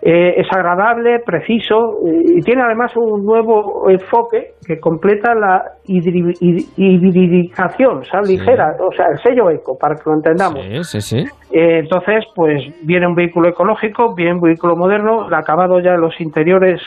Eh, 0.05 0.41
es 0.41 0.47
agradable, 0.51 1.19
preciso 1.25 1.99
eh, 2.05 2.35
y 2.35 2.41
tiene 2.41 2.61
además 2.61 2.91
un 2.97 3.23
nuevo 3.23 3.89
enfoque 3.89 4.47
que 4.67 4.77
completa 4.77 5.33
la 5.33 5.63
hibridización, 5.85 8.03
¿sabes? 8.03 8.31
ligera, 8.31 8.75
o 8.81 8.91
sea, 8.93 9.05
el 9.13 9.19
sello 9.19 9.49
eco, 9.49 9.77
para 9.79 9.95
que 9.95 10.01
lo 10.05 10.15
entendamos. 10.15 10.61
Sí, 10.61 10.83
sí, 10.99 11.01
sí. 11.01 11.19
Eh, 11.53 11.79
entonces, 11.79 12.25
pues 12.35 12.61
viene 12.81 13.07
un 13.07 13.15
vehículo 13.15 13.47
ecológico, 13.47 14.13
viene 14.13 14.33
un 14.33 14.41
vehículo 14.41 14.75
moderno, 14.75 15.29
el 15.29 15.33
acabado 15.33 15.79
ya, 15.79 15.93
los 15.93 16.19
interiores 16.19 16.81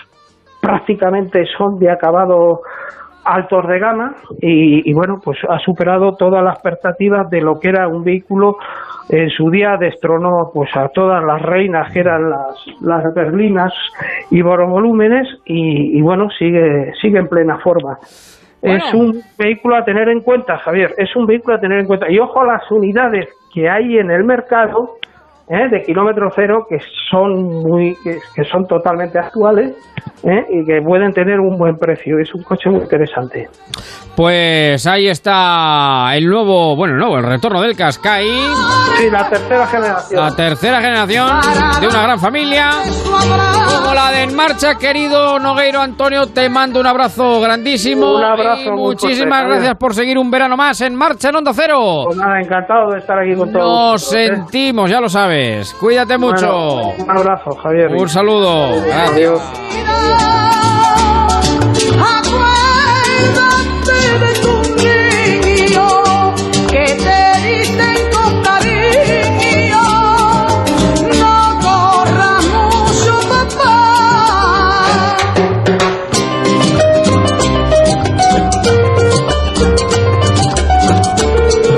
prácticamente 0.60 1.46
son 1.56 1.78
de 1.78 1.90
acabado 1.90 2.60
altos 3.24 3.66
de 3.66 3.78
gama 3.78 4.14
y, 4.42 4.90
y, 4.90 4.92
bueno, 4.92 5.20
pues 5.24 5.38
ha 5.48 5.58
superado 5.58 6.16
todas 6.16 6.44
las 6.44 6.56
expectativas 6.56 7.30
de 7.30 7.40
lo 7.40 7.58
que 7.58 7.70
era 7.70 7.88
un 7.88 8.04
vehículo 8.04 8.58
en 9.08 9.30
su 9.30 9.50
día 9.50 9.76
destronó 9.78 10.50
pues 10.52 10.70
a 10.76 10.88
todas 10.88 11.22
las 11.24 11.40
reinas 11.42 11.92
que 11.92 12.00
eran 12.00 12.28
las, 12.28 12.56
las 12.80 13.14
berlinas 13.14 13.72
y 14.30 14.42
volúmenes 14.42 15.28
y, 15.44 15.98
y 15.98 16.02
bueno, 16.02 16.28
sigue, 16.30 16.92
sigue 17.00 17.18
en 17.18 17.28
plena 17.28 17.58
forma. 17.58 17.98
Es 18.62 18.92
un 18.94 19.22
vehículo 19.38 19.76
a 19.76 19.84
tener 19.84 20.08
en 20.08 20.22
cuenta, 20.22 20.58
Javier, 20.58 20.92
es 20.98 21.14
un 21.14 21.26
vehículo 21.26 21.56
a 21.56 21.60
tener 21.60 21.78
en 21.78 21.86
cuenta. 21.86 22.10
Y 22.10 22.18
ojo 22.18 22.40
a 22.40 22.46
las 22.46 22.70
unidades 22.70 23.28
que 23.54 23.68
hay 23.68 23.98
en 23.98 24.10
el 24.10 24.24
mercado 24.24 24.96
¿eh? 25.48 25.68
de 25.68 25.82
kilómetro 25.82 26.30
cero 26.34 26.66
que 26.68 26.78
son 27.10 27.44
muy 27.62 27.94
que, 28.02 28.18
que 28.34 28.44
son 28.44 28.66
totalmente 28.66 29.18
actuales 29.18 29.76
¿eh? 30.22 30.44
y 30.50 30.64
que 30.64 30.80
pueden 30.82 31.12
tener 31.12 31.40
un 31.40 31.56
buen 31.56 31.76
precio. 31.76 32.18
Es 32.18 32.34
un 32.34 32.42
coche 32.42 32.70
muy 32.70 32.80
interesante. 32.80 33.48
Pues 34.16 34.86
ahí 34.86 35.08
está 35.08 36.10
el 36.14 36.26
nuevo, 36.26 36.74
bueno, 36.74 36.94
el 36.94 37.00
nuevo, 37.00 37.18
el 37.18 37.24
retorno 37.24 37.60
del 37.60 37.76
Cascai. 37.76 38.26
Sí, 38.96 39.10
la 39.10 39.28
tercera 39.28 39.66
generación. 39.66 40.24
La 40.24 40.34
tercera 40.34 40.80
generación 40.80 41.28
de 41.80 41.86
una 41.86 42.02
gran 42.02 42.18
familia. 42.18 42.70
Como 43.04 43.94
la 43.94 44.10
de 44.10 44.22
En 44.22 44.34
Marcha, 44.34 44.76
querido 44.76 45.38
Nogueiro 45.38 45.80
Antonio, 45.80 46.26
te 46.26 46.48
mando 46.48 46.80
un 46.80 46.86
abrazo 46.86 47.40
grandísimo. 47.40 48.16
Un 48.16 48.24
abrazo 48.24 48.70
y 48.70 48.76
muchísimas 48.76 49.40
fuerte, 49.40 49.54
gracias 49.54 49.76
por 49.76 49.94
seguir 49.94 50.18
un 50.18 50.30
verano 50.30 50.56
más 50.56 50.80
en 50.80 50.94
Marcha 50.94 51.28
en 51.28 51.36
Onda 51.36 51.52
Cero. 51.54 52.04
Pues 52.06 52.16
nada, 52.16 52.40
encantado 52.40 52.92
de 52.92 52.98
estar 52.98 53.18
aquí 53.18 53.34
con 53.34 53.52
todos. 53.52 53.64
Nos 53.64 54.02
vosotros, 54.02 54.14
¿eh? 54.14 54.34
sentimos, 54.34 54.90
ya 54.90 55.00
lo 55.00 55.08
sabes. 55.08 55.74
Cuídate 55.74 56.16
mucho. 56.16 56.46
Bueno, 56.48 57.04
un 57.04 57.10
abrazo, 57.10 57.50
Javier. 57.62 57.92
Un 57.92 58.08
saludo. 58.08 58.82
Gracias. 58.82 59.42
Acuérdate 59.76 60.05
de 64.18 64.32
tu 64.40 64.54
niño 64.82 65.88
que 66.70 66.84
te 67.04 67.20
dicen 67.46 67.98
con 68.12 68.42
cariño. 68.42 69.84
No 71.20 71.34
corras 71.60 72.44
mucho, 72.46 73.12
papá. 73.28 75.16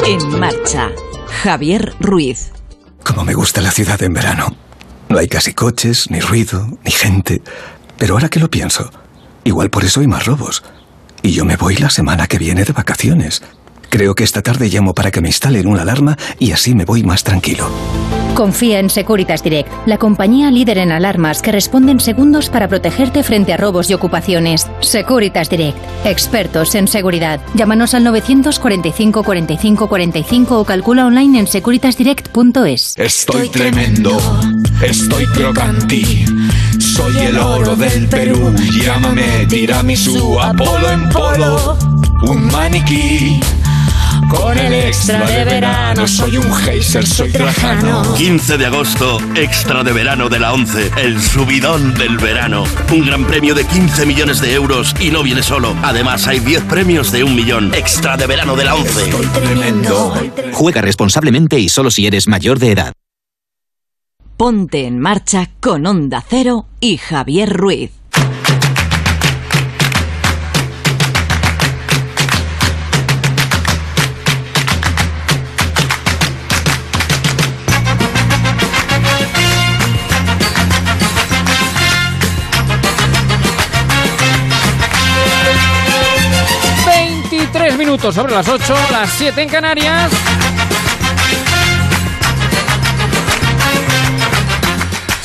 En 0.07 0.23
marcha, 0.39 0.91
Javier 1.43 1.95
Ruiz. 2.01 2.53
Como 3.05 3.25
me 3.25 3.35
gusta 3.35 3.61
la 3.61 3.71
ciudad 3.71 4.03
en 4.03 4.13
verano. 4.15 4.57
No 5.09 5.19
hay 5.19 5.29
casi 5.29 5.55
coches, 5.55 6.11
ni 6.11 6.21
ruido, 6.21 6.69
ni 6.85 6.91
gente. 6.91 7.41
Pero 7.99 8.15
ahora 8.15 8.29
que 8.29 8.41
lo 8.41 8.51
pienso, 8.51 8.91
igual 9.45 9.71
por 9.71 9.85
eso 9.85 10.01
hay 10.01 10.07
más 10.07 10.25
robos. 10.25 10.63
Y 11.23 11.33
yo 11.33 11.45
me 11.45 11.57
voy 11.57 11.77
la 11.77 11.91
semana 11.91 12.27
que 12.27 12.39
viene 12.39 12.65
de 12.65 12.73
vacaciones. 12.73 13.43
Creo 13.91 14.15
que 14.15 14.25
esta 14.25 14.43
tarde 14.43 14.69
llamo 14.69 14.95
para 14.95 15.11
que 15.11 15.21
me 15.21 15.29
instalen 15.29 15.67
una 15.67 15.83
alarma 15.83 16.17
y 16.39 16.53
así 16.53 16.75
me 16.75 16.85
voy 16.85 17.03
más 17.03 17.25
tranquilo. 17.25 17.69
Confía 18.35 18.79
en 18.79 18.89
Securitas 18.89 19.43
Direct, 19.43 19.69
la 19.87 19.99
compañía 19.99 20.51
líder 20.53 20.79
en 20.79 20.93
alarmas 20.93 21.43
que 21.43 21.51
responde 21.51 21.91
en 21.91 21.99
segundos 21.99 22.51
para 22.51 22.69
protegerte 22.69 23.25
frente 23.25 23.53
a 23.53 23.57
robos 23.57 23.91
y 23.91 23.95
ocupaciones. 23.95 24.69
Securitas 24.81 25.51
Direct, 25.51 25.77
expertos 26.05 26.77
en 26.77 26.87
seguridad. 26.87 27.41
Llámanos 27.55 27.95
al 27.95 28.05
945 28.05 29.25
45 29.25 29.89
45 29.89 30.61
o 30.61 30.65
calcula 30.65 31.07
online 31.07 31.41
en 31.41 31.47
securitasdirect.es. 31.49 32.95
Estoy 32.97 33.49
tremendo, 33.49 34.17
estoy 34.83 35.27
crocanti. 35.27 36.25
Soy 36.99 37.17
el 37.17 37.39
oro 37.39 37.77
del 37.77 38.09
Perú. 38.09 38.53
Llámame 38.73 39.47
tiramisú, 39.47 40.41
Apolo 40.41 40.91
en 40.91 41.09
polo. 41.11 41.79
Un 42.23 42.49
maniquí. 42.51 43.39
Con 44.29 44.59
el 44.59 44.73
extra 44.75 45.25
de 45.25 45.45
verano, 45.45 46.09
soy 46.09 46.39
un 46.39 46.53
geyser, 46.53 47.07
soy 47.07 47.31
trajano. 47.31 48.15
15 48.17 48.59
de 48.59 48.67
agosto, 48.67 49.19
extra 49.37 49.85
de 49.85 49.93
verano 49.93 50.29
de 50.29 50.41
la 50.41 50.53
11, 50.53 50.91
el 50.97 51.23
subidón 51.23 51.95
del 51.95 52.19
verano. 52.19 52.65
Un 52.91 53.07
gran 53.07 53.25
premio 53.25 53.55
de 53.55 53.65
15 53.65 54.05
millones 54.05 54.41
de 54.41 54.55
euros 54.55 54.93
y 54.99 55.11
no 55.11 55.23
viene 55.23 55.45
solo. 55.45 55.77
Además, 55.85 56.27
hay 56.27 56.41
10 56.41 56.65
premios 56.65 57.13
de 57.13 57.23
un 57.23 57.37
millón. 57.37 57.73
Extra 57.75 58.17
de 58.17 58.27
verano 58.27 58.57
de 58.57 58.65
la 58.65 58.75
11. 58.75 59.13
Tremendo. 59.35 60.15
Juega 60.53 60.81
responsablemente 60.81 61.61
y 61.61 61.69
solo 61.69 61.93
si 61.93 62.09
eres 62.09 62.27
mayor 62.27 62.59
de 62.59 62.73
edad. 62.73 62.93
Ponte 64.39 64.87
en 64.87 65.01
marcha 65.01 65.51
con 65.59 65.85
Onda 65.85 66.23
Cero 66.25 66.67
y 66.79 66.97
Javier 66.97 67.53
Ruiz. 67.53 67.91
Veintitrés 86.87 87.77
minutos 87.77 88.15
sobre 88.15 88.35
las 88.35 88.49
8, 88.49 88.77
las 88.93 89.11
7 89.15 89.43
en 89.43 89.49
Canarias. 89.49 90.13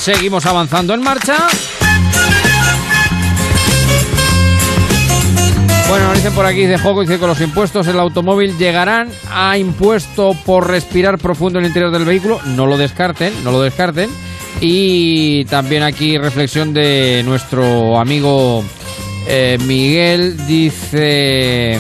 Seguimos 0.03 0.45
avanzando 0.45 0.93
en 0.93 1.01
marcha. 1.01 1.47
Bueno, 5.87 6.07
nos 6.07 6.17
dicen 6.17 6.33
por 6.33 6.45
aquí, 6.45 6.65
de 6.65 6.77
Joco, 6.77 6.99
dice 6.99 7.17
que 7.17 7.25
los 7.25 7.39
impuestos 7.39 7.87
el 7.87 7.97
automóvil 7.97 8.57
llegarán 8.57 9.09
a 9.31 9.57
impuesto 9.57 10.35
por 10.45 10.67
respirar 10.67 11.19
profundo 11.19 11.59
en 11.59 11.63
el 11.63 11.69
interior 11.69 11.89
del 11.91 12.03
vehículo. 12.03 12.41
No 12.47 12.65
lo 12.65 12.77
descarten, 12.77 13.45
no 13.45 13.51
lo 13.53 13.61
descarten. 13.61 14.09
Y 14.59 15.45
también 15.45 15.83
aquí 15.83 16.17
reflexión 16.17 16.73
de 16.73 17.21
nuestro 17.23 17.97
amigo 17.97 18.61
eh, 19.25 19.57
Miguel 19.65 20.45
dice, 20.47 21.79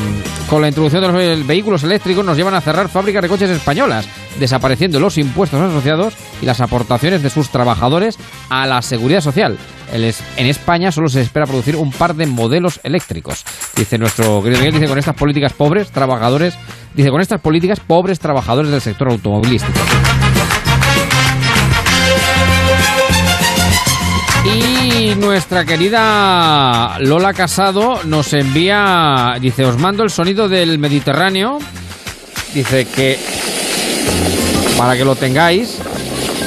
con 0.53 0.61
la 0.61 0.67
introducción 0.67 1.01
de 1.01 1.35
los 1.35 1.47
vehículos 1.47 1.83
eléctricos 1.83 2.23
nos 2.23 2.37
llevan 2.37 2.53
a 2.53 2.61
cerrar 2.61 2.87
fábricas 2.87 3.23
de 3.23 3.27
coches 3.27 3.49
españolas, 3.49 4.07
desapareciendo 4.37 4.99
los 4.99 5.17
impuestos 5.17 5.59
asociados 5.59 6.13
y 6.43 6.45
las 6.45 6.61
aportaciones 6.61 7.23
de 7.23 7.31
sus 7.31 7.49
trabajadores 7.49 8.19
a 8.51 8.67
la 8.67 8.83
seguridad 8.83 9.21
social. 9.21 9.57
En 9.91 10.45
España 10.45 10.91
solo 10.91 11.09
se 11.09 11.21
espera 11.21 11.47
producir 11.47 11.75
un 11.75 11.91
par 11.91 12.13
de 12.13 12.27
modelos 12.27 12.79
eléctricos. 12.83 13.43
Dice 13.75 13.97
nuestro 13.97 14.43
querido 14.43 14.59
Miguel, 14.59 14.75
dice 14.75 14.87
con 14.87 14.99
estas 14.99 15.15
políticas 15.15 15.53
pobres, 15.53 15.89
trabajadores, 15.89 16.53
dice 16.93 17.09
con 17.09 17.19
estas 17.19 17.41
políticas 17.41 17.79
pobres 17.79 18.19
trabajadores 18.19 18.69
del 18.69 18.81
sector 18.81 19.09
automovilístico. 19.09 19.79
Y 24.45 25.15
nuestra 25.15 25.63
querida 25.63 26.97
Lola 26.99 27.33
Casado 27.33 28.03
nos 28.03 28.33
envía, 28.33 29.37
dice, 29.39 29.63
os 29.63 29.77
mando 29.79 30.03
el 30.03 30.09
sonido 30.09 30.49
del 30.49 30.79
Mediterráneo. 30.79 31.59
Dice 32.53 32.85
que, 32.85 33.17
para 34.77 34.97
que 34.97 35.05
lo 35.05 35.15
tengáis, 35.15 35.79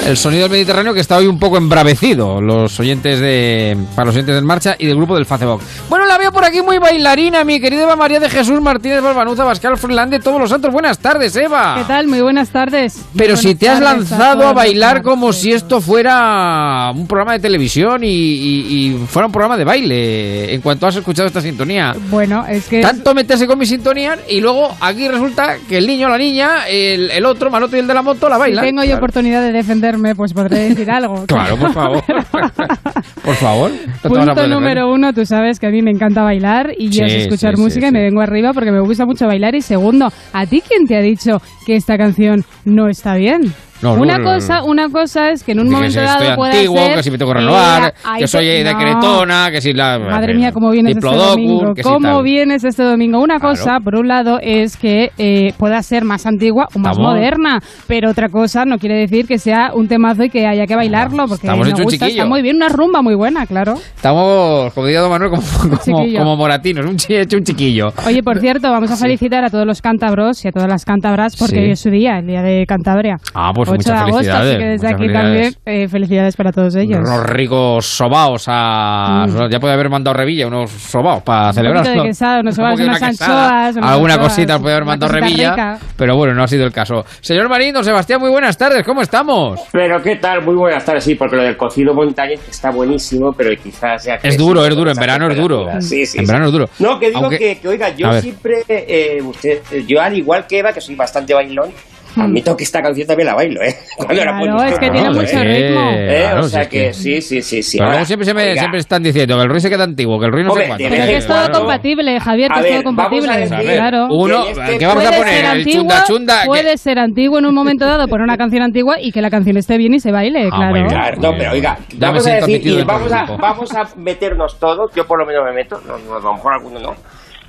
el 0.06 0.16
sonido 0.18 0.42
del 0.42 0.52
Mediterráneo 0.52 0.92
que 0.92 1.00
está 1.00 1.16
hoy 1.16 1.26
un 1.26 1.38
poco 1.38 1.56
embravecido, 1.56 2.40
los 2.42 2.78
oyentes 2.78 3.18
de, 3.18 3.76
para 3.94 4.06
los 4.06 4.14
oyentes 4.14 4.34
del 4.34 4.44
Marcha 4.44 4.76
y 4.78 4.86
del 4.86 4.96
grupo 4.96 5.14
del 5.14 5.24
Facebook. 5.24 5.62
Bueno, 5.88 5.95
la 6.08 6.18
veo 6.18 6.32
por 6.32 6.44
aquí 6.44 6.62
muy 6.62 6.78
bailarina, 6.78 7.44
mi 7.44 7.60
querida 7.60 7.82
Eva 7.82 7.96
María 7.96 8.20
de 8.20 8.28
Jesús 8.30 8.60
Martínez 8.60 9.02
Balbanuza, 9.02 9.44
Pascal 9.44 9.76
Freeland 9.76 10.10
de 10.12 10.20
todos 10.20 10.40
los 10.40 10.50
santos. 10.50 10.72
Buenas 10.72 10.98
tardes, 10.98 11.34
Eva. 11.36 11.74
¿Qué 11.78 11.84
tal? 11.84 12.06
Muy 12.06 12.20
buenas 12.20 12.48
tardes. 12.50 13.04
Pero 13.16 13.34
Muy 13.34 13.42
si 13.42 13.46
buenas 13.54 13.58
te 13.60 13.68
has 13.68 13.80
lanzado 13.80 14.46
a 14.46 14.52
bailar 14.52 15.02
como 15.02 15.32
si 15.32 15.52
esto 15.52 15.80
fuera 15.80 16.90
un 16.94 17.06
programa 17.06 17.32
de 17.32 17.40
televisión 17.40 18.02
y, 18.04 18.08
y- 18.08 18.86
y 18.86 19.06
fuera 19.08 19.26
un 19.26 19.32
programa 19.32 19.56
de 19.56 19.64
baile, 19.64 20.54
en 20.54 20.60
cuanto 20.60 20.86
has 20.86 20.96
escuchado 20.96 21.26
esta 21.28 21.40
sintonía. 21.40 21.94
Bueno, 22.10 22.44
es 22.48 22.66
que... 22.68 22.80
Tanto 22.80 23.14
meterse 23.14 23.46
con 23.46 23.58
mi 23.58 23.66
sintonía 23.66 24.16
y 24.28 24.40
luego 24.40 24.74
aquí 24.80 25.08
resulta 25.08 25.56
que 25.68 25.78
el 25.78 25.86
niño, 25.86 26.08
la 26.08 26.18
niña, 26.18 26.66
el, 26.68 27.10
el 27.10 27.24
otro, 27.26 27.50
Manoto 27.50 27.76
y 27.76 27.80
el 27.80 27.86
de 27.86 27.94
la 27.94 28.02
moto 28.02 28.28
la 28.28 28.36
Si 28.36 28.40
bailan. 28.40 28.64
tengo 28.64 28.82
yo 28.82 28.86
Claro. 28.86 28.98
oportunidad 28.98 29.42
de 29.42 29.52
defenderme, 29.52 30.14
pues 30.14 30.32
podré 30.32 30.68
decir 30.68 30.90
algo. 30.90 31.24
Claro, 31.26 31.56
por 31.56 31.72
favor. 31.74 32.02
por 33.24 33.34
favor. 33.34 33.70
Punto 34.02 34.46
número 34.46 34.90
uno, 34.92 35.12
tú 35.12 35.24
sabes 35.26 35.58
que 35.58 35.66
a 35.66 35.70
mí 35.70 35.82
me 35.82 35.90
encanta 35.96 36.22
bailar 36.22 36.72
y 36.78 36.88
yo 36.90 37.06
Sí, 37.06 37.14
escuchar 37.16 37.56
sí, 37.56 37.62
música 37.62 37.86
sí, 37.86 37.90
y 37.90 37.92
me 37.92 38.02
vengo 38.02 38.20
arriba 38.20 38.52
porque 38.52 38.70
me 38.70 38.80
gusta 38.80 39.04
mucho 39.04 39.26
bailar. 39.26 39.54
Y 39.54 39.62
segundo, 39.62 40.08
¿a 40.32 40.46
ti 40.46 40.62
quién 40.66 40.86
te 40.86 40.96
ha 40.96 41.00
dicho 41.00 41.42
que 41.66 41.74
esta 41.76 41.98
canción 41.98 42.44
no 42.64 42.88
está 42.88 43.16
bien? 43.16 43.52
No, 43.82 43.92
una 43.94 44.18
no, 44.18 44.24
cosa, 44.24 44.62
una 44.64 44.88
cosa 44.88 45.30
es 45.30 45.42
que 45.44 45.52
en 45.52 45.60
un 45.60 45.68
momento 45.70 46.00
dado 46.00 46.22
estoy 46.22 46.36
pueda 46.36 46.52
antiguo, 46.52 46.76
ser, 46.78 46.94
que 46.96 47.02
si 47.02 47.10
me 47.10 47.18
tengo 47.18 47.32
que 47.32 47.38
renovar, 47.38 47.94
que 48.14 48.20
te- 48.20 48.26
soy 48.26 48.46
de 48.46 48.72
no. 48.72 48.78
Cretona, 48.78 49.50
que 49.50 49.60
si 49.60 49.72
la... 49.74 49.98
Madre 49.98 50.34
mía, 50.34 50.50
cómo 50.52 50.70
vienes 50.70 50.96
este 50.96 51.14
domingo. 51.16 51.72
si 51.76 51.82
¿Cómo 51.82 52.14
tal. 52.14 52.22
vienes 52.24 52.64
este 52.64 52.82
domingo? 52.82 53.20
Una 53.20 53.38
cosa, 53.38 53.78
por 53.80 53.96
un 53.96 54.08
lado, 54.08 54.38
es 54.40 54.76
que 54.76 55.10
eh, 55.18 55.52
pueda 55.58 55.82
ser 55.82 56.04
más 56.04 56.24
antigua 56.26 56.68
o 56.74 56.78
más 56.78 56.92
Estamos- 56.92 57.12
moderna, 57.14 57.60
pero 57.86 58.10
otra 58.10 58.28
cosa 58.28 58.64
no 58.64 58.78
quiere 58.78 58.96
decir 58.96 59.26
que 59.26 59.38
sea 59.38 59.70
un 59.74 59.88
temazo 59.88 60.24
y 60.24 60.30
que 60.30 60.46
haya 60.46 60.66
que 60.66 60.74
bailarlo, 60.74 61.26
porque 61.28 61.46
Estamos 61.46 61.68
un 61.68 61.82
gusta, 61.84 62.06
está 62.06 62.24
muy 62.26 62.42
bien, 62.42 62.56
una 62.56 62.68
rumba 62.68 63.02
muy 63.02 63.14
buena, 63.14 63.46
claro. 63.46 63.74
Estamos, 63.94 64.72
como 64.72 64.86
diría 64.86 65.00
Don 65.00 65.10
Manuel, 65.10 65.30
como, 65.30 65.42
como, 65.84 66.18
como 66.18 66.36
moratinos, 66.36 66.86
un, 66.86 66.96
hecho 67.08 67.36
un 67.36 67.44
chiquillo. 67.44 67.88
Oye, 68.06 68.22
por 68.22 68.38
cierto, 68.38 68.70
vamos 68.70 68.90
a 68.90 68.96
felicitar 68.96 69.44
a 69.44 69.50
todos 69.50 69.66
los 69.66 69.82
cántabros 69.82 70.44
y 70.44 70.48
a 70.48 70.52
todas 70.52 70.68
las 70.68 70.84
cántabras 70.84 71.36
porque 71.36 71.56
Sí. 71.56 71.60
hoy 71.62 71.70
es 71.72 71.80
su 71.80 71.90
día, 71.90 72.18
el 72.18 72.26
día 72.26 72.42
de 72.42 72.64
Cantabria. 72.66 73.16
Ah, 73.34 73.52
pues 73.54 73.65
8 73.68 73.74
muchas 73.76 73.86
de 73.86 73.92
agosto, 73.98 74.16
felicidades, 74.16 74.48
así 74.54 74.58
que 74.58 74.64
desde 74.68 74.86
aquí 74.88 74.96
felicidades. 74.96 75.54
también 75.56 75.82
eh, 75.82 75.88
felicidades 75.88 76.36
para 76.36 76.52
todos 76.52 76.74
ellos. 76.76 76.98
Unos 77.00 77.26
ricos 77.26 77.86
sobaos 77.86 78.44
a... 78.48 79.26
Mm. 79.28 79.50
Ya 79.50 79.60
puede 79.60 79.74
haber 79.74 79.88
mandado 79.90 80.14
Revilla 80.16 80.46
unos 80.46 80.70
sobaos 80.70 81.22
para 81.22 81.48
Un 81.48 81.54
celebrar. 81.54 81.82
poquito 81.84 82.02
de 82.02 82.08
quesado, 82.08 82.40
unos 82.40 82.54
sobaos, 82.54 82.80
unas 82.80 82.98
una 82.98 83.06
anchoas, 83.08 83.76
unas 83.76 83.90
Alguna 83.90 84.14
anchoas, 84.14 84.32
cosita 84.32 84.58
puede 84.58 84.74
haber 84.74 84.86
mandado 84.86 85.12
Revilla, 85.12 85.50
rica. 85.50 85.78
pero 85.96 86.16
bueno, 86.16 86.34
no 86.34 86.42
ha 86.42 86.48
sido 86.48 86.64
el 86.64 86.72
caso. 86.72 87.04
Señor 87.20 87.48
Marín, 87.48 87.74
don 87.74 87.84
Sebastián, 87.84 88.20
muy 88.20 88.30
buenas 88.30 88.56
tardes, 88.56 88.84
¿cómo 88.84 89.02
estamos? 89.02 89.60
Pero 89.72 90.02
qué 90.02 90.16
tal, 90.16 90.42
muy 90.44 90.54
buenas 90.54 90.84
tardes, 90.84 91.04
sí, 91.04 91.14
porque 91.14 91.36
lo 91.36 91.42
del 91.42 91.56
cocido 91.56 91.94
montañés 91.94 92.40
está 92.48 92.70
buenísimo, 92.70 93.32
pero 93.32 93.50
quizás 93.62 94.04
ya 94.04 94.18
que 94.18 94.28
Es 94.28 94.36
duro, 94.36 94.64
es 94.66 94.74
duro, 94.74 94.90
en 94.90 94.96
verano 94.96 95.28
es 95.30 95.36
duro. 95.36 95.66
Sí, 95.80 96.06
sí, 96.06 96.18
En 96.18 96.26
sí. 96.26 96.32
verano 96.32 96.46
es 96.46 96.52
duro. 96.52 96.68
No, 96.78 96.98
que 96.98 97.08
digo 97.08 97.20
Aunque- 97.20 97.38
que, 97.38 97.58
que, 97.60 97.68
oiga, 97.68 97.88
yo 97.96 98.12
siempre, 98.20 98.62
eh, 98.68 99.18
usted, 99.22 99.60
yo 99.86 100.00
al 100.00 100.16
igual 100.16 100.46
que 100.46 100.58
Eva, 100.58 100.72
que 100.72 100.80
soy 100.80 100.94
bastante 100.94 101.34
bailón, 101.34 101.70
admito 102.16 102.56
que 102.56 102.64
esta 102.64 102.82
canción 102.82 103.06
también 103.06 103.26
la 103.26 103.34
bailo, 103.34 103.62
¿eh? 103.62 103.76
Cuando 103.96 104.14
era 104.22 104.32
Hmm. 104.36 104.42
Claro, 104.42 104.62
es 104.64 104.78
que 104.78 104.90
tiene 104.90 105.10
mucho 105.10 105.38
ritmo. 105.44 105.90
¿Eh? 105.92 106.18
claro, 106.22 106.40
o 106.40 106.48
sea 106.48 106.68
que, 106.68 106.78
que- 106.86 106.92
sí, 106.94 107.20
sí, 107.20 107.42
sí, 107.42 107.62
sí. 107.62 107.78
Pero 107.78 107.86
Ahora, 107.86 107.96
luego 107.98 108.06
siempre, 108.06 108.26
se 108.26 108.34
me- 108.34 108.56
siempre 108.56 108.80
están 108.80 109.02
diciendo 109.02 109.36
que 109.36 109.42
el 109.42 109.48
Ruiz 109.48 109.62
se 109.62 109.70
queda 109.70 109.84
antiguo, 109.84 110.18
que 110.18 110.26
el 110.26 110.32
Ruiz 110.32 110.44
no 110.46 110.52
Hombre, 110.52 110.66
cuánto. 110.68 110.84
Pero 110.88 111.04
que 111.06 111.16
es 111.16 111.26
todo 111.26 111.50
compatible, 111.52 112.20
Javier, 112.20 112.50
que 112.50 112.58
A 112.58 112.62
es 112.62 112.66
todo 112.66 112.74
ver, 112.76 112.84
vamos 112.84 112.98
a 113.00 113.04
compatible. 113.04 113.38
decir 113.56 113.74
claro. 113.76 114.06
Uno, 114.10 114.44
que 114.44 114.50
este- 114.52 114.78
¿qué 114.78 114.86
vamos 114.86 115.04
a 115.04 115.06
Puede 115.08 115.18
poner? 115.18 115.34
ser 115.34 115.44
El 115.44 115.50
antiguo, 115.50 115.92
chunda 116.06 116.40
que- 116.42 116.46
puede 116.46 116.78
ser 116.78 116.98
antiguo 116.98 117.38
en 117.38 117.46
un 117.46 117.54
momento 117.54 117.86
dado, 117.86 118.08
poner 118.08 118.24
una 118.24 118.36
canción 118.36 118.62
antigua 118.62 118.96
y 119.00 119.12
que 119.12 119.20
la 119.22 119.30
canción 119.30 119.56
esté 119.56 119.76
bien 119.78 119.94
y 119.94 120.00
se 120.00 120.12
baile, 120.12 120.48
Ah, 120.52 120.56
claro. 120.56 120.74
bien. 120.74 120.86
Claro, 120.86 121.16
no, 121.20 121.32
pero 121.36 121.52
oiga, 121.52 121.78
vamos 121.96 122.26
a 122.26 122.30
decir, 122.30 122.44
admitido 122.44 122.74
y 122.74 122.76
dentro 122.78 122.94
vamos 122.94 123.10
del 123.10 123.18
a, 123.18 123.24
grupo. 123.24 123.38
vamos 123.42 123.74
a 123.74 123.88
meternos 123.96 124.58
todos, 124.58 124.90
yo 124.94 125.06
por 125.06 125.18
lo 125.18 125.26
menos 125.26 125.44
me 125.44 125.52
meto, 125.52 125.80
no, 125.86 125.98
no, 125.98 126.16
a 126.16 126.20
lo 126.20 126.32
mejor 126.34 126.52
alguno 126.54 126.78
no. 126.80 126.94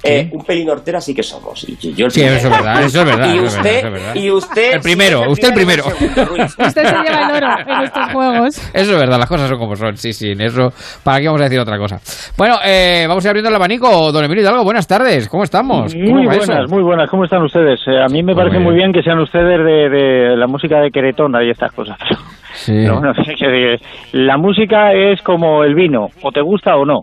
Eh, 0.10 0.30
un 0.34 0.44
pelín 0.45 0.69
hortera 0.69 1.00
sí 1.02 1.14
que 1.14 1.24
somos. 1.24 1.66
Y 1.68 1.94
yo- 1.94 2.06
el 2.06 2.11
Sí, 2.11 2.19
primero. 2.22 2.38
eso 2.38 2.48
es 2.48 2.53
verdad, 2.58 2.84
eso 2.84 3.00
es 3.00 3.06
verdad, 3.06 3.34
Y 3.34 3.40
usted, 3.40 3.64
verdad, 3.64 3.77
eso 3.77 3.88
es 3.88 3.94
verdad. 3.94 4.16
y 4.16 4.32
usted. 4.32 4.74
El 4.74 4.82
primero, 4.82 5.18
sí 5.19 5.24
es 5.26 5.32
usted 5.32 5.48
el 5.50 5.53
primero. 5.53 5.84
y 5.88 5.92
segundo, 5.92 6.26
Ruiz. 6.26 6.56
Usted 6.60 6.86
se 6.86 6.95
lleva 6.95 7.30
el 7.30 7.44
oro 7.44 7.48
en 7.77 7.84
estos 7.84 8.11
juegos. 8.14 8.58
Eso 8.74 8.92
es 8.94 9.00
verdad, 9.00 9.19
las 9.19 9.30
cosas 9.30 9.50
son 9.50 9.60
como 9.60 9.76
son. 9.76 9.98
Sí, 9.98 10.14
sí, 10.14 10.32
en 10.32 10.42
eso. 10.42 10.72
¿Para 11.03 11.19
qué 11.19 11.26
vamos 11.27 11.42
a 11.42 11.44
decir 11.45 11.60
otra 11.60 11.77
cosa? 11.77 12.00
Bueno, 12.38 12.58
eh, 12.66 13.06
vamos 13.08 13.24
a 13.24 13.27
ir 13.27 13.30
abriendo 13.30 13.50
el 13.50 13.56
abanico. 13.56 14.11
Don 14.11 14.24
Emilio 14.24 14.44
Hidalgo, 14.44 14.64
buenas 14.64 14.88
tardes. 14.88 15.27
¿Cómo 15.30 15.44
estamos? 15.44 15.94
¿Cómo 15.94 16.06
Muy 16.24 16.27
eso? 16.36 16.45
buenas, 16.45 16.69
muy 16.72 16.84
buenas. 16.84 17.10
¿Cómo 17.10 17.24
están 17.26 17.44
ustedes? 17.44 17.80
Eh, 17.88 18.00
a 18.02 18.08
mí 18.08 18.24
me 18.24 18.34
Muy 18.34 18.36
parece 18.36 18.58
bien. 18.58 18.64
muy 18.64 18.76
bien 18.76 18.92
que 18.94 19.02
sean 19.03 19.19
ustedes 19.19 19.58
de, 19.66 19.90
de 19.90 20.36
la 20.38 20.48
música 20.48 20.80
de 20.80 20.92
Queretona 20.92 21.44
y 21.44 21.50
estas 21.50 21.72
cosas. 21.72 21.98
Sí. 22.53 22.72
Pero 22.74 23.00
bueno, 23.00 23.14
que- 23.14 23.36
que 23.36 23.77
la 24.14 24.38
música 24.38 24.92
es 24.94 25.22
como 25.22 25.64
el 25.64 25.76
vino, 25.76 26.08
o 26.22 26.32
te 26.32 26.42
gusta 26.42 26.76
o 26.76 26.86
no. 26.86 27.02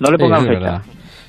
No 0.00 0.10
le 0.10 0.16
Sí, 0.16 0.22
pongan 0.22 0.40
es 0.42 0.48
fecha. 0.48 0.60
verdad. 0.60 0.82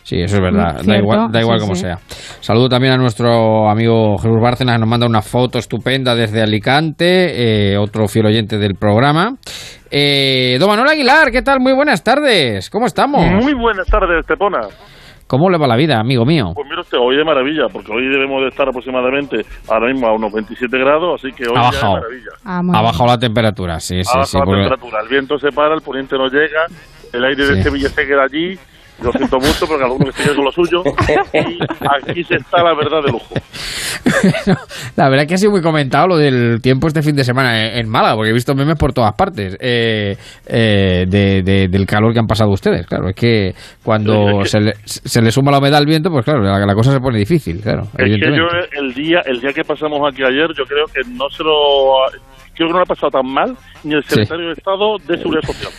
Sí, 0.05 0.21
eso 0.21 0.35
es 0.35 0.41
verdad. 0.41 0.81
Da 0.85 0.97
igual, 0.99 1.31
da 1.31 1.41
igual 1.41 1.59
sí, 1.59 1.63
como 1.65 1.73
sí. 1.75 1.81
sea. 1.81 1.97
Saludo 2.39 2.69
también 2.69 2.93
a 2.93 2.97
nuestro 2.97 3.67
amigo 3.67 4.19
Jesús 4.19 4.39
Bárcenas, 4.39 4.75
que 4.75 4.79
nos 4.81 4.87
manda 4.87 5.07
una 5.07 5.23
foto 5.23 5.57
estupenda 5.57 6.13
desde 6.13 6.43
Alicante, 6.43 7.71
eh, 7.73 7.77
otro 7.79 8.07
fiel 8.07 8.27
oyente 8.27 8.59
del 8.59 8.75
programa. 8.75 9.35
Eh, 9.89 10.57
don 10.59 10.69
Manuel 10.69 10.89
Aguilar, 10.89 11.31
¿qué 11.31 11.41
tal? 11.41 11.59
Muy 11.59 11.73
buenas 11.73 12.03
tardes. 12.03 12.69
¿Cómo 12.69 12.85
estamos? 12.85 13.19
Muy 13.43 13.55
buenas 13.55 13.87
tardes, 13.87 14.19
Estepona. 14.19 14.59
¿Cómo 15.25 15.49
le 15.49 15.57
va 15.57 15.65
la 15.65 15.75
vida, 15.75 15.99
amigo 15.99 16.23
mío? 16.23 16.51
Pues 16.53 16.67
mira 16.69 16.81
usted, 16.81 16.99
hoy 16.99 17.17
de 17.17 17.23
maravilla, 17.25 17.63
porque 17.73 17.91
hoy 17.91 18.07
debemos 18.07 18.43
de 18.43 18.49
estar 18.49 18.69
aproximadamente 18.69 19.37
ahora 19.67 19.91
mismo 19.91 20.05
a 20.07 20.13
unos 20.13 20.31
27 20.31 20.77
grados, 20.77 21.19
así 21.19 21.33
que 21.35 21.45
hoy 21.47 21.55
Ha 21.57 21.61
ya 21.61 21.65
bajado. 21.71 21.97
es 21.97 22.01
maravilla. 22.03 22.31
Ah, 22.45 22.61
Ha 22.77 22.81
bajado 22.83 23.07
la 23.07 23.17
temperatura, 23.17 23.79
sí, 23.79 24.03
sí, 24.03 24.11
ha 24.19 24.23
sí. 24.23 24.37
bajado 24.37 24.39
la 24.39 24.45
porque- 24.45 24.61
temperatura, 24.69 25.01
el 25.01 25.07
viento 25.09 25.39
se 25.39 25.49
para, 25.51 25.73
el 25.73 25.81
poniente 25.81 26.15
no 26.15 26.27
llega, 26.27 26.67
el 27.11 27.25
aire 27.25 27.43
de 27.47 27.55
Sí. 27.55 27.63
Sevilla 27.63 27.89
se 27.89 28.05
queda 28.05 28.23
allí, 28.23 28.59
lo 29.01 29.11
siento 29.11 29.37
mucho, 29.37 29.65
pero 29.67 29.79
cada 29.79 29.91
uno 29.91 30.05
que 30.11 30.35
con 30.35 30.45
lo 30.45 30.51
suyo, 30.51 30.83
y 31.33 31.59
aquí 32.09 32.23
se 32.23 32.35
está 32.35 32.63
la 32.63 32.73
verdad 32.75 33.01
de 33.05 33.11
lujo. 33.11 33.33
La 34.95 35.09
verdad 35.09 35.23
es 35.23 35.27
que 35.27 35.33
ha 35.35 35.37
sido 35.37 35.51
muy 35.51 35.61
comentado 35.61 36.07
lo 36.07 36.17
del 36.17 36.59
tiempo 36.61 36.87
este 36.87 37.01
fin 37.01 37.15
de 37.15 37.23
semana 37.23 37.65
en, 37.67 37.79
en 37.79 37.89
Málaga, 37.89 38.15
porque 38.15 38.29
he 38.29 38.33
visto 38.33 38.55
memes 38.55 38.77
por 38.77 38.93
todas 38.93 39.13
partes 39.13 39.57
eh, 39.59 40.15
eh, 40.45 41.05
de- 41.07 41.41
de- 41.43 41.67
del 41.67 41.85
calor 41.85 42.13
que 42.13 42.19
han 42.19 42.27
pasado 42.27 42.51
ustedes. 42.51 42.85
Claro, 42.87 43.09
es 43.09 43.15
que 43.15 43.53
cuando 43.83 44.45
se 44.45 44.59
le, 44.61 44.73
se 44.85 45.21
le 45.21 45.31
suma 45.31 45.51
la 45.51 45.59
humedad 45.59 45.79
al 45.79 45.85
viento, 45.85 46.09
pues 46.09 46.23
claro, 46.25 46.41
la, 46.41 46.57
la 46.65 46.73
cosa 46.75 46.91
se 46.91 46.99
pone 46.99 47.17
difícil, 47.17 47.61
claro. 47.61 47.83
Es 47.97 48.09
que 48.09 48.19
yo 48.19 48.47
el 48.79 48.93
día, 48.93 49.21
el 49.25 49.39
día 49.41 49.51
que 49.53 49.63
pasamos 49.63 49.99
aquí 50.11 50.23
ayer, 50.23 50.47
yo 50.57 50.63
creo 50.65 50.85
que 50.87 51.01
no 51.11 51.29
se 51.29 51.43
lo... 51.43 51.95
Creo 52.55 52.69
que 52.69 52.71
no 52.71 52.77
lo 52.79 52.83
ha 52.83 52.85
pasado 52.85 53.09
tan 53.11 53.27
mal 53.33 53.53
ni 53.83 53.95
el 53.95 54.03
Sí. 54.03 54.11
secretario 54.11 54.47
de 54.47 54.53
Estado 54.53 54.97
de 55.05 55.17
Seguridad 55.17 55.41
Social. 55.45 55.71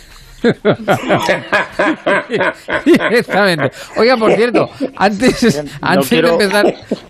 Exactamente. 3.11 3.71
Oiga, 3.97 4.17
por 4.17 4.31
cierto, 4.33 4.69
antes, 4.95 5.63
No 5.81 5.87
antes 5.87 6.09
quiero- 6.09 6.37
de 6.37 6.43
empezar... 6.45 6.65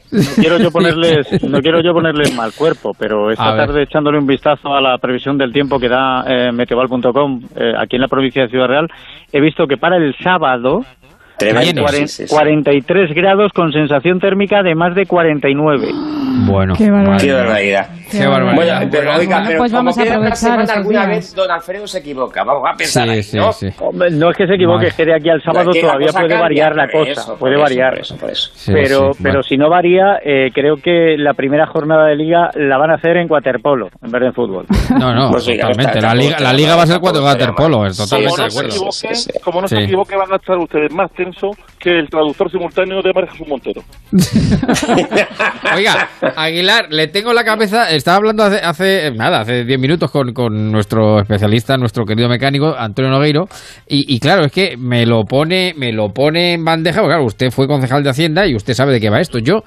No 0.09 0.22
quiero 0.35 0.57
yo 0.57 0.72
ponerles, 0.72 1.43
no 1.43 1.59
quiero 1.59 1.81
yo 1.81 1.91
ponerles 1.91 2.33
mal 2.33 2.53
cuerpo, 2.53 2.91
pero 2.97 3.30
esta 3.30 3.49
A 3.49 3.56
ver. 3.56 3.65
tarde 3.67 3.83
echándole 3.83 4.17
un 4.17 4.25
vistazo 4.25 4.73
a 4.73 4.80
la 4.80 4.97
previsión 4.99 5.38
del 5.38 5.51
tiempo 5.51 5.80
que 5.80 5.89
da 5.89 6.23
eh, 6.25 6.51
meteoval.com 6.53 7.41
eh, 7.57 7.73
aquí 7.77 7.97
en 7.97 8.03
la 8.03 8.07
provincia 8.07 8.43
de 8.43 8.47
Ciudad 8.49 8.67
Real, 8.67 8.88
he 9.33 9.41
visto 9.41 9.67
que 9.67 9.75
para 9.75 9.97
el 9.97 10.15
sábado 10.23 10.85
Tremendo, 11.38 11.83
Cuaren- 11.83 12.07
sí, 12.07 12.23
sí, 12.23 12.27
sí. 12.27 12.33
43 12.33 13.14
grados 13.14 13.51
con 13.53 13.72
sensación 13.73 14.19
térmica 14.19 14.64
de 14.64 14.75
más 14.75 14.95
de 14.95 15.06
49. 15.06 15.88
Bueno, 16.47 16.73
Qué 16.77 16.89
barbaridad. 16.89 17.19
Qué 17.22 17.33
barbaridad. 17.33 17.89
Qué 18.11 18.25
barbaridad. 18.27 18.55
Bueno, 18.79 18.89
pero, 18.91 19.15
oiga, 19.15 19.35
Bueno, 19.37 19.47
pero 19.47 19.59
pues 19.59 19.71
vamos 19.71 19.97
a 19.97 20.01
aprovechar 20.03 20.59
alguna 20.77 20.99
días. 21.05 21.07
vez 21.09 21.35
don 21.35 21.51
Alfredo 21.51 21.87
se 21.87 21.99
equivoca. 21.99 22.43
Vamos 22.43 22.63
a 22.71 22.77
pensar 22.77 23.03
Sí, 23.05 23.09
ahí, 23.09 23.23
sí, 23.23 23.37
¿no? 23.37 23.51
sí. 23.51 23.67
Hombre, 23.79 24.11
No 24.11 24.29
es 24.31 24.37
que 24.37 24.47
se 24.47 24.55
equivoque, 24.55 24.87
es 24.87 24.93
que 24.95 25.05
de 25.05 25.15
aquí 25.15 25.29
al 25.29 25.41
sábado 25.41 25.71
todavía 25.71 26.07
puede 26.07 26.27
cambia, 26.27 26.39
variar 26.39 26.75
la 26.75 26.87
cosa, 26.89 27.11
eso, 27.11 27.37
puede 27.37 27.53
eso, 27.55 27.63
variar. 27.63 27.91
por 27.93 27.99
eso, 28.01 28.17
por 28.17 28.29
eso. 28.29 28.51
Sí, 28.53 28.71
pero 28.73 29.11
pero 29.11 29.13
bueno. 29.19 29.43
si 29.43 29.57
no 29.57 29.69
varía, 29.69 30.19
eh, 30.23 30.49
creo 30.53 30.75
que 30.77 31.15
la 31.17 31.33
primera 31.33 31.67
jornada 31.67 32.05
de 32.07 32.15
liga 32.15 32.49
la 32.55 32.77
van 32.77 32.91
a 32.91 32.95
hacer 32.95 33.17
en 33.17 33.31
waterpolo 33.31 33.89
en 34.03 34.11
vez 34.11 34.21
de 34.21 34.27
en 34.27 34.33
fútbol. 34.33 34.65
No, 34.97 35.13
no, 35.13 35.31
Pues 35.31 35.45
totalmente. 35.45 36.01
La 36.01 36.13
liga, 36.15 36.39
la 36.39 36.53
liga 36.53 36.75
va 36.75 36.83
a 36.83 36.87
ser 36.87 36.99
waterpolo, 36.99 37.85
es 37.85 37.97
totalmente 37.97 38.35
Como 38.35 38.37
de 38.37 38.43
no, 38.43 38.91
se 38.91 39.07
acuerdo. 39.07 39.41
como 39.43 39.61
no 39.61 39.67
se 39.67 39.83
equivoque, 39.83 40.15
van 40.15 40.31
a 40.33 40.35
estar 40.37 40.57
ustedes 40.57 40.91
más 40.93 41.11
tensos 41.13 41.55
que 41.80 41.99
el 41.99 42.09
traductor 42.09 42.49
simultáneo 42.49 43.01
de 43.01 43.11
María 43.14 43.31
Jesús 43.31 43.47
Montero. 43.47 43.81
Oiga, 45.75 46.09
Aguilar, 46.35 46.88
le 46.89 47.07
tengo 47.07 47.33
la 47.33 47.43
cabeza. 47.43 47.89
Estaba 47.91 48.17
hablando 48.17 48.43
hace, 48.43 48.57
hace 48.57 49.11
nada, 49.11 49.41
hace 49.41 49.64
10 49.64 49.80
minutos 49.80 50.11
con, 50.11 50.33
con 50.33 50.72
nuestro 50.72 51.19
especialista, 51.19 51.77
nuestro 51.77 52.06
querido 52.06 52.30
mecánico, 52.30 52.75
Antonio 52.77 53.11
Nogueiro. 53.11 53.45
Y, 53.88 54.14
y 54.14 54.19
claro, 54.19 54.45
es 54.45 54.51
que 54.51 54.75
me 54.77 55.06
lo 55.06 55.23
pone, 55.23 55.73
me 55.77 55.91
lo 55.91 56.09
pone 56.09 56.53
en 56.53 56.65
bandeja. 56.65 57.01
porque, 57.01 57.14
claro, 57.14 57.25
usted 57.25 57.51
fue 57.51 57.67
concejal 57.67 58.03
de 58.03 58.09
Hacienda 58.09 58.47
y 58.47 58.56
usted 58.56 58.73
sabe 58.73 58.93
de 58.93 58.99
qué 58.99 59.09
va 59.09 59.19
esto. 59.19 59.39
Yo 59.39 59.64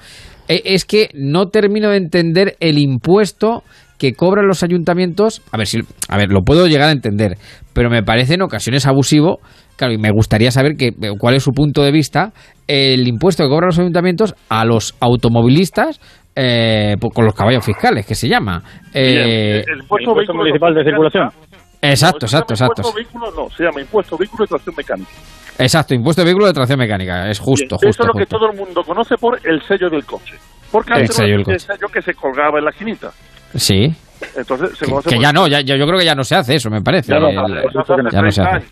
eh, 0.47 0.61
es 0.65 0.85
que 0.85 1.09
no 1.13 1.47
termino 1.47 1.89
de 1.89 1.97
entender 1.97 2.55
el 2.59 2.77
impuesto 2.77 3.63
que 4.01 4.13
cobran 4.13 4.47
los 4.47 4.63
ayuntamientos. 4.63 5.43
A 5.51 5.57
ver 5.57 5.67
si, 5.67 5.79
a 6.09 6.17
ver, 6.17 6.29
lo 6.29 6.41
puedo 6.41 6.65
llegar 6.65 6.89
a 6.89 6.91
entender, 6.91 7.37
pero 7.73 7.91
me 7.91 8.01
parece 8.01 8.33
en 8.33 8.41
ocasiones 8.41 8.87
abusivo. 8.87 9.37
Claro, 9.75 9.93
y 9.93 9.99
me 9.99 10.09
gustaría 10.11 10.49
saber 10.49 10.73
que, 10.75 10.89
cuál 11.19 11.35
es 11.35 11.43
su 11.43 11.51
punto 11.51 11.83
de 11.83 11.91
vista 11.91 12.31
el 12.67 13.07
impuesto 13.07 13.43
que 13.43 13.49
cobran 13.49 13.67
los 13.67 13.77
ayuntamientos 13.79 14.33
a 14.49 14.65
los 14.65 14.95
automovilistas 14.99 15.99
eh, 16.35 16.95
po- 16.99 17.09
con 17.11 17.25
los 17.25 17.35
caballos 17.35 17.63
fiscales, 17.63 18.05
que 18.07 18.15
se 18.15 18.27
llama. 18.27 18.63
Eh, 18.93 19.63
el 19.67 19.81
impuesto, 19.81 20.11
Impuesto 20.11 20.15
vehículo 20.15 20.37
municipal 20.39 20.73
de 20.73 20.83
circulación. 20.83 21.29
exacto, 21.81 22.25
exacto, 22.25 22.53
exacto. 22.53 22.81
Impuesto 22.81 22.95
vehículo 22.97 23.31
no, 23.43 23.49
se 23.55 23.63
llama 23.63 23.81
impuesto 23.81 24.17
vehículo 24.17 24.43
de 24.45 24.47
tracción 24.47 24.75
mecánica. 24.75 25.11
Exacto, 25.59 25.93
impuesto 25.93 26.21
de 26.21 26.25
vehículo 26.25 26.47
de 26.47 26.53
tracción 26.53 26.79
mecánica. 26.79 27.29
Es 27.29 27.39
justo, 27.39 27.77
Bien, 27.79 27.89
Eso 27.89 28.03
justo. 28.03 28.03
es 28.03 28.07
lo 28.07 28.13
que 28.13 28.19
justo. 28.25 28.37
todo 28.37 28.51
el 28.51 28.57
mundo 28.57 28.81
conoce 28.83 29.15
por 29.17 29.37
el 29.45 29.61
sello 29.63 29.89
del 29.89 30.05
coche. 30.05 30.35
Porque 30.71 30.93
El 30.93 30.99
antes 31.01 31.15
sello 31.15 31.35
existía 31.35 31.43
coche. 31.43 31.53
el 31.73 31.77
sello 31.77 31.87
que 31.93 32.01
se 32.01 32.13
colgaba 32.13 32.57
en 32.59 32.65
la 32.65 32.71
esquinita. 32.71 33.11
Sí. 33.55 33.89
Entonces 34.35 34.77
se 34.77 34.85
Que, 35.09 35.19
ya 35.19 35.31
no, 35.31 35.47
ya, 35.47 35.61
yo, 35.61 35.75
creo 35.85 35.99
que 35.99 36.05
ya 36.05 36.15
no 36.15 36.23
se 36.23 36.35
hace 36.35 36.55
eso, 36.55 36.69
me 36.69 36.81
parece. 36.81 37.11
Ya 37.13 37.19
no, 37.19 37.29
El- 37.29 37.57
hace 37.57 37.93
ya 38.11 38.21
no 38.21 38.31
se 38.31 38.41
30 38.41 38.57
hace. 38.57 38.67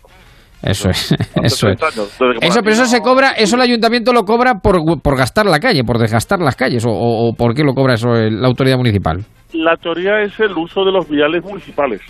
Eso 0.62 0.90
es, 0.90 1.12
eso 1.42 1.68
es. 1.68 1.78
30 1.78 1.86
años, 1.86 2.18
desde 2.18 2.40
que 2.40 2.46
Eso, 2.46 2.60
pero 2.60 2.72
eso 2.72 2.86
se 2.86 3.00
cobra, 3.00 3.30
eso 3.32 3.56
el 3.56 3.62
ayuntamiento 3.62 4.12
lo 4.12 4.24
cobra 4.24 4.56
por, 4.62 4.76
por 5.02 5.16
gastar 5.16 5.46
la 5.46 5.58
calle, 5.58 5.84
por 5.84 5.98
desgastar 5.98 6.38
las 6.40 6.54
calles, 6.54 6.84
o, 6.86 7.32
por 7.36 7.54
qué 7.54 7.64
lo 7.64 7.74
cobra 7.74 7.94
eso 7.94 8.08
la 8.10 8.46
autoridad 8.46 8.76
municipal. 8.76 9.24
La 9.52 9.76
teoría 9.76 10.20
es 10.22 10.38
el 10.38 10.52
uso 10.56 10.84
de 10.84 10.92
los 10.92 11.08
viales 11.08 11.42
municipales. 11.42 12.00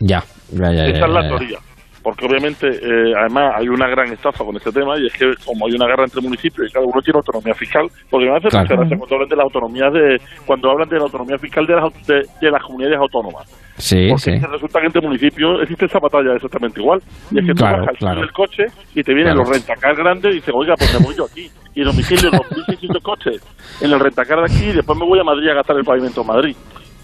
Ya, 0.00 0.22
ya, 0.50 0.72
ya. 0.72 0.84
Esa 0.86 1.06
es 1.06 1.12
la 1.12 1.22
ya, 1.22 1.48
ya. 1.50 1.58
Porque 2.02 2.26
obviamente, 2.26 2.66
eh, 2.68 3.14
además, 3.16 3.54
hay 3.56 3.68
una 3.68 3.86
gran 3.88 4.12
estafa 4.12 4.44
con 4.44 4.56
este 4.56 4.72
tema 4.72 4.98
y 4.98 5.06
es 5.06 5.12
que 5.12 5.32
como 5.44 5.66
hay 5.66 5.74
una 5.74 5.86
guerra 5.86 6.04
entre 6.04 6.20
municipios 6.20 6.68
y 6.68 6.72
cada 6.72 6.84
uno 6.84 7.00
tiene 7.00 7.18
autonomía 7.18 7.54
fiscal, 7.54 7.86
porque 8.10 8.26
me 8.28 8.36
hace 8.36 8.48
Claro. 8.48 8.64
mucha 8.64 8.76
gracia 8.76 8.96
cuando 8.98 9.14
hablan 9.14 9.28
de 9.28 9.36
la 9.36 9.42
autonomía 9.44 9.90
de, 9.90 10.20
cuando 10.44 10.70
hablan 10.70 10.88
de 10.88 10.96
la 10.96 11.02
autonomía 11.04 11.38
fiscal 11.38 11.66
de 11.66 11.74
las, 11.76 12.06
de, 12.06 12.22
de 12.40 12.50
las 12.50 12.62
comunidades 12.62 12.98
autónomas. 12.98 13.46
Sí, 13.78 14.08
Porque 14.10 14.22
sí. 14.22 14.38
resulta 14.38 14.80
que 14.80 14.86
entre 14.86 15.00
municipios 15.00 15.62
existe 15.62 15.86
esa 15.86 15.98
batalla 15.98 16.34
exactamente 16.34 16.80
igual. 16.80 17.00
Y 17.30 17.38
es 17.38 17.46
que 17.46 17.52
tú 17.54 17.58
Claro, 17.62 17.78
bajas 17.80 17.96
claro. 17.98 18.22
el 18.22 18.32
coche 18.32 18.64
y 18.94 19.02
te 19.02 19.14
vienen 19.14 19.36
los 19.36 19.48
rentacar 19.48 19.94
grandes 19.96 20.32
y 20.32 20.34
dices, 20.36 20.52
oiga, 20.54 20.74
pues 20.76 20.92
me 20.98 21.04
voy 21.06 21.14
yo 21.16 21.24
aquí. 21.24 21.48
Y 21.74 21.82
domicilio, 21.82 22.30
los 22.30 22.40
1.600 22.68 23.00
coches 23.02 23.40
en 23.80 23.90
el 23.92 23.98
rentacar 23.98 24.38
de 24.40 24.44
aquí 24.44 24.64
y 24.70 24.72
después 24.72 24.98
me 24.98 25.06
voy 25.06 25.18
a 25.20 25.24
Madrid 25.24 25.48
a 25.48 25.54
gastar 25.54 25.76
el 25.78 25.84
pavimento 25.84 26.20
en 26.20 26.26
Madrid. 26.26 26.56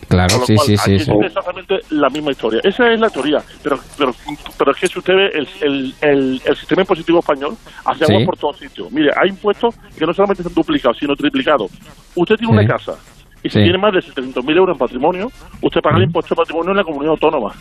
Claro, 0.08 0.30
Con 0.32 0.40
lo 0.40 0.46
sí, 0.46 0.54
cual, 0.54 0.66
sí, 0.66 0.76
sí, 0.78 0.94
aquí 0.94 1.04
sí. 1.04 1.10
es 1.12 1.26
exactamente 1.26 1.78
la 1.90 2.08
misma 2.08 2.30
historia. 2.30 2.60
Esa 2.64 2.90
es 2.92 2.98
la 2.98 3.10
teoría. 3.10 3.38
Pero, 3.62 3.78
pero, 3.98 4.14
pero 4.56 4.70
es 4.72 4.76
que 4.78 4.86
si 4.88 4.98
usted 4.98 5.14
ve 5.14 5.26
el, 5.34 5.48
el, 5.60 5.94
el, 6.00 6.42
el 6.44 6.56
sistema 6.56 6.82
impositivo 6.82 7.18
español, 7.18 7.56
hace 7.84 8.04
agua 8.04 8.24
por 8.24 8.36
todos 8.38 8.56
sitios. 8.58 8.90
Mire, 8.90 9.10
hay 9.16 9.28
impuestos 9.28 9.74
que 9.98 10.06
no 10.06 10.14
solamente 10.14 10.42
están 10.42 10.54
duplicados, 10.54 10.96
sino 10.98 11.14
triplicados. 11.14 11.70
Usted 12.14 12.36
tiene 12.36 12.52
una 12.52 12.66
casa 12.66 12.94
y 13.42 13.50
si 13.50 13.62
tiene 13.62 13.78
más 13.78 13.92
de 13.92 14.00
700.000 14.00 14.56
euros 14.56 14.74
en 14.74 14.78
patrimonio, 14.78 15.30
usted 15.62 15.80
paga 15.80 15.98
el 15.98 16.04
impuesto 16.04 16.34
de 16.34 16.38
patrimonio 16.38 16.70
en 16.70 16.76
la 16.78 16.84
comunidad 16.84 17.10
autónoma. 17.12 17.52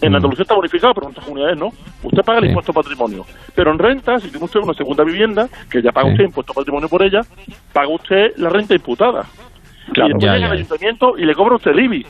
En. 0.00 0.14
Andalucía 0.14 0.42
está 0.44 0.54
bonificado, 0.54 0.94
pero 0.94 1.06
en 1.06 1.10
otras 1.10 1.24
comunidades 1.26 1.58
no. 1.58 1.72
Usted 2.04 2.22
paga 2.22 2.38
el 2.38 2.44
Sí. 2.44 2.48
impuesto 2.50 2.72
de 2.72 2.76
patrimonio. 2.76 3.26
Pero 3.56 3.72
en 3.72 3.78
renta, 3.80 4.18
si 4.20 4.28
tiene 4.28 4.44
usted 4.44 4.60
una 4.60 4.72
segunda 4.74 5.02
vivienda, 5.02 5.48
que 5.68 5.82
ya 5.82 5.90
paga 5.90 6.06
Sí. 6.06 6.12
usted 6.12 6.24
impuesto 6.26 6.52
de 6.52 6.56
patrimonio 6.58 6.88
por 6.88 7.02
ella, 7.02 7.20
paga 7.72 7.88
usted 7.88 8.32
la 8.36 8.48
renta 8.48 8.74
imputada. 8.74 9.26
Claro. 9.92 10.16
y 10.18 10.22
Ya, 10.22 10.36
el 10.36 10.44
ayuntamiento 10.44 11.16
y 11.18 11.24
le 11.24 11.34
cobra 11.34 11.56
usted 11.56 11.70
el 11.72 11.80
IBI. 11.80 12.06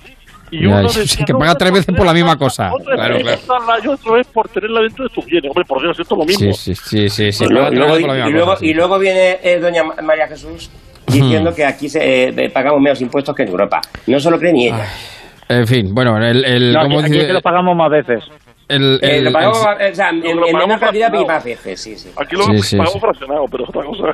Y 0.51 0.63
Ya, 0.63 0.69
uno 0.69 0.83
decía, 0.89 1.27
que 1.27 1.33
paga 1.35 1.53
no, 1.53 1.55
tres 1.57 1.73
veces 1.73 1.95
por 1.95 2.07
la 2.07 2.15
misma 2.15 2.37
cosa. 2.39 2.71
Es 2.79 2.85
Claro, 2.85 3.19
claro. 3.19 3.19
importarla 3.41 3.85
y 3.85 3.89
otro 3.89 4.17
es 4.17 4.27
por 4.29 4.49
tenerla 4.49 4.81
dentro 4.81 5.05
de 5.05 5.11
tus 5.15 5.25
bienes. 5.27 5.51
Hombre, 5.51 5.65
por 5.67 5.83
Dios, 5.83 5.99
esto 6.01 6.15
es 6.15 6.19
lo 6.19 6.25
mismo. 6.25 6.53
Sí, 6.55 6.75
sí, 6.75 6.75
sí, 6.75 7.09
sí, 7.11 7.33
sí. 7.33 7.45
Y 7.45 7.49
luego, 7.49 7.69
y, 7.69 7.71
misma 8.03 8.29
luego, 8.31 8.47
cosa, 8.47 8.57
sí. 8.61 8.67
y 8.67 8.75
luego 8.75 8.99
viene 8.99 9.39
eh, 9.43 9.59
doña 9.61 9.85
Ma- 9.85 9.95
María 10.03 10.27
Jesús 10.27 10.71
diciendo 11.07 11.55
que 11.55 11.65
aquí 11.67 11.89
se, 11.89 12.29
eh, 12.29 12.51
pagamos 12.51 12.81
menos 12.81 13.01
impuestos 13.03 13.35
que 13.35 13.43
en 13.43 13.49
Europa. 13.51 13.81
No 14.07 14.19
se 14.21 14.31
lo 14.31 14.39
cree 14.39 14.53
ni 14.55 14.69
ella. 14.69 14.87
En 15.51 15.67
fin, 15.67 15.95
bueno, 15.95 16.17
el... 16.19 16.45
el 16.45 16.73
No, 16.73 16.83
¿cómo 16.83 16.99
aquí, 17.01 17.05
aquí 17.07 17.13
dice? 17.13 17.23
es 17.23 17.27
que 17.29 17.33
lo 17.35 17.43
pagamos 17.43 17.77
más 17.77 17.91
veces. 17.91 18.25
El, 18.69 18.99
Eh, 19.03 19.17
el- 19.19 19.25
lo 19.25 19.33
pagamos, 19.33 19.67
el- 19.81 19.93
o 19.93 19.95
sea, 19.95 20.09
en, 20.11 20.21
Lo 20.21 20.29
en 20.31 20.37
pagamos 20.39 20.63
menor 20.67 20.81
cantidad 20.81 21.13
y 21.13 21.25
más 21.27 21.45
veces, 21.45 21.81
sí, 21.81 21.97
sí. 21.97 22.11
Aquí 22.17 22.37
lo 22.37 22.45
Sí, 22.45 22.59
sí, 22.63 22.77
pagamos 22.77 22.93
sí. 22.95 23.01
fraccionado, 23.01 23.45
pero 23.51 23.65
otra 23.65 23.83
cosa. 23.85 24.05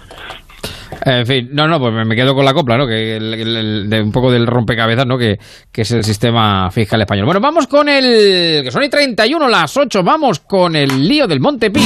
En 1.05 1.27
fin, 1.27 1.49
no, 1.53 1.67
no, 1.69 1.79
pues 1.81 1.93
me 2.07 2.15
quedo 2.17 2.35
con 2.35 2.45
la 2.45 2.53
copla, 2.55 2.77
¿no? 2.77 2.87
Que 2.87 3.17
el- 3.17 3.35
el- 3.35 3.57
el- 3.57 3.91
de 3.91 4.03
un 4.03 4.13
poco 4.13 4.31
del 4.31 4.47
rompecabezas, 4.47 5.07
¿no? 5.07 5.17
Que, 5.19 5.39
que 5.73 5.83
es 5.83 5.91
el 5.93 6.05
sistema 6.05 6.71
fiscal 6.71 7.01
español. 7.01 7.27
Bueno, 7.27 7.41
vamos 7.41 7.67
con 7.67 7.89
el. 7.89 8.63
que 8.65 8.71
son 8.71 8.83
y 8.83 8.89
31 8.89 9.49
las 9.49 9.77
8, 9.77 10.03
vamos 10.03 10.41
con 10.41 10.77
el 10.77 11.07
lío 11.09 11.27
del 11.27 11.41
Montepío. 11.41 11.83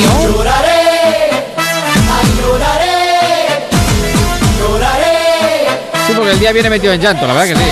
Sí, 6.07 6.13
porque 6.17 6.33
el 6.33 6.41
día 6.41 6.53
viene 6.53 6.71
metido 6.71 6.93
en 6.93 7.01
llanto, 7.01 7.27
la 7.27 7.35
verdad 7.35 7.49
que 7.49 7.57
sí. 7.57 7.71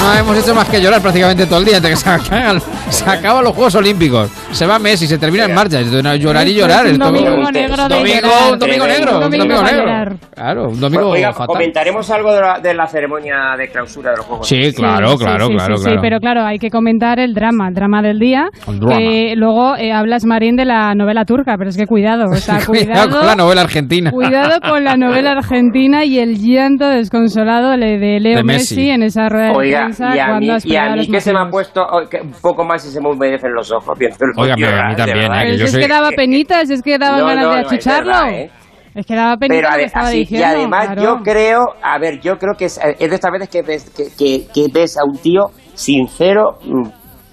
No 0.00 0.14
hemos 0.14 0.38
hecho 0.38 0.54
más 0.54 0.68
que 0.68 0.80
llorar 0.80 1.02
prácticamente 1.02 1.46
todo 1.46 1.58
el 1.58 1.64
día 1.64 1.76
hasta 1.76 1.88
que 1.88 1.96
se 2.92 3.08
acaban, 3.10 3.44
los 3.44 3.54
Juegos 3.54 3.74
Olímpicos. 3.74 4.30
Se 4.52 4.66
va 4.66 4.78
Messi, 4.78 5.06
se 5.06 5.18
termina 5.18 5.44
en 5.44 5.54
marcha. 5.54 5.80
Llorar 6.16 6.46
y 6.48 6.54
llorar. 6.54 6.86
es 6.86 6.92
un 6.94 6.98
domingo 6.98 7.50
negro 7.50 7.88
domingo, 7.88 8.28
un 8.52 8.58
domingo 8.58 8.86
negro, 8.86 9.14
un 9.14 9.20
Domingo 9.20 9.62
negro. 9.62 10.18
Claro, 10.34 10.68
un 10.68 10.80
domingo 10.80 11.08
Oiga, 11.10 11.32
fatal. 11.32 11.46
comentaremos 11.48 12.10
algo 12.10 12.32
de 12.32 12.40
la, 12.40 12.58
de 12.60 12.74
la 12.74 12.86
ceremonia 12.86 13.54
de 13.58 13.68
clausura 13.68 14.10
de 14.12 14.16
los 14.18 14.26
Juegos. 14.26 14.48
Sí, 14.48 14.72
claro, 14.74 15.08
Sí, 15.08 15.18
claro, 15.18 15.46
sí, 15.48 15.54
claro, 15.54 15.76
sí, 15.76 15.82
claro. 15.82 15.96
Sí, 15.96 15.98
pero 16.00 16.18
claro, 16.20 16.44
hay 16.44 16.58
que 16.58 16.70
comentar 16.70 17.18
el 17.18 17.34
drama, 17.34 17.68
el 17.68 17.74
drama 17.74 18.02
del 18.02 18.18
día. 18.18 18.48
Drama. 18.66 18.96
Que 18.98 19.34
luego 19.36 19.76
eh, 19.76 19.92
hablas, 19.92 20.24
Marín, 20.24 20.56
de 20.56 20.64
la 20.64 20.94
novela 20.94 21.24
turca, 21.24 21.54
pero 21.58 21.70
es 21.70 21.76
que 21.76 21.86
cuidado, 21.86 22.24
o 22.30 22.34
sea, 22.36 22.58
Cuidado 22.66 23.08
cuidado, 23.08 23.18
con 23.18 23.26
la 23.26 23.34
novela 23.36 23.60
argentina. 23.62 24.10
cuidado 24.10 24.60
con 24.60 24.84
la 24.84 24.96
novela 24.96 25.32
argentina 25.38 26.04
y 26.04 26.18
el 26.18 26.36
llanto 26.38 26.86
desconsolado 26.88 27.70
de 27.70 28.20
Leo 28.20 28.36
De 28.38 28.44
Messi. 28.44 28.76
Messi. 28.76 28.90
en 28.90 29.02
esa 29.02 29.28
rueda 29.28 29.48
de 29.48 29.54
prensa 29.54 30.16
y 30.16 30.18
a 30.18 30.26
cuando 30.26 30.40
mí, 30.46 30.50
has 30.50 30.66
y 30.66 30.76
a 30.76 30.90
mí 30.94 31.08
que 31.08 31.20
se 31.20 31.32
me 31.32 31.40
ha 31.40 31.48
puesto 31.50 31.82
oh, 31.82 32.00
un 32.02 32.32
poco 32.42 32.64
más 32.64 32.77
y 32.86 32.90
se 32.90 33.00
me 33.00 33.10
humedecen 33.10 33.52
los 33.52 33.70
ojos. 33.72 33.98
viendo 33.98 34.16
el 34.20 34.32
pero 34.34 34.76
a 34.80 34.88
mí 34.88 34.96
también. 34.96 35.18
¿eh? 35.26 35.28
que 35.28 35.42
Pero 35.44 35.56
yo 35.56 35.66
si 35.66 35.76
es 35.76 35.86
que 35.86 35.88
daba 35.92 36.10
penita, 36.12 36.64
si 36.66 36.72
es 36.74 36.82
que 36.82 36.98
daba 36.98 37.18
No, 37.18 37.26
ganas 37.26 37.44
no, 37.44 37.50
de 37.50 37.56
no, 37.56 37.60
es 37.60 37.66
achucharlo. 37.72 38.12
verdad, 38.12 38.32
¿eh? 38.34 38.50
Es 38.94 39.06
que 39.06 39.14
daba 39.14 39.36
penita 39.36 39.54
Pero 39.56 39.68
a 39.68 39.70
lo 39.70 39.74
que 39.74 39.78
ver, 39.78 39.86
estaba 39.86 40.06
así, 40.08 40.26
y 40.28 40.42
además 40.42 40.86
claro. 40.86 41.02
yo 41.02 41.16
creo, 41.22 41.60
a 41.82 41.98
ver, 41.98 42.20
yo 42.20 42.36
creo 42.38 42.54
que 42.58 42.64
es, 42.64 42.80
es 42.98 43.08
de 43.10 43.14
estas 43.14 43.30
veces 43.30 43.48
que 43.48 43.62
ves, 43.62 43.90
que, 43.90 44.04
que- 44.16 44.46
que 44.52 44.66
ves 44.72 44.96
a 44.98 45.04
un 45.04 45.16
tío 45.18 45.46
sincero 45.74 46.58
mm, 46.64 46.88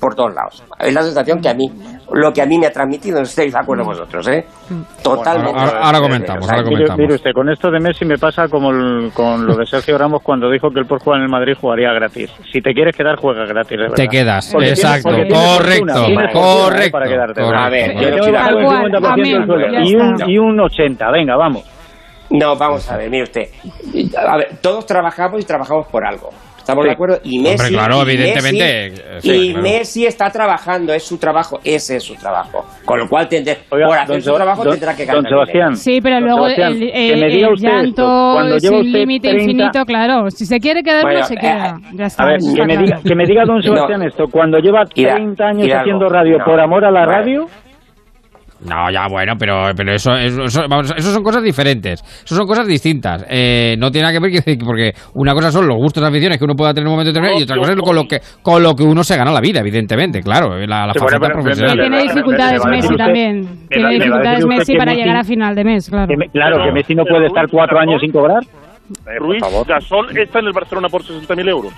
por 0.05 0.13
todos 0.15 0.35
lados. 0.35 0.63
Es 0.79 0.93
la 0.93 1.01
sensación 1.01 1.41
que 1.41 1.49
a 1.49 1.53
mí, 1.55 1.65
lo 2.11 2.31
que 2.31 2.41
a 2.43 2.45
mí 2.45 2.59
me 2.59 2.67
ha 2.67 2.71
transmitido, 2.71 3.17
no 3.17 3.23
estáis 3.23 3.51
de 3.51 3.59
acuerdo 3.59 3.83
vosotros, 3.85 4.27
¿eh? 4.27 4.45
Totalmente. 5.01 5.49
Ahora- 5.59 5.71
ahora- 5.71 5.85
ahora 5.87 5.99
comentamos, 5.99 6.43
ahora 6.47 6.57
Mire, 6.61 6.69
comentamos. 6.73 6.99
mire 6.99 7.13
usted, 7.15 7.31
con 7.33 7.49
esto 7.49 7.71
de 7.71 7.79
Messi 7.79 8.05
me 8.05 8.17
pasa 8.19 8.47
como 8.47 8.69
el- 8.69 9.11
con 9.13 9.47
lo 9.47 9.55
de 9.55 9.65
Sergio 9.65 9.97
Ramos 9.97 10.21
cuando 10.21 10.49
dijo 10.51 10.69
que 10.69 10.79
él 10.79 10.85
por 10.85 10.99
jugar 10.99 11.17
en 11.19 11.23
el 11.23 11.29
Madrid 11.31 11.53
jugaría 11.59 11.91
gratis. 11.91 12.31
Si 12.51 12.61
te 12.61 12.71
quieres 12.73 12.95
quedar, 12.95 13.15
juega 13.17 13.45
gratis, 13.45 13.71
de 13.71 13.77
verdad. 13.77 13.95
Te 13.95 14.07
quedas, 14.07 14.49
Porque 14.53 14.69
exacto, 14.69 15.09
tienes 15.09 15.33
correcto, 15.33 15.93
correcto, 16.33 16.91
para 16.91 17.07
quedarte. 17.07 17.41
correcto. 17.41 17.65
A 17.65 17.69
ver, 17.69 17.93
Yo 17.95 18.01
yo 18.01 18.05
te 18.05 18.05
voy 18.05 18.11
a 18.11 18.15
estoy 18.17 18.31
de 18.31 18.37
pagar 18.37 18.55
un 18.55 18.63
acuerdo. 18.63 18.85
50% 18.85 19.03
del 19.05 19.05
Amén, 19.35 19.45
sueldo 19.47 19.71
ya 19.71 19.79
y 19.83 19.95
un, 19.95 20.29
y 20.29 20.37
un 20.37 20.59
80, 20.59 21.11
venga, 21.11 21.35
vamos. 21.35 21.63
No, 22.29 22.55
vamos 22.55 22.89
a 22.91 22.97
ver, 22.97 23.09
mire 23.09 23.23
usted. 23.23 23.47
A 24.27 24.37
ver, 24.37 24.57
todos 24.61 24.85
trabajamos 24.85 25.41
y 25.41 25.45
trabajamos 25.45 25.87
por 25.87 26.05
algo. 26.05 26.29
¿Estamos 26.65 26.83
Sí. 26.83 26.87
de 26.87 26.93
acuerdo? 26.93 27.19
Y 27.23 27.37
Messi. 27.39 27.51
Hombre, 27.61 27.69
claro, 27.69 27.97
y 27.97 28.01
evidentemente, 28.11 28.91
Messi- 28.91 29.01
eh, 29.05 29.17
sí, 29.21 29.31
y 29.31 29.49
claro. 29.51 29.61
Messi 29.61 30.05
está 30.07 30.31
trabajando, 30.31 30.93
es 30.93 31.03
su 31.03 31.19
trabajo, 31.19 31.59
ese 31.63 31.97
es 31.97 32.03
su 32.03 32.15
trabajo. 32.15 32.65
Con 32.83 32.97
lo 32.99 33.07
cual, 33.07 33.27
tendré, 33.29 33.59
Oiga, 33.69 33.85
por 33.87 33.97
hacer 33.97 34.07
don 34.07 34.21
su 34.23 34.29
Seb- 34.31 34.35
trabajo, 34.35 34.63
don- 34.63 34.73
tendrá 34.73 34.95
que 34.95 35.05
don 35.05 35.15
ganar. 35.23 35.29
Sebastián. 35.29 35.75
Sí, 35.77 36.01
pero 36.01 36.15
Don 36.15 36.23
luego 36.25 36.49
Sebastián, 36.49 36.73
el, 36.73 37.21
el- 37.21 37.23
el 37.23 37.53
usted 37.53 37.67
llanto 37.69 38.01
esto, 38.01 38.31
cuando 38.33 38.57
lleva 38.57 38.77
sin 38.81 38.91
límite 38.93 39.27
30 39.29 39.43
infinito, 39.51 39.85
claro. 39.85 40.31
Si 40.31 40.45
se 40.47 40.59
quiere 40.59 40.81
quedar, 40.81 41.03
Bueno, 41.03 41.19
no 41.19 41.25
se 41.27 41.35
queda. 41.35 41.77
ya 41.93 42.05
está. 42.05 42.23
A 42.23 42.25
ver, 42.25 42.37
eso 42.37 42.53
que 42.55 42.65
me, 42.65 42.77
diga, 42.77 42.99
que 43.07 43.15
me 43.15 43.25
diga 43.27 43.45
don 43.45 43.61
Sebastián 43.61 43.99
No. 44.01 44.07
esto, 44.07 44.25
cuando 44.31 44.57
lleva 44.57 44.83
Hida- 44.95 45.13
30 45.15 45.45
años 45.45 45.67
haciendo 45.71 46.09
radio 46.09 46.39
no, 46.39 46.45
por 46.45 46.59
amor 46.59 46.83
a 46.83 46.89
la 46.89 47.05
vale. 47.05 47.11
radio, 47.19 47.45
No, 48.61 48.89
ya 48.89 49.07
bueno, 49.09 49.33
pero, 49.37 49.69
pero 49.75 49.93
eso, 49.93 50.13
eso, 50.15 50.43
eso- 50.43 50.61
vamos, 50.69 50.91
eso 50.95 51.11
son 51.11 51.21
cosas 51.23 51.43
diferentes. 51.43 52.01
Eso 52.23 52.35
son 52.35 52.47
cosas 52.47 52.65
distintas. 52.65 53.25
Eh, 53.29 53.75
no 53.77 53.91
tiene 53.91 54.07
nada 54.07 54.17
que 54.17 54.19
ver 54.21 54.43
que- 54.43 54.57
porque 54.65 54.93
una 55.13 55.33
cosa 55.33 55.51
son 55.51 55.67
los 55.67 55.77
gustos 55.77 56.01
y 56.01 56.05
aficiones 56.07 56.37
que 56.37 56.45
uno 56.45 56.55
pueda 56.55 56.73
tener 56.73 56.83
en 56.83 56.87
un 56.87 56.93
momento 56.93 57.09
determinado 57.11 57.39
y 57.39 57.43
otra 57.43 57.57
cosa 57.57 57.73
es 57.73 57.79
con 57.81 57.95
lo 57.95 58.03
que 58.05 58.19
con 58.41 58.63
lo 58.63 58.73
que 58.73 58.83
uno 58.83 59.03
se 59.03 59.17
gana 59.17 59.31
la 59.31 59.41
vida, 59.41 59.59
evidentemente, 59.59 60.21
claro, 60.21 60.57
la, 60.57 60.87
la 60.87 60.93
Sí, 60.93 60.99
bueno, 60.99 61.07
faceta 61.09 61.19
pero- 61.19 61.33
profesional. 61.33 61.77
Tiene 61.79 62.01
dificultades 62.03 62.65
Messi 62.65 62.87
usted- 62.87 62.97
también. 62.97 63.67
Tiene 63.69 63.93
dificultades 63.93 64.45
Messi 64.45 64.75
para 64.77 64.91
Messi- 64.93 64.97
llegar 64.97 65.17
a 65.17 65.23
final 65.23 65.55
de 65.55 65.63
mes, 65.63 65.89
claro. 65.89 66.07
Que 66.07 66.17
me- 66.17 66.29
claro, 66.29 66.63
que 66.65 66.71
Messi 66.71 66.95
no 66.95 67.03
puede 67.03 67.27
estar 67.27 67.45
cuatro 67.51 67.77
años 67.79 67.99
sin 68.01 68.11
cobrar. 68.11 68.41
Eh, 68.43 69.17
Ruiz, 69.19 69.41
Gasol 69.67 70.17
está 70.17 70.39
en 70.39 70.45
el 70.45 70.53
Barcelona 70.53 70.87
por 70.89 71.01
60.000 71.03 71.49
euros. 71.49 71.73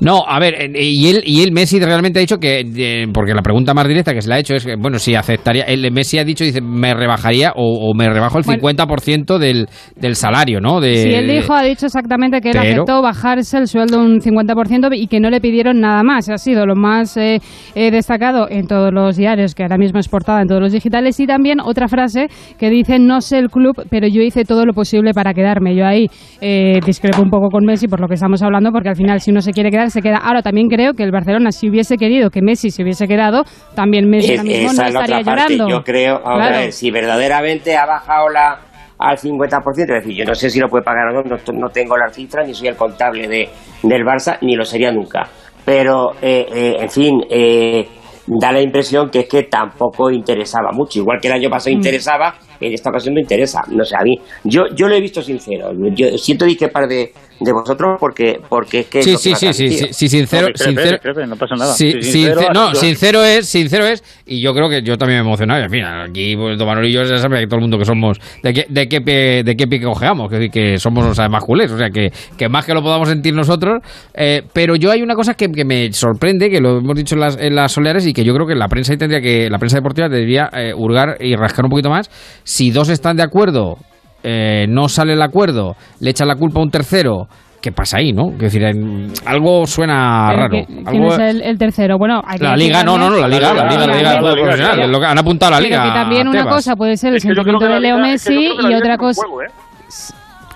No, 0.00 0.22
a 0.26 0.38
ver, 0.38 0.70
y 0.76 1.08
él, 1.08 1.22
y 1.24 1.42
él 1.42 1.52
Messi 1.52 1.78
realmente 1.80 2.18
ha 2.18 2.22
dicho 2.22 2.38
que, 2.38 2.60
eh, 2.60 3.06
porque 3.12 3.34
la 3.34 3.42
pregunta 3.42 3.74
más 3.74 3.86
directa 3.88 4.14
que 4.14 4.22
se 4.22 4.28
le 4.28 4.34
ha 4.36 4.38
hecho 4.38 4.54
es 4.54 4.64
que, 4.64 4.76
bueno, 4.76 4.98
si 4.98 5.14
aceptaría, 5.14 5.64
él 5.64 5.90
Messi 5.92 6.18
ha 6.18 6.24
dicho, 6.24 6.44
dice, 6.44 6.60
me 6.60 6.94
rebajaría 6.94 7.52
o, 7.56 7.90
o 7.90 7.94
me 7.94 8.08
rebajo 8.08 8.38
el 8.38 8.44
Bueno. 8.44 8.62
50% 8.62 9.38
del, 9.38 9.68
del 9.96 10.14
salario, 10.16 10.60
¿no? 10.60 10.80
De, 10.80 10.96
Si 10.96 11.08
él 11.10 11.28
dijo, 11.28 11.52
ha 11.52 11.62
dicho 11.64 11.86
exactamente 11.86 12.40
que 12.40 12.50
él 12.50 12.56
Pero- 12.60 12.72
aceptó 12.82 13.02
bajarse 13.02 13.58
el 13.58 13.66
sueldo 13.66 13.98
un 13.98 14.20
50% 14.20 14.90
y 14.96 15.06
que 15.08 15.20
no 15.20 15.30
le 15.30 15.40
pidieron 15.40 15.80
nada 15.80 16.02
más. 16.02 16.28
Ha 16.28 16.38
sido 16.38 16.64
lo 16.64 16.76
más 16.76 17.16
eh, 17.16 17.40
eh, 17.74 17.90
destacado 17.90 18.48
en 18.48 18.66
todos 18.66 18.92
los 18.92 19.16
diarios, 19.16 19.54
que 19.54 19.62
ahora 19.64 19.76
mismo 19.78 19.98
es 19.98 20.08
portada 20.08 20.40
en 20.40 20.48
todos 20.48 20.60
los 20.60 20.72
digitales. 20.72 21.18
Y 21.20 21.26
también 21.26 21.60
otra 21.60 21.88
frase 21.88 22.28
que 22.58 22.70
dice, 22.70 22.98
no 22.98 23.20
sé 23.20 23.38
el 23.38 23.48
club, 23.50 23.74
pero 23.90 24.06
yo 24.06 24.22
hice 24.22 24.44
todo 24.44 24.64
lo 24.64 24.72
posible 24.72 25.12
para 25.12 25.34
quedarme. 25.34 25.74
Yo 25.74 25.84
ahí 25.84 26.06
eh, 26.40 26.78
discrepo 26.86 27.22
un 27.22 27.30
poco 27.30 27.48
con 27.50 27.64
Messi 27.64 27.88
por 27.88 28.00
lo 28.00 28.06
que 28.08 28.14
estamos 28.14 28.42
hablando, 28.42 28.70
porque 28.70 28.88
al 28.90 28.96
final 28.96 29.20
si 29.20 29.30
uno 29.30 29.40
se 29.40 29.47
quiere 29.52 29.70
quedar, 29.70 29.90
se 29.90 30.00
queda. 30.02 30.18
Ahora 30.18 30.42
también 30.42 30.68
creo 30.68 30.92
que 30.94 31.02
el 31.02 31.10
Barcelona, 31.10 31.50
si 31.52 31.68
hubiese 31.68 31.96
querido 31.96 32.30
que 32.30 32.42
Messi 32.42 32.70
se 32.70 32.82
hubiese 32.82 33.06
quedado, 33.06 33.44
también 33.74 34.08
Messi 34.08 34.32
Es- 34.32 34.38
ahora 34.40 34.50
mismo 34.50 34.70
esa 34.70 34.82
no 34.82 34.88
es 34.88 34.94
la 34.94 35.00
estaría 35.00 35.20
otra 35.22 35.34
parte. 35.36 35.54
llorando. 35.56 35.78
Yo 35.78 35.84
creo, 35.84 36.14
vamos 36.24 36.40
a 36.40 36.46
Claro. 36.48 36.58
ver, 36.62 36.72
si 36.72 36.90
verdaderamente 36.90 37.76
ha 37.76 37.86
bajado 37.86 38.28
la 38.28 38.58
al 39.00 39.16
50%, 39.16 39.94
es 39.94 40.02
decir, 40.04 40.16
yo 40.18 40.24
no 40.24 40.34
sé 40.34 40.50
si 40.50 40.58
lo 40.58 40.66
puede 40.68 40.82
pagar 40.82 41.06
o 41.08 41.12
no, 41.12 41.22
no, 41.22 41.36
no 41.52 41.68
tengo 41.68 41.96
las 41.96 42.12
cifras, 42.16 42.46
ni 42.48 42.52
soy 42.52 42.66
el 42.68 42.74
contable 42.76 43.28
de, 43.28 43.48
del 43.84 44.02
Barça, 44.02 44.38
ni 44.42 44.56
lo 44.56 44.64
sería 44.64 44.90
nunca. 44.90 45.28
Pero, 45.64 46.14
eh, 46.20 46.46
eh, 46.52 46.76
en 46.80 46.90
fin, 46.90 47.20
eh, 47.30 47.86
da 48.26 48.50
la 48.50 48.60
impresión 48.60 49.08
que 49.08 49.20
es 49.20 49.28
que 49.28 49.44
tampoco 49.44 50.10
interesaba 50.10 50.70
mucho. 50.72 50.98
Igual 50.98 51.18
que 51.20 51.28
el 51.28 51.34
año 51.34 51.48
pasado 51.48 51.74
Mm. 51.74 51.78
interesaba, 51.78 52.34
en 52.60 52.72
esta 52.72 52.90
ocasión 52.90 53.14
no 53.14 53.20
interesa. 53.20 53.60
No 53.70 53.84
sé, 53.84 53.94
a 53.96 54.02
mí, 54.02 54.16
yo, 54.44 54.62
yo 54.74 54.88
lo 54.88 54.96
he 54.96 55.00
visto 55.00 55.22
sincero. 55.22 55.70
Yo 55.94 56.08
siento 56.18 56.44
discrepar 56.44 56.88
de, 56.88 57.12
de 57.40 57.52
vosotros 57.52 57.96
porque, 58.00 58.40
porque 58.48 58.80
es 58.80 58.86
que... 58.86 59.02
Sí, 59.02 59.16
sí, 59.16 59.34
sí, 59.34 59.52
sí, 59.52 59.52
sí, 59.52 59.76
transmitido. 59.78 59.92
sí, 59.92 60.08
sincero, 60.08 60.46
sincero, 60.56 61.26
no 61.26 61.36
pasa 61.36 61.54
nada. 61.56 61.72
Sí, 61.74 61.92
Sí, 61.92 62.02
sincero, 62.02 62.40
sincero, 62.40 62.52
no, 62.54 62.72
yo- 62.72 62.80
sincero 62.80 63.24
es, 63.24 63.46
sincero 63.48 63.86
es, 63.86 64.02
y 64.26 64.40
yo 64.40 64.52
creo 64.54 64.68
que 64.68 64.82
yo 64.82 64.96
también 64.98 65.24
me. 65.24 65.30
Y, 65.30 65.62
en 65.62 65.70
fin, 65.70 65.84
aquí 65.84 66.36
pues, 66.36 66.58
Don 66.58 66.66
Manuel 66.66 66.86
y 66.86 66.92
yo 66.92 67.02
ya 67.04 67.18
sabe 67.18 67.40
que 67.40 67.46
todo 67.46 67.56
el 67.56 67.62
mundo 67.62 67.78
que 67.78 67.84
somos, 67.84 68.18
de 68.42 68.52
qué, 68.52 68.66
de 68.68 68.88
qué 68.88 69.00
pie, 69.00 69.42
de 69.44 69.56
qué 69.56 69.66
pie 69.66 69.80
cojeamos, 69.80 70.30
que, 70.30 70.48
que 70.50 70.78
somos 70.78 71.06
o 71.06 71.14
sea, 71.14 71.28
más 71.28 71.44
culés, 71.44 71.70
o 71.70 71.78
sea, 71.78 71.90
que, 71.90 72.10
que 72.36 72.48
más 72.48 72.64
que 72.64 72.74
lo 72.74 72.82
podamos 72.82 73.08
sentir 73.08 73.34
nosotros. 73.34 73.80
eh, 74.14 74.42
pero 74.52 74.76
yo 74.76 74.90
hay 74.90 75.02
una 75.02 75.14
cosa 75.14 75.34
que, 75.34 75.50
que 75.50 75.64
me 75.64 75.92
sorprende, 75.92 76.50
que 76.50 76.60
lo 76.60 76.78
hemos 76.78 76.96
dicho 76.96 77.14
en 77.14 77.20
las, 77.20 77.36
en 77.38 77.54
las 77.54 77.72
soleares, 77.72 78.06
y 78.06 78.12
que 78.12 78.24
yo 78.24 78.34
creo 78.34 78.46
que 78.46 78.54
la 78.54 78.68
prensa 78.68 78.96
tendría 78.96 79.20
que, 79.20 79.48
la 79.50 79.58
prensa 79.58 79.76
deportiva 79.76 80.08
debería 80.08 80.48
eh, 80.52 80.72
hurgar 80.74 81.16
y 81.20 81.36
rascar 81.36 81.64
un 81.64 81.70
poquito 81.70 81.90
más. 81.90 82.10
Si 82.44 82.70
dos 82.70 82.88
están 82.88 83.16
de 83.16 83.22
acuerdo, 83.22 83.76
eh, 84.22 84.66
no 84.68 84.88
sale 84.88 85.12
el 85.14 85.22
acuerdo, 85.22 85.76
le 86.00 86.10
echan 86.10 86.28
la 86.28 86.36
culpa 86.36 86.60
a 86.60 86.62
un 86.62 86.70
tercero. 86.70 87.26
¿Qué 87.60 87.72
pasa 87.72 87.98
ahí, 87.98 88.12
no? 88.12 88.30
Es 88.34 88.38
decir, 88.38 88.62
en- 88.62 89.12
algo 89.26 89.66
suena 89.66 90.26
Pero 90.30 90.42
raro. 90.42 90.54
¿qui- 90.58 90.66
¿Quién 90.66 91.02
Algo- 91.02 91.12
es 91.12 91.18
el, 91.18 91.42
el 91.42 91.58
tercero? 91.58 91.98
Bueno, 91.98 92.22
hay 92.24 92.38
que 92.38 92.44
la 92.44 92.56
liga, 92.56 92.84
no, 92.84 92.96
no, 92.96 93.10
no, 93.10 93.16
la 93.16 93.26
liga, 93.26 93.52
la 93.52 93.66
liga, 93.68 94.20
la 94.20 94.20
profesional, 94.32 95.04
han 95.04 95.18
apuntado 95.18 95.54
a 95.54 95.60
la 95.60 95.62
Pero 95.66 95.68
liga. 95.68 95.82
que 95.92 95.98
también 95.98 96.28
una 96.28 96.44
cosa 96.46 96.76
puede 96.76 96.96
ser 96.96 97.14
el 97.14 97.20
sentimiento 97.20 97.66
de 97.66 97.80
Leo 97.80 97.98
Messi 97.98 98.46
y 98.60 98.74
otra 98.74 98.96
cosa. 98.96 99.22
¿eh? 99.44 99.50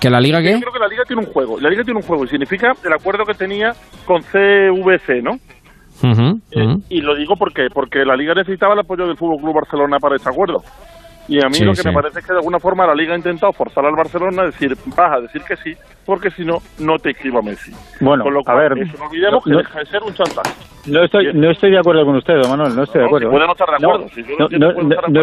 ¿Que 0.00 0.10
la 0.10 0.20
liga 0.20 0.41
qué? 0.42 0.52
Yo 0.52 0.60
creo 0.60 0.73
que 0.73 0.78
la 0.78 0.89
liga 0.89 1.02
tiene 1.07 1.23
un 1.26 1.32
juego. 1.32 1.60
La 1.60 1.70
liga 1.70 1.82
tiene 1.84 1.99
un 2.00 2.07
juego 2.07 2.24
y 2.24 2.28
significa 2.28 2.73
el 2.84 2.92
acuerdo 2.92 3.24
que 3.24 3.34
tenía 3.34 3.73
con 4.05 4.20
CVC, 4.23 5.23
¿no? 5.23 5.32
Ujú, 6.02 6.41
ujú. 6.55 6.82
Y 6.89 7.00
lo 7.00 7.15
digo 7.16 7.34
porque 7.36 7.66
porque 7.73 8.05
la 8.05 8.16
liga 8.16 8.34
necesitaba 8.34 8.74
el 8.74 8.81
apoyo 8.81 9.07
del 9.07 9.16
Fútbol 9.16 9.39
Club 9.41 9.55
Barcelona 9.55 9.99
para 10.00 10.16
este 10.16 10.28
acuerdo. 10.28 10.62
Y 11.28 11.42
a 11.42 11.49
mí 11.49 11.55
Sí, 11.55 11.65
lo 11.65 11.73
que 11.73 11.83
sí. 11.83 11.89
me 11.89 11.94
parece 11.94 12.18
es 12.18 12.26
que 12.26 12.33
de 12.33 12.39
alguna 12.39 12.59
forma 12.59 12.86
la 12.86 12.94
liga 12.94 13.15
ha 13.15 13.17
intentado 13.17 13.52
forzar 13.52 13.86
al 13.86 13.94
Barcelona 13.94 14.42
a 14.42 14.47
decir, 14.47 14.76
vas 14.97 15.12
a 15.12 15.20
decir 15.20 15.42
que 15.42 15.57
sí, 15.57 15.76
porque 16.05 16.31
si 16.31 16.44
no, 16.44 16.58
no 16.78 16.98
te 16.98 17.10
escribo 17.10 17.39
a 17.39 17.42
Messi. 17.42 17.72
Bueno, 18.00 18.24
Con 18.24 18.34
lo 18.34 18.40
a 18.40 18.44
cual, 18.44 18.58
ver, 18.58 18.78
eso 18.78 18.98
no 18.98 19.05
olvidemos 19.08 19.44
que 19.44 19.50
deja 19.52 19.78
de 19.78 19.86
ser 19.86 20.02
un 20.02 20.14
chantaje. 20.14 20.50
No 20.84 21.05
estoy, 21.05 21.32
no 21.32 21.48
estoy 21.50 21.70
de 21.70 21.78
acuerdo 21.78 22.05
con 22.05 22.16
usted, 22.16 22.34
don 22.40 22.50
Manuel, 22.50 22.74
no 22.74 22.82
estoy 22.82 23.02
de 23.02 23.06
acuerdo. 23.06 23.31
no 23.31 23.52
estar 23.52 23.68
de 23.68 23.76
acuerdo, 23.86 24.06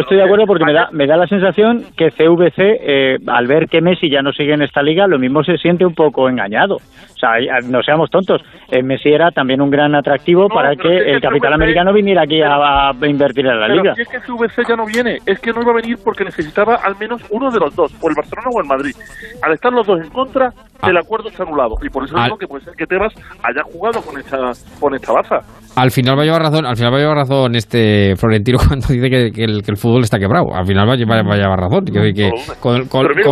estoy 0.00 0.16
de 0.16 0.22
acuerdo 0.22 0.46
porque 0.46 0.64
me 0.64 0.72
da, 0.72 0.88
me 0.92 1.06
da 1.06 1.18
la 1.18 1.26
sensación 1.26 1.84
que 1.98 2.10
CVC, 2.10 2.56
eh, 2.80 3.18
al 3.26 3.46
ver 3.46 3.68
que 3.68 3.82
Messi 3.82 4.10
ya 4.10 4.22
no 4.22 4.32
sigue 4.32 4.54
en 4.54 4.62
esta 4.62 4.82
liga, 4.82 5.06
lo 5.06 5.18
mismo 5.18 5.44
se 5.44 5.58
siente 5.58 5.84
un 5.84 5.94
poco 5.94 6.30
engañado. 6.30 6.76
O 6.76 7.18
sea, 7.20 7.32
no 7.64 7.82
seamos 7.82 8.08
tontos. 8.08 8.40
Eh, 8.70 8.82
Messi 8.82 9.10
era 9.10 9.30
también 9.30 9.60
un 9.60 9.70
gran 9.70 9.94
atractivo 9.94 10.48
para 10.48 10.72
es 10.72 10.78
que 10.78 10.88
el 10.96 11.20
capital 11.20 11.50
CVC 11.50 11.54
americano 11.54 11.92
viniera 11.92 12.22
aquí 12.22 12.40
a, 12.40 12.88
a 12.88 12.94
invertir 13.06 13.46
en 13.46 13.60
la 13.60 13.66
Pero 13.66 13.82
liga. 13.82 13.94
si 13.94 14.00
es 14.02 14.08
que 14.08 14.20
CVC 14.20 14.66
ya 14.66 14.76
no 14.76 14.86
viene, 14.86 15.18
es 15.26 15.38
que 15.40 15.52
no 15.52 15.60
iba 15.60 15.72
a 15.72 15.74
venir 15.74 15.98
porque 16.02 16.24
necesitaba 16.24 16.76
al 16.76 16.96
menos 16.96 17.22
uno 17.28 17.50
de 17.50 17.60
los 17.60 17.76
dos, 17.76 17.92
o 18.00 18.08
el 18.08 18.14
Barcelona 18.14 18.48
o 18.50 18.60
el 18.62 18.66
Madrid. 18.66 18.94
Al 19.42 19.52
estar 19.52 19.70
los 19.72 19.86
dos 19.86 20.00
en 20.00 20.08
contra, 20.08 20.52
el 20.82 20.96
acuerdo 20.96 21.28
está 21.28 21.42
anulado. 21.42 21.74
Y 21.82 21.88
por 21.90 22.04
eso 22.04 22.16
Al- 22.16 22.24
digo 22.24 22.38
que 22.38 22.46
puede 22.46 22.64
ser 22.64 22.74
que 22.74 22.86
Tebas 22.86 23.12
haya 23.42 23.62
jugado 23.64 24.00
con 24.02 24.18
esta, 24.18 24.38
con 24.78 24.94
esta 24.94 25.12
baza. 25.12 25.36
Al 25.76 25.90
final 25.92 26.18
va 26.18 26.22
a 26.22 26.24
llevar 26.24 26.42
razón, 26.42 26.66
al 26.66 26.76
final 26.76 26.92
va 26.92 26.96
a 26.96 27.00
llevar 27.00 27.16
razón 27.16 27.54
este 27.54 28.14
Florentino 28.16 28.58
cuando 28.66 28.86
dice 28.88 29.08
que, 29.08 29.30
que 29.32 29.44
el, 29.44 29.62
que 29.62 29.70
el 29.70 29.76
fútbol 29.76 30.02
está 30.02 30.18
quebrado. 30.18 30.52
Al 30.54 30.66
final 30.66 30.88
va 30.88 30.94
a 30.94 30.96
llevar, 30.96 31.24
va 31.26 31.34
a 31.34 31.38
llevar 31.38 31.60
razón. 31.60 31.84
Que, 31.84 32.12
que 32.12 32.30
con, 32.60 32.78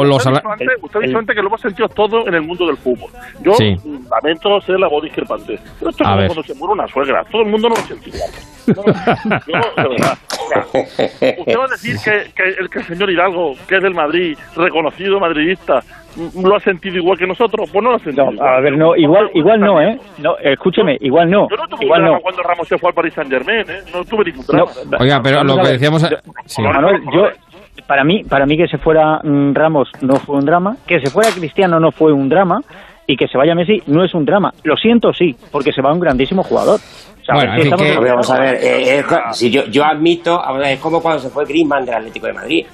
los 0.08 0.26
usted, 0.26 0.40
antes, 0.44 0.68
usted 0.82 1.00
antes 1.14 1.34
que 1.36 1.42
lo 1.42 1.48
hemos 1.48 1.60
sentido 1.60 1.88
todo 1.88 2.26
en 2.28 2.34
el 2.34 2.42
mundo 2.42 2.66
del 2.66 2.76
fútbol. 2.76 3.10
Yo 3.42 3.52
Sí. 3.54 3.74
lamento 4.10 4.60
ser 4.60 4.78
la 4.78 4.88
voz 4.88 5.02
discrepante. 5.02 5.58
Pero 5.78 5.90
esto 5.90 6.04
es 6.04 6.08
A 6.08 6.12
como 6.14 6.26
cuando 6.26 6.42
se 6.42 6.54
muere 6.54 6.72
una 6.74 6.86
suegra. 6.88 7.24
Todo 7.30 7.42
el 7.42 7.48
mundo 7.50 7.68
no 7.68 7.74
lo 7.74 7.96
igual. 8.06 8.30
No, 8.68 8.84
yo, 8.84 9.82
de 9.82 9.88
verdad. 9.88 10.18
Usted 11.38 11.58
va 11.58 11.64
a 11.64 11.68
decir 11.68 11.96
que, 12.04 12.32
que 12.34 12.42
el, 12.60 12.68
que 12.68 12.78
el 12.80 12.84
señor 12.84 13.10
Hidalgo, 13.10 13.54
que 13.66 13.76
es 13.76 13.82
del 13.82 13.94
Madrid, 13.94 14.36
reconocido 14.56 15.18
madridista, 15.18 15.80
lo 16.42 16.56
ha 16.56 16.60
sentido 16.60 16.96
igual 16.96 17.18
que 17.18 17.26
nosotros. 17.26 17.68
Pues 17.72 17.82
no 17.82 17.90
lo 17.90 17.96
ha 17.96 17.98
sentido 18.00 18.30
igual. 18.32 18.48
A 18.48 18.60
ver, 18.60 18.76
no, 18.76 18.96
igual, 18.96 19.30
igual 19.34 19.60
no, 19.60 19.80
¿eh? 19.80 19.98
No, 20.18 20.36
escúcheme, 20.38 20.96
igual 21.00 21.30
no. 21.30 21.48
Yo 21.50 21.56
no 21.56 21.68
tuve 21.68 21.84
Igual 21.84 22.00
un 22.00 22.04
drama 22.06 22.16
no. 22.18 22.22
cuando 22.22 22.42
Ramos 22.42 22.68
se 22.68 22.78
fue 22.78 22.88
al 22.90 22.94
Paris 22.94 23.14
Saint 23.14 23.30
Germain, 23.30 23.60
¿eh? 23.68 23.80
No 23.94 24.04
tuve 24.04 24.24
ningún 24.24 24.44
No. 24.52 24.66
Oiga, 24.98 25.20
pero 25.22 25.44
lo 25.44 25.56
que 25.62 25.68
decíamos... 25.68 26.02
yo- 26.08 26.16
sí. 26.46 26.62
Manuel, 26.62 27.00
yo, 27.12 27.28
para 27.86 28.04
mí, 28.04 28.24
para 28.24 28.44
mí 28.46 28.56
que 28.56 28.66
se 28.68 28.78
fuera 28.78 29.20
mm, 29.22 29.54
Ramos 29.54 29.88
no 30.02 30.16
fue 30.16 30.36
un 30.36 30.44
drama, 30.44 30.76
que 30.86 31.00
se 31.00 31.10
fuera 31.10 31.30
Cristiano 31.30 31.78
no 31.80 31.92
fue 31.92 32.12
un 32.12 32.28
drama 32.28 32.60
y 33.06 33.16
que 33.16 33.26
se 33.28 33.38
vaya 33.38 33.54
Messi 33.54 33.82
no 33.86 34.04
es 34.04 34.12
un 34.14 34.24
drama. 34.24 34.52
Lo 34.64 34.76
siento, 34.76 35.12
sí, 35.12 35.34
porque 35.50 35.72
se 35.72 35.80
va 35.80 35.92
un 35.92 36.00
grandísimo 36.00 36.42
jugador. 36.42 36.78
O 36.78 37.24
sea, 37.24 37.34
Bueno, 37.36 37.52
es 37.54 37.56
que 37.62 37.68
en 37.68 37.76
fin, 37.78 37.86
estamos- 37.86 38.04
que- 38.04 38.10
Vamos 38.10 38.30
a 38.30 38.40
ver, 38.40 38.54
eh, 38.62 38.98
es- 38.98 39.38
si 39.38 39.50
yo, 39.50 39.64
yo 39.66 39.84
admito, 39.84 40.42
es 40.64 40.78
como 40.80 41.00
cuando 41.00 41.20
se 41.20 41.30
fue 41.30 41.44
Griezmann 41.46 41.84
del 41.84 41.94
Atlético 41.94 42.26
de 42.26 42.32
Madrid. 42.32 42.66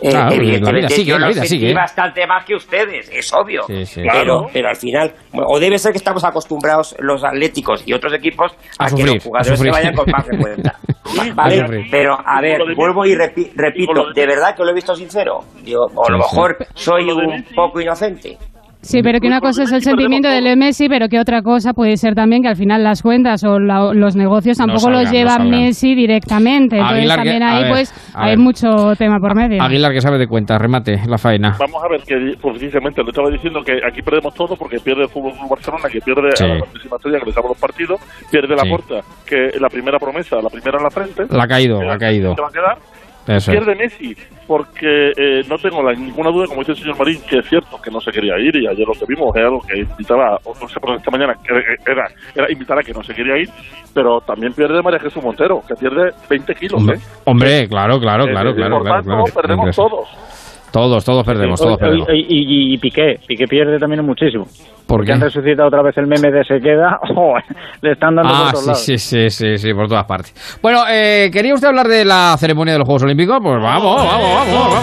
Eh, 0.00 0.10
Claro, 0.10 0.30
la 0.30 0.34
evidentemente 0.36 0.78
vida 0.80 0.88
sigue, 0.88 1.04
yo 1.10 1.18
la 1.18 1.26
lo 1.26 1.32
vida 1.32 1.42
sentí 1.42 1.60
sigue. 1.60 1.74
bastante 1.74 2.26
más 2.26 2.44
que 2.44 2.54
ustedes, 2.54 3.10
es 3.12 3.32
obvio. 3.32 3.62
Sí, 3.66 3.84
sí. 3.86 4.00
Pero, 4.00 4.10
Claro. 4.12 4.46
pero 4.52 4.68
al 4.68 4.76
final, 4.76 5.12
o 5.34 5.58
debe 5.60 5.78
ser 5.78 5.92
que 5.92 5.98
estamos 5.98 6.24
acostumbrados 6.24 6.96
los 6.98 7.22
atléticos 7.24 7.82
y 7.86 7.92
otros 7.92 8.12
equipos 8.14 8.52
a, 8.78 8.86
A 8.86 8.90
que 8.90 9.04
los 9.04 9.22
jugadores 9.22 9.58
se 9.60 9.70
vayan 9.70 9.94
con 9.94 10.10
más 10.10 10.24
frecuencia. 10.26 10.74
¿Vale? 11.34 11.86
Pero, 11.90 12.16
a 12.24 12.40
ver, 12.40 12.60
vuelvo 12.74 13.04
y 13.04 13.14
repi- 13.14 13.50
repito, 13.54 14.12
¿de 14.14 14.26
verdad 14.26 14.56
que 14.56 14.62
lo 14.64 14.70
he 14.70 14.74
visto 14.74 14.94
sincero? 14.94 15.40
Digo, 15.62 15.86
o 15.94 16.06
a 16.08 16.10
lo 16.10 16.18
mejor 16.18 16.56
soy 16.74 17.10
un 17.10 17.44
poco 17.54 17.80
inocente. 17.80 18.38
Sí, 18.82 19.00
pero 19.02 19.20
que 19.20 19.28
una 19.28 19.40
cosa 19.40 19.62
es 19.62 19.70
el 19.72 19.80
sentimiento 19.82 20.28
de 20.28 20.40
Leo 20.40 20.56
Messi, 20.56 20.88
pero 20.88 21.08
que 21.08 21.18
otra 21.20 21.40
cosa 21.42 21.72
puede 21.72 21.96
ser 21.96 22.14
también 22.16 22.42
que 22.42 22.48
al 22.48 22.56
final 22.56 22.82
las 22.82 23.00
cuentas 23.00 23.44
o 23.44 23.60
la- 23.60 23.94
los 23.94 24.16
negocios 24.16 24.58
No 24.58 24.66
tampoco 24.66 24.80
salgan, 24.86 25.02
los 25.04 25.12
lleva. 25.12 25.38
Messi 25.38 25.94
directamente. 25.94 26.76
Entonces 26.76 26.98
Aguilar, 26.98 27.16
también 27.18 27.42
ahí 27.44 27.62
ver, 27.62 27.72
pues 27.72 27.94
hay 28.14 28.30
ver. 28.30 28.38
mucho 28.38 28.94
tema 28.98 29.18
por 29.20 29.34
medio. 29.36 29.62
Aguilar 29.62 29.92
que 29.92 30.00
sabe 30.00 30.18
de 30.18 30.26
cuenta, 30.26 30.58
remate 30.58 31.00
la 31.06 31.16
faena. 31.16 31.56
Vamos 31.60 31.82
a 31.84 31.88
ver 31.88 32.00
que 32.02 32.16
pues, 32.40 32.58
precisamente 32.58 33.02
le 33.02 33.10
estaba 33.10 33.30
diciendo 33.30 33.60
que 33.64 33.72
aquí 33.86 34.02
perdemos 34.02 34.34
todo 34.34 34.56
porque 34.56 34.78
pierde 34.80 35.02
el 35.02 35.08
Fútbol 35.08 35.32
Barcelona, 35.48 35.84
que 35.90 36.00
pierde 36.00 36.30
Sí. 36.34 36.44
a 36.44 36.48
la 36.48 36.58
máxima 36.58 36.96
estrella 36.96 37.18
que 37.20 37.26
le 37.26 37.32
damos 37.32 37.50
los 37.50 37.58
partidos, 37.60 38.00
pierde 38.30 38.56
la 38.56 38.62
Sí. 38.62 38.68
puerta, 38.68 39.06
que 39.24 39.58
la 39.60 39.68
primera 39.68 39.98
promesa, 39.98 40.36
la 40.42 40.50
primera 40.50 40.78
en 40.78 40.84
la 40.84 40.90
frente. 40.90 41.22
La 41.30 41.44
ha 41.44 41.48
caído, 41.48 41.82
la 41.82 41.94
ha 41.94 41.98
caído. 41.98 42.34
Se 42.34 42.42
va 42.42 42.48
a 42.48 42.50
quedar. 42.52 42.78
Eso. 43.26 43.52
Pierde 43.52 43.74
Messi, 43.76 44.16
porque 44.48 45.12
eh, 45.16 45.42
no 45.48 45.56
tengo 45.58 45.82
la- 45.82 45.92
ninguna 45.94 46.30
duda, 46.30 46.46
como 46.48 46.60
dice 46.60 46.72
el 46.72 46.78
señor 46.78 46.98
Marín, 46.98 47.20
que 47.22 47.38
es 47.38 47.48
cierto 47.48 47.80
que 47.80 47.90
no 47.90 48.00
se 48.00 48.10
quería 48.10 48.36
ir 48.38 48.56
y 48.56 48.66
ayer 48.66 48.86
lo 48.86 48.94
que 48.94 49.04
vimos 49.06 49.34
era 49.36 49.46
algo 49.46 49.60
que 49.62 49.78
invitaba, 49.78 50.38
o 50.44 50.52
no 50.60 50.68
sé, 50.68 50.74
esta 50.96 51.10
mañana, 51.10 51.34
que 51.42 51.54
era, 51.90 52.08
era 52.34 52.50
invitar 52.50 52.78
a 52.78 52.82
que 52.82 52.92
no 52.92 53.02
se 53.04 53.14
quería 53.14 53.36
ir, 53.38 53.48
pero 53.94 54.20
también 54.20 54.52
pierde 54.52 54.82
María 54.82 54.98
Jesús 54.98 55.22
Montero, 55.22 55.62
que 55.66 55.74
pierde 55.74 56.10
20 56.28 56.54
kilos. 56.56 56.80
Hombre, 56.80 56.96
¿eh? 56.96 57.00
hombre, 57.24 57.68
claro, 57.68 58.00
claro, 58.00 58.24
claro, 58.26 58.50
eh, 58.50 58.54
claro, 58.54 58.76
por 58.78 58.82
claro, 58.86 59.02
tanto, 59.02 59.24
claro. 59.24 59.40
perdemos 59.40 59.76
todos. 59.76 60.08
Todos, 60.72 61.04
todos 61.04 61.24
perdemos, 61.26 61.60
todos 61.60 61.78
perdemos. 61.78 62.08
y, 62.12 62.74
y 62.74 62.78
Piqué, 62.78 63.18
Piqué 63.26 63.46
pierde 63.46 63.78
también 63.78 64.04
muchísimo. 64.04 64.44
¿Por 64.44 64.98
Porque 64.98 65.06
qué? 65.06 65.12
han 65.12 65.20
resucitado 65.20 65.68
otra 65.68 65.82
vez 65.82 65.96
el 65.96 66.06
meme 66.06 66.30
de 66.30 66.42
se 66.44 66.60
queda. 66.60 66.98
Le 67.82 67.92
están 67.92 68.16
dando 68.16 68.32
por 68.32 68.46
Ah, 68.48 68.50
todos 68.50 68.64
sí, 68.64 68.66
lados. 68.66 68.82
sí, 68.84 68.98
sí, 68.98 69.30
sí, 69.30 69.58
sí, 69.58 69.72
por 69.74 69.86
todas 69.88 70.04
partes. 70.06 70.58
Bueno, 70.60 70.80
eh, 70.90 71.30
¿quería 71.32 71.54
usted 71.54 71.68
hablar 71.68 71.86
de 71.86 72.04
la 72.04 72.34
ceremonia 72.38 72.72
de 72.74 72.78
los 72.80 72.86
Juegos 72.86 73.04
Olímpicos? 73.04 73.38
Pues 73.42 73.62
vamos, 73.62 73.96
vamos, 73.96 74.28
vamos, 74.34 74.74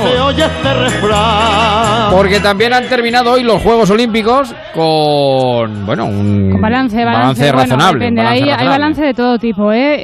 vamos. 1.12 2.12
Porque 2.12 2.40
también 2.40 2.74
han 2.74 2.88
terminado 2.88 3.34
hoy 3.34 3.44
los 3.44 3.62
Juegos 3.62 3.90
Olímpicos 3.92 4.54
con, 4.74 5.86
bueno, 5.86 6.06
un 6.06 6.50
Con 6.52 6.62
balance, 6.62 7.04
balance, 7.06 7.44
bueno, 7.44 7.58
razonable. 7.60 8.00
depende. 8.00 8.22
balance 8.24 8.44
hay, 8.44 8.50
hay 8.60 8.68
balance 8.68 9.02
de 9.04 9.14
todo 9.14 9.38
tipo, 9.38 9.72
¿eh? 9.72 9.96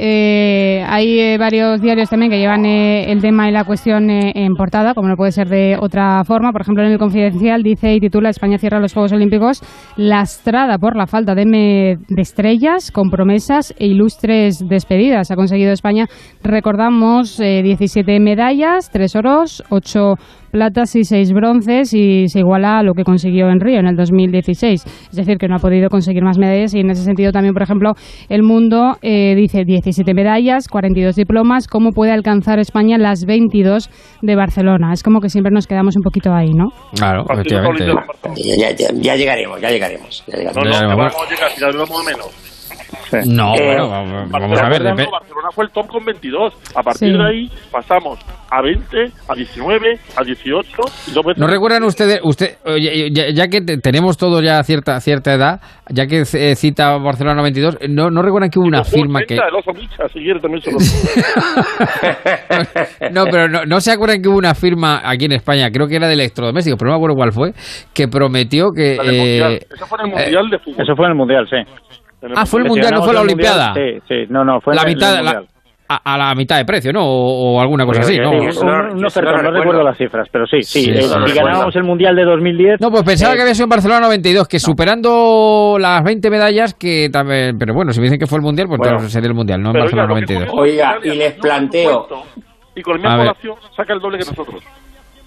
Eh, 0.80 0.84
hay 0.88 1.18
eh, 1.20 1.38
varios 1.38 1.80
diarios 1.80 2.08
también 2.08 2.30
que 2.30 2.38
llevan 2.38 2.64
eh, 2.64 3.10
el 3.10 3.20
tema 3.20 3.48
y 3.48 3.52
la 3.52 3.64
cuestión 3.64 4.08
eh, 4.10 4.32
en 4.34 4.54
portada, 4.54 4.94
como 4.94 5.08
no 5.08 5.16
puede 5.16 5.32
ser 5.32 5.48
de 5.48 5.75
otra 5.80 6.22
forma. 6.24 6.52
Por 6.52 6.62
ejemplo, 6.62 6.84
en 6.84 6.92
el 6.92 6.98
Confidencial 6.98 7.62
dice 7.62 7.94
y 7.94 8.00
titula 8.00 8.30
España 8.30 8.58
cierra 8.58 8.80
los 8.80 8.92
Juegos 8.92 9.12
Olímpicos 9.12 9.62
lastrada 9.96 10.78
por 10.78 10.96
la 10.96 11.06
falta 11.06 11.34
de, 11.34 11.46
me- 11.46 11.96
de 12.08 12.22
estrellas, 12.22 12.90
con 12.90 13.10
promesas 13.10 13.74
e 13.78 13.86
ilustres 13.86 14.60
despedidas. 14.68 15.30
Ha 15.30 15.36
conseguido 15.36 15.72
España, 15.72 16.06
recordamos, 16.42 17.38
eh, 17.40 17.62
17 17.62 18.18
medallas, 18.20 18.90
3 18.90 19.16
oros, 19.16 19.62
8 19.70 20.14
platas 20.52 20.96
y 20.96 21.04
6 21.04 21.32
bronces 21.34 21.92
y 21.92 22.28
se 22.28 22.38
iguala 22.38 22.78
a 22.78 22.82
lo 22.82 22.94
que 22.94 23.04
consiguió 23.04 23.50
en 23.50 23.60
Río 23.60 23.78
en 23.78 23.88
el 23.88 23.96
2016. 23.96 24.84
Es 25.10 25.16
decir, 25.16 25.36
que 25.36 25.48
no 25.48 25.56
ha 25.56 25.58
podido 25.58 25.90
conseguir 25.90 26.22
más 26.22 26.38
medallas 26.38 26.72
y 26.74 26.80
en 26.80 26.88
ese 26.90 27.02
sentido 27.02 27.30
también, 27.30 27.52
por 27.52 27.62
ejemplo, 27.62 27.92
el 28.30 28.42
mundo 28.42 28.96
eh, 29.02 29.34
dice 29.36 29.64
17 29.66 30.14
medallas, 30.14 30.68
42 30.68 31.14
diplomas, 31.16 31.66
¿cómo 31.68 31.90
puede 31.90 32.12
alcanzar 32.12 32.58
España 32.58 32.96
las 32.96 33.26
22 33.26 33.90
de 34.22 34.36
Barcelona? 34.36 34.92
Es 34.94 35.02
como 35.02 35.20
que 35.20 35.28
siempre 35.28 35.52
nos 35.52 35.65
quedamos 35.66 35.94
un 35.96 36.02
poquito 36.02 36.32
ahí, 36.32 36.52
¿no? 36.54 36.66
Claro, 36.94 37.24
efectivamente. 37.30 37.84
Ya, 38.36 38.70
ya- 38.70 38.88
ya 38.94 39.16
llegaremos, 39.16 39.60
ya 39.60 39.70
llegaremos. 39.70 40.24
Ya 40.26 40.36
llegaremos. 40.38 40.64
No, 40.64 40.80
no, 40.88 40.96
bueno. 40.96 41.10
vamos 41.12 41.26
a 41.26 41.30
llegar, 41.30 41.50
si 41.52 41.60
ya 41.60 41.70
No, 43.26 43.54
Eh, 43.54 43.64
bueno, 43.64 43.88
vamos, 43.88 44.60
a 44.60 44.68
ver. 44.68 44.82
Barcelona, 44.82 45.48
fue 45.54 45.64
el 45.64 45.70
top 45.70 45.86
con 45.88 46.04
22. 46.04 46.52
A 46.74 46.82
partir 46.82 47.12
Sí. 47.12 47.18
de 47.18 47.24
ahí 47.24 47.50
pasamos 47.70 48.18
a 48.50 48.62
20, 48.62 49.04
a 49.28 49.34
19, 49.34 49.98
a 50.16 50.24
18 50.24 50.68
y 51.08 51.12
dos 51.12 51.24
veces. 51.24 51.40
¿No 51.40 51.46
recuerdan 51.46 51.82
ustedes, 51.84 52.20
usted, 52.22 52.56
oye, 52.64 53.10
ya, 53.12 53.24
ya 53.32 53.48
que 53.48 53.60
te- 53.60 53.78
tenemos 53.78 54.16
todos 54.16 54.42
ya 54.42 54.62
cierta 54.62 54.98
cierta 55.00 55.34
edad, 55.34 55.60
ya 55.90 56.06
que 56.06 56.22
eh, 56.32 56.54
cita 56.56 56.96
Barcelona 56.98 57.36
92, 57.36 57.78
¿no, 57.90 58.10
no 58.10 58.22
recuerdan 58.22 58.50
que 58.50 58.58
hubo 58.58 58.66
una 58.66 58.84
firma 58.84 59.20
que... 59.20 59.34
80, 59.34 59.48
el 59.48 59.54
oso 59.54 59.72
Micha, 59.72 60.08
si 60.12 60.18
quiere, 60.20 60.40
también 60.40 60.62
se 60.62 60.72
lo 60.72 60.78
No, 63.12 63.24
pero 63.30 63.48
no, 63.48 63.64
no 63.64 63.80
se 63.80 63.92
acuerdan 63.92 64.22
que 64.22 64.28
hubo 64.28 64.38
una 64.38 64.54
firma 64.54 65.00
aquí 65.04 65.26
en 65.26 65.32
España, 65.32 65.70
creo 65.70 65.86
que 65.86 65.96
era 65.96 66.08
de 66.08 66.14
electrodomésticos, 66.14 66.78
pero 66.78 66.90
no 66.90 66.96
me 66.96 66.98
acuerdo 66.98 67.16
cuál 67.16 67.32
fue, 67.32 67.52
que 67.94 68.08
prometió 68.08 68.70
que... 68.74 68.94
Eh, 68.94 69.60
Eso 69.74 69.86
fue 69.86 69.98
en 70.00 70.06
el 70.06 70.12
Mundial 70.12 70.50
de 70.50 70.58
Fútbol. 70.58 70.82
Eso 70.82 70.96
fue 70.96 71.06
en 71.06 71.10
el 71.12 71.16
Mundial, 71.16 71.46
sí. 71.48 71.56
Ah, 72.34 72.46
fue 72.46 72.60
el 72.62 72.66
Mundial, 72.68 72.92
no 72.94 73.02
fue 73.02 73.14
la 73.14 73.20
Mundial, 73.20 73.52
Olimpiada. 73.52 73.74
Sí, 73.74 74.00
sí, 74.08 74.14
no, 74.30 74.44
no, 74.44 74.60
fue 74.60 74.74
la 74.74 74.82
el- 74.82 74.88
mitad, 74.94 75.18
el 75.18 75.24
la- 75.24 75.32
Mundial. 75.34 75.52
a, 75.88 76.14
a 76.14 76.18
la 76.18 76.34
mitad 76.34 76.56
de 76.56 76.64
precio, 76.64 76.92
¿no? 76.92 77.04
O, 77.04 77.54
o 77.56 77.60
alguna 77.60 77.84
cosa 77.86 78.00
así, 78.00 78.18
¿no? 78.18 78.30
Sí, 78.32 78.46
Eso 78.48 78.60
un- 78.62 78.66
no- 78.66 78.82
no 78.94 79.08
recuerdo. 79.08 79.50
recuerdo 79.52 79.82
las 79.84 79.96
cifras, 79.96 80.28
pero 80.32 80.46
sí, 80.46 80.62
sí. 80.62 80.82
Sí, 80.84 80.90
eh, 80.90 81.02
si 81.02 81.32
ganábamos 81.34 81.76
el 81.76 81.84
Mundial 81.84 82.16
de 82.16 82.24
2010... 82.24 82.80
No, 82.80 82.90
pues 82.90 83.04
pensaba 83.04 83.34
eh, 83.34 83.36
que 83.36 83.42
había 83.42 83.54
sido 83.54 83.64
en 83.66 83.70
Barcelona 83.70 84.00
92, 84.00 84.48
que 84.48 84.58
superando 84.58 85.76
las 85.78 86.02
20 86.02 86.28
medallas, 86.30 86.74
que 86.74 87.08
también... 87.12 87.56
Pero 87.58 87.72
bueno, 87.74 87.92
si 87.92 88.00
me 88.00 88.04
dicen 88.06 88.18
que 88.18 88.26
fue 88.26 88.38
el 88.38 88.42
Mundial, 88.44 88.66
pues 88.68 88.78
Bueno. 88.78 88.92
entonces 88.94 89.12
sería 89.12 89.28
el 89.28 89.34
Mundial, 89.34 89.62
no 89.62 89.70
en 89.70 89.74
Barcelona 89.80 90.08
oiga, 90.12 90.20
lo 90.20 90.26
que 90.26 90.34
92. 90.34 90.48
ocurrió 90.48 90.62
Oiga, 90.72 90.98
y 91.04 91.16
les 91.16 91.34
planteo- 91.38 92.08
Y 92.74 92.82
con 92.82 92.94
la 93.00 93.08
misma 93.08 93.16
población 93.18 93.54
saca 93.76 93.92
el 93.94 94.00
doble 94.00 94.18
que 94.18 94.24
nosotros. 94.24 94.62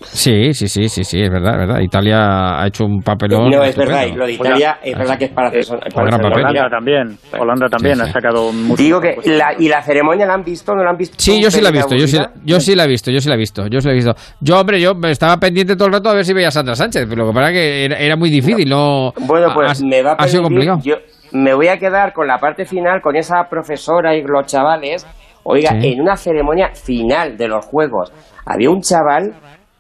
Sí, 0.02 0.53
sí, 0.53 0.68
sí, 0.68 0.88
sí, 0.88 1.03
sí, 1.03 1.22
es 1.22 1.30
verdad, 1.30 1.53
es 1.53 1.68
verdad. 1.68 1.80
Italia 1.82 2.61
ha 2.61 2.68
hecho 2.68 2.86
un 2.86 3.02
papelón. 3.02 3.50
No, 3.50 3.61
es 3.64 3.69
estupendo. 3.69 3.94
verdad, 3.95 4.08
y 4.14 4.18
lo 4.18 4.26
de 4.26 4.32
Italia 4.34 4.80
es 4.82 4.98
verdad 4.98 5.18
que 5.18 5.26
es 5.26 5.32
para 5.32 5.48
hacer 5.50 5.64
son- 5.66 5.80
para 5.94 6.10
papel. 6.18 6.34
Holanda 6.34 6.69
también, 6.69 7.18
Holanda 7.38 7.68
también 7.69 7.95
Sí, 7.95 8.02
ha 8.02 8.06
sí. 8.06 8.11
sacado 8.14 8.52
mucho. 8.53 8.82
Digo 8.82 9.02
que 9.02 9.18
la, 9.26 9.53
y 9.60 9.68
la 9.68 9.82
ceremonia 9.82 10.26
la 10.26 10.36
han 10.36 10.44
visto, 10.44 10.74
no 10.74 10.84
la 10.84 10.92
han 10.92 10.98
visto. 10.98 11.16
Sí, 11.19 11.42
yo 11.42 11.52
sí 11.52 11.60
la 11.61 11.69
he 11.69 11.72
visto, 11.74 11.95
yo 11.95 12.08
sí, 12.08 12.18
yo 12.45 12.60
sí 12.60 12.76
la 12.76 12.86
he 12.86 12.88
visto, 12.88 13.11
yo 13.11 13.19
sí 13.19 13.28
la 13.30 13.36
he 13.36 13.38
visto, 13.38 13.68
yo 13.68 13.82
sí 13.82 13.88
la 13.88 13.92
he 13.94 13.95
visto. 13.95 14.16
Yo, 14.40 14.60
hombre, 14.60 14.80
yo 14.80 14.94
estaba 15.03 15.38
pendiente 15.38 15.76
todo 15.76 15.88
el 15.88 15.94
rato 15.94 16.10
a 16.10 16.14
ver 16.14 16.26
si 16.26 16.34
veía 16.34 16.48
a 16.48 16.52
Sandra 16.52 16.76
Sánchez, 16.76 17.06
pero 17.10 17.26
lo 17.26 17.32
que 17.32 17.36
pasa 17.36 17.48
es 17.50 17.53
que 17.53 17.86
era, 17.86 17.98
era 17.98 18.16
muy 18.16 18.30
difícil, 18.30 18.69
no... 18.69 19.14
Bueno, 19.19 19.48
pues 19.53 19.82
ha, 19.82 19.86
me 19.86 20.02
va 20.02 20.11
a 20.11 20.16
ha 20.16 20.28
sido 20.28 20.44
permitir- 20.44 20.69
complicado. 20.69 20.82
Yo 20.84 20.95
me 21.38 21.53
voy 21.53 21.68
a 21.68 21.78
quedar 21.78 22.14
con 22.14 22.26
la 22.26 22.38
parte 22.40 22.66
final, 22.66 23.02
con 23.02 23.16
esa 23.16 23.44
profesora 23.50 24.16
y 24.16 24.24
los 24.24 24.45
chavales. 24.45 25.06
Oiga, 25.44 25.72
Sí. 25.82 25.94
en 25.94 26.02
una 26.02 26.16
ceremonia 26.16 26.69
final 26.74 27.38
de 27.38 27.48
los 27.48 27.66
Juegos, 27.66 28.11
había 28.45 28.69
un 28.69 28.82
chaval 28.82 29.34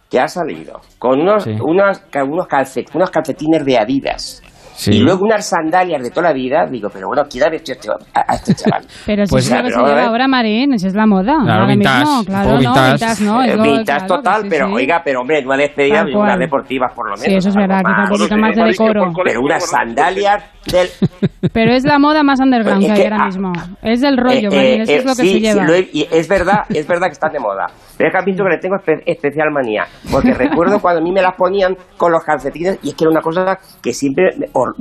que 0.09 0.19
ha 0.19 0.27
salido 0.27 0.81
con 0.97 1.21
unos, 1.21 1.43
Sí. 1.43 1.51
unos, 1.61 2.01
unos, 2.25 2.47
calce- 2.47 2.85
unos 2.93 3.11
calcetines 3.11 3.63
de 3.65 3.77
Adidas. 3.77 4.41
Sí. 4.79 4.91
Y 4.93 4.99
luego 4.99 5.25
unas 5.25 5.45
sandalias 5.49 6.01
de 6.01 6.09
toda 6.09 6.29
la 6.29 6.33
vida. 6.33 6.65
Digo, 6.65 6.87
pero 6.89 7.07
bueno, 7.07 7.23
¿quién 7.29 7.43
ha 7.43 7.49
vestido 7.49 7.77
este- 7.77 7.91
a, 8.13 8.31
a 8.31 8.35
este 8.35 8.55
chaval? 8.55 8.85
Pero 9.05 9.25
si 9.25 9.31
Pues 9.31 9.45
es 9.51 9.57
lo 9.57 9.63
que 9.63 9.71
se 9.71 9.77
lleva 9.77 10.01
¿eh? 10.03 10.05
ahora, 10.05 10.27
Marín, 10.29 10.73
esa 10.73 10.87
es 10.87 10.93
la 10.95 11.05
moda. 11.05 11.35
Claro, 11.43 11.67
vintage, 11.67 11.99
mismo, 11.99 12.23
claro, 12.23 12.43
poco 12.49 12.53
no, 12.63 12.69
vintage. 12.69 12.91
vintage 12.93 13.23
no. 13.25 13.41
es 13.43 13.49
Eh, 13.51 13.57
lo- 13.57 13.63
Vintage 13.63 13.85
claro, 13.85 14.07
total, 14.07 14.41
sí, 14.43 14.47
pero 14.49 14.67
sí. 14.67 14.73
oiga, 14.75 15.01
pero 15.03 15.19
hombre, 15.19 15.43
no 15.43 15.57
despedida 15.57 15.95
Tal 15.97 16.05
de 16.07 16.15
unas 16.15 16.39
deportivas 16.39 16.93
por 16.93 17.05
lo 17.09 17.11
menos. 17.17 17.25
Sí, 17.25 17.35
eso 17.35 17.49
es 17.49 17.55
verdad, 17.55 17.79
quizá 17.79 17.89
más. 17.91 18.09
un 18.11 18.17
poquito 18.17 18.37
más 18.37 18.55
de 18.55 18.63
decoro. 18.63 19.13
Pero 19.25 19.41
unas 19.41 19.69
sandalias 19.69 20.43
del, 20.71 20.87
Pero 21.53 21.71
es 21.73 21.83
la 21.83 21.99
moda 21.99 22.23
más 22.23 22.39
underground 22.39 22.83
Es 22.83 22.87
que 22.93 22.99
hay 23.01 23.03
ahora 23.03 23.23
ah, 23.23 23.25
mismo. 23.25 23.51
Es 23.81 24.01
del 24.01 24.17
rollo, 24.17 24.49
Eh, 24.51 24.55
Marín, 24.55 24.61
eh, 24.61 24.83
eso 24.83 24.91
es 24.93 25.01
eh, 25.01 25.03
lo 25.05 25.15
que 25.15 25.21
sí, 25.23 25.33
se 25.33 25.39
lleva. 25.41 25.61
sí, 25.61 25.67
lo 25.67 25.73
he- 25.73 25.89
y 25.91 26.07
es 26.09 26.27
verdad, 26.27 26.59
es 26.69 26.87
verdad 26.87 27.07
que 27.07 27.13
están 27.13 27.31
de 27.33 27.39
moda. 27.39 27.67
Pero 27.97 28.07
es 28.07 28.13
que 28.13 28.17
has 28.17 28.25
visto 28.25 28.43
que 28.45 28.49
le 28.49 28.57
tengo 28.59 28.75
espe- 28.77 29.03
especial 29.05 29.51
manía. 29.51 29.83
Porque 30.09 30.33
recuerdo 30.33 30.79
cuando 30.79 31.01
a 31.01 31.03
mí 31.03 31.11
me 31.11 31.21
las 31.21 31.35
ponían 31.35 31.75
con 31.97 32.11
los 32.13 32.23
calcetines 32.23 32.79
y 32.83 32.89
es 32.89 32.95
que 32.95 33.03
era 33.03 33.11
una 33.11 33.21
cosa 33.21 33.57
que 33.81 33.91
siempre 33.93 34.29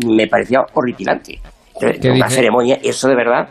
me, 0.06 0.26
parecía 0.26 0.60
horripilante. 0.74 1.38
Entonces, 1.74 2.00
¿Qué 2.00 2.08
una 2.10 2.26
dice? 2.26 2.36
ceremonia, 2.36 2.78
eso 2.82 3.08
de 3.08 3.14
verdad. 3.14 3.48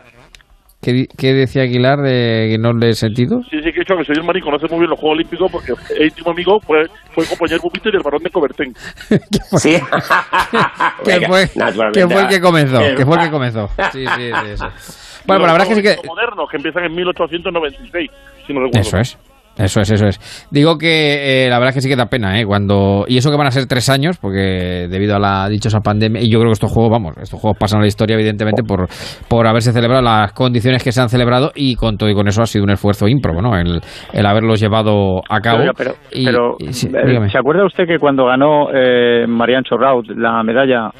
¿Qué, 0.80 1.06
qué 1.18 1.32
decía 1.34 1.62
Aguilar 1.62 1.98
de 1.98 2.50
que 2.52 2.58
no 2.58 2.72
le 2.72 2.90
he 2.90 2.94
sentido? 2.94 3.40
Sí, 3.50 3.56
sí, 3.56 3.72
que 3.72 3.80
he 3.80 3.80
dicho 3.80 3.96
que 3.96 4.04
soy 4.04 4.16
el 4.16 4.22
marín, 4.22 4.44
conoce 4.44 4.66
muy 4.68 4.78
bien 4.78 4.90
los 4.90 5.00
Juegos 5.00 5.16
Olímpicos 5.16 5.50
porque 5.50 5.72
el 5.96 6.04
íntimo 6.06 6.30
amigo 6.30 6.60
fue, 6.60 6.86
fue 7.10 7.26
compañero 7.26 7.60
Pupito 7.62 7.88
y 7.92 7.96
el 7.96 8.02
varón 8.04 8.22
de 8.22 8.30
Cobertén. 8.30 8.72
Sí. 9.58 9.76
¿Qué 11.04 11.10
Venga, 11.14 11.28
fue, 11.28 11.50
naturalmente. 11.56 12.00
que 12.00 12.06
fue 12.06 12.22
el 12.22 12.28
que 12.28 12.40
comenzó? 12.40 12.80
El- 12.80 12.96
¿Qué 12.96 13.04
fue 13.04 13.16
el 13.16 13.22
que 13.24 13.30
comenzó? 13.30 13.68
Sí, 13.92 14.04
sí, 14.06 14.30
sí. 14.30 14.56
sí. 14.56 15.22
Bueno, 15.26 15.46
la 15.46 15.52
verdad 15.52 15.68
es 15.68 15.74
que 15.74 15.74
sí 15.74 15.82
que... 15.82 15.96
Los 15.96 16.06
modernos, 16.06 16.48
que 16.48 16.56
empiezan 16.58 16.84
en 16.84 16.94
1896, 16.94 18.10
si 18.46 18.52
no 18.52 18.60
recuerdo. 18.60 18.80
Eso 18.80 18.98
es. 18.98 19.18
Eso 19.58 19.80
es, 19.80 19.90
eso 19.90 20.06
es. 20.06 20.48
Digo 20.50 20.78
que 20.78 21.46
eh, 21.46 21.50
la 21.50 21.58
verdad 21.58 21.70
es 21.70 21.74
que 21.74 21.80
sí 21.82 21.88
que 21.88 21.96
da 21.96 22.06
pena, 22.06 22.38
¿eh? 22.40 22.44
Cuando, 22.46 23.04
y 23.08 23.18
eso 23.18 23.30
que 23.30 23.36
van 23.36 23.48
a 23.48 23.50
ser 23.50 23.66
tres 23.66 23.88
años, 23.90 24.16
porque 24.18 24.86
debido 24.88 25.16
a 25.16 25.18
la 25.18 25.48
dichosa 25.48 25.80
pandemia, 25.80 26.22
y 26.22 26.30
yo 26.30 26.38
creo 26.38 26.50
que 26.50 26.54
estos 26.54 26.70
juegos, 26.72 26.90
vamos, 26.92 27.16
estos 27.20 27.40
juegos 27.40 27.58
pasan 27.58 27.78
a 27.80 27.82
la 27.82 27.88
historia, 27.88 28.14
evidentemente, 28.14 28.62
por, 28.62 28.86
por 29.28 29.46
haberse 29.46 29.72
celebrado 29.72 30.02
las 30.02 30.32
condiciones 30.32 30.82
que 30.84 30.92
se 30.92 31.00
han 31.00 31.08
celebrado, 31.08 31.50
y 31.54 31.74
con 31.74 31.96
todo 31.96 32.08
y 32.08 32.14
con 32.14 32.28
eso 32.28 32.42
ha 32.42 32.46
sido 32.46 32.64
un 32.64 32.70
esfuerzo 32.70 33.08
ímprobo, 33.08 33.42
¿no? 33.42 33.56
El, 33.58 33.80
el 34.12 34.26
haberlos 34.26 34.60
llevado 34.60 35.22
a 35.28 35.40
cabo. 35.40 35.64
Pero, 35.76 35.92
Y- 36.12 36.24
pero, 36.24 36.56
y 36.60 36.72
sí, 36.72 36.88
eh. 36.94 37.28
¿se 37.28 37.38
acuerda 37.38 37.64
usted 37.66 37.86
que 37.86 37.98
cuando 37.98 38.26
ganó 38.26 38.68
eh, 38.72 39.26
Marian 39.26 39.64
Chorraut 39.64 40.06
la 40.16 40.42
medalla, 40.42 40.90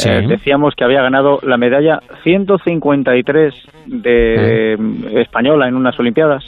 Sí. 0.00 0.08
eh, 0.10 0.26
decíamos 0.28 0.74
que 0.76 0.84
había 0.84 1.02
ganado 1.02 1.40
la 1.42 1.56
medalla 1.56 1.98
153 2.22 3.52
de 3.86 4.74
española 5.20 5.66
en 5.68 5.74
unas 5.74 5.98
Olimpiadas? 5.98 6.44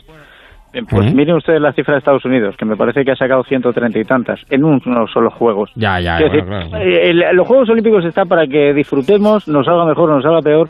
Eh, 0.73 0.83
Pues 0.89 1.13
miren 1.15 1.35
ustedes 1.37 1.61
la 1.61 1.73
cifra 1.73 1.95
de 1.95 1.99
Estados 1.99 2.25
Unidos, 2.25 2.55
que 2.57 2.65
me 2.65 2.77
parece 2.77 3.05
que 3.05 3.11
ha 3.13 3.17
sacado 3.17 3.43
130 3.43 3.99
y 3.99 4.05
tantas 4.05 4.41
en 4.51 4.63
unos 4.65 5.11
solo 5.13 5.31
Juegos. 5.31 5.71
Ya, 5.75 5.99
ya, 6.01 6.19
bueno, 6.21 6.33
decir, 6.33 6.45
claro. 6.47 6.77
eh, 6.85 7.11
el- 7.11 7.37
los 7.37 7.47
Juegos 7.49 7.69
Olímpicos 7.71 8.05
están 8.05 8.29
para 8.29 8.47
que 8.47 8.73
disfrutemos, 8.73 9.49
nos 9.49 9.67
salga 9.67 9.85
mejor 9.85 10.11
o 10.11 10.15
nos 10.15 10.23
salga 10.23 10.41
peor, 10.41 10.69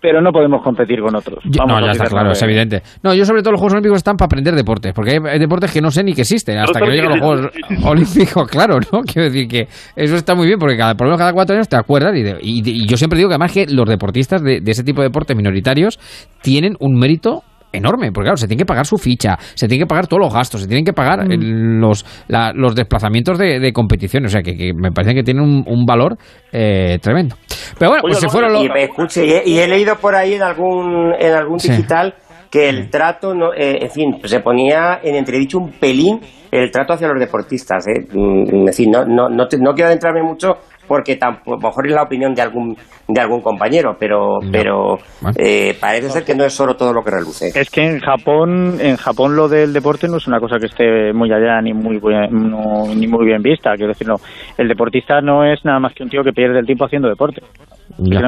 pero 0.00 0.20
no 0.20 0.32
podemos 0.32 0.62
competir 0.62 1.00
con 1.00 1.14
otros. 1.14 1.38
Vamos 1.58 1.80
no, 1.80 1.86
ya 1.86 1.92
está 1.92 2.06
claro, 2.06 2.32
es 2.32 2.42
evidente. 2.42 2.82
No, 3.04 3.14
yo 3.14 3.24
sobre 3.24 3.40
todo 3.42 3.52
los 3.52 3.60
Juegos 3.60 3.74
Olímpicos 3.74 3.98
están 3.98 4.16
para 4.16 4.26
aprender 4.26 4.54
deportes, 4.54 4.92
porque 4.92 5.12
hay, 5.12 5.18
hay 5.32 5.38
deportes 5.38 5.72
que 5.72 5.80
no 5.80 5.90
sé 5.92 6.02
ni 6.02 6.12
que 6.12 6.22
existen 6.22 6.58
hasta 6.58 6.80
que 6.80 6.86
no 6.86 6.92
llegan 6.92 7.10
los 7.10 7.20
Juegos 7.20 7.50
Olímpicos, 7.84 8.48
claro, 8.50 8.78
¿no? 8.92 9.00
Quiero 9.02 9.24
decir 9.30 9.46
que 9.48 9.62
eso 9.96 10.16
está 10.16 10.34
muy 10.34 10.46
bien, 10.48 10.58
porque 10.58 10.76
cada, 10.76 10.94
por 10.96 11.06
lo 11.06 11.10
menos 11.10 11.18
cada 11.20 11.32
cuatro 11.32 11.54
años 11.54 11.68
te 11.68 11.76
acuerdas, 11.76 12.16
y, 12.16 12.22
de- 12.22 12.38
y 12.42 12.62
de- 12.62 12.70
y 12.70 12.86
yo 12.86 12.96
siempre 12.96 13.16
digo 13.16 13.28
que 13.28 13.34
además 13.34 13.52
que 13.52 13.66
los 13.66 13.88
deportistas 13.88 14.42
de, 14.42 14.60
de 14.60 14.70
ese 14.72 14.82
tipo 14.84 15.02
de 15.02 15.08
deportes 15.08 15.36
minoritarios 15.36 15.98
tienen 16.42 16.74
un 16.80 16.98
mérito 16.98 17.42
enorme, 17.72 18.12
porque 18.12 18.26
claro, 18.26 18.36
se 18.36 18.46
tiene 18.46 18.60
que 18.60 18.66
pagar 18.66 18.86
su 18.86 18.96
ficha, 18.98 19.36
se 19.54 19.66
tiene 19.68 19.84
que 19.84 19.88
pagar 19.88 20.06
todos 20.06 20.20
los 20.20 20.32
gastos, 20.34 20.60
se 20.62 20.66
tienen 20.66 20.84
que 20.84 20.92
pagar 20.92 21.26
Mm. 21.26 21.32
el- 21.32 21.80
los, 21.80 22.04
la- 22.28 22.52
los 22.54 22.74
desplazamientos 22.74 23.38
de, 23.38 23.58
de 23.60 23.72
competición, 23.72 24.24
o 24.26 24.28
sea 24.28 24.42
que, 24.42 24.56
que 24.56 24.72
me 24.74 24.90
parece 24.92 25.14
que 25.14 25.22
tienen 25.22 25.42
un, 25.42 25.64
un 25.66 25.84
valor 25.84 26.16
eh, 26.52 26.98
tremendo. 27.00 27.36
Pero 27.78 27.90
bueno, 27.90 28.02
pues 28.02 28.18
se 28.18 28.28
fueron 28.28 28.52
los... 28.52 28.64
Y 28.64 28.68
me 28.68 28.84
escuche, 28.84 29.24
y 29.26 29.32
he, 29.32 29.42
y 29.48 29.58
he 29.58 29.68
leído 29.68 29.96
por 29.96 30.14
ahí 30.14 30.34
en 30.34 30.42
algún, 30.42 31.12
en 31.18 31.32
algún 31.32 31.58
Sí. 31.58 31.70
digital 31.70 32.14
que 32.50 32.68
el 32.68 32.90
trato, 32.90 33.34
no, 33.34 33.54
eh, 33.54 33.78
en 33.80 33.90
fin, 33.90 34.16
se 34.24 34.40
ponía 34.40 35.00
en 35.02 35.14
entredicho 35.14 35.56
un 35.58 35.70
pelín 35.72 36.20
el 36.50 36.70
trato 36.70 36.92
hacia 36.92 37.08
los 37.08 37.18
deportistas. 37.18 37.86
¿eh? 37.88 38.04
Mm, 38.12 38.68
En 38.68 38.72
fin, 38.74 38.90
no, 38.90 39.06
no, 39.06 39.30
no, 39.30 39.46
te- 39.48 39.56
no 39.56 39.72
quiero 39.72 39.88
adentrarme 39.88 40.22
mucho 40.22 40.58
porque 40.92 41.16
tampoco, 41.16 41.54
a 41.54 41.56
lo 41.56 41.68
mejor 41.68 41.86
es 41.86 41.94
la 41.94 42.02
opinión 42.02 42.34
de 42.34 42.42
algún 42.42 42.76
de 43.08 43.20
algún 43.20 43.40
compañero, 43.40 43.96
pero 43.98 44.40
pero 44.52 44.98
eh, 45.36 45.74
parece 45.80 46.10
ser 46.10 46.22
que 46.24 46.34
no 46.34 46.44
es 46.44 46.52
solo 46.52 46.76
todo 46.76 46.92
lo 46.92 47.02
que 47.02 47.10
reluce. 47.10 47.50
Es 47.54 47.70
que 47.70 47.82
en 47.82 47.98
Japón, 48.00 48.76
en 48.78 48.96
Japón 48.96 49.34
lo 49.34 49.48
del 49.48 49.72
deporte 49.72 50.06
no 50.06 50.18
es 50.18 50.26
una 50.26 50.38
cosa 50.38 50.58
que 50.58 50.66
esté 50.66 51.12
muy 51.14 51.32
allá 51.32 51.62
ni 51.62 51.72
muy 51.72 51.98
bien, 51.98 52.50
no- 52.50 52.86
ni 52.94 53.06
muy 53.06 53.24
bien 53.24 53.40
vista. 53.42 53.72
Quiero 53.74 53.88
decir, 53.88 54.06
no, 54.06 54.16
el 54.58 54.68
deportista 54.68 55.20
no 55.22 55.44
es 55.50 55.64
nada 55.64 55.80
más 55.80 55.94
que 55.94 56.02
un 56.02 56.10
tío 56.10 56.22
que 56.22 56.32
pierde 56.34 56.58
el 56.58 56.66
tiempo 56.66 56.84
haciendo 56.84 57.08
deporte. 57.08 57.42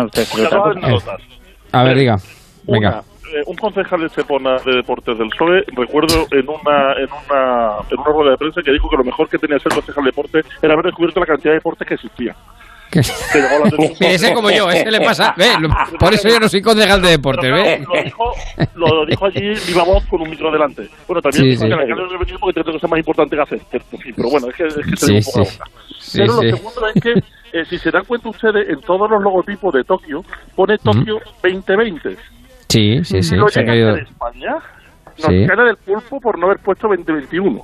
Ustedes. 0.01 0.31
A 1.73 1.83
ver, 1.84 1.97
diga. 1.99 2.17
Venga. 2.67 3.02
Un 3.47 3.57
concejal 3.57 4.01
de 4.01 4.07
Estepona 4.07 4.57
de 4.65 4.77
Deportes 4.77 5.19
del 5.19 5.29
PSOE, 5.29 5.65
recuerdo 5.77 6.27
en 6.31 6.49
una, 6.49 6.93
en, 6.99 7.09
una, 7.11 7.79
en 7.91 7.99
una 7.99 8.11
rueda 8.13 8.31
de 8.33 8.37
prensa 8.37 8.61
que 8.63 8.73
dijo 8.73 8.89
que 8.89 8.97
lo 8.97 9.05
mejor 9.05 9.29
que 9.29 9.39
tenía 9.39 9.59
ser 9.59 9.73
concejal 9.73 10.05
de 10.05 10.11
deporte 10.11 10.41
era 10.63 10.73
haber 10.75 10.87
descubierto 10.87 11.21
la 11.21 11.27
cantidad 11.27 11.53
de 11.53 11.59
deportes 11.59 11.89
que 11.89 11.95
existía. 11.95 12.35
Que 12.91 13.01
llamó 13.41 13.59
la 13.59 13.69
atención. 13.69 13.97
Mire, 14.01 14.15
ese 14.15 14.35
como 14.35 14.51
yo, 14.51 14.71
ese 14.71 14.89
le 14.91 15.01
pasa. 15.01 15.35
Ve, 15.37 15.49
por 15.99 16.15
eso 16.15 16.29
yo 16.29 16.39
no 16.39 16.49
soy 16.49 16.63
concejal 16.63 17.03
de 17.03 17.11
deportes, 17.11 17.51
¿ve? 17.51 17.85
Lo 17.85 18.03
dijo, 18.05 18.25
lo 18.77 19.07
dijo 19.07 19.27
allí 19.27 19.53
viva 19.67 19.83
voz 19.83 20.05
con 20.07 20.23
un 20.23 20.31
micro 20.31 20.53
delante. 20.53 20.83
Bueno, 21.09 21.21
también 21.21 21.43
Sí, 21.43 21.51
dijo 21.51 21.63
sí. 21.63 21.69
que 21.69 21.75
el 21.75 21.81
alcalde 21.81 22.03
no 22.03 22.39
porque 22.39 22.53
tiene 22.55 22.73
cosas 22.73 22.91
más 22.91 22.99
importantes 22.99 23.37
que 23.37 23.43
hacer. 23.43 23.61
Pero 24.15 24.31
bueno, 24.31 24.47
es 24.49 24.55
que, 24.55 24.65
es 24.67 24.75
que 24.77 24.97
se 24.97 25.07
Sí, 25.07 25.13
un 25.15 25.23
poco 25.25 25.39
la 25.39 25.45
boca. 25.45 25.65
Pero 26.13 26.27
lo 26.27 26.57
segundo 26.57 26.89
es 26.95 27.03
que, 27.03 27.13
eh, 27.59 27.65
si 27.65 27.79
se 27.79 27.91
dan 27.91 28.05
cuenta 28.05 28.29
ustedes, 28.29 28.69
en 28.69 28.81
todos 28.83 29.11
los 29.11 29.23
logotipos 29.23 29.75
de 29.75 29.83
Tokio 29.83 30.21
pone 30.55 30.79
Tokio 30.79 31.19
2020. 31.43 32.17
Sí, 32.75 33.05
sí, 33.05 33.23
sí. 33.23 33.36
Se 33.49 33.61
ha 33.61 33.65
caído. 33.65 33.97
España 33.97 34.53
nos 34.55 35.15
Sí. 35.17 35.47
cae 35.47 35.65
del 35.67 35.77
pulpo 35.77 36.19
por 36.20 36.39
no 36.39 36.47
haber 36.47 36.59
puesto 36.59 36.89
2021. 36.89 37.61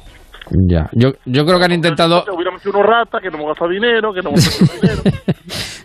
Ya. 0.68 0.88
Yo, 0.92 1.10
yo 1.26 1.44
creo 1.44 1.58
que 1.58 1.64
han 1.64 1.72
intentado. 1.72 2.24
Hubiéramos 2.32 2.62
sido 2.62 2.78
unos 2.78 2.88
ratas, 2.90 3.20
que 3.22 3.28
no 3.30 3.36
hemos 3.38 3.48
gastado 3.48 3.70
dinero, 3.70 4.12
que 4.12 4.20
no 4.22 4.30
hemos 4.30 4.44
gastado 4.44 4.80
dinero. 4.80 5.02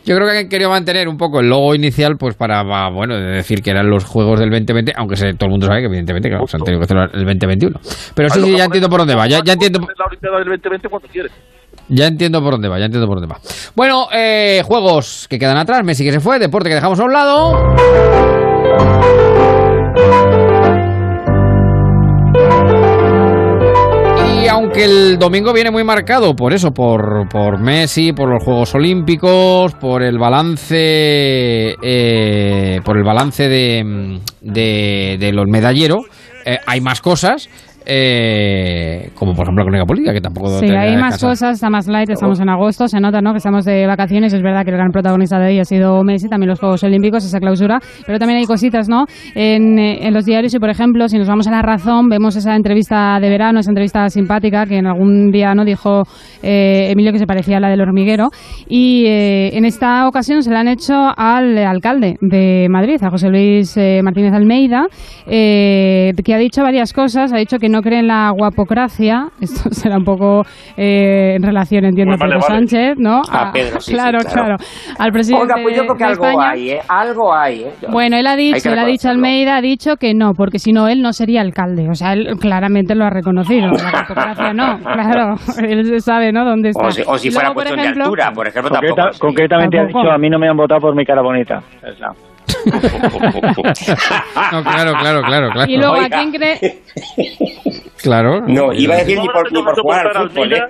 Yo 0.05 0.15
creo 0.15 0.27
que 0.29 0.37
han 0.37 0.49
querido 0.49 0.69
mantener 0.69 1.07
un 1.07 1.17
poco 1.17 1.39
el 1.39 1.49
logo 1.49 1.73
inicial, 1.73 2.13
pues 2.19 2.35
para, 2.35 2.61
bueno, 2.91 3.15
de 3.15 3.23
decir 3.37 3.61
que 3.63 3.71
eran 3.71 3.89
los 3.89 4.05
juegos 4.05 4.39
del 4.39 4.51
2020, 4.51 4.93
aunque 4.95 5.15
se- 5.15 5.33
todo 5.33 5.45
el 5.47 5.51
mundo 5.51 5.65
sabe 5.65 5.79
que 5.81 5.87
evidentemente 5.87 6.29
claro, 6.29 6.45
se 6.45 6.57
han 6.57 6.63
tenido 6.63 6.79
que 6.79 6.85
hacer 6.85 6.97
el 7.13 7.25
2021. 7.25 7.79
Pero 8.15 8.29
sí, 8.29 8.41
sí, 8.41 8.55
ya 8.55 8.65
entiendo 8.65 8.87
por 8.89 8.99
dónde 8.99 9.15
va. 9.15 9.25
Ya, 9.27 9.39
ya 9.43 9.53
entiendo. 9.53 9.79
La 9.97 10.05
Olimpiada 10.05 10.37
del 10.37 10.45
2020 10.49 10.89
cuando 10.89 11.07
quiere. 11.07 11.29
Ya 11.89 12.07
entiendo 12.07 12.41
por 12.41 12.51
dónde 12.53 12.69
va, 12.69 12.77
ya 12.79 12.85
entiendo 12.85 13.07
por 13.07 13.19
dónde 13.19 13.33
va. 13.33 13.39
Bueno, 13.75 14.07
eh, 14.11 14.61
juegos 14.63 15.27
que 15.29 15.37
quedan 15.39 15.57
atrás, 15.57 15.83
Messi 15.83 16.03
que 16.03 16.11
se 16.11 16.19
fue, 16.19 16.37
deporte 16.39 16.69
que 16.69 16.75
dejamos 16.75 16.99
a 16.99 17.03
un 17.03 17.13
lado. 17.13 18.54
Y 24.43 24.47
aunque 24.47 24.85
el 24.85 25.17
domingo 25.17 25.53
viene 25.53 25.71
muy 25.71 25.83
marcado 25.83 26.35
por 26.35 26.53
eso, 26.53 26.71
por, 26.71 27.27
por 27.29 27.59
Messi, 27.59 28.13
por 28.13 28.29
los 28.29 28.43
Juegos 28.43 28.75
Olímpicos, 28.75 29.73
por 29.75 30.03
el 30.03 30.17
balance, 30.19 31.75
eh, 31.81 32.79
por 32.83 32.97
el 32.97 33.03
balance 33.03 33.47
de, 33.47 34.19
de, 34.41 35.17
de 35.19 35.31
los 35.31 35.45
medalleros, 35.47 36.05
eh, 36.45 36.59
hay 36.67 36.79
más 36.79 37.01
cosas. 37.01 37.49
Eh, 37.85 39.09
como 39.15 39.33
por 39.33 39.45
ejemplo 39.45 39.63
la 39.63 39.67
crónica 39.67 39.85
política, 39.85 40.13
que 40.13 40.21
tampoco 40.21 40.59
Sí, 40.59 40.69
hay 40.69 40.97
más 40.97 41.21
cosas, 41.21 41.55
está 41.55 41.69
más 41.69 41.87
light, 41.87 42.09
estamos 42.09 42.39
en 42.39 42.49
agosto, 42.49 42.87
se 42.87 42.99
nota 42.99 43.21
¿no? 43.21 43.31
que 43.31 43.37
estamos 43.37 43.65
de 43.65 43.85
vacaciones, 43.87 44.33
es 44.33 44.41
verdad 44.41 44.63
que 44.63 44.71
el 44.71 44.77
gran 44.77 44.91
protagonista 44.91 45.39
de 45.39 45.47
hoy 45.47 45.59
ha 45.59 45.65
sido 45.65 46.03
Messi, 46.03 46.27
también 46.27 46.49
los 46.49 46.59
Juegos 46.59 46.83
Olímpicos, 46.83 47.23
esa 47.25 47.39
clausura, 47.39 47.79
pero 48.05 48.19
también 48.19 48.39
hay 48.39 48.45
cositas 48.45 48.89
¿no? 48.89 49.05
en, 49.35 49.79
eh, 49.79 50.07
en 50.07 50.13
los 50.13 50.25
diarios 50.25 50.53
y 50.53 50.59
por 50.59 50.69
ejemplo, 50.69 51.07
si 51.07 51.17
nos 51.17 51.27
vamos 51.27 51.47
a 51.47 51.51
la 51.51 51.61
razón, 51.61 52.09
vemos 52.09 52.35
esa 52.35 52.55
entrevista 52.55 53.19
de 53.19 53.29
verano, 53.29 53.59
esa 53.59 53.71
entrevista 53.71 54.09
simpática 54.09 54.65
que 54.65 54.77
en 54.77 54.87
algún 54.87 55.31
día 55.31 55.53
no 55.53 55.65
dijo 55.65 56.03
eh, 56.43 56.89
Emilio 56.91 57.11
que 57.11 57.19
se 57.19 57.27
parecía 57.27 57.57
a 57.57 57.59
la 57.59 57.69
del 57.69 57.81
hormiguero 57.81 58.29
y 58.67 59.05
eh, 59.05 59.57
en 59.57 59.65
esta 59.65 60.07
ocasión 60.07 60.43
se 60.43 60.51
la 60.51 60.61
han 60.61 60.67
hecho 60.67 60.93
al 61.15 61.57
alcalde 61.57 62.17
de 62.21 62.67
Madrid, 62.69 62.97
a 63.01 63.09
José 63.09 63.29
Luis 63.29 63.75
eh, 63.77 64.01
Martínez 64.03 64.33
Almeida, 64.33 64.87
eh, 65.27 66.13
que 66.23 66.33
ha 66.33 66.37
dicho 66.37 66.61
varias 66.61 66.93
cosas, 66.93 67.33
ha 67.33 67.37
dicho 67.37 67.57
que 67.57 67.69
no 67.69 67.74
cree 67.81 67.99
en 67.99 68.07
la 68.07 68.31
guapocracia, 68.31 69.27
esto 69.41 69.69
será 69.71 69.97
un 69.97 70.03
poco 70.03 70.43
eh, 70.77 71.35
en 71.35 71.43
relación, 71.43 71.85
entiendo, 71.85 72.11
Pues 72.17 72.19
vale, 72.21 72.35
a 72.35 72.37
Pedro 72.39 72.47
vale. 72.53 72.67
Sánchez, 72.67 72.97
¿no? 72.97 73.21
A 73.31 73.51
Pedro, 73.51 73.79
sí, 73.81 73.91
sí, 73.91 73.93
claro, 73.93 74.19
claro. 74.19 74.55
al 74.99 75.11
presidente 75.11 75.43
Oiga, 75.53 75.55
pues 75.63 75.75
yo 75.75 75.81
creo 75.83 75.95
que 75.95 76.03
de 76.03 76.09
algo 76.11 76.25
España. 76.27 76.49
hay, 76.51 76.69
¿eh? 76.71 76.79
Algo 76.87 77.33
hay, 77.35 77.63
¿eh? 77.63 77.71
Yo- 77.81 77.87
Bueno, 77.89 78.17
él 78.17 78.27
ha 78.27 78.35
dicho, 78.35 78.69
él 78.71 78.79
ha 78.79 78.85
dicho. 78.85 79.09
Almeida, 79.09 79.57
ha 79.57 79.61
dicho 79.61 79.95
que 79.97 80.13
no, 80.13 80.33
porque 80.33 80.59
si 80.59 80.73
no 80.73 80.87
él 80.87 81.01
no 81.01 81.13
sería 81.13 81.41
alcalde. 81.41 81.89
O 81.89 81.93
sea, 81.93 82.13
él 82.13 82.37
claramente 82.39 82.95
lo 82.95 83.05
ha 83.05 83.09
reconocido. 83.09 83.67
La 83.71 83.91
guapocracia 83.91 84.53
no, 84.53 84.79
claro. 84.83 85.35
Él 85.59 86.01
sabe, 86.01 86.31
¿no? 86.31 86.43
Dónde 86.45 86.69
está. 86.69 86.87
O 86.87 86.91
si, 86.91 87.01
o 87.05 87.17
si 87.17 87.27
Y 87.27 87.31
fuera 87.31 87.49
luego, 87.49 87.55
cuestión 87.55 87.77
de 87.79 87.83
ejemplo- 87.85 88.03
altura, 88.05 88.31
por 88.33 88.47
ejemplo, 88.47 88.71
Concreta- 88.71 88.95
tampoco. 88.95 89.13
sí. 89.13 89.19
concretamente 89.19 89.79
ha 89.79 89.85
dicho, 89.85 90.11
a 90.11 90.17
mí 90.17 90.29
no 90.29 90.39
me 90.39 90.47
han 90.49 90.57
votado 90.57 90.79
por 90.81 90.95
mi 90.95 91.05
cara 91.05 91.21
bonita. 91.21 91.61
Esa. 91.83 92.09
No, 94.51 94.63
claro, 94.63 94.91
claro, 94.99 95.21
claro, 95.21 95.49
claro. 95.51 95.71
Y 95.71 95.77
luego, 95.77 95.95
¿a 95.95 96.09
quién 96.09 96.31
cree? 96.31 96.81
Claro. 98.05 98.43
No, 98.47 98.71
iba 98.71 98.93
a 98.93 98.97
decir 98.99 99.19
ni 99.19 99.27
por, 99.27 99.51
ni 99.51 99.63
por 99.63 99.81
jugar 99.81 100.15
al 100.15 100.29
fútbol, 100.29 100.53
¿eh? 100.53 100.63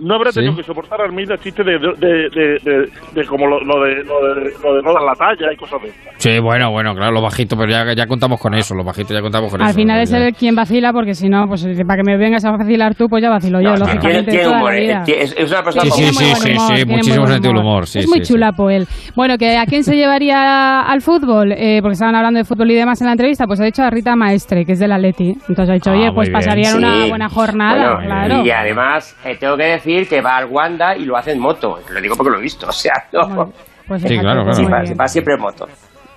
No 0.00 0.14
habrá 0.14 0.30
tenido 0.32 0.52
Sí. 0.52 0.58
que 0.58 0.64
soportar 0.64 1.00
a 1.00 1.04
Almeida 1.04 1.36
chiste 1.38 1.62
de, 1.62 1.78
de, 1.78 1.88
de, 1.98 2.58
de, 2.64 2.90
de 3.14 3.26
como 3.26 3.46
lo, 3.46 3.60
lo 3.60 3.84
de, 3.84 4.02
lo, 4.04 4.34
de, 4.34 4.50
lo 4.62 4.74
de 4.76 4.82
no 4.82 4.92
dar 4.94 5.02
la 5.02 5.14
talla 5.14 5.52
y 5.52 5.56
cosas 5.56 5.82
de 5.82 5.88
estas. 5.88 6.14
Sí, 6.16 6.38
bueno, 6.40 6.70
bueno, 6.70 6.94
claro, 6.94 7.12
los 7.12 7.22
bajitos, 7.22 7.58
pero 7.58 7.70
ya, 7.70 7.92
ya 7.94 8.06
contamos 8.06 8.40
con 8.40 8.54
eso, 8.54 8.74
los 8.74 8.84
bajitos 8.84 9.10
ya 9.12 9.20
contamos 9.20 9.50
con 9.50 9.60
Al 9.62 9.68
eso. 9.70 9.76
final 9.76 10.00
es 10.00 10.12
él 10.12 10.34
quien 10.34 10.54
vacila, 10.54 10.92
porque 10.92 11.14
si 11.14 11.28
no, 11.28 11.46
pues 11.46 11.66
para 11.86 11.96
que 11.96 12.02
me 12.04 12.16
vengas 12.16 12.44
a 12.44 12.50
vacilar 12.52 12.94
tú, 12.94 13.08
pues 13.08 13.22
ya 13.22 13.30
vacilo 13.30 13.60
yo, 13.60 13.76
lógicamente, 13.76 14.42
¿eh? 14.42 14.80
vida. 14.80 15.04
Es, 15.06 15.34
es 15.36 15.50
una 15.50 15.62
persona 15.62 15.84
Sí, 15.84 15.90
con 15.90 15.98
sí, 16.14 16.34
sí, 16.34 16.84
muchísimo 16.86 17.26
sentido 17.26 17.52
del 17.52 17.60
humor, 17.62 17.84
es 17.84 18.08
muy 18.08 18.20
chulapo 18.22 18.70
él. 18.70 18.86
Bueno, 19.14 19.36
que 19.38 19.56
¿a 19.58 19.66
quién 19.66 19.84
se 19.84 19.96
llevaría 19.96 20.80
al 20.82 21.00
fútbol? 21.02 21.52
Eh, 21.52 21.80
porque 21.82 21.92
estaban 21.94 22.14
hablando 22.14 22.38
de 22.38 22.44
fútbol 22.44 22.70
y 22.70 22.74
demás 22.74 23.00
en 23.00 23.06
la 23.06 23.12
entrevista, 23.12 23.44
pues 23.46 23.60
ha 23.60 23.64
dicho 23.64 23.82
a 23.82 23.90
Rita 23.90 24.16
Maestre, 24.16 24.64
que 24.64 24.72
es 24.72 24.78
del 24.78 24.92
Atleti. 24.92 25.30
Entonces 25.48 25.68
ha 25.70 25.74
dicho, 25.74 25.90
Ah, 25.90 25.94
oye, 25.94 26.12
pues 26.14 26.30
pasarían 26.30 26.76
una 26.78 27.06
buena 27.06 27.28
jornada, 27.28 27.94
Bueno, 27.94 28.06
claro. 28.06 28.44
Y 28.44 28.50
además, 28.50 29.16
eh, 29.24 29.36
tengo 29.38 29.56
que 29.56 29.64
decir 29.64 29.89
que 30.08 30.20
va 30.20 30.36
al 30.36 30.46
Wanda 30.46 30.96
y 30.96 31.04
lo 31.04 31.16
hace 31.16 31.32
en 31.32 31.40
moto. 31.40 31.78
Lo 31.90 32.00
digo 32.00 32.16
porque 32.16 32.30
lo 32.30 32.38
he 32.38 32.42
visto, 32.42 32.66
o 32.68 32.72
sea, 32.72 32.94
no. 33.12 33.52
Pues 33.86 34.02
Sí, 34.02 34.18
claro, 34.18 34.44
claro. 34.44 34.86
Sí, 34.86 34.94
va 34.94 35.08
siempre 35.08 35.34
en 35.34 35.40
moto. 35.40 35.66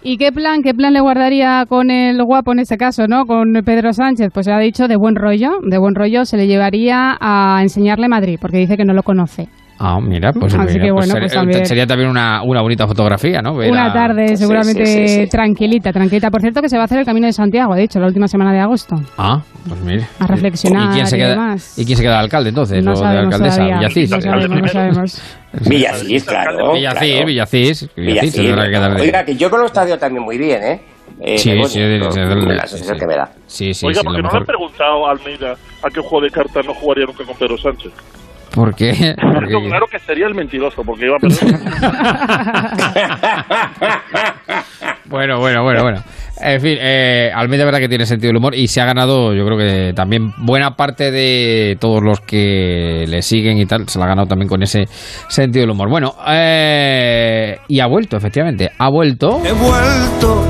¿Y 0.05 0.17
qué 0.17 0.33
plan, 0.33 0.61
qué 0.61 0.73
plan 0.73 0.91
le 0.91 0.99
guardaría 0.99 1.65
con 1.67 1.89
el 1.89 2.21
guapo 2.23 2.51
en 2.51 2.59
este 2.59 2.77
caso, 2.77 3.07
no? 3.07 3.25
Con 3.25 3.53
Pedro 3.65 3.93
Sánchez, 3.93 4.31
pues 4.33 4.49
ha 4.49 4.59
dicho 4.59 4.89
de 4.89 4.97
buen 4.97 5.15
rollo, 5.15 5.59
de 5.61 5.77
buen 5.77 5.95
rollo 5.95 6.25
se 6.25 6.35
le 6.35 6.45
llevaría 6.45 7.17
a 7.21 7.59
enseñarle 7.61 8.09
Madrid, 8.09 8.37
porque 8.39 8.57
dice 8.57 8.75
que 8.75 8.83
no 8.83 8.93
lo 8.93 9.03
conoce. 9.03 9.47
Ah, 9.79 9.99
mira, 9.99 10.31
pues, 10.31 10.53
Así 10.53 10.57
mira, 10.73 10.73
que 10.73 10.79
pues 10.79 10.91
bueno, 10.93 11.05
sería, 11.05 11.19
pues 11.21 11.33
también. 11.33 11.65
sería 11.65 11.87
también 11.87 12.09
una, 12.09 12.41
una 12.43 12.61
bonita 12.61 12.87
fotografía, 12.87 13.41
¿no? 13.41 13.55
Ver 13.55 13.71
Una 13.71 13.87
a- 13.87 13.93
tarde 13.93 14.37
seguramente 14.37 14.85
sí, 14.85 15.07
sí, 15.07 15.21
sí. 15.23 15.27
tranquilita, 15.27 15.91
tranquilita. 15.91 16.29
Por 16.31 16.41
cierto 16.41 16.61
que 16.61 16.69
se 16.69 16.77
va 16.77 16.83
a 16.83 16.85
hacer 16.85 16.99
el 16.99 17.05
Camino 17.05 17.25
de 17.27 17.33
Santiago, 17.33 17.73
ha 17.73 17.77
dicho, 17.77 17.99
la 17.99 18.05
última 18.07 18.27
semana 18.27 18.53
de 18.53 18.59
agosto. 18.59 18.95
Ah, 19.17 19.41
pues 19.67 19.81
mire. 19.81 20.07
A 20.19 20.27
reflexionar 20.27 20.91
¿Y 20.91 20.93
quién 20.93 21.07
se 21.07 21.15
y 21.17 21.19
queda, 21.19 21.29
demás. 21.31 21.77
¿y 21.77 21.85
quién 21.85 21.97
se 21.97 22.03
queda 22.03 22.13
de 22.13 22.19
alcalde 22.19 22.49
entonces? 22.49 22.83
No 22.83 22.91
¿O 22.91 22.93
de 22.93 22.99
sabemos 23.01 23.25
alcaldesa? 23.33 23.55
todavía. 23.57 23.77
Villacís. 23.79 24.09
No 24.11 24.21
sabemos, 24.21 24.61
no 24.61 24.67
sabemos. 24.67 25.21
Villacís, 25.67 26.23
claro. 26.23 26.73
Villacís, 26.73 27.01
claro. 27.01 27.25
Villacís. 27.25 27.25
Villacís 27.25 27.89
Villacís, 27.95 28.33
de- 28.35 29.01
Oiga, 29.01 29.25
que 29.25 29.35
yo 29.35 29.49
con 29.49 29.59
los 29.59 29.71
estadios 29.71 29.99
también 29.99 30.23
muy 30.23 30.37
bien, 30.37 30.63
¿eh? 30.63 30.81
Eh, 31.19 31.37
Sí, 31.37 31.51
sí, 31.51 31.55
lo- 31.57 31.65
sí, 31.65 31.79
sí, 31.79 31.97
la 31.99 32.11
sí, 32.11 32.69
sensación 32.69 32.95
sí. 32.95 32.99
que 32.99 33.05
me 33.07 33.15
da. 33.15 33.31
Sí, 33.47 33.73
sí, 33.73 33.85
Oiga, 33.85 33.99
sí, 34.01 34.05
porque 34.05 34.21
no 34.21 34.29
le 34.31 34.37
han 34.37 34.45
preguntado 34.45 35.07
a 35.07 35.11
Almeida 35.11 35.53
a 35.83 35.89
qué 35.89 35.99
juego 36.01 36.21
de 36.21 36.29
cartas 36.31 36.65
no 36.65 36.73
jugaría 36.73 37.05
nunca 37.05 37.23
con 37.23 37.35
Pedro 37.37 37.57
Sánchez. 37.57 37.91
¿Por 38.53 38.73
qué? 38.75 39.15
Porque- 39.21 39.49
Claro, 39.49 39.65
claro 39.67 39.85
que 39.91 39.99
sería 39.99 40.27
el 40.27 40.35
mentiroso, 40.35 40.83
porque 40.85 41.05
iba 41.05 41.17
a 41.17 41.19
perder. 41.19 41.59
Bueno, 45.05 45.37
bueno, 45.39 45.63
bueno, 45.63 45.83
bueno. 45.83 46.01
En 46.41 46.59
fin, 46.59 46.75
eh, 46.79 47.29
Almeida, 47.35 47.65
verdad 47.65 47.77
que 47.79 47.87
tiene 47.89 48.05
sentido 48.07 48.29
del 48.29 48.37
humor 48.37 48.55
y 48.55 48.67
se 48.67 48.81
ha 48.81 48.85
ganado, 48.85 49.31
yo 49.33 49.45
creo 49.45 49.57
que 49.57 49.93
también 49.93 50.31
buena 50.39 50.75
parte 50.75 51.11
de 51.11 51.77
todos 51.79 52.01
los 52.01 52.19
que 52.21 53.05
le 53.07 53.21
siguen 53.21 53.59
y 53.59 53.65
tal, 53.67 53.87
se 53.87 53.99
la 53.99 54.05
ha 54.05 54.07
ganado 54.07 54.27
también 54.27 54.49
con 54.49 54.63
ese 54.63 54.85
sentido 55.29 55.61
del 55.63 55.69
humor. 55.71 55.89
Bueno, 55.89 56.15
eh, 56.27 57.57
y 57.67 57.79
ha 57.79 57.85
vuelto, 57.85 58.17
efectivamente, 58.17 58.71
ha 58.75 58.89
vuelto. 58.89 59.39
He 59.45 59.51
vuelto, 59.51 60.43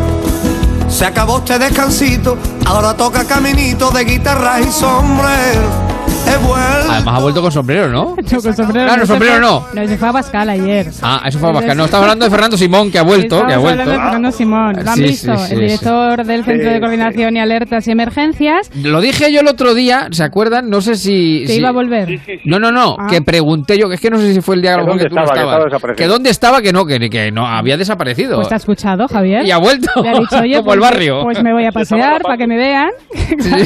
se 0.88 1.06
acabó 1.08 1.40
este 1.40 1.60
descansito, 1.60 2.38
ahora 2.66 2.96
toca 2.96 3.28
caminito 3.28 3.92
de 3.92 4.06
guitarra 4.06 4.62
y 4.62 4.72
sombrero. 4.72 5.93
Vuelto. 6.38 6.92
Además 6.92 7.16
ha 7.16 7.20
vuelto 7.22 7.42
con 7.42 7.52
sombrero, 7.52 7.90
¿no? 7.90 8.16
No, 8.16 8.42
con 8.42 8.56
sombrero 8.56 8.86
Claro, 8.88 9.02
se 9.02 9.08
sombrero 9.08 9.40
no. 9.40 9.66
No, 9.74 9.88
se 9.88 9.98
fue 9.98 10.08
a 10.10 10.14
Pascal 10.14 10.50
ayer. 10.50 10.88
Ah, 11.02 11.22
eso 11.26 11.40
fue 11.40 11.54
Pascal. 11.54 11.78
No, 11.78 11.86
estaba 11.86 12.04
hablando 12.04 12.26
de 12.26 12.32
Fernando 12.32 12.58
Simón, 12.58 12.92
que 12.92 13.00
ha 13.00 13.04
vuelto, 13.04 13.38
que 13.46 13.54
ha 13.54 13.58
Estamos 13.58 13.72
hablando 13.72 13.84
de 13.92 13.98
vuelto. 13.98 14.04
Fernando 14.12 14.32
Simón. 14.38 14.76
¿Lo 14.84 14.92
han 14.92 14.98
Sí, 14.98 15.04
visto? 15.04 15.38
sí, 15.38 15.46
sí, 15.48 15.54
el 15.54 15.60
director 15.62 16.26
del 16.26 16.44
Centro 16.44 16.72
de 16.72 16.80
Coordinación 16.80 17.38
y 17.38 17.40
Alertas 17.40 17.88
y 17.88 17.92
Emergencias. 17.92 18.70
Lo 18.76 19.02
dije 19.02 19.32
yo 19.32 19.42
el 19.42 19.48
otro 19.48 19.74
día, 19.74 20.08
¿se 20.12 20.24
acuerdan? 20.24 20.70
No 20.70 20.82
sé 20.82 20.96
si... 20.96 21.42
Que 21.48 21.54
si- 21.54 21.60
iba 21.60 21.70
a 21.70 21.74
volver. 21.74 22.20
No, 22.46 22.60
no, 22.60 22.72
no, 22.72 22.96
Ah. 23.00 23.08
que 23.10 23.22
pregunté 23.22 23.78
yo, 23.78 23.88
que 23.90 23.96
es 23.96 24.02
que 24.02 24.10
no 24.10 24.18
sé 24.20 24.34
si 24.34 24.42
fue 24.42 24.56
el 24.56 24.62
día 24.62 24.76
a 24.76 24.78
¿Que 24.86 24.98
que 24.98 25.10
tú 25.10 25.16
no 25.16 25.24
estaba? 25.24 25.66
Que 25.68 25.76
estabas. 25.76 26.08
dónde 26.10 26.30
estaba, 26.30 26.62
que 26.62 26.72
no, 26.74 26.86
que, 26.86 27.00
que 27.10 27.32
no, 27.32 27.46
había 27.48 27.78
desaparecido. 27.78 28.36
Pues 28.36 28.48
te 28.50 28.54
ha 28.54 28.58
escuchado, 28.58 29.08
Javier. 29.08 29.46
Y 29.46 29.52
ha 29.52 29.58
vuelto. 29.58 29.90
Le 30.02 30.10
ha 30.10 30.14
dicho, 30.20 30.38
oye, 30.42 30.54
Como 30.58 30.66
pues, 30.66 30.76
el 30.76 30.82
barrio. 30.82 31.24
Pues 31.24 31.44
me 31.44 31.54
voy 31.54 31.66
a 31.66 31.72
pasear 31.72 32.22
para 32.22 32.38
que 32.38 32.48
me 32.48 32.58
vean. 32.58 32.90
Claro, 33.44 33.66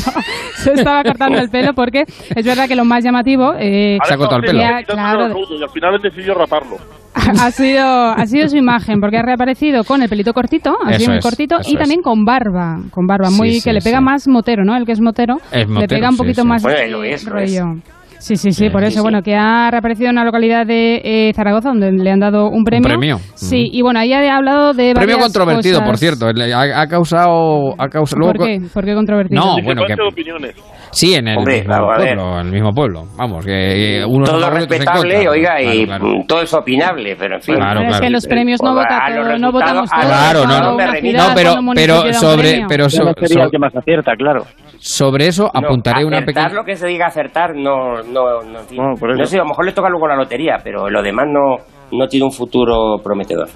se 0.64 0.74
estaba 0.74 1.04
cortando 1.04 1.40
el 1.40 1.50
pelo 1.50 1.74
porque 1.74 2.04
es 2.36 2.46
verdad 2.46 2.57
que 2.66 2.78
lo 2.78 2.86
más 2.86 3.04
llamativo. 3.04 3.54
eh, 3.60 3.98
Se 4.06 4.14
ha 4.14 4.18
cortado 4.18 4.40
el 4.42 4.48
pelo. 4.48 4.60
ya, 4.62 4.84
claro, 4.84 5.28
y 5.28 5.62
al 5.64 5.70
final 5.70 5.96
él 5.96 6.02
decidió 6.02 6.34
raparlo. 6.34 6.78
ha 7.18 7.52
sido 7.52 7.84
ha 7.86 8.26
sido 8.28 8.48
su 8.48 8.56
imagen 8.58 9.02
porque 9.02 9.18
ha 9.18 9.24
reaparecido 9.24 9.84
con 9.84 10.02
el 10.04 10.08
pelito 10.08 10.34
cortito, 10.34 10.78
así 10.86 11.02
Eso 11.04 11.10
muy 11.12 11.18
es, 11.18 11.26
cortito 11.26 11.60
eso 11.60 11.72
y 11.72 11.76
también 11.76 12.02
con 12.02 12.24
barba, 12.24 12.78
con 12.92 13.06
barba 13.08 13.30
muy 13.32 13.54
sí, 13.54 13.62
que 13.64 13.74
le 13.74 13.82
pega 13.82 13.98
sí. 13.98 14.04
más 14.04 14.28
motero, 14.28 14.64
¿no? 14.64 14.78
El 14.78 14.86
que 14.86 14.92
es 14.94 15.02
motero, 15.02 15.36
Es 15.52 15.68
le 15.68 15.74
motero, 15.74 15.88
pega 15.90 16.08
un 16.10 16.14
sí, 16.16 16.18
poquito 16.20 16.42
sí. 16.44 16.48
más 16.48 16.62
Bueno, 16.64 16.80
de 16.80 16.88
lo 16.90 17.04
es, 17.04 17.26
lo 17.26 17.40
es. 17.40 17.60
rollo. 17.60 17.82
Sí, 18.20 18.36
sí, 18.36 18.52
sí, 18.52 18.70
por 18.72 18.84
eso, 18.84 18.98
sí. 18.98 19.02
bueno, 19.02 19.22
que 19.22 19.36
ha 19.36 19.70
reaparecido 19.70 20.10
en 20.10 20.16
una 20.16 20.26
localidad 20.26 20.66
de 20.66 21.02
eh, 21.04 21.34
Zaragoza 21.36 21.70
donde 21.70 21.92
le 21.92 22.10
han 22.12 22.20
dado 22.20 22.50
un 22.50 22.64
premio. 22.64 22.88
premio. 22.88 23.18
Sí, 23.36 23.70
y 23.72 23.82
bueno, 23.84 24.00
ahí 24.00 24.12
ha 24.12 24.36
hablado 24.36 24.74
de 24.74 24.94
Premio 24.96 25.20
controvertido, 25.20 25.76
cosas. 25.80 25.88
por 25.88 25.98
cierto. 25.98 26.32
Le- 26.34 26.52
Ha, 26.52 26.82
ha 26.82 26.88
causado... 26.88 27.74
Ha 27.78 27.88
causado 27.90 28.20
luego 28.22 28.34
¿Por 28.40 28.48
qué? 28.48 28.60
¿Por 28.74 28.86
qué 28.86 28.96
controvertido? 28.96 29.40
No, 29.40 29.56
bueno, 29.64 29.84
que... 29.86 29.94
Opiniones. 30.02 30.56
Sí, 30.92 31.14
en 31.16 31.28
el, 31.28 31.38
Hombre, 31.38 31.56
mismo 31.60 31.68
claro, 31.68 31.88
pueblo, 31.96 32.40
en 32.40 32.46
el 32.48 32.52
mismo 32.54 32.72
pueblo. 32.74 33.04
Vamos, 33.18 33.46
que 33.46 34.04
unos 34.08 34.30
todo 34.30 34.50
respetable, 34.50 35.28
oiga, 35.30 35.62
y 35.62 35.86
Claro, 35.86 36.06
claro. 36.06 36.24
todo 36.28 36.42
es 36.42 36.54
opinable, 36.54 37.16
pero 37.18 37.36
en 37.36 37.42
fin. 37.42 37.56
Claro, 37.56 37.80
Pero 37.82 37.92
es 37.94 38.02
que 38.02 38.10
los 38.10 38.28
premios 38.28 38.62
no, 38.64 38.74
Pues, 38.74 38.86
vota 38.86 38.98
a 39.06 39.10
los 39.10 39.28
todo, 39.28 39.38
no 39.38 39.52
votamos 39.52 39.90
resultados- 39.90 39.92
a 39.92 40.32
todos. 40.34 40.34
los 40.34 40.46
Claro, 40.46 40.72
no, 40.78 40.86
no. 40.86 40.92
ciudad, 41.00 41.28
No, 41.30 41.36
pero, 41.36 41.56
pero 41.76 42.14
sobre, 42.14 42.66
pero 42.68 42.90
so- 42.90 43.04
sería 43.18 43.28
so- 43.28 43.44
el 43.44 43.52
que 43.52 43.60
más 43.60 43.76
acierta, 43.76 44.14
claro. 44.18 44.44
sobre 44.80 45.28
eso 45.28 45.50
No, 45.54 45.60
apuntaré 45.68 46.06
una 46.06 46.18
acertar 46.18 46.44
pequeña... 46.46 46.62
lo 46.62 46.66
que 46.66 46.76
se 46.76 46.88
diga 46.88 47.08
acertar 47.08 47.56
no 47.56 48.02
no 48.04 48.42
no, 48.44 48.60
en 48.60 48.66
fin. 48.68 48.78
No. 48.78 48.94
No 48.94 49.26
sé 49.26 49.38
a 49.38 49.42
lo 49.44 49.48
mejor 49.50 49.66
le 49.66 49.72
toca 49.74 49.90
luego 49.90 50.08
la 50.08 50.16
lotería 50.16 50.58
pero 50.64 50.90
lo 50.90 51.02
demás 51.02 51.26
no 51.28 51.56
no 51.92 52.08
tiene 52.08 52.26
un 52.26 52.32
futuro 52.32 52.98
prometedor 53.04 53.48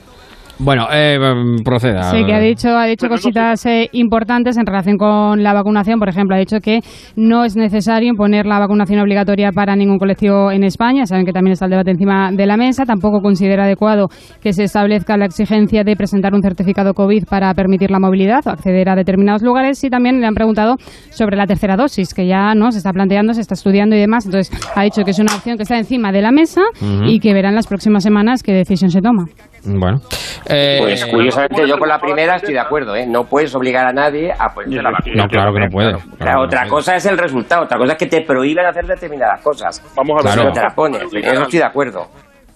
Bueno, 0.63 0.87
eh, 0.93 1.17
proceda. 1.65 2.03
Sí, 2.03 2.23
que 2.23 2.33
ha 2.35 2.39
dicho, 2.39 2.69
ha 2.69 2.85
dicho 2.85 3.07
cositas 3.09 3.65
eh, 3.65 3.89
importantes 3.93 4.57
en 4.57 4.65
relación 4.67 4.95
con 4.95 5.41
la 5.41 5.53
vacunación. 5.53 5.97
Por 5.97 6.07
ejemplo, 6.07 6.35
ha 6.35 6.39
dicho 6.39 6.59
que 6.59 6.81
no 7.15 7.43
es 7.43 7.55
necesario 7.55 8.09
imponer 8.09 8.45
la 8.45 8.59
vacunación 8.59 8.99
obligatoria 8.99 9.51
para 9.51 9.75
ningún 9.75 9.97
colectivo 9.97 10.51
en 10.51 10.63
España. 10.63 11.07
Saben 11.07 11.25
que 11.25 11.33
también 11.33 11.53
está 11.53 11.65
el 11.65 11.71
debate 11.71 11.91
encima 11.91 12.31
de 12.31 12.45
la 12.45 12.57
mesa. 12.57 12.85
Tampoco 12.85 13.21
considera 13.21 13.63
adecuado 13.63 14.09
que 14.39 14.53
se 14.53 14.65
establezca 14.65 15.17
la 15.17 15.25
exigencia 15.25 15.83
de 15.83 15.95
presentar 15.95 16.35
un 16.35 16.43
certificado 16.43 16.93
COVID 16.93 17.25
para 17.25 17.51
permitir 17.55 17.89
la 17.89 17.99
movilidad 17.99 18.45
o 18.45 18.51
acceder 18.51 18.87
a 18.87 18.95
determinados 18.95 19.41
lugares. 19.41 19.83
Y 19.83 19.89
también 19.89 20.21
le 20.21 20.27
han 20.27 20.35
preguntado 20.35 20.75
sobre 21.09 21.37
la 21.37 21.47
tercera 21.47 21.75
dosis, 21.75 22.13
que 22.13 22.27
ya 22.27 22.53
no 22.53 22.71
se 22.71 22.77
está 22.77 22.93
planteando, 22.93 23.33
se 23.33 23.41
está 23.41 23.55
estudiando 23.55 23.95
y 23.95 23.99
demás. 23.99 24.27
Entonces, 24.27 24.55
ha 24.75 24.83
dicho 24.83 25.01
que 25.03 25.11
es 25.11 25.19
una 25.19 25.33
opción 25.33 25.57
que 25.57 25.63
está 25.63 25.79
encima 25.79 26.11
de 26.11 26.21
la 26.21 26.31
mesa 26.31 26.61
y 27.07 27.19
que 27.19 27.33
verán 27.33 27.55
las 27.55 27.65
próximas 27.65 28.03
semanas 28.03 28.43
qué 28.43 28.53
decisión 28.53 28.91
se 28.91 29.01
toma. 29.01 29.25
Bueno. 29.63 30.01
Eh, 30.47 30.77
pues 30.81 31.05
curiosamente 31.05 31.67
yo 31.67 31.77
con 31.77 31.87
la 31.87 31.99
primera 31.99 32.37
estoy 32.37 32.53
de 32.53 32.59
acuerdo 32.59 32.95
¿eh? 32.95 33.05
no 33.07 33.25
puedes 33.25 33.53
obligar 33.53 33.85
a 33.85 33.93
nadie 33.93 34.31
a 34.37 34.49
ponerse 34.53 34.81
la 34.81 34.89
vacuna 34.91 35.15
No, 35.23 35.27
claro 35.29 35.53
que 35.53 35.59
no 35.59 35.69
puede. 35.69 35.91
Claro, 35.91 36.17
Claro 36.17 36.37
no 36.39 36.45
otra 36.45 36.67
cosa 36.67 36.95
es 36.95 37.05
el 37.05 37.17
resultado 37.17 37.63
otra 37.65 37.77
cosa 37.77 37.91
es 37.93 37.97
que 37.99 38.07
te 38.07 38.21
prohíben 38.21 38.65
hacer 38.65 38.85
determinadas 38.87 39.39
cosas 39.41 39.81
Vamos 39.95 40.19
a 40.19 40.23
ver. 40.27 40.33
Claro. 40.33 40.51
te 40.51 40.61
la 40.61 40.69
pones 40.75 41.01
eso 41.13 41.41
estoy 41.43 41.59
de 41.59 41.65
acuerdo 41.65 42.07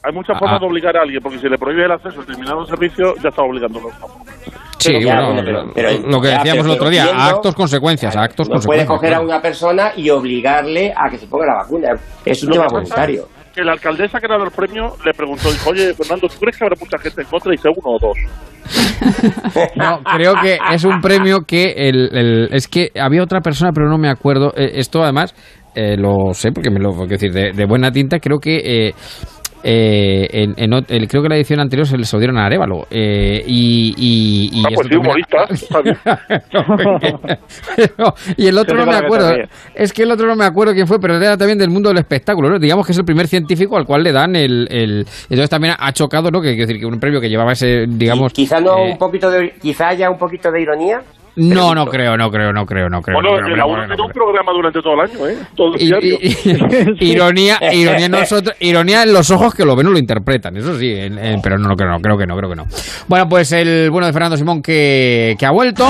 Hay 0.03 0.13
muchas 0.13 0.35
Ah. 0.35 0.39
formas 0.39 0.59
de 0.59 0.67
obligar 0.67 0.95
a 0.97 1.01
alguien, 1.01 1.19
porque 1.21 1.39
si 1.39 1.47
le 1.49 1.57
prohíbe 1.57 1.85
el 1.85 1.91
acceso 1.91 2.19
a 2.19 2.21
determinado 2.21 2.63
servicio, 2.67 3.15
ya 3.23 3.29
está 3.29 3.41
obligándolo. 3.41 3.89
Sí, 4.77 4.93
Pero 5.03 5.25
bueno, 5.25 5.41
pero- 5.43 5.71
pero- 5.73 6.07
lo 6.07 6.21
que 6.21 6.27
decíamos 6.27 6.65
el 6.67 6.71
otro 6.73 6.89
día, 6.91 7.01
entiendo- 7.05 7.23
actos, 7.23 7.55
consecuencias, 7.55 8.15
actos, 8.15 8.47
no 8.47 8.59
puedes 8.59 8.85
consecuencias. 8.85 8.87
coger 8.99 9.13
a 9.15 9.19
una 9.21 9.41
persona 9.41 9.93
y 9.95 10.11
obligarle 10.11 10.93
a 10.95 11.09
que 11.09 11.17
se 11.17 11.25
ponga 11.25 11.47
la 11.47 11.55
vacuna 11.55 11.89
es 12.23 12.43
un 12.43 12.51
tema 12.51 12.67
voluntario 12.67 13.27
Que 13.55 13.63
la 13.63 13.71
alcaldesa 13.71 14.19
que 14.19 14.25
era 14.25 14.37
del 14.37 14.51
premio 14.51 14.95
le 15.05 15.13
preguntó, 15.13 15.49
dijo, 15.49 15.69
oye, 15.69 15.93
Fernando, 15.93 16.27
¿tú 16.27 16.35
crees 16.39 16.57
que 16.57 16.65
habrá 16.65 16.75
mucha 16.79 16.97
gente 16.97 17.21
en 17.21 17.27
contra? 17.27 17.53
Y 17.53 17.55
dice 17.55 17.69
uno 17.69 17.95
o 17.95 17.99
dos. 17.99 18.17
No, 19.75 19.99
creo 20.17 20.33
que 20.41 20.57
es 20.73 20.83
un 20.83 20.99
premio 20.99 21.41
que 21.47 21.73
el, 21.77 22.09
el- 22.17 22.49
es 22.51 22.67
que 22.67 22.91
había 22.99 23.23
otra 23.23 23.39
persona, 23.41 23.71
pero 23.73 23.87
no 23.87 23.97
me 23.97 24.09
acuerdo. 24.09 24.51
Eh, 24.57 24.71
esto 24.75 25.03
además 25.03 25.33
eh, 25.75 25.95
lo 25.97 26.33
sé 26.33 26.51
porque 26.51 26.69
me 26.69 26.79
lo 26.79 26.91
quiero 26.91 27.07
decir 27.07 27.31
de, 27.31 27.51
de 27.53 27.65
buena 27.65 27.91
tinta. 27.91 28.19
Creo 28.19 28.39
que 28.39 28.87
eh, 28.87 28.93
eh, 29.67 30.27
en, 30.31 30.53
en 30.57 30.73
el- 30.89 31.07
creo 31.07 31.23
que 31.23 31.29
la 31.29 31.35
edición 31.37 31.59
anterior 31.59 31.87
se 31.87 31.97
les 31.97 32.11
lo 32.13 32.19
dieron 32.19 32.37
a 32.37 32.45
Arevalo 32.45 32.85
eh, 32.91 33.43
y 33.47 33.93
y, 33.97 34.49
y 34.59 34.63
Ah, 34.63 34.69
pues 34.75 34.87
humorista. 34.95 35.37
No, 37.97 38.13
y 38.37 38.47
el 38.47 38.57
otro 38.57 38.77
no 38.77 38.85
me 38.85 38.95
acuerdo. 38.95 39.33
Es 39.73 39.91
que 39.93 40.03
el 40.03 40.11
otro 40.11 40.27
no 40.27 40.35
me 40.35 40.45
acuerdo 40.45 40.73
quién 40.73 40.87
fue, 40.87 40.99
pero 40.99 41.15
era 41.17 41.37
también 41.37 41.57
del 41.57 41.69
mundo 41.69 41.89
del 41.89 41.97
espectáculo. 41.99 42.49
¿no? 42.49 42.59
Digamos 42.59 42.85
que 42.85 42.91
es 42.91 42.97
el 42.97 43.05
primer 43.05 43.27
científico 43.27 43.77
al 43.77 43.85
cual 43.85 44.03
le 44.03 44.11
dan 44.11 44.35
el. 44.35 44.67
el- 44.69 44.99
entonces 45.23 45.49
también 45.49 45.73
ha 45.77 45.91
chocado, 45.93 46.29
¿no? 46.31 46.41
Que, 46.41 46.49
quiero 46.51 46.67
decir 46.67 46.79
que 46.79 46.85
un 46.85 46.99
premio 46.99 47.19
que 47.19 47.29
llevaba 47.29 47.53
ese, 47.53 47.85
digamos. 47.87 48.33
quizá 48.33 48.59
no 48.59 48.77
eh, 48.77 48.91
un 48.91 48.97
poquito 48.97 49.29
de 49.29 49.53
quizá 49.61 49.89
haya 49.89 50.09
un 50.09 50.17
poquito 50.17 50.51
de 50.51 50.61
ironía 50.61 51.01
no, 51.37 51.75
no 51.75 51.85
creo, 51.87 52.17
no 52.17 52.31
creo, 52.31 52.51
no 52.53 52.65
creo, 52.65 52.89
no 52.89 53.01
creo. 53.01 53.15
Bueno, 53.17 53.37
no 53.37 53.43
creo, 53.45 53.57
no 53.57 53.67
uno 53.67 53.81
no 53.81 53.87
tiene 53.95 54.01
un 54.03 54.11
programa 54.11 54.51
durante 54.53 54.81
todo 54.81 54.93
el 54.93 54.99
año, 55.01 55.27
¿eh? 55.27 55.37
Todo 55.55 55.75
el 55.75 55.81
Y- 55.81 56.97
y- 57.01 57.11
ironía, 57.11 57.59
ironía 57.73 58.05
en 58.05 58.11
nosotros, 58.11 58.55
ironía 58.59 59.03
en 59.03 59.13
los 59.13 59.29
ojos 59.31 59.53
que 59.53 59.65
lo 59.65 59.75
ven 59.75 59.87
o 59.87 59.91
lo 59.91 59.97
interpretan, 59.99 60.55
eso 60.57 60.77
sí, 60.77 60.91
en- 60.93 61.17
en- 61.19 61.41
pero 61.41 61.57
no 61.57 61.67
lo 61.69 61.75
creo, 61.75 61.89
no, 61.89 61.99
creo 61.99 62.17
que 62.17 62.25
no, 62.27 62.35
creo 62.37 62.49
que 62.49 62.55
no. 62.55 62.65
Bueno, 63.07 63.27
pues 63.29 63.51
el 63.51 63.89
bueno 63.91 64.07
de 64.07 64.13
Fernando 64.13 64.37
Simón 64.37 64.61
que, 64.61 65.35
que 65.39 65.45
ha 65.45 65.51
vuelto. 65.51 65.85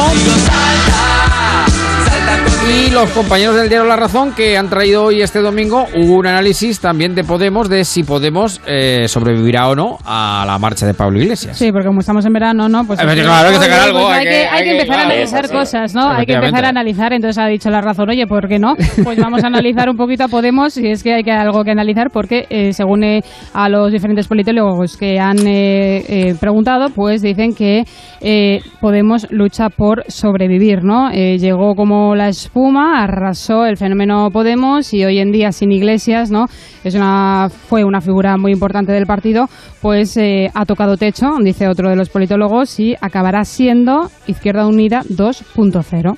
Y 2.68 2.90
los 2.92 3.10
compañeros 3.11 3.56
del 3.56 3.69
diario 3.69 3.88
La 3.88 3.95
Razón 3.95 4.34
que 4.34 4.58
han 4.58 4.69
traído 4.69 5.06
hoy 5.06 5.22
este 5.22 5.40
domingo 5.40 5.85
un 5.95 6.26
análisis 6.26 6.80
también 6.80 7.14
de 7.14 7.24
Podemos 7.24 7.69
de 7.69 7.85
si 7.85 8.03
Podemos 8.03 8.60
eh, 8.66 9.06
sobrevivirá 9.08 9.69
o 9.69 9.76
no 9.76 9.98
a 10.03 10.44
la 10.48 10.58
marcha 10.58 10.85
de 10.88 10.94
Pablo 10.95 11.19
Iglesias. 11.22 11.58
Sí, 11.58 11.72
porque 11.72 11.88
como 11.88 12.00
estamos 12.00 12.26
en 12.26 12.34
verano, 12.34 12.68
¿no? 12.68 12.84
Pues, 12.85 13.00
claro, 13.00 13.11
hay 13.11 13.53
que 13.53 13.60
sacar 13.60 13.80
algo, 13.82 14.00
pues 14.02 14.11
hay 14.14 14.19
hay, 14.19 14.24
que- 14.26 14.30
que, 14.32 14.35
hay 14.38 14.48
hay 14.50 14.58
que 14.58 14.64
que- 14.64 14.72
empezar 14.77 15.00
a 15.00 15.03
analizar 15.06 15.52
cosas, 15.52 15.94
¿no? 15.95 16.10
Hay 16.10 16.26
que 16.26 16.34
empezar 16.34 16.66
a 16.66 16.69
analizar. 16.69 17.14
Entonces 17.14 17.38
ha 17.44 17.48
dicho 17.48 17.69
la 17.69 17.82
razón, 17.82 18.10
oye, 18.10 18.26
¿por 18.26 18.48
qué 18.48 18.58
no? 18.60 18.74
Pues 19.03 19.19
vamos 19.19 19.44
a 19.44 19.48
analizar 19.48 19.88
un 19.90 19.95
poquito 19.98 20.24
a 20.24 20.27
Podemos, 20.27 20.74
si 20.74 20.88
es 20.88 21.03
que 21.03 21.14
hay 21.14 21.24
que, 21.24 21.32
algo 21.32 21.64
que 21.64 21.72
analizar, 21.72 22.10
porque 22.11 22.45
eh, 22.50 22.74
según 22.74 23.03
eh, 23.03 23.22
a 23.53 23.69
los 23.69 23.92
diferentes 23.92 24.27
politólogos 24.27 24.98
que 24.98 25.19
han 25.19 25.38
eh, 25.45 26.03
eh, 26.08 26.35
preguntado, 26.40 26.90
pues 26.90 27.22
dicen 27.22 27.53
que 27.53 27.84
eh, 28.22 28.60
Podemos 28.82 29.27
lucha 29.30 29.69
por 29.69 30.03
sobrevivir, 30.08 30.84
¿no? 30.84 31.10
Eh, 31.11 31.38
llegó 31.38 31.76
como 31.76 32.16
la 32.16 32.30
espuma, 32.56 33.03
arrasó 33.03 33.66
el 33.66 33.75
fenómeno 33.75 34.30
Podemos 34.32 34.93
y 34.93 35.03
hoy 35.03 35.19
en 35.19 35.34
día 35.34 35.51
sin 35.51 35.74
Iglesias, 35.74 36.32
¿no? 36.32 36.45
Es 36.85 36.95
una, 36.95 37.50
fue 37.50 37.84
una 37.84 38.00
figura 38.00 38.38
muy 38.38 38.53
importante 38.53 38.93
del 38.93 39.06
partido, 39.06 39.50
pues 39.82 40.16
eh, 40.16 40.50
ha 40.53 40.66
tocado 40.66 40.95
techo, 40.95 41.32
dice 41.43 41.67
otro 41.67 41.90
de 41.90 41.98
los 41.98 42.08
politólogos, 42.08 42.80
y 42.80 42.95
acabará 43.01 43.43
siendo 43.43 44.09
Izquierda 44.25 44.67
Unida 44.67 45.01
2.0. 45.03 46.17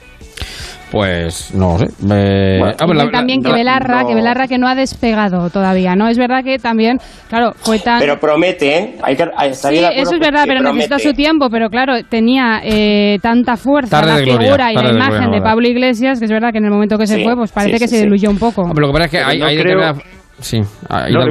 Pues 0.89 1.53
no 1.53 1.77
sé. 1.77 1.85
Eh, 2.09 2.59
Bueno, 2.59 2.75
ah, 2.79 2.85
pues 2.85 2.97
la- 2.97 3.11
también 3.11 3.41
la- 3.43 3.49
que 3.49 3.55
Belarra, 3.57 4.01
no. 4.03 4.07
que 4.07 4.15
Belarra 4.15 4.47
que 4.47 4.57
no 4.57 4.67
ha 4.69 4.75
despegado 4.75 5.49
todavía, 5.49 5.95
¿no? 5.97 6.07
Es 6.07 6.17
verdad 6.17 6.45
que 6.45 6.59
también, 6.59 6.97
claro, 7.27 7.51
fue 7.57 7.79
tan... 7.79 7.99
pero 7.99 8.17
promete 8.17 8.77
¿eh? 8.77 8.95
hay 9.03 9.17
que 9.17 9.25
hay- 9.35 9.53
Sí, 9.53 9.79
eso 9.95 10.13
es 10.13 10.19
verdad, 10.21 10.45
pero 10.47 10.61
necesita 10.61 10.95
promete. 10.95 11.09
su 11.09 11.13
tiempo. 11.13 11.49
Pero 11.49 11.69
claro, 11.69 11.95
tenía 12.09 12.61
eh, 12.63 13.19
tanta 13.21 13.57
fuerza 13.57 13.99
Tarde 13.99 14.11
la 14.13 14.21
gloria, 14.21 14.39
figura 14.47 14.71
y 14.71 14.75
la 14.75 14.81
tarde 14.81 14.93
de 14.93 14.97
imagen 14.97 15.21
gloria, 15.23 15.39
de. 15.39 15.41
Pablo 15.41 15.67
Iglesias, 15.67 16.19
que 16.19 16.25
es 16.25 16.31
verdad 16.31 16.51
que 16.53 16.59
en 16.59 16.65
el 16.65 16.71
momento 16.71 16.97
que 16.97 17.05
se 17.07 17.15
Sí, 17.17 17.23
fue, 17.23 17.35
pues 17.35 17.51
parece 17.51 17.73
sí, 17.79 17.83
que 17.83 17.87
sí, 17.89 17.95
se 17.95 17.99
sí. 17.99 18.03
diluyó 18.05 18.29
un 18.29 18.39
poco. 18.39 18.61
Hombre, 18.61 18.87
lo 18.87 18.87
que 18.87 18.93
pasa 18.93 19.05
es 19.05 19.11
que 19.11 19.17
Pero 19.17 19.29
hay, 19.29 19.39
no 19.39 19.45
hay 19.45 19.57
creo- 19.57 19.79
determinada- 19.81 20.16
Sí, 20.39 20.61
No, 21.11 21.21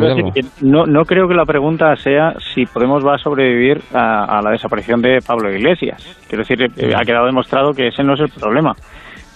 no, 0.63 0.87
no 0.87 1.05
creo 1.05 1.29
que 1.29 1.35
la 1.35 1.45
pregunta 1.45 1.95
sea 1.97 2.35
si 2.55 2.67
Podemos 2.67 3.05
va 3.07 3.15
a 3.15 3.19
sobrevivir 3.19 3.81
a, 3.95 4.39
a 4.39 4.43
la 4.43 4.51
desaparición 4.51 5.01
de 5.01 5.21
Pablo 5.25 5.51
Iglesias. 5.53 6.03
Quiero 6.29 6.43
decir, 6.43 6.63
eh, 6.63 6.93
ha 6.95 7.05
quedado 7.05 7.27
demostrado 7.27 7.73
que 7.73 7.89
ese 7.89 8.03
no 8.03 8.15
es 8.15 8.21
el 8.21 8.29
problema. 8.31 8.73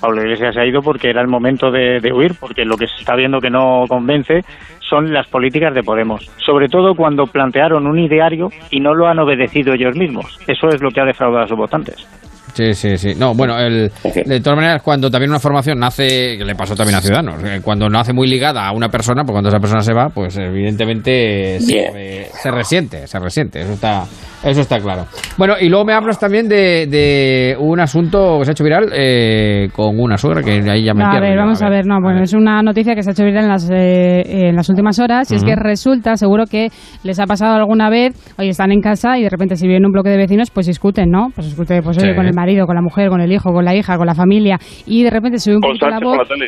Pablo 0.00 0.22
Iglesias 0.22 0.54
se 0.54 0.60
ha 0.60 0.66
ido 0.66 0.80
porque 0.80 1.10
era 1.10 1.20
el 1.20 1.28
momento 1.28 1.70
de, 1.70 2.00
de 2.00 2.12
huir, 2.12 2.32
porque 2.40 2.64
lo 2.64 2.76
que 2.76 2.86
se 2.86 2.96
está 3.00 3.14
viendo 3.14 3.38
que 3.38 3.50
no 3.50 3.84
convence 3.86 4.40
son 4.80 5.12
las 5.12 5.28
políticas 5.28 5.74
de 5.74 5.82
Podemos. 5.82 6.26
Sobre 6.44 6.68
todo 6.68 6.94
cuando 6.94 7.26
plantearon 7.26 7.86
un 7.86 7.98
ideario 7.98 8.48
y 8.70 8.80
no 8.80 8.94
lo 8.94 9.06
han 9.06 9.18
obedecido 9.18 9.74
ellos 9.74 9.94
mismos. 9.96 10.38
Eso 10.48 10.68
es 10.68 10.82
lo 10.82 10.90
que 10.90 11.00
ha 11.00 11.04
defraudado 11.04 11.44
a 11.44 11.48
sus 11.48 11.56
votantes. 11.56 12.19
Sí, 12.54 12.74
sí, 12.74 12.98
sí. 12.98 13.14
No, 13.16 13.34
bueno, 13.34 13.58
el, 13.58 13.90
de 14.02 14.40
todas 14.40 14.56
maneras, 14.56 14.82
cuando 14.82 15.10
también 15.10 15.30
una 15.30 15.40
formación 15.40 15.78
nace, 15.78 16.36
que 16.36 16.44
le 16.44 16.54
pasó 16.54 16.74
también 16.74 16.96
a 16.96 17.00
Ciudadanos, 17.00 17.42
eh, 17.44 17.60
cuando 17.62 17.88
nace 17.88 18.12
muy 18.12 18.28
ligada 18.28 18.66
a 18.66 18.72
una 18.72 18.88
persona, 18.88 19.22
pues 19.22 19.32
cuando 19.32 19.48
esa 19.48 19.60
persona 19.60 19.82
se 19.82 19.92
va, 19.92 20.08
pues 20.08 20.36
evidentemente 20.36 21.56
eh, 21.56 22.30
se 22.42 22.50
resiente, 22.50 23.06
se 23.06 23.18
resiente. 23.18 23.60
Eso 23.62 23.72
está, 23.72 24.04
eso 24.44 24.60
está 24.60 24.78
claro. 24.80 25.04
Bueno, 25.36 25.54
y 25.60 25.68
luego 25.68 25.84
me 25.84 25.92
hablas 25.92 26.18
también 26.18 26.48
de, 26.48 26.86
de 26.86 27.56
un 27.58 27.80
asunto 27.80 28.38
que 28.38 28.44
se 28.44 28.50
ha 28.50 28.52
hecho 28.52 28.64
viral 28.64 28.90
eh, 28.94 29.68
con 29.74 29.98
una 29.98 30.16
suegra, 30.16 30.42
que 30.42 30.62
ahí 30.70 30.84
ya 30.84 30.94
me 30.94 31.04
No, 31.04 31.10
a 31.10 31.20
ver, 31.20 31.36
vamos 31.36 31.62
a 31.62 31.68
ver, 31.68 31.86
no, 31.86 32.00
bueno, 32.00 32.22
es 32.22 32.32
una 32.32 32.62
noticia 32.62 32.94
que 32.94 33.02
se 33.02 33.10
ha 33.10 33.12
hecho 33.12 33.24
viral 33.24 33.44
en 33.44 33.50
las, 33.50 33.70
eh, 33.70 34.48
en 34.48 34.56
las 34.56 34.68
últimas 34.68 34.98
horas 34.98 35.30
y 35.30 35.34
es 35.36 35.44
que 35.44 35.56
resulta, 35.56 36.16
seguro 36.16 36.44
que 36.46 36.68
les 37.04 37.18
ha 37.20 37.26
pasado 37.26 37.54
alguna 37.56 37.90
vez, 37.90 38.14
oye, 38.38 38.48
están 38.50 38.72
en 38.72 38.80
casa 38.80 39.18
y 39.18 39.22
de 39.22 39.28
repente 39.30 39.56
si 39.56 39.66
viven 39.66 39.84
un 39.86 39.92
bloque 39.92 40.10
de 40.10 40.16
vecinos, 40.16 40.50
pues 40.50 40.66
discuten, 40.66 41.10
¿no? 41.10 41.28
Pues 41.34 41.46
discuten, 41.48 41.82
pues 41.82 41.98
oye, 41.98 42.10
Sí. 42.10 42.16
con 42.16 42.26
el 42.26 42.34
marido, 42.34 42.66
con 42.66 42.74
la 42.74 42.82
mujer, 42.82 43.08
con 43.08 43.20
el 43.20 43.30
hijo, 43.32 43.52
con 43.52 43.64
la 43.64 43.74
hija, 43.74 43.96
con 43.96 44.06
la 44.06 44.14
familia 44.14 44.58
y 44.86 45.02
de 45.04 45.10
repente 45.10 45.38
sube 45.38 45.56
un 45.56 45.60
poquito 45.60 45.88
la 45.88 46.00
voz 46.00 46.16
la 46.18 46.24
tele. 46.24 46.46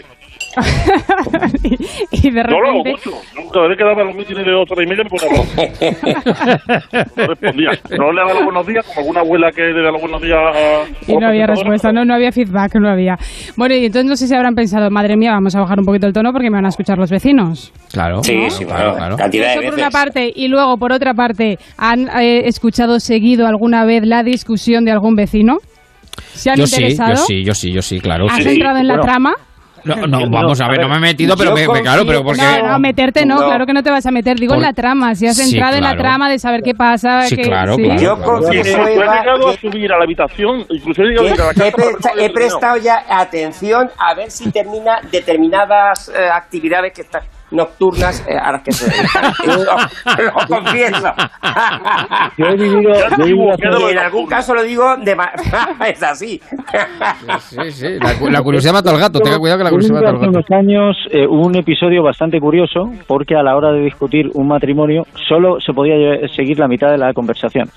y 2.12 2.31
de 2.31 2.43
Yo 2.43 2.59
lo 2.61 2.69
hago 2.69 2.83
repente... 2.85 2.91
mucho. 2.91 3.51
Cada 3.53 3.69
vez 3.69 3.79
que 3.79 3.85
daba 3.85 4.05
los 4.05 4.15
mítines 4.15 4.45
de 4.45 4.53
horas 4.53 4.79
y 4.83 4.87
media 4.87 5.05
me 5.05 5.11
ponía. 5.11 5.29
No 7.17 7.27
respondía. 7.27 7.71
No 7.99 8.12
le 8.12 8.23
da 8.23 8.35
los 8.35 8.44
buenos 8.44 8.67
días, 8.67 8.86
como 8.86 9.01
alguna 9.01 9.20
abuela 9.20 9.51
que 9.51 9.62
le 9.62 9.83
da 9.83 9.91
los 9.91 10.01
buenos 10.01 10.23
días 10.23 10.39
a... 10.39 11.11
Y 11.11 11.17
no 11.17 11.27
había 11.27 11.47
respuesta, 11.47 11.93
no, 11.93 12.05
no 12.05 12.15
había 12.15 12.33
feedback, 12.33 12.77
no 12.77 12.89
había. 12.89 13.17
Bueno, 13.57 13.75
y 13.75 13.86
entonces 13.86 14.09
no 14.09 14.17
sé 14.17 14.27
si 14.27 14.35
habrán 14.35 14.55
pensado, 14.55 14.91
madre 14.91 15.17
mía, 15.17 15.33
vamos 15.33 15.55
a 15.57 15.61
bajar 15.61 15.78
un 15.78 15.85
poquito 15.85 16.07
el 16.07 16.12
tono 16.12 16.33
porque 16.33 16.51
me 16.51 16.57
van 16.57 16.67
a 16.67 16.69
escuchar 16.69 16.99
los 16.99 17.11
vecinos. 17.11 17.73
Claro. 17.93 18.23
Sí, 18.23 18.51
sí, 18.51 18.65
claro, 18.65 19.17
cantidad 19.17 19.47
de 19.47 19.52
Eso 19.52 19.62
por 19.62 19.75
una 19.75 19.91
parte. 19.91 20.33
Y 20.35 20.49
luego, 20.49 20.77
por 20.77 20.93
otra 20.93 21.15
parte, 21.15 21.59
¿han 21.77 22.09
eh, 22.20 22.47
escuchado 22.47 23.01
seguido 23.01 23.47
alguna 23.47 23.85
vez 23.85 24.07
la 24.07 24.23
discusión 24.23 24.85
de 24.85 24.93
algún 24.93 25.15
vecino? 25.15 25.59
¿Se 26.35 26.51
han 26.51 26.57
Yo 26.57 26.67
sí, 26.67 26.77
interesado? 26.77 27.11
yo 27.11 27.17
sí, 27.17 27.44
yo 27.44 27.55
sí, 27.55 27.73
yo 27.73 27.83
sí, 27.83 28.01
claro. 28.01 28.27
¿Has 28.31 28.43
sí. 28.43 28.49
entrado 28.49 28.78
en 28.78 28.86
la 28.86 29.01
trama? 29.01 29.35
No, 29.85 30.07
no, 30.07 30.31
vamos 30.31 30.61
a 30.61 30.69
ver, 30.69 30.81
no 30.81 30.89
me 30.89 30.97
he 30.97 31.01
metido, 31.01 31.36
pero 31.36 31.52
me, 31.52 31.67
me- 31.67 31.81
claro, 31.83 32.05
pero 32.07 32.23
porque... 32.23 32.41
No, 32.43 32.69
no, 32.69 32.78
meterte 32.78 33.27
no, 33.27 33.41
No. 33.41 33.47
claro 33.47 33.67
que 33.67 33.73
no 33.73 33.83
te 33.83 33.91
vas 33.91 34.07
a 34.07 34.11
meter. 34.11 34.39
Digo 34.39 34.55
en 34.55 34.61
Por- 34.61 34.67
la 34.67 34.73
trama, 34.73 35.15
si 35.15 35.27
has 35.27 35.36
Sí, 35.36 35.55
entrado 35.55 35.77
en 35.77 35.83
la 35.83 35.91
claro. 35.91 36.02
trama 36.02 36.31
de 36.31 36.39
saber 36.39 36.62
qué 36.62 36.75
pasa. 36.75 37.23
Sí, 37.23 37.36
que, 37.36 37.43
claro, 37.43 37.75
sí. 37.77 37.83
claro, 37.85 38.01
Yo 38.01 38.17
claro. 38.17 38.33
confieso, 38.41 38.77
Yo 38.78 38.85
he 38.86 38.94
llegado 38.94 39.49
a 39.49 39.52
subir 39.57 39.93
a 39.93 39.99
la 39.99 40.05
habitación, 40.05 40.67
incluso 40.69 41.02
he 41.02 41.07
llegado 41.07 41.27
a 41.28 41.31
ir 41.35 41.41
a 41.41 41.44
la 41.47 41.55
que 41.55 41.69
he, 41.69 41.73
casa... 41.73 41.89
presta- 41.91 42.12
he 42.17 42.31
prestado 42.31 42.77
ya 42.78 43.05
atención 43.09 43.91
a 43.99 44.15
ver 44.15 44.31
si 44.31 44.51
termina 44.51 45.01
determinadas 45.11 46.09
eh, 46.09 46.28
actividades 46.33 46.93
que 46.93 47.02
están 47.02 47.23
nocturnas 47.52 48.24
eh, 48.28 48.36
a 48.36 48.52
las 48.52 48.62
que 48.62 48.72
se 48.72 48.90
dedican. 48.90 49.32
Eso 49.44 49.76
lo 50.24 50.47
confieso. 50.56 51.12
Yo 52.39 52.47
he 52.47 52.56
vivido- 52.56 52.92
yo 52.92 53.24
he 53.24 53.26
vivido 53.26 53.52
hace- 53.52 53.82
Y 53.89 53.90
en 53.92 53.98
algún 53.98 54.26
caso 54.26 54.55
lo 54.55 54.62
digo 54.62 54.97
de 54.97 55.14
ma- 55.14 55.32
es 55.86 56.02
así. 56.02 56.40
Sí, 57.40 57.70
sí, 57.72 57.86
la, 58.00 58.14
cu- 58.18 58.28
la 58.31 58.42
curiosidad 58.42 58.72
mata 58.72 58.90
al 58.90 58.98
gato, 58.98 59.20
tenga 59.20 59.39
cuidado 59.39 59.58
que 59.58 59.64
la 59.64 59.70
curiosidad 59.70 59.94
mata 60.00 60.08
al 60.10 60.16
hace 60.16 60.26
gato. 60.26 60.39
unos 60.39 60.50
años 60.50 60.97
eh, 61.10 61.26
hubo 61.26 61.47
un 61.47 61.56
episodio 61.56 62.02
bastante 62.02 62.40
curioso 62.40 62.90
porque 63.06 63.34
a 63.36 63.42
la 63.42 63.56
hora 63.56 63.72
de 63.72 63.81
discutir 63.81 64.31
un 64.34 64.48
matrimonio 64.48 65.06
solo 65.28 65.60
se 65.60 65.72
podía 65.72 66.26
seguir 66.34 66.58
la 66.58 66.68
mitad 66.68 66.90
de 66.90 66.98
la 66.98 67.12
conversación. 67.12 67.68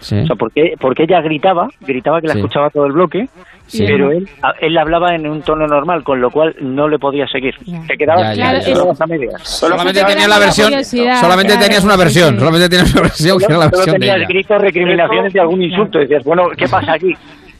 Sí. 0.00 0.16
O 0.20 0.26
sea, 0.26 0.36
porque, 0.36 0.74
porque 0.80 1.02
ella 1.04 1.20
gritaba, 1.20 1.68
gritaba 1.80 2.20
que 2.20 2.28
la 2.28 2.34
Sí. 2.34 2.38
escuchaba 2.38 2.70
todo 2.70 2.86
el 2.86 2.92
bloque, 2.92 3.28
Sí. 3.66 3.84
pero 3.86 4.12
él, 4.12 4.28
a- 4.42 4.54
él 4.60 4.78
hablaba 4.78 5.14
en 5.14 5.26
un 5.26 5.42
tono 5.42 5.66
normal, 5.66 6.04
con 6.04 6.20
lo 6.20 6.30
cual 6.30 6.54
no 6.60 6.88
le 6.88 6.98
podía 6.98 7.26
seguir. 7.26 7.54
Se 7.86 7.96
quedaba 7.96 8.30
a 8.30 9.06
medias. 9.06 9.40
Solamente 9.42 10.04
tenías 10.04 10.28
la 10.28 10.38
versión, 10.38 10.72
solamente 10.84 11.52
claro. 11.52 11.64
tenías 11.64 11.84
una 11.84 11.96
versión, 11.96 12.38
solamente 12.38 12.68
tenías 12.68 12.92
una 12.92 13.02
versión 13.02 13.38
que 13.38 13.44
era 13.44 13.56
la 13.58 13.64
Solo 13.64 13.76
versión 13.76 13.94
de 13.94 13.98
tenías 14.00 14.16
ella. 14.18 14.26
gritos, 14.28 14.60
recriminaciones 14.62 15.32
de 15.32 15.40
algún 15.40 15.62
insulto. 15.62 15.98
Decías, 15.98 16.24
bueno, 16.24 16.48
¿qué 16.56 16.68
pasa 16.68 16.92
aquí? 16.92 17.14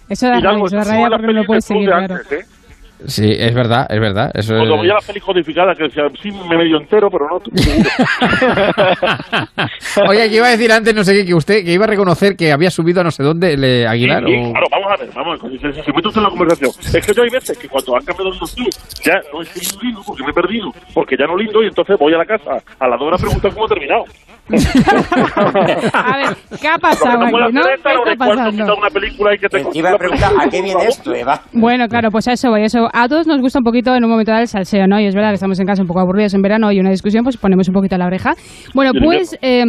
Eso 0.08 0.26
da 0.28 0.40
da 0.40 0.84
rabia 0.84 1.10
porque 1.10 1.32
no 1.34 1.44
puedes 1.44 1.64
seguir, 1.64 1.88
claro. 1.90 2.14
Sí, 3.06 3.30
es 3.30 3.54
verdad, 3.54 3.86
es 3.88 4.00
verdad. 4.00 4.30
Eso 4.34 4.54
Cuando 4.56 4.74
es... 4.74 4.80
veía 4.82 4.94
la 4.94 5.00
peli 5.06 5.20
codificada 5.20 5.74
que 5.74 5.84
decía, 5.84 6.02
sí, 6.20 6.32
me 6.32 6.56
medio 6.56 6.78
entero, 6.78 7.08
pero 7.10 7.28
no 7.28 7.36
estoy. 7.38 7.52
Oye, 10.08 10.28
que 10.28 10.36
iba 10.36 10.46
a 10.46 10.50
decir 10.50 10.70
antes, 10.72 10.94
no 10.94 11.04
sé 11.04 11.12
qué, 11.14 11.26
que 11.26 11.34
usted 11.34 11.64
que 11.64 11.72
iba 11.72 11.84
a 11.84 11.88
reconocer 11.88 12.36
que 12.36 12.52
había 12.52 12.70
subido 12.70 13.00
a 13.00 13.04
no 13.04 13.10
sé 13.10 13.22
dónde 13.22 13.56
le 13.56 13.86
Aguilar. 13.86 14.24
Sí, 14.26 14.34
o- 14.36 14.50
claro, 14.52 14.66
vamos 14.70 14.92
a 14.92 14.96
ver, 14.96 15.10
vamos 15.14 15.40
a 15.42 15.46
ver, 15.48 15.60
se, 15.60 15.82
se 15.82 15.92
mete 15.92 16.08
usted 16.08 16.18
en 16.20 16.24
la 16.24 16.30
conversación. 16.30 16.70
Es 16.94 17.06
que 17.06 17.14
yo 17.14 17.22
hay 17.22 17.30
veces 17.30 17.58
que 17.58 17.68
cuando 17.68 17.96
han 17.96 18.04
cambiado 18.04 18.30
de 18.32 18.38
opción, 18.38 18.66
ya 19.04 19.20
no 19.32 19.42
es 19.42 19.48
que 19.50 19.60
yo 19.60 19.78
lindo 19.82 20.02
porque 20.06 20.22
me 20.24 20.30
he 20.30 20.34
perdido, 20.34 20.72
porque 20.94 21.16
ya 21.16 21.26
no 21.26 21.36
lindo 21.36 21.62
y 21.62 21.66
entonces 21.68 21.96
voy 21.98 22.14
a 22.14 22.18
la 22.18 22.26
casa 22.26 22.62
a 22.78 22.88
la 22.88 22.96
hora 22.96 23.16
a 23.16 23.18
preguntar 23.18 23.52
cómo 23.54 23.66
he 23.66 23.68
terminado. 23.68 24.04
A 25.92 26.16
ver, 26.16 26.36
¿qué 26.60 26.68
ha 26.68 26.78
pasado 26.78 27.22
aquí, 27.22 27.52
no? 27.52 27.62
¿Qué 27.62 27.74
está 27.74 28.14
pasando? 28.18 28.76
una 28.76 28.88
película 28.88 29.34
y 29.34 29.38
que 29.38 29.48
te 29.48 29.64
Te 29.64 29.78
iba 29.78 29.90
a 29.90 29.98
preguntar, 29.98 30.32
¿a 30.40 30.48
qué 30.48 30.62
viene 30.62 30.84
esto, 30.84 31.14
Eva? 31.14 31.42
Bueno, 31.52 31.86
claro, 31.88 32.10
pues 32.10 32.28
a 32.28 32.32
eso 32.32 32.50
voy. 32.50 32.62
Eso. 32.64 32.88
A 32.92 33.08
todos 33.08 33.26
nos 33.26 33.40
gusta 33.40 33.58
un 33.58 33.64
poquito 33.64 33.94
en 33.94 34.04
un 34.04 34.10
momento 34.10 34.30
dado 34.32 34.42
el 34.42 34.48
salseo, 34.48 34.86
¿no? 34.86 34.98
Y 35.00 35.06
es 35.06 35.14
verdad 35.14 35.30
que 35.30 35.34
estamos 35.34 35.58
en 35.60 35.66
casa 35.66 35.82
un 35.82 35.88
poco 35.88 36.00
aburridos 36.00 36.34
en 36.34 36.42
verano 36.42 36.72
y 36.72 36.80
una 36.80 36.90
discusión, 36.90 37.24
pues 37.24 37.36
ponemos 37.36 37.68
un 37.68 37.74
poquito 37.74 37.94
a 37.96 37.98
la 37.98 38.06
oreja. 38.06 38.34
Bueno, 38.74 38.92
pues... 39.02 39.36
eh, 39.42 39.64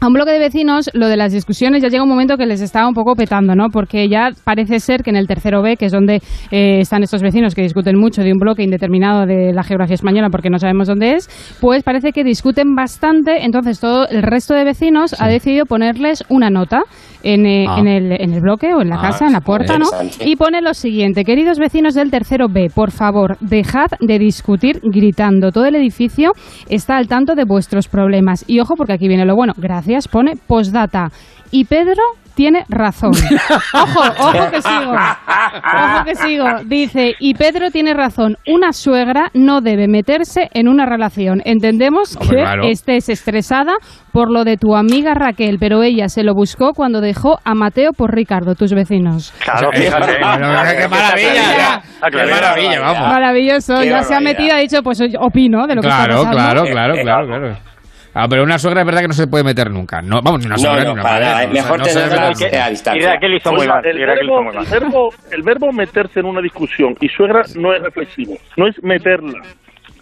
a 0.00 0.06
un 0.06 0.14
bloque 0.14 0.32
de 0.32 0.38
vecinos, 0.38 0.90
lo 0.94 1.08
de 1.08 1.16
las 1.18 1.32
discusiones 1.32 1.82
ya 1.82 1.88
llega 1.88 2.02
un 2.02 2.08
momento 2.08 2.38
que 2.38 2.46
les 2.46 2.62
estaba 2.62 2.88
un 2.88 2.94
poco 2.94 3.14
petando, 3.14 3.54
¿no? 3.54 3.68
Porque 3.68 4.08
ya 4.08 4.30
parece 4.44 4.80
ser 4.80 5.02
que 5.02 5.10
en 5.10 5.16
el 5.16 5.26
tercero 5.26 5.60
B, 5.60 5.76
que 5.76 5.86
es 5.86 5.92
donde 5.92 6.22
eh, 6.50 6.80
están 6.80 7.02
estos 7.02 7.20
vecinos 7.22 7.54
que 7.54 7.60
discuten 7.60 7.98
mucho 7.98 8.22
de 8.22 8.32
un 8.32 8.38
bloque 8.38 8.62
indeterminado 8.62 9.26
de 9.26 9.52
la 9.52 9.62
geografía 9.62 9.94
española 9.94 10.28
porque 10.30 10.48
no 10.48 10.58
sabemos 10.58 10.88
dónde 10.88 11.16
es, 11.16 11.28
pues 11.60 11.82
parece 11.82 12.12
que 12.12 12.24
discuten 12.24 12.74
bastante. 12.74 13.44
Entonces 13.44 13.78
todo 13.78 14.08
el 14.08 14.22
resto 14.22 14.54
de 14.54 14.64
vecinos 14.64 15.14
ha 15.20 15.28
decidido 15.28 15.66
ponerles 15.66 16.24
una 16.30 16.48
nota 16.48 16.84
en, 17.22 17.46
eh, 17.46 17.66
Ah. 17.68 17.78
en, 17.78 17.86
el, 17.88 18.12
en 18.12 18.32
el 18.32 18.40
bloque 18.40 18.72
o 18.74 18.82
en 18.82 18.88
la 18.88 18.96
Ah, 18.96 19.02
casa, 19.02 19.26
en 19.26 19.32
la 19.32 19.40
puerta, 19.40 19.78
¿no? 19.78 19.86
Y 20.24 20.36
pone 20.36 20.60
lo 20.60 20.74
siguiente, 20.74 21.24
queridos 21.24 21.58
vecinos 21.58 21.94
del 21.94 22.10
tercero 22.10 22.48
B, 22.48 22.68
por 22.74 22.90
favor, 22.90 23.36
dejad 23.40 23.88
de 24.00 24.18
discutir 24.18 24.80
gritando. 24.82 25.50
Todo 25.52 25.66
el 25.66 25.74
edificio 25.76 26.32
está 26.68 26.96
al 26.96 27.08
tanto 27.08 27.34
de 27.34 27.44
vuestros 27.44 27.88
problemas. 27.88 28.44
Y 28.46 28.60
ojo, 28.60 28.74
porque 28.76 28.92
aquí 28.94 29.08
viene 29.08 29.24
lo 29.24 29.36
bueno. 29.36 29.52
Gracias, 29.56 30.08
pone 30.08 30.32
postdata. 30.46 31.08
Y 31.52 31.64
Pedro 31.64 32.02
tiene 32.34 32.64
razón. 32.68 33.12
Ojo, 33.74 34.00
ojo 34.18 34.50
que 34.50 34.62
sigo. 34.62 34.92
Ojo 34.92 36.04
que 36.04 36.14
sigo. 36.14 36.44
Dice, 36.66 37.14
y 37.18 37.34
Pedro 37.34 37.70
tiene 37.70 37.94
razón. 37.94 38.36
Una 38.46 38.72
suegra 38.72 39.30
no 39.34 39.60
debe 39.60 39.88
meterse 39.88 40.48
en 40.54 40.68
una 40.68 40.86
relación. 40.86 41.40
Entendemos 41.44 42.16
Hombre, 42.16 42.36
que 42.38 42.42
claro. 42.42 42.62
estés 42.64 43.08
estresada 43.08 43.72
por 44.12 44.30
lo 44.30 44.44
de 44.44 44.56
tu 44.56 44.74
amiga 44.76 45.14
Raquel, 45.14 45.58
pero 45.60 45.82
ella 45.82 46.08
se 46.08 46.22
lo 46.24 46.34
buscó 46.34 46.72
cuando 46.74 47.00
dejó 47.00 47.38
a 47.44 47.54
Mateo 47.54 47.92
por 47.92 48.14
Ricardo, 48.14 48.54
tus 48.54 48.72
vecinos. 48.72 49.32
Claro, 49.44 49.70
fíjate. 49.72 50.16
qué 50.16 50.88
maravilla. 50.88 51.82
Qué 52.10 52.16
maravilla, 52.30 52.80
vamos. 52.80 53.08
Maravilloso. 53.08 53.74
Qué 53.80 53.88
ya 53.90 54.02
se 54.02 54.14
ha 54.14 54.20
metido, 54.20 54.54
ha 54.54 54.58
dicho, 54.58 54.82
pues 54.82 55.00
opino 55.18 55.66
de 55.66 55.74
lo 55.76 55.82
que 55.82 55.88
Claro, 55.88 56.22
está 56.22 56.30
pasando. 56.30 56.36
claro, 56.36 56.62
claro, 56.70 56.94
claro, 57.02 57.26
claro. 57.26 57.69
Ah, 58.12 58.26
pero 58.28 58.42
una 58.42 58.58
suegra 58.58 58.80
es 58.80 58.86
verdad 58.86 59.02
que 59.02 59.08
no 59.08 59.14
se 59.14 59.26
puede 59.28 59.44
meter 59.44 59.70
nunca. 59.70 60.02
No, 60.02 60.20
vamos, 60.22 60.40
ni 60.40 60.46
una 60.46 60.56
No, 60.56 60.60
suegra 60.62 60.84
no, 60.84 60.92
una 60.94 61.02
para 61.02 61.14
madre, 61.14 61.26
nada, 61.26 61.46
no, 61.46 61.52
mejor 61.52 61.78
no 61.78 61.84
tenerla 61.84 62.30
debe- 62.32 62.58
a 62.60 62.68
distancia. 62.70 63.12
Raquel 63.14 63.34
hizo 63.34 63.52
muy 63.52 63.68
mal, 63.68 63.86
el, 63.86 63.98
verbo, 63.98 64.42
muy 64.42 64.54
mal. 64.54 64.64
el, 64.64 64.70
verbo, 64.70 65.08
el 65.30 65.42
verbo 65.42 65.72
meterse 65.72 66.20
en 66.20 66.26
una 66.26 66.40
discusión 66.40 66.96
y 67.00 67.08
suegra 67.08 67.42
no 67.56 67.72
es 67.74 67.82
reflexivo, 67.82 68.34
no 68.56 68.66
es 68.66 68.74
meterla. 68.82 69.40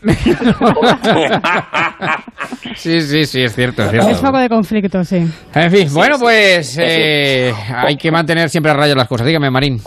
Sí, 2.76 3.00
sí, 3.00 3.24
sí, 3.26 3.42
es 3.42 3.54
cierto, 3.54 3.82
es 3.82 3.90
cierto. 3.90 4.08
Es 4.10 4.20
foco 4.20 4.38
de 4.38 4.48
conflicto, 4.48 5.02
sí. 5.04 5.26
En 5.54 5.70
fin, 5.70 5.88
bueno, 5.92 6.16
pues 6.18 6.78
eh, 6.80 7.52
hay 7.74 7.96
que 7.96 8.10
mantener 8.10 8.48
siempre 8.48 8.70
a 8.70 8.74
raya 8.74 8.94
las 8.94 9.08
cosas. 9.08 9.26
Dígame, 9.26 9.50
Marín. 9.50 9.80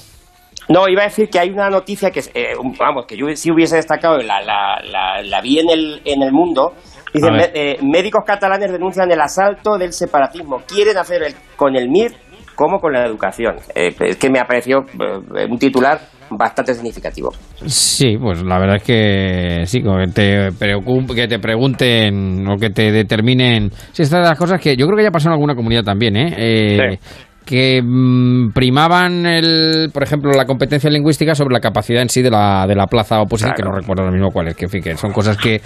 No, 0.70 0.88
iba 0.88 1.02
a 1.02 1.06
decir 1.06 1.30
que 1.30 1.40
hay 1.40 1.50
una 1.50 1.70
noticia 1.70 2.12
que, 2.12 2.20
eh, 2.34 2.54
vamos, 2.80 3.06
que 3.06 3.18
yo 3.18 3.26
sí 3.36 3.52
hubiese 3.52 3.76
destacado, 3.78 4.18
la, 4.18 4.42
la, 4.42 4.82
la, 4.84 5.22
la 5.22 5.42
vi 5.42 5.60
en 5.60 5.70
el, 5.70 6.02
en 6.06 6.22
el 6.24 6.32
mundo. 6.32 6.74
Dice, 7.14 7.28
A 7.28 7.32
ver. 7.32 7.52
me- 7.54 7.60
eh, 7.72 7.78
médicos 7.82 8.24
catalanes 8.26 8.72
denuncian 8.72 9.12
el 9.12 9.20
asalto 9.22 9.78
del 9.78 9.92
separatismo. 9.94 10.62
Quieren 10.68 10.98
hacer 10.98 11.24
el, 11.24 11.34
con 11.56 11.76
el 11.76 11.90
MIR 11.90 12.12
como 12.56 12.80
con 12.80 12.94
la 12.94 13.06
educación. 13.06 13.56
Eh, 13.76 13.94
es 14.00 14.18
que 14.18 14.30
me 14.30 14.40
ha 14.40 14.46
parecido 14.46 14.82
eh, 14.82 15.46
un 15.50 15.58
titular 15.58 16.00
bastante 16.30 16.74
significativo. 16.74 17.30
Sí, 17.66 18.16
pues 18.18 18.42
la 18.44 18.58
verdad 18.60 18.78
es 18.78 18.84
que 18.84 19.64
sí, 19.66 19.82
que 19.82 20.08
te, 20.14 20.50
preocup- 20.52 21.14
que 21.14 21.28
te 21.28 21.40
pregunten 21.40 22.48
o 22.48 22.56
que 22.58 22.70
te 22.70 22.92
determinen. 22.92 23.70
Sí, 23.92 24.04
estas 24.04 24.22
de 24.22 24.30
las 24.30 24.38
cosas 24.38 24.62
que 24.62 24.76
yo 24.78 24.86
creo 24.86 24.98
que 24.98 25.04
ya 25.04 25.12
pasó 25.12 25.28
en 25.28 25.34
alguna 25.34 25.56
comunidad 25.56 25.84
también, 25.84 26.16
¿eh? 26.16 26.34
Eh, 26.38 27.00
Que 27.44 27.82
mm, 27.84 28.52
primaban, 28.54 29.26
el, 29.26 29.90
por 29.92 30.04
ejemplo, 30.04 30.32
la 30.32 30.46
competencia 30.46 30.90
lingüística 30.92 31.34
sobre 31.36 31.54
la 31.54 31.60
capacidad 31.60 32.02
en 32.02 32.08
sí 32.08 32.22
de 32.22 32.30
la, 32.30 32.66
de 32.68 32.76
la 32.76 32.86
plaza 32.86 33.20
oposición, 33.20 33.56
que 33.58 33.64
no 33.64 33.72
recuerdo 33.72 34.04
ahora 34.04 34.14
mismo 34.14 34.30
cuál 34.32 34.50
es, 34.50 34.56
que, 34.56 34.66
en 34.66 34.72
fin, 34.72 34.82
que 34.82 34.96
son 34.96 35.12
cosas 35.12 35.36
que 35.38 35.60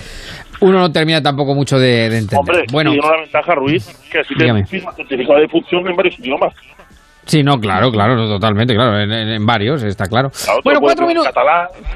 uno 0.62 0.80
no 0.80 0.92
termina 0.92 1.22
tampoco 1.22 1.54
mucho 1.56 1.78
de, 1.80 2.10
de 2.10 2.18
entender. 2.18 2.40
Hombre, 2.40 2.66
bueno, 2.72 2.92
tiene 2.92 3.08
una 3.08 3.18
ventaja, 3.18 3.56
Ruiz, 3.56 3.86
que 4.12 4.24
sí 4.24 4.36
que 4.36 4.44
Dígame. 4.44 4.66
firma 4.66 4.92
certificado 4.94 5.40
de 5.40 5.48
función 5.48 5.88
en 5.88 5.96
varios 5.96 6.18
idiomas. 6.20 6.54
Sí, 7.26 7.44
no, 7.44 7.60
claro, 7.60 7.92
claro, 7.92 8.16
totalmente, 8.28 8.74
claro, 8.74 9.00
en, 9.00 9.12
en- 9.12 9.30
en 9.30 9.46
varios, 9.46 9.84
está 9.84 10.06
claro. 10.06 10.30
Bueno, 10.64 10.80
cuatro 10.80 11.06
minutos. 11.08 11.32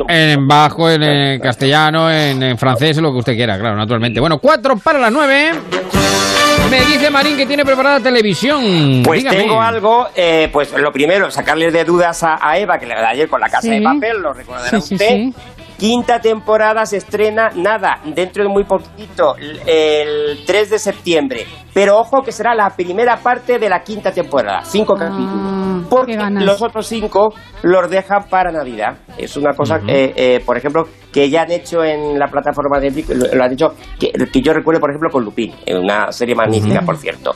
En 0.07 0.47
bajo, 0.47 0.89
en, 0.89 1.39
castellano, 1.39 2.11
en, 2.11 2.41
en 2.43 2.57
francés, 2.57 2.97
lo 2.97 3.11
que 3.11 3.19
usted 3.19 3.35
quiera, 3.35 3.57
claro, 3.59 3.75
naturalmente. 3.75 4.19
Bueno, 4.19 4.37
cuatro 4.39 4.75
para 4.77 4.99
las 4.99 5.11
nueve. 5.11 5.51
Me 6.69 6.81
dice 6.81 7.09
Marín 7.09 7.35
que 7.35 7.45
tiene 7.47 7.65
preparada 7.65 7.99
televisión. 7.99 9.01
Pues 9.03 9.19
Dígame. 9.23 9.37
tengo 9.39 9.59
algo, 9.61 10.07
eh, 10.15 10.49
pues 10.53 10.71
lo 10.73 10.91
primero, 10.91 11.31
sacarle 11.31 11.71
de 11.71 11.83
dudas 11.83 12.21
a, 12.23 12.37
a 12.41 12.57
Eva, 12.59 12.77
que 12.77 12.85
le 12.85 12.93
da 12.93 13.09
ayer 13.09 13.27
con 13.27 13.39
la 13.41 13.47
casa 13.47 13.61
Sí. 13.61 13.69
de 13.71 13.81
papel, 13.81 14.21
lo 14.21 14.33
recordará 14.33 14.69
Sí, 14.69 14.81
sí, 14.81 14.93
usted. 14.95 15.07
sí. 15.07 15.33
Quinta 15.79 16.19
temporada 16.19 16.85
se 16.85 16.97
estrena, 16.97 17.49
nada, 17.55 18.01
dentro 18.03 18.43
de 18.43 18.49
muy 18.49 18.65
poquito, 18.65 19.35
el- 19.37 19.61
el 19.65 20.45
3 20.45 20.69
de 20.71 20.77
septiembre. 20.77 21.47
Pero 21.73 21.97
ojo 21.97 22.21
que 22.21 22.33
será 22.33 22.53
la 22.53 22.69
primera 22.71 23.15
parte 23.17 23.57
de 23.57 23.69
la 23.69 23.81
quinta 23.81 24.11
temporada, 24.11 24.61
cinco 24.63 24.95
Ah, 24.97 24.99
capítulos. 25.25 25.87
Porque 25.89 26.17
los 26.17 26.61
otros 26.61 26.87
cinco 26.87 27.33
los 27.63 27.89
dejan 27.89 28.25
para 28.29 28.51
Navidad. 28.51 28.99
Es 29.17 29.35
una 29.37 29.53
cosa, 29.53 29.79
que, 29.79 30.13
eh, 30.15 30.39
por 30.45 30.57
ejemplo, 30.57 30.83
que 31.11 31.29
ya 31.29 31.41
han 31.43 31.51
hecho 31.51 31.83
en 31.83 32.17
la 32.19 32.27
plataforma 32.27 32.79
de 32.79 32.87
Netflix, 32.87 33.09
lo, 33.09 33.35
lo 33.35 33.43
han 33.43 33.53
hecho, 33.53 33.73
que, 33.99 34.11
que 34.11 34.41
yo 34.41 34.53
recuerdo, 34.53 34.79
por 34.79 34.91
ejemplo, 34.91 35.09
con 35.09 35.23
Lupin, 35.23 35.53
en 35.65 35.77
una 35.77 36.11
serie 36.11 36.35
magnífica, 36.35 36.81
por 36.81 36.97
cierto. 36.97 37.35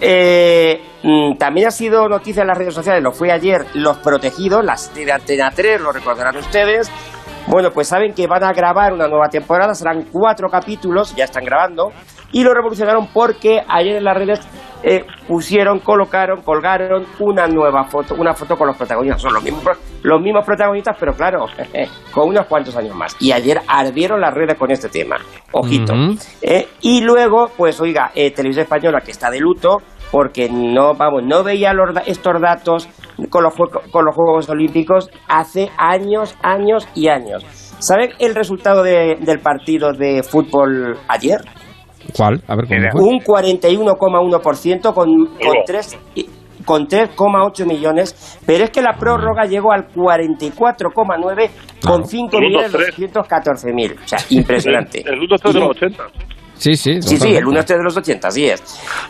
Eh, 0.00 0.80
mm, 1.02 1.36
también 1.38 1.68
ha 1.68 1.70
sido 1.70 2.08
noticia 2.08 2.42
en 2.42 2.48
las 2.48 2.58
redes 2.58 2.74
sociales, 2.74 3.02
lo 3.02 3.12
fue 3.12 3.32
ayer, 3.32 3.66
Los 3.74 3.98
Protegidos, 3.98 4.64
la 4.64 4.76
serie 4.76 5.06
de 5.06 5.12
Antena 5.12 5.50
3, 5.50 5.80
lo 5.80 5.92
recordarán 5.92 6.36
ustedes. 6.36 6.90
Bueno, 7.46 7.70
pues 7.72 7.88
saben 7.88 8.12
que 8.12 8.26
van 8.26 8.44
a 8.44 8.52
grabar 8.52 8.92
una 8.92 9.08
nueva 9.08 9.28
temporada, 9.28 9.74
serán 9.74 10.04
cuatro 10.12 10.48
capítulos, 10.48 11.14
ya 11.16 11.24
están 11.24 11.44
grabando, 11.44 11.90
y 12.32 12.44
lo 12.44 12.52
revolucionaron 12.54 13.08
porque 13.12 13.60
ayer 13.68 13.96
en 13.96 14.04
las 14.04 14.16
redes 14.16 14.40
eh, 14.82 15.04
pusieron, 15.28 15.80
colocaron, 15.80 16.40
colgaron 16.42 17.04
una 17.18 17.46
nueva 17.46 17.84
foto, 17.84 18.14
una 18.14 18.32
foto 18.32 18.56
con 18.56 18.66
los 18.68 18.76
protagonistas. 18.76 19.20
Son 19.20 19.34
los 19.34 19.42
mismos, 19.42 19.62
los 20.02 20.22
mismos 20.22 20.44
protagonistas, 20.46 20.96
pero 20.98 21.12
claro, 21.12 21.46
con 22.12 22.28
unos 22.28 22.46
cuantos 22.46 22.74
años 22.76 22.94
más. 22.96 23.14
Y 23.20 23.32
ayer 23.32 23.60
ardieron 23.68 24.20
las 24.20 24.32
redes 24.32 24.56
con 24.58 24.70
este 24.70 24.88
tema. 24.88 25.16
Ojito. 25.52 25.92
Eh, 26.40 26.66
y 26.80 27.02
luego, 27.02 27.50
pues 27.56 27.78
oiga, 27.80 28.10
eh, 28.14 28.30
Televisión 28.30 28.62
Española 28.64 29.00
que 29.04 29.10
está 29.10 29.30
de 29.30 29.38
luto 29.40 29.78
porque 30.10 30.48
no, 30.50 30.94
vamos, 30.94 31.22
no 31.24 31.44
veía 31.44 31.72
los 31.72 31.90
estos 32.06 32.40
datos 32.40 32.88
con 33.28 33.44
los, 33.44 33.54
con 33.92 34.04
los 34.04 34.14
Juegos 34.14 34.48
Olímpicos 34.48 35.08
hace 35.28 35.70
años, 35.76 36.36
años 36.42 36.88
y 36.94 37.08
años. 37.08 37.44
¿Saben 37.80 38.10
el 38.18 38.34
resultado 38.34 38.82
de- 38.82 39.16
del 39.20 39.38
partido 39.40 39.92
de 39.92 40.22
fútbol 40.22 40.96
ayer? 41.06 41.40
¿Cuál? 42.16 42.42
A 42.48 42.56
ver 42.56 42.66
cómo 42.66 42.90
fue. 42.92 43.02
Un 43.02 43.18
41,1% 43.20 44.94
con, 44.94 45.26
con, 45.26 45.54
tres- 45.66 45.98
y- 46.14 46.26
con 46.64 46.86
3,8 46.86 47.66
millones, 47.66 48.38
pero 48.46 48.64
es 48.64 48.70
que 48.70 48.82
la 48.82 48.92
prórroga 48.98 49.44
llegó 49.46 49.72
al 49.72 49.88
44,9 49.88 51.50
con 51.84 52.04
5 52.06 52.36
El 52.38 52.44
uno, 52.44 52.48
millones 52.48 52.72
tres. 52.72 52.86
214 52.88 53.72
mil. 53.72 53.92
O 54.04 54.08
sea, 54.08 54.18
impresionante. 54.30 55.00
El 55.00 55.18
1 55.18 55.36
de 55.52 55.60
los 55.60 55.70
80. 55.70 56.04
Sí, 56.54 56.74
sí. 56.74 57.00
Sí, 57.00 57.16
sí, 57.16 57.34
el 57.34 57.46
1 57.46 57.58
este 57.60 57.74
de 57.78 57.82
los 57.82 57.96
80, 57.96 58.28
así 58.28 58.44
es. 58.44 58.62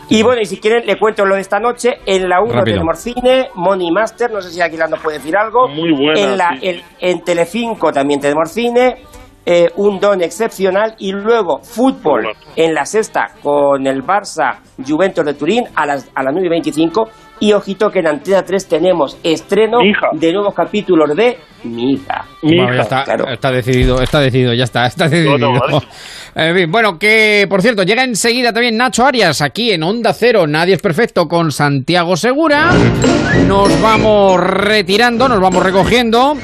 Y 0.07 0.23
bueno, 0.23 0.39
y 0.41 0.45
si 0.45 0.57
quieren, 0.61 0.85
le 0.85 0.97
cuento 0.97 1.25
lo 1.25 1.35
de 1.35 1.41
esta 1.41 1.59
noche. 1.59 1.95
En 2.05 2.29
la 2.29 2.39
1 2.41 2.53
Rápido. 2.53 2.63
tenemos 2.77 2.99
cine, 2.99 3.49
Money 3.55 3.91
Master, 3.91 4.31
no 4.31 4.39
sé 4.41 4.51
si 4.51 4.61
Aguilar 4.61 4.89
nos 4.89 5.01
puede 5.01 5.17
decir 5.17 5.35
algo. 5.35 5.67
Muy 5.67 5.91
buena, 5.91 6.17
En, 6.21 6.37
la, 6.37 6.51
sí. 6.57 6.67
en, 6.69 6.81
en 7.01 7.21
Telecinco 7.25 7.91
también 7.91 8.21
tenemos 8.21 8.49
cine, 8.51 9.01
eh, 9.45 9.69
un 9.77 9.99
don 9.99 10.21
excepcional. 10.21 10.95
Y 10.99 11.11
luego 11.11 11.59
fútbol 11.61 12.27
en 12.55 12.73
la 12.73 12.85
sexta 12.85 13.31
con 13.41 13.85
el 13.87 14.03
Barça 14.03 14.57
Juventus 14.85 15.25
de 15.25 15.33
Turín 15.33 15.63
a 15.75 15.85
las, 15.85 16.09
a 16.15 16.23
las 16.23 16.33
9 16.33 16.47
y 16.47 16.49
25. 16.49 17.09
Y 17.39 17.53
ojito 17.53 17.89
que 17.89 17.99
en 17.99 18.07
Antena 18.07 18.43
3 18.43 18.67
tenemos 18.67 19.17
estreno 19.23 19.79
de 20.13 20.31
nuevos 20.31 20.53
capítulos 20.53 21.15
de 21.15 21.39
Mi 21.63 21.93
hija. 21.93 22.23
Bueno, 22.43 22.71
ya 22.75 22.81
está, 22.83 23.03
Claro. 23.03 23.27
está 23.29 23.49
decidido, 23.51 23.99
está 23.99 24.19
decidido, 24.19 24.53
ya 24.53 24.63
está, 24.65 24.85
está 24.85 25.05
decidido. 25.07 25.37
no, 25.39 25.59
vale. 25.59 25.79
En 26.35 26.55
fin, 26.55 26.71
bueno, 26.71 26.97
que 26.97 27.45
por 27.49 27.61
cierto, 27.61 27.83
llega 27.83 28.03
enseguida 28.05 28.53
también 28.53 28.77
Nacho 28.77 29.05
Arias 29.05 29.41
aquí 29.41 29.71
en 29.71 29.83
Onda 29.83 30.13
Cero, 30.13 30.47
Nadie 30.47 30.75
es 30.75 30.81
Perfecto 30.81 31.27
con 31.27 31.51
Santiago 31.51 32.15
Segura. 32.15 32.71
Nos 33.47 33.81
vamos 33.81 34.39
retirando, 34.39 35.27
nos 35.27 35.41
vamos 35.41 35.61
recogiendo. 35.63 36.35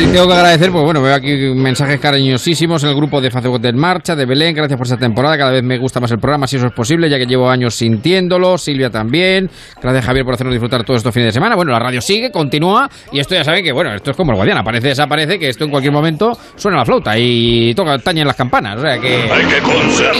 Y 0.00 0.06
tengo 0.06 0.26
que 0.26 0.32
agradecer, 0.32 0.72
pues 0.72 0.82
bueno, 0.82 1.02
veo 1.02 1.14
aquí 1.14 1.30
mensajes 1.54 2.00
cariñosísimos 2.00 2.82
en 2.84 2.88
el 2.88 2.96
grupo 2.96 3.20
de 3.20 3.30
Facebook 3.30 3.60
en 3.64 3.76
Marcha, 3.76 4.16
de 4.16 4.24
Belén, 4.24 4.54
gracias 4.54 4.78
por 4.78 4.86
esta 4.86 4.96
temporada, 4.96 5.36
cada 5.36 5.50
vez 5.50 5.62
me 5.62 5.76
gusta 5.76 6.00
más 6.00 6.10
el 6.10 6.18
programa, 6.18 6.46
si 6.46 6.56
eso 6.56 6.68
es 6.68 6.72
posible, 6.72 7.10
ya 7.10 7.18
que 7.18 7.26
llevo 7.26 7.50
años 7.50 7.74
sintiéndolo, 7.74 8.56
Silvia 8.56 8.88
también, 8.88 9.50
gracias 9.80 10.06
Javier 10.06 10.24
por 10.24 10.32
hacernos 10.32 10.54
disfrutar 10.54 10.84
todos 10.84 10.98
estos 10.98 11.12
fines 11.12 11.26
de 11.28 11.32
semana, 11.32 11.54
bueno, 11.54 11.72
la 11.72 11.80
radio 11.80 12.00
sigue, 12.00 12.30
continúa, 12.30 12.88
y 13.12 13.18
esto 13.18 13.34
ya 13.34 13.44
saben 13.44 13.62
que, 13.62 13.72
bueno, 13.72 13.94
esto 13.94 14.12
es 14.12 14.16
como 14.16 14.32
el 14.32 14.36
guardián, 14.36 14.56
aparece, 14.56 14.88
desaparece, 14.88 15.38
que 15.38 15.50
esto 15.50 15.64
en 15.64 15.70
cualquier 15.70 15.92
momento 15.92 16.32
suena 16.56 16.78
la 16.78 16.86
flauta 16.86 17.18
y 17.18 17.74
toca, 17.74 17.98
tañen 17.98 18.26
las 18.26 18.36
campanas, 18.36 18.78
o 18.78 18.80
sea 18.80 18.98
que... 18.98 19.28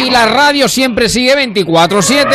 Y 0.05 0.10
la 0.10 0.26
radio 0.26 0.68
siempre 0.68 1.09
sigue 1.09 1.34
24-7. 1.36 2.26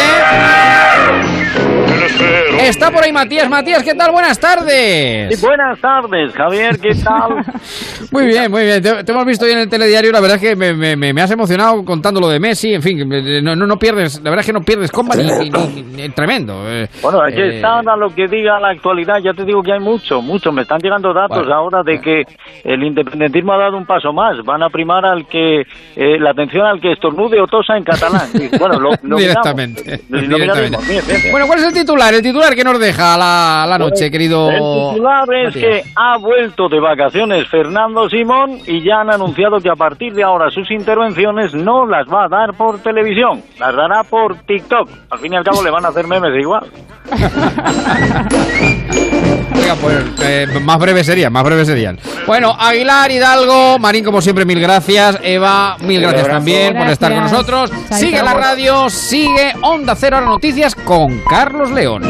Está 2.67 2.89
por 2.91 3.03
ahí 3.03 3.11
Matías. 3.13 3.49
Matías, 3.49 3.83
¿qué 3.83 3.93
tal? 3.93 4.11
Buenas 4.11 4.39
tardes. 4.39 5.39
buenas 5.41 5.79
tardes, 5.79 6.33
Javier, 6.33 6.79
¿qué 6.79 6.95
tal? 6.95 7.43
Muy 8.11 8.27
bien, 8.27 8.49
muy 8.51 8.63
bien. 8.63 8.81
Te, 8.81 9.03
te 9.03 9.11
hemos 9.11 9.25
visto 9.25 9.45
hoy 9.45 9.51
en 9.51 9.59
el 9.59 9.69
telediario. 9.69 10.11
La 10.11 10.21
verdad 10.21 10.37
es 10.37 10.41
que 10.41 10.55
me, 10.55 10.73
me- 10.73 10.95
me- 10.95 11.11
me 11.11 11.21
has 11.21 11.31
emocionado 11.31 11.83
contando 11.83 12.19
lo 12.21 12.29
de 12.29 12.39
Messi. 12.39 12.73
En 12.73 12.81
fin, 12.81 13.07
no, 13.43 13.55
no, 13.55 13.67
no 13.67 13.77
pierdes. 13.77 14.17
La 14.23 14.29
verdad 14.29 14.39
es 14.41 14.45
que 14.45 14.53
no 14.53 14.61
pierdes 14.61 14.91
comba 14.91 15.15
ni, 15.15 15.23
ni- 15.23 15.49
ni- 15.49 15.81
ni- 15.81 16.09
tremendo. 16.09 16.63
eh. 16.67 16.87
Bueno, 17.01 17.21
hay 17.21 17.33
que 17.33 17.41
Eh, 17.45 17.55
estar 17.57 17.87
a 17.87 17.95
lo 17.97 18.13
que 18.13 18.27
diga 18.27 18.59
la 18.59 18.69
actualidad. 18.69 19.17
Ya 19.21 19.33
te 19.33 19.43
digo 19.43 19.61
que 19.61 19.73
hay 19.73 19.79
mucho, 19.79 20.21
mucho. 20.21 20.51
Me 20.51 20.61
están 20.61 20.79
llegando 20.81 21.13
datos 21.13 21.39
Bueno. 21.39 21.53
ahora 21.55 21.83
de 21.83 21.99
que 21.99 22.23
el 22.63 22.83
independentismo 22.83 23.53
ha 23.53 23.57
dado 23.57 23.75
un 23.77 23.85
paso 23.85 24.13
más. 24.13 24.37
Van 24.45 24.63
a 24.63 24.69
primar 24.69 25.05
al 25.05 25.27
que 25.27 25.61
eh, 25.95 26.19
la 26.19 26.29
atención 26.31 26.65
al 26.65 26.79
que 26.79 26.93
estornude 26.93 27.41
o 27.41 27.47
tosa 27.47 27.75
en 27.75 27.83
catalán. 27.83 28.29
Y, 28.33 28.55
bueno, 28.57 28.79
lo, 28.79 28.91
lo 29.03 29.17
directamente. 29.17 29.81
miramos. 29.83 30.09
Lo 30.09 30.19
directamente. 30.19 30.39
miraremos. 30.39 30.87
Bien, 30.87 31.03
bien, 31.05 31.21
bien. 31.21 31.31
Bueno, 31.31 31.47
¿cuál 31.47 31.59
es 31.59 31.65
el 31.65 31.73
titular? 31.73 32.13
El 32.13 32.21
titular 32.21 32.54
que 32.55 32.63
nos 32.63 32.79
deja 32.79 33.17
la, 33.17 33.65
la 33.67 33.77
noche, 33.77 34.09
querido. 34.09 34.49
El 34.49 34.93
titular 34.93 35.23
es 35.33 35.53
Matías. 35.53 35.53
que 35.53 35.83
ha 35.95 36.17
vuelto 36.17 36.69
de 36.69 36.79
vacaciones 36.79 37.47
Fernando 37.49 38.09
Simón 38.09 38.59
y 38.65 38.83
ya 38.83 39.01
han 39.01 39.11
anunciado 39.11 39.59
que 39.59 39.69
a 39.69 39.75
partir 39.75 40.13
de 40.13 40.23
ahora 40.23 40.49
sus 40.49 40.71
intervenciones 40.71 41.53
no 41.53 41.85
las 41.85 42.07
va 42.07 42.25
a 42.25 42.29
dar 42.29 42.53
por 42.55 42.79
televisión, 42.79 43.43
las 43.59 43.75
dará 43.75 44.03
por 44.03 44.35
TikTok. 44.45 44.89
Al 45.09 45.19
fin 45.19 45.33
y 45.33 45.35
al 45.35 45.43
cabo 45.43 45.61
le 45.63 45.71
van 45.71 45.85
a 45.85 45.89
hacer 45.89 46.07
memes 46.07 46.31
igual. 46.39 46.65
Venga, 49.65 49.81
pues 49.81 50.03
eh, 50.21 50.59
más 50.61 50.77
breves 50.77 51.07
serían, 51.07 51.33
más 51.33 51.43
breves 51.43 51.67
serían. 51.67 51.97
Bueno, 52.27 52.55
Aguilar, 52.59 53.09
Hidalgo, 53.09 53.79
Marín, 53.79 54.03
como 54.03 54.21
siempre, 54.21 54.45
mil 54.45 54.59
gracias. 54.59 55.17
Eva, 55.23 55.75
mil 55.79 56.01
gracias 56.01 56.27
también 56.27 56.75
por 56.75 56.87
estar 56.87 57.11
con 57.11 57.23
nosotros. 57.23 57.71
Sigue 57.89 58.21
la 58.21 58.35
radio, 58.35 58.91
sigue 58.91 59.53
Onda 59.63 59.95
Cero, 59.95 60.17
ahora 60.17 60.29
noticias 60.29 60.75
con 60.75 61.19
Carlos 61.27 61.71
León. 61.71 62.03